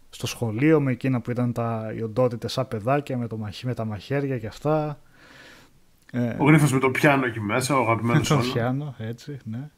Στο 0.10 0.28
σχολείο 0.28 0.80
με 0.82 0.92
εκείνα 0.92 1.22
που 1.22 1.32
ήταν 1.32 1.54
τα 1.54 1.94
οι 1.98 2.02
οντότητες 2.02 2.52
σαν 2.52 2.68
παιδάκια 2.68 3.18
με, 3.18 3.28
το, 3.28 3.38
μαχ- 3.38 3.64
με 3.64 3.74
τα 3.74 3.86
μαχαίρια 3.86 4.38
και 4.38 4.48
αυτά. 4.48 5.00
Ε, 6.12 6.36
Ο 6.38 6.46
γρίφος 6.46 6.72
με 6.74 6.80
το 6.80 6.90
πιάνο 6.92 7.26
εκεί 7.26 7.40
μέσα, 7.40 7.78
ο 7.78 7.82
αγαπημένος 7.82 8.28
το 8.28 8.34
όλων. 8.36 8.52
πιάνο, 8.52 8.96
έτσι, 8.98 9.38
ναι. 9.44 9.70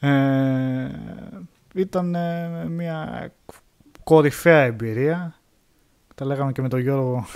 Ε, 0.00 0.90
ήταν 1.74 2.14
ε, 2.14 2.64
μια 2.68 3.32
κορυφαία 4.04 4.62
εμπειρία. 4.62 5.40
Τα 6.14 6.24
λέγαμε 6.24 6.52
και 6.52 6.62
με 6.62 6.68
τον 6.68 6.80
Γιώργο 6.80 7.26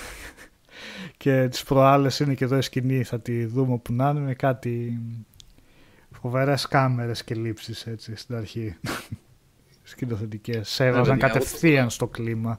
και 1.17 1.49
τις 1.51 1.63
προάλλες 1.63 2.21
είναι 2.21 2.35
και 2.35 2.45
εδώ 2.45 2.57
η 2.57 2.63
σκηνή, 2.63 3.03
θα 3.03 3.21
τη 3.21 3.45
δούμε 3.45 3.73
όπου 3.73 3.93
να 3.93 4.11
είναι, 4.11 4.21
με 4.21 4.35
κάτι 4.35 5.01
φοβερές 6.11 6.69
κάμερες 6.69 7.25
και 7.25 7.35
λήψεις 7.35 7.87
έτσι 7.87 8.17
στην 8.17 8.35
αρχή. 8.35 8.77
Σκηνοθετικές. 9.83 10.69
Σε 10.69 10.87
έβαζαν 10.87 11.19
παιδιά, 11.19 11.33
κατευθείαν 11.33 11.91
στο 11.91 12.07
κλίμα. 12.07 12.59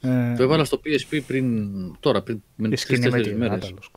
Ε, 0.00 0.34
Το 0.34 0.42
έβαλα 0.42 0.64
στο 0.64 0.80
PSP 0.84 1.20
πριν, 1.26 1.70
τώρα, 2.00 2.22
πριν 2.22 2.42
με 2.56 2.66
η 2.66 2.70
τις 2.70 2.80
σκηνή 2.80 2.98
με 2.98 3.10
τρεις-τέσσερις 3.10 3.38
την 3.38 3.48
μέρες. 3.48 3.64
Άταλος. 3.64 3.90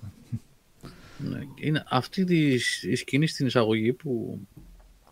Ναι, 1.18 1.40
είναι 1.56 1.84
αυτή 1.90 2.24
τη, 2.24 2.54
η 2.82 2.96
σκηνή 2.96 3.28
στην 3.28 3.46
εισαγωγή 3.46 3.94
που 3.94 4.40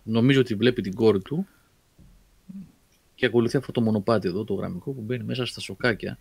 νομίζω 0.04 0.40
ότι 0.40 0.56
βλέπει 0.56 0.82
την 0.82 0.94
κόρη 0.94 1.20
του 1.20 1.48
και 3.18 3.26
ακολουθεί 3.26 3.58
αυτό 3.58 3.72
το 3.72 3.82
μονοπάτι 3.82 4.28
εδώ, 4.28 4.44
το 4.44 4.54
γραμμικό 4.54 4.92
που 4.92 5.02
μπαίνει 5.02 5.24
μέσα 5.24 5.46
στα 5.46 5.60
σοκάκια 5.60 6.18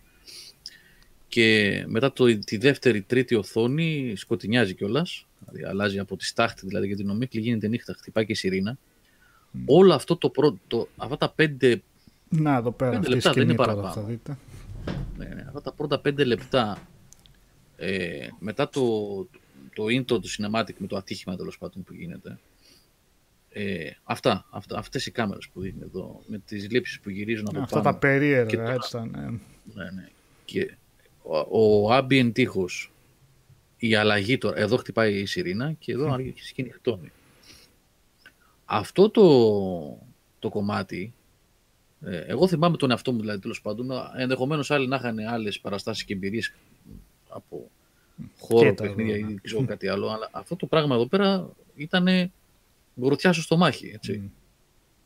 και 1.27 1.83
μετά 1.87 2.13
το, 2.13 2.39
τη 2.39 2.57
δεύτερη, 2.57 3.01
τρίτη 3.01 3.35
οθόνη 3.35 4.13
σκοτεινιάζει 4.15 4.73
κιόλας. 4.73 5.25
Δηλαδή 5.39 5.69
αλλάζει 5.69 5.99
από 5.99 6.17
τη 6.17 6.25
στάχτη 6.25 6.65
δηλαδή 6.65 6.87
για 6.87 6.95
την 6.95 7.09
ομίχλη, 7.09 7.41
γίνεται 7.41 7.67
νύχτα, 7.67 7.93
χτυπάει 7.93 8.25
και 8.25 8.31
η 8.31 8.35
σιρήνα. 8.35 8.77
Όλο 9.65 9.93
αυτό 9.93 10.15
το 10.15 10.29
πρώτο, 10.29 10.87
αυτά 10.97 11.17
τα 11.17 11.29
πέντε 11.29 11.81
Να, 12.29 12.55
εδώ 12.55 12.71
πέρα 12.71 12.91
Πέντε 12.91 12.99
αυτή 12.99 13.11
η 13.11 13.13
λεπτά, 13.13 13.31
δεν 13.31 13.43
σκηνή 13.43 13.53
είναι 13.53 13.55
τώρα 13.55 13.75
παραπάνω. 13.75 13.93
θα 13.93 14.01
δείτε. 14.01 14.37
ναι, 15.17 15.25
ναι, 15.25 15.43
αυτά 15.47 15.61
τα 15.61 15.71
πρώτα 15.71 15.99
πέντε 15.99 16.23
λεπτά 16.23 16.87
ε, 17.77 18.27
μετά 18.39 18.69
το, 18.69 18.81
το 19.75 19.83
intro 19.83 20.21
του 20.21 20.29
cinematic 20.37 20.73
με 20.77 20.87
το 20.87 20.97
ατύχημα 20.97 21.35
τέλος 21.35 21.57
πάντων 21.57 21.83
που 21.83 21.93
γίνεται 21.93 22.39
ε, 23.49 23.89
αυτά, 24.03 24.45
αυτά, 24.49 24.77
αυτές 24.77 25.05
οι 25.05 25.11
κάμερες 25.11 25.47
που 25.53 25.61
δείχνει 25.61 25.81
εδώ 25.83 26.21
με 26.27 26.39
τις 26.45 26.69
λήψεις 26.69 26.99
που 26.99 27.09
γυρίζουν 27.09 27.47
από 27.49 27.59
Αυτά 27.59 27.81
πάνω 27.81 27.91
τα 27.91 27.97
περίεργα 27.99 28.45
και 28.49 28.55
το- 28.57 28.61
έτσι 28.63 28.97
ήταν. 28.97 29.13
ε. 29.15 29.19
ναι, 29.73 29.91
ναι. 29.91 30.09
και 30.45 30.73
ο, 31.21 31.37
ο 31.37 31.97
ambient 31.97 32.37
ήχος 32.39 32.91
η 33.77 33.95
αλλαγή 33.95 34.37
τώρα, 34.37 34.57
εδώ 34.59 34.77
χτυπάει 34.77 35.19
η 35.19 35.25
σιρήνα 35.25 35.71
και 35.79 35.91
εδώ 35.91 36.11
αρχίζει 36.13 36.53
και 36.53 36.63
νυχτώνει 36.63 37.11
αυτό 38.65 39.09
το, 39.09 39.23
το 40.39 40.49
κομμάτι 40.49 41.13
ε, 42.01 42.17
εγώ 42.17 42.47
θυμάμαι 42.47 42.77
τον 42.77 42.91
εαυτό 42.91 43.11
μου 43.11 43.19
δηλαδή 43.19 43.39
τέλος 43.39 43.61
πάντων. 43.61 43.89
Ενδεχομένως 44.17 44.71
άλλοι 44.71 44.87
να 44.87 44.95
είχαν 44.95 45.19
άλλες 45.19 45.59
παραστάσεις 45.59 46.03
και 46.03 46.13
εμπειρίες 46.13 46.53
από 47.29 47.71
χώρο, 48.39 48.63
Και 48.69 48.73
τα 48.73 48.83
παιχνίδια 48.83 49.15
εδώ, 49.15 49.25
ναι. 49.25 49.31
ή 49.31 49.39
ξέρω 49.43 49.65
κάτι 49.65 49.87
άλλο. 49.87 50.07
Αλλά 50.09 50.29
αυτό 50.31 50.55
το 50.55 50.65
πράγμα 50.65 50.95
εδώ 50.95 51.05
πέρα 51.07 51.49
ήταν 51.75 52.31
γροθιά 53.01 53.33
στο 53.33 53.41
στομάχι. 53.41 53.91
Έτσι. 53.93 54.17
Μμ. 54.17 54.27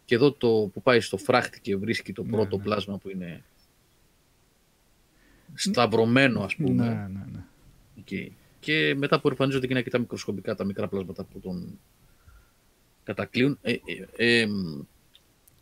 Και 0.06 0.16
εδώ 0.16 0.32
το 0.32 0.48
που 0.74 0.82
πάει 0.82 1.00
στο 1.00 1.18
φράχτη 1.18 1.62
και 1.62 1.76
βρίσκει 1.78 2.14
το 2.14 2.24
Ναι, 2.24 2.30
πρώτο 2.30 2.58
ναι. 2.58 2.64
πλάσμα 2.64 2.98
που 2.98 3.10
είναι 3.10 3.44
σταυρωμένο 5.54 6.42
ας 6.44 6.56
πούμε. 6.56 6.84
Ναι, 6.84 6.94
ναι, 6.94 7.26
ναι. 7.32 7.44
εκεί. 7.98 8.36
Και 8.60 8.94
μετά 8.98 9.20
που 9.20 9.28
εμφανίζονται 9.28 9.66
εκείνα 9.66 9.82
και 9.82 9.90
τα 9.90 10.00
μικροσκοπικά, 10.00 10.56
τα 10.56 10.64
μικρά 10.64 10.88
πλάσματα 10.88 11.24
που 11.24 11.40
τον 11.40 11.80
κατακλείουν. 13.04 13.58
Ε, 13.62 13.72
ε, 14.16 14.42
ε, 14.42 14.48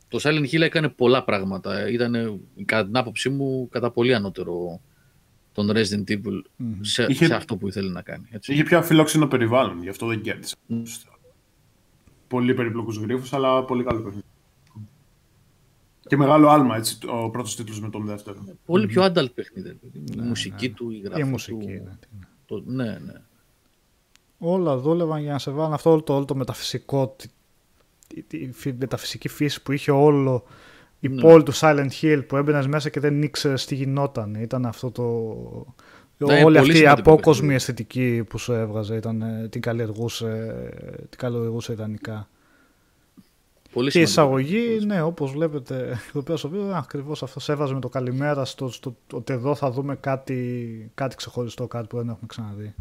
το 0.07 0.19
Silent 0.21 0.45
Hill 0.51 0.61
έκανε 0.61 0.89
πολλά 0.89 1.23
πράγματα. 1.23 1.89
Ήταν, 1.89 2.41
κατά 2.65 2.85
την 2.85 2.97
άποψή 2.97 3.29
μου, 3.29 3.67
κατά 3.71 3.91
πολύ 3.91 4.13
ανώτερο 4.15 4.81
τον 5.53 5.71
Resident 5.71 6.03
Evil 6.09 6.41
Μμμ. 6.55 6.77
σε, 6.81 7.05
Είχε- 7.09 7.25
σε 7.25 7.35
αυτό 7.35 7.57
που 7.57 7.67
ήθελε 7.67 7.89
να 7.89 8.01
κάνει. 8.01 8.27
Έτσι. 8.31 8.53
Είχε 8.53 8.63
πιο 8.63 8.77
αφιλόξενο 8.77 9.27
περιβάλλον, 9.27 9.81
γι' 9.81 9.89
αυτό 9.89 10.05
δεν 10.07 10.21
κέρδισε. 10.21 10.55
Μμ. 10.65 10.81
Πολύ 12.29 12.53
περίπλοκους 12.53 12.97
γρίφους, 12.97 13.33
αλλά 13.33 13.63
πολύ 13.63 13.83
καλό 13.83 13.99
παιχνίδι. 14.01 14.23
Και 16.07 16.17
μεγάλο 16.17 16.49
άλμα, 16.49 16.75
έτσι, 16.75 16.97
ο 17.23 17.29
πρώτος 17.29 17.55
τίτλος 17.55 17.81
με 17.81 17.89
τον 17.89 18.05
δεύτερο. 18.05 18.37
Πολύ 18.65 18.87
πιο 18.87 19.03
adult 19.05 19.33
παιχνίδι. 19.33 19.79
Η 20.15 20.19
μουσική 20.21 20.69
του, 20.69 20.91
η 20.91 20.99
γραφή 20.99 21.19
Η 21.21 21.23
του. 21.23 21.29
μουσική. 21.29 21.65
ναι, 21.67 21.73
τι 21.99 22.07
είναι. 22.15 22.27
Το, 22.45 22.63
ναι, 22.65 22.83
ναι. 23.05 23.13
Όλα 24.37 24.77
δούλευαν 24.77 25.21
για 25.21 25.31
να 25.31 25.39
σε 25.39 25.51
βάλουν 25.51 25.73
αυτό 25.73 25.91
όλο 25.91 26.01
το, 26.01 26.15
όλο 26.15 26.25
το 26.25 26.35
μεταφυσικό, 26.35 27.15
τη, 27.17 27.27
τη, 28.07 28.23
τη 28.23 28.51
φυ- 28.51 28.79
μεταφυσική 28.79 29.27
φύση 29.27 29.61
που 29.61 29.71
είχε 29.71 29.91
όλο 29.91 30.43
η 30.99 31.07
Ναι. 31.07 31.21
πόλη 31.21 31.43
του 31.43 31.53
Silent 31.55 31.89
Hill 32.01 32.23
που 32.27 32.35
έμπαινες 32.35 32.67
μέσα 32.67 32.89
και 32.89 32.99
δεν 32.99 33.21
ήξερες 33.23 33.65
τι 33.65 33.75
γινόταν. 33.75 34.35
Ήταν 34.35 34.65
αυτό 34.65 34.91
το. 34.91 35.05
Ναι, 36.25 36.33
όλη 36.33 36.43
πολύ 36.43 36.57
αυτή 36.57 36.71
η 36.71 36.75
σημαντικό 36.75 37.11
απόκοσμη 37.11 37.31
παιχνίδι. 37.31 37.55
αισθητική 37.55 38.23
που 38.29 38.37
σου 38.37 38.53
έβγαζε, 38.53 38.95
ήταν, 38.95 39.21
ε, 39.21 39.47
την 39.47 39.61
καλλιεργούσε, 39.61 40.55
ε, 40.81 41.05
την 41.09 41.17
καλλιεργούσε 41.17 41.71
ιδανικά. 41.71 42.29
Πολύ 43.71 43.91
Και 43.91 43.99
η 43.99 44.05
σημαντικό. 44.05 44.37
εισαγωγή, 44.39 44.85
ναι, 44.85 45.01
όπως 45.01 45.31
βλέπετε 45.31 45.99
εδώ 46.09 46.21
πέρα 46.21 46.37
στο 46.37 46.49
βίντεο, 46.49 46.75
ακριβώς 46.75 47.23
αυτό 47.23 47.39
σε 47.39 47.51
έβαζε 47.51 47.73
με 47.73 47.79
το 47.79 47.89
καλημέρα 47.89 48.45
στο, 48.45 48.69
στο 48.69 48.95
ότι 49.13 49.33
εδώ 49.33 49.55
θα 49.55 49.71
δούμε 49.71 49.95
κάτι, 49.95 50.91
κάτι 50.95 51.15
ξεχωριστό, 51.15 51.67
κάτι 51.67 51.87
που 51.87 51.97
δεν 51.97 52.09
έχουμε 52.09 52.27
ξαναδεί. 52.27 52.73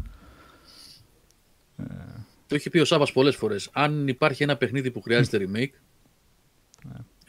Το 2.47 2.55
έχει 2.55 2.69
πει 2.69 2.79
ο 2.79 2.85
Σάβα 2.85 3.07
πολλές 3.13 3.35
φορές. 3.35 3.69
Αν 3.73 4.07
υπάρχει 4.07 4.43
ένα 4.43 4.57
παιχνίδι 4.57 4.91
που 4.91 5.01
χρειάζεται 5.01 5.47
remake. 5.47 5.73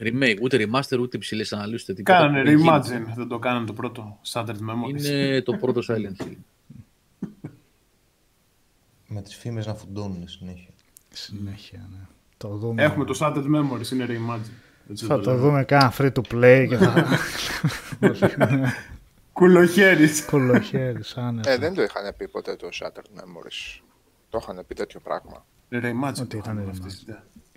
Remake, 0.03 0.37
ούτε 0.41 0.57
remaster, 0.67 0.99
ούτε 0.99 1.17
υψηλέ 1.17 1.45
αναλύσεις, 1.51 1.83
ούτε 1.83 1.93
τίποτα. 1.93 2.17
Κάνανε 2.17 2.43
δεν 2.43 2.57
γίνεται. 2.57 3.03
reimagine, 3.09 3.13
δεν 3.15 3.27
το 3.27 3.39
κάνανε 3.39 3.65
το 3.65 3.73
πρώτο 3.73 4.19
Shattered 4.33 4.45
Memories. 4.69 5.03
Είναι 5.05 5.41
το 5.41 5.53
πρώτο 5.53 5.81
Silent 5.87 6.23
Hill. 6.23 6.35
Με 9.07 9.21
τις 9.21 9.35
φήμες 9.35 9.65
να 9.65 9.73
φουντώνουν 9.73 10.27
συνέχεια. 10.27 10.69
Συνέχεια, 11.09 11.87
ναι. 11.91 11.97
Το 12.37 12.47
δούμε. 12.49 12.83
Έχουμε 12.83 13.05
το 13.05 13.17
Shattered 13.19 13.45
Memories, 13.55 13.91
είναι 13.91 14.05
reimagine. 14.09 14.51
Έτσι 14.89 15.05
Θα 15.05 15.19
το 15.19 15.31
λέμε. 15.31 15.41
δούμε 15.43 15.63
κάνα 15.63 15.93
free 15.97 16.11
to 16.11 16.21
play 16.33 16.65
και 16.69 16.77
θα. 16.77 17.05
Κουλοχέρις. 19.33 20.25
Κολοχέρι, 20.25 21.01
άνετα. 21.15 21.49
Ε, 21.51 21.57
δεν 21.57 21.73
το 21.73 21.81
είχαν 21.81 22.13
πει 22.17 22.27
ποτέ 22.27 22.55
το 22.55 22.69
Shattered 22.71 23.19
Memories. 23.19 23.81
Το 24.29 24.39
είχαν 24.41 24.63
πει 24.67 24.73
τέτοιο 24.75 24.99
πράγμα. 24.99 25.45
Reimagine. 25.71 26.21
Ότι 26.21 26.37
ήταν 26.37 26.69
αυτή 26.69 26.81
reimagine. 27.07 27.13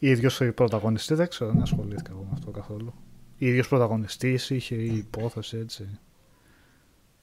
Η 0.06 0.10
ιδέα. 0.10 0.30
ίδιο 0.30 0.52
πρωταγωνιστής, 0.52 1.16
δεν 1.16 1.28
ξέρω, 1.28 1.52
δεν 1.52 1.62
ασχολήθηκα 1.62 2.10
εγώ 2.10 2.22
με 2.22 2.30
αυτό 2.32 2.50
καθόλου. 2.50 2.94
ίδιος 3.38 3.68
πρωταγωνιστής 3.68 4.50
είχε 4.50 4.74
η 4.74 4.96
υπόθεση 4.96 5.56
έτσι. 5.56 5.98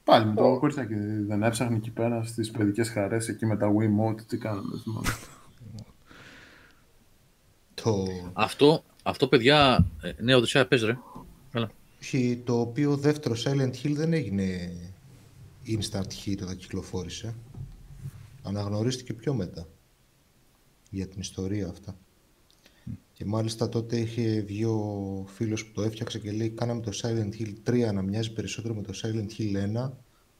Πάλι 0.04 0.26
με 0.26 0.34
το 0.34 0.58
κοριτσάκι 0.58 0.94
δεν 1.26 1.42
έψαχνε 1.42 1.76
εκεί 1.76 1.90
πέρα 1.90 2.24
στις 2.24 2.50
παιδικές 2.50 2.88
χαρές 2.90 3.28
εκεί 3.28 3.46
με 3.46 3.56
τα 3.56 3.68
Wiimote, 3.68 4.20
τι 4.26 4.36
κάναμε, 4.38 4.68
δεν 4.70 4.80
θυμάμαι. 4.80 5.08
Το, 7.74 8.06
Αυτό, 8.32 8.84
αυτό 9.02 9.28
παιδιά. 9.28 9.86
ε, 10.02 10.12
Ναι, 10.22 10.34
Οδυσσέα, 10.34 10.66
πες 10.66 10.82
ρε. 10.82 10.98
Καλά. 11.50 11.70
όχι, 12.00 12.42
το 12.44 12.60
οποίο 12.60 12.96
δεύτερο 12.96 13.34
Silent 13.44 13.72
Hill 13.82 13.92
δεν 13.94 14.12
έγινε 14.12 14.72
instant 15.66 16.26
hit 16.26 16.38
όταν 16.42 16.56
κυκλοφόρησε. 16.56 17.34
Αναγνωρίστηκε 18.42 19.12
πιο 19.14 19.34
μετά 19.34 19.66
για 20.90 21.06
την 21.08 21.20
ιστορία 21.20 21.68
αυτά. 21.68 21.96
Και 23.22 23.28
μάλιστα 23.28 23.68
τότε 23.68 23.96
είχε 23.98 24.40
βγει 24.40 24.64
ο 24.64 25.24
φίλος 25.28 25.66
που 25.66 25.72
το 25.72 25.82
έφτιαξε 25.82 26.18
και 26.18 26.32
λέει 26.32 26.50
κάναμε 26.50 26.80
το 26.80 26.90
Silent 27.02 27.28
Hill 27.38 27.54
3 27.70 27.92
να 27.94 28.02
μοιάζει 28.02 28.32
περισσότερο 28.32 28.74
με 28.74 28.82
το 28.82 28.92
Silent 29.02 29.26
Hill 29.38 29.86
1 29.86 29.90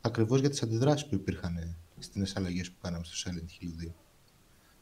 ακριβώς 0.01 0.41
για 0.41 0.51
τις 0.51 0.63
αντιδράσεις 0.63 1.09
που 1.09 1.15
υπήρχαν 1.15 1.77
στις 1.99 2.37
αλλαγές 2.37 2.71
που 2.71 2.77
κάναμε 2.83 3.05
στο 3.05 3.31
Silent 3.31 3.63
Hill 3.65 3.89
2 3.89 3.93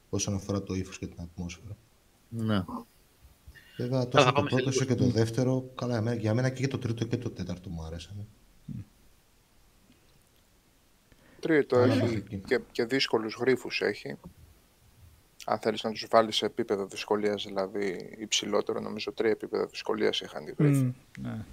όσον 0.09 0.35
αφορά 0.35 0.63
το 0.63 0.75
ύφος 0.75 0.99
και 0.99 1.07
την 1.07 1.17
ατμόσφαιρα. 1.21 1.77
Ναι. 2.29 2.65
Βέβαια, 3.77 4.01
θα 4.01 4.09
τόσο 4.09 4.27
το 4.27 4.33
πάμε 4.33 4.49
σε 4.49 4.55
πρώτο 4.55 4.69
όσο 4.71 4.81
λίγο. 4.85 4.95
και 4.95 5.01
το 5.03 5.11
δεύτερο, 5.11 5.71
καλά, 5.75 5.97
εμένα- 5.97 6.21
για 6.21 6.35
μένα 6.35 6.51
και 6.51 6.69
το 6.69 6.79
τρίτο 6.79 7.05
και 7.05 7.17
το 7.17 7.31
τέταρτο 7.31 7.71
μου 7.71 7.83
άρεσαν. 7.85 8.27
Τρίτο 11.41 11.77
Άρα, 11.77 11.93
έχει 11.93 12.15
εκεί. 12.15 12.39
και, 12.47 12.61
και 12.73 12.85
δύσκολους 12.85 13.37
γρίφους 13.41 13.81
έχει. 13.81 14.17
Αν 15.47 15.59
θέλεις 15.59 15.83
να 15.83 15.91
τους 15.91 16.07
βάλεις 16.11 16.37
σε 16.37 16.47
επίπεδο 16.47 16.85
δυσκολίας, 16.87 17.45
δηλαδή 17.45 18.15
υψηλότερο, 18.19 18.81
νομίζω 18.81 19.13
τρία 19.13 19.31
επίπεδα 19.31 19.67
δυσκολίας 19.67 20.21
είχαν 20.21 20.47
οι 20.47 20.55
γρίφοι. 20.59 20.83
Μμ, 20.83 20.93
ναι. 21.21 21.45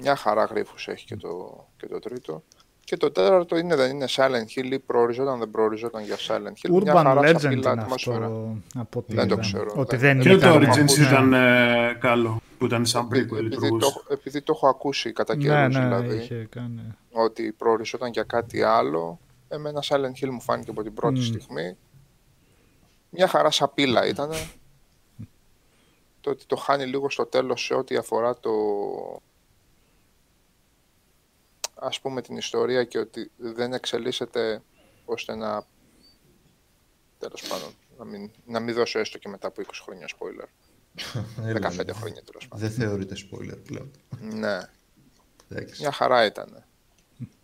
Μια 0.00 0.16
χαρά 0.16 0.44
γρίφους 0.44 0.88
έχει 0.88 1.04
και 1.06 1.16
το, 1.16 1.64
και 1.76 1.86
το 1.86 1.98
τρίτο. 1.98 2.42
Και 2.84 2.96
το 2.96 3.10
τέταρτο 3.10 3.56
είναι, 3.58 3.76
δεν 3.76 3.90
είναι 3.90 4.06
Silent 4.08 4.58
Hill 4.58 4.70
ή 4.72 4.78
προοριζόταν, 4.78 5.38
δεν 5.38 5.50
προοριζόταν 5.50 6.04
για 6.04 6.16
Silent 6.16 6.66
Hill. 6.68 6.82
Μια 6.82 6.92
Urban 6.92 6.96
χαρά 6.96 7.20
Legend 7.20 7.40
σαπίλα 7.40 7.70
είναι 7.72 7.82
ατμόσφαιρα. 7.82 8.16
αυτό 8.26 8.56
από 8.74 8.98
ό,τι 8.98 9.14
Δεν 9.14 9.28
το 9.28 9.32
είδα. 9.34 9.42
ξέρω, 9.42 9.72
Ότι 9.76 9.96
δεν- 9.96 10.22
δεν 10.22 10.32
Και 10.38 10.44
το 10.46 10.48
ήταν. 10.60 10.62
Origins 10.72 10.98
Ναι. 10.98 11.06
ήταν 11.06 11.32
ε, 11.32 11.96
καλό, 12.00 12.40
που 12.58 12.64
ήταν 12.64 12.86
σαν 12.86 13.04
Επει- 13.12 13.14
prequel, 13.14 13.36
επειδή, 13.36 13.42
λειτουργούσε. 13.42 13.92
το, 13.92 14.04
επειδή 14.14 14.42
το 14.42 14.52
έχω 14.56 14.68
ακούσει 14.68 15.12
κατά 15.12 15.36
Ναι, 15.36 15.42
καιρούς 15.42 15.74
ναι, 15.76 15.84
δηλαδή, 15.84 16.16
είχε 16.16 16.46
κάνει. 16.50 16.94
ότι 17.12 17.52
προοριζόταν 17.52 18.10
για 18.10 18.22
κάτι 18.22 18.62
άλλο, 18.62 19.18
εμένα 19.48 19.82
Silent 19.84 20.12
Hill 20.20 20.28
μου 20.30 20.40
φάνηκε 20.40 20.70
από 20.70 20.82
την 20.82 20.94
πρώτη 20.94 21.18
Μμ. 21.18 21.22
στιγμή. 21.22 21.76
Μια 23.10 23.28
χαρά 23.28 23.50
σαπίλα 23.50 24.06
ήταν. 24.06 24.30
το 26.20 26.30
ότι 26.30 26.46
το 26.46 26.56
χάνει 26.56 26.86
λίγο 26.86 27.10
στο 27.10 27.26
τέλος 27.26 27.64
σε 27.64 27.74
ό,τι 27.74 27.96
αφορά 27.96 28.38
το 28.38 28.50
ας 31.74 32.00
πούμε 32.00 32.22
την 32.22 32.36
ιστορία 32.36 32.84
και 32.84 32.98
ότι 32.98 33.30
δεν 33.36 33.72
εξελίσσεται 33.72 34.62
ώστε 35.04 35.34
να 35.34 35.66
τέλος 37.18 37.42
πάντων 37.48 37.74
να 37.98 38.04
μην, 38.04 38.30
να 38.44 38.60
μην 38.60 38.74
δώσω 38.74 38.98
έστω 38.98 39.18
και 39.18 39.28
μετά 39.28 39.48
από 39.48 39.62
20 39.66 39.70
χρόνια 39.82 40.06
spoiler. 40.18 40.46
15 41.62 41.90
χρόνια 41.92 42.22
τέλος 42.24 42.48
πάντων. 42.48 42.68
Δεν 42.68 42.70
θεωρείται 42.70 43.14
spoiler 43.30 43.58
πλέον. 43.64 43.90
Ναι. 44.20 44.58
Εντάξει. 45.48 45.80
Μια 45.80 45.92
χαρά 45.92 46.24
ήταν. 46.24 46.64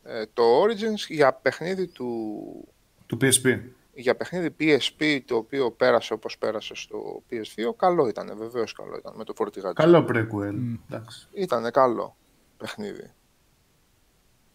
Ε, 0.06 0.26
το 0.32 0.62
Origins 0.62 1.06
για 1.08 1.32
παιχνίδι 1.32 1.86
του 1.86 2.68
Του 3.06 3.18
PSP. 3.20 3.60
για 3.94 4.16
παιχνίδι 4.16 4.54
PSP 4.60 5.20
το 5.24 5.36
οποίο 5.36 5.70
πέρασε 5.70 6.12
όπως 6.12 6.38
πέρασε 6.38 6.74
στο 6.74 7.22
PS2 7.30 7.74
καλό 7.76 8.08
ήταν, 8.08 8.36
βεβαίως 8.38 8.72
καλό 8.72 8.96
ήταν 8.96 9.14
με 9.16 9.24
το 9.24 9.32
φορτηγάτσι. 9.36 9.82
Καλό 9.82 10.06
prequel. 10.08 10.78
Εντάξει. 10.90 11.28
Ήταν 11.32 11.70
καλό 11.70 12.16
παιχνίδι. 12.56 13.10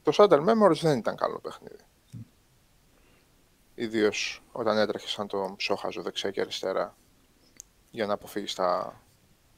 Το 0.04 0.12
Shattered 0.16 0.46
Memories 0.46 0.80
δεν 0.82 0.98
ήταν 0.98 1.16
καλό 1.16 1.40
παιχνίδι. 1.40 1.84
Ιδίως 3.76 4.44
όταν 4.52 4.78
έτρεχε 4.78 5.08
σαν 5.08 5.28
το 5.28 5.54
ψόχαζο 5.58 6.02
δεξιά 6.02 6.32
και 6.32 6.42
αριστερά 6.42 6.96
για 7.92 8.06
να 8.06 8.14
αποφύγεις 8.14 8.54
τα 8.56 9.02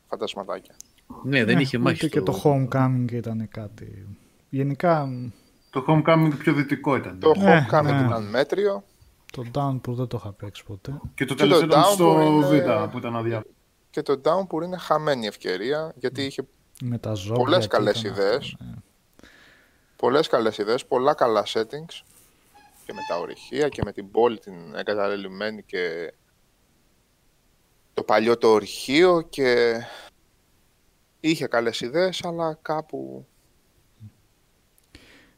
φαντασματάκια. 0.08 0.76
Ναι, 1.24 1.44
δεν 1.46 1.56
Ναι, 1.56 1.62
είχε 1.62 1.78
μάχη. 1.78 2.06
ούτε 2.06 2.20
και 2.20 2.22
το 2.26 2.42
Homecoming 2.44 3.12
ήταν 3.12 3.48
κάτι. 3.50 4.08
Γενικά 4.50 5.10
Το 5.72 5.86
Homecoming 5.88 6.32
πιο 6.38 6.54
δυτικό 6.54 6.96
ήταν. 6.96 7.20
Το 7.20 7.32
Ναι, 7.38 7.68
Homecoming 7.72 7.84
ναι. 7.84 8.06
ήταν 8.06 8.30
μέτριο. 8.30 8.84
το 9.32 9.44
Downpour 9.54 9.94
δεν 9.94 10.08
το 10.08 10.18
είχα 10.20 10.32
παίξει 10.34 10.64
ποτέ. 10.64 10.92
Και 10.92 10.98
το 11.00 11.10
Και 11.16 11.26
το 11.26 11.36
τελευταίο 11.36 11.66
ήταν 11.68 11.84
στο 11.84 12.16
Downpour 12.18 12.26
είναι- 12.26 12.86
Β 12.86 12.90
που 12.92 12.98
ήταν 12.98 13.16
αδιάφορο. 13.16 13.50
Και 13.90 14.02
το 14.02 14.22
Downpour 14.24 14.64
είναι 14.64 14.78
χαμένη 14.78 15.28
ευκαιρία 15.28 15.94
γιατί 15.96 16.24
είχε 16.24 16.42
Με 16.84 16.98
τα 16.98 17.14
ζώδια. 17.14 17.44
πολλές 17.44 17.62
και 17.62 17.68
καλές 17.68 18.00
ήταν 18.02 18.12
ιδέες. 18.12 18.36
αυτό, 18.38 18.64
ναι. 18.64 18.72
πολλές 19.96 20.28
καλές 20.28 20.58
ιδέες, 20.58 20.86
πολλά 20.86 21.14
καλά 21.14 21.44
settings 21.48 22.02
και 22.86 22.94
με 22.94 23.00
τα 23.10 23.20
ορυχεία 23.20 23.70
και 23.70 23.82
με 23.86 23.92
την 23.92 24.12
πόλη 24.12 24.40
την 24.40 24.76
εγκαταλελειμμένη 24.76 25.64
και 25.64 26.14
το 27.94 28.04
παλιό 28.04 28.38
το 28.38 28.48
ορυχείο 28.48 29.22
και 29.22 29.76
είχε 31.20 31.48
καλές 31.48 31.82
ιδέες 31.82 32.24
αλλά 32.26 32.58
κάπου 32.62 33.28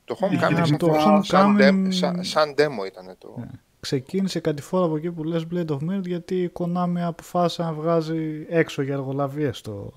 το 0.06 0.18
Homecoming 0.22 0.54
Ναι, 0.54 0.66
σαν, 0.66 0.78
το 0.78 0.94
σαν, 1.00 1.24
σαν, 1.24 1.56
Homecoming- 1.58 1.86
demo- 1.86 1.88
σαν, 1.90 2.24
σαν 2.24 2.54
demo 2.58 2.86
ήταν 2.88 3.16
το... 3.18 3.36
Ναι. 3.38 3.46
Ξεκίνησε 3.80 4.40
κάτι 4.40 4.62
φορά 4.62 4.86
από 4.86 4.96
εκεί 4.98 5.12
που 5.12 5.24
λες 5.24 5.46
Blade 5.54 5.68
of 5.68 5.78
Merit 5.78 6.06
γιατί 6.06 6.42
η 6.42 6.52
Konami 6.60 6.98
αποφάσισε 7.04 7.62
να 7.64 7.74
βγάζει 7.74 8.46
έξω 8.50 8.82
για 8.82 8.94
εργολαβίες 8.94 9.62
το 9.62 9.94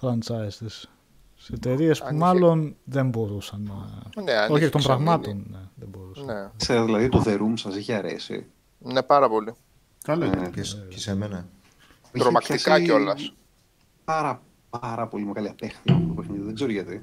franchise 0.00 0.52
της. 0.58 0.90
Σε 1.40 1.54
εταιρείες 1.54 1.98
που 1.98 2.04
Αν 2.06 2.14
είχε- 2.14 2.24
μάλλον 2.24 2.76
δεν 2.84 3.08
μπορούσαν 3.08 3.62
να... 3.62 4.22
Ναι, 4.22 4.32
αν 4.32 4.44
Όχι 4.50 4.56
είχε 4.56 4.64
εκ 4.64 4.70
των 4.72 4.80
ξεμείνει. 4.80 5.04
πραγμάτων, 5.04 5.46
ναι, 5.50 5.58
δεν 5.74 5.88
μπορούσαν. 5.88 6.24
Ναι, 6.24 6.50
Ξέρω, 6.56 6.84
δηλαδή 6.84 7.08
το 7.08 7.22
The 7.26 7.34
Room 7.38 7.52
σας 7.54 7.76
είχε 7.76 7.94
αρέσει; 7.94 8.46
ναι 8.78 9.02
πάρα 9.02 9.28
πολύ. 9.28 9.52
Καλό 10.04 10.24
ήταν. 10.24 10.42
Ε, 10.42 10.50
Και, 10.50 10.62
σ- 10.62 10.88
και 10.88 10.98
σε 10.98 11.14
μένα. 11.14 11.48
Είχε 12.12 12.18
Τρομακτικά 12.24 12.56
πιάσει 12.74 12.82
κιόλας. 12.82 13.34
Πάρα, 14.04 14.42
πάρα 14.80 15.06
πολύ 15.06 15.24
μεγάλη 15.24 15.48
απέχθεια 15.48 15.94
αυτό 15.94 16.06
το 16.06 16.12
παιχνίδι. 16.14 16.42
Δεν 16.44 16.54
ξέρω 16.54 16.70
γιατί. 16.70 17.02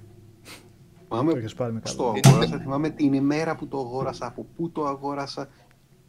Το 1.09 1.15
Θυμάμαι 1.17 1.39
έχεις 1.39 1.53
πάρει 1.53 1.73
με 1.73 1.79
πώς 1.79 1.95
το 1.95 2.03
καλό. 2.03 2.21
αγόρασα, 2.25 2.57
θυμάμαι 2.59 2.89
την 2.89 3.13
ημέρα 3.13 3.55
που 3.55 3.67
το 3.67 3.79
αγόρασα, 3.79 4.25
από 4.25 4.45
πού 4.55 4.71
το 4.71 4.85
αγόρασα. 4.85 5.49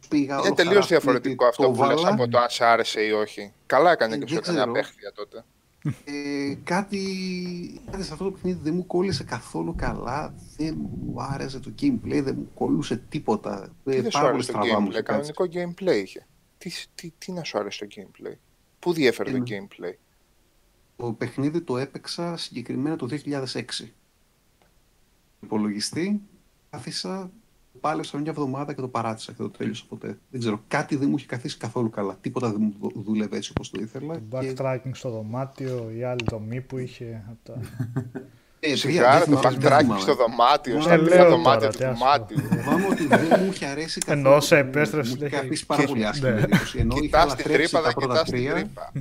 Πήγα 0.09 0.33
Είναι 0.35 0.43
όλο 0.45 0.53
τελείως 0.53 0.73
χαρά 0.75 0.87
διαφορετικό 0.87 1.45
σπίτι, 1.45 1.49
αυτό 1.49 1.63
το 1.63 1.71
που 1.71 1.83
λες 1.89 2.01
βάλα. 2.01 2.13
από 2.13 2.27
το 2.27 2.37
αν 2.37 2.49
σ' 2.49 2.61
άρεσε 2.61 3.01
ή 3.01 3.11
όχι. 3.11 3.53
Καλά 3.65 3.91
έκανε 3.91 4.13
Ε, 4.15 4.17
και 4.17 4.25
δεν 4.25 4.33
σου 4.33 4.37
έκανε 4.39 4.57
ξέρω. 4.57 4.71
απέχθεια 4.71 5.11
τότε. 5.11 5.43
Ε, 6.05 6.55
κάτι, 6.63 7.01
κάτι 7.91 8.03
σε 8.03 8.11
αυτό 8.13 8.23
το 8.25 8.31
παιχνίδι 8.31 8.59
δεν 8.63 8.73
μου 8.73 8.85
κόλλησε 8.85 9.23
καθόλου 9.23 9.75
καλά. 9.75 10.33
Δεν 10.57 10.75
μου 10.77 11.21
άρεσε 11.21 11.59
το 11.59 11.73
gameplay, 11.81 12.21
δεν 12.23 12.35
μου 12.37 12.49
κολούσε 12.53 12.97
τίποτα. 13.09 13.73
Τι 13.83 13.95
Ε, 13.95 14.01
δεν 14.01 14.11
σου 14.11 14.19
πάρα 14.19 14.31
πολύ 14.31 14.33
άρεσε 14.43 14.51
το 14.51 14.57
στραβά 14.63 14.79
μου 14.81 14.87
gameplay, 14.87 14.91
είχε 14.91 15.01
κάτσει. 15.01 15.31
κανονικό 15.33 15.73
gameplay 15.73 16.01
είχε. 16.03 16.27
Τι, 16.57 16.71
τι, 16.95 17.11
τι 17.17 17.31
να 17.31 17.43
σου 17.43 17.57
άρεσε 17.57 17.85
το 17.87 17.95
gameplay; 17.95 18.33
Πού 18.79 18.93
διέφερε 18.93 19.31
το 19.31 19.37
Ε, 19.37 19.43
gameplay; 19.45 19.93
Το 20.95 21.11
παιχνίδι 21.13 21.61
το 21.61 21.77
έπαιξα 21.77 22.37
συγκεκριμένα 22.37 22.95
το 22.95 23.07
2006. 23.25 23.61
Υπολογιστή, 25.39 26.21
κάθισα, 26.69 27.29
πάλεψα 27.81 28.17
μια 28.17 28.31
εβδομάδα 28.31 28.73
και 28.73 28.81
το 28.81 28.87
παράτησα 28.87 29.31
και 29.31 29.41
το 29.41 29.49
τέλειωσα 29.49 29.83
ποτέ. 29.89 30.17
Δεν 30.29 30.39
ξέρω, 30.39 30.63
κάτι 30.67 30.95
δεν 30.95 31.09
μου 31.09 31.15
είχε 31.17 31.25
καθίσει 31.25 31.57
καθόλου 31.57 31.89
καλά. 31.89 32.17
Τίποτα 32.21 32.47
δεν 32.51 32.57
μου 32.61 32.73
δου- 32.79 33.03
δούλευε 33.05 33.35
έτσι 33.37 33.49
όπως 33.55 33.69
το 33.69 33.79
ήθελα. 33.81 34.13
Το 34.29 34.39
Και- 34.39 34.53
backtracking 34.57 34.91
στο 34.93 35.09
δωμάτιο, 35.09 35.91
η 35.97 36.03
άλλη 36.03 36.23
δομή 36.29 36.61
που 36.61 36.77
είχε. 36.77 37.23
απ' 37.29 37.43
τα- 37.45 37.59
Ε, 38.59 38.75
Σιγάρα 38.75 39.19
δεν 39.19 39.29
το 39.29 39.37
θυμάμαι, 39.37 39.57
δεν 39.57 39.71
backtracking 39.71 39.81
θυμάμαι. 39.81 39.99
στο 40.01 40.15
δωμάτιο, 40.15 40.77
Ε, 40.77 40.81
στα 40.81 40.97
λέω 40.97 41.05
τρία 41.05 41.17
τώρα, 41.17 41.29
δωμάτια 41.29 41.69
τι 41.69 41.77
του 41.77 41.85
ας 41.85 41.97
πω. 41.99 42.05
δωμάτιου. 42.05 42.37
Φοβάμαι 42.39 42.87
ότι 42.87 43.07
δεν 43.07 43.39
μου 43.43 43.51
είχε 43.51 43.65
αρέσει 43.65 43.99
καθόλου. 43.99 44.27
Ενώ 44.27 44.39
σε 44.39 44.55
Μου- 44.55 44.61
επέστρεψε, 44.67 45.09
Μου 45.09 45.15
είχε 45.25 45.29
λέει, 45.35 45.39
αφήσει 45.45 45.65
πάρα 45.65 45.81
και- 45.81 45.87
πολύ 45.87 46.05
άσχημη 46.05 46.31
ναι. 46.31 46.37
εντύπωση. 46.39 46.77
Ενώ 46.79 46.91
είχα 46.95 47.01
Κοιτάς 47.01 47.21
την 47.21 47.29
λατρέψει 47.29 47.57
τρύπα, 47.71 47.77
τα 47.77 47.83
δεν 47.85 47.93
πρώτα 47.93 48.13
κοιτάς 48.13 48.29
την 48.29 48.33
τρία. 48.39 48.53
τρύπα. 48.53 48.91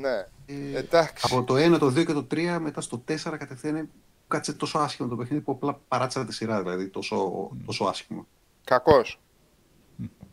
Ναι, 0.00 0.26
ε, 0.74 0.78
εντάξει. 0.78 1.26
Από 1.30 1.42
το 1.44 1.56
1, 1.56 1.78
το 1.78 1.90
2 1.90 2.04
και 2.04 2.12
το 2.12 2.22
3, 2.24 2.58
μετά 2.60 2.80
στο 2.80 2.98
4 2.98 3.36
κατευθείαν 3.36 3.74
μου 3.74 3.88
κάτσε 4.30 4.52
τόσο 4.52 4.78
άσχημο 4.78 5.08
το 5.08 5.16
παιχνίδι 5.16 5.42
που 5.42 5.52
απλά 5.52 5.80
παράτησα 5.88 6.24
τη 6.24 6.32
σειρά, 6.34 6.62
δηλαδή 6.62 6.88
τόσο, 6.88 7.50
τόσο 7.66 7.84
άσχημο. 7.84 8.26
Κακός. 8.64 9.20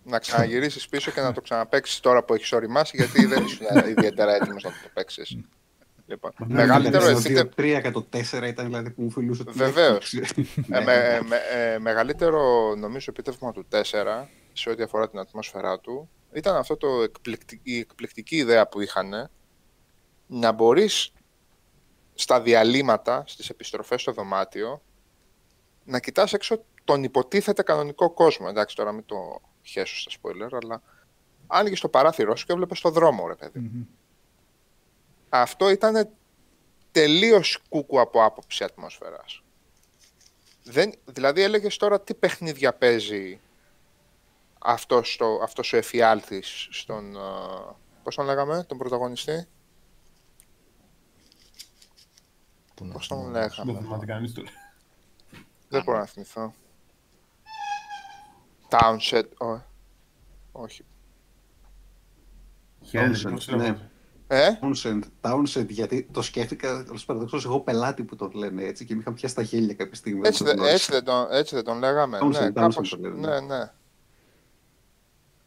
Να 0.03 0.19
ξαναγυρίσεις 0.19 0.87
πίσω 0.87 1.11
και 1.11 1.21
να 1.21 1.33
το 1.33 1.41
ξαναπαίξεις 1.41 1.99
τώρα 1.99 2.23
που 2.23 2.33
έχεις 2.33 2.51
οριμάσει, 2.51 2.97
γιατί 2.97 3.25
δεν 3.25 3.43
ήσουν 3.45 3.65
ιδιαίτερα 3.97 4.35
έτοιμος 4.35 4.63
να 4.63 4.69
το 4.69 4.89
παίξεις. 4.93 5.37
Λοιπόν, 6.09 6.31
μεγαλύτερο 6.47 7.03
το 7.03 7.09
επίτευγμα. 7.09 7.49
2, 7.55 7.77
3 7.79 7.81
και 7.83 7.91
το 7.91 8.05
4 8.13 8.47
ήταν 8.47 8.65
δηλαδή 8.65 8.89
που 8.89 9.01
μου 9.01 9.11
φιλούσε 9.11 9.43
το 9.43 9.51
Βεβαίως. 9.53 10.13
Ναι. 10.67 10.77
Ε, 10.77 10.83
με- 10.83 10.93
ε, 10.93 11.21
με- 11.21 11.41
ε, 11.53 11.79
μεγαλύτερο 11.79 12.73
νομίζω 12.75 13.05
επίτευγμα 13.09 13.51
του 13.51 13.65
4 13.71 14.27
σε 14.53 14.69
ό,τι 14.69 14.83
αφορά 14.83 15.09
την 15.09 15.19
ατμόσφαιρά 15.19 15.79
του 15.79 16.09
ήταν 16.33 16.55
αυτό 16.55 16.77
το 16.77 16.87
εκπληκτι- 17.01 17.59
η 17.63 17.77
εκπληκτική 17.79 18.35
ιδέα 18.35 18.67
που 18.67 18.81
είχαν 18.81 19.29
να 20.27 20.51
μπορείς 20.51 21.11
στα 22.19 22.41
διαλύματα, 22.41 23.23
στις 23.27 23.49
επιστροφές 23.49 24.01
στο 24.01 24.11
δωμάτιο 24.11 24.81
να 25.83 25.99
κοιτάς 25.99 26.33
έξω 26.33 26.63
τον 26.83 27.03
υποτίθεται 27.03 27.63
κανονικό 27.63 28.09
κόσμο. 28.09 28.47
Εντάξει 28.49 28.75
τώρα 28.75 28.91
μην 28.91 29.05
το 29.05 29.41
χέσω 29.61 29.99
στα 29.99 30.11
spoiler, 30.21 30.57
αλλά 30.61 30.81
άνοιγες 31.47 31.79
το 31.79 31.89
παράθυρό 31.89 32.35
σου 32.35 32.45
και 32.45 32.51
έβλεπες 32.51 32.79
το 32.79 32.89
δρόμο, 32.89 33.27
ρε 33.27 33.35
παιδί. 33.35 33.59
Μμμ. 33.59 33.83
Αυτό 35.29 35.69
ήταν 35.69 36.09
τελείως 36.91 37.59
κούκου 37.69 37.99
από 37.99 38.23
άποψη 38.23 38.63
ατμόσφαιρας. 38.63 39.43
Δεν, 40.63 40.93
δηλαδή 41.05 41.41
έλεγες 41.41 41.77
τώρα 41.77 42.01
τι 42.01 42.13
παιχνίδια 42.13 42.73
παίζει 42.73 43.39
αυτός, 44.59 45.17
το, 45.17 45.39
αυτός 45.43 45.73
ο 45.73 45.77
εφιάλτης 45.77 46.67
στον... 46.71 47.17
α, 47.17 47.75
πώς 48.03 48.15
τον 48.15 48.25
λέγαμε, 48.25 48.63
τον 48.67 48.77
πρωταγωνιστή; 48.77 49.47
Πού 52.77 52.85
να 52.85 52.91
Πώς 52.93 53.07
τον 53.07 53.17
θυμάμαι. 53.17 53.39
Δεν 53.39 53.49
λέγαμε. 53.65 53.79
θυμάται 53.81 54.05
κανείς 54.05 54.33
τώρα. 54.33 54.49
Δεν 55.69 55.83
μπορώ 55.83 55.97
να 55.97 56.05
θυμηθώ. 56.05 56.53
Townshend. 58.69 59.23
Ω, 59.37 59.59
όχι. 60.51 60.85
Χαίρεσαι, 62.83 63.27
Townsend, 63.29 63.31
πώς 63.33 63.47
ναι. 63.47 63.55
λέγονται. 63.57 63.89
Ε, 64.27 64.49
Townsend, 64.61 64.99
Townsend, 65.21 65.67
γιατί 65.69 66.07
το 66.11 66.21
σκέφτηκα 66.21 66.85
ως 66.91 67.05
παραδόξως 67.05 67.45
εγώ 67.45 67.59
πελάτη 67.59 68.03
που 68.03 68.15
τον 68.15 68.31
λένε 68.33 68.63
έτσι 68.63 68.85
και 68.85 68.93
με 68.95 68.99
είχαν 69.01 69.13
πιάσει 69.13 69.35
τα 69.35 69.43
χέρια 69.43 69.73
κάποια 69.73 69.95
στιγμή. 69.95 70.21
έτσι, 70.27 70.43
όταν 70.43 70.55
δεν- 70.55 70.65
τον 70.65 70.73
έτσι, 70.73 70.91
δεν 70.91 71.03
τον, 71.03 71.27
έτσι 71.31 71.55
δεν 71.55 71.63
τον 71.63 71.79
λέγαμε. 71.79 72.17
Townsend, 72.21 72.29
ναι, 72.31 72.47
Townsend 72.47 72.53
κάπως, 72.53 72.89
το 72.89 72.97
λένε, 72.97 73.27
ναι, 73.27 73.39
ναι. 73.39 73.71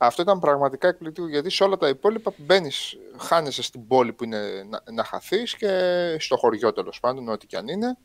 Αυτό 0.02 0.22
ήταν 0.22 0.38
πραγματικά 0.38 0.88
εκπληκτικό 0.88 1.28
γιατί 1.28 1.50
σε 1.50 1.64
όλα 1.64 1.76
τα 1.76 1.88
υπόλοιπα 1.88 2.32
μπαίνεις, 2.36 2.96
χάνεσαι 3.18 3.62
στην 3.62 3.86
πόλη 3.86 4.12
που 4.12 4.24
είναι 4.24 4.62
να, 4.62 4.82
να 4.92 5.04
χαθείς 5.04 5.56
και 5.56 6.16
στο 6.18 6.36
χωριό 6.36 6.72
τέλος 6.72 7.00
πάντων, 7.00 7.28
ό,τι 7.28 7.46
και 7.46 7.56
αν 7.56 7.68
είναι, 7.68 7.96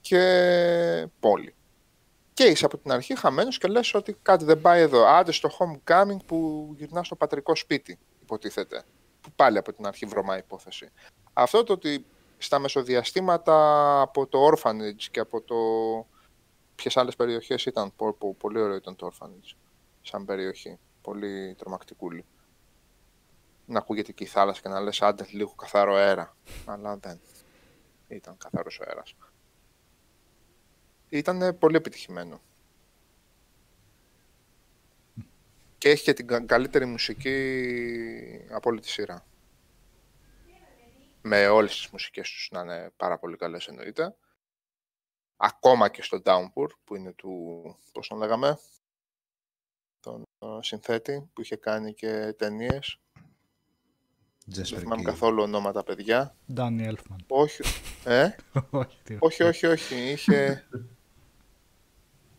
και 0.00 1.08
πόλη. 1.20 1.54
Και 2.32 2.44
είσαι 2.44 2.64
από 2.64 2.78
την 2.78 2.92
αρχή 2.92 3.18
χαμένος 3.18 3.58
και 3.58 3.68
λες 3.68 3.94
ότι 3.94 4.16
κάτι 4.22 4.44
δεν 4.44 4.60
πάει 4.60 4.80
εδώ. 4.80 5.06
Άντε 5.06 5.32
στο 5.32 5.50
homecoming 5.58 6.16
που 6.26 6.70
γυρνά 6.76 7.02
στο 7.04 7.16
πατρικό 7.16 7.54
σπίτι, 7.54 7.98
υποτίθεται. 8.22 8.82
Που 9.20 9.30
πάλι 9.36 9.58
από 9.58 9.72
την 9.72 9.86
αρχή 9.86 10.06
βρωμά 10.06 10.38
υπόθεση. 10.38 10.88
Αυτό 11.32 11.64
το 11.64 11.72
ότι 11.72 12.06
στα 12.38 12.58
μεσοδιαστήματα 12.58 14.00
από 14.00 14.26
το 14.26 14.38
orphanage 14.52 15.02
και 15.10 15.20
από 15.20 15.40
το. 15.40 15.56
Ποιες 16.74 16.96
άλλες 16.96 17.16
περιοχές 17.16 17.66
ήταν. 17.66 17.92
Πο- 17.96 18.12
πο- 18.12 18.34
πολύ 18.38 18.60
ωραίο 18.60 18.76
ήταν 18.76 18.96
το 18.96 19.10
orphanage 19.12 19.56
σαν 20.02 20.24
περιοχή. 20.24 20.78
Πολύ 21.06 21.54
τρομακτικούλη. 21.54 22.24
Να 23.66 23.78
ακούγεται 23.78 24.12
και 24.12 24.24
η 24.24 24.26
θάλασσα 24.26 24.60
και 24.60 24.68
να 24.68 24.80
λες 24.80 25.02
άντε 25.02 25.26
λίγο 25.30 25.54
καθαρό 25.54 25.94
αέρα. 25.94 26.36
Αλλά 26.64 26.96
δεν 26.96 27.20
ήταν 28.08 28.36
καθαρός 28.36 28.78
ο 28.78 28.84
αέρας. 28.86 29.14
Ήταν 31.08 31.58
πολύ 31.58 31.76
επιτυχημένο. 31.76 32.40
Και 35.78 35.88
έχει 35.88 36.02
και 36.02 36.12
την 36.12 36.26
κα- 36.26 36.40
καλύτερη 36.46 36.84
μουσική 36.84 38.46
από 38.50 38.70
όλη 38.70 38.80
τη 38.80 38.88
σειρά. 38.88 39.26
Με 41.22 41.46
όλες 41.48 41.76
τις 41.76 41.88
μουσικές 41.90 42.30
τους 42.30 42.48
να 42.52 42.60
είναι 42.60 42.92
πάρα 42.96 43.18
πολύ 43.18 43.36
καλές 43.36 43.66
εννοείται. 43.66 44.16
Ακόμα 45.36 45.88
και 45.88 46.02
στο 46.02 46.22
Downpour 46.24 46.68
που 46.84 46.96
είναι 46.96 47.12
του, 47.12 47.62
πώς 47.92 48.08
τον 48.08 48.18
λέγαμε, 48.18 48.58
τον 50.06 50.22
ε, 50.38 50.46
συνθέτη 50.62 51.28
που 51.32 51.40
είχε 51.40 51.56
κάνει 51.56 51.94
και 51.94 52.34
ταινίες. 52.38 52.98
Δεν 54.46 54.64
Jesper 54.64 54.76
θυμάμαι 54.78 55.02
Key. 55.02 55.04
καθόλου 55.04 55.42
ονόματα 55.42 55.82
παιδιά. 55.82 56.34
Ντάνι 56.52 56.84
Έλφμαν. 56.84 57.18
Όχι. 57.28 57.62
Ε; 58.04 58.28
Όχι, 58.70 58.98
τι- 59.02 59.16
όχι, 59.18 59.42
όχι, 59.42 59.66
όχι. 59.66 59.94
Είχε... 60.10 60.64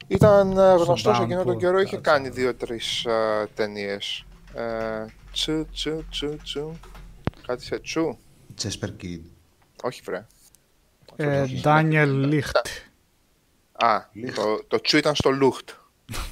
Ήταν 0.07 0.57
ε, 0.57 0.73
γνωστός 0.73 1.17
Downpour, 1.17 1.23
εκείνο 1.23 1.43
τον 1.43 1.57
καιρό, 1.57 1.79
είχε 1.79 1.95
κάτσε. 1.95 2.11
κάνει 2.11 2.29
δύο-τρεις 2.29 3.05
ε, 3.05 3.47
ταινίες. 3.55 4.25
Ε, 4.53 5.05
τσου, 5.31 5.65
τσου, 5.71 6.05
τσου, 6.09 6.37
τσου. 6.43 6.73
Κάτι 7.47 7.63
σε 7.63 7.79
τσου. 7.79 8.17
Jesper 8.61 8.89
Kid. 9.01 9.21
Όχι, 9.83 10.01
βρε. 10.03 10.25
Ε, 11.15 11.41
όχι. 11.41 11.59
Ντάνιελ 11.61 12.09
Λίχτ. 12.27 12.57
Α, 13.71 14.01
το, 14.35 14.63
το 14.67 14.81
τσου 14.81 14.97
ήταν 14.97 15.15
στο 15.15 15.29
Λούχτ. 15.31 15.69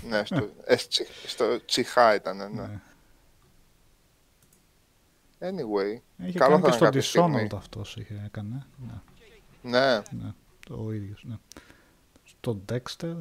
Ναι, 0.09 0.25
στο, 0.25 0.49
ε, 0.65 0.75
τσι- 0.75 1.27
στο 1.27 1.65
Τσιχά 1.65 2.15
ήταν, 2.15 2.37
ναι. 2.37 2.47
Ναι. 2.47 2.81
Anyway, 5.39 5.99
Είχε 6.25 6.37
Καλό 6.37 6.59
κάνει 6.59 6.61
θα 6.61 6.61
και 6.61 6.67
ήταν 6.67 6.71
στο 6.73 6.85
κάποια 6.85 7.01
στιγμή. 7.01 7.47
Dishonored 7.51 7.55
αυτός 7.55 7.95
είχε 7.95 8.21
έκανε. 8.25 8.65
Ναι, 8.77 9.01
ναι. 9.61 10.01
ναι, 10.11 10.33
το 10.65 10.91
ίδιος, 10.91 11.23
ναι. 11.23 11.35
Στο 12.23 12.61
Dexter. 12.71 13.17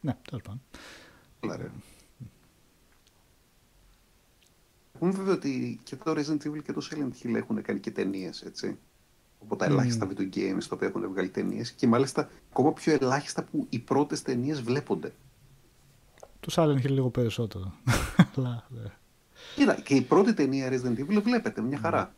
Ναι, 0.00 0.16
τέλος 0.28 0.42
πάντων. 0.42 0.62
Καλά, 1.40 1.56
ρε. 1.56 1.70
Πούμε 4.98 5.10
βέβαια 5.10 5.34
ότι 5.34 5.80
και 5.84 5.96
το 5.96 6.10
Resident 6.12 6.46
Evil 6.46 6.62
και 6.64 6.72
το 6.72 6.88
Silent 6.90 7.10
Hill 7.22 7.34
έχουν 7.34 7.62
κάνει 7.62 7.80
και 7.80 7.90
ταινίες, 7.90 8.42
έτσι. 8.42 8.78
Από 9.42 9.56
τα 9.56 9.64
ελάχιστα 9.64 10.08
video 10.08 10.36
games 10.36 10.62
τα 10.68 10.74
οποία 10.74 10.88
έχουν 10.88 11.08
βγάλει 11.08 11.28
ταινίες. 11.28 11.72
Και 11.72 11.86
μάλιστα 11.86 12.28
ακόμα 12.50 12.72
πιο 12.72 12.92
ελάχιστα 12.92 13.42
που 13.42 13.66
οι 13.68 13.78
πρώτες 13.78 14.22
ταινίες 14.22 14.62
βλέπονται. 14.62 15.12
Το 16.40 16.52
Silent 16.56 16.86
Hill 16.86 16.90
λίγο 16.90 17.10
περισσότερο. 17.10 17.72
Αλλά, 18.36 18.66
ναι. 18.68 18.92
Κοίτα, 19.54 19.74
και 19.74 19.94
η 19.94 20.00
πρώτη 20.00 20.34
ταινία 20.34 20.68
Resident 20.68 20.98
Evil 20.98 21.22
βλέπετε 21.22 21.60
μια 21.60 21.78
χαρά. 21.78 22.14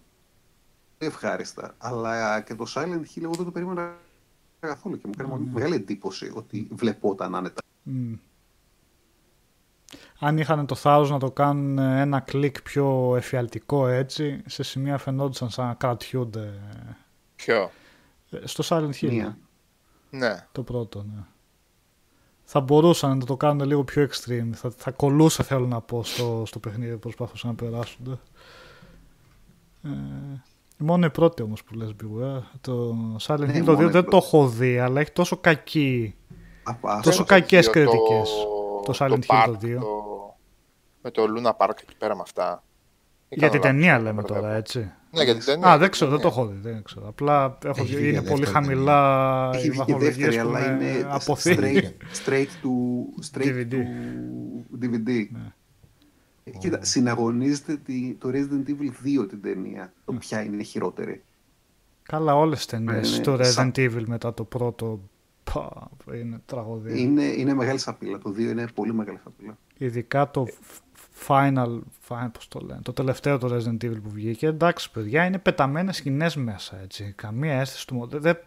Ευχάριστα. 0.99 1.75
Αλλά 1.79 2.41
και 2.41 2.55
το 2.55 2.65
Silent 2.75 3.03
Hill 3.15 3.23
εγώ 3.23 3.33
δεν 3.33 3.45
το 3.45 3.51
περίμενα 3.51 3.97
καθόλου 4.61 4.99
και 4.99 5.07
μου 5.07 5.13
έκανε 5.19 5.51
μεγάλη 5.53 5.75
εντύπωση 5.75 6.33
ότι 6.35 6.69
βλεπόταν 6.71 7.35
άνετα. 7.35 7.61
Μμ. 7.83 8.15
Αν 10.19 10.39
είχαν 10.39 10.67
το 10.67 10.75
θάρρος 10.75 11.11
να 11.11 11.19
το 11.19 11.31
κάνουν 11.31 11.79
ένα 11.79 12.21
κλικ 12.21 12.63
πιο 12.63 13.17
εφιαλτικό 13.17 13.87
έτσι, 13.87 14.43
σε 14.47 14.63
σημεία 14.63 14.99
φαινόντουσαν 14.99 15.51
σαν 15.51 15.67
να 15.67 15.75
κρατιούνται. 15.75 16.61
Ποιο; 17.39 17.71
Ε, 18.31 18.47
Στο 18.47 18.65
Silent 18.69 18.91
Hill, 19.01 19.11
Μία. 19.11 19.39
Ναι. 20.11 20.47
το 20.53 20.63
πρώτο, 20.63 21.03
ναι. 21.15 21.23
Θα 22.45 22.61
μπορούσαν 22.61 23.19
να 23.19 23.25
το 23.25 23.37
κάνουν 23.37 23.67
λίγο 23.67 23.85
πιο 23.85 24.09
extreme. 24.11 24.51
Θα, 24.53 24.71
θα 24.77 24.91
κολούσε, 24.91 25.43
θέλω 25.43 25.67
να 25.67 25.81
πω, 25.81 26.05
στο, 26.05 26.43
στο 26.47 26.59
παιχνίδι 26.59 26.93
που 26.93 26.99
προσπάθησαν 26.99 27.51
να 27.51 27.57
περάσουν. 27.57 28.21
Ε, 29.85 29.89
μόνο 30.79 31.07
η 31.07 31.11
πρώτη 31.11 31.43
όμως 31.43 31.65
που 31.65 31.75
λες, 31.75 31.91
Beware. 32.03 32.43
Το 32.61 32.97
Silent 33.21 33.39
Ναι, 33.39 33.59
Hill 33.59 33.65
το 33.65 33.73
2 33.73 33.75
μόνο 33.75 33.89
η 33.89 33.91
δεν 33.91 34.03
το 34.05 34.09
πρώτη. 34.11 34.27
έχω 34.27 34.49
δει, 34.49 34.79
αλλά 34.79 35.01
έχει 35.01 35.11
τόσο 35.13 35.37
κακή 35.37 36.15
Απα- 36.63 36.97
Τόσο 37.03 37.11
αυτό- 37.23 37.25
κακές 37.35 37.65
Το- 37.67 37.73
κριτικές. 37.73 38.31
Το 38.85 38.93
Silent 38.99 39.13
Hill 39.13 39.19
το 39.27 39.35
Park, 39.35 39.57
2. 39.61 39.79
το- 39.81 40.37
Με 41.03 41.11
το 41.11 41.23
Luna 41.37 41.51
Park 41.57 41.75
εκεί 41.83 41.97
πέρα 41.99 42.15
με 42.17 42.23
αυτά. 42.23 42.63
Ή 43.29 43.35
Για 43.39 43.49
την 43.51 43.61
κάνω 43.61 43.73
ταινία 43.75 43.93
λάθος, 43.93 44.05
λέμε 44.07 44.21
το 44.23 44.27
τώρα, 44.29 44.41
μπερδεύω. 44.41 44.59
έτσι. 44.61 44.91
Ναι, 45.11 45.23
για 45.25 45.35
την 45.37 45.45
ταινία. 45.45 45.67
Α, 45.67 45.69
για 45.69 45.79
δεν 45.79 45.81
την 45.81 45.91
ξέρω, 45.91 46.11
δεν 46.11 46.21
το 46.21 46.29
ταινία. 46.29 46.43
έχω 46.45 46.53
δει. 46.55 46.71
Δεν 46.73 46.83
ξέρω. 46.83 47.09
Απλά 47.09 47.59
έχω 47.65 47.75
Έχει 47.83 47.89
δει, 47.91 47.97
βγει 47.97 48.09
είναι 48.09 48.19
για 48.21 48.31
πολύ 48.31 48.45
δεύτερη 48.45 48.65
χαμηλά 48.67 49.51
Έχει 49.55 49.67
οι 49.67 49.71
βγει 49.71 49.71
και 49.71 49.77
βαθμολογίες 49.93 50.17
δεύτερη, 50.17 50.37
που 50.49 50.49
αλλά 50.57 50.67
είναι 50.75 50.85
με 50.93 51.07
αποθεί. 51.11 51.57
straight, 51.59 51.85
straight 52.27 52.47
to, 52.63 53.33
straight 53.33 53.47
DVD. 53.47 53.73
to 53.73 54.85
DVD. 54.85 55.27
Κοίτα, 56.59 56.79
συναγωνίζεται 56.85 57.77
τη- 57.77 58.15
το 58.19 58.29
Resident 58.33 58.69
Evil 58.71 59.23
2 59.23 59.27
την 59.29 59.43
ταινία. 59.43 59.93
Το 60.05 60.13
ποια 60.13 60.43
είναι 60.43 60.57
η 60.61 60.65
χειρότερη. 60.65 61.23
Καλά, 62.03 62.37
όλες 62.37 62.57
τις 62.57 62.67
ταινίες 62.67 63.11
Ναι, 63.11 63.17
ναι, 63.17 63.23
του 63.23 63.33
Resident 63.33 63.45
σαν- 63.45 63.73
Evil 63.77 64.03
μετά 64.07 64.35
το 64.35 64.45
πρώτο. 64.45 65.01
Πα, 65.55 65.91
είναι 66.15 66.41
τραγωδία. 66.47 66.95
Είναι, 66.97 67.23
είναι 67.25 67.55
μεγάλη 67.55 67.79
σαπίλα. 67.79 68.19
Το 68.19 68.31
2 68.31 68.51
είναι 68.51 68.67
πολύ 68.75 68.95
μεγάλη 68.95 69.19
σαπίλα. 69.25 69.59
Ειδικά 69.79 70.31
το 70.31 70.47
final, 71.27 71.79
final 72.09 72.29
πώς 72.33 72.49
το 72.49 72.61
λένε, 72.61 72.81
το 72.83 72.93
τελευταίο 72.93 73.39
το 73.39 73.55
Resident 73.57 73.85
Evil 73.85 74.01
που 74.03 74.11
βγήκε. 74.11 74.47
Εντάξει, 74.47 74.91
παιδιά, 74.91 75.25
είναι 75.25 75.39
πεταμένες 75.39 75.97
σκηνές 75.97 76.37
μέσα, 76.37 76.81
έτσι. 76.83 77.13
Καμία 77.17 77.61
αίσθηση 77.61 77.87
του 77.87 77.95
μοντέλου. 77.95 78.23
Δεν... 78.23 78.39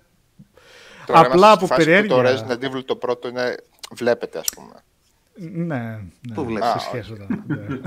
Τώρα 1.05 1.19
Απλά 1.19 1.33
είμαστε 1.33 1.47
από 1.47 1.65
στη 1.65 1.65
φάση 1.65 2.01
που 2.01 2.07
περιέργεια. 2.07 2.15
Το 2.15 2.55
Resident 2.55 2.63
Evil 2.77 2.83
το 2.85 2.95
πρώτο 2.95 3.27
είναι, 3.27 3.55
βλέπετε 3.93 4.39
ας 4.39 4.47
πούμε. 4.55 4.73
Ναι, 5.35 5.99
ναι. 6.27 6.33
Το 6.35 6.43
βλέπεις; 6.43 6.69
σε 6.69 6.75
Α, 6.75 6.79
σχέση 6.79 7.11
με- 7.11 7.43
ναι. 7.47 7.65
Για 7.65 7.81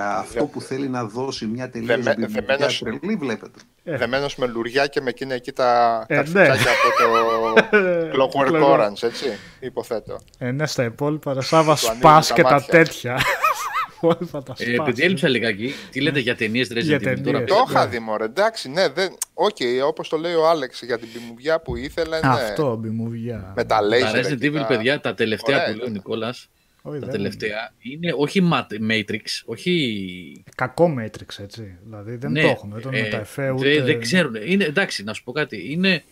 αυτό 0.00 0.44
που 0.46 0.60
θέλει 0.60 0.88
να 0.88 1.04
δώσει 1.04 1.46
μια 1.46 1.70
τελείως 1.70 1.88
Δεμε- 1.88 2.16
μπιμπλιά 2.18 2.42
δεμένος- 2.46 2.78
τρελή, 2.78 3.16
βλέπετε. 3.16 3.58
Ε. 3.84 3.96
Δεμένος 3.96 4.36
με 4.36 4.46
λουριά 4.46 4.86
και 4.86 5.00
με 5.00 5.08
εκείνα 5.10 5.34
εκεί 5.34 5.52
τα 5.52 6.04
Ε, 6.08 6.14
καρφιτσάκια 6.14 6.52
από 6.52 6.88
το 6.98 8.14
Clockwork 8.14 8.48
Clockwork. 8.52 8.80
Orange, 8.80 9.02
έτσι, 9.02 9.26
υποθέτω. 9.60 10.20
Ε, 10.38 10.50
ναι, 10.50 10.66
στα 10.66 10.84
υπόλοιπα, 10.84 11.32
ρε 11.32 11.42
Σάβα, 11.42 11.74
Του 11.74 11.80
ανοίγουν 11.86 11.98
σπάς 12.00 12.26
τα 12.28 12.34
και 12.34 12.42
τα 12.42 12.50
μάτια. 12.50 12.68
τέτοια. 12.84 13.18
υπόλοιπα 13.96 14.42
τα 14.42 14.54
Ε, 14.58 14.64
σπάς. 14.64 14.78
επειδή 14.88 15.02
έλειψα 15.02 15.28
λιγάκι, 15.28 15.74
τι 15.90 16.00
λέτε 16.00 16.18
για 16.20 16.36
ταινίες 16.36 16.68
Ναι. 16.70 16.80
Για 16.80 16.98
Resident 16.98 17.02
Evil 17.02 17.20
τώρα. 17.22 17.38
ταινίες. 17.38 17.44
Το 17.48 17.54
πες- 17.54 17.70
είχα 17.70 17.86
δει, 17.86 17.98
μωρέ. 17.98 18.24
Εντάξει, 18.24 18.70
ναι, 18.70 18.88
δεν... 18.88 19.16
Οκ, 19.34 19.56
όπως 19.86 20.08
το 20.08 20.16
λέει 20.16 20.34
ο 20.34 20.48
Άλεξ 20.48 20.82
για 20.82 20.98
την 20.98 21.08
πιμουβιά 21.12 21.60
που 21.60 21.76
ήθελε, 21.76 22.20
ναι. 22.20 22.28
Αυτό, 22.28 22.76
μπιμουβιά. 22.76 23.52
Με 23.56 23.64
τα 23.64 23.78
laser 23.80 24.00
Τα 24.12 24.18
Resident 24.20 24.32
εκεί, 24.32 24.48
Evil, 24.50 24.54
τα- 24.58 24.66
παιδιά, 24.66 25.00
τα 25.00 25.14
τελευταία 25.14 25.56
Ωραία 25.56 25.66
που 25.68 25.70
λέει 25.72 25.80
ο 25.80 25.82
ήταν. 25.82 25.92
Νικόλας, 25.92 26.48
Όχι, 26.86 26.98
τα 26.98 27.06
δεν 27.06 27.14
τελευταία 27.14 27.72
είναι 27.78 28.12
όχι 28.16 28.48
Mat- 28.52 28.90
Matrix, 28.90 29.20
όχι. 29.44 30.44
Κακό 30.54 30.94
Matrix, 30.98 31.38
έτσι. 31.42 31.78
Δηλαδή 31.84 32.16
δεν 32.16 32.30
Ναι, 32.32 32.42
το 32.42 32.48
έχουν. 32.48 32.72
Δεν 32.76 32.94
ε, 32.94 33.00
με 33.02 33.08
τα 33.08 33.16
εφέ, 33.16 33.42
δε- 33.42 33.50
ούτε... 33.50 33.82
Δεν 33.82 34.00
ξέρουν. 34.00 34.34
Είναι, 34.46 34.64
εντάξει, 34.64 35.04
να 35.04 35.12
σου 35.12 35.24
πω 35.24 35.32
κάτι. 35.32 35.72
Είναι 35.72 36.02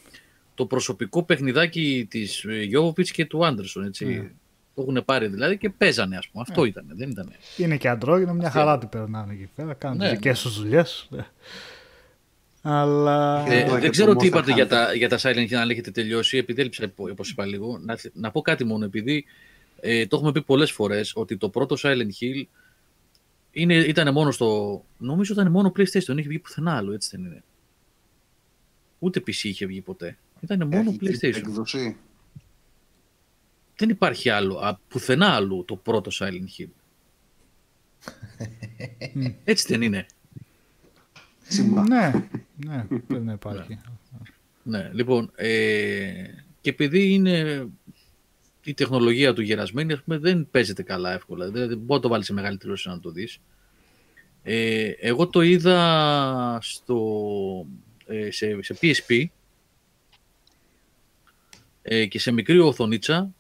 το 0.54 0.66
προσωπικό 0.66 1.22
παιχνιδάκι 1.22 2.06
της 2.10 2.44
Γιώβοβιτς 2.66 3.10
και 3.10 3.24
του 3.26 3.46
Άντερσον. 3.46 3.84
Έτσι. 3.84 4.04
Ναι. 4.04 4.30
Το 4.74 4.82
έχουν 4.82 5.04
πάρει 5.04 5.26
δηλαδή 5.26 5.58
και 5.58 5.70
παίζανε, 5.70 6.16
ας 6.16 6.28
πούμε. 6.28 6.44
Αυτό 6.48 6.64
ήταν. 6.64 6.84
Δεν 6.88 7.10
ήταν. 7.10 7.32
Είναι 7.56 7.76
και 7.76 7.88
αντρόγινο, 7.88 8.34
μια 8.34 8.50
χαρά 8.50 8.78
την 8.78 8.88
περνάνε 8.88 9.32
εκεί 9.32 9.48
πέρα. 9.54 9.74
Κάνουν 9.74 9.96
Ναι, 9.98 10.04
τις 10.08 10.12
δικές 10.12 10.40
τους 10.42 10.60
δουλειές. 10.62 11.06
Ναι. 11.10 11.26
Αλλά... 12.62 13.44
Ε, 13.48 13.58
Ε, 13.60 13.64
το 13.64 13.70
δεν 13.72 13.80
και 13.80 13.88
ξέρω 13.88 14.12
το 14.12 14.18
τι 14.18 14.24
Monster 14.26 14.28
είπατε 14.28 14.52
για 14.52 14.64
Hunter. 14.64 14.68
τα, 14.68 14.94
για 14.94 15.08
τα 15.08 15.18
Silent 15.18 15.48
Hill, 15.50 15.54
αν 15.54 15.70
έχετε 15.70 15.90
τελειώσει. 15.90 16.36
Επειδή 16.36 16.60
έλειψα, 16.60 16.92
όπως 16.96 17.30
είπα 17.30 17.46
λίγο, 17.46 17.78
να, 17.84 17.96
να 18.12 18.30
πω 18.30 18.40
κάτι 18.40 18.64
μόνο. 18.64 18.84
Επειδή 18.84 19.24
ε, 19.84 20.06
το 20.06 20.16
έχουμε 20.16 20.32
πει 20.32 20.42
πολλές 20.42 20.72
φορές 20.72 21.12
ότι 21.14 21.36
το 21.36 21.48
πρώτο 21.48 21.76
Silent 21.78 22.10
Hill 22.20 22.44
είναι, 23.50 23.74
ήταν 23.74 24.12
μόνο 24.12 24.30
στο. 24.30 24.84
Νομίζω 24.98 25.32
ήταν 25.32 25.50
μόνο 25.50 25.72
PlayStation, 25.76 26.04
δεν 26.06 26.18
είχε 26.18 26.28
βγει 26.28 26.38
πουθενά 26.38 26.76
άλλο, 26.76 26.92
έτσι 26.92 27.08
δεν 27.16 27.24
είναι. 27.24 27.42
Ούτε 28.98 29.20
PC 29.20 29.42
είχε 29.42 29.66
βγει 29.66 29.80
ποτέ. 29.80 30.18
Ήταν 30.40 30.66
μόνο 30.66 30.90
Αρχική 30.90 31.06
PlayStation. 31.06 31.36
Έκδοση. 31.36 31.96
Δεν 33.76 33.88
υπάρχει 33.88 34.30
άλλο, 34.30 34.56
α, 34.58 34.78
πουθενά 34.88 35.26
άλλο 35.26 35.62
το 35.62 35.76
πρώτο 35.76 36.10
Silent 36.14 36.58
Hill. 36.58 36.70
έτσι 39.44 39.66
δεν 39.68 39.82
είναι. 39.82 40.06
Τσιμπά. 41.48 41.82
Ναι, 41.82 42.28
ναι, 42.56 42.86
πρέπει 43.06 43.24
να 43.24 43.32
υπάρχει. 43.32 43.78
Ναι, 44.62 44.90
λοιπόν, 44.92 45.32
ε, 45.34 46.24
και 46.60 46.70
επειδή 46.70 47.12
είναι 47.12 47.66
η 48.64 48.74
τεχνολογία 48.74 49.32
του 49.32 49.42
γερασμένη, 49.42 49.92
ας 49.92 50.02
πούμε, 50.02 50.18
δεν 50.18 50.48
παίζεται 50.50 50.82
καλά 50.82 51.12
εύκολα. 51.12 51.50
Δηλαδή, 51.50 51.68
δεν 51.68 51.78
μπορεί 51.78 51.92
να 51.92 52.00
το 52.00 52.08
βάλεις 52.08 52.26
σε 52.26 52.32
μεγάλη 52.32 52.56
τηλεόραση 52.56 52.88
να 52.88 53.00
το 53.00 53.10
δεις. 53.10 53.40
Ε, 54.42 54.90
εγώ 54.98 55.28
το 55.28 55.40
είδα 55.40 56.58
στο, 56.62 57.66
ε, 58.06 58.30
σε, 58.30 58.62
σε 58.62 58.78
PSP 58.80 59.24
ε, 61.82 62.06
και 62.06 62.18
σε 62.18 62.32
μικρή 62.32 62.58
οθονίτσα 62.58 63.34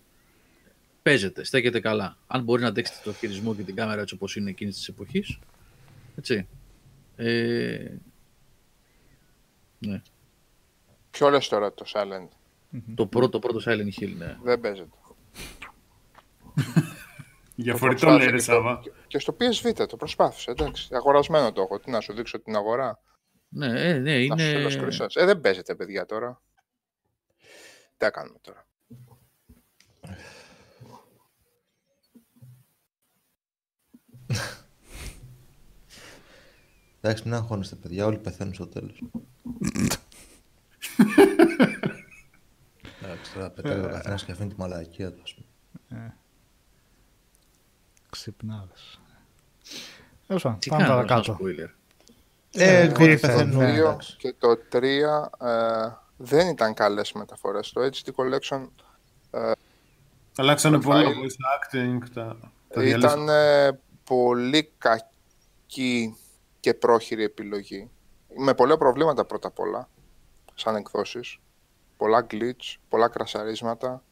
παίζεται, 1.02 1.44
στέκεται 1.44 1.80
καλά. 1.80 2.16
Αν 2.26 2.42
μπορεί 2.42 2.62
να 2.62 2.68
αντέξετε 2.68 3.00
το 3.04 3.12
χειρισμό 3.12 3.54
και 3.54 3.62
την 3.62 3.74
κάμερα 3.74 4.00
έτσι 4.00 4.14
όπως 4.14 4.36
είναι 4.36 4.50
εκείνης 4.50 4.76
της 4.76 4.88
εποχής. 4.88 5.38
Έτσι. 6.16 6.46
Ε, 7.16 7.96
ναι. 9.78 10.02
Ποιο 11.10 11.30
λες 11.30 11.48
τώρα 11.48 11.74
το 11.74 11.84
Silent; 11.92 12.28
Το 12.94 13.06
πρώτο, 13.06 13.38
πρώτο 13.38 13.60
Silent 13.64 14.00
Hill, 14.00 14.14
ναι. 14.16 14.36
Δεν 14.42 14.60
παίζεται. 14.60 14.96
Για 17.54 17.72
Το 17.72 17.78
φορητό 17.78 18.06
λέει 18.08 18.16
ρε 18.18 18.30
προσπάθησε 18.30 18.52
Σάβα. 18.62 18.80
και- 18.82 18.90
Και 19.06 19.18
στο 19.18 19.36
PSV 19.40 19.86
το 19.88 19.96
προσπάθησε, 19.96 20.50
εντάξει. 20.50 20.88
Αγορασμένο 20.94 21.52
το 21.52 21.62
έχω. 21.62 21.78
Τι 21.80 21.90
να 21.90 22.00
σου 22.00 22.12
δείξω 22.12 22.40
την 22.40 22.56
αγορά. 22.56 23.00
Ναι, 23.48 23.66
ε, 23.80 23.98
ναι, 23.98 24.26
Να 24.26 24.36
σου 24.38 24.46
στείλω 24.46 24.68
είναι... 24.68 24.88
screenshots. 24.88 25.14
Ε, 25.14 25.24
δεν 25.24 25.40
παίζεται, 25.40 25.74
παιδιά, 25.74 26.06
τώρα. 26.06 26.42
Τι 27.96 28.10
κάνουμε 28.10 28.38
τώρα. 28.40 28.66
Εντάξει, 37.00 37.22
μην 37.24 37.34
αγχώνεστε, 37.34 37.74
παιδιά. 37.76 38.06
Όλοι 38.06 38.18
πεθαίνουν 38.18 38.54
στο 38.54 38.66
τέλος. 38.66 39.02
Εντάξει, 43.02 43.32
τώρα 43.34 43.50
πετάει 43.50 43.78
ο 43.80 43.88
καθένας 43.88 44.24
και 44.24 44.32
αφήνει 44.32 44.48
τη 44.48 44.54
μαλακία 44.58 45.12
του, 45.12 45.22
ας 45.22 45.34
πούμε. 45.34 45.46
Ξυπνάδες. 48.16 49.00
Τέλος 50.26 50.42
πάντων, 50.42 50.58
Τι 50.58 50.68
πάμε 50.70 50.82
κάνω, 50.82 50.96
σαν 50.96 51.06
παρακάτω. 51.06 51.38
spoiler. 51.40 51.68
Ε, 52.54 52.86
τι 52.88 53.02
όλοι 53.02 53.12
ήθελε, 53.12 53.32
πεθαίνουν. 53.32 53.56
ναι. 53.58 53.66
Το 53.66 53.72
2 53.72 53.88
εντάξει. 53.88 54.16
και 54.16 54.34
το 54.38 54.56
3 54.72 54.82
ε, 55.40 55.92
δεν 56.16 56.48
ήταν 56.48 56.74
καλές 56.74 57.12
μεταφορές. 57.12 57.72
Το 57.72 57.80
HD 57.80 58.08
Collection 58.16 58.66
Αλλάξανε 60.36 60.80
πολλά 60.80 61.00
Profile. 61.02 61.06
voice 61.06 61.76
acting, 61.76 61.98
τα, 62.14 62.36
τα 62.68 62.80
διαλύσανε. 62.80 63.22
ήταν 63.22 63.28
ε, 63.28 63.80
πολύ 64.04 64.72
κακή 64.78 66.16
και 66.60 66.74
πρόχειρη 66.74 67.22
επιλογή. 67.22 67.90
Με 68.36 68.54
πολλά 68.54 68.76
προβλήματα 68.76 69.24
πρώτα 69.24 69.48
απ' 69.48 69.58
όλα, 69.58 69.88
σαν 70.54 70.76
εκδόσεις. 70.76 71.38
Πολλά 71.96 72.26
glitch, 72.30 72.74
πολλά 72.88 73.08
κρασαρίσματα. 73.08 74.02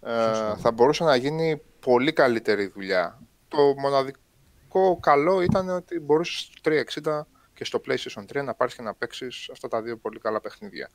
Ε, 0.00 0.54
θα 0.56 0.70
μπορούσε 0.74 1.04
να 1.04 1.16
γίνει 1.16 1.62
πολύ 1.86 2.12
καλύτερη 2.12 2.66
δουλειά. 2.66 3.18
Το 3.48 3.74
μοναδικό 3.78 4.98
καλό 5.00 5.40
ήταν 5.40 5.68
ότι 5.68 6.00
μπορούσες 6.00 6.50
στο 6.58 6.70
360 7.04 7.20
και 7.54 7.64
στο 7.64 7.80
PlayStation 7.86 8.38
3 8.38 8.44
να 8.44 8.54
πάρεις 8.54 8.74
και 8.74 8.82
να 8.82 8.94
παίξεις 8.94 9.48
αυτά 9.52 9.68
τα 9.68 9.82
δύο 9.82 9.96
πολύ 9.96 10.18
καλά 10.18 10.40
παιχνίδια. 10.40 10.90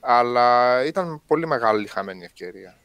Αλλά 0.00 0.84
ήταν 0.84 1.22
πολύ 1.26 1.46
μεγάλη 1.46 1.86
χαμένη 1.86 2.24
ευκαιρία. 2.24 2.76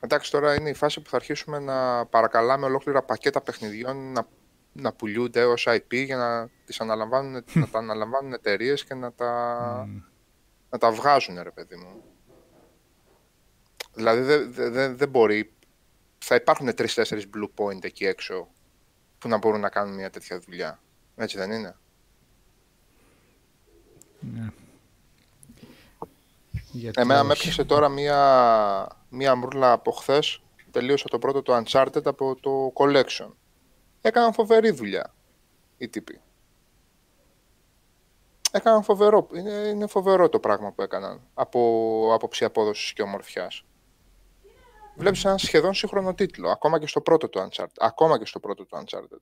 Εντάξει, 0.00 0.30
τώρα 0.30 0.54
είναι 0.54 0.68
η 0.68 0.74
φάση 0.74 1.00
που 1.00 1.10
θα 1.10 1.16
αρχίσουμε 1.16 1.58
να 1.58 2.06
παρακαλάμε 2.06 2.66
ολόκληρα 2.66 3.02
πακέτα 3.02 3.40
παιχνιδιών 3.40 4.12
να, 4.12 4.28
να 4.72 4.92
πουλιούνται 4.92 5.44
ως 5.44 5.66
IP 5.68 6.04
για 6.04 6.16
να, 6.16 6.48
τις 6.64 6.80
αναλαμβάνουν, 6.80 7.44
να 7.54 7.68
τα 7.68 7.78
αναλαμβάνουν 7.84 8.32
εταιρείες 8.32 8.84
και 8.84 8.94
να 8.94 9.12
τα, 9.12 9.88
να 10.70 10.78
τα 10.78 10.92
βγάζουν, 10.92 11.42
ρε 11.42 11.50
παιδί 11.50 11.76
μου. 11.76 12.15
Δηλαδή 13.96 14.20
δεν 14.20 14.52
δε, 14.52 14.70
δε, 14.70 14.88
δεν 14.88 15.08
μπορεί. 15.08 15.52
Θα 16.18 16.34
υπάρχουν 16.34 16.74
τρει-τέσσερι 16.74 17.30
blue 17.34 17.64
point 17.64 17.84
εκεί 17.84 18.04
έξω 18.06 18.48
που 19.18 19.28
να 19.28 19.38
μπορούν 19.38 19.60
να 19.60 19.68
κάνουν 19.68 19.94
μια 19.94 20.10
τέτοια 20.10 20.38
δουλειά. 20.38 20.80
Έτσι 21.16 21.36
δεν 21.36 21.50
είναι; 21.50 21.76
Γιατί 26.72 27.00
Εμένα 27.00 27.24
με 27.24 27.32
όχι; 27.32 27.40
έπιασε 27.40 27.64
τώρα 27.64 27.88
μία, 27.88 28.88
μία 29.08 29.34
μουρλα 29.34 29.72
από 29.72 29.90
χθες. 29.90 30.40
Τελείωσα 30.70 31.08
το 31.08 31.18
πρώτο 31.18 31.42
το 31.42 31.62
Uncharted 31.64 32.04
από 32.04 32.36
το 32.40 32.72
Collection. 32.74 33.30
Έκαναν 34.00 34.32
φοβερή 34.32 34.70
δουλειά 34.70 35.14
οι 35.78 35.88
τύποι. 35.88 36.20
Έκαναν 38.50 38.82
φοβερό. 38.82 39.28
Είναι, 39.34 39.50
είναι 39.50 39.86
φοβερό 39.86 40.28
το 40.28 40.38
πράγμα 40.38 40.72
που 40.72 40.82
έκαναν 40.82 41.20
από 41.34 42.10
άποψη 42.14 42.44
απόδοσης 42.44 42.92
και 42.92 43.02
ομορφιάς. 43.02 43.64
Βλέπεις 44.96 45.24
έναν 45.24 45.38
σχεδόν 45.38 45.74
σύγχρονο 45.74 46.14
τίτλο, 46.14 46.50
ακόμα 46.50 46.78
και 46.78 46.86
στο 46.86 47.00
πρώτο 47.00 47.28
του 47.28 47.48
Uncharted. 47.48 47.66
Ακόμα 47.78 48.18
και 48.18 48.24
στο 48.26 48.40
πρώτο 48.40 48.64
του 48.64 48.76
Uncharted. 48.84 49.18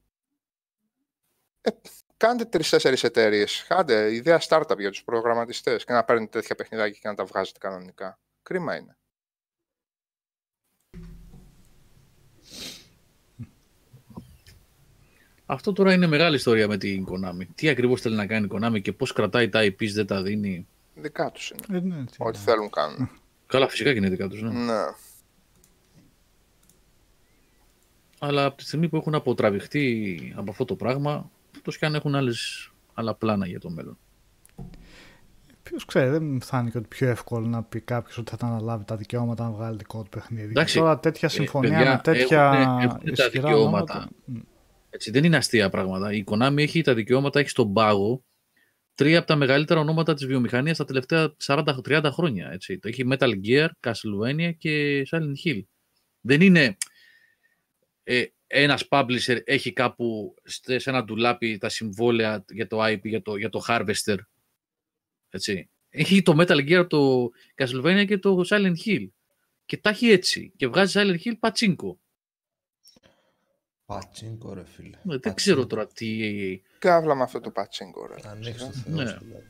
Ε, 1.60 1.70
κάντε 2.16 2.44
τρει-τέσσερι 2.44 2.96
εταιρείες. 3.02 3.64
Κάντε 3.68 4.14
ιδέα 4.14 4.40
startup 4.48 4.78
για 4.78 4.90
τους 4.90 5.04
προγραμματιστές 5.04 5.84
και 5.84 5.92
να 5.92 6.04
παίρνετε 6.04 6.30
τέτοια 6.40 6.54
παιχνιδάκια 6.54 6.98
και 7.02 7.08
να 7.08 7.14
τα 7.14 7.24
βγάζετε 7.24 7.58
κανονικά. 7.58 8.18
Κρίμα 8.42 8.76
είναι. 8.76 8.96
Αυτό 15.46 15.72
τώρα 15.72 15.92
είναι 15.92 16.06
μεγάλη 16.06 16.36
ιστορία 16.36 16.68
με 16.68 16.76
την 16.78 17.06
Konami. 17.08 17.46
Τι 17.54 17.68
ακριβώς 17.68 18.00
θέλει 18.00 18.16
να 18.16 18.26
κάνει 18.26 18.46
η 18.46 18.48
Konami 18.52 18.82
και 18.82 18.92
πώς 18.92 19.12
κρατάει 19.12 19.48
τα 19.48 19.60
IPs, 19.62 19.88
δεν 19.92 20.06
τα 20.06 20.22
δίνει. 20.22 20.66
Δικά 20.94 21.30
τους 21.30 21.50
είναι. 21.50 21.78
Ε, 21.78 21.80
ναι, 21.80 22.04
τι 22.04 22.14
Ό,τι 22.18 22.38
να- 22.38 22.44
θέλουν 22.44 22.70
κάνουν. 22.70 23.10
Καλά, 23.46 23.68
φυσικά 23.68 23.90
και 23.92 23.98
είναι 23.98 24.08
δικά 24.08 24.28
τους, 24.28 24.42
ναι. 24.42 24.50
ναι. 24.50 24.82
Αλλά 28.24 28.44
από 28.44 28.56
τη 28.56 28.64
στιγμή 28.64 28.88
που 28.88 28.96
έχουν 28.96 29.14
αποτραβηχτεί 29.14 30.32
από 30.36 30.50
αυτό 30.50 30.64
το 30.64 30.76
πράγμα, 30.76 31.30
τόσο 31.62 31.78
και 31.78 31.86
αν 31.86 31.94
έχουν 31.94 32.14
άλλες, 32.14 32.70
άλλα 32.94 33.14
πλάνα 33.14 33.46
για 33.46 33.60
το 33.60 33.70
μέλλον. 33.70 33.98
Ποιος 35.62 35.84
ξέρει, 35.84 36.10
δεν 36.10 36.24
μου 36.24 36.42
φάνηκε 36.42 36.78
ότι 36.78 36.88
πιο 36.88 37.08
εύκολο 37.08 37.46
να 37.46 37.62
πει 37.62 37.80
κάποιος 37.80 38.18
ότι 38.18 38.30
θα 38.30 38.36
τα 38.36 38.46
αναλάβει 38.46 38.84
τα 38.84 38.96
δικαιώματα 38.96 39.44
να 39.44 39.50
βγάλει 39.50 39.76
δικό 39.76 40.02
του 40.02 40.08
παιχνίδι. 40.08 40.48
Εντάξει, 40.50 40.74
Και 40.74 40.80
τώρα 40.80 40.98
τέτοια 41.00 41.28
ε, 41.32 41.34
συμφωνία 41.34 41.70
παιδιά, 41.76 41.90
με 41.92 42.00
τέτοια 42.02 42.52
έχουνε- 42.52 42.82
έχουνε 42.82 43.12
τα 43.12 43.24
ισχυρά 43.24 43.28
δικαιώματα. 43.48 43.94
ονόματα. 43.94 44.08
Μ. 44.24 44.36
Έτσι, 44.90 45.10
δεν 45.10 45.24
είναι 45.24 45.36
αστεία 45.36 45.68
πράγματα. 45.70 46.12
Η 46.12 46.24
Konami 46.26 46.58
έχει 46.58 46.82
τα 46.82 46.94
δικαιώματα, 46.94 47.40
έχει 47.40 47.48
στον 47.48 47.72
πάγο 47.72 48.24
τρία 48.94 49.18
από 49.18 49.26
τα 49.26 49.36
μεγαλύτερα 49.36 49.80
ονόματα 49.80 50.14
της 50.14 50.26
βιομηχανίας 50.26 50.76
τα 50.76 50.84
τελευταία 50.84 51.34
40-30 51.46 52.08
χρόνια. 52.12 52.48
Έτσι. 52.52 52.78
Το 52.78 52.88
έχει 52.88 53.04
Metal 53.10 53.30
Gear, 53.46 53.68
Castlevania 53.80 54.50
και 54.58 55.02
Silent 55.10 55.46
Hill. 55.48 55.60
Δεν 56.20 56.40
είναι 56.40 56.76
ε, 58.04 58.24
ένας 58.46 58.86
publisher 58.90 59.40
έχει 59.44 59.72
κάπου 59.72 60.34
στε- 60.44 60.80
σε 60.80 60.90
ένα 60.90 61.04
ντουλάπι 61.04 61.58
τα 61.58 61.68
συμβόλαια 61.68 62.44
για 62.48 62.66
το 62.66 62.84
IP, 62.84 63.00
για 63.02 63.22
το, 63.22 63.36
για 63.36 63.48
το 63.48 63.64
Harvester. 63.68 64.16
Έτσι. 65.30 65.68
Έχει 65.88 66.22
το 66.22 66.34
Metal 66.38 66.68
Gear, 66.68 66.86
το 66.88 67.30
Castlevania 67.54 68.04
και 68.06 68.18
το 68.18 68.40
Silent 68.50 68.74
Hill. 68.84 69.08
Και 69.66 69.76
τα 69.76 69.90
έχει 69.90 70.08
έτσι. 70.10 70.52
Και 70.56 70.66
βγάζει 70.66 70.92
Silent 71.00 71.26
Hill 71.28 71.32
πατσίνκο. 71.38 71.98
Πατσίνκο, 73.86 74.54
ρε 74.54 74.64
φίλε. 74.64 74.88
Ε, 74.96 75.00
Δεν 75.04 75.20
Πατσίνκο. 75.20 75.34
ξέρω 75.34 75.66
τώρα 75.66 75.86
τι... 75.86 76.60
Κάβλα 76.78 77.14
με 77.14 77.22
αυτό 77.22 77.40
το 77.40 77.50
πατσίνκο, 77.50 78.06
ρε. 78.06 78.28
Ανοίξ 78.28 78.58
το 78.58 78.70
Θεός, 78.70 78.86
Ναι. 78.96 79.04
δηλαδή. 79.04 79.44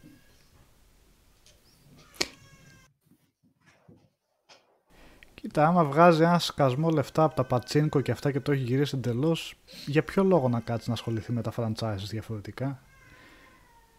Κοίτα, 5.44 5.66
άμα 5.66 5.84
βγάζει 5.84 6.22
ένα 6.22 6.38
σκασμό 6.38 6.88
λεφτά 6.90 7.22
από 7.22 7.34
τα 7.34 7.44
πατσίνκο 7.44 8.00
και 8.00 8.10
αυτά 8.10 8.30
και 8.30 8.40
το 8.40 8.52
έχει 8.52 8.62
γυρίσει 8.62 8.96
εντελώς, 8.96 9.54
για 9.86 10.02
ποιο 10.04 10.24
λόγο 10.24 10.48
να 10.48 10.60
κάτσει 10.60 10.88
να 10.88 10.94
ασχοληθεί 10.94 11.32
με 11.32 11.42
τα 11.42 11.52
franchises 11.56 12.06
διαφορετικά; 12.08 12.82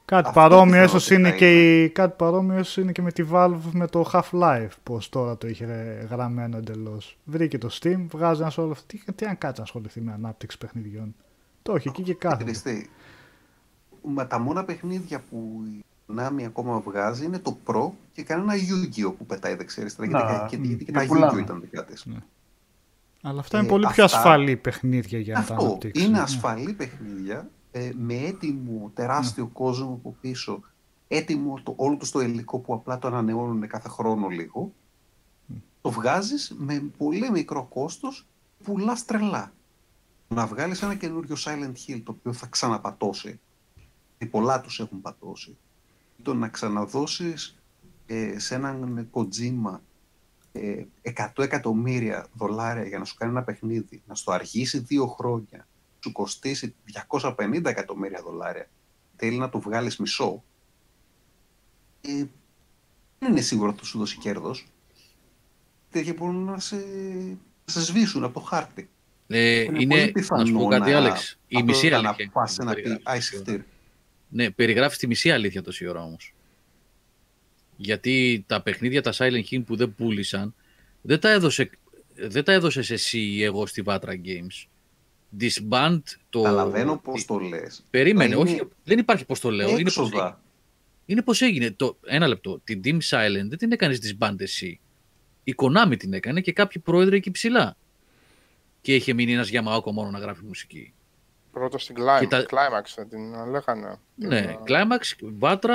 Κάτι 0.06 0.28
Αυτό 0.28 0.40
παρόμοιο 0.40 0.66
πιθανότητα 0.66 0.98
ίσως 0.98 1.10
είναι, 1.10 1.28
είναι. 1.28 1.38
και, 1.38 1.84
η- 1.84 1.90
κάτι 1.90 2.14
παρόμοιο 2.18 2.60
ίσως 2.60 2.78
είναι 2.78 2.92
και 2.92 3.02
με 3.02 3.12
τη 3.12 3.24
Valve 3.32 3.60
με 3.72 3.88
το 3.88 4.10
Half-Life, 4.14 4.70
πως 4.84 5.10
τώρα 5.10 5.38
το 5.38 5.48
είχε 5.48 5.66
γραμμένο 6.10 6.58
εντελώς. 6.58 7.18
Βρήκε 7.24 7.58
το 7.58 7.70
Steam, 7.82 8.06
βγάζει 8.12 8.42
ένα 8.42 8.52
όλο 8.58 8.72
αυτό. 8.72 8.86
Τι, 8.88 9.14
τι 9.16 9.26
αν 9.26 9.38
κάτσει 9.38 9.60
να 9.60 9.64
ασχοληθεί 9.66 10.02
με 10.02 10.12
ανάπτυξη 10.12 10.58
παιχνιδιών; 10.58 11.16
Το 11.62 11.76
έχει 11.76 11.88
εκεί 11.88 12.02
και 12.04 12.14
κάθεται. 12.14 12.44
Χριστί, 12.44 12.90
με 14.04 14.26
τα 14.26 14.40
μόνα 14.40 14.64
παιχνίδια 14.66 15.24
που 15.30 15.64
η 16.08 16.14
Konami 16.16 16.44
ακόμα 16.44 16.80
βγάζει 16.80 17.26
είναι 17.26 17.40
το 17.40 17.58
Pro 17.66 17.90
και 18.14 18.24
κανένα 18.24 18.54
Yu-Gi-Oh! 18.54 19.14
που 19.18 19.26
πετάει 19.26 19.56
δεξιά-αριστερά. 19.56 20.08
Γιατί, 20.08 20.34
Να, 20.34 20.46
και, 20.48 20.58
μ, 20.58 20.64
γιατί 20.64 20.86
και 20.86 20.92
και 20.92 20.98
τα 20.98 21.06
πουλάνε. 21.06 21.32
Yu-Gi-Oh! 21.32 21.44
ήταν 21.44 21.62
δικά 21.62 21.86
της. 21.86 22.06
Αλλά 23.22 23.40
αυτά 23.40 23.58
είναι 23.58 23.68
Ε, 23.68 23.70
πολύ 23.70 23.88
πιο 23.88 24.04
αυτά- 24.04 24.18
ασφαλή 24.18 24.56
παιχνίδια 24.56 25.20
για 25.20 25.34
να 25.34 25.44
τα 25.46 25.54
Αυτό 25.54 25.66
αναπτύξεις. 25.66 26.06
είναι 26.08 26.16
Ναι. 26.18 26.24
ασφαλή 26.24 26.74
παιχνίδια 26.74 27.50
ε, 27.72 27.92
με 27.98 28.14
έτοιμο 28.14 28.92
τεράστιο 28.94 29.48
κόσμο 29.48 29.94
από 29.94 30.16
πίσω. 30.22 30.60
Έτοιμο 31.08 31.60
το, 31.64 31.74
όλο 31.78 31.98
το 31.98 32.06
στο 32.06 32.22
υλικό 32.22 32.60
που 32.60 32.74
απλά 32.74 33.00
το 33.00 33.08
ανανεώνουν 33.08 33.68
κάθε 33.68 33.90
χρόνο 33.90 34.28
λίγο. 34.28 34.72
Το 35.82 35.92
βγάζεις 35.92 36.56
με 36.58 36.84
πολύ 36.98 37.32
μικρό 37.32 37.64
κόστος, 37.64 38.26
πουλάς 38.64 39.06
τρελά. 39.06 39.52
Να 40.28 40.46
βγάλεις 40.46 40.82
ένα 40.82 40.96
καινούριο 40.96 41.36
Silent 41.40 41.74
Hill 41.88 42.02
το 42.04 42.12
οποίο 42.18 42.34
θα 42.34 42.48
ξαναπατώσει. 42.48 43.40
Γιατί 44.18 44.26
πολλά 44.38 44.62
τους 44.62 44.80
έχουν 44.80 45.02
πατώσει. 45.02 45.58
Το 46.24 46.34
να 46.34 46.48
ξαναδώσεις 46.48 47.58
ε, 48.06 48.40
σε 48.40 48.56
έναν 48.56 49.10
Kojima 49.12 49.80
ε, 50.52 50.84
100 51.36 51.44
εκατομμύρια 51.44 52.28
δολάρια 52.34 52.86
για 52.88 52.98
να 53.00 53.06
σου 53.06 53.16
κάνει 53.16 53.32
ένα 53.32 53.44
παιχνίδι, 53.44 54.02
να 54.08 54.16
στο 54.16 54.32
αργήσει 54.32 54.80
δύο 54.80 55.08
χρόνια, 55.08 55.68
σου 56.04 56.12
κοστίσει 56.12 56.76
250 57.10 57.66
εκατομμύρια 57.66 58.22
δολάρια, 58.22 58.68
θέλει 59.16 59.38
να 59.38 59.50
το 59.50 59.60
βγάλεις 59.60 59.98
μισό, 59.98 60.44
ε, 62.02 62.24
δεν 63.20 63.32
είναι 63.32 63.42
σίγουρο 63.42 63.70
ότι 63.70 63.80
θα 63.80 63.86
σου 63.86 63.98
δώσει 63.98 64.18
κέρδος. 64.18 64.66
Τέτοια 65.90 66.14
μπορούν 66.18 66.44
να 66.44 66.60
σε, 66.60 66.76
να 67.66 67.72
σε 67.74 67.82
σβήσουν 67.82 68.24
από 68.24 68.34
το 68.34 68.40
χάρτη. 68.40 68.90
Ε, 69.28 69.62
Είναι 69.62 69.82
είναι, 69.82 69.96
πολύ 70.00 70.12
πιθανό 70.12 70.42
να 70.42 70.48
σου 70.48 70.54
πω 70.54 70.66
κάτι, 70.68 70.92
να- 70.92 70.98
Άλεξ. 70.98 71.40
Η 71.48 71.56
αυτό 71.56 71.66
μισή 71.68 71.90
να 71.90 71.98
αλήθεια. 71.98 72.30
πας 72.34 72.56
δεν 72.56 72.66
να 72.66 72.74
πει 72.74 72.82
περιγράφεις 72.82 73.08
«Α, 73.08 73.14
τόση 73.16 73.36
ώρα. 73.36 73.42
εισιτήριο». 73.42 73.66
Ναι, 74.36 74.52
περιγράφεις 74.52 74.98
τη 74.98 75.08
μισή 75.08 75.32
αλήθεια 75.32 75.62
τόση 75.62 75.88
ώρα 75.88 76.04
όμως. 76.04 76.34
Γιατί 77.76 78.44
τα 78.48 78.62
παιχνίδια 78.62 79.02
τα 79.02 79.14
Silent 79.16 79.44
Hill 79.52 79.64
που 79.66 79.76
δεν 79.76 79.96
πούλησαν, 79.96 80.54
δεν 81.02 81.20
τα 81.20 81.30
έδωσε, 81.30 81.70
δεν 82.16 82.44
τα 82.44 82.52
έδωσες 82.52 82.90
εσύ 82.90 83.20
ή 83.20 83.44
εγώ 83.44 83.66
στη 83.66 83.84
Vatra 83.86 84.16
Games. 84.26 84.68
Disband 85.40 86.02
το... 86.30 86.42
Καταλαβαίνω 86.42 86.98
πώς 86.98 87.26
το 87.26 87.40
λες. 87.40 87.86
Περίμενε, 87.90 88.36
Μα 88.36 88.42
είναι 88.42 88.52
όχι, 88.52 88.68
δεν 88.84 89.00
υπάρχει 89.00 89.26
πώς 89.26 89.40
το 89.40 89.50
λέω. 89.50 89.70
Είναι 89.70 89.84
πώς, 89.84 89.98
Έξοδα. 89.98 90.24
έγινε. 90.24 90.38
είναι 91.06 91.22
πώς 91.22 91.42
έγινε. 91.42 91.72
Το, 91.72 91.98
ένα 92.06 92.28
λεπτό. 92.28 92.62
Την 92.64 92.82
Team 92.84 92.98
Silent 93.10 93.46
δεν 93.48 93.58
την 93.58 93.72
έκανες 93.72 94.00
Disband 94.02 94.40
εσύ. 94.42 94.80
Η 95.44 95.54
Konami 95.58 95.98
την 95.98 96.14
έκανε 96.14 96.42
και 96.42 96.54
κάποιοι 96.54 96.82
πρόεδροι 96.82 97.18
εκεί 97.18 97.32
ψηλά. 97.32 97.78
Και 98.82 98.96
είχε 98.96 99.14
μείνει 99.14 99.34
ένας 99.34 99.50
Yamaoka 99.52 99.92
μόνο 99.92 100.10
να 100.10 100.20
γράφει 100.20 100.44
μουσική. 100.46 100.94
Πρώτο 101.56 101.78
στην 101.78 101.96
Climax, 102.00 102.20
Και 102.20 102.28
τα- 102.28 102.46
Climax 102.50 102.84
θα 102.86 103.06
την 103.06 103.30
λέγανε. 103.52 103.98
Ναι, 104.16 104.42
Την, 104.42 104.50
α, 104.50 104.64
Climax, 104.68 105.28
Vatra. 105.40 105.70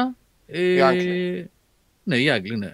Ε, 0.46 0.62
Οι 0.72 0.80
Άγγλοι. 0.80 1.50
Ναι, 2.02 2.16
οι 2.18 2.30
Άγγλοι, 2.30 2.56
ναι. 2.56 2.72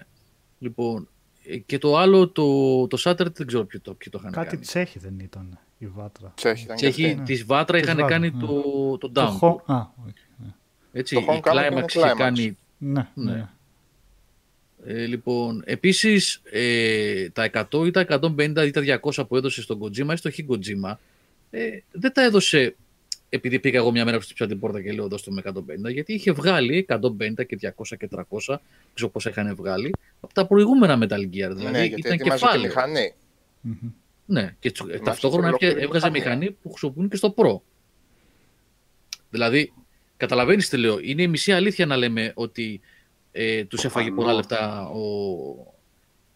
Λοιπόν, 0.59 1.07
ε, 1.45 1.57
και 1.57 1.77
το 1.77 1.97
άλλο, 1.97 2.27
το, 2.29 2.87
το 2.87 2.97
Shattered, 3.05 3.33
δεν 3.33 3.47
ξέρω 3.47 3.65
ποιο 3.65 3.79
το, 3.81 3.93
ποιο 3.93 4.11
το 4.11 4.17
είχαν 4.21 4.31
Κάτι 4.31 4.47
κάνει. 4.49 4.61
τσέχη 4.61 4.99
δεν 4.99 5.19
ήταν 5.19 5.59
η 5.77 5.87
Βάτρα. 5.87 6.31
Τσέχη 6.35 6.63
ήταν 6.63 6.75
και 6.75 6.89
Τσέχοι 6.89 7.05
αυτή. 7.11 7.21
της 7.23 7.45
Vatra 7.47 7.67
Της 7.71 7.81
είχαν 7.81 7.97
Vatra, 8.03 8.07
κάνει 8.07 8.29
ναι. 8.29 8.39
το, 8.39 8.97
το 8.97 9.09
Το 9.09 9.21
Down. 9.25 9.29
χω... 9.37 9.61
Α, 9.65 9.85
όχι. 10.07 10.25
ναι. 10.37 10.47
Έτσι, 10.91 11.15
Το 11.15 11.21
η 11.21 11.25
Homecoming 11.27 11.71
είναι 11.71 11.81
Climax 11.83 11.89
είχε 11.89 11.99
Climax. 12.11 12.15
κάνει 12.17 12.57
Ναι, 12.77 13.07
Ναι. 13.13 13.31
ναι. 13.31 13.47
Ε, 14.85 15.05
λοιπόν, 15.05 15.61
επίσης 15.65 16.41
ε, 16.51 17.29
τα 17.29 17.49
100 17.71 17.85
ή 17.85 17.91
τα 17.91 18.05
150 18.09 18.65
ή 18.65 18.71
τα 18.71 18.99
200 19.01 19.27
που 19.27 19.35
έδωσε 19.35 19.61
στον 19.61 19.79
Kojima 19.81 20.11
ή 20.13 20.15
στο 20.15 20.29
Hideo 20.37 20.53
Kojima 20.53 20.93
ε, 21.51 21.67
δεν 21.91 22.13
τα 22.13 22.23
έδωσε 22.23 22.75
επειδή 23.29 23.59
πήγα 23.59 23.77
εγώ 23.77 23.91
μια 23.91 24.05
μέρα 24.05 24.17
που 24.17 24.23
χτύπησα 24.23 24.47
την 24.47 24.59
πόρτα 24.59 24.81
και 24.81 24.91
λέω 24.91 25.07
δώστε 25.07 25.31
με 25.31 25.41
150 25.45 25.91
γιατί 25.91 26.13
είχε 26.13 26.31
βγάλει 26.31 26.85
150 26.89 26.99
και 27.47 27.73
200 27.77 27.97
και 27.97 28.07
300 28.15 28.21
δεν 28.47 28.59
ξέρω 28.93 29.09
πόσα 29.09 29.29
είχαν 29.29 29.55
βγάλει 29.55 29.93
από 30.19 30.33
τα 30.33 30.47
προηγούμενα 30.47 30.97
Metal 31.01 31.19
Gear 31.21 31.29
δηλαδή 31.31 31.63
ναι, 31.71 31.83
γιατί 31.83 31.99
ήταν 31.99 32.11
ετοιμάζει 32.11 32.19
και 32.23 32.29
κεφάλαιο 32.29 32.61
μηχανή. 32.67 33.13
Μμμ. 33.61 33.75
ναι, 34.25 34.55
και 34.59 34.71
τσου- 34.71 34.85
Ετοιμάζει 34.87 35.03
ταυτόχρονα 35.09 35.47
ολόκληρη 35.47 35.73
έπια- 35.73 35.85
έβγαζε 35.85 36.09
μηχανή. 36.09 36.35
μηχανή 36.37 36.57
που 36.61 36.69
χρησιμοποιούν 36.69 37.09
και 37.09 37.15
στο 37.15 37.33
Pro 37.37 37.59
δηλαδή 39.29 39.73
καταλαβαίνεις 40.17 40.69
τι 40.69 40.77
λέω 40.77 40.99
είναι 41.01 41.21
η 41.21 41.27
μισή 41.27 41.51
αλήθεια 41.51 41.85
να 41.85 41.95
λέμε 41.97 42.31
ότι 42.35 42.81
ε, 43.31 43.63
τους 43.65 43.85
έφαγε 43.85 44.11
πολλά 44.11 44.33
Προφανώς. 44.41 44.49
λεφτά 44.49 44.87
ο 44.89 45.76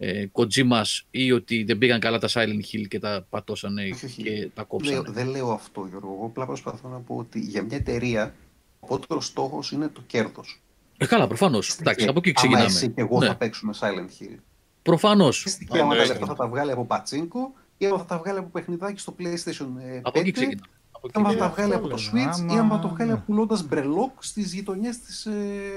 ε, 0.03 0.25
Kojima 0.33 0.81
ή 1.11 1.31
ότι 1.31 1.63
δεν 1.63 1.77
πήγαν 1.77 1.99
καλά 1.99 2.19
τα 2.19 2.27
Silent 2.31 2.61
Hill 2.73 2.87
και 2.87 2.99
τα 2.99 3.25
πατώσανε 3.29 3.81
Όχι, 3.81 4.05
όχι. 4.05 4.23
και 4.23 4.29
τα 4.29 4.39
Λέω, 4.55 4.65
κόψανε; 4.65 5.01
δεν 5.07 5.27
λέω 5.27 5.51
αυτό, 5.51 5.85
Γιώργο. 5.89 6.13
Εγώ 6.17 6.25
απλά 6.25 6.45
προσπαθώ 6.45 6.89
να 6.89 6.97
πω 6.97 7.15
ότι 7.15 7.39
για 7.39 7.63
μια 7.63 7.77
εταιρεία 7.77 8.33
ο 8.79 8.85
απότερος 8.95 9.25
στόχος 9.25 9.71
είναι 9.71 9.87
το 9.87 10.01
κέρδος. 10.07 10.61
Ε, 10.97 11.05
καλά, 11.05 11.27
προφανώς. 11.27 11.77
Εντάξει, 11.79 12.07
από 12.07 12.19
εκεί 12.19 12.31
ξεκινάμε. 12.31 12.65
Άμα 12.65 12.75
εσύ 12.75 12.89
και 12.89 13.01
εγώ 13.01 13.19
ναι. 13.19 13.25
θα 13.25 13.35
παίξουμε 13.35 13.73
Silent 13.79 14.23
Hill. 14.23 14.37
Προφανώς. 14.81 15.43
Και 15.43 15.65
άμα 15.69 15.77
τα 15.77 15.79
εννοείται. 15.79 16.05
λεφτά 16.05 16.25
θα 16.25 16.35
τα 16.35 16.47
βγάλει 16.47 16.71
από 16.71 16.85
πατσίνκο 16.85 17.53
ή 17.77 17.85
άμα 17.85 17.97
θα 17.97 18.05
τα 18.05 18.17
βγάλει 18.17 18.37
από 18.37 18.49
παιχνιδάκι 18.49 18.99
στο 18.99 19.15
PlayStation 19.19 19.67
ε, 19.81 19.97
5. 19.97 19.99
Από 20.03 20.19
εκεί 20.19 20.31
ξεκινάμε. 20.31 20.67
Από 20.91 21.07
εκεί 21.07 21.17
Άμα 21.17 21.31
θα 21.31 21.35
ξεκινάμε. 21.35 21.37
τα 21.39 21.45
αυτό 21.45 21.61
βγάλει 21.61 21.73
από 21.73 21.87
το 21.87 21.97
λέμε. 22.13 22.29
Switch 22.29 22.39
Άμα- 22.39 22.53
ή 22.53 22.57
άμα 22.57 22.79
το 22.79 22.87
βγάλει 22.87 23.11
ναι. 23.11 23.17
πουλώντα 23.17 23.61
μπρελόκ 23.67 24.23
στις 24.23 24.53
γειτονιές 24.53 24.99
της 24.99 25.25
ε, 25.25 25.31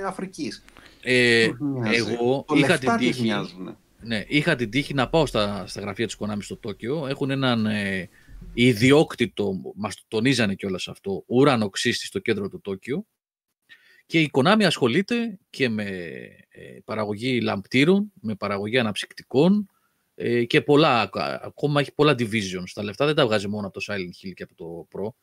Αφρικής. 0.06 0.64
Ε, 1.02 1.48
εγώ 1.92 2.44
το 2.46 2.54
είχα 2.54 2.68
λεφτά 2.68 2.96
την 2.96 3.08
τους 3.08 3.16
τύχη. 3.16 3.32
Μοιάζουν. 4.04 4.26
Ναι, 4.28 4.36
είχα 4.36 4.56
την 4.56 4.70
τύχη 4.70 4.94
να 4.94 5.08
πάω 5.08 5.26
στα, 5.26 5.66
στα 5.66 5.80
γραφεία 5.80 6.06
της 6.06 6.16
Konami 6.18 6.42
στο 6.42 6.56
Τόκιο. 6.56 7.06
Έχουν 7.06 7.30
έναν 7.30 7.66
ε, 7.66 8.08
ιδιόκτητο, 8.54 9.60
μας 9.74 9.94
το 9.94 10.02
τονίζανε 10.08 10.54
κιόλας 10.54 10.88
αυτό, 10.88 11.24
ουρανοξύστη 11.26 12.06
στο 12.06 12.18
κέντρο 12.18 12.48
του 12.48 12.60
Τόκιο. 12.60 13.06
Και 14.06 14.20
η 14.20 14.30
Konami 14.32 14.62
ασχολείται 14.62 15.38
και 15.50 15.68
με 15.68 15.84
ε, 16.48 16.78
παραγωγή 16.84 17.40
λαμπτήρων, 17.40 18.12
με 18.20 18.34
παραγωγή 18.34 18.78
αναψυκτικών 18.78 19.68
ε, 20.14 20.44
και 20.44 20.60
πολλά, 20.60 21.00
α- 21.00 21.40
ακόμα 21.42 21.80
έχει 21.80 21.92
πολλά 21.94 22.12
divisions. 22.12 22.70
Τα 22.74 22.82
λεφτά 22.82 23.06
δεν 23.06 23.14
τα 23.14 23.26
βγάζει 23.26 23.48
μόνο 23.48 23.66
από 23.66 23.80
το 23.80 23.84
Silent 23.88 24.26
Hill 24.26 24.32
και 24.34 24.42
από 24.42 24.54
το 24.54 24.88
Pro. 24.92 25.14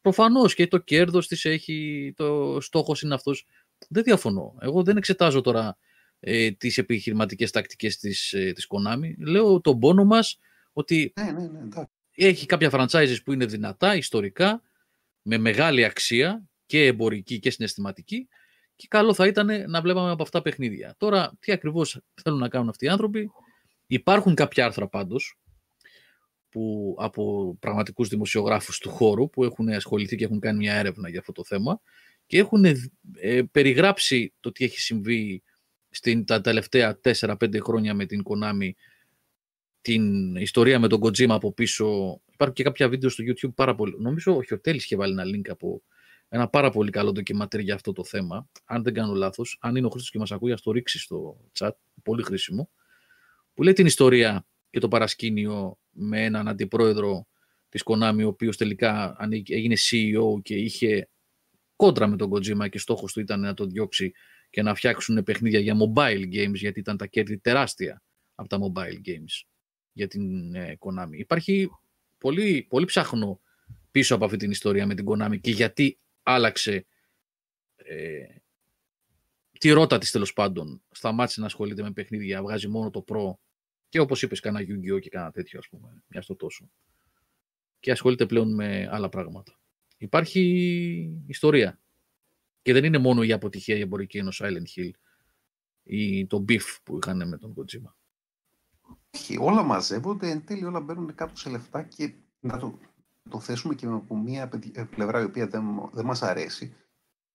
Προφανώς 0.00 0.54
και 0.54 0.66
το 0.66 0.78
κέρδος 0.78 1.26
της 1.26 1.44
έχει, 1.44 2.12
το 2.16 2.58
στόχος 2.60 3.02
είναι 3.02 3.14
αυτός. 3.14 3.46
Δεν 3.88 4.02
διαφωνώ. 4.02 4.56
Εγώ 4.60 4.82
δεν 4.82 4.96
εξετάζω 4.96 5.40
τώρα 5.40 5.76
ε, 6.24 6.50
τις 6.50 6.78
επιχειρηματικές 6.78 7.50
τακτικές 7.50 7.96
της, 7.96 8.32
ε, 8.32 8.52
της 8.52 8.66
Konami. 8.68 9.14
Λέω 9.18 9.60
τον 9.60 9.78
πόνο 9.78 10.04
μας 10.04 10.38
ότι 10.72 11.12
Ναι, 11.16 11.30
ναι, 11.30 11.46
ναι, 11.48 11.58
εντάξει. 11.58 11.92
έχει 12.14 12.46
κάποια 12.46 12.70
franchises 12.72 13.16
που 13.24 13.32
είναι 13.32 13.46
δυνατά, 13.46 13.96
ιστορικά, 13.96 14.62
με 15.22 15.38
μεγάλη 15.38 15.84
αξία 15.84 16.42
και 16.66 16.86
εμπορική 16.86 17.38
και 17.38 17.50
συναισθηματική 17.50 18.28
και 18.76 18.86
καλό 18.90 19.14
θα 19.14 19.26
ήταν 19.26 19.70
να 19.70 19.80
βλέπαμε 19.80 20.10
από 20.10 20.22
αυτά 20.22 20.42
παιχνίδια. 20.42 20.94
Τώρα, 20.98 21.32
τι 21.40 21.52
ακριβώς 21.52 22.00
θέλουν 22.22 22.38
να 22.38 22.48
κάνουν 22.48 22.68
αυτοί 22.68 22.84
οι 22.84 22.88
άνθρωποι; 22.88 23.30
Υπάρχουν 23.92 24.34
κάποια 24.34 24.64
άρθρα 24.64 24.88
πάντως 24.88 25.38
που, 26.48 26.94
από 26.98 27.56
πραγματικούς 27.60 28.08
δημοσιογράφους 28.08 28.78
του 28.78 28.90
χώρου 28.90 29.30
που 29.30 29.44
έχουν 29.44 29.68
ασχοληθεί 29.68 30.16
και 30.16 30.24
έχουν 30.24 30.40
κάνει 30.40 30.58
μια 30.58 30.74
έρευνα 30.74 31.08
για 31.08 31.18
αυτό 31.18 31.32
το 31.32 31.44
θέμα 31.44 31.80
και 32.26 32.38
έχουν 32.38 32.64
ε, 32.64 33.42
περιγράψει 33.50 34.32
το 34.40 34.52
τι 34.52 34.64
έχει 34.64 34.80
συμβεί 34.80 35.42
στην, 35.92 36.24
τα 36.24 36.40
τελευταία 36.40 37.00
4-5 37.04 37.60
χρόνια 37.62 37.94
με 37.94 38.06
την 38.06 38.22
Konami 38.24 38.70
την 39.80 40.36
ιστορία 40.36 40.78
με 40.78 40.88
τον 40.88 41.00
Kojima 41.02 41.28
από 41.28 41.52
πίσω. 41.52 42.20
Υπάρχουν 42.32 42.56
και 42.56 42.62
κάποια 42.62 42.88
βίντεο 42.88 43.10
στο 43.10 43.24
YouTube 43.26 43.54
πάρα 43.54 43.74
πολύ. 43.74 43.94
Νομίζω 43.98 44.36
ο 44.36 44.42
Χιωτέλης 44.42 44.84
είχε 44.84 44.96
βάλει 44.96 45.12
ένα 45.12 45.24
link 45.24 45.48
από 45.48 45.82
ένα 46.28 46.48
πάρα 46.48 46.70
πολύ 46.70 46.90
καλό 46.90 47.12
ντοκιματέρ 47.12 47.60
για 47.60 47.74
αυτό 47.74 47.92
το 47.92 48.04
θέμα. 48.04 48.48
Αν 48.64 48.82
δεν 48.82 48.94
κάνω 48.94 49.14
λάθος, 49.14 49.58
αν 49.60 49.76
είναι 49.76 49.86
ο 49.86 49.90
Χρήστος 49.90 50.10
και 50.10 50.18
μας 50.18 50.32
ακούει, 50.32 50.52
ας 50.52 50.62
το 50.62 50.70
ρίξει 50.70 50.98
στο 50.98 51.40
chat, 51.58 51.70
πολύ 52.02 52.22
χρήσιμο. 52.22 52.70
Που 53.54 53.62
λέει 53.62 53.72
την 53.72 53.86
ιστορία 53.86 54.46
και 54.70 54.78
το 54.78 54.88
παρασκήνιο 54.88 55.78
με 55.90 56.24
έναν 56.24 56.48
αντιπρόεδρο 56.48 57.26
της 57.68 57.82
Konami, 57.84 58.22
ο 58.24 58.26
οποίος 58.26 58.56
τελικά 58.56 59.16
έγινε 59.48 59.74
CEO 59.90 60.42
και 60.42 60.54
είχε 60.54 61.08
κόντρα 61.76 62.06
με 62.06 62.16
τον 62.16 62.30
Kojima 62.32 62.68
και 62.68 62.78
στόχος 62.78 63.12
του 63.12 63.20
ήταν 63.20 63.40
να 63.40 63.54
τον 63.54 63.70
διώξει 63.70 64.12
και 64.52 64.62
να 64.62 64.74
φτιάξουν 64.74 65.22
παιχνίδια 65.22 65.60
για 65.60 65.76
mobile 65.76 66.24
games, 66.32 66.54
γιατί 66.54 66.80
ήταν 66.80 66.96
τα 66.96 67.06
κέρδη 67.06 67.38
τεράστια 67.38 68.02
από 68.34 68.48
τα 68.48 68.58
mobile 68.58 69.08
games 69.08 69.46
για 69.92 70.08
την 70.08 70.54
ε, 70.54 70.78
Konami. 70.78 71.12
Υπάρχει 71.12 71.70
πολύ, 72.18 72.66
πολύ 72.68 72.84
ψάχνο 72.84 73.40
πίσω 73.90 74.14
από 74.14 74.24
αυτή 74.24 74.36
την 74.36 74.50
ιστορία 74.50 74.86
με 74.86 74.94
την 74.94 75.04
Konami 75.08 75.40
και 75.40 75.50
γιατί 75.50 75.98
άλλαξε 76.22 76.86
ε, 77.76 78.24
τη 79.58 79.70
ρότα 79.70 79.98
της 79.98 80.10
τέλος 80.10 80.32
πάντων. 80.32 80.82
Σταμάτησε 80.90 81.40
να 81.40 81.46
ασχολείται 81.46 81.82
με 81.82 81.92
παιχνίδια, 81.92 82.42
βγάζει 82.42 82.68
μόνο 82.68 82.90
το 82.90 83.04
Pro 83.08 83.32
και 83.88 84.00
όπως 84.00 84.22
είπες 84.22 84.40
κανένα 84.40 84.64
Yu-Gi-Oh! 84.68 85.00
και 85.00 85.08
κανένα 85.08 85.30
τέτοιο 85.30 85.58
ας 85.58 85.68
πούμε, 85.68 86.02
μια 86.06 86.22
στο 86.22 86.36
τόσο. 86.36 86.70
Και 87.80 87.90
ασχολείται 87.90 88.26
πλέον 88.26 88.54
με 88.54 88.88
άλλα 88.90 89.08
πράγματα. 89.08 89.58
Υπάρχει 89.96 91.22
ιστορία. 91.26 91.81
Και 92.62 92.72
δεν 92.72 92.84
είναι 92.84 92.98
μόνο 92.98 93.22
η 93.22 93.32
αποτυχία 93.32 93.76
η 93.76 93.80
εμπορική 93.80 94.18
ενός 94.18 94.40
Silent 94.44 94.66
Hill 94.76 94.90
ή 95.82 96.26
το 96.26 96.44
beef 96.48 96.78
που 96.82 96.98
είχαν 97.02 97.28
με 97.28 97.38
τον 97.38 97.54
Kojima. 97.56 97.92
Όχι, 99.14 99.38
όλα 99.40 99.62
μαζεύονται, 99.62 100.30
εν 100.30 100.44
τέλει 100.44 100.64
όλα 100.64 100.80
μπαίνουν 100.80 101.14
κάπου 101.14 101.36
σε 101.36 101.50
λεφτά 101.50 101.82
και 101.82 102.14
να 102.40 102.58
το, 102.58 102.78
το 103.30 103.40
θέσουμε 103.40 103.74
και 103.74 103.86
από 103.86 104.16
μια 104.16 104.48
παιδι- 104.48 104.84
πλευρά 104.84 105.20
η 105.20 105.24
οποία 105.24 105.46
δεν, 105.46 105.90
δεν 105.92 106.04
μας 106.04 106.22
αρέσει, 106.22 106.76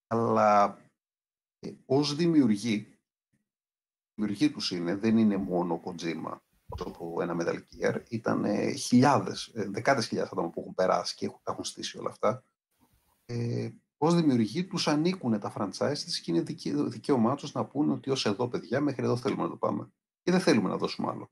αλλά 0.08 0.80
ε, 1.60 1.72
ως 1.86 2.16
δημιουργοί, 2.16 2.74
η 2.74 3.00
δημιουργοί 4.16 4.50
τους 4.52 4.72
είναι, 4.72 4.96
δεν 4.96 5.18
είναι 5.18 5.38
μόνο 5.38 5.74
ο 5.74 5.82
Kojima 5.84 6.38
από 6.68 7.22
ένα 7.22 7.36
Metal 7.40 7.58
Gear, 7.58 8.02
ήταν 8.10 8.46
ε, 8.46 8.72
χιλιάδες, 8.72 9.52
ε, 9.54 9.70
δεκάδες 9.70 10.08
χιλιάδες 10.08 10.32
άτομα 10.32 10.50
που 10.50 10.60
έχουν 10.60 10.74
περάσει 10.74 11.16
και 11.16 11.26
έχουν, 11.26 11.40
τα 11.44 11.52
έχουν 11.52 11.64
στήσει 11.64 11.98
όλα 11.98 12.10
αυτά. 12.10 12.44
Ε, 13.26 13.70
ως 13.98 14.16
δημιουργοί 14.16 14.66
τους 14.66 14.88
ανήκουν 14.88 15.40
τα 15.40 15.54
franchise 15.58 15.98
της 15.98 16.20
και 16.20 16.32
είναι 16.32 16.42
δικαι- 16.42 16.76
δικαίωμά 16.76 17.36
τους 17.36 17.52
να 17.54 17.66
πούνε 17.66 17.92
ότι 17.92 18.10
ως 18.10 18.26
εδώ 18.26 18.48
παιδιά 18.48 18.82
μέχρι 18.82 19.04
εδώ 19.04 19.18
θέλουμε 19.18 19.44
να 19.44 19.50
το 19.50 19.56
πάμε 19.56 19.92
και 20.24 20.32
δεν 20.32 20.40
θέλουμε 20.40 20.70
να 20.70 20.78
δώσουμε 20.78 21.10
άλλο. 21.10 21.32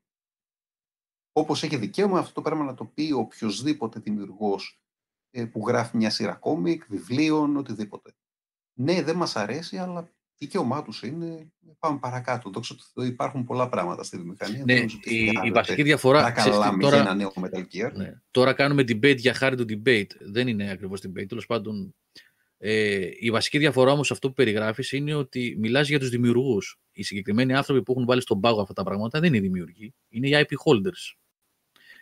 Όπως 1.32 1.62
έχει 1.62 1.76
δικαίωμα 1.76 2.18
αυτό 2.18 2.32
το 2.32 2.42
πράγμα 2.42 2.64
να 2.64 2.74
το 2.74 2.84
πει 2.84 3.12
οποιοδήποτε 3.12 4.00
δημιουργός 4.00 4.80
ε, 5.30 5.44
που 5.44 5.68
γράφει 5.68 5.96
μια 5.96 6.10
σειρά 6.10 6.34
κόμικ, 6.34 6.82
βιβλίων, 6.88 7.56
οτιδήποτε. 7.56 8.14
Ναι, 8.78 9.02
δεν 9.02 9.16
μας 9.16 9.36
αρέσει, 9.36 9.76
αλλά 9.78 10.10
δικαίωμά 10.38 10.82
τους 10.82 11.02
είναι. 11.02 11.52
Πάμε 11.78 11.98
παρακάτω. 11.98 12.50
Δόξα 12.50 12.74
τω 12.74 12.82
Θεώ, 12.94 13.04
υπάρχουν 13.04 13.44
πολλά 13.44 13.68
πράγματα 13.68 14.02
στη 14.02 14.16
βιομηχανία. 14.16 14.58
Ναι, 14.58 14.64
Δεν 14.64 14.76
νομίζω 14.76 14.96
ότι 14.96 15.14
η, 15.14 15.24
η 15.24 15.28
χρειάζεται 15.28 15.52
βασική 15.52 15.82
διαφορά... 15.82 16.22
να 16.22 16.30
ξέρεις 16.32 16.52
τι, 16.52 16.62
καλάμε 16.62 16.82
τώρα, 16.82 16.96
για 16.96 17.04
ένα 17.04 17.14
νέο 17.14 17.32
Metal 17.34 17.64
Gear. 17.72 17.92
ναι, 17.94 18.20
τώρα 18.30 18.52
κάνουμε 18.52 18.82
debate 18.82 19.16
για 19.16 19.34
χάρη 19.34 19.56
του 19.56 19.64
debate. 19.68 20.10
Δεν 20.20 20.48
είναι 20.48 20.70
ακριβώς 20.70 21.00
debate. 21.06 21.26
Τέλος 21.28 21.46
πάντων, 21.46 21.94
ε, 22.68 23.08
η 23.18 23.30
βασική 23.30 23.58
διαφορά 23.58 23.92
όμως 23.92 24.10
αυτό 24.10 24.28
που 24.28 24.34
περιγράφεις 24.34 24.92
είναι 24.92 25.14
ότι 25.14 25.56
μιλάς 25.58 25.88
για 25.88 25.98
τους 25.98 26.08
δημιουργούς. 26.08 26.78
Οι 26.92 27.02
συγκεκριμένοι 27.02 27.54
άνθρωποι 27.54 27.82
που 27.82 27.92
έχουν 27.92 28.04
βάλει 28.06 28.20
στον 28.20 28.40
πάγο 28.40 28.60
αυτά 28.60 28.72
τα 28.72 28.82
πράγματα 28.82 29.20
δεν 29.20 29.28
είναι 29.28 29.36
οι 29.36 29.40
δημιουργοί. 29.40 29.94
Είναι 30.08 30.28
οι 30.28 30.32
IP 30.34 30.52
holders. 30.64 31.16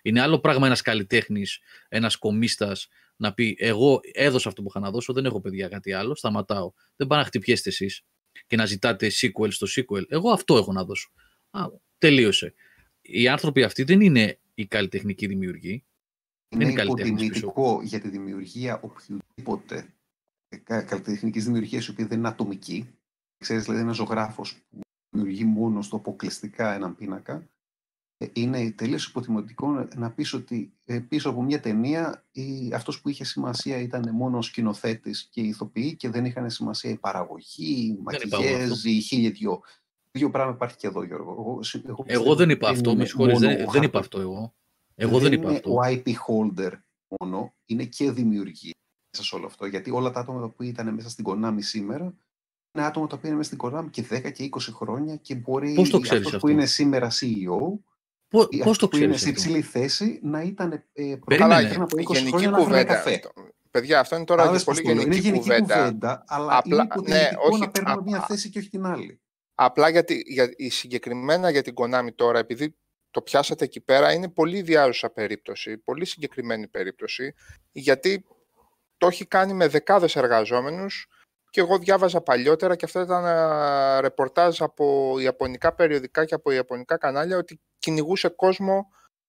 Είναι 0.02 0.20
άλλο 0.20 0.40
πράγμα 0.40 0.66
ένας 0.66 0.80
καλλιτέχνης, 0.80 1.58
ένας 1.88 2.16
κομίστας 2.16 2.88
να 3.16 3.34
πει 3.34 3.56
εγώ 3.58 4.00
έδωσα 4.12 4.48
αυτό 4.48 4.62
που 4.62 4.68
είχα 4.68 4.80
να 4.80 4.90
δώσω, 4.90 5.12
δεν 5.12 5.24
έχω 5.24 5.40
παιδιά 5.40 5.68
κάτι 5.68 5.92
άλλο, 5.92 6.14
σταματάω. 6.14 6.72
Δεν 6.96 7.06
πάνε 7.06 7.20
να 7.22 7.26
χτυπιέστε 7.26 7.68
εσείς 7.68 8.04
και 8.46 8.56
να 8.56 8.66
ζητάτε 8.66 9.10
sequel 9.20 9.52
στο 9.52 9.66
sequel. 9.70 10.02
Εγώ 10.08 10.30
αυτό 10.30 10.56
έχω 10.56 10.72
να 10.72 10.84
δώσω. 10.84 11.10
Α, 11.50 11.66
τελείωσε. 11.98 12.54
Οι 13.00 13.28
άνθρωποι 13.28 13.62
αυτοί 13.62 13.82
δεν 13.82 14.00
είναι 14.00 14.38
οι 14.54 14.66
καλλιτεχνικοί 14.66 15.26
δημιουργοί. 15.26 15.84
Δεν 16.48 16.60
Είναι 16.60 16.70
είναι 16.70 16.78
καλλιτέχνες 16.78 17.20
πίσω. 17.20 17.26
υποτιμητικό 17.28 17.80
για 17.82 18.00
τη 18.00 18.08
δημιουργία 18.08 18.80
οποιοδήποτε 18.80 19.94
καλλιτεχνικής 20.56 21.44
δημιουργίας 21.44 21.86
η 21.86 21.90
οποία 21.90 22.06
δεν 22.06 22.18
είναι 22.18 22.28
ατομική. 22.28 22.88
Ξέρεις, 23.38 23.62
δηλαδή, 23.64 23.80
ένας 23.80 23.96
ζωγράφος 23.96 24.54
που 24.70 24.80
δημιουργεί 25.10 25.44
μόνος 25.44 25.86
στο 25.86 25.96
αποκλειστικά 25.96 26.72
έναν 26.74 26.96
πίνακα. 26.96 27.48
ε, 28.16 28.26
Είναι 28.32 28.70
τελείως 28.70 29.06
υποτιμητικό 29.06 29.68
να- 29.70 29.88
να 29.96 30.10
πεις 30.10 30.32
ότι 30.32 30.72
ε, 30.84 30.98
πίσω 30.98 31.30
από 31.30 31.42
μια 31.42 31.60
ταινία 31.60 32.24
αυτός 32.74 33.00
που 33.00 33.08
είχε 33.08 33.24
σημασία 33.24 33.78
ήταν 33.78 34.10
μόνος 34.14 34.46
ο 34.46 34.48
σκηνοθέτης 34.50 35.28
και 35.30 35.40
οι 35.40 35.48
ηθοποιοί 35.48 35.96
και 35.96 36.08
δεν 36.08 36.24
είχαν 36.24 36.50
σημασία 36.50 36.90
η 36.90 36.96
παραγωγή, 36.96 37.64
οι 37.64 37.98
Δεν 38.04 38.18
είπα 38.24 38.36
εγώ 38.36 38.42
μακιγιέζ, 38.42 38.70
αυτό. 38.72 38.88
οι 38.88 39.00
χίλιοι 39.00 39.30
δυο. 39.30 39.50
Το 40.04 40.10
ίδιο 40.12 40.30
πράγμα 40.30 40.52
υπάρχει 40.52 40.76
και 40.76 40.86
εδώ, 40.86 41.02
Γιώργο. 41.02 41.30
Εγώ, 41.32 41.62
συ- 41.62 41.84
εγώ 41.84 41.92
Εγώ 41.92 42.02
πιστεύω 42.02 42.34
δεν 42.34 42.44
ότι 42.44 42.52
είπα 42.56 42.68
αυτό, 42.68 42.90
είναι 42.90 42.98
με 42.98 43.04
συγχωρείς, 43.06 43.32
μόνο 43.40 43.46
δεν, 43.54 43.66
ο 43.66 43.70
δεν 43.70 43.82
είπα 43.82 43.98
hardware. 43.98 44.02
αυτό 44.02 44.20
εγώ. 44.20 44.54
Εγώ 44.94 45.18
δεν 45.18 45.32
είπα 45.32 45.48
είναι 45.48 45.56
αυτό. 45.56 45.70
ο 45.72 45.78
IP 45.84 46.06
holder 46.26 46.72
μόνο, 47.20 47.54
είναι 47.66 47.84
και 47.84 48.10
δημιουργή 48.10 48.70
μέσα 49.14 49.22
σε 49.28 49.34
όλο 49.34 49.46
αυτό. 49.46 49.66
Γιατί 49.66 49.90
όλα 49.90 50.10
τα 50.10 50.20
άτομα 50.20 50.48
που 50.50 50.62
ήταν 50.62 50.94
μέσα 50.94 51.08
στην 51.08 51.24
Konami 51.28 51.56
σήμερα 51.58 52.14
είναι 52.72 52.86
άτομα 52.86 53.06
τα 53.06 53.16
οποία 53.16 53.28
είναι 53.28 53.38
μέσα 53.38 53.54
στην 53.54 53.68
Konami 53.68 53.90
και 53.90 54.04
10 54.10 54.32
και 54.32 54.48
20 54.52 54.58
χρόνια 54.74 55.16
και 55.16 55.34
μπορεί 55.34 55.74
Πώς 55.74 55.90
το 55.90 55.98
ξέρεις 56.00 56.18
αυτός 56.26 56.34
αυτό; 56.34 56.46
που 56.46 56.52
είναι 56.52 56.66
σήμερα 56.66 57.08
CEO 57.10 57.58
Πώς, 58.28 58.44
ή 58.50 58.56
πώς 58.56 58.60
αυτός 58.60 58.78
το 58.78 58.88
που 58.88 58.96
είναι 58.96 59.14
ξέρεις 59.14 59.22
σε 59.22 59.28
αυτό; 59.28 59.40
υψηλή 59.58 59.62
θέση 59.62 60.20
να 60.22 60.42
ήταν 60.42 60.72
ε, 60.72 60.80
Περίμενε. 60.92 61.18
προκαλάει 61.24 61.68
πριν 61.68 61.80
από 61.82 61.96
20 61.96 62.00
γενική 62.12 62.28
χρόνια 62.30 62.50
να 62.50 62.56
έφερε 62.58 62.64
κουβέντα. 62.64 62.94
καφέ. 62.94 63.14
αυτό. 63.14 63.32
Παιδιά, 63.70 64.00
αυτό 64.00 64.16
είναι 64.16 64.24
τώρα 64.24 64.42
Κατάλαβες 64.42 64.64
και 64.64 64.70
πώς 64.70 64.80
πολύ 64.82 64.94
το 64.94 64.94
λέω. 64.94 65.04
Είναι 65.06 65.14
γενική 65.20 65.28
γενική 65.28 65.48
κουβέντα. 65.50 65.76
κουβέντα, 65.78 66.24
αλλά 66.26 66.56
Απλά- 66.56 66.72
είναι 66.72 66.82
ναι, 66.82 67.20
υποτιμητικό 67.20 67.42
όχι, 67.50 67.60
να 67.60 67.70
παίρνουμε 67.70 67.94
α- 68.00 68.02
μια 68.02 68.18
α- 68.18 68.24
θέση 68.26 68.50
και 68.50 68.58
όχι 68.58 68.68
την 68.68 68.86
άλλη. 68.86 69.20
Απλά 69.54 69.88
γιατί 69.88 70.22
για, 70.26 70.52
η 70.56 70.68
συγκεκριμένα 70.68 71.50
για 71.50 71.62
την 71.62 71.74
Konami 71.76 72.08
τώρα, 72.14 72.38
επειδή 72.38 72.76
το 73.10 73.22
πιάσατε 73.22 73.64
εκεί 73.64 73.80
πέρα, 73.80 74.12
είναι 74.12 74.28
πολύ 74.28 74.62
διάρουσα 74.62 75.10
περίπτωση, 75.10 75.78
πολύ 75.78 76.04
συγκεκριμένη 76.04 76.68
περίπτωση, 76.68 77.34
γιατί 77.72 78.24
το 78.96 79.06
έχει 79.06 79.26
κάνει 79.26 79.52
με 79.52 79.68
δεκάδες 79.68 80.16
εργαζόμενους 80.16 81.06
και 81.50 81.60
εγώ 81.60 81.78
διάβαζα 81.78 82.20
παλιότερα 82.20 82.76
και 82.76 82.84
αυτά 82.84 83.02
ήταν 83.02 83.24
α, 83.24 84.00
ρεπορτάζ 84.00 84.62
από 84.62 85.14
ιαπωνικά 85.18 85.74
περιοδικά 85.74 86.24
και 86.24 86.34
από 86.34 86.50
ιαπωνικά 86.50 86.96
κανάλια 86.96 87.36
ότι 87.36 87.60
κυνηγούσε 87.78 88.28
κόσμο 88.28 88.88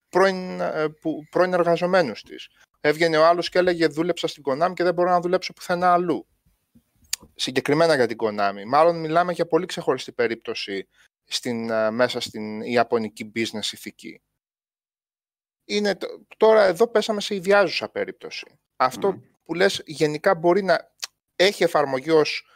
πρώην, 0.10 0.60
ε, 0.60 0.88
που, 1.02 1.28
πρώην 1.30 1.54
εργαζομένους 1.54 2.22
της. 2.22 2.48
Έβγαινε 2.82 3.18
ο 3.18 3.26
άλλος 3.26 3.50
και 3.50 3.58
έλεγε 3.58 3.88
δούλεψα 3.88 4.28
στην 4.28 4.44
Konami 4.46 4.74
και 4.74 4.84
δεν 4.84 4.94
μπορώ 4.94 5.10
να 5.10 5.20
δουλέψω 5.20 5.54
πουθενά 5.54 5.94
αλλού 5.94 6.28
συγκεκριμένα 7.36 7.96
για 7.96 8.08
την 8.08 8.18
Konami. 8.20 8.64
Μάλλον 8.68 9.00
μιλάμε 9.00 9.34
για 9.34 9.48
πολύ 9.48 9.66
ξεχωριστή 9.66 10.12
περίπτωση 10.12 10.88
στην, 11.24 11.70
ε, 11.70 11.92
μέσα 11.92 12.20
στην 12.20 12.62
ιαπωνική 12.62 13.32
business 13.36 13.72
ηθική. 13.72 14.22
Είναι, 15.66 15.96
τ- 15.96 16.06
τώρα 16.38 16.64
εδώ 16.64 16.88
πέσαμε 16.88 17.22
σε 17.22 17.36
ιδιάζουσα 17.36 17.90
περίπτωση. 17.90 18.60
Αυτό 18.76 19.12
Μμ. 19.12 19.22
Που 19.46 19.54
λες 19.54 19.82
γενικά 19.86 20.36
μπορεί 20.36 20.64
να 20.64 20.92
έχει 21.36 21.64
εφαρμογή 21.64 22.10
ως, 22.12 22.48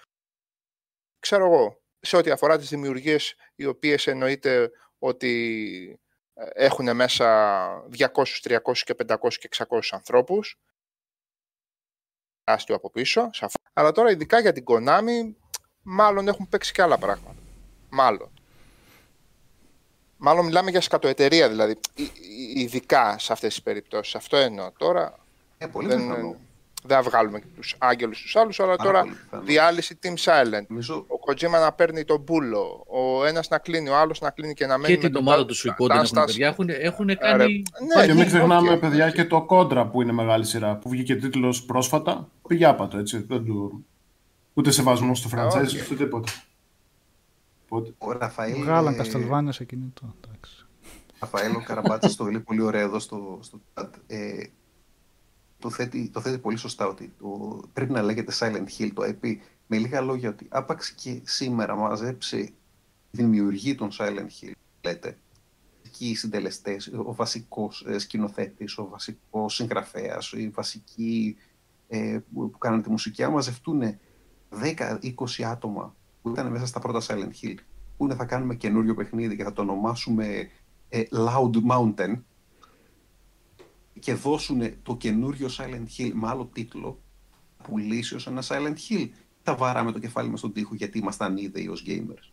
ξέρω 1.19 1.45
εγώ, 1.45 1.81
σε 1.99 2.17
ό,τι 2.17 2.29
αφορά 2.31 2.57
τις 2.57 2.69
δημιουργίες 2.69 3.35
οι 3.55 3.65
οποίες 3.65 4.07
εννοείται 4.07 4.71
ότι 4.99 5.99
έχουν 6.53 6.95
μέσα 6.95 7.27
200, 7.97 8.07
300 8.43 8.59
και 8.83 8.95
500 9.07 9.17
και 9.39 9.49
600 9.69 9.79
ανθρώπους 9.91 10.59
τεράστιο 12.43 12.75
από 12.75 12.89
πίσω. 12.91 13.29
σαφώς. 13.33 13.61
Αλλά 13.73 13.91
τώρα 13.91 14.11
ειδικά 14.11 14.39
για 14.39 14.53
την 14.53 14.63
Konami, 14.67 15.33
μάλλον 15.81 16.27
έχουν 16.27 16.49
παίξει 16.49 16.71
και 16.73 16.81
άλλα 16.81 16.97
πράγματα. 16.97 17.35
Μάλλον. 17.89 18.31
Μάλλον 20.17 20.45
μιλάμε 20.45 20.69
για 20.71 20.81
σκατοεταιρεία 20.81 21.49
δηλαδή, 21.49 21.79
ει- 21.95 22.03
ει- 22.17 22.59
ειδικά 22.59 23.19
σε 23.19 23.33
αυτές 23.33 23.53
τις 23.53 23.63
περιπτώσεις. 23.63 24.15
Αυτό 24.15 24.37
εννοώ. 24.37 24.71
Τώρα 24.71 25.19
Ε, 25.57 25.67
πολύ 25.67 25.87
δεν, 25.87 25.97
πιθανό. 25.97 26.39
Δεν 26.83 26.97
θα 26.97 27.03
βγάλουμε 27.09 27.39
και 27.39 27.45
τους 27.55 27.75
άγγελους 27.77 28.21
τους 28.21 28.35
άλλους, 28.35 28.59
αλλά 28.59 28.75
Πάρα 28.75 28.83
τώρα 28.89 29.01
πολύ 29.01 29.13
πιθανό. 29.23 29.43
διάλυση 29.43 29.99
Team 30.03 30.13
Silent. 30.23 30.65
Νομίζω 30.67 31.05
Ο 31.07 31.15
Kojima 31.27 31.49
να 31.49 31.71
παίρνει 31.71 32.03
τον 32.05 32.21
μπούλο, 32.21 32.85
ο 32.87 33.25
ένας 33.25 33.49
να 33.49 33.57
κλείνει, 33.57 33.89
ο 33.89 33.95
άλλος 33.97 34.21
να 34.21 34.29
κλείνει 34.29 34.53
και 34.53 34.65
να 34.65 34.77
μένει 34.77 34.93
Και 34.93 34.99
την 34.99 35.11
με 35.11 35.17
ομάδα 35.19 35.37
τα- 35.37 35.45
τους 35.45 35.61
τα- 35.61 35.71
Suikoden 35.73 35.87
τα 35.87 35.93
έχουν 35.93 36.01
άστα. 36.05 36.25
παιδιά, 36.25 36.47
έχουν, 36.47 36.69
έχουν 36.69 37.09
Άρα, 37.09 37.37
κάνει... 37.37 37.63
ναι, 37.97 38.05
και 38.05 38.13
μην 38.13 38.21
οκ, 38.21 38.27
ξεχνάμε, 38.27 38.71
οκ. 38.71 38.79
παιδιά, 38.79 39.09
και 39.09 39.25
το 39.25 39.45
Contra 39.49 39.87
που 39.91 40.01
είναι 40.01 40.11
μεγάλη 40.11 40.45
σειρά, 40.45 40.75
που 40.75 40.89
βγήκε 40.89 41.15
τίτλος 41.15 41.63
πρόσφατα. 41.63 42.29
Πήγε 42.47 42.65
άπατο, 42.65 42.97
έτσι. 42.97 43.17
Δεν 43.27 43.45
του... 43.45 43.85
Ούτε 44.53 44.71
σεβασμός 44.71 45.17
στο 45.19 45.29
franchise, 45.33 45.51
οκ. 45.61 45.91
ούτε 45.91 45.95
τίποτα. 46.03 46.31
Οπότε, 47.65 47.93
ο 47.97 48.11
Ραφαήλ. 48.11 48.61
Βγάλαν 48.63 48.93
ε, 48.93 49.01
Castlevania 49.03 49.47
σε 49.49 49.63
κινητό. 49.63 50.15
Εντάξει. 50.27 50.65
Ραφαέλο 51.19 51.63
Καραμπάτση 51.65 52.17
το 52.17 52.25
λέει 52.25 52.39
πολύ 52.39 52.61
ωραίο 52.61 52.81
εδώ 52.81 52.99
στο, 52.99 53.39
στο 53.41 53.59
chat. 53.73 53.87
Ε, 54.07 54.43
το, 55.59 55.69
θέτει, 55.69 56.09
το 56.09 56.21
θέτει 56.21 56.37
πολύ 56.37 56.57
σωστά 56.57 56.87
ότι 56.87 57.13
το, 57.19 57.61
πρέπει 57.73 57.91
να 57.91 58.01
λέγεται 58.01 58.33
Silent 58.39 58.65
Hill 58.77 58.89
το 58.93 59.03
IP. 59.05 59.35
Με 59.67 59.77
λίγα 59.77 60.01
λόγια 60.01 60.29
ότι 60.29 60.47
άπαξ 60.49 60.91
και 60.91 61.21
σήμερα 61.23 61.75
μαζέψει 61.75 62.53
τη 63.11 63.17
δημιουργή 63.17 63.75
των 63.75 63.89
Silent 63.91 64.27
Hill, 64.41 64.51
λέτε, 64.81 65.17
οι 65.97 66.15
συντελεστές, 66.15 66.91
ο 67.05 67.13
βασικός 67.13 67.85
σκηνοθέτης, 67.97 68.77
ο 68.77 68.87
βασικός 68.87 69.55
συγγραφέας, 69.55 70.31
οι 70.31 70.49
βασικοί 70.49 71.37
ε, 71.87 72.19
που, 72.33 72.49
που 72.49 72.57
κάνανε 72.57 72.81
τη 72.81 72.89
μουσική, 72.89 73.23
αν 73.23 73.31
μαζευτούν 73.31 73.81
10-20 74.49 75.41
άτομα 75.45 75.95
που 76.21 76.29
ήταν 76.29 76.47
μέσα 76.47 76.65
στα 76.65 76.79
πρώτα 76.79 77.01
Silent 77.01 77.43
Hill, 77.43 77.55
που 77.97 78.05
είναι 78.05 78.15
θα 78.15 78.25
κάνουμε 78.25 78.55
καινούριο 78.55 78.93
παιχνίδι 78.93 79.35
και 79.35 79.43
θα 79.43 79.53
το 79.53 79.61
ονομάσουμε 79.61 80.49
ε, 80.89 81.03
Loud 81.11 81.51
Mountain 81.71 82.19
και 83.99 84.13
δώσουν 84.13 84.61
το 84.83 84.95
καινούριο 84.95 85.47
Silent 85.57 85.99
Hill 86.01 86.11
με 86.13 86.27
άλλο 86.27 86.49
τίτλο, 86.53 86.99
πουλήσει 87.63 88.15
ως 88.15 88.27
ένα 88.27 88.43
Silent 88.47 88.75
Hill, 88.89 89.07
θα 89.43 89.55
βαράμε 89.55 89.91
το 89.91 89.99
κεφάλι 89.99 90.29
μας 90.29 90.39
στον 90.39 90.53
τοίχο 90.53 90.75
γιατί 90.75 90.97
ήμασταν 90.97 91.37
ήδη 91.37 91.67
ως 91.67 91.83
gamers. 91.87 92.31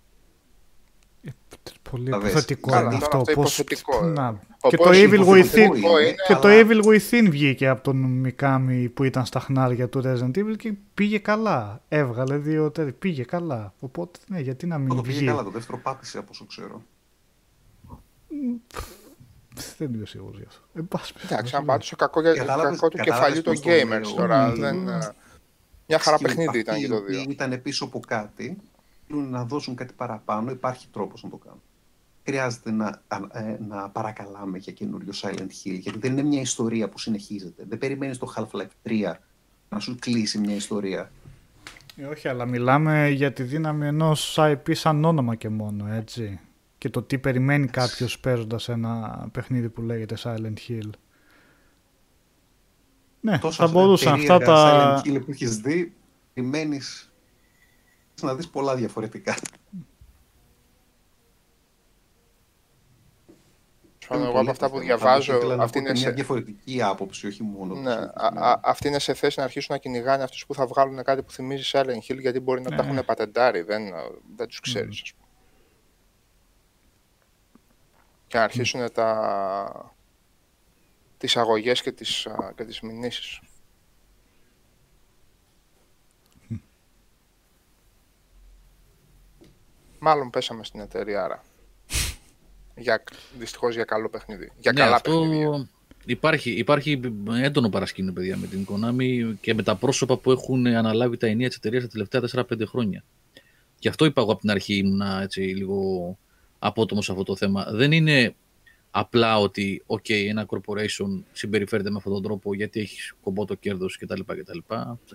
Πολύ 1.90 2.10
Θα 2.10 2.18
δεις. 2.18 2.30
υποθετικό 2.30 2.70
Καλά, 2.70 2.80
είναι 2.82 2.90
τώρα 2.90 3.04
αυτό. 3.06 3.18
αυτό 3.18 3.32
Πώς... 3.40 3.58
υποθετικό, 3.58 4.04
ε. 4.06 4.08
Να. 4.10 4.28
Όπως 4.60 4.70
Και 4.70 4.76
το 4.76 4.88
Evil 4.90 5.12
υποθετικό 5.22 5.72
Within, 5.74 6.00
είναι, 6.00 6.14
και 6.26 6.34
το 6.34 6.48
αλλά- 6.48 6.66
Evil 6.68 6.84
Within 6.84 7.26
βγήκε 7.30 7.68
από 7.68 7.82
τον 7.82 7.96
Μικάμι 7.96 8.88
που 8.88 9.04
ήταν 9.04 9.24
στα 9.26 9.40
χνάρια 9.40 9.88
του 9.88 10.02
Resident 10.04 10.38
Evil 10.38 10.56
και 10.56 10.72
πήγε 10.94 11.18
καλά. 11.18 11.82
Έβγαλε 11.88 12.36
δύο 12.36 12.70
τέτοια. 12.70 12.92
Πήγε 12.92 13.22
καλά. 13.22 13.74
Οπότε, 13.80 14.18
ναι, 14.28 14.40
γιατί 14.40 14.66
να 14.66 14.78
μην 14.78 14.88
Το 14.96 15.02
πήγε 15.02 15.16
βγει; 15.18 15.26
καλά, 15.26 15.42
το 15.42 15.50
δεύτερο 15.50 15.78
πάτησε 15.78 16.18
από 16.18 16.28
όσο 16.30 16.46
ξέρω. 16.46 16.82
Δεν 19.78 19.94
είμαι 19.94 20.06
σίγουρος 20.06 20.38
γι' 20.38 20.44
αυτό. 20.48 20.60
Εν 20.74 20.88
πάση 20.88 21.12
περιπτώσει, 21.12 21.34
Εντάξει, 21.34 21.56
αν 21.56 21.60
ναι. 21.64 21.66
πάτησε 21.68 21.94
κακό, 21.96 22.20
για, 22.20 22.32
Κατάλαβες- 22.34 22.70
κακό 22.80 22.88
του 22.88 22.96
κατάλαβες 22.96 23.26
κεφαλιού 23.26 23.42
των 23.42 23.52
πώς 23.54 23.62
το 23.62 23.70
λέω. 23.70 23.98
gamers 24.00 24.16
τώρα. 24.16 24.52
Mm. 24.52 24.56
Δεν, 24.58 24.88
ε, 24.88 25.12
μια 25.86 25.98
χαρά 25.98 26.18
παιχνίδι 26.18 26.58
ήταν 26.58 26.78
και 26.78 26.88
το 26.88 27.00
δύο. 27.04 27.24
Ήταν 27.28 27.62
πίσω 27.62 27.84
από 27.84 28.00
κάτι, 28.00 28.56
θέλουν 29.06 29.30
να 29.30 29.44
δώσουν 29.44 29.74
κάτι 29.74 29.92
παραπάνω, 29.96 30.50
υπάρχει 30.50 30.86
τρόπος 30.92 31.22
να 31.22 31.28
το 31.30 31.36
κάνουν. 31.36 31.60
Χρειάζεται 32.24 32.70
να, 32.70 33.00
α- 33.08 33.18
ε, 33.32 33.58
να 33.68 33.88
παρακαλάμε 33.88 34.58
για 34.58 34.72
καινούριο 34.72 35.12
Silent 35.22 35.40
Hill, 35.64 35.78
γιατί 35.80 35.98
δεν 35.98 36.12
είναι 36.12 36.22
μια 36.22 36.40
ιστορία 36.40 36.88
που 36.88 36.98
συνεχίζεται. 36.98 37.64
Δεν 37.68 37.78
περιμένεις 37.78 38.18
το 38.18 38.32
Half-Life 38.36 38.66
3 38.82 39.20
να 39.68 39.78
σου 39.78 39.96
κλείσει 40.00 40.38
μια 40.38 40.54
ιστορία. 40.54 41.10
Ε, 41.96 42.04
όχι, 42.04 42.28
αλλά 42.28 42.46
μιλάμε 42.46 43.08
για 43.08 43.32
τη 43.32 43.42
δύναμη 43.42 43.86
ενός 43.86 44.36
IP 44.38 44.74
σαν 44.74 45.04
όνομα 45.04 45.34
και 45.34 45.48
μόνο, 45.48 45.86
έτσι. 45.92 46.40
Και 46.86 46.92
το 46.92 47.02
τι 47.02 47.18
περιμένει 47.18 47.66
κάποιος 47.66 48.18
παίζοντας 48.20 48.68
ένα 48.68 49.28
παιχνίδι 49.32 49.68
που 49.68 49.82
λέγεται 49.82 50.16
Silent 50.18 50.54
Hill. 50.68 50.90
Ναι, 53.20 53.38
Τόσα 53.38 53.66
θα 53.66 53.72
μπορούσαν 53.72 54.12
αυτά 54.14 54.38
περίεργα 54.38 54.54
τα... 54.64 55.02
Silent 55.04 55.08
Hill 55.08 55.24
που 55.24 55.30
έχεις 55.30 55.56
δει, 55.56 55.94
περιμένεις 56.34 57.12
να 58.22 58.34
δεις 58.34 58.48
πολλά 58.48 58.76
διαφορετικά. 58.76 59.36
Πάνω 64.08 64.22
εγώ 64.22 64.32
Πολύ 64.32 64.42
από 64.42 64.50
αυτά 64.50 64.70
που 64.70 64.76
ενδιαφέρον. 64.76 65.10
Πάντως, 65.12 65.24
διαβάζω, 65.26 65.36
ήθελα 65.36 65.56
να 65.56 65.62
αυτή 65.64 65.78
πω 65.78 65.84
είναι, 65.84 65.92
και 65.92 65.98
μια 66.00 66.08
σε, 66.08 66.14
διαφορετική 66.14 66.82
άποψη, 66.82 67.26
όχι 67.26 67.42
μόνο 67.42 67.74
το 67.74 67.80
ναι, 67.80 67.90
α, 67.90 67.94
συγκεκριμένο. 67.94 68.46
α, 68.46 68.60
αυτή 68.62 68.88
είναι 68.88 68.98
σε 68.98 69.14
θέση 69.14 69.38
να 69.38 69.44
αρχίσουν 69.44 69.74
να 69.74 69.80
κυνηγάνε 69.80 70.22
αυτούς 70.22 70.46
που 70.46 70.54
θα 70.54 70.66
βγάλουν 70.66 71.02
κάτι 71.02 71.22
που 71.22 71.30
θυμίζει 71.32 71.70
Silent 71.72 72.10
Hill 72.10 72.18
γιατί 72.20 72.40
μπορεί 72.40 72.60
να 72.62 72.70
τα 72.70 72.82
Ναι. 72.82 72.90
έχουν 72.90 73.04
πατεντάρει, 73.04 73.62
δεν, 73.62 73.82
δεν 74.36 74.46
τους 74.46 74.60
ξέρεις 74.60 75.00
ας 75.02 75.12
πούμε. 75.12 75.25
Και 78.36 78.42
να 78.42 78.48
αρχίσουν 78.48 78.92
τα, 78.92 79.94
τις 81.18 81.36
αγωγές 81.36 81.82
και 81.82 81.92
τις, 81.92 82.26
α, 82.26 82.52
και 82.56 82.64
τις 82.64 82.80
μηνύσεις. 82.80 83.40
Μάλλον 89.98 90.30
πέσαμε 90.30 90.64
στην 90.64 90.80
εταιρεία 90.80 91.24
άρα. 91.24 91.44
Για, 92.76 93.02
δυστυχώς 93.38 93.74
για 93.74 93.84
καλό 93.84 94.08
παιχνίδι. 94.08 94.52
Για 94.60 94.72
ναι, 94.72 94.80
καλά 94.80 94.94
αυτό 94.94 95.10
παιχνίδια. 95.10 95.68
υπάρχει, 96.04 96.50
υπάρχει 96.50 97.00
έντονο 97.42 97.68
παρασκήνιο, 97.68 98.12
παιδιά, 98.12 98.36
με 98.36 98.46
την 98.46 98.66
Konami 98.70 99.34
και 99.40 99.54
με 99.54 99.62
τα 99.62 99.76
πρόσωπα 99.76 100.16
που 100.16 100.30
έχουν 100.30 100.66
αναλάβει 100.66 101.16
τα 101.16 101.26
ενία 101.26 101.48
της 101.48 101.56
εταιρείας 101.56 101.82
τα 101.82 101.88
τελευταία 101.88 102.44
4-5 102.44 102.66
χρόνια. 102.66 103.04
Γι' 103.78 103.88
αυτό 103.88 104.04
είπα 104.04 104.20
εγώ 104.20 104.32
από 104.32 104.40
την 104.40 104.50
αρχή 104.50 104.74
ήμουνα 104.74 105.22
έτσι 105.22 105.40
λίγο 105.40 106.18
απότομος 106.58 107.04
σε 107.04 107.12
αυτό 107.12 107.24
το 107.24 107.36
θέμα. 107.36 107.66
Δεν 107.70 107.92
είναι 107.92 108.34
απλά 108.90 109.38
ότι 109.38 109.82
ok, 109.86 110.10
ένα 110.10 110.46
corporation 110.48 111.22
συμπεριφέρεται 111.32 111.90
με 111.90 111.96
αυτόν 111.96 112.12
τον 112.12 112.22
τρόπο 112.22 112.54
γιατί 112.54 112.80
έχει 112.80 113.12
κομπό 113.20 113.44
το 113.44 113.54
κέρδος 113.54 113.98
κτλ. 113.98 114.20
κτλ. 114.26 114.58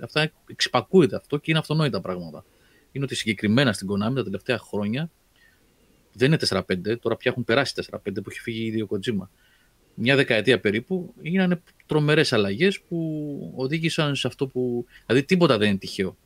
Αυτά 0.02 0.32
εξυπακούεται 0.48 1.16
αυτό 1.16 1.38
και 1.38 1.52
είναι 1.52 1.60
αυτονόητα 1.60 2.02
πράγματα. 2.02 2.46
Είναι 2.92 3.04
ότι 3.04 3.16
συγκεκριμένα 3.16 3.74
στην 3.74 3.88
Konami 3.88 4.16
τα 4.16 4.24
τελευταία 4.24 4.58
χρόνια 4.58 5.10
δεν 6.14 6.32
είναι 6.32 6.40
4-5, 6.50 7.00
τώρα 7.00 7.16
πια 7.16 7.32
έχουν 7.32 7.44
περάσει 7.44 7.74
4-5 7.90 7.98
που 8.14 8.30
έχει 8.30 8.40
φύγει 8.40 8.66
ήδη 8.66 8.82
ο 8.82 8.88
Kojima. 8.90 9.28
Μια 9.94 10.16
δεκαετία 10.16 10.60
περίπου 10.60 11.14
έγιναν 11.24 11.64
τρομερές 11.86 12.34
αλλαγές 12.34 12.82
που 12.82 13.54
οδήγησαν 13.56 14.16
σε 14.16 14.28
αυτό 14.28 14.48
που... 14.48 14.86
Δηλαδή 15.06 15.26
τίποτα 15.26 15.58
δεν 15.58 15.70
είναι 15.70 15.78
τυχαίο. 15.78 16.18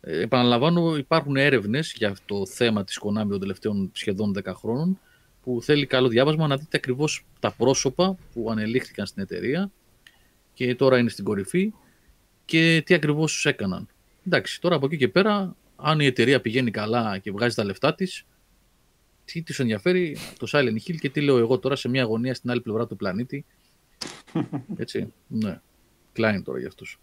Ε, 0.00 0.20
επαναλαμβάνω, 0.20 0.96
υπάρχουν 0.96 1.36
έρευνες 1.36 1.94
για 1.96 2.16
το 2.26 2.46
θέμα 2.46 2.84
της 2.84 3.00
Konami 3.02 3.28
των 3.28 3.40
τελευταίων 3.40 3.90
σχεδόν 3.92 4.34
10 4.44 4.52
χρόνων 4.54 4.98
που 5.42 5.62
θέλει 5.62 5.86
καλό 5.86 6.08
διάβασμα 6.08 6.46
να 6.46 6.56
δείτε 6.56 6.76
ακριβώς 6.76 7.24
τα 7.40 7.52
πρόσωπα 7.52 8.16
που 8.32 8.50
ανελήχθηκαν 8.50 9.06
στην 9.06 9.22
εταιρεία 9.22 9.70
και 10.54 10.74
τώρα 10.74 10.98
είναι 10.98 11.08
στην 11.08 11.24
κορυφή 11.24 11.72
και 12.44 12.82
τι 12.86 12.94
ακριβώς 12.94 13.46
έκαναν. 13.46 13.88
Εντάξει, 14.26 14.60
τώρα 14.60 14.76
από 14.76 14.86
εκεί 14.86 14.96
και 14.96 15.08
πέρα, 15.08 15.56
αν 15.76 16.00
η 16.00 16.06
εταιρεία 16.06 16.40
πηγαίνει 16.40 16.70
καλά 16.70 17.18
και 17.18 17.30
βγάζει 17.30 17.54
τα 17.54 17.64
λεφτά 17.64 17.94
της, 17.94 18.26
τι 19.24 19.42
τους 19.42 19.60
ενδιαφέρει 19.60 20.16
το 20.38 20.46
Silent 20.50 20.76
Hill 20.86 20.96
και 21.00 21.10
τι 21.10 21.20
λέω 21.20 21.38
εγώ 21.38 21.58
τώρα 21.58 21.76
σε 21.76 21.88
μια 21.88 22.02
αγωνία 22.02 22.34
στην 22.34 22.50
άλλη 22.50 22.60
πλευρά 22.60 22.86
του 22.86 22.96
πλανήτη. 22.96 23.44
Έτσι, 24.76 25.12
ναι. 25.26 25.60
Κλάιν 26.12 26.42
τώρα 26.42 26.58
για 26.58 26.68
αυτούς. 26.68 26.98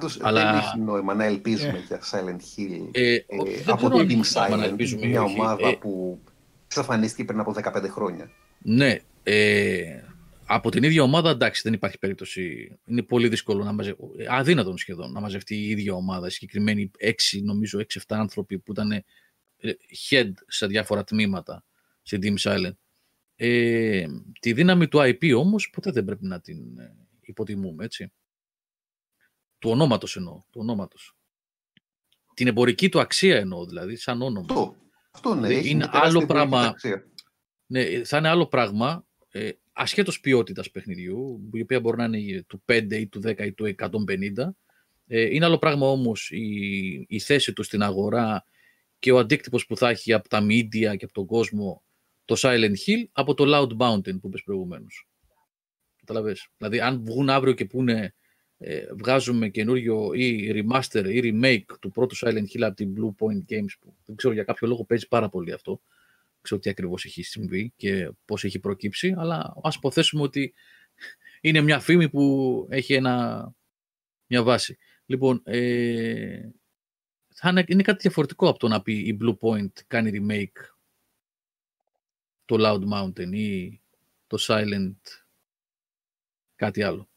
Πάντως, 0.00 0.18
Αλλά- 0.22 0.44
Δεν 0.52 0.58
έχει 0.60 0.78
νόημα 0.78 1.14
να 1.14 1.24
ελπίζουμε 1.24 1.84
για 1.86 2.00
Silent 2.10 2.40
Hill 2.60 2.88
Ε, 2.92 3.14
ε, 3.14 3.24
ο- 3.38 3.44
δεν 3.44 3.62
από 3.66 3.76
ξέρω 3.76 3.88
το 3.90 3.98
αν 3.98 4.06
Team 4.06 4.20
έχει 4.20 4.34
νόημα 4.38 4.56
να 4.56 4.64
Silent, 4.64 4.68
ελπίζουμε 4.68 5.06
ή 5.06 5.08
μια 5.08 5.22
όχι. 5.22 5.40
ομάδα 5.40 5.68
Ε, 5.68 5.72
που 5.72 6.20
εξαφανίστηκε 6.64 7.24
πριν 7.24 7.40
από 7.40 7.52
15 7.52 7.88
χρόνια. 7.88 8.30
Ναι, 8.62 8.96
ε, 9.22 10.00
από 10.46 10.70
την 10.70 10.82
ίδια 10.82 11.02
ομάδα 11.02 11.30
εντάξει 11.30 11.62
δεν 11.64 11.72
υπάρχει 11.72 11.98
περίπτωση. 11.98 12.72
Είναι 12.86 13.02
πολύ 13.02 13.28
δύσκολο 13.28 13.64
να 13.64 13.72
μαζευτεί, 13.72 14.02
αδύνατον 14.28 14.78
σχεδόν 14.78 15.12
να 15.12 15.20
μαζευτεί 15.20 15.54
η 15.56 15.68
ίδια 15.68 15.94
ομάδα. 15.94 16.26
Οι 16.26 16.30
συγκεκριμένοι 16.30 16.90
6, 16.98 17.40
νομίζω 17.42 17.78
6-7 17.78 18.16
άνθρωποι 18.16 18.58
που 18.58 18.72
ήταν 18.72 18.92
ε, 18.92 19.02
head 20.10 20.30
σε 20.46 20.66
διάφορα 20.66 21.04
τμήματα 21.04 21.64
σε 22.02 22.18
Team 22.22 22.34
Silent. 22.38 22.74
Ε, 23.36 24.04
τη 24.40 24.52
δύναμη 24.52 24.88
του 24.88 24.98
IP 25.02 25.32
όμως 25.36 25.70
ποτέ 25.70 25.90
δεν 25.90 26.04
πρέπει 26.04 26.26
να 26.26 26.40
την 26.40 26.78
ε, 26.78 26.92
υποτιμούμε, 27.20 27.84
έτσι. 27.84 28.12
Του 29.60 29.70
ονόματος 29.70 30.16
εννοώ, 30.16 30.34
του 30.34 30.60
ονόματος. 30.62 31.16
Την 32.34 32.46
εμπορική 32.46 32.88
του 32.88 33.00
αξία 33.00 33.36
εννοώ, 33.36 33.66
δηλαδή, 33.66 33.96
σαν 33.96 34.22
όνομα. 34.22 34.46
Αυτό, 34.48 34.76
αυτό 35.10 35.34
ναι, 35.34 35.48
Δεν 35.48 35.56
έχει 35.58 35.68
είναι 35.68 35.76
μια 35.76 35.88
τεράστια 35.90 36.10
άλλο 36.10 36.22
εμπορική 36.22 36.48
πράγμα. 36.48 36.68
αξία. 36.68 37.04
Ναι, 37.66 38.04
θα 38.04 38.18
είναι 38.18 38.28
άλλο 38.28 38.46
πράγμα, 38.46 39.06
ε, 39.30 39.50
ασχέτως 39.72 40.20
ποιότητας 40.20 40.70
παιχνιδιού, 40.70 41.50
η 41.52 41.60
οποία 41.60 41.80
μπορεί 41.80 41.96
να 41.96 42.04
είναι 42.04 42.42
του 42.42 42.62
5 42.64 42.98
ή 42.98 43.06
του 43.06 43.20
10 43.24 43.44
ή 43.46 43.52
του 43.52 43.64
150. 43.64 44.56
Ε, 45.06 45.34
είναι 45.34 45.44
άλλο 45.44 45.58
πράγμα 45.58 45.86
όμως 45.90 46.30
η, 46.30 47.06
η 47.08 47.18
θέση 47.18 47.52
του 47.52 47.62
στην 47.62 47.82
αγορά 47.82 48.44
και 48.98 49.12
ο 49.12 49.18
αντίκτυπος 49.18 49.66
που 49.66 49.76
θα 49.76 49.88
έχει 49.88 50.12
από 50.12 50.28
τα 50.28 50.40
media 50.42 50.96
και 50.96 51.04
από 51.04 51.12
τον 51.12 51.26
κόσμο 51.26 51.82
το 52.24 52.34
Silent 52.38 52.74
Hill 52.86 53.04
από 53.12 53.34
το 53.34 53.44
Loud 53.46 53.76
Mountain 53.82 54.20
που 54.20 54.26
είπες 54.26 54.42
προηγουμένως. 54.42 55.08
Καταλαβες; 55.96 56.48
Δηλαδή 56.56 56.80
αν 56.80 57.04
βγουν 57.04 57.30
αύριο 57.30 57.52
και 57.52 57.64
πούνε 57.64 58.14
ε, 58.62 58.86
βγάζουμε 58.94 59.48
καινούριο 59.48 60.12
ή 60.14 60.52
remaster 60.54 61.04
ή 61.06 61.20
remake 61.24 61.76
του 61.80 61.90
πρώτου 61.90 62.16
Silent 62.16 62.44
Hill 62.54 62.60
από 62.60 62.74
την 62.74 62.94
Blue 62.96 63.24
Point 63.24 63.52
Games 63.52 63.72
που 63.80 63.94
δεν 64.06 64.16
ξέρω 64.16 64.34
για 64.34 64.44
κάποιο 64.44 64.68
λόγο 64.68 64.84
παίζει 64.84 65.08
πάρα 65.08 65.28
πολύ 65.28 65.52
αυτό 65.52 65.80
ξέρω 66.40 66.60
τι 66.60 66.70
ακριβώς 66.70 67.04
έχει 67.04 67.22
συμβεί 67.22 67.72
και 67.76 68.12
πώς 68.24 68.44
έχει 68.44 68.58
προκύψει, 68.58 69.14
αλλά 69.16 69.56
ας 69.62 69.74
υποθέσουμε 69.74 70.22
ότι 70.22 70.54
είναι 71.40 71.60
μια 71.60 71.80
φήμη 71.80 72.08
που 72.08 72.66
έχει 72.70 72.94
ένα, 72.94 73.46
μια 74.26 74.42
βάση. 74.42 74.78
Λοιπόν, 75.06 75.40
ε, 75.44 76.48
θα 77.34 77.48
είναι, 77.48 77.64
είναι 77.66 77.82
κάτι 77.82 78.00
διαφορετικό 78.00 78.48
από 78.48 78.58
το 78.58 78.68
να 78.68 78.82
πει 78.82 78.92
η 78.92 79.18
Blue 79.22 79.38
Point 79.38 79.72
κάνει 79.86 80.10
remake 80.14 80.64
το 82.44 82.56
Loud 82.58 82.92
Mountain 82.92 83.32
ή 83.32 83.80
το 84.26 84.36
Silent 84.40 85.00
κάτι 86.56 86.82
άλλο. 86.82 87.09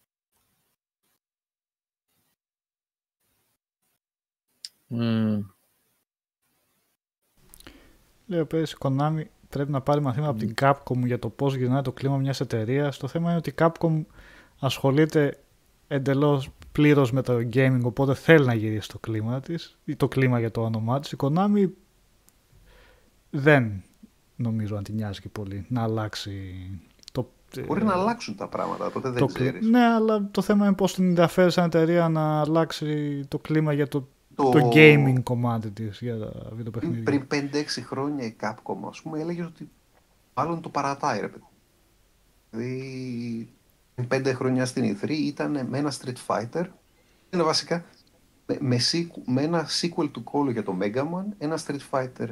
Ε, 4.99 5.39
Λέω 8.25 8.45
πες 8.45 8.77
Konami 8.79 9.23
πρέπει 9.49 9.71
να 9.71 9.81
πάρει 9.81 10.01
μαθήματα 10.01 10.29
από 10.31 10.39
την 10.39 10.53
Capcom 10.61 11.05
για 11.05 11.19
το 11.19 11.29
πώς 11.29 11.55
γυρνάει 11.55 11.81
το 11.81 11.91
κλίμα 11.91 12.17
μιας 12.17 12.39
εταιρείας. 12.39 12.97
Το 12.97 13.07
θέμα 13.07 13.29
είναι 13.29 13.37
ότι 13.37 13.49
η 13.49 13.53
Capcom 13.57 14.03
ασχολείται 14.59 15.37
εντελώς 15.87 16.49
πλήρως 16.71 17.11
με 17.11 17.21
το 17.21 17.33
gaming, 17.53 17.79
οπότε 17.83 18.13
θέλει 18.13 18.45
να 18.45 18.53
γυρίσει 18.53 18.89
το 18.89 18.99
κλίμα 18.99 19.39
της, 19.39 19.77
ή 19.85 19.95
το 19.95 20.07
κλίμα 20.07 20.39
για 20.39 20.51
το 20.51 20.61
όνομά 20.61 20.99
της. 20.99 21.11
Η 21.11 21.15
Konami 21.19 21.69
δεν 23.29 23.83
νομίζω 24.35 24.75
αν 24.75 24.83
την 24.83 24.95
νοιάζει 24.95 25.21
και 25.21 25.29
πολύ 25.29 25.65
να 25.69 25.83
αλλάξει 25.83 26.31
το... 27.11 27.31
Μπορεί 27.65 27.83
να 27.83 27.93
αλλάξουν 27.93 28.35
τα 28.35 28.47
πράγματα, 28.47 28.91
τότε 28.91 29.09
δεν 29.09 29.19
το 29.19 29.25
ξέρεις. 29.25 29.59
κλίμα. 29.59 29.79
Ναι, 29.79 29.85
αλλά 29.85 30.29
το 30.31 30.41
θέμα 30.41 30.65
είναι 30.65 30.75
πώς 30.75 30.93
την 30.93 31.03
ενδιαφέρει 31.03 31.51
σαν 31.51 31.65
εταιρεία 31.65 32.09
να 32.09 32.39
αλλάξει 32.39 33.21
το 33.27 33.39
κλίμα 33.39 33.73
για 33.73 33.87
το, 33.87 34.07
Το- 34.35 34.49
το 34.49 34.69
gaming 34.73 35.23
κομμάτι 35.23 35.69
της 35.71 35.99
για 36.01 36.17
τα 36.19 36.49
βιντεοπαιχνίδια. 36.51 37.03
Πριν 37.03 37.27
5-6 37.27 37.81
χρόνια 37.81 38.25
η 38.25 38.35
Capcom, 38.39 38.75
ας 38.89 39.01
πούμε, 39.01 39.19
έλεγε 39.19 39.43
ότι 39.43 39.69
μάλλον 40.33 40.61
το 40.61 40.69
παρατάει, 40.69 41.19
ρε 41.19 41.27
παιδί. 41.27 41.43
Δηλαδή, 42.49 43.49
πριν 43.95 44.07
5 44.07 44.33
χρόνια 44.33 44.65
στην 44.65 44.97
E3 45.01 45.09
ήταν 45.09 45.67
με 45.67 45.77
ένα 45.77 45.93
Street 46.01 46.25
Fighter, 46.27 46.65
είναι 47.29 47.43
βασικά 47.43 47.85
με, 48.45 48.57
με, 48.61 48.77
sequ- 48.91 49.21
με 49.25 49.41
ένα 49.41 49.67
sequel 49.81 50.09
του 50.11 50.23
Call 50.31 50.51
για 50.51 50.63
το 50.63 50.77
Mega 50.81 51.01
Man, 51.01 51.25
ένα 51.37 51.59
Street 51.67 51.79
Fighter 51.91 52.29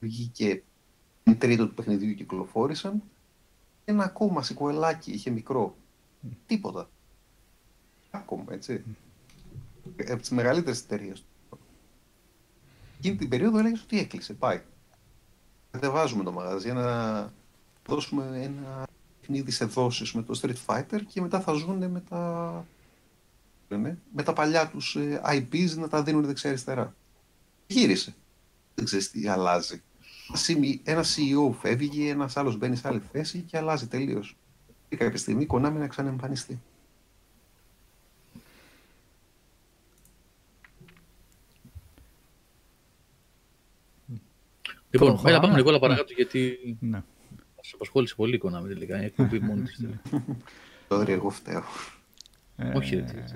βγήκε 0.00 0.62
την 1.22 1.38
τρίτο 1.38 1.66
του 1.68 1.74
παιχνιδιού 1.74 2.14
κυκλοφόρησαν, 2.14 3.02
ένα 3.84 4.04
ακόμα 4.04 4.42
σικουελάκι, 4.42 5.10
είχε 5.12 5.30
μικρό. 5.30 5.76
Τίποτα. 6.46 6.88
Capcom, 8.10 8.38
έτσι. 8.50 8.84
Από 10.08 10.20
τις 10.20 10.30
μεγαλύτερες 10.30 10.80
εταιρείες 10.80 11.24
Εκείνη 12.98 13.16
την 13.16 13.28
περίοδο 13.28 13.58
έλεγες 13.58 13.82
ότι 13.82 13.98
έκλεισε. 13.98 14.32
Πάει. 14.32 14.62
Κατεβάζουμε 15.70 16.24
το 16.24 16.32
μαγαζί 16.32 16.64
για 16.64 16.74
να 16.74 17.32
δώσουμε 17.86 18.40
ένα 18.42 18.86
παιχνίδι 19.20 19.50
σε 19.50 19.64
δόσεις 19.64 20.12
με 20.12 20.22
το 20.22 20.40
Street 20.42 20.66
Fighter 20.66 21.00
και 21.06 21.20
μετά 21.20 21.40
θα 21.40 21.52
ζουν 21.52 21.90
με 21.90 22.00
τα, 22.00 22.64
λένε, 23.68 23.98
με 24.14 24.22
τα 24.22 24.32
παλιά 24.32 24.68
τους 24.68 24.96
ε, 24.96 25.20
IPs 25.24 25.76
να 25.76 25.88
τα 25.88 26.02
δίνουν 26.02 26.24
δεξιά-αριστερά. 26.24 26.94
Γύρισε. 27.66 28.14
Δεν 28.74 28.84
ξέρεις 28.84 29.10
τι 29.10 29.28
αλλάζει. 29.28 29.82
Ένα 30.82 31.04
CEO 31.04 31.54
φεύγει, 31.60 32.08
ένας 32.08 32.36
άλλος 32.36 32.56
μπαίνει 32.56 32.76
σε 32.76 32.88
άλλη 32.88 33.02
θέση 33.12 33.40
και 33.40 33.56
αλλάζει 33.56 33.86
τελείως. 33.86 34.36
Και 34.88 34.96
κάποια 34.96 35.18
στιγμή 35.18 35.42
η 35.42 35.46
Konami 35.50 35.72
να 35.78 35.88
ξαναεμφανιστεί. 35.88 36.60
Λοιπόν, 44.92 45.08
Προχωράμε. 45.08 45.30
έλα 45.30 45.40
πάμε 45.40 45.54
Νικόλα 45.56 45.78
παρακάτω 45.78 46.12
γιατί 46.12 46.58
Ναι. 46.80 47.02
μας 47.56 47.70
απασχόλησε 47.74 48.14
πολύ 48.14 48.34
η 48.34 48.40
Konami 48.44 48.66
τελικά. 48.68 49.02
Η 49.02 49.04
εκπομπή 49.04 49.38
μόνη 49.40 49.62
της. 49.62 49.84
Τώρα 50.88 51.12
εγώ 51.12 51.30
φταίω. 51.30 51.62
Ε, 52.56 52.76
Όχι, 52.76 52.94
ρε, 52.96 53.02
τι 53.02 53.18
έτσι. 53.18 53.34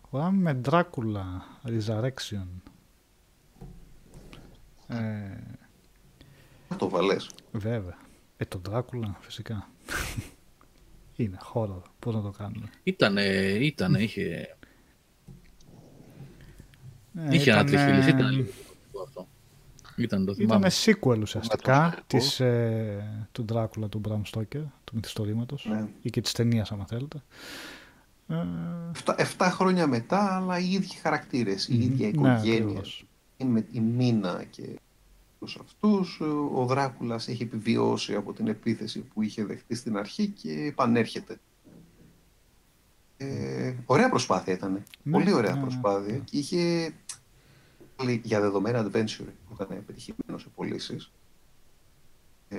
Προχωράμε 0.00 0.52
με 0.52 0.60
Dracula 0.70 1.24
Resurrection. 1.66 2.46
Ε, 4.88 5.38
Θα 6.68 6.76
το 6.76 6.88
βαλές. 6.88 7.30
βέβαια. 7.52 7.98
Ε, 8.36 8.44
το 8.44 8.60
Dracula, 8.70 9.14
φυσικά. 9.20 9.68
Είναι 11.16 11.38
horror. 11.54 11.82
Πώς 11.98 12.14
να 12.14 12.22
το 12.22 12.30
κάνουμε. 12.30 12.66
Ήτανε, 12.82 13.22
ήτανε, 13.60 14.02
είχε, 14.02 14.56
Ε, 17.18 17.34
είχε 17.34 17.50
ένα 17.50 17.60
ήτανε- 17.60 17.68
τριχύλις, 17.86 18.06
ήταν 18.06 18.30
λίγο 18.34 18.48
το 18.92 19.00
αυτό. 19.02 19.28
Ήταν 19.96 20.24
το 20.24 20.34
θυμάμαι. 20.34 20.66
Ήταν 20.66 20.94
sequel 20.94 21.18
ουσιαστικά 21.20 21.74
Ατμοσφαιρικό. 21.74 22.06
της, 22.06 22.40
ε, 22.40 23.26
του 23.32 23.44
Dracula 23.52 23.88
του 23.90 24.00
Bram 24.08 24.20
Stoker, 24.32 24.62
του 24.84 24.92
μυθιστορήματος 24.94 25.66
Ναι. 25.70 25.88
ή 26.02 26.10
και 26.10 26.20
της 26.20 26.32
ταινίας 26.32 26.72
άμα 26.72 26.86
θέλετε. 26.86 27.22
Ε, 28.28 28.34
Εφτά, 28.94 29.14
εφτά 29.18 29.50
χρόνια 29.50 29.86
μετά, 29.86 30.36
αλλά 30.36 30.58
οι 30.58 30.72
ίδιοι 30.72 30.94
χαρακτήρες, 30.94 31.68
η 31.68 31.76
ίδια 31.82 32.06
ναι, 32.06 32.12
οικογένεια. 32.12 32.54
ακριβώς. 32.62 33.04
η, 33.36 33.44
με, 33.44 33.66
η 33.70 33.80
Μίνα 33.80 34.44
και 34.50 34.62
τους 35.38 35.58
αυτούς, 35.60 36.20
ο 36.54 36.64
Δράκουλας 36.66 37.28
έχει 37.28 37.42
επιβιώσει 37.42 38.14
από 38.14 38.32
την 38.32 38.48
επίθεση 38.48 39.00
που 39.00 39.22
είχε 39.22 39.44
δεχτεί 39.44 39.74
στην 39.74 39.96
αρχή 39.96 40.26
και 40.28 40.50
επανέρχεται. 40.52 41.36
Ε, 43.16 43.74
ωραία 43.86 44.08
προσπάθεια 44.08 44.52
ήταν. 44.52 44.82
Ναι, 45.02 45.12
Πολύ 45.12 45.32
ωραία 45.32 45.50
ναι, 45.52 45.56
ναι. 45.56 45.62
προσπάθεια 45.62 46.18
και 46.18 46.36
είχε 46.38 46.92
πάλι 47.96 48.20
για 48.24 48.40
δεδομένα 48.40 48.82
adventure 48.86 49.26
που 49.48 49.56
ήταν 49.60 49.84
πετυχημένο 49.86 50.38
σε 50.38 50.46
πωλήσεις. 50.54 51.12
Ε, 52.48 52.58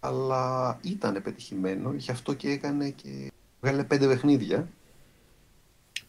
αλλά 0.00 0.78
ήταν 0.82 1.20
πετυχημένο, 1.22 1.92
γι' 1.96 2.10
αυτό 2.10 2.34
και 2.34 2.48
έκανε 2.50 2.88
και 2.90 3.32
βγάλε 3.60 3.84
πέντε 3.84 4.06
παιχνίδια. 4.06 4.68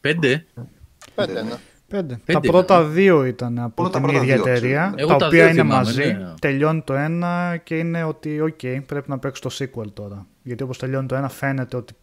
Πέντε; 0.02 0.46
Πέντε, 1.16 1.42
ναι. 1.44 1.54
Πέντε. 1.88 2.14
Τα 2.16 2.22
Πέντε 2.26 2.48
πρώτα 2.48 2.80
ήταν. 2.80 2.92
δύο 2.94 3.26
ήταν 3.26 3.60
από 3.60 3.82
Όλα 3.84 3.92
τα 3.92 4.00
την 4.00 4.08
πρώτα 4.08 4.24
ίδια 4.24 4.34
δύο, 4.36 4.44
ξέρω. 4.44 4.56
εταιρεία, 4.58 4.94
Εγώ 4.98 5.10
τα 5.10 5.16
τα 5.18 5.26
οποία 5.28 5.44
δύο 5.44 5.52
είναι 5.54 5.62
θυμάμαι, 5.62 5.84
μαζί. 5.84 6.04
ναι. 6.14 6.34
Τελειώνει 6.42 6.82
το 6.82 6.94
ένα 6.94 7.58
και 7.64 7.78
είναι 7.78 8.04
ότι, 8.04 8.42
οκ, 8.42 8.60
πρέπει 8.86 9.10
να 9.10 9.20
παίξει 9.20 9.42
το 9.42 9.50
sequel 9.54 9.94
τώρα. 9.94 10.28
Γιατί 10.44 10.64
όπως 10.64 10.78
τελειώνει 10.78 11.08
το 11.08 11.16
ένα 11.16 11.30
φαίνεται 11.30 11.78
ότι 11.78 11.94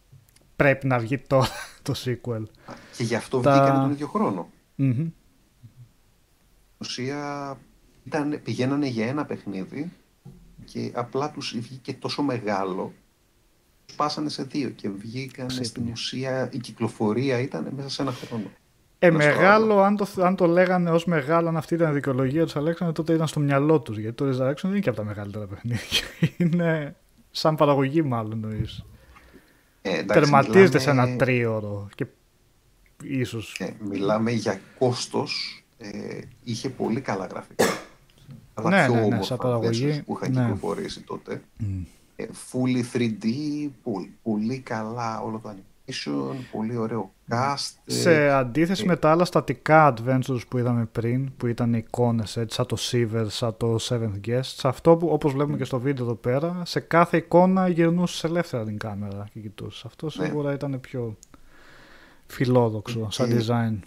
πρέπει 0.55 0.87
να 0.87 0.99
βγει 0.99 1.17
τώρα 1.17 1.47
το 1.83 1.93
sequel. 2.05 2.43
Και 2.97 3.03
γι' 3.03 3.15
αυτό 3.15 3.39
Τα- 3.39 3.51
βγήκανε 3.51 3.79
τον 3.81 3.91
ίδιο 3.91 4.07
χρόνο. 4.07 4.49
Μμμ. 4.75 5.07
Ουσία 6.85 7.57
ήταν, 8.03 8.39
πηγαίνανε 8.43 8.87
για 8.87 9.07
ένα 9.07 9.25
παιχνίδι 9.25 9.91
και 10.65 10.91
απλά 10.93 11.31
τους 11.31 11.55
βγήκε 11.59 11.93
τόσο 11.93 12.21
μεγάλο 12.23 12.93
τους 13.85 13.95
πάσανε 13.95 14.29
σε 14.29 14.43
δύο 14.43 14.69
και 14.69 14.89
βγήκαν 14.89 15.49
στην 15.49 15.87
ουσία 15.91 16.49
η 16.51 16.57
κυκλοφορία 16.57 17.39
ήταν 17.39 17.67
μέσα 17.75 17.89
σε 17.89 18.01
ένα 18.01 18.11
χρόνο. 18.11 18.43
Ε, 18.99 19.07
Ένα 19.07 19.21
στο 19.21 19.29
μεγάλο, 19.31 19.81
αν 19.81 19.95
το, 19.95 20.07
αν 20.21 20.35
το 20.35 20.45
λέγανε 20.47 20.89
ως 20.91 21.05
μεγάλο, 21.05 21.47
αν 21.47 21.57
αυτή 21.57 21.73
ήταν 21.73 21.91
η 21.91 21.93
δικαιολογία 21.93 22.43
τους 22.43 22.55
Αλέξανδρου, 22.55 22.95
τότε 22.95 23.13
ήταν 23.13 23.27
στο 23.27 23.39
μυαλό 23.39 23.81
τους. 23.81 23.97
Γιατί 23.97 24.15
το 24.15 24.25
Resurrection 24.29 24.59
δεν 24.61 24.71
είναι 24.71 24.79
και 24.79 24.89
από 24.89 24.97
τα 24.97 25.03
μεγαλύτερα 25.03 25.45
παιχνίδια. 25.45 26.01
Είναι 26.37 26.95
σαν 27.31 27.55
παραγωγή 27.55 28.01
μάλλον 28.01 28.39
νοείς. 28.39 28.85
Ε, 29.81 29.89
εντάξει, 29.97 30.05
Τερματίζεται 30.21 30.79
σε 30.79 30.89
μιλάμε- 30.89 31.09
ένα 31.09 31.17
τρίωρο 31.17 31.87
και 31.95 32.05
ίσως... 33.03 33.55
ε, 33.59 33.75
μιλάμε 33.89 34.31
για 34.31 34.59
κόστος, 34.79 35.63
ε, 35.77 36.19
είχε 36.43 36.69
πολύ 36.69 37.01
καλά 37.01 37.25
γραφικά. 37.25 37.65
Αλλά 38.53 38.69
Ναι, 38.69 38.83
πιο 38.85 38.93
ναι, 38.93 38.99
ναι, 38.99 39.05
όμορφα 39.05 39.23
σαν 39.23 39.37
παραγωγή, 39.37 39.89
versions 39.91 40.03
που 40.05 40.17
είχαν 40.21 40.33
ναι. 40.33 40.41
κυκλοφορήσει 40.41 41.01
τότε. 41.01 41.41
Μμ. 41.57 41.81
Ε, 42.15 42.25
fully 42.51 42.83
3D, 42.97 43.25
πολύ, 43.83 44.13
πολύ 44.23 44.59
καλά 44.59 45.21
όλο 45.21 45.39
το 45.43 45.49
animation, 45.55 46.35
πολύ 46.51 46.77
ωραίο 46.77 47.13
cast. 47.29 47.71
ε, 47.85 47.93
Σε 47.93 48.29
αντίθεση 48.29 48.83
ε, 48.83 48.87
με 48.87 48.95
τα 48.95 49.11
άλλα 49.11 49.25
στατικά 49.25 49.93
adventures 49.97 50.47
που 50.49 50.57
είδαμε 50.57 50.85
πριν, 50.85 51.31
που 51.37 51.47
ήταν 51.47 51.73
εικόνες 51.73 52.37
έτσι, 52.37 52.55
σαν 52.55 52.65
το 52.65 52.77
Sever, 52.79 53.25
σαν 53.27 53.57
το 53.57 53.77
Seventh 53.81 54.27
Guest, 54.27 54.39
σε 54.43 54.67
αυτό 54.67 54.95
που 54.97 55.07
όπως 55.07 55.33
βλέπουμε 55.33 55.57
και 55.57 55.63
στο 55.63 55.79
βίντεο 55.79 56.05
εδώ 56.05 56.15
πέρα, 56.15 56.61
σε 56.65 56.79
κάθε 56.79 57.17
εικόνα 57.17 57.67
γυρνούσες 57.67 58.23
ελεύθερα 58.23 58.63
την 58.65 58.77
κάμερα 58.77 59.27
και 59.33 59.39
κοιτούσες. 59.39 59.85
Αυτό 59.85 60.05
Ναι. 60.15 60.25
σίγουρα 60.25 60.53
ήταν 60.53 60.79
πιο 60.79 61.17
φιλόδοξο 62.27 63.07
σαν 63.11 63.29
Και- 63.29 63.43
design 63.47 63.79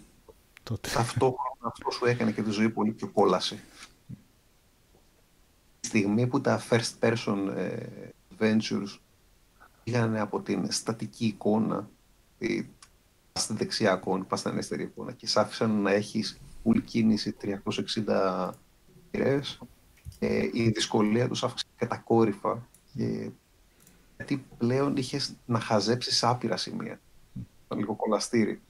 τότε. 0.69 0.91
ταυτόχρονα 0.91 1.59
αυτό 1.61 1.91
σου 1.91 2.07
έκανε 2.07 2.33
και 2.33 2.43
τη 2.43 2.51
ζωή 2.51 2.71
πολύ 2.71 2.91
πιο 2.91 3.09
κόλαση. 3.09 3.61
Τη 5.81 5.87
στιγμή 5.87 6.27
που 6.27 6.41
τα 6.41 6.63
first 6.71 6.93
person 7.01 7.49
ε, 7.57 7.87
ventures 8.39 8.99
πήγαν 9.85 10.17
από 10.17 10.41
την 10.41 10.73
στατική 10.73 11.27
εικόνα, 11.27 11.89
ε, 12.39 12.61
πας 13.33 13.43
στη 13.43 13.55
δεξιά 13.55 13.93
εικόνα, 13.93 14.25
πας 14.25 14.39
στην 14.39 14.53
αριστερή 14.53 14.83
εικόνα 14.83 15.13
και 15.13 15.27
σ' 15.27 15.37
άφησαν 15.37 15.71
να 15.71 15.91
έχεις 15.91 16.41
full 16.65 16.83
κίνηση 16.85 17.33
360 17.33 18.51
μοιρές, 19.13 19.61
ε, 20.19 20.49
η 20.53 20.69
δυσκολία 20.69 21.29
τους 21.29 21.45
αύξησε 21.45 21.71
κατακόρυφα 21.77 22.67
και 22.95 23.31
γιατί 24.17 24.45
πλέον 24.59 24.97
είχες 24.97 25.35
να 25.47 25.61
χαζέψεις 25.61 26.25
άπειρα 26.25 26.57
σημεία. 26.57 27.01
Ήταν 27.65 27.79
λίγο 27.79 27.95
κολαστήρι. 27.95 28.61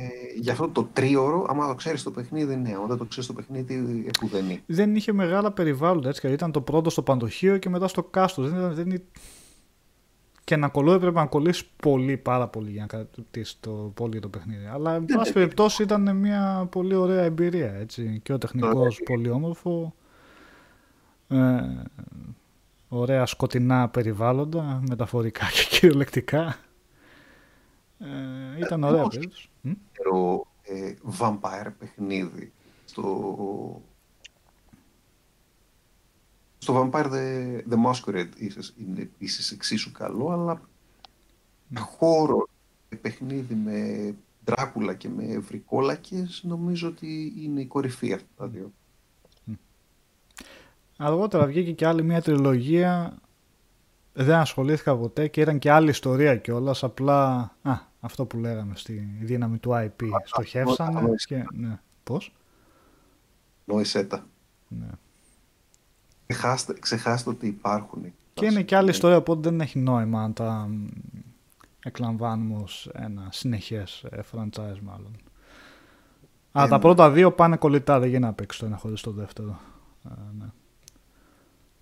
Ε, 0.00 0.06
γι' 0.40 0.50
αυτό 0.50 0.68
το 0.68 0.88
τρίωρο, 0.92 1.46
άμα 1.48 1.66
το 1.68 1.74
ξέρεις 1.74 2.02
το 2.02 2.10
παιχνίδι, 2.10 2.56
ναι. 2.56 2.72
Άμα 2.74 2.86
δεν 2.86 2.96
το 2.96 3.04
ξέρεις 3.04 3.26
το 3.26 3.32
παιχνίδι, 3.32 4.06
επουδενή. 4.08 4.62
Δεν 4.66 4.96
είχε 4.96 5.12
μεγάλα 5.12 5.52
περιβάλλοντα 5.52 6.08
έτσι. 6.08 6.28
Ήταν 6.32 6.52
το 6.52 6.60
πρώτο 6.60 6.90
στο 6.90 7.02
παντοχείο 7.02 7.58
και 7.58 7.68
μετά 7.68 7.88
στο 7.88 8.02
κάστο. 8.02 8.42
Δεν, 8.42 8.58
ήταν- 8.58 8.74
δεν, 8.74 8.86
ήταν- 8.86 9.06
και 10.44 10.56
να 10.56 10.68
κολλώ 10.68 10.92
έπρεπε 10.92 11.20
να 11.20 11.26
κολλήσεις 11.26 11.64
πολύ, 11.64 12.16
πάρα 12.16 12.48
πολύ 12.48 12.70
για 12.70 12.80
να 12.80 12.86
κρατήσεις 12.86 13.60
το 13.60 13.70
πολύ 13.94 14.20
το 14.20 14.28
παιχνίδι. 14.28 14.66
Αλλά 14.66 14.94
εν 14.94 15.04
πάση 15.04 15.32
περιπτώσει 15.32 15.82
ήταν 15.82 16.16
μια 16.16 16.66
πολύ 16.70 16.94
ωραία 16.94 17.22
εμπειρία. 17.22 17.72
Έτσι. 17.74 18.20
Και 18.22 18.32
ο 18.32 18.38
τεχνικός 18.38 19.00
πολύ 19.04 19.30
όμορφο. 19.30 19.94
Ε, 21.28 21.60
ωραία 22.88 23.26
σκοτεινά 23.26 23.88
περιβάλλοντα, 23.88 24.82
μεταφορικά 24.88 25.44
και 25.52 25.66
κυριολεκτικά. 25.70 26.56
Ε, 27.98 28.58
ήταν 28.60 28.84
ωραία 28.84 29.02
όχι. 29.02 29.08
περίπτωση. 29.08 29.48
Μ; 30.12 30.36
Pero, 30.36 30.40
ε, 30.62 30.94
vampire 31.18 31.72
παιχνίδι 31.78 32.52
στο 32.84 33.82
Στο 36.58 36.90
Vampire 36.92 37.06
the, 37.06 37.60
the 37.70 37.76
Masquerade 37.86 38.30
ίσως 38.36 38.74
είναι 38.78 39.00
επίσης 39.00 39.50
εξίσου 39.50 39.92
καλό, 39.92 40.30
αλλά 40.30 40.60
χώρο 41.78 42.48
παιχνίδι 43.00 43.54
με 43.54 44.14
Δράκουλα 44.44 44.94
και 44.94 45.08
με 45.08 45.38
βρικόλακες 45.38 46.42
νομίζω 46.44 46.88
ότι 46.88 47.34
είναι 47.36 47.60
η 47.60 47.66
κορυφή 47.66 48.12
αυτά 48.12 48.28
τα 48.36 48.46
δύο. 48.46 48.72
Αργότερα 50.96 51.46
βγήκε 51.46 51.72
και 51.72 51.86
άλλη 51.86 52.02
μια 52.02 52.22
τριλογία. 52.22 53.18
Δεν 54.12 54.34
ασχολήθηκα 54.34 54.96
ποτέ 54.96 55.28
και 55.28 55.40
ήταν 55.40 55.58
και 55.58 55.70
άλλη 55.70 55.90
ιστορία 55.90 56.36
κιόλας. 56.36 56.84
Απλά 56.84 57.50
α, 57.62 57.87
αυτό 58.00 58.24
που 58.24 58.36
λέγαμε 58.38 58.76
στη 58.76 59.18
δύναμη 59.20 59.58
του 59.58 59.70
IP. 59.72 60.08
Στοχεύσανε. 60.24 60.98
αυτό, 60.98 61.14
Και, 61.26 61.44
ναι. 61.52 61.78
Πώς; 62.04 62.32
Νόησέ 63.64 64.04
τα. 64.04 64.26
Ναι. 64.68 64.86
Ξεχάστε, 66.26 66.74
ξεχάστε 66.80 67.30
ότι 67.30 67.46
υπάρχουν. 67.46 68.12
Και 68.34 68.46
είναι 68.46 68.62
και 68.62 68.76
άλλη 68.76 68.90
ιστορία, 68.90 69.16
οπότε 69.16 69.48
δεν 69.50 69.60
έχει 69.60 69.78
νόημα 69.78 70.22
αν 70.22 70.32
τα 70.32 70.66
μ, 70.70 70.86
εκλαμβάνουμε 71.84 72.62
ως 72.62 72.90
ένα 72.92 73.28
συνεχές 73.30 74.04
ε, 74.10 74.20
franchise 74.32 74.78
μάλλον. 74.82 75.16
Αλλά 76.52 76.66
Ε, 76.66 76.68
τα 76.68 76.76
ναι. 76.76 76.80
πρώτα 76.82 77.10
δύο 77.10 77.32
πάνε 77.32 77.56
κολλητά, 77.56 77.98
δεν 77.98 78.08
γίνεται 78.08 78.26
να 78.26 78.32
παίξει 78.32 78.58
το 78.58 78.66
ένα 78.66 78.76
χωρίς 78.76 79.00
το 79.00 79.10
δεύτερο. 79.10 79.60
Ε, 80.04 80.12
ναι. 80.38 80.46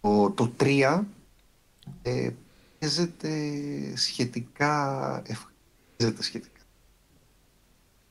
Το, 0.01 0.31
το 0.31 0.53
3 0.61 1.03
ε, 2.03 2.31
παίζεται 2.79 3.31
σχετικά... 3.97 5.23
ευ- 5.27 5.47
Παίζεται 5.47 5.56
σχετικά. 6.19 6.61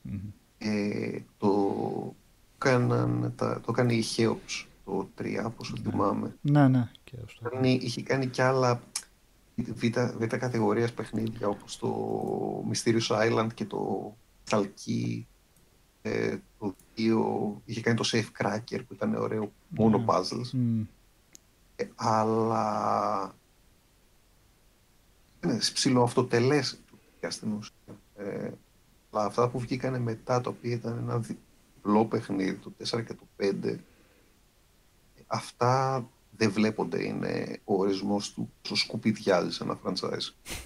Μμμ. 0.02 0.20
Ε, 0.58 1.20
το, 1.38 2.16
κάναν, 2.58 3.34
τα, 3.36 3.60
το 3.62 3.72
έκανε 3.72 3.94
η 3.94 4.04
Cheops 4.16 4.66
το 4.86 5.10
3, 5.22 5.42
όπως 5.46 5.70
το 5.70 5.90
θυμάμαι. 5.92 6.36
ναι, 6.42 6.68
ναι. 6.68 6.90
Και 7.04 7.16
αυτό. 7.26 7.50
Κάνει, 7.50 7.80
είχε 7.82 8.02
κάνει 8.04 8.28
και 8.28 8.42
άλλα 8.44 8.82
β, 9.56 9.86
β 10.18 10.24
κατηγορίας 10.26 10.94
παιχνίδια 10.94 11.48
όπως 11.48 11.78
το 11.78 12.66
Mysterious 12.74 13.08
Island 13.32 13.48
και 13.54 13.66
το 13.66 14.16
Stalky 14.50 15.22
ε, 16.02 16.38
το 16.60 16.76
2 16.98 17.62
είχε 17.66 17.82
κάνει 17.82 17.98
το 17.98 18.10
Safe 18.12 18.28
Cracker 18.42 18.80
που 18.88 18.94
ήταν 18.94 19.16
ωραίο 19.16 19.52
μόνο 19.70 19.98
Ναι. 19.98 20.06
puzzles 20.08 20.50
Μμ. 20.52 20.82
ε, 21.76 21.90
αλλά 21.96 23.36
είναι 25.44 25.58
ψηλό 25.74 26.04
αυτοτελές 26.04 26.72
για 26.72 26.84
στην 27.30 27.52
ουσία. 27.52 28.00
Ε, 28.16 28.52
αλλά 29.12 29.26
αυτά 29.26 29.50
που 29.50 29.60
βγήκανε 29.60 30.00
μετά 30.00 30.42
το 30.42 30.50
οποίο 30.50 30.72
ήταν 30.72 30.98
ένα 30.98 31.20
διπλό 31.20 32.06
παιχνίδι 32.06 32.56
το 32.56 32.72
4 32.84 33.06
και 33.06 33.14
το 33.14 33.28
5 33.38 33.78
αυτά 35.28 36.06
δεν 36.38 36.52
βλέπονται 36.52 37.04
είναι 37.04 37.60
ο 37.64 37.74
ορισμός 37.76 38.34
του 38.34 38.52
πόσο 38.62 38.76
σκουπιδιάζει 38.76 39.52
σε 39.52 39.64
ένα 39.64 39.80
franchise. 39.84 40.34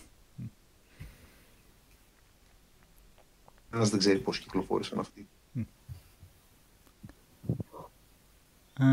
Ένας 3.71 3.89
δεν 3.89 3.99
ξέρει 3.99 4.19
πώς 4.19 4.39
κυκλοφόρησαν 4.39 4.99
αυτοί. 4.99 5.27
Ε, 8.79 8.85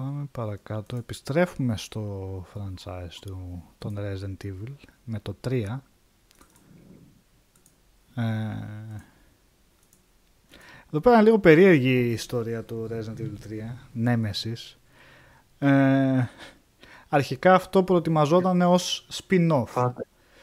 Πάμε 0.00 0.24
παρακάτω. 0.32 0.96
Επιστρέφουμε 0.96 1.76
στο 1.76 2.46
franchise 2.54 3.12
του, 3.20 3.62
των 3.78 3.96
Resident 3.98 4.44
Evil 4.44 4.72
με 5.04 5.20
το 5.20 5.36
3. 5.48 5.50
Ε, 8.14 8.22
εδώ 10.88 11.00
πέρα 11.00 11.14
είναι 11.14 11.24
λίγο 11.24 11.38
περίεργη 11.38 11.88
η 11.90 12.10
ιστορία 12.10 12.64
του 12.64 12.88
Resident 12.90 13.20
Evil 13.20 13.34
3, 13.48 14.06
Nemesis. 14.06 14.76
Ε, 15.58 16.24
αρχικά 17.08 17.54
αυτό 17.54 17.82
προετοιμαζόταν 17.82 18.60
ως 18.62 19.06
spin-off. 19.12 19.64
Θα- 19.66 19.94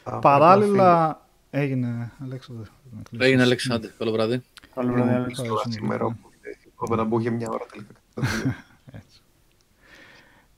θα- 0.04 0.20
Παράλληλα 0.20 1.22
έγινε, 1.50 2.12
Αλέξανδρο. 2.24 2.66
να 2.96 3.02
κλείσεις. 3.10 3.28
Έγινε 3.28 3.42
Αλεξάνδρ. 3.42 3.88
Καλό 3.98 4.12
βράδυ. 4.12 4.42
Καλό 4.76 4.92
βράδυ, 4.94 5.10
Είναι 5.10 5.18
Άλεξ. 5.20 5.42
τώρα 5.42 5.62
σήμερα 5.70 6.06
όπου 6.06 6.32
είπαμε 6.68 6.96
να 7.02 7.04
μπω 7.08 7.20
για 7.20 7.32
μια 7.32 7.50
ώρα 7.50 7.66
τελικά. 7.72 7.94
Έτσι. 8.16 8.56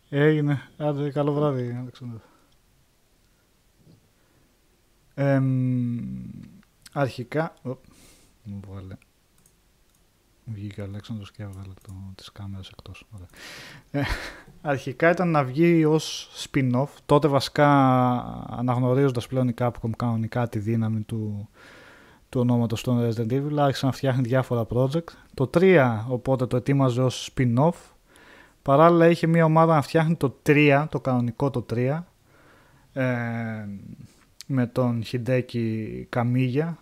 Έγινε. 0.09 0.61
Άντε, 0.77 1.11
καλό 1.11 1.33
βράδυ, 1.33 1.77
Αλεξάνδρου. 1.81 2.19
Εμ, 5.13 5.97
αρχικά... 6.93 7.53
Οπ, 7.61 7.83
μου 8.43 8.59
βγάλε. 8.67 8.95
Βγήκε 10.45 10.81
ο 10.81 10.83
Αλέξανδρος 10.83 11.31
και 11.31 11.43
έβγαλε 11.43 11.73
το, 11.81 11.93
τις 12.15 12.31
κάμερες 12.31 12.69
εκτός. 12.69 13.05
Ωραία. 13.15 13.27
Ε, 13.91 14.07
αρχικά 14.61 15.09
ήταν 15.09 15.31
να 15.31 15.43
βγει 15.43 15.85
ως 15.85 16.29
spin-off. 16.43 16.87
Τότε 17.05 17.27
βασικά 17.27 17.67
αναγνωρίζοντας 18.49 19.27
πλέον 19.27 19.47
η 19.47 19.53
Capcom 19.57 19.89
κανονικά 19.97 20.49
τη 20.49 20.59
δύναμη 20.59 21.01
του, 21.01 21.49
του 22.29 22.39
ονόματος 22.39 22.81
των 22.81 22.99
Resident 22.99 23.31
Evil 23.31 23.57
άρχισε 23.57 23.85
να 23.85 23.91
φτιάχνει 23.91 24.21
διάφορα 24.21 24.65
project. 24.69 25.11
Το 25.33 25.49
3 25.53 26.05
οπότε 26.09 26.45
το 26.45 26.57
ετοίμαζε 26.57 27.01
ως 27.01 27.31
spin-off. 27.35 27.75
Παράλληλα 28.61 29.07
είχε 29.09 29.27
μια 29.27 29.45
ομάδα 29.45 29.75
να 29.75 29.81
φτιάχνει 29.81 30.15
το 30.15 30.35
3, 30.45 30.85
το 30.89 30.99
κανονικό 30.99 31.49
το 31.49 31.65
3 31.73 31.99
ε, 32.93 33.05
με 34.47 34.67
τον 34.67 35.03
Χιντέκι 35.03 36.05
Καμίγια 36.09 36.77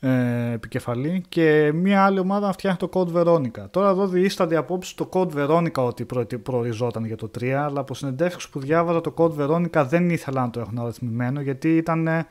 ε, 0.00 0.52
επικεφαλή 0.52 1.24
και 1.28 1.72
μια 1.74 2.04
άλλη 2.04 2.18
ομάδα 2.18 2.46
να 2.46 2.52
φτιάχνει 2.52 2.88
το 2.88 2.90
Code 2.92 3.12
Veronica. 3.16 3.70
Τώρα 3.70 3.88
εδώ 3.88 4.06
διήστανται 4.06 4.56
απόψεις 4.56 4.94
το 4.94 5.08
Code 5.12 5.28
Veronica 5.34 5.72
ότι 5.72 6.04
προετοι- 6.04 6.38
προοριζόταν 6.38 7.04
για 7.04 7.16
το 7.16 7.30
3 7.40 7.46
αλλά 7.48 7.80
από 7.80 7.94
συνεντεύξεις 7.94 8.48
που 8.48 8.60
διάβαζα 8.60 9.00
το 9.00 9.14
Code 9.16 9.36
Veronica 9.38 9.84
δεν 9.88 10.10
ήθελαν 10.10 10.44
να 10.44 10.50
το 10.50 10.60
έχουν 10.60 10.78
αριθμημένο 10.78 11.40
γιατί 11.40 11.76
ήταν 11.76 12.06
ε, 12.06 12.26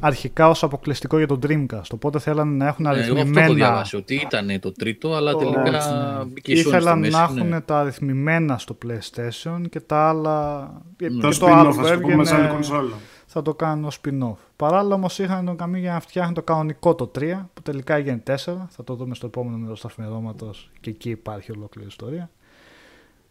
αρχικά 0.00 0.48
ως 0.48 0.62
αποκλειστικό 0.62 1.18
για 1.18 1.26
το 1.26 1.38
Dreamcast 1.42 1.90
οπότε 1.92 2.18
θέλανε 2.18 2.56
να 2.56 2.66
έχουν 2.66 2.86
Ε, 2.86 2.88
Εγώ 2.88 2.98
αυτό 2.98 3.08
αριθμημένα 3.10 3.44
έχω 3.44 3.54
διαβάσει, 3.54 3.96
ότι 3.96 4.14
ήταν 4.14 4.60
το 4.60 4.72
τρίτο, 4.72 5.14
αλλά 5.14 5.34
τελικά 5.34 5.62
έτσι, 5.62 5.88
ναι. 5.88 6.24
μπήκε 6.24 6.52
η 6.52 6.54
Sony 6.54 6.58
στη 6.58 6.68
Ήθελαν 6.68 6.98
μέση, 6.98 7.12
να 7.12 7.30
ναι. 7.30 7.40
έχουν 7.40 7.64
τα 7.64 7.78
αριθμημένα 7.80 8.58
στο 8.58 8.78
PlayStation 8.86 9.60
και 9.70 9.80
τα 9.80 10.08
άλλα. 10.08 10.68
και 10.96 11.08
Το 11.10 11.20
το 11.20 11.46
spin-off, 11.46 11.50
άλλο 11.50 11.68
ας 11.68 11.76
που 11.76 11.82
το 11.82 11.98
πούμε, 12.00 12.24
σε 12.24 12.34
άλλη 12.34 12.44
έβγαινε 12.44 12.48
κονσόλα. 12.48 12.94
θα 13.26 13.42
το 13.42 13.54
κάνουν 13.54 13.84
ως 13.84 14.00
spin-off. 14.04 14.36
Παράλληλα 14.56 14.94
όμως 14.94 15.18
είχαν 15.18 15.44
τον 15.44 15.56
Καμί 15.56 15.78
για 15.78 15.92
να 15.92 16.00
φτιάχνει 16.00 16.34
το 16.34 16.42
κανονικό 16.42 16.94
το 16.94 17.10
3 17.18 17.48
που 17.54 17.62
τελικά 17.62 17.94
έγινε 17.94 18.22
4. 18.26 18.34
Θα 18.68 18.84
το 18.84 18.94
δούμε 18.94 19.14
στο 19.14 19.26
επόμενο 19.26 19.56
μέρος 19.56 19.80
του 19.80 19.86
αφημερώματος 19.86 20.70
και 20.80 20.90
εκεί 20.90 21.10
υπάρχει 21.10 21.52
ολόκληρη 21.52 21.88
ιστορία. 21.88 22.30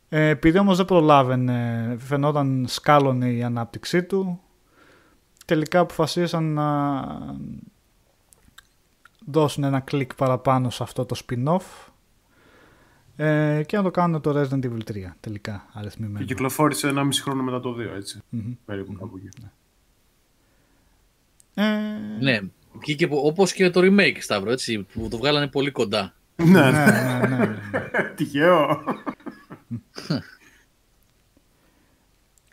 Ε, 0.10 0.28
επειδή 0.28 0.58
όμως 0.58 0.78
δεν 0.78 0.86
προλάβαινε, 0.86 1.96
φαινόταν 2.00 2.66
σκάλωνε 2.68 3.30
η 3.30 3.44
ανάπτυξή 3.44 4.04
του, 4.04 4.40
τελικά 5.46 5.80
αποφασίσαν 5.80 6.44
να 6.54 7.02
δώσουν 9.26 9.64
ένα 9.64 9.80
κλικ 9.80 10.16
παραπάνω 10.16 10.70
σε 10.70 10.84
αυτό 10.84 11.06
το 11.06 11.22
spin-off 11.26 11.90
ε, 13.16 13.64
και 13.66 13.78
να 13.78 13.84
το 13.84 13.92
κάνουν 13.92 14.22
το 14.22 14.40
Resident 14.42 14.66
Evil 14.66 14.82
3 14.92 15.12
τελικά 15.20 15.66
Και 15.72 15.80
αριθμημένο. 15.80 16.26
κυκλοφόρησε 16.26 16.88
ένα 16.88 17.04
μισή 17.04 17.22
χρόνο 17.22 17.44
μετά 17.44 17.60
το 17.60 17.76
2, 17.80 17.96
έτσι. 17.96 18.20
Μμμ. 18.30 18.54
Περίπου 18.66 18.94
κάπου 18.94 19.18
εκεί. 19.18 19.30
Ε, 21.54 21.64
Ναι, 22.20 22.40
βγήκε 22.80 23.08
όπως 23.12 23.54
και 23.54 23.70
το 23.70 23.82
remake, 23.84 24.18
Σταύρο, 24.20 24.52
έτσι, 24.52 24.86
που 24.94 25.08
το 25.10 25.18
βγάλανε 25.18 25.48
πολύ 25.48 25.72
κοντά. 25.72 26.14
Ναι, 26.36 26.46
ναι, 26.46 26.72
ναι. 26.72 27.28
ναι, 27.28 27.28
ναι, 27.28 27.46
ναι. 27.46 27.58
Τυχαίο. 28.16 28.84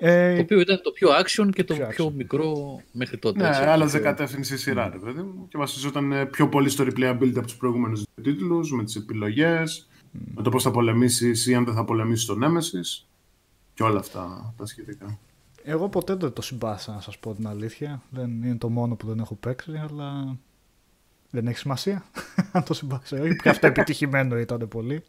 Ε, 0.00 0.34
Το 0.36 0.40
οποίο 0.42 0.60
ήταν 0.60 0.80
το 0.82 0.90
πιο 0.90 1.08
action 1.10 1.48
και 1.52 1.64
το 1.64 1.74
Πιο 1.74 1.86
πιο, 1.86 2.06
action. 2.06 2.12
μικρό 2.12 2.80
μέχρι 2.92 3.18
τότε. 3.18 3.42
Ναι, 3.42 3.48
έτσι, 3.48 3.62
άλλαζε 3.62 3.96
το 3.96 4.02
πιο- 4.02 4.10
κατεύθυνση 4.10 4.54
η 4.54 4.56
σειρά, 4.56 4.88
ρε 4.88 4.98
παιδί 4.98 5.22
μου. 5.22 5.46
Και 5.48 5.58
βασιζόταν 5.58 6.12
ε, 6.12 6.26
πιο 6.26 6.48
πολύ 6.48 6.68
στο 6.68 6.84
replayability 6.84 7.36
από 7.36 7.46
τους 7.46 7.56
προηγούμενους 7.56 8.02
δύο 8.14 8.32
τίτλους, 8.32 8.72
με 8.72 8.84
τις 8.84 8.96
επιλογές, 8.96 9.88
με 10.34 10.42
το 10.42 10.50
πώς 10.50 10.62
θα 10.62 10.70
πολεμήσεις 10.70 11.46
ή 11.46 11.54
αν 11.54 11.64
δεν 11.64 11.74
θα 11.74 11.84
πολεμήσεις 11.84 12.26
τον 12.26 12.38
Nemesis. 12.44 13.04
Και 13.74 13.82
όλα 13.82 13.98
αυτά 13.98 14.54
τα 14.56 14.66
σχετικά. 14.66 15.18
Εγώ 15.62 15.88
ποτέ 15.88 16.14
δεν 16.14 16.32
το 16.32 16.42
συμπάθησα 16.42 16.92
να 16.92 17.00
σας 17.00 17.18
πω 17.18 17.34
την 17.34 17.46
αλήθεια. 17.46 18.02
Δεν 18.10 18.42
είναι 18.42 18.56
το 18.56 18.68
μόνο 18.68 18.94
που 18.94 19.06
δεν 19.06 19.18
έχω 19.18 19.34
παίξει, 19.34 19.72
αλλά 19.90 20.36
δεν 21.30 21.46
έχει 21.46 21.58
σημασία 21.58 22.02
αν 22.52 22.62
το 22.64 22.74
συμπάθησα. 22.74 23.20
Όχι, 23.22 23.36
και 23.36 23.48
αυτό 23.48 23.66
επιτυχημένο 23.66 24.38
ήταν 24.38 24.68
πολύ. 24.68 25.02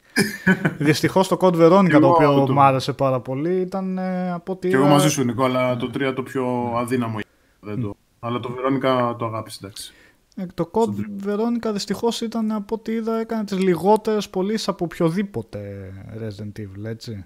Δυστυχώς 0.78 1.28
το 1.28 1.38
Code 1.42 1.54
Veronica 1.56 1.90
το 1.92 1.98
Εγώ 1.98 2.10
οποίο 2.10 2.44
το- 2.46 2.54
μου 2.54 2.62
άρεσε 2.62 2.94
πάρα 2.94 3.20
πολύ 3.20 3.60
ήταν 3.60 3.98
ε, 3.98 4.32
από 4.32 4.52
ό,τι 4.52 4.68
Και 4.70 4.76
εγώ 4.76 4.84
είδα- 4.86 4.94
μαζί 4.94 5.10
σου, 5.10 5.24
Νικόλα, 5.24 5.78
το 5.78 5.90
3 5.94 6.14
το 6.16 6.24
πιο 6.24 6.74
αδύναμο. 6.76 7.20
Δεν 7.60 7.82
το... 7.82 7.94
Αλλά 8.20 8.40
το 8.40 8.50
Βερόνικα 8.52 9.16
το 9.20 9.26
αγάπησε, 9.26 9.60
εντάξει. 9.64 9.94
Ε, 10.36 10.46
Το 10.54 10.72
Code 10.74 11.26
Veronica 11.28 11.72
δυστυχώς 11.74 12.22
ήταν 12.22 12.52
από 12.52 12.76
ό,τι 12.76 12.92
είδα 12.92 13.20
έκανε 13.20 13.44
τις 13.44 13.60
λιγότερες 13.60 14.30
πωλήσεις 14.30 14.68
από 14.68 14.86
οποιοδήποτε 14.86 15.92
Resident 16.22 16.60
Evil, 16.60 16.84
έτσι. 16.86 17.26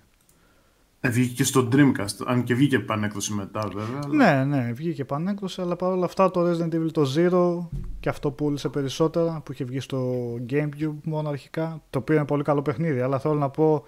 Ε, 1.06 1.09
Βγήκε 1.09 1.33
και 1.33 1.43
στο 1.43 1.67
Dreamcast, 1.72 2.25
αν 2.25 2.43
και 2.43 2.56
βγήκε 2.56 2.75
επανέκδοση 2.75 3.33
μετά 3.33 3.69
βέβαια. 3.73 3.99
αλλά- 4.03 4.15
Ναι, 4.45 4.56
ναι, 4.57 4.72
βγήκε 4.73 5.01
επανέκδοση, 5.01 5.61
αλλά 5.61 5.75
παρόλα 5.75 6.06
αυτά 6.06 6.32
το 6.32 6.49
Resident 6.49 6.73
Evil 6.75 6.91
το 6.91 7.03
Zero 7.15 7.67
και 7.99 8.09
αυτό 8.09 8.32
πούλησε 8.32 8.69
περισσότερα 8.69 9.41
που 9.45 9.51
είχε 9.51 9.64
βγει 9.64 9.80
στο 9.80 10.14
Gamecube 10.49 10.95
μόνο 11.03 11.30
αρχικά, 11.30 11.82
το 11.90 11.99
οποίο 11.99 12.15
είναι 12.15 12.25
πολύ 12.25 12.43
καλό 12.43 12.61
παιχνίδι, 12.61 12.99
αλλά 12.99 13.19
θέλω 13.19 13.33
να 13.33 13.49
πω 13.49 13.85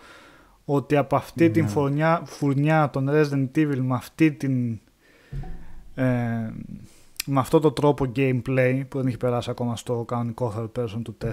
ότι 0.65 0.95
από 0.95 1.15
αυτή 1.15 1.49
την 1.49 1.63
φουρνιά, 1.67 2.21
φουρνιά 2.25 2.89
των 2.89 3.09
Resident 3.11 3.49
Evil 3.57 3.77
με 3.81 3.95
αυτή 3.95 4.31
την 4.31 4.79
ε, 5.95 6.05
με 7.27 7.39
αυτό 7.39 7.59
το 7.59 7.71
τρόπο 7.71 8.11
gameplay 8.15 8.81
που 8.89 8.97
δεν 8.97 9.07
έχει 9.07 9.17
περάσει 9.17 9.49
ακόμα 9.49 9.75
στο 9.75 10.03
κανονικό 10.07 10.53
third 10.57 10.81
person 10.83 10.99
του 11.03 11.17
4 11.25 11.29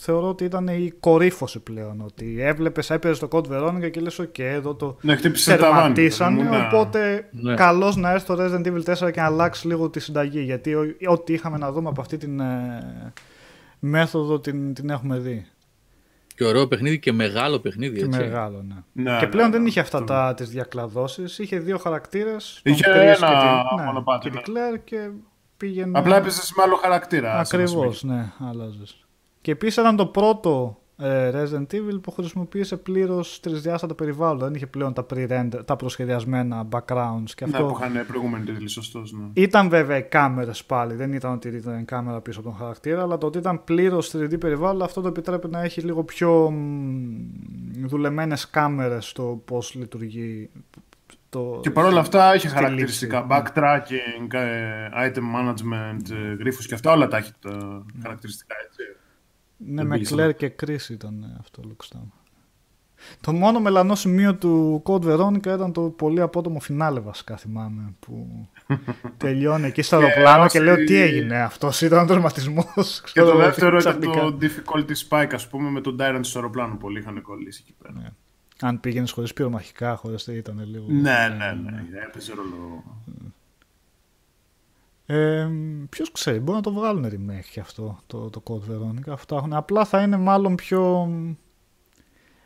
θεωρώ 0.00 0.28
ότι 0.28 0.44
ήταν 0.44 0.68
η 0.68 0.92
κορύφωση 1.00 1.60
πλέον 1.60 2.00
ότι 2.00 2.36
έβλεπες 2.42 2.90
έπαιζε 2.90 3.26
το 3.26 3.28
Code 3.30 3.46
Veronica 3.52 3.90
και 3.90 4.00
λες 4.00 4.20
ok 4.20 4.38
εδώ 4.38 4.74
το 4.74 4.96
Ναι, 5.00 5.16
χτύπησε 5.16 5.56
τα 5.56 5.58
βάνη. 5.70 5.72
τερματίσανε 5.72 6.42
Ναι. 6.42 6.66
οπότε 6.66 7.28
Ναι. 7.32 7.54
καλώς 7.54 7.96
να 7.96 8.10
έρθει 8.10 8.26
το 8.26 8.36
Resident 8.38 8.66
Evil 8.66 8.82
4 9.06 9.10
και 9.12 9.20
να 9.20 9.26
αλλάξει 9.26 9.66
λίγο 9.66 9.90
τη 9.90 10.00
συνταγή 10.00 10.40
γιατί 10.40 10.74
ο- 10.74 10.96
ό,τι 11.08 11.32
είχαμε 11.32 11.58
να 11.58 11.72
δούμε 11.72 11.88
από 11.88 12.00
αυτή 12.00 12.16
την 12.16 12.40
ε, 12.40 13.12
μέθοδο 13.78 14.40
την, 14.40 14.74
την 14.74 14.90
έχουμε 14.90 15.18
δει 15.18 15.46
Και 16.34 16.44
ωραίο 16.44 16.68
παιχνίδι 16.68 16.98
και 16.98 17.12
μεγάλο 17.12 17.58
παιχνίδι, 17.58 17.98
και 17.98 18.04
έτσι. 18.04 18.18
μεγάλο 18.18 18.64
ναι. 18.68 19.02
Ναι, 19.10 19.18
και 19.18 19.26
πλέον 19.26 19.46
ναι, 19.46 19.52
δεν 19.52 19.62
ναι, 19.62 19.68
είχε 19.68 19.80
αυτά 19.80 19.98
αυτό. 19.98 20.12
τα, 20.12 20.34
τις 20.34 20.48
διακλαδώσεις 20.48 21.38
είχε 21.38 21.58
δύο 21.58 21.78
χαρακτήρες 21.78 22.60
τον 22.64 22.72
Είχε 22.72 22.82
Chris 22.86 22.96
ένα 22.96 23.14
και 23.14 23.74
την, 23.76 23.84
μονοπάτι, 23.84 24.30
και 24.30 24.38
την 24.40 24.52
ναι. 24.52 24.60
Claire 24.60 24.80
και 24.84 25.08
πήγαινε 25.66 25.98
Απλά 25.98 26.16
έπαιζες 26.16 26.52
με 26.56 26.62
άλλο 26.62 26.76
χαρακτήρα. 26.76 27.44
σε 27.44 27.56
ένα 27.56 27.64
Ακριβώς, 27.64 27.98
σημείο. 27.98 28.14
ναι, 28.16 28.32
άλλαζες. 28.48 29.04
Και 29.40 29.50
επίσης 29.50 29.76
ήταν 29.76 29.96
το 29.96 30.06
πρώτο 30.06 30.76
ε, 30.96 31.30
Resident 31.34 31.66
Evil 31.74 31.98
που 32.02 32.10
χρησιμοποίησε 32.10 32.76
πλήρως 32.76 33.40
τρισδιάστατα 33.40 33.94
περιβάλλοντα. 33.94 34.44
Δεν 34.44 34.54
είχε 34.54 34.66
πλέον 34.66 34.92
τα, 34.92 35.06
pre-render, 35.14 35.60
τα 35.64 35.76
προσχεδιασμένα 35.76 36.68
backgrounds. 36.70 37.30
Και 37.34 37.46
Ναι, 37.46 37.50
αυτό 37.52 37.64
που 37.66 37.78
είχαν 37.80 38.06
προηγούμενη 38.06 38.44
τίτλη, 38.44 38.68
σωστός. 38.68 39.12
Ναι. 39.12 39.24
ήταν 39.32 39.68
βέβαια 39.68 39.96
οι 39.96 40.02
κάμερες 40.02 40.64
πάλι. 40.64 40.94
Δεν 40.94 41.12
ήταν 41.12 41.32
ότι 41.32 41.48
ήταν 41.48 41.78
η 41.80 41.84
κάμερα 41.84 42.20
πίσω 42.20 42.40
από 42.40 42.48
τον 42.48 42.58
χαρακτήρα, 42.58 43.02
αλλά 43.02 43.18
το 43.18 43.26
ότι 43.26 43.38
ήταν 43.38 43.64
πλήρως 43.64 44.14
3D 44.16 44.38
περιβάλλον 44.40 44.82
αυτό 44.82 45.00
το 45.00 45.08
επιτρέπει 45.08 45.48
να 45.48 45.62
έχει 45.62 45.80
λίγο 45.80 46.04
πιο 46.04 46.52
δουλεμένες 47.86 48.50
κάμερες 48.50 49.06
στο 49.08 49.42
πώς 49.44 49.74
λειτουργεί. 49.74 50.50
Το, 51.32 51.58
Και 51.62 51.70
παρόλα 51.70 52.00
αυτά 52.00 52.34
είχε 52.34 52.48
στη 52.48 52.56
χαρακτηριστικά. 52.56 53.18
λήψη, 53.20 53.34
ναι. 53.34 53.42
Backtracking, 53.42 54.32
ε, 54.34 54.88
item 54.94 55.22
management, 55.36 56.10
ε, 56.10 56.34
γρίφους 56.38 56.66
και 56.66 56.74
αυτά 56.74 56.92
όλα 56.92 57.08
τα 57.08 57.16
έχει 57.16 57.32
τα 57.40 57.84
χαρακτηριστικά. 58.02 58.54
Έτσι. 58.66 58.82
Ναι, 59.56 59.74
Δεν 59.74 59.86
με 59.86 59.98
πήγε 59.98 60.14
Claire 60.18 60.36
και 60.36 60.52
Chris 60.62 60.88
ήταν 60.90 61.22
ε, 61.22 61.36
αυτό 61.40 61.62
Λουξτάμ. 61.66 62.02
Το 63.20 63.32
μόνο 63.32 63.60
μελανό 63.60 63.94
σημείο 63.94 64.34
του 64.34 64.82
Code 64.86 65.04
Veronica 65.04 65.46
ήταν 65.46 65.72
το 65.72 65.80
πολύ 65.82 66.20
απότομο 66.20 66.60
φινάλε 66.60 67.00
βασικά 67.00 67.36
θυμάμαι 67.36 67.94
που 68.00 68.48
τελειώνει 69.16 69.66
εκεί 69.66 69.82
στο 69.82 69.98
Και 69.98 70.04
αεροπλάνο 70.04 70.42
όσοι- 70.44 70.58
και 70.58 70.64
λέω 70.64 70.76
τι 70.84 70.96
έγινε 71.00 71.38
αυτός 71.42 71.80
ήταν 71.80 72.06
τερματισμός 72.06 73.00
Και 73.00 73.10
ξέρω 73.12 73.26
το 73.26 73.32
εγώ, 73.32 73.40
δεύτερο 73.42 73.78
ήταν 73.78 73.98
ξαφνικά. 74.00 74.20
το 74.20 74.36
difficulty 74.40 75.08
spike, 75.08 75.30
ας 75.34 75.48
πούμε, 75.48 75.70
με 75.70 75.80
τον 75.80 75.96
Tyrant 76.00 76.18
στο 76.20 76.38
αεροπλάνο. 76.38 76.76
Πολλοί 76.76 76.98
είχαν 76.98 77.22
κολλήσει 77.22 77.64
εκεί 77.66 77.74
πέρα. 77.82 78.14
Ναι. 78.62 78.68
Αν 78.68 78.80
πήγαινες 78.80 79.10
χωρίς 79.10 79.32
πυρομαχικά, 79.32 79.96
χωρίς 79.96 80.24
τι 80.24 80.32
ήταν 80.34 80.62
λίγο... 80.64 80.84
Ναι, 80.88 81.34
ναι, 81.38 81.52
ναι. 81.70 81.84
Έπαιζε 82.08 82.32
ρόλο. 82.34 82.84
Ε, 85.06 85.48
Ποιος 85.88 86.12
ξέρει, 86.12 86.38
μπορεί 86.38 86.56
να 86.56 86.62
το 86.62 86.72
βγάλουν 86.72 87.04
remake 87.06 87.44
και 87.52 87.60
αυτό 87.60 87.98
το, 88.06 88.30
το 88.30 88.42
Code 88.46 88.70
Veronica. 88.72 89.10
Αυτά 89.12 89.36
έχουν. 89.36 89.52
Απλά 89.52 89.84
θα 89.84 90.02
είναι 90.02 90.16
μάλλον 90.16 90.54
πιο. 90.54 91.08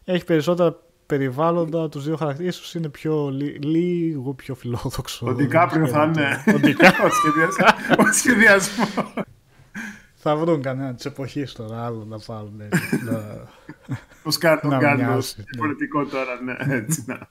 Έχει 0.05 0.25
περισσότερα 0.25 0.79
περιβάλλοντα 1.07 1.89
τους 1.89 2.05
δύο 2.05 2.17
χαρακτήρες. 2.17 2.57
ίσως 2.57 2.75
είναι 2.75 2.89
πιο, 2.89 3.29
λι- 3.31 3.65
λίγο 3.65 4.35
πιο 4.35 4.55
φιλόδοξο. 4.55 5.27
Ο 5.27 5.33
Ντικάπριο 5.35 5.87
θα 5.87 6.03
είναι. 6.05 6.45
Ο 6.55 6.59
Ντικά- 6.59 7.05
Ο 7.05 7.09
σχεδιασ- 7.11 7.61
Ο 7.99 8.13
σχεδιασμός. 8.13 9.13
θα 10.15 10.37
βρουν 10.37 10.63
κανένα 10.63 10.95
της 10.95 11.05
εποχής 11.05 11.53
τώρα 11.53 11.85
άλλο 11.85 12.05
να 12.05 12.19
πάρουν. 12.19 12.61
Έτσι, 13.89 13.93
να- 13.93 13.99
Ο 14.23 14.31
Σκάρ 14.31 14.61
τον 14.61 14.71
Να 14.71 14.79
κάνει 14.79 15.03
μοιάσει, 15.03 15.35
ναι. 15.39 15.45
διαφορετικό 15.51 16.07
τώρα, 16.07 16.41
ναι, 16.43 16.75
έτσι 16.75 17.05
να. 17.07 17.29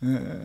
Ε, 0.00 0.42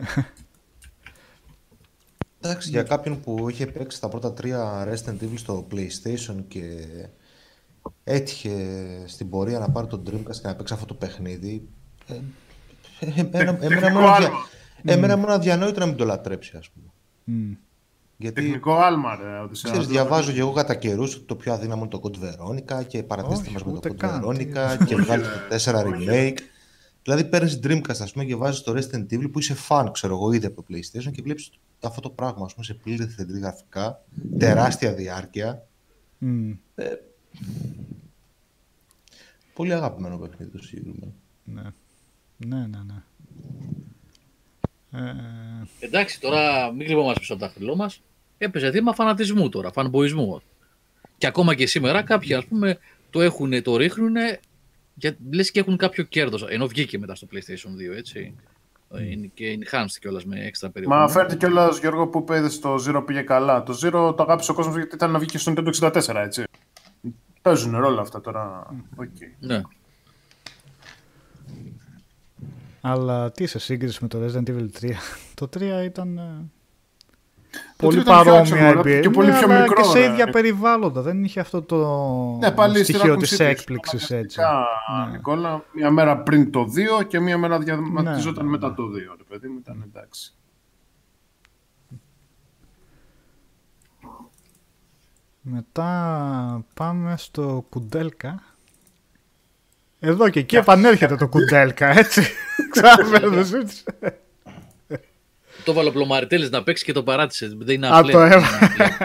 Εντάξει, 2.40 2.70
για 2.70 2.82
κάποιον 2.82 3.20
που 3.20 3.48
είχε 3.48 3.66
παίξει 3.66 4.00
τα 4.00 4.08
πρώτα 4.08 4.32
τρία 4.32 4.88
Resident 4.88 5.22
Evil 5.24 5.32
στο 5.34 5.66
PlayStation 5.70 6.44
και 6.48 6.86
έτυχε 8.04 8.56
στην 9.06 9.30
πορεία 9.30 9.58
να 9.58 9.70
πάρει 9.70 9.86
τον 9.86 10.02
Dreamcast 10.06 10.36
και 10.40 10.46
να 10.46 10.56
παίξει 10.56 10.74
αυτό 10.74 10.86
το 10.86 10.94
παιχνίδι, 10.94 11.68
ε, 12.08 12.14
ε, 13.00 13.20
εμένα, 13.20 13.58
εμένα, 13.64 13.90
μου 13.90 13.98
είναι 13.98 14.08
αδια- 14.10 14.26
άλμα. 14.26 14.38
εμένα 14.84 15.16
μου 15.16 15.22
είναι 15.22 15.32
αδιανόητο 15.32 15.80
να 15.80 15.86
μην 15.86 15.96
το 15.96 16.04
λατρέψει, 16.04 16.56
ας 16.56 16.70
πούμε. 16.70 16.90
Μ. 18.16 18.22
Γιατί, 18.22 18.42
Τεχνικό 18.42 18.74
άλμα, 18.76 19.16
ρε. 19.16 19.38
ότι 19.38 19.56
σε 19.56 19.62
ξέρεις, 19.62 19.80
αυτό- 19.80 19.92
διαβάζω 19.92 20.32
και 20.32 20.40
εγώ 20.40 20.52
κατά 20.52 20.74
καιρούς 20.74 21.14
ότι 21.14 21.24
το 21.24 21.36
πιο 21.36 21.52
αδύναμο 21.52 21.80
είναι 21.80 21.90
το 21.90 22.00
Code 22.02 22.16
Veronica 22.24 22.86
και 22.86 23.02
παρατήστε 23.02 23.42
Όχι, 23.44 23.52
μας 23.52 23.64
με 23.64 23.70
το 23.70 23.76
ούτε 23.76 23.90
Code 23.90 23.96
καν, 23.96 24.24
Veronica 24.24 24.84
και 24.86 24.96
βγάλετε 24.96 25.28
το 25.28 25.54
4 25.56 25.82
remake. 25.86 26.38
Δηλαδή 27.02 27.24
παίρνεις 27.24 27.60
Dreamcast 27.62 27.98
ας 28.00 28.12
πούμε, 28.12 28.24
και 28.24 28.36
βάζεις 28.36 28.60
το 28.62 28.72
Resident 28.72 29.14
Evil 29.14 29.30
που 29.32 29.38
είσαι 29.38 29.56
fan, 29.68 29.88
ξέρω 29.92 30.14
εγώ, 30.14 30.32
ήδη 30.32 30.46
από 30.46 30.62
το 30.62 30.66
PlayStation 30.70 31.10
και 31.12 31.22
βλέπεις 31.22 31.50
αυτό 31.82 32.00
το 32.00 32.10
πράγμα 32.10 32.44
ας 32.44 32.52
πούμε, 32.54 32.64
σε 32.64 32.74
πλήρη 32.74 33.14
3D 33.18 33.38
γραφικά, 33.40 34.02
τεράστια 34.38 34.94
διάρκεια. 34.94 35.66
μ. 36.18 36.50
Πολύ 39.54 39.72
αγαπημένο 39.72 40.18
παιχνίδι 40.18 40.50
το 40.50 40.62
συγκεκριμένο. 40.62 41.12
Ναι. 41.44 41.62
Ναι, 42.36 42.56
ναι, 42.66 42.78
ναι. 42.86 43.02
Ε, 44.94 45.86
Εντάξει, 45.86 46.20
τώρα 46.20 46.72
μην 46.72 46.86
κρυβόμαστε 46.86 47.20
πίσω 47.20 47.32
από 47.32 47.42
το 47.42 47.48
δάχτυλό 47.48 47.76
μας. 47.76 48.02
Έπαιζε 48.38 48.70
θύμα 48.70 48.94
φανατισμού 48.94 49.48
τώρα, 49.48 49.72
φανμποϊσμού. 49.72 50.42
Και 51.18 51.26
ακόμα 51.26 51.54
και 51.54 51.66
σήμερα 51.66 52.02
κάποιοι 52.02 52.34
ας 52.34 52.44
πούμε 52.44 52.78
το 53.10 53.20
έχουν, 53.20 53.62
το 53.62 53.76
ρίχνουν 53.76 54.14
και 54.98 55.14
λες 55.32 55.50
και 55.50 55.60
έχουν 55.60 55.76
κάποιο 55.76 56.04
κέρδος. 56.04 56.44
Ενώ 56.48 56.66
βγήκε 56.66 56.98
μετά 56.98 57.14
στο 57.14 57.26
PlayStation 57.32 57.92
2, 57.92 57.96
έτσι. 57.96 58.34
Είναι 59.10 59.30
και 59.34 59.58
enhanced 59.60 59.96
κιόλας 60.00 60.24
με 60.24 60.44
έξτρα 60.44 60.70
περιεχόμενο. 60.70 61.06
Μα 61.06 61.12
φέρτε 61.12 61.36
κιόλας 61.36 61.78
Γιώργο 61.78 62.06
που 62.06 62.18
είπε 62.18 62.48
στο 62.48 62.76
Zero 62.86 63.02
πήγε 63.06 63.20
καλά. 63.20 63.62
Το 63.62 63.78
Zero 63.82 64.16
το 64.16 64.22
αγάπησε 64.22 64.50
ο 64.50 64.54
κόσμος 64.54 64.76
γιατί 64.76 64.94
ήταν 64.94 65.10
να 65.10 65.18
βγει 65.18 65.28
και 65.28 65.38
στο 65.38 65.52
Nintendo 65.56 65.90
64, 65.90 66.14
έτσι. 66.14 66.44
Παίζουν 67.42 67.76
ρόλο 67.76 68.00
αυτά 68.00 68.20
τώρα. 68.20 68.66
Οκ. 68.96 69.06
Ναι. 69.40 69.62
Αλλά 72.86 73.30
τι 73.30 73.46
σε 73.46 73.58
σύγκριση 73.58 73.98
με 74.02 74.08
το 74.08 74.18
Resident 74.24 74.48
Evil 74.50 74.68
3. 74.80 74.90
Το 75.34 75.48
3 75.58 75.62
ήταν. 75.84 76.18
ε, 76.18 76.50
Το 77.76 77.86
πολύ 77.86 77.98
3 77.98 78.00
ήταν 78.02 78.14
πιο 78.22 78.24
παρόμοια 78.24 78.40
αξιωματικό 78.40 78.78
εμπειρία. 78.78 79.00
και 79.00 79.10
πολύ 79.10 79.30
Ναι, 79.30 79.38
πιο 79.38 79.46
αλλά 79.50 79.60
μικρό, 79.60 79.82
Και 79.82 79.88
σε 79.88 79.98
ρε. 80.06 80.12
ίδια 80.12 80.26
περιβάλλοντα. 80.30 81.00
Δεν 81.02 81.24
είχε 81.24 81.40
αυτό 81.40 81.62
το 81.62 81.76
Ναι, 82.40 82.52
πάλι 82.52 82.74
στη 82.74 82.84
στοιχείο 82.92 83.14
Raccoon 83.14 83.18
της 83.18 83.34
City, 83.40 83.44
έκπληξης 83.44 84.10
έτσι. 84.10 84.40
αναγκαστικά, 84.40 85.04
Ναι. 85.06 85.10
Νικόλα, 85.16 85.64
μία 85.72 85.90
μέρα 85.90 86.18
πριν 86.18 86.50
το 86.50 86.64
2 87.00 87.02
και 87.08 87.20
μία 87.20 87.38
μέρα 87.38 87.58
διαδραματιζόταν 87.58 88.46
μετά 88.46 88.74
το 88.74 88.82
2. 88.82 89.14
Ρε 89.16 89.24
παιδί 89.28 89.48
μου, 89.48 89.58
ήταν 89.58 89.84
εντάξει. 89.88 90.34
Μετά 95.40 96.64
πάμε 96.74 97.14
στο 97.16 97.66
Κουντέλκα. 97.70 98.42
Εδώ 100.04 100.28
και 100.28 100.38
εκεί 100.38 100.56
επανέρχεται 100.56 101.16
το 101.16 101.28
Κουντέλκα, 101.28 101.98
έτσι. 101.98 102.22
Ξαναφέρω 102.70 103.32
συζήτηση. 103.44 103.82
Το 105.64 105.72
βάλω 105.72 105.90
πλωμαριτέλης 105.90 106.50
να 106.50 106.62
παίξεις 106.62 106.86
και 106.86 106.92
το 106.92 107.02
παράτησες. 107.02 107.54
Δεν 107.58 107.74
είναι 107.74 107.86
Α, 107.88 108.02
το 108.02 108.08
unplayable. 108.08 108.30
έβαλε. 108.30 108.58
Είναι 108.78 108.96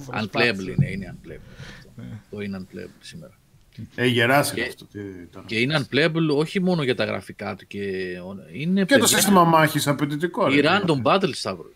unplayable. 0.00 0.20
Unplayable 0.22 0.68
είναι, 0.76 0.90
είναι 0.90 1.14
unplayable. 1.16 2.00
Το 2.30 2.40
είναι 2.40 2.60
unplayable 2.60 3.00
σήμερα. 3.00 3.32
Έχει 3.94 4.10
γεράσει 4.10 4.54
Και- 4.54 4.62
αυτό. 4.62 4.84
Τι, 4.84 5.00
τώρα. 5.32 5.46
Και 5.46 5.58
είναι 5.60 5.84
unplayable 5.90 6.36
όχι 6.36 6.60
μόνο 6.62 6.82
για 6.82 6.94
τα 6.94 7.04
γραφικά 7.04 7.54
του. 7.56 7.66
Και, 7.66 7.78
είναι 8.52 8.80
Και 8.84 8.94
το 8.94 8.98
παιδιά, 9.00 9.16
σύστημα 9.16 9.44
μάχης 9.44 9.86
απαιτητικό. 9.86 10.48
Οι 10.50 10.60
ρε. 10.60 10.68
random 10.70 11.02
battles 11.02 11.30
Σταύρο. 11.34 11.70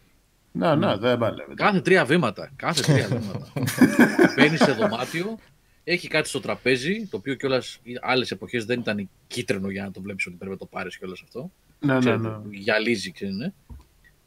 Ναι, 0.53 0.75
ναι, 0.75 0.97
δεν 0.97 1.19
παλεύει. 1.19 1.55
Κάθε 1.55 1.81
τρία 1.81 2.05
βήματα. 2.05 2.51
Κάθε 2.57 2.83
τρία 2.83 3.07
βήματα. 3.07 3.53
Μπαίνει 4.37 4.57
σε 4.57 4.73
δωμάτιο, 4.73 5.39
έχει 5.93 6.09
κάτι 6.09 6.29
στο 6.29 6.41
τραπέζι, 6.41 7.07
το 7.11 7.17
οποίο 7.17 7.35
κιόλας 7.35 7.79
άλλες 8.01 8.31
εποχές 8.31 8.65
δεν 8.65 8.81
ήταν 8.81 9.09
κίτρινο 9.27 9.71
για 9.71 9.83
να 9.85 9.91
το 9.91 10.01
βλέπεις 10.01 10.27
ότι 10.27 10.37
πρέπει 10.37 10.53
να 10.53 10.59
το 10.59 10.67
πάρεις 10.67 10.99
κιόλας 10.99 11.21
αυτό. 11.25 11.51
Ναι, 11.81 11.93
ναι, 11.93 11.99
Ξέρετε, 11.99 12.29
ναι. 12.29 12.37
Γυαλίζει, 12.51 13.13
ξέρετε, 13.13 13.37
ναι. 13.37 13.53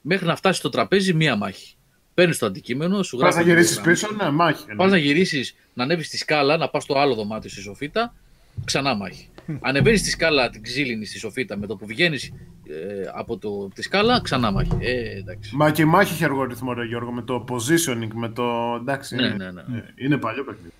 Μέχρι 0.01 0.25
να 0.25 0.35
φτάσει 0.35 0.59
στο 0.59 0.69
τραπέζι 0.69 1.14
μία 1.14 1.35
μάχη. 1.35 1.75
Παίρνεις 2.14 2.38
το 2.38 2.45
αντικείμενο, 2.45 3.03
σου 3.03 3.17
Πας 3.17 3.33
γράφει. 3.33 3.48
να 3.48 3.53
γυρίσεις 3.53 3.82
πίσω, 3.82 4.08
ναι, 4.11 4.30
μάχη. 4.30 4.66
Πας 4.75 4.92
να 4.92 4.98
γυρίσεις, 4.98 5.56
να 5.74 5.83
ανέβεις 5.83 6.08
στη 6.08 6.17
σκάλα, 6.17 6.58
να 6.58 6.69
πας 6.69 6.83
στο 6.83 6.98
άλλο 7.00 7.16
δωμάτιο 7.16 7.50
στη 7.50 7.61
σοφίτα, 7.61 8.16
ξανά 8.66 8.93
μάχη. 8.95 9.27
Ανεβαίνεις 9.61 10.00
στη 10.00 10.09
σκάλα 10.09 10.50
την 10.50 10.64
ξύλινη 10.64 11.06
στη 11.06 11.17
σοφίτα 11.19 11.58
με 11.58 11.67
το 11.67 11.75
που 11.75 11.85
βγαίνεις 11.85 12.24
ε, 12.67 13.09
από 13.14 13.38
το, 13.38 13.67
τη 13.75 13.82
σκάλα, 13.82 14.22
ξανά 14.22 14.51
μάχη. 14.51 14.72
Ε, 14.80 15.17
εντάξει. 15.17 15.56
Μα 15.56 15.72
και 15.72 15.82
η 15.82 15.85
μάχη 15.85 16.14
είχε 16.14 16.25
αργό 16.25 16.43
ρυθμό, 16.43 16.74
ρε 16.74 16.85
Γιώργο, 16.85 17.11
με 17.11 17.22
το 17.22 17.45
positioning, 17.50 18.08
με 18.14 18.30
το. 18.30 18.75
Εντάξει, 18.82 19.16
Ναι, 19.16 19.25
είναι, 19.25 19.35
ναι, 19.35 19.51
ναι. 19.51 19.77
ε, 19.77 19.93
είναι 19.95 20.17
παλιό 20.17 20.43
παιχνίδι. 20.43 20.72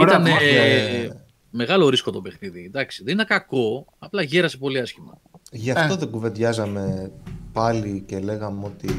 Ωραία 0.00 0.20
Ήταν. 0.20 0.30
μάχη. 0.32 0.44
Ε, 0.56 1.10
μεγάλο 1.50 1.88
ρίσκο 1.88 2.10
το 2.10 2.20
παιχνίδι. 2.20 2.64
Εντάξει, 2.64 3.02
δεν 3.04 3.12
είναι 3.12 3.24
κακό, 3.24 3.86
απλά 3.98 4.22
γέρασε 4.22 4.56
πολύ 4.56 4.78
άσχημα. 4.78 5.20
Γι' 5.52 5.70
αυτό 5.70 5.96
δεν 5.96 6.10
κουβεντιάζαμε 6.10 7.10
πάλι 7.52 8.02
και 8.06 8.18
λέγαμε 8.18 8.64
ότι 8.66 8.90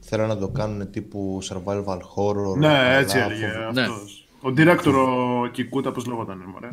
θέλω 0.00 0.26
να 0.26 0.38
το 0.38 0.48
κάνουν 0.48 0.90
τύπου 0.90 1.38
survival 1.42 1.98
horror. 2.16 2.56
Ναι, 2.58 2.96
έτσι 2.96 3.18
αλλά 3.18 3.32
έλεγε 3.32 3.46
φοβ- 3.52 3.74
Ναι. 3.74 3.80
αυτός. 3.82 4.24
Ο 4.42 4.48
director 4.56 4.94
ο 5.42 5.46
Κικούτα, 5.46 5.92
πώς 5.92 6.06
λεγόταν, 6.06 6.38
μωρέ. 6.46 6.70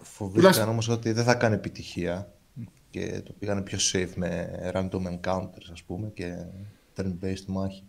Φοβήθηκαν 0.00 0.68
όμως 0.68 0.88
ότι 0.88 1.12
δεν 1.12 1.24
θα 1.24 1.34
κάνει 1.34 1.54
επιτυχία 1.54 2.32
και 2.90 3.22
το 3.24 3.32
πήγανε 3.38 3.60
πιο 3.60 3.78
safe 3.92 4.10
με 4.14 4.50
random 4.74 5.02
encounters 5.20 5.68
ας 5.72 5.82
πούμε 5.82 6.10
και 6.14 6.34
turn-based 6.96 7.44
μάχη. 7.46 7.82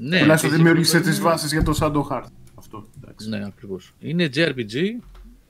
Ναι, 0.00 0.20
Τουλάχιστον 0.20 0.50
έχει 0.50 0.58
δημιούργησε 0.58 0.90
πρόβλημα. 0.92 1.14
τις 1.16 1.24
βάσεις 1.24 1.52
για 1.52 1.62
το 1.62 1.78
Shadow 1.80 2.02
Heart. 2.12 2.28
Αυτό, 2.54 2.86
εντάξει. 3.02 3.28
Ναι, 3.28 3.44
ακριβώς. 3.46 3.92
Είναι 4.00 4.30
JRPG, 4.34 4.74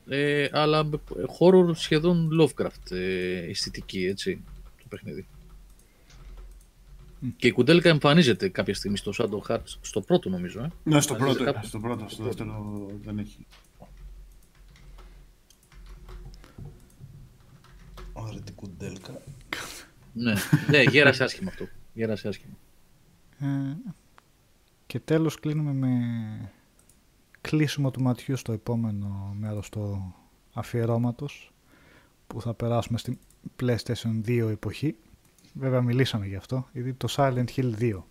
ε, 0.08 0.46
αλλά 0.52 0.84
με 0.84 0.98
horror 1.38 1.70
σχεδόν 1.76 2.28
Lovecraft 2.40 2.90
ε, 2.90 3.50
αισθητική, 3.50 4.04
έτσι, 4.04 4.42
το 4.78 4.84
παιχνίδι. 4.88 5.26
Και 7.36 7.46
η 7.46 7.52
κουντέλικα 7.52 7.88
εμφανίζεται 7.88 8.48
κάποια 8.48 8.74
στιγμή 8.74 8.96
στο 8.96 9.12
Shadow 9.18 9.52
Hearts, 9.52 9.76
στο 9.80 10.00
πρώτο 10.00 10.28
νομίζω, 10.28 10.60
ε. 10.60 10.70
Ναι, 10.82 11.00
στο 11.00 11.14
Εμφανίζεται 11.14 11.44
πρώτο, 11.44 11.52
κάπου. 11.58 11.66
στο 11.66 11.78
πρώτο, 11.78 12.04
στο 12.08 12.24
δεύτερο 12.24 12.86
δεν 13.04 13.18
έχει. 13.18 13.46
Ωραία 18.12 18.40
την 18.40 18.54
κουντέλκα. 18.54 19.22
Ναι, 20.12 20.32
ναι, 20.70 20.82
γέρασε 20.82 21.24
άσχημα 21.24 21.50
αυτό. 21.50 21.68
Γέρασε 21.92 22.28
άσχημα. 22.28 22.56
Ε, 24.88 24.92
και 24.92 25.00
τέλος 25.00 25.40
κλείνουμε 25.40 25.72
με 25.72 26.52
κλείσιμο 27.40 27.90
του 27.90 28.02
ματιού 28.02 28.36
στο 28.36 28.52
επόμενο 28.52 29.34
μέρος 29.38 29.68
του 29.68 30.14
αφιερώματος 30.52 31.52
που 32.26 32.40
θα 32.40 32.54
περάσουμε 32.54 32.98
στην 32.98 33.18
PlayStation 33.60 34.20
2 34.26 34.48
εποχή. 34.50 34.96
Βέβαια 35.52 35.80
μιλήσαμε 35.82 36.26
γι' 36.26 36.36
αυτό, 36.36 36.68
γιατί 36.72 36.92
το 36.92 37.08
Silent 37.16 37.46
Hill 37.56 37.74
2. 37.78 38.02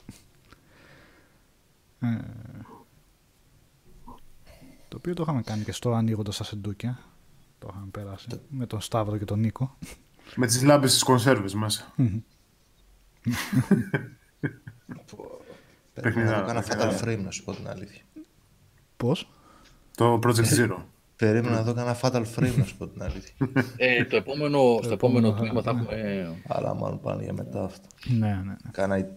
Ε, 2.00 2.18
το 4.88 4.98
οποίο 4.98 5.14
το 5.14 5.24
είχαμε 5.24 5.42
κάνει 5.42 5.64
και 5.64 5.72
στο 5.72 5.94
ανοίγοντα 5.94 6.32
τα 6.38 6.44
σεντούκια. 6.44 7.00
Το 7.60 7.68
είχαμε 7.72 7.88
περάσει 7.92 8.28
με 8.50 8.66
τον 8.66 8.82
Σταύρο 8.82 9.18
και 9.18 9.26
τον 9.26 9.40
Νίκο. 9.40 9.78
Με 10.36 10.46
τις 10.46 10.64
λάμπες 10.64 10.92
στις 10.92 11.04
κονσέρβες 11.04 11.54
μέσα. 11.54 11.94
Πρέπει 16.02 16.18
να 16.20 16.24
το 16.24 16.30
Παιχνιδάρα, 16.32 16.46
κάνω 16.48 16.60
παιχνιδάρα. 16.68 16.98
Fatal 16.98 17.04
Frame 17.20 17.24
να 17.24 17.32
σου 17.32 17.44
πω 17.44 17.54
την 17.54 17.70
αλήθεια. 17.70 18.02
Πώς; 18.98 19.30
Το 19.98 20.20
Project 20.24 20.58
Zero. 20.60 20.78
Περίμενα 21.16 21.56
να 21.56 21.64
δω 21.64 21.74
κανένα 21.74 21.98
Fatal 22.02 22.24
Frame 22.36 22.56
να 22.58 22.64
σου 22.64 22.78
πω 22.78 22.88
την 22.88 23.04
αλήθεια. 23.04 23.34
Ε, 23.78 24.06
το 24.06 24.16
επόμενο, 24.16 24.80
στο 24.84 24.94
επόμενο 24.94 25.28
επόμενο, 25.28 25.34
τμήμα 25.34 25.62
θα 25.62 25.74
ναι. 25.74 25.82
έχουμε... 25.82 25.98
ε, 26.02 26.28
Αλλά 26.48 26.74
μάλλον 26.74 27.00
πάνε 27.02 27.24
για 27.24 27.34
μετά 27.34 27.64
αυτά. 27.64 27.88
Ναι, 28.08 28.28
ναι, 28.28 28.34
ναι. 28.44 28.56
Κάνα, 28.72 29.08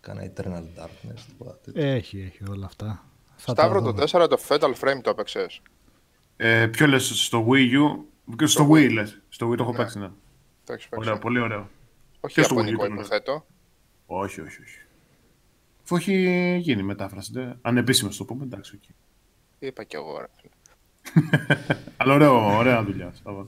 κάνα 0.00 0.32
Eternal 0.34 0.82
Darkness. 0.82 1.18
τίποτα 1.28 1.58
τέτοιο. 1.64 1.82
Έχει, 1.84 2.20
έχει 2.20 2.50
όλα 2.50 2.66
αυτά. 2.66 3.04
Θα 3.36 3.52
τα 3.52 3.62
Σταύρο 3.62 3.82
το 3.82 3.92
δούμε. 3.92 4.04
4 4.24 4.28
το 4.30 4.38
Fatal 4.48 4.74
Frame 4.80 5.00
το 5.02 5.10
έπαιξες; 5.10 5.60
Ε, 6.36 6.66
ποιο 6.66 6.86
λες, 6.86 7.04
στο 7.24 7.46
Wii 7.48 7.72
U; 7.72 8.04
και 8.36 8.46
Στο 8.46 8.68
Wii 8.70 8.92
λες. 8.92 9.20
Στο 9.28 9.50
Wii 9.50 9.56
το 9.56 9.62
έχω 9.62 9.72
Ναι. 9.72 9.78
παίξει, 9.78 9.98
ναι. 9.98 10.10
Το 10.64 10.72
έχεις 10.72 10.88
παίξει. 10.88 11.08
Ωραίο, 11.08 11.20
πολύ 11.20 11.40
ωραίο. 11.40 11.68
Όχι 12.20 12.34
και 12.34 12.42
στο 12.42 12.54
Ιαπωνικό 12.54 12.82
Wii 12.82 12.86
U, 12.86 12.88
ναι. 12.88 12.94
υποθέτω. 12.94 13.46
Όχι, 14.06 14.40
όχι, 14.40 14.62
όχι. 14.62 14.78
Αφού 15.84 15.96
έχει 15.96 16.56
γίνει 16.62 16.82
μετάφραση, 16.82 17.32
ναι. 17.34 17.54
ανεπίσημα 17.62 18.10
στο 18.10 18.24
πούμε, 18.24 18.44
εντάξει, 18.44 18.74
οκ. 18.82 18.94
Είπα 19.58 19.84
κι 19.84 19.96
εγώ. 19.96 20.18
ρε. 20.20 20.26
Αλλά 21.96 22.14
ωραίο, 22.14 22.56
ωραία 22.56 22.84
δουλειά. 22.84 23.12
Σάβα. 23.22 23.46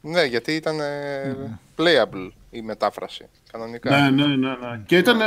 Ναι, 0.00 0.24
γιατί 0.24 0.52
ήταν 0.52 0.80
ε, 0.80 1.58
playable 1.76 2.30
η 2.50 2.62
μετάφραση. 2.62 3.26
Κανονικά. 3.52 3.90
Ναι, 4.00 4.10
ναι, 4.10 4.26
ναι, 4.36 4.48
ναι. 4.56 4.82
Και 4.86 4.96
ήταν 4.98 5.20
ε, 5.20 5.24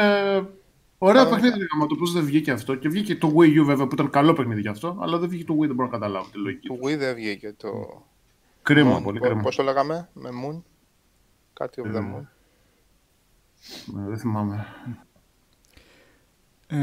ωραίο 0.97 1.23
Κανονικά. 1.23 1.29
παιχνίδι, 1.29 1.67
άμα 1.75 1.85
το 1.87 1.95
πώς 1.95 2.11
δεν 2.13 2.23
βγήκε 2.25 2.51
αυτό. 2.51 2.75
Και 2.75 2.89
βγήκε 2.89 3.15
το 3.15 3.33
Wii 3.37 3.59
U 3.61 3.63
βέβαια 3.65 3.87
που 3.87 3.93
ήταν 3.93 4.09
καλό 4.09 4.33
παιχνίδι 4.33 4.61
γι' 4.61 4.67
αυτό, 4.67 4.97
αλλά 5.01 5.17
δεν 5.17 5.29
βγήκε 5.29 5.45
το 5.45 5.53
Wii, 5.53 5.65
δεν 5.67 5.75
μπορώ 5.75 5.87
να 5.87 5.93
καταλάβω 5.93 6.29
τη 6.31 6.37
λογική. 6.37 6.67
Το 6.67 6.73
του. 6.73 6.85
Wii 6.85 6.97
δεν 6.97 7.15
βγήκε 7.15 7.53
το... 7.57 8.03
Κρίμα, 8.61 8.99
Moon. 8.99 9.03
πολύ 9.03 9.19
Πο- 9.19 9.25
κρίμα. 9.25 9.41
Πώς 9.41 9.55
το 9.55 9.63
λέγαμε, 9.63 10.09
με 10.13 10.29
Moon; 10.29 10.61
Κάτι 11.53 11.81
of 11.85 11.87
the 11.91 11.95
Ε, 11.95 11.99
Moon. 11.99 12.23
Ναι, 13.85 14.07
δεν 14.07 14.17
θυμάμαι. 14.17 14.65
Ε, 16.71 16.77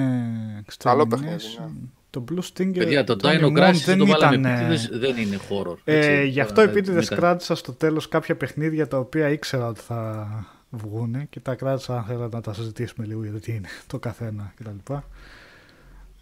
Καλό 0.79 1.03
Extermination. 1.03 1.09
παιχνίδι, 1.09 1.33
ναι. 1.59 1.69
Το 2.11 2.25
Blue 2.31 2.39
Stinger. 2.53 2.73
Παιδιά, 2.79 3.05
το 3.05 3.17
Tony 3.23 3.27
Dino 3.41 3.45
Mon 3.45 3.59
Crisis 3.59 3.83
δεν 3.85 3.99
το 3.99 4.07
βάλαμε 4.07 4.37
ήταν, 4.37 4.45
ε, 4.45 4.51
επίτηδες, 4.55 4.89
δεν 4.93 5.17
είναι 5.17 5.37
horror. 5.49 5.77
Ε, 5.85 5.97
έτσι. 5.97 6.29
γι' 6.29 6.41
αυτό 6.41 6.55
Τώρα, 6.55 6.69
επίτηδες 6.71 6.95
δεν 6.95 7.05
ήταν- 7.05 7.19
κράτησα 7.19 7.55
στο 7.55 7.73
τέλος 7.73 8.09
κάποια 8.09 8.37
παιχνίδια 8.37 8.89
τα 8.89 8.99
οποία 8.99 9.29
ήξερα 9.29 9.67
ότι 9.67 9.81
θα 9.81 10.29
βγουν 10.71 11.29
και 11.29 11.41
τα 11.41 11.55
κράτησα 11.55 11.97
αν 11.97 12.05
θέλατε 12.05 12.37
να 12.37 12.43
τα 12.43 12.53
συζητήσουμε 12.55 13.07
λίγο 13.07 13.25
γιατί 13.25 13.53
είναι 13.55 13.69
το 13.87 13.99
καθένα 13.99 14.53
κτλ. 14.57 14.93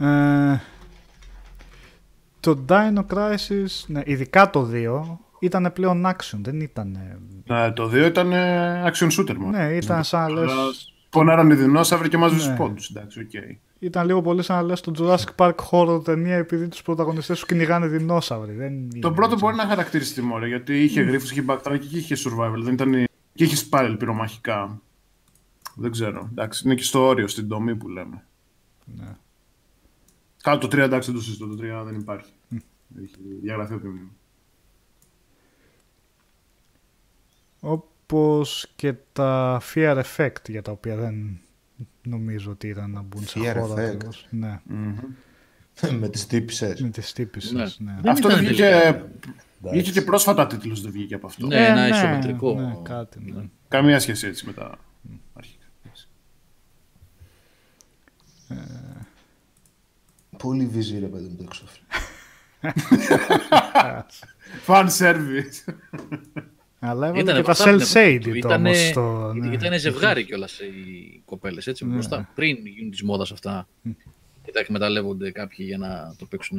Ε, 0.05 0.61
το 2.41 2.65
Dino 2.69 3.05
Crisis, 3.15 3.85
ναι, 3.87 4.01
ειδικά 4.05 4.51
το 4.51 4.69
2, 4.73 5.19
ήταν 5.39 5.71
πλέον 5.75 6.07
action, 6.07 6.39
δεν 6.43 6.61
ήταν... 6.61 6.99
Ναι, 7.47 7.73
το 7.73 7.91
2 7.93 7.95
ήταν 8.07 8.33
ε, 8.33 8.83
action 8.93 9.09
shooter 9.19 9.35
μόνο. 9.35 9.59
Ναι, 9.59 9.65
ήταν 9.77 10.05
σαν 10.05 10.33
να 10.33 10.41
λες, 10.41 10.94
Σπονάραν 11.15 11.51
οι 11.51 11.55
δεινόσαυροι 11.55 12.09
και 12.09 12.17
μάζευαν 12.17 12.37
Ναι. 12.37 12.43
στους 12.43 12.57
πόντους, 12.57 12.89
εντάξει, 12.91 13.21
οκ. 13.21 13.31
ήταν 13.79 14.07
λίγο 14.07 14.23
πολύ 14.23 14.43
σαν 14.43 14.57
να 14.57 14.63
λες 14.63 14.81
το 14.81 14.93
Jurassic 14.99 15.35
Park 15.37 15.55
horror 15.71 16.05
ταινία 16.05 16.37
επειδή 16.37 16.69
τους 16.69 16.83
πρωταγωνιστές 16.83 17.39
σου 17.39 17.47
κυνηγάνε 17.47 17.87
δεινόσαυροι. 17.87 18.53
Δεν 18.53 18.89
Το 18.91 18.97
είναι 19.09 19.15
πρώτο 19.17 19.33
έτσι. 19.33 19.45
μπορεί 19.45 19.57
να 19.57 19.67
χαρακτηριστεί 19.67 20.23
μόνο 20.23 20.47
γιατί 20.47 20.83
είχε 20.83 21.01
γρίφους, 21.03 21.31
είχε 21.31 21.45
backtrack 21.49 21.79
και 21.91 21.99
είχε 21.99 22.17
survival. 22.19 22.59
Δεν 22.59 22.73
ήταν... 22.73 22.93
Και 23.35 23.45
είχε 23.45 23.67
spiral 23.71 23.95
πυρομαχικά. 23.99 24.81
Δεν 25.75 25.91
ξέρω. 25.91 26.29
Εντάξει, 26.31 26.63
είναι 26.67 26.75
και 26.75 26.83
στο 26.83 27.07
όριο, 27.07 27.29
στην 27.29 27.49
τομή 27.49 27.77
που 27.77 27.89
λέμε. 27.89 28.25
Ναι. 28.85 29.17
Κάτω 30.43 30.69
το 30.69 30.77
3 30.77 30.81
εντάξει 30.81 31.11
δεν 31.11 31.19
το 31.21 31.25
συζητώ. 31.27 31.47
Το 31.47 31.57
3 31.81 31.85
δεν 31.85 31.95
υπάρχει. 31.95 32.31
Έχει 33.03 33.15
διαγραφεί 33.43 33.73
από 33.73 33.83
τη 33.83 33.89
μνήμη. 33.89 34.11
Όπως 38.07 38.73
και 38.77 38.95
τα 39.13 39.61
Fear 39.75 40.03
Effect 40.05 40.49
για 40.49 40.63
τα 40.63 40.73
οποία 40.73 40.97
δεν 40.97 41.41
νομίζω 42.03 42.51
ότι 42.51 42.69
ήταν 42.69 42.91
να 42.91 43.03
μπουν 43.03 43.27
σε 43.27 43.41
Fear 43.41 43.57
χώρο 43.59 43.75
Effect. 43.75 43.79
ακριβώς. 43.79 44.27
Ναι, 44.31 44.61
με 46.01 46.09
τις 46.09 46.27
τύπησες. 46.27 46.81
με 46.81 46.89
τις 46.89 47.13
τύπησες. 47.13 47.79
Ναι. 47.79 47.93
Ναι. 47.93 47.99
Δεν 48.03 48.11
Αυτό 48.13 48.29
ήταν 48.29 48.41
δεν 48.45 48.49
βγήκε. 48.49 48.63
τελικά. 48.71 49.09
Βγήκε 49.71 49.91
και 49.91 50.03
πρόσφατα 50.03 50.47
τίτλος 50.47 50.81
δεν 50.83 50.93
βγήκε 50.93 51.15
από 51.15 51.27
αυτό. 51.27 51.47
Ναι, 51.47 51.67
ένα 51.67 51.89
ναι, 51.89 51.97
ισομετρικό. 51.97 52.55
ναι, 52.61 52.77
κάτι, 52.83 53.33
ναι. 53.33 53.43
Καμία 53.69 54.01
σχέση 54.01 54.27
έτσι 54.27 54.47
με 54.47 54.53
τα 54.53 54.79
αρχικά. 55.35 55.65
Πολύ 60.39 60.67
βυζί 60.67 60.99
ρε 60.99 61.07
παιδί 61.07 61.29
μου 61.29 61.37
το 61.37 61.43
εξώφυλλο. 61.47 61.87
Fan 64.67 64.89
service. 64.99 65.75
Αλλά 66.87 67.07
έβαλε 67.07 67.23
Ήτανε 67.23 67.39
και 67.41 67.45
τα 67.53 67.65
μπροστά 67.65 67.65
cell 67.65 67.79
την 67.83 68.01
εποχή 68.03 68.19
του. 68.19 68.29
shaded 68.31 68.37
Ήτανε- 68.37 68.67
όμως. 68.67 68.87
Στο, 68.89 69.33
Ήταν, 69.37 69.49
ναι. 69.49 69.55
ήταν 69.55 69.79
ζευγάρι 69.79 70.25
κιόλας 70.25 70.59
οι 70.61 71.23
κοπέλες, 71.25 71.67
έτσι, 71.67 71.85
Ναι. 71.87 71.93
μπροστά. 71.93 72.29
Πριν 72.35 72.67
γίνουν 72.67 72.91
της 72.91 73.03
μόδας 73.03 73.33
αυτά. 73.33 73.69
Και 74.43 74.53
τα 74.53 74.61
εκμεταλλεύονται 74.61 75.31
κάποιοι 75.31 75.67
για 75.69 75.79
να 75.79 76.15
το 76.19 76.27
παίξουν. 76.27 76.59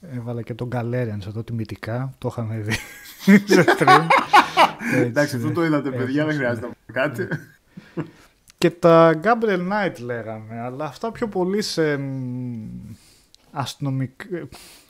Έβαλε 0.00 0.42
και 0.42 0.54
τον 0.54 0.68
Galerian 0.72 1.18
εδώ 1.26 1.42
τιμητικά. 1.44 2.14
Το 2.18 2.28
είχαμε 2.30 2.58
δει 2.58 2.72
σε 3.54 3.64
stream. 3.78 4.06
Έτσι, 4.92 4.98
Εντάξει, 5.00 5.36
αυτό 5.36 5.50
το 5.52 5.64
είδατε, 5.64 5.90
ναι. 5.90 5.96
παιδιά, 5.96 6.14
δεν 6.14 6.24
Έχεις, 6.26 6.36
χρειάζεται 6.36 6.66
να 6.66 6.72
πω 6.72 6.92
κάτι. 6.92 7.28
Και 8.58 8.70
τα 8.70 9.20
Gabriel 9.22 9.68
Knight 9.70 10.00
λέγαμε, 10.00 10.60
αλλά 10.60 10.84
αυτά 10.84 11.12
πιο 11.12 11.28
πολύ 11.28 11.62
σε 11.62 11.96
μ, 11.96 12.94
αστυνομικ... 13.50 14.24
ε, 14.32 14.44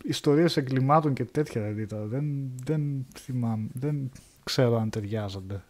ιστορίες 0.04 0.56
εγκλημάτων 0.56 1.14
και 1.14 1.24
τέτοια 1.24 1.60
δηλαδή 1.60 1.86
τώρα. 1.86 2.04
Δεν, 2.04 2.50
δεν 2.64 3.06
θυμάμαι, 3.18 3.68
δεν 3.72 4.10
ξέρω 4.44 4.76
αν 4.76 4.90
ταιριάζονται 4.90 5.64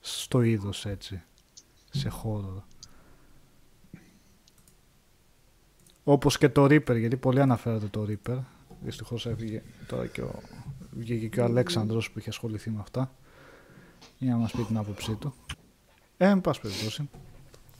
στο 0.00 0.42
είδος 0.42 0.86
έτσι, 0.86 1.22
σε 1.90 2.08
χώρο. 2.08 2.64
Όπως 6.04 6.38
και 6.38 6.48
το 6.48 6.64
Reaper, 6.64 6.98
γιατί 6.98 7.16
πολύ 7.16 7.40
αναφέρεται 7.40 7.86
το 7.86 8.06
Reaper. 8.08 8.38
Δυστυχώς 8.82 9.26
έφυγε 9.26 9.62
τώρα 9.86 10.06
και 10.06 10.22
ο, 10.22 10.40
βγήκε 10.90 11.28
και 11.28 11.40
ο 11.40 11.44
Αλέξανδρος 11.44 12.10
που 12.10 12.18
είχε 12.18 12.28
ασχοληθεί 12.28 12.70
με 12.70 12.80
αυτά. 12.80 13.14
Για 14.18 14.32
να 14.32 14.36
μας 14.38 14.52
πει 14.52 14.62
την 14.62 14.76
άποψή 14.76 15.14
του. 15.14 15.34
Ε, 16.22 16.28
εν 16.28 16.40
πάση 16.40 16.60
περιπτώσει. 16.60 17.08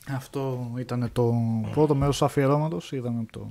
Αυτό 0.07 0.71
ήταν 0.77 1.09
το 1.13 1.33
πρώτο 1.71 1.95
μέρος 1.95 2.17
του 2.17 2.25
αφιερώματος. 2.25 2.91
Είδαμε 2.91 3.19
από 3.19 3.31
το... 3.31 3.49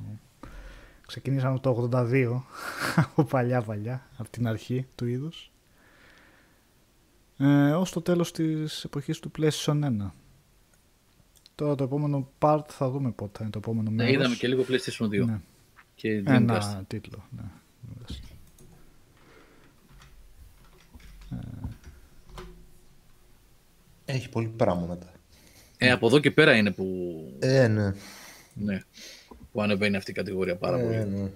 Ξεκινήσαμε 1.07 1.55
από 1.55 1.89
το 1.89 1.89
82, 1.93 2.41
από 3.05 3.25
παλιά 3.25 3.63
παλιά, 3.63 4.07
από 4.17 4.31
την 4.31 4.47
αρχή 4.49 4.87
του 4.95 5.07
είδους. 5.07 5.51
Ε, 7.39 7.73
ως 7.73 7.91
το 7.93 8.01
τέλος 8.01 8.33
της 8.33 8.85
εποχής 8.85 9.19
του 9.21 9.31
PlayStation 9.39 9.85
1. 9.85 10.11
Τώρα 11.55 11.75
το 11.75 11.85
επόμενο 11.85 12.29
part 12.39 12.65
θα 12.69 12.91
δούμε 12.91 13.11
πότε 13.11 13.31
θα 13.33 13.43
είναι 13.43 13.53
το 13.53 13.59
επόμενο 13.59 13.91
Ναι, 13.91 13.97
μέρος. 13.97 14.13
είδαμε 14.15 14.35
και 14.35 14.49
λίγο 14.49 14.65
PlayStation 14.69 15.05
2. 15.23 15.25
Ναι. 15.27 15.41
Και 15.95 16.23
Dreamcast. 16.27 16.31
Ένα 16.35 16.85
τίτλο. 16.87 17.25
Ναι. 17.37 17.43
Έχει 24.11 24.29
πολύ 24.29 24.49
πράγμα 24.49 24.87
μετά. 24.87 25.13
Ε, 25.79 25.91
από 25.91 26.07
εδώ 26.07 26.19
και 26.19 26.31
πέρα 26.31 26.57
είναι 26.57 26.71
που, 26.71 26.85
Ε, 27.39 27.67
ναι. 27.69 27.93
ναι, 28.55 28.81
που 29.53 29.63
ανεβαίνει 29.63 29.97
αυτή 29.97 30.11
η 30.11 30.15
κατηγορία 30.15 30.57
πάρα 30.57 30.79
Ε, 30.79 30.83
πολύ. 30.83 30.97
ναι. 31.17 31.31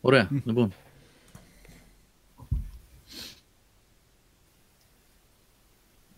Ωραία, 0.00 0.28
λοιπόν. 0.44 0.72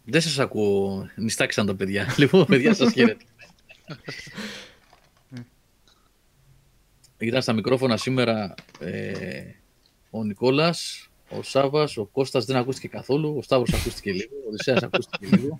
Δεν 0.04 0.20
σας 0.20 0.38
ακούω, 0.38 1.08
νηστάξαν 1.16 1.66
τα 1.66 1.74
παιδιά. 1.74 2.06
λοιπόν, 2.18 2.44
παιδιά 2.46 2.74
σας 2.74 2.92
χαίρετε. 2.92 3.24
Ήταν 7.18 7.42
στα 7.42 7.52
μικρόφωνα 7.52 7.96
σήμερα 7.96 8.54
ε, 8.80 9.42
ο 10.18 10.24
Νικόλας, 10.24 11.08
ο 11.30 11.42
Σάβας, 11.42 11.96
ο 11.96 12.04
Κώστας 12.04 12.44
δεν 12.44 12.56
ακούστηκε 12.56 12.88
καθόλου, 12.88 13.34
ο 13.38 13.42
Σταύρος 13.42 13.72
ακούστηκε 13.72 14.12
λίγο, 14.12 14.34
ο 14.44 14.48
Οδυσσέας 14.48 14.82
ακούστηκε 14.82 15.26
λίγο 15.36 15.58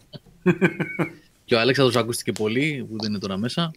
και 1.45 1.55
ο 1.55 1.61
Αλέξανδρος 1.61 1.97
ακούστηκε 1.97 2.33
πολύ 2.33 2.87
που 2.91 2.97
δεν 3.01 3.11
είναι 3.11 3.19
τώρα 3.19 3.37
μέσα. 3.37 3.71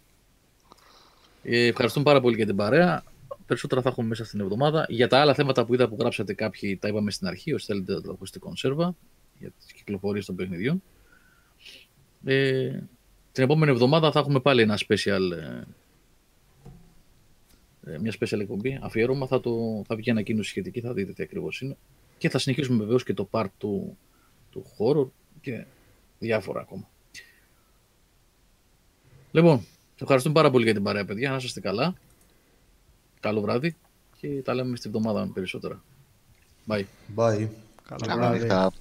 Ε, 1.42 1.66
ευχαριστούμε 1.66 2.04
πάρα 2.04 2.20
πολύ 2.20 2.36
για 2.36 2.46
την 2.46 2.56
παρέα. 2.56 3.04
Περισσότερα 3.46 3.82
θα 3.82 3.88
έχουμε 3.88 4.06
μέσα 4.06 4.24
στην 4.24 4.40
εβδομάδα. 4.40 4.86
Για 4.88 5.08
τα 5.08 5.20
άλλα 5.20 5.34
θέματα 5.34 5.64
που 5.64 5.74
είδα 5.74 5.88
που 5.88 5.96
γράψατε 6.00 6.34
κάποιοι, 6.34 6.76
τα 6.76 6.88
είπαμε 6.88 7.10
στην 7.10 7.26
αρχή. 7.26 7.52
Όσοι 7.52 7.66
θέλετε 7.66 7.92
να 7.92 8.00
το 8.00 8.10
ακούσετε 8.10 8.38
κονσέρβα 8.38 8.94
για 9.38 9.52
τις 9.58 9.72
κυκλοφορίες 9.72 10.26
των 10.26 10.36
παιχνιδιών. 10.36 10.82
Ε, 12.24 12.80
την 13.32 13.44
επόμενη 13.44 13.70
εβδομάδα 13.70 14.12
θα 14.12 14.18
έχουμε 14.18 14.40
πάλι 14.40 14.62
ένα 14.62 14.78
special, 14.88 15.30
ε, 15.32 15.46
ε, 15.46 15.64
μια 17.98 18.14
special 18.20 18.40
εκπομπή, 18.40 18.78
αφιέρωμα. 18.82 19.26
Θα, 19.26 19.40
το, 19.40 19.82
θα 19.86 19.96
βγει 19.96 20.10
ανακοίνωση 20.10 20.48
σχετική, 20.48 20.80
θα 20.80 20.92
δείτε 20.92 21.12
τι 21.12 21.22
ακριβώς 21.22 21.60
είναι. 21.60 21.76
Και 22.18 22.28
θα 22.28 22.38
συνεχίσουμε 22.38 22.84
βεβαίως 22.84 23.04
και 23.04 23.14
το 23.14 23.28
part 23.30 23.50
του, 23.58 23.98
του 24.50 24.64
horror 24.78 25.08
και 25.40 25.64
διάφορα 26.18 26.60
ακόμα. 26.60 26.88
Λοιπόν, 29.30 29.66
ευχαριστούμε 30.00 30.34
πάρα 30.34 30.50
πολύ 30.50 30.64
για 30.64 30.74
την 30.74 30.82
παρέα, 30.82 31.04
παιδιά. 31.04 31.30
Να 31.30 31.36
είστε 31.36 31.60
καλά. 31.60 31.94
Καλό 33.20 33.40
βράδυ 33.40 33.76
και 34.20 34.28
τα 34.28 34.54
λέμε 34.54 34.76
στην 34.76 34.94
εβδομάδα 34.94 35.30
περισσότερα. 35.34 35.82
Bye. 36.66 36.84
Bye. 37.16 37.48
Καλό 37.88 38.06
Καλή 38.06 38.18
βράδυ. 38.18 38.38
νύχτα. 38.38 38.72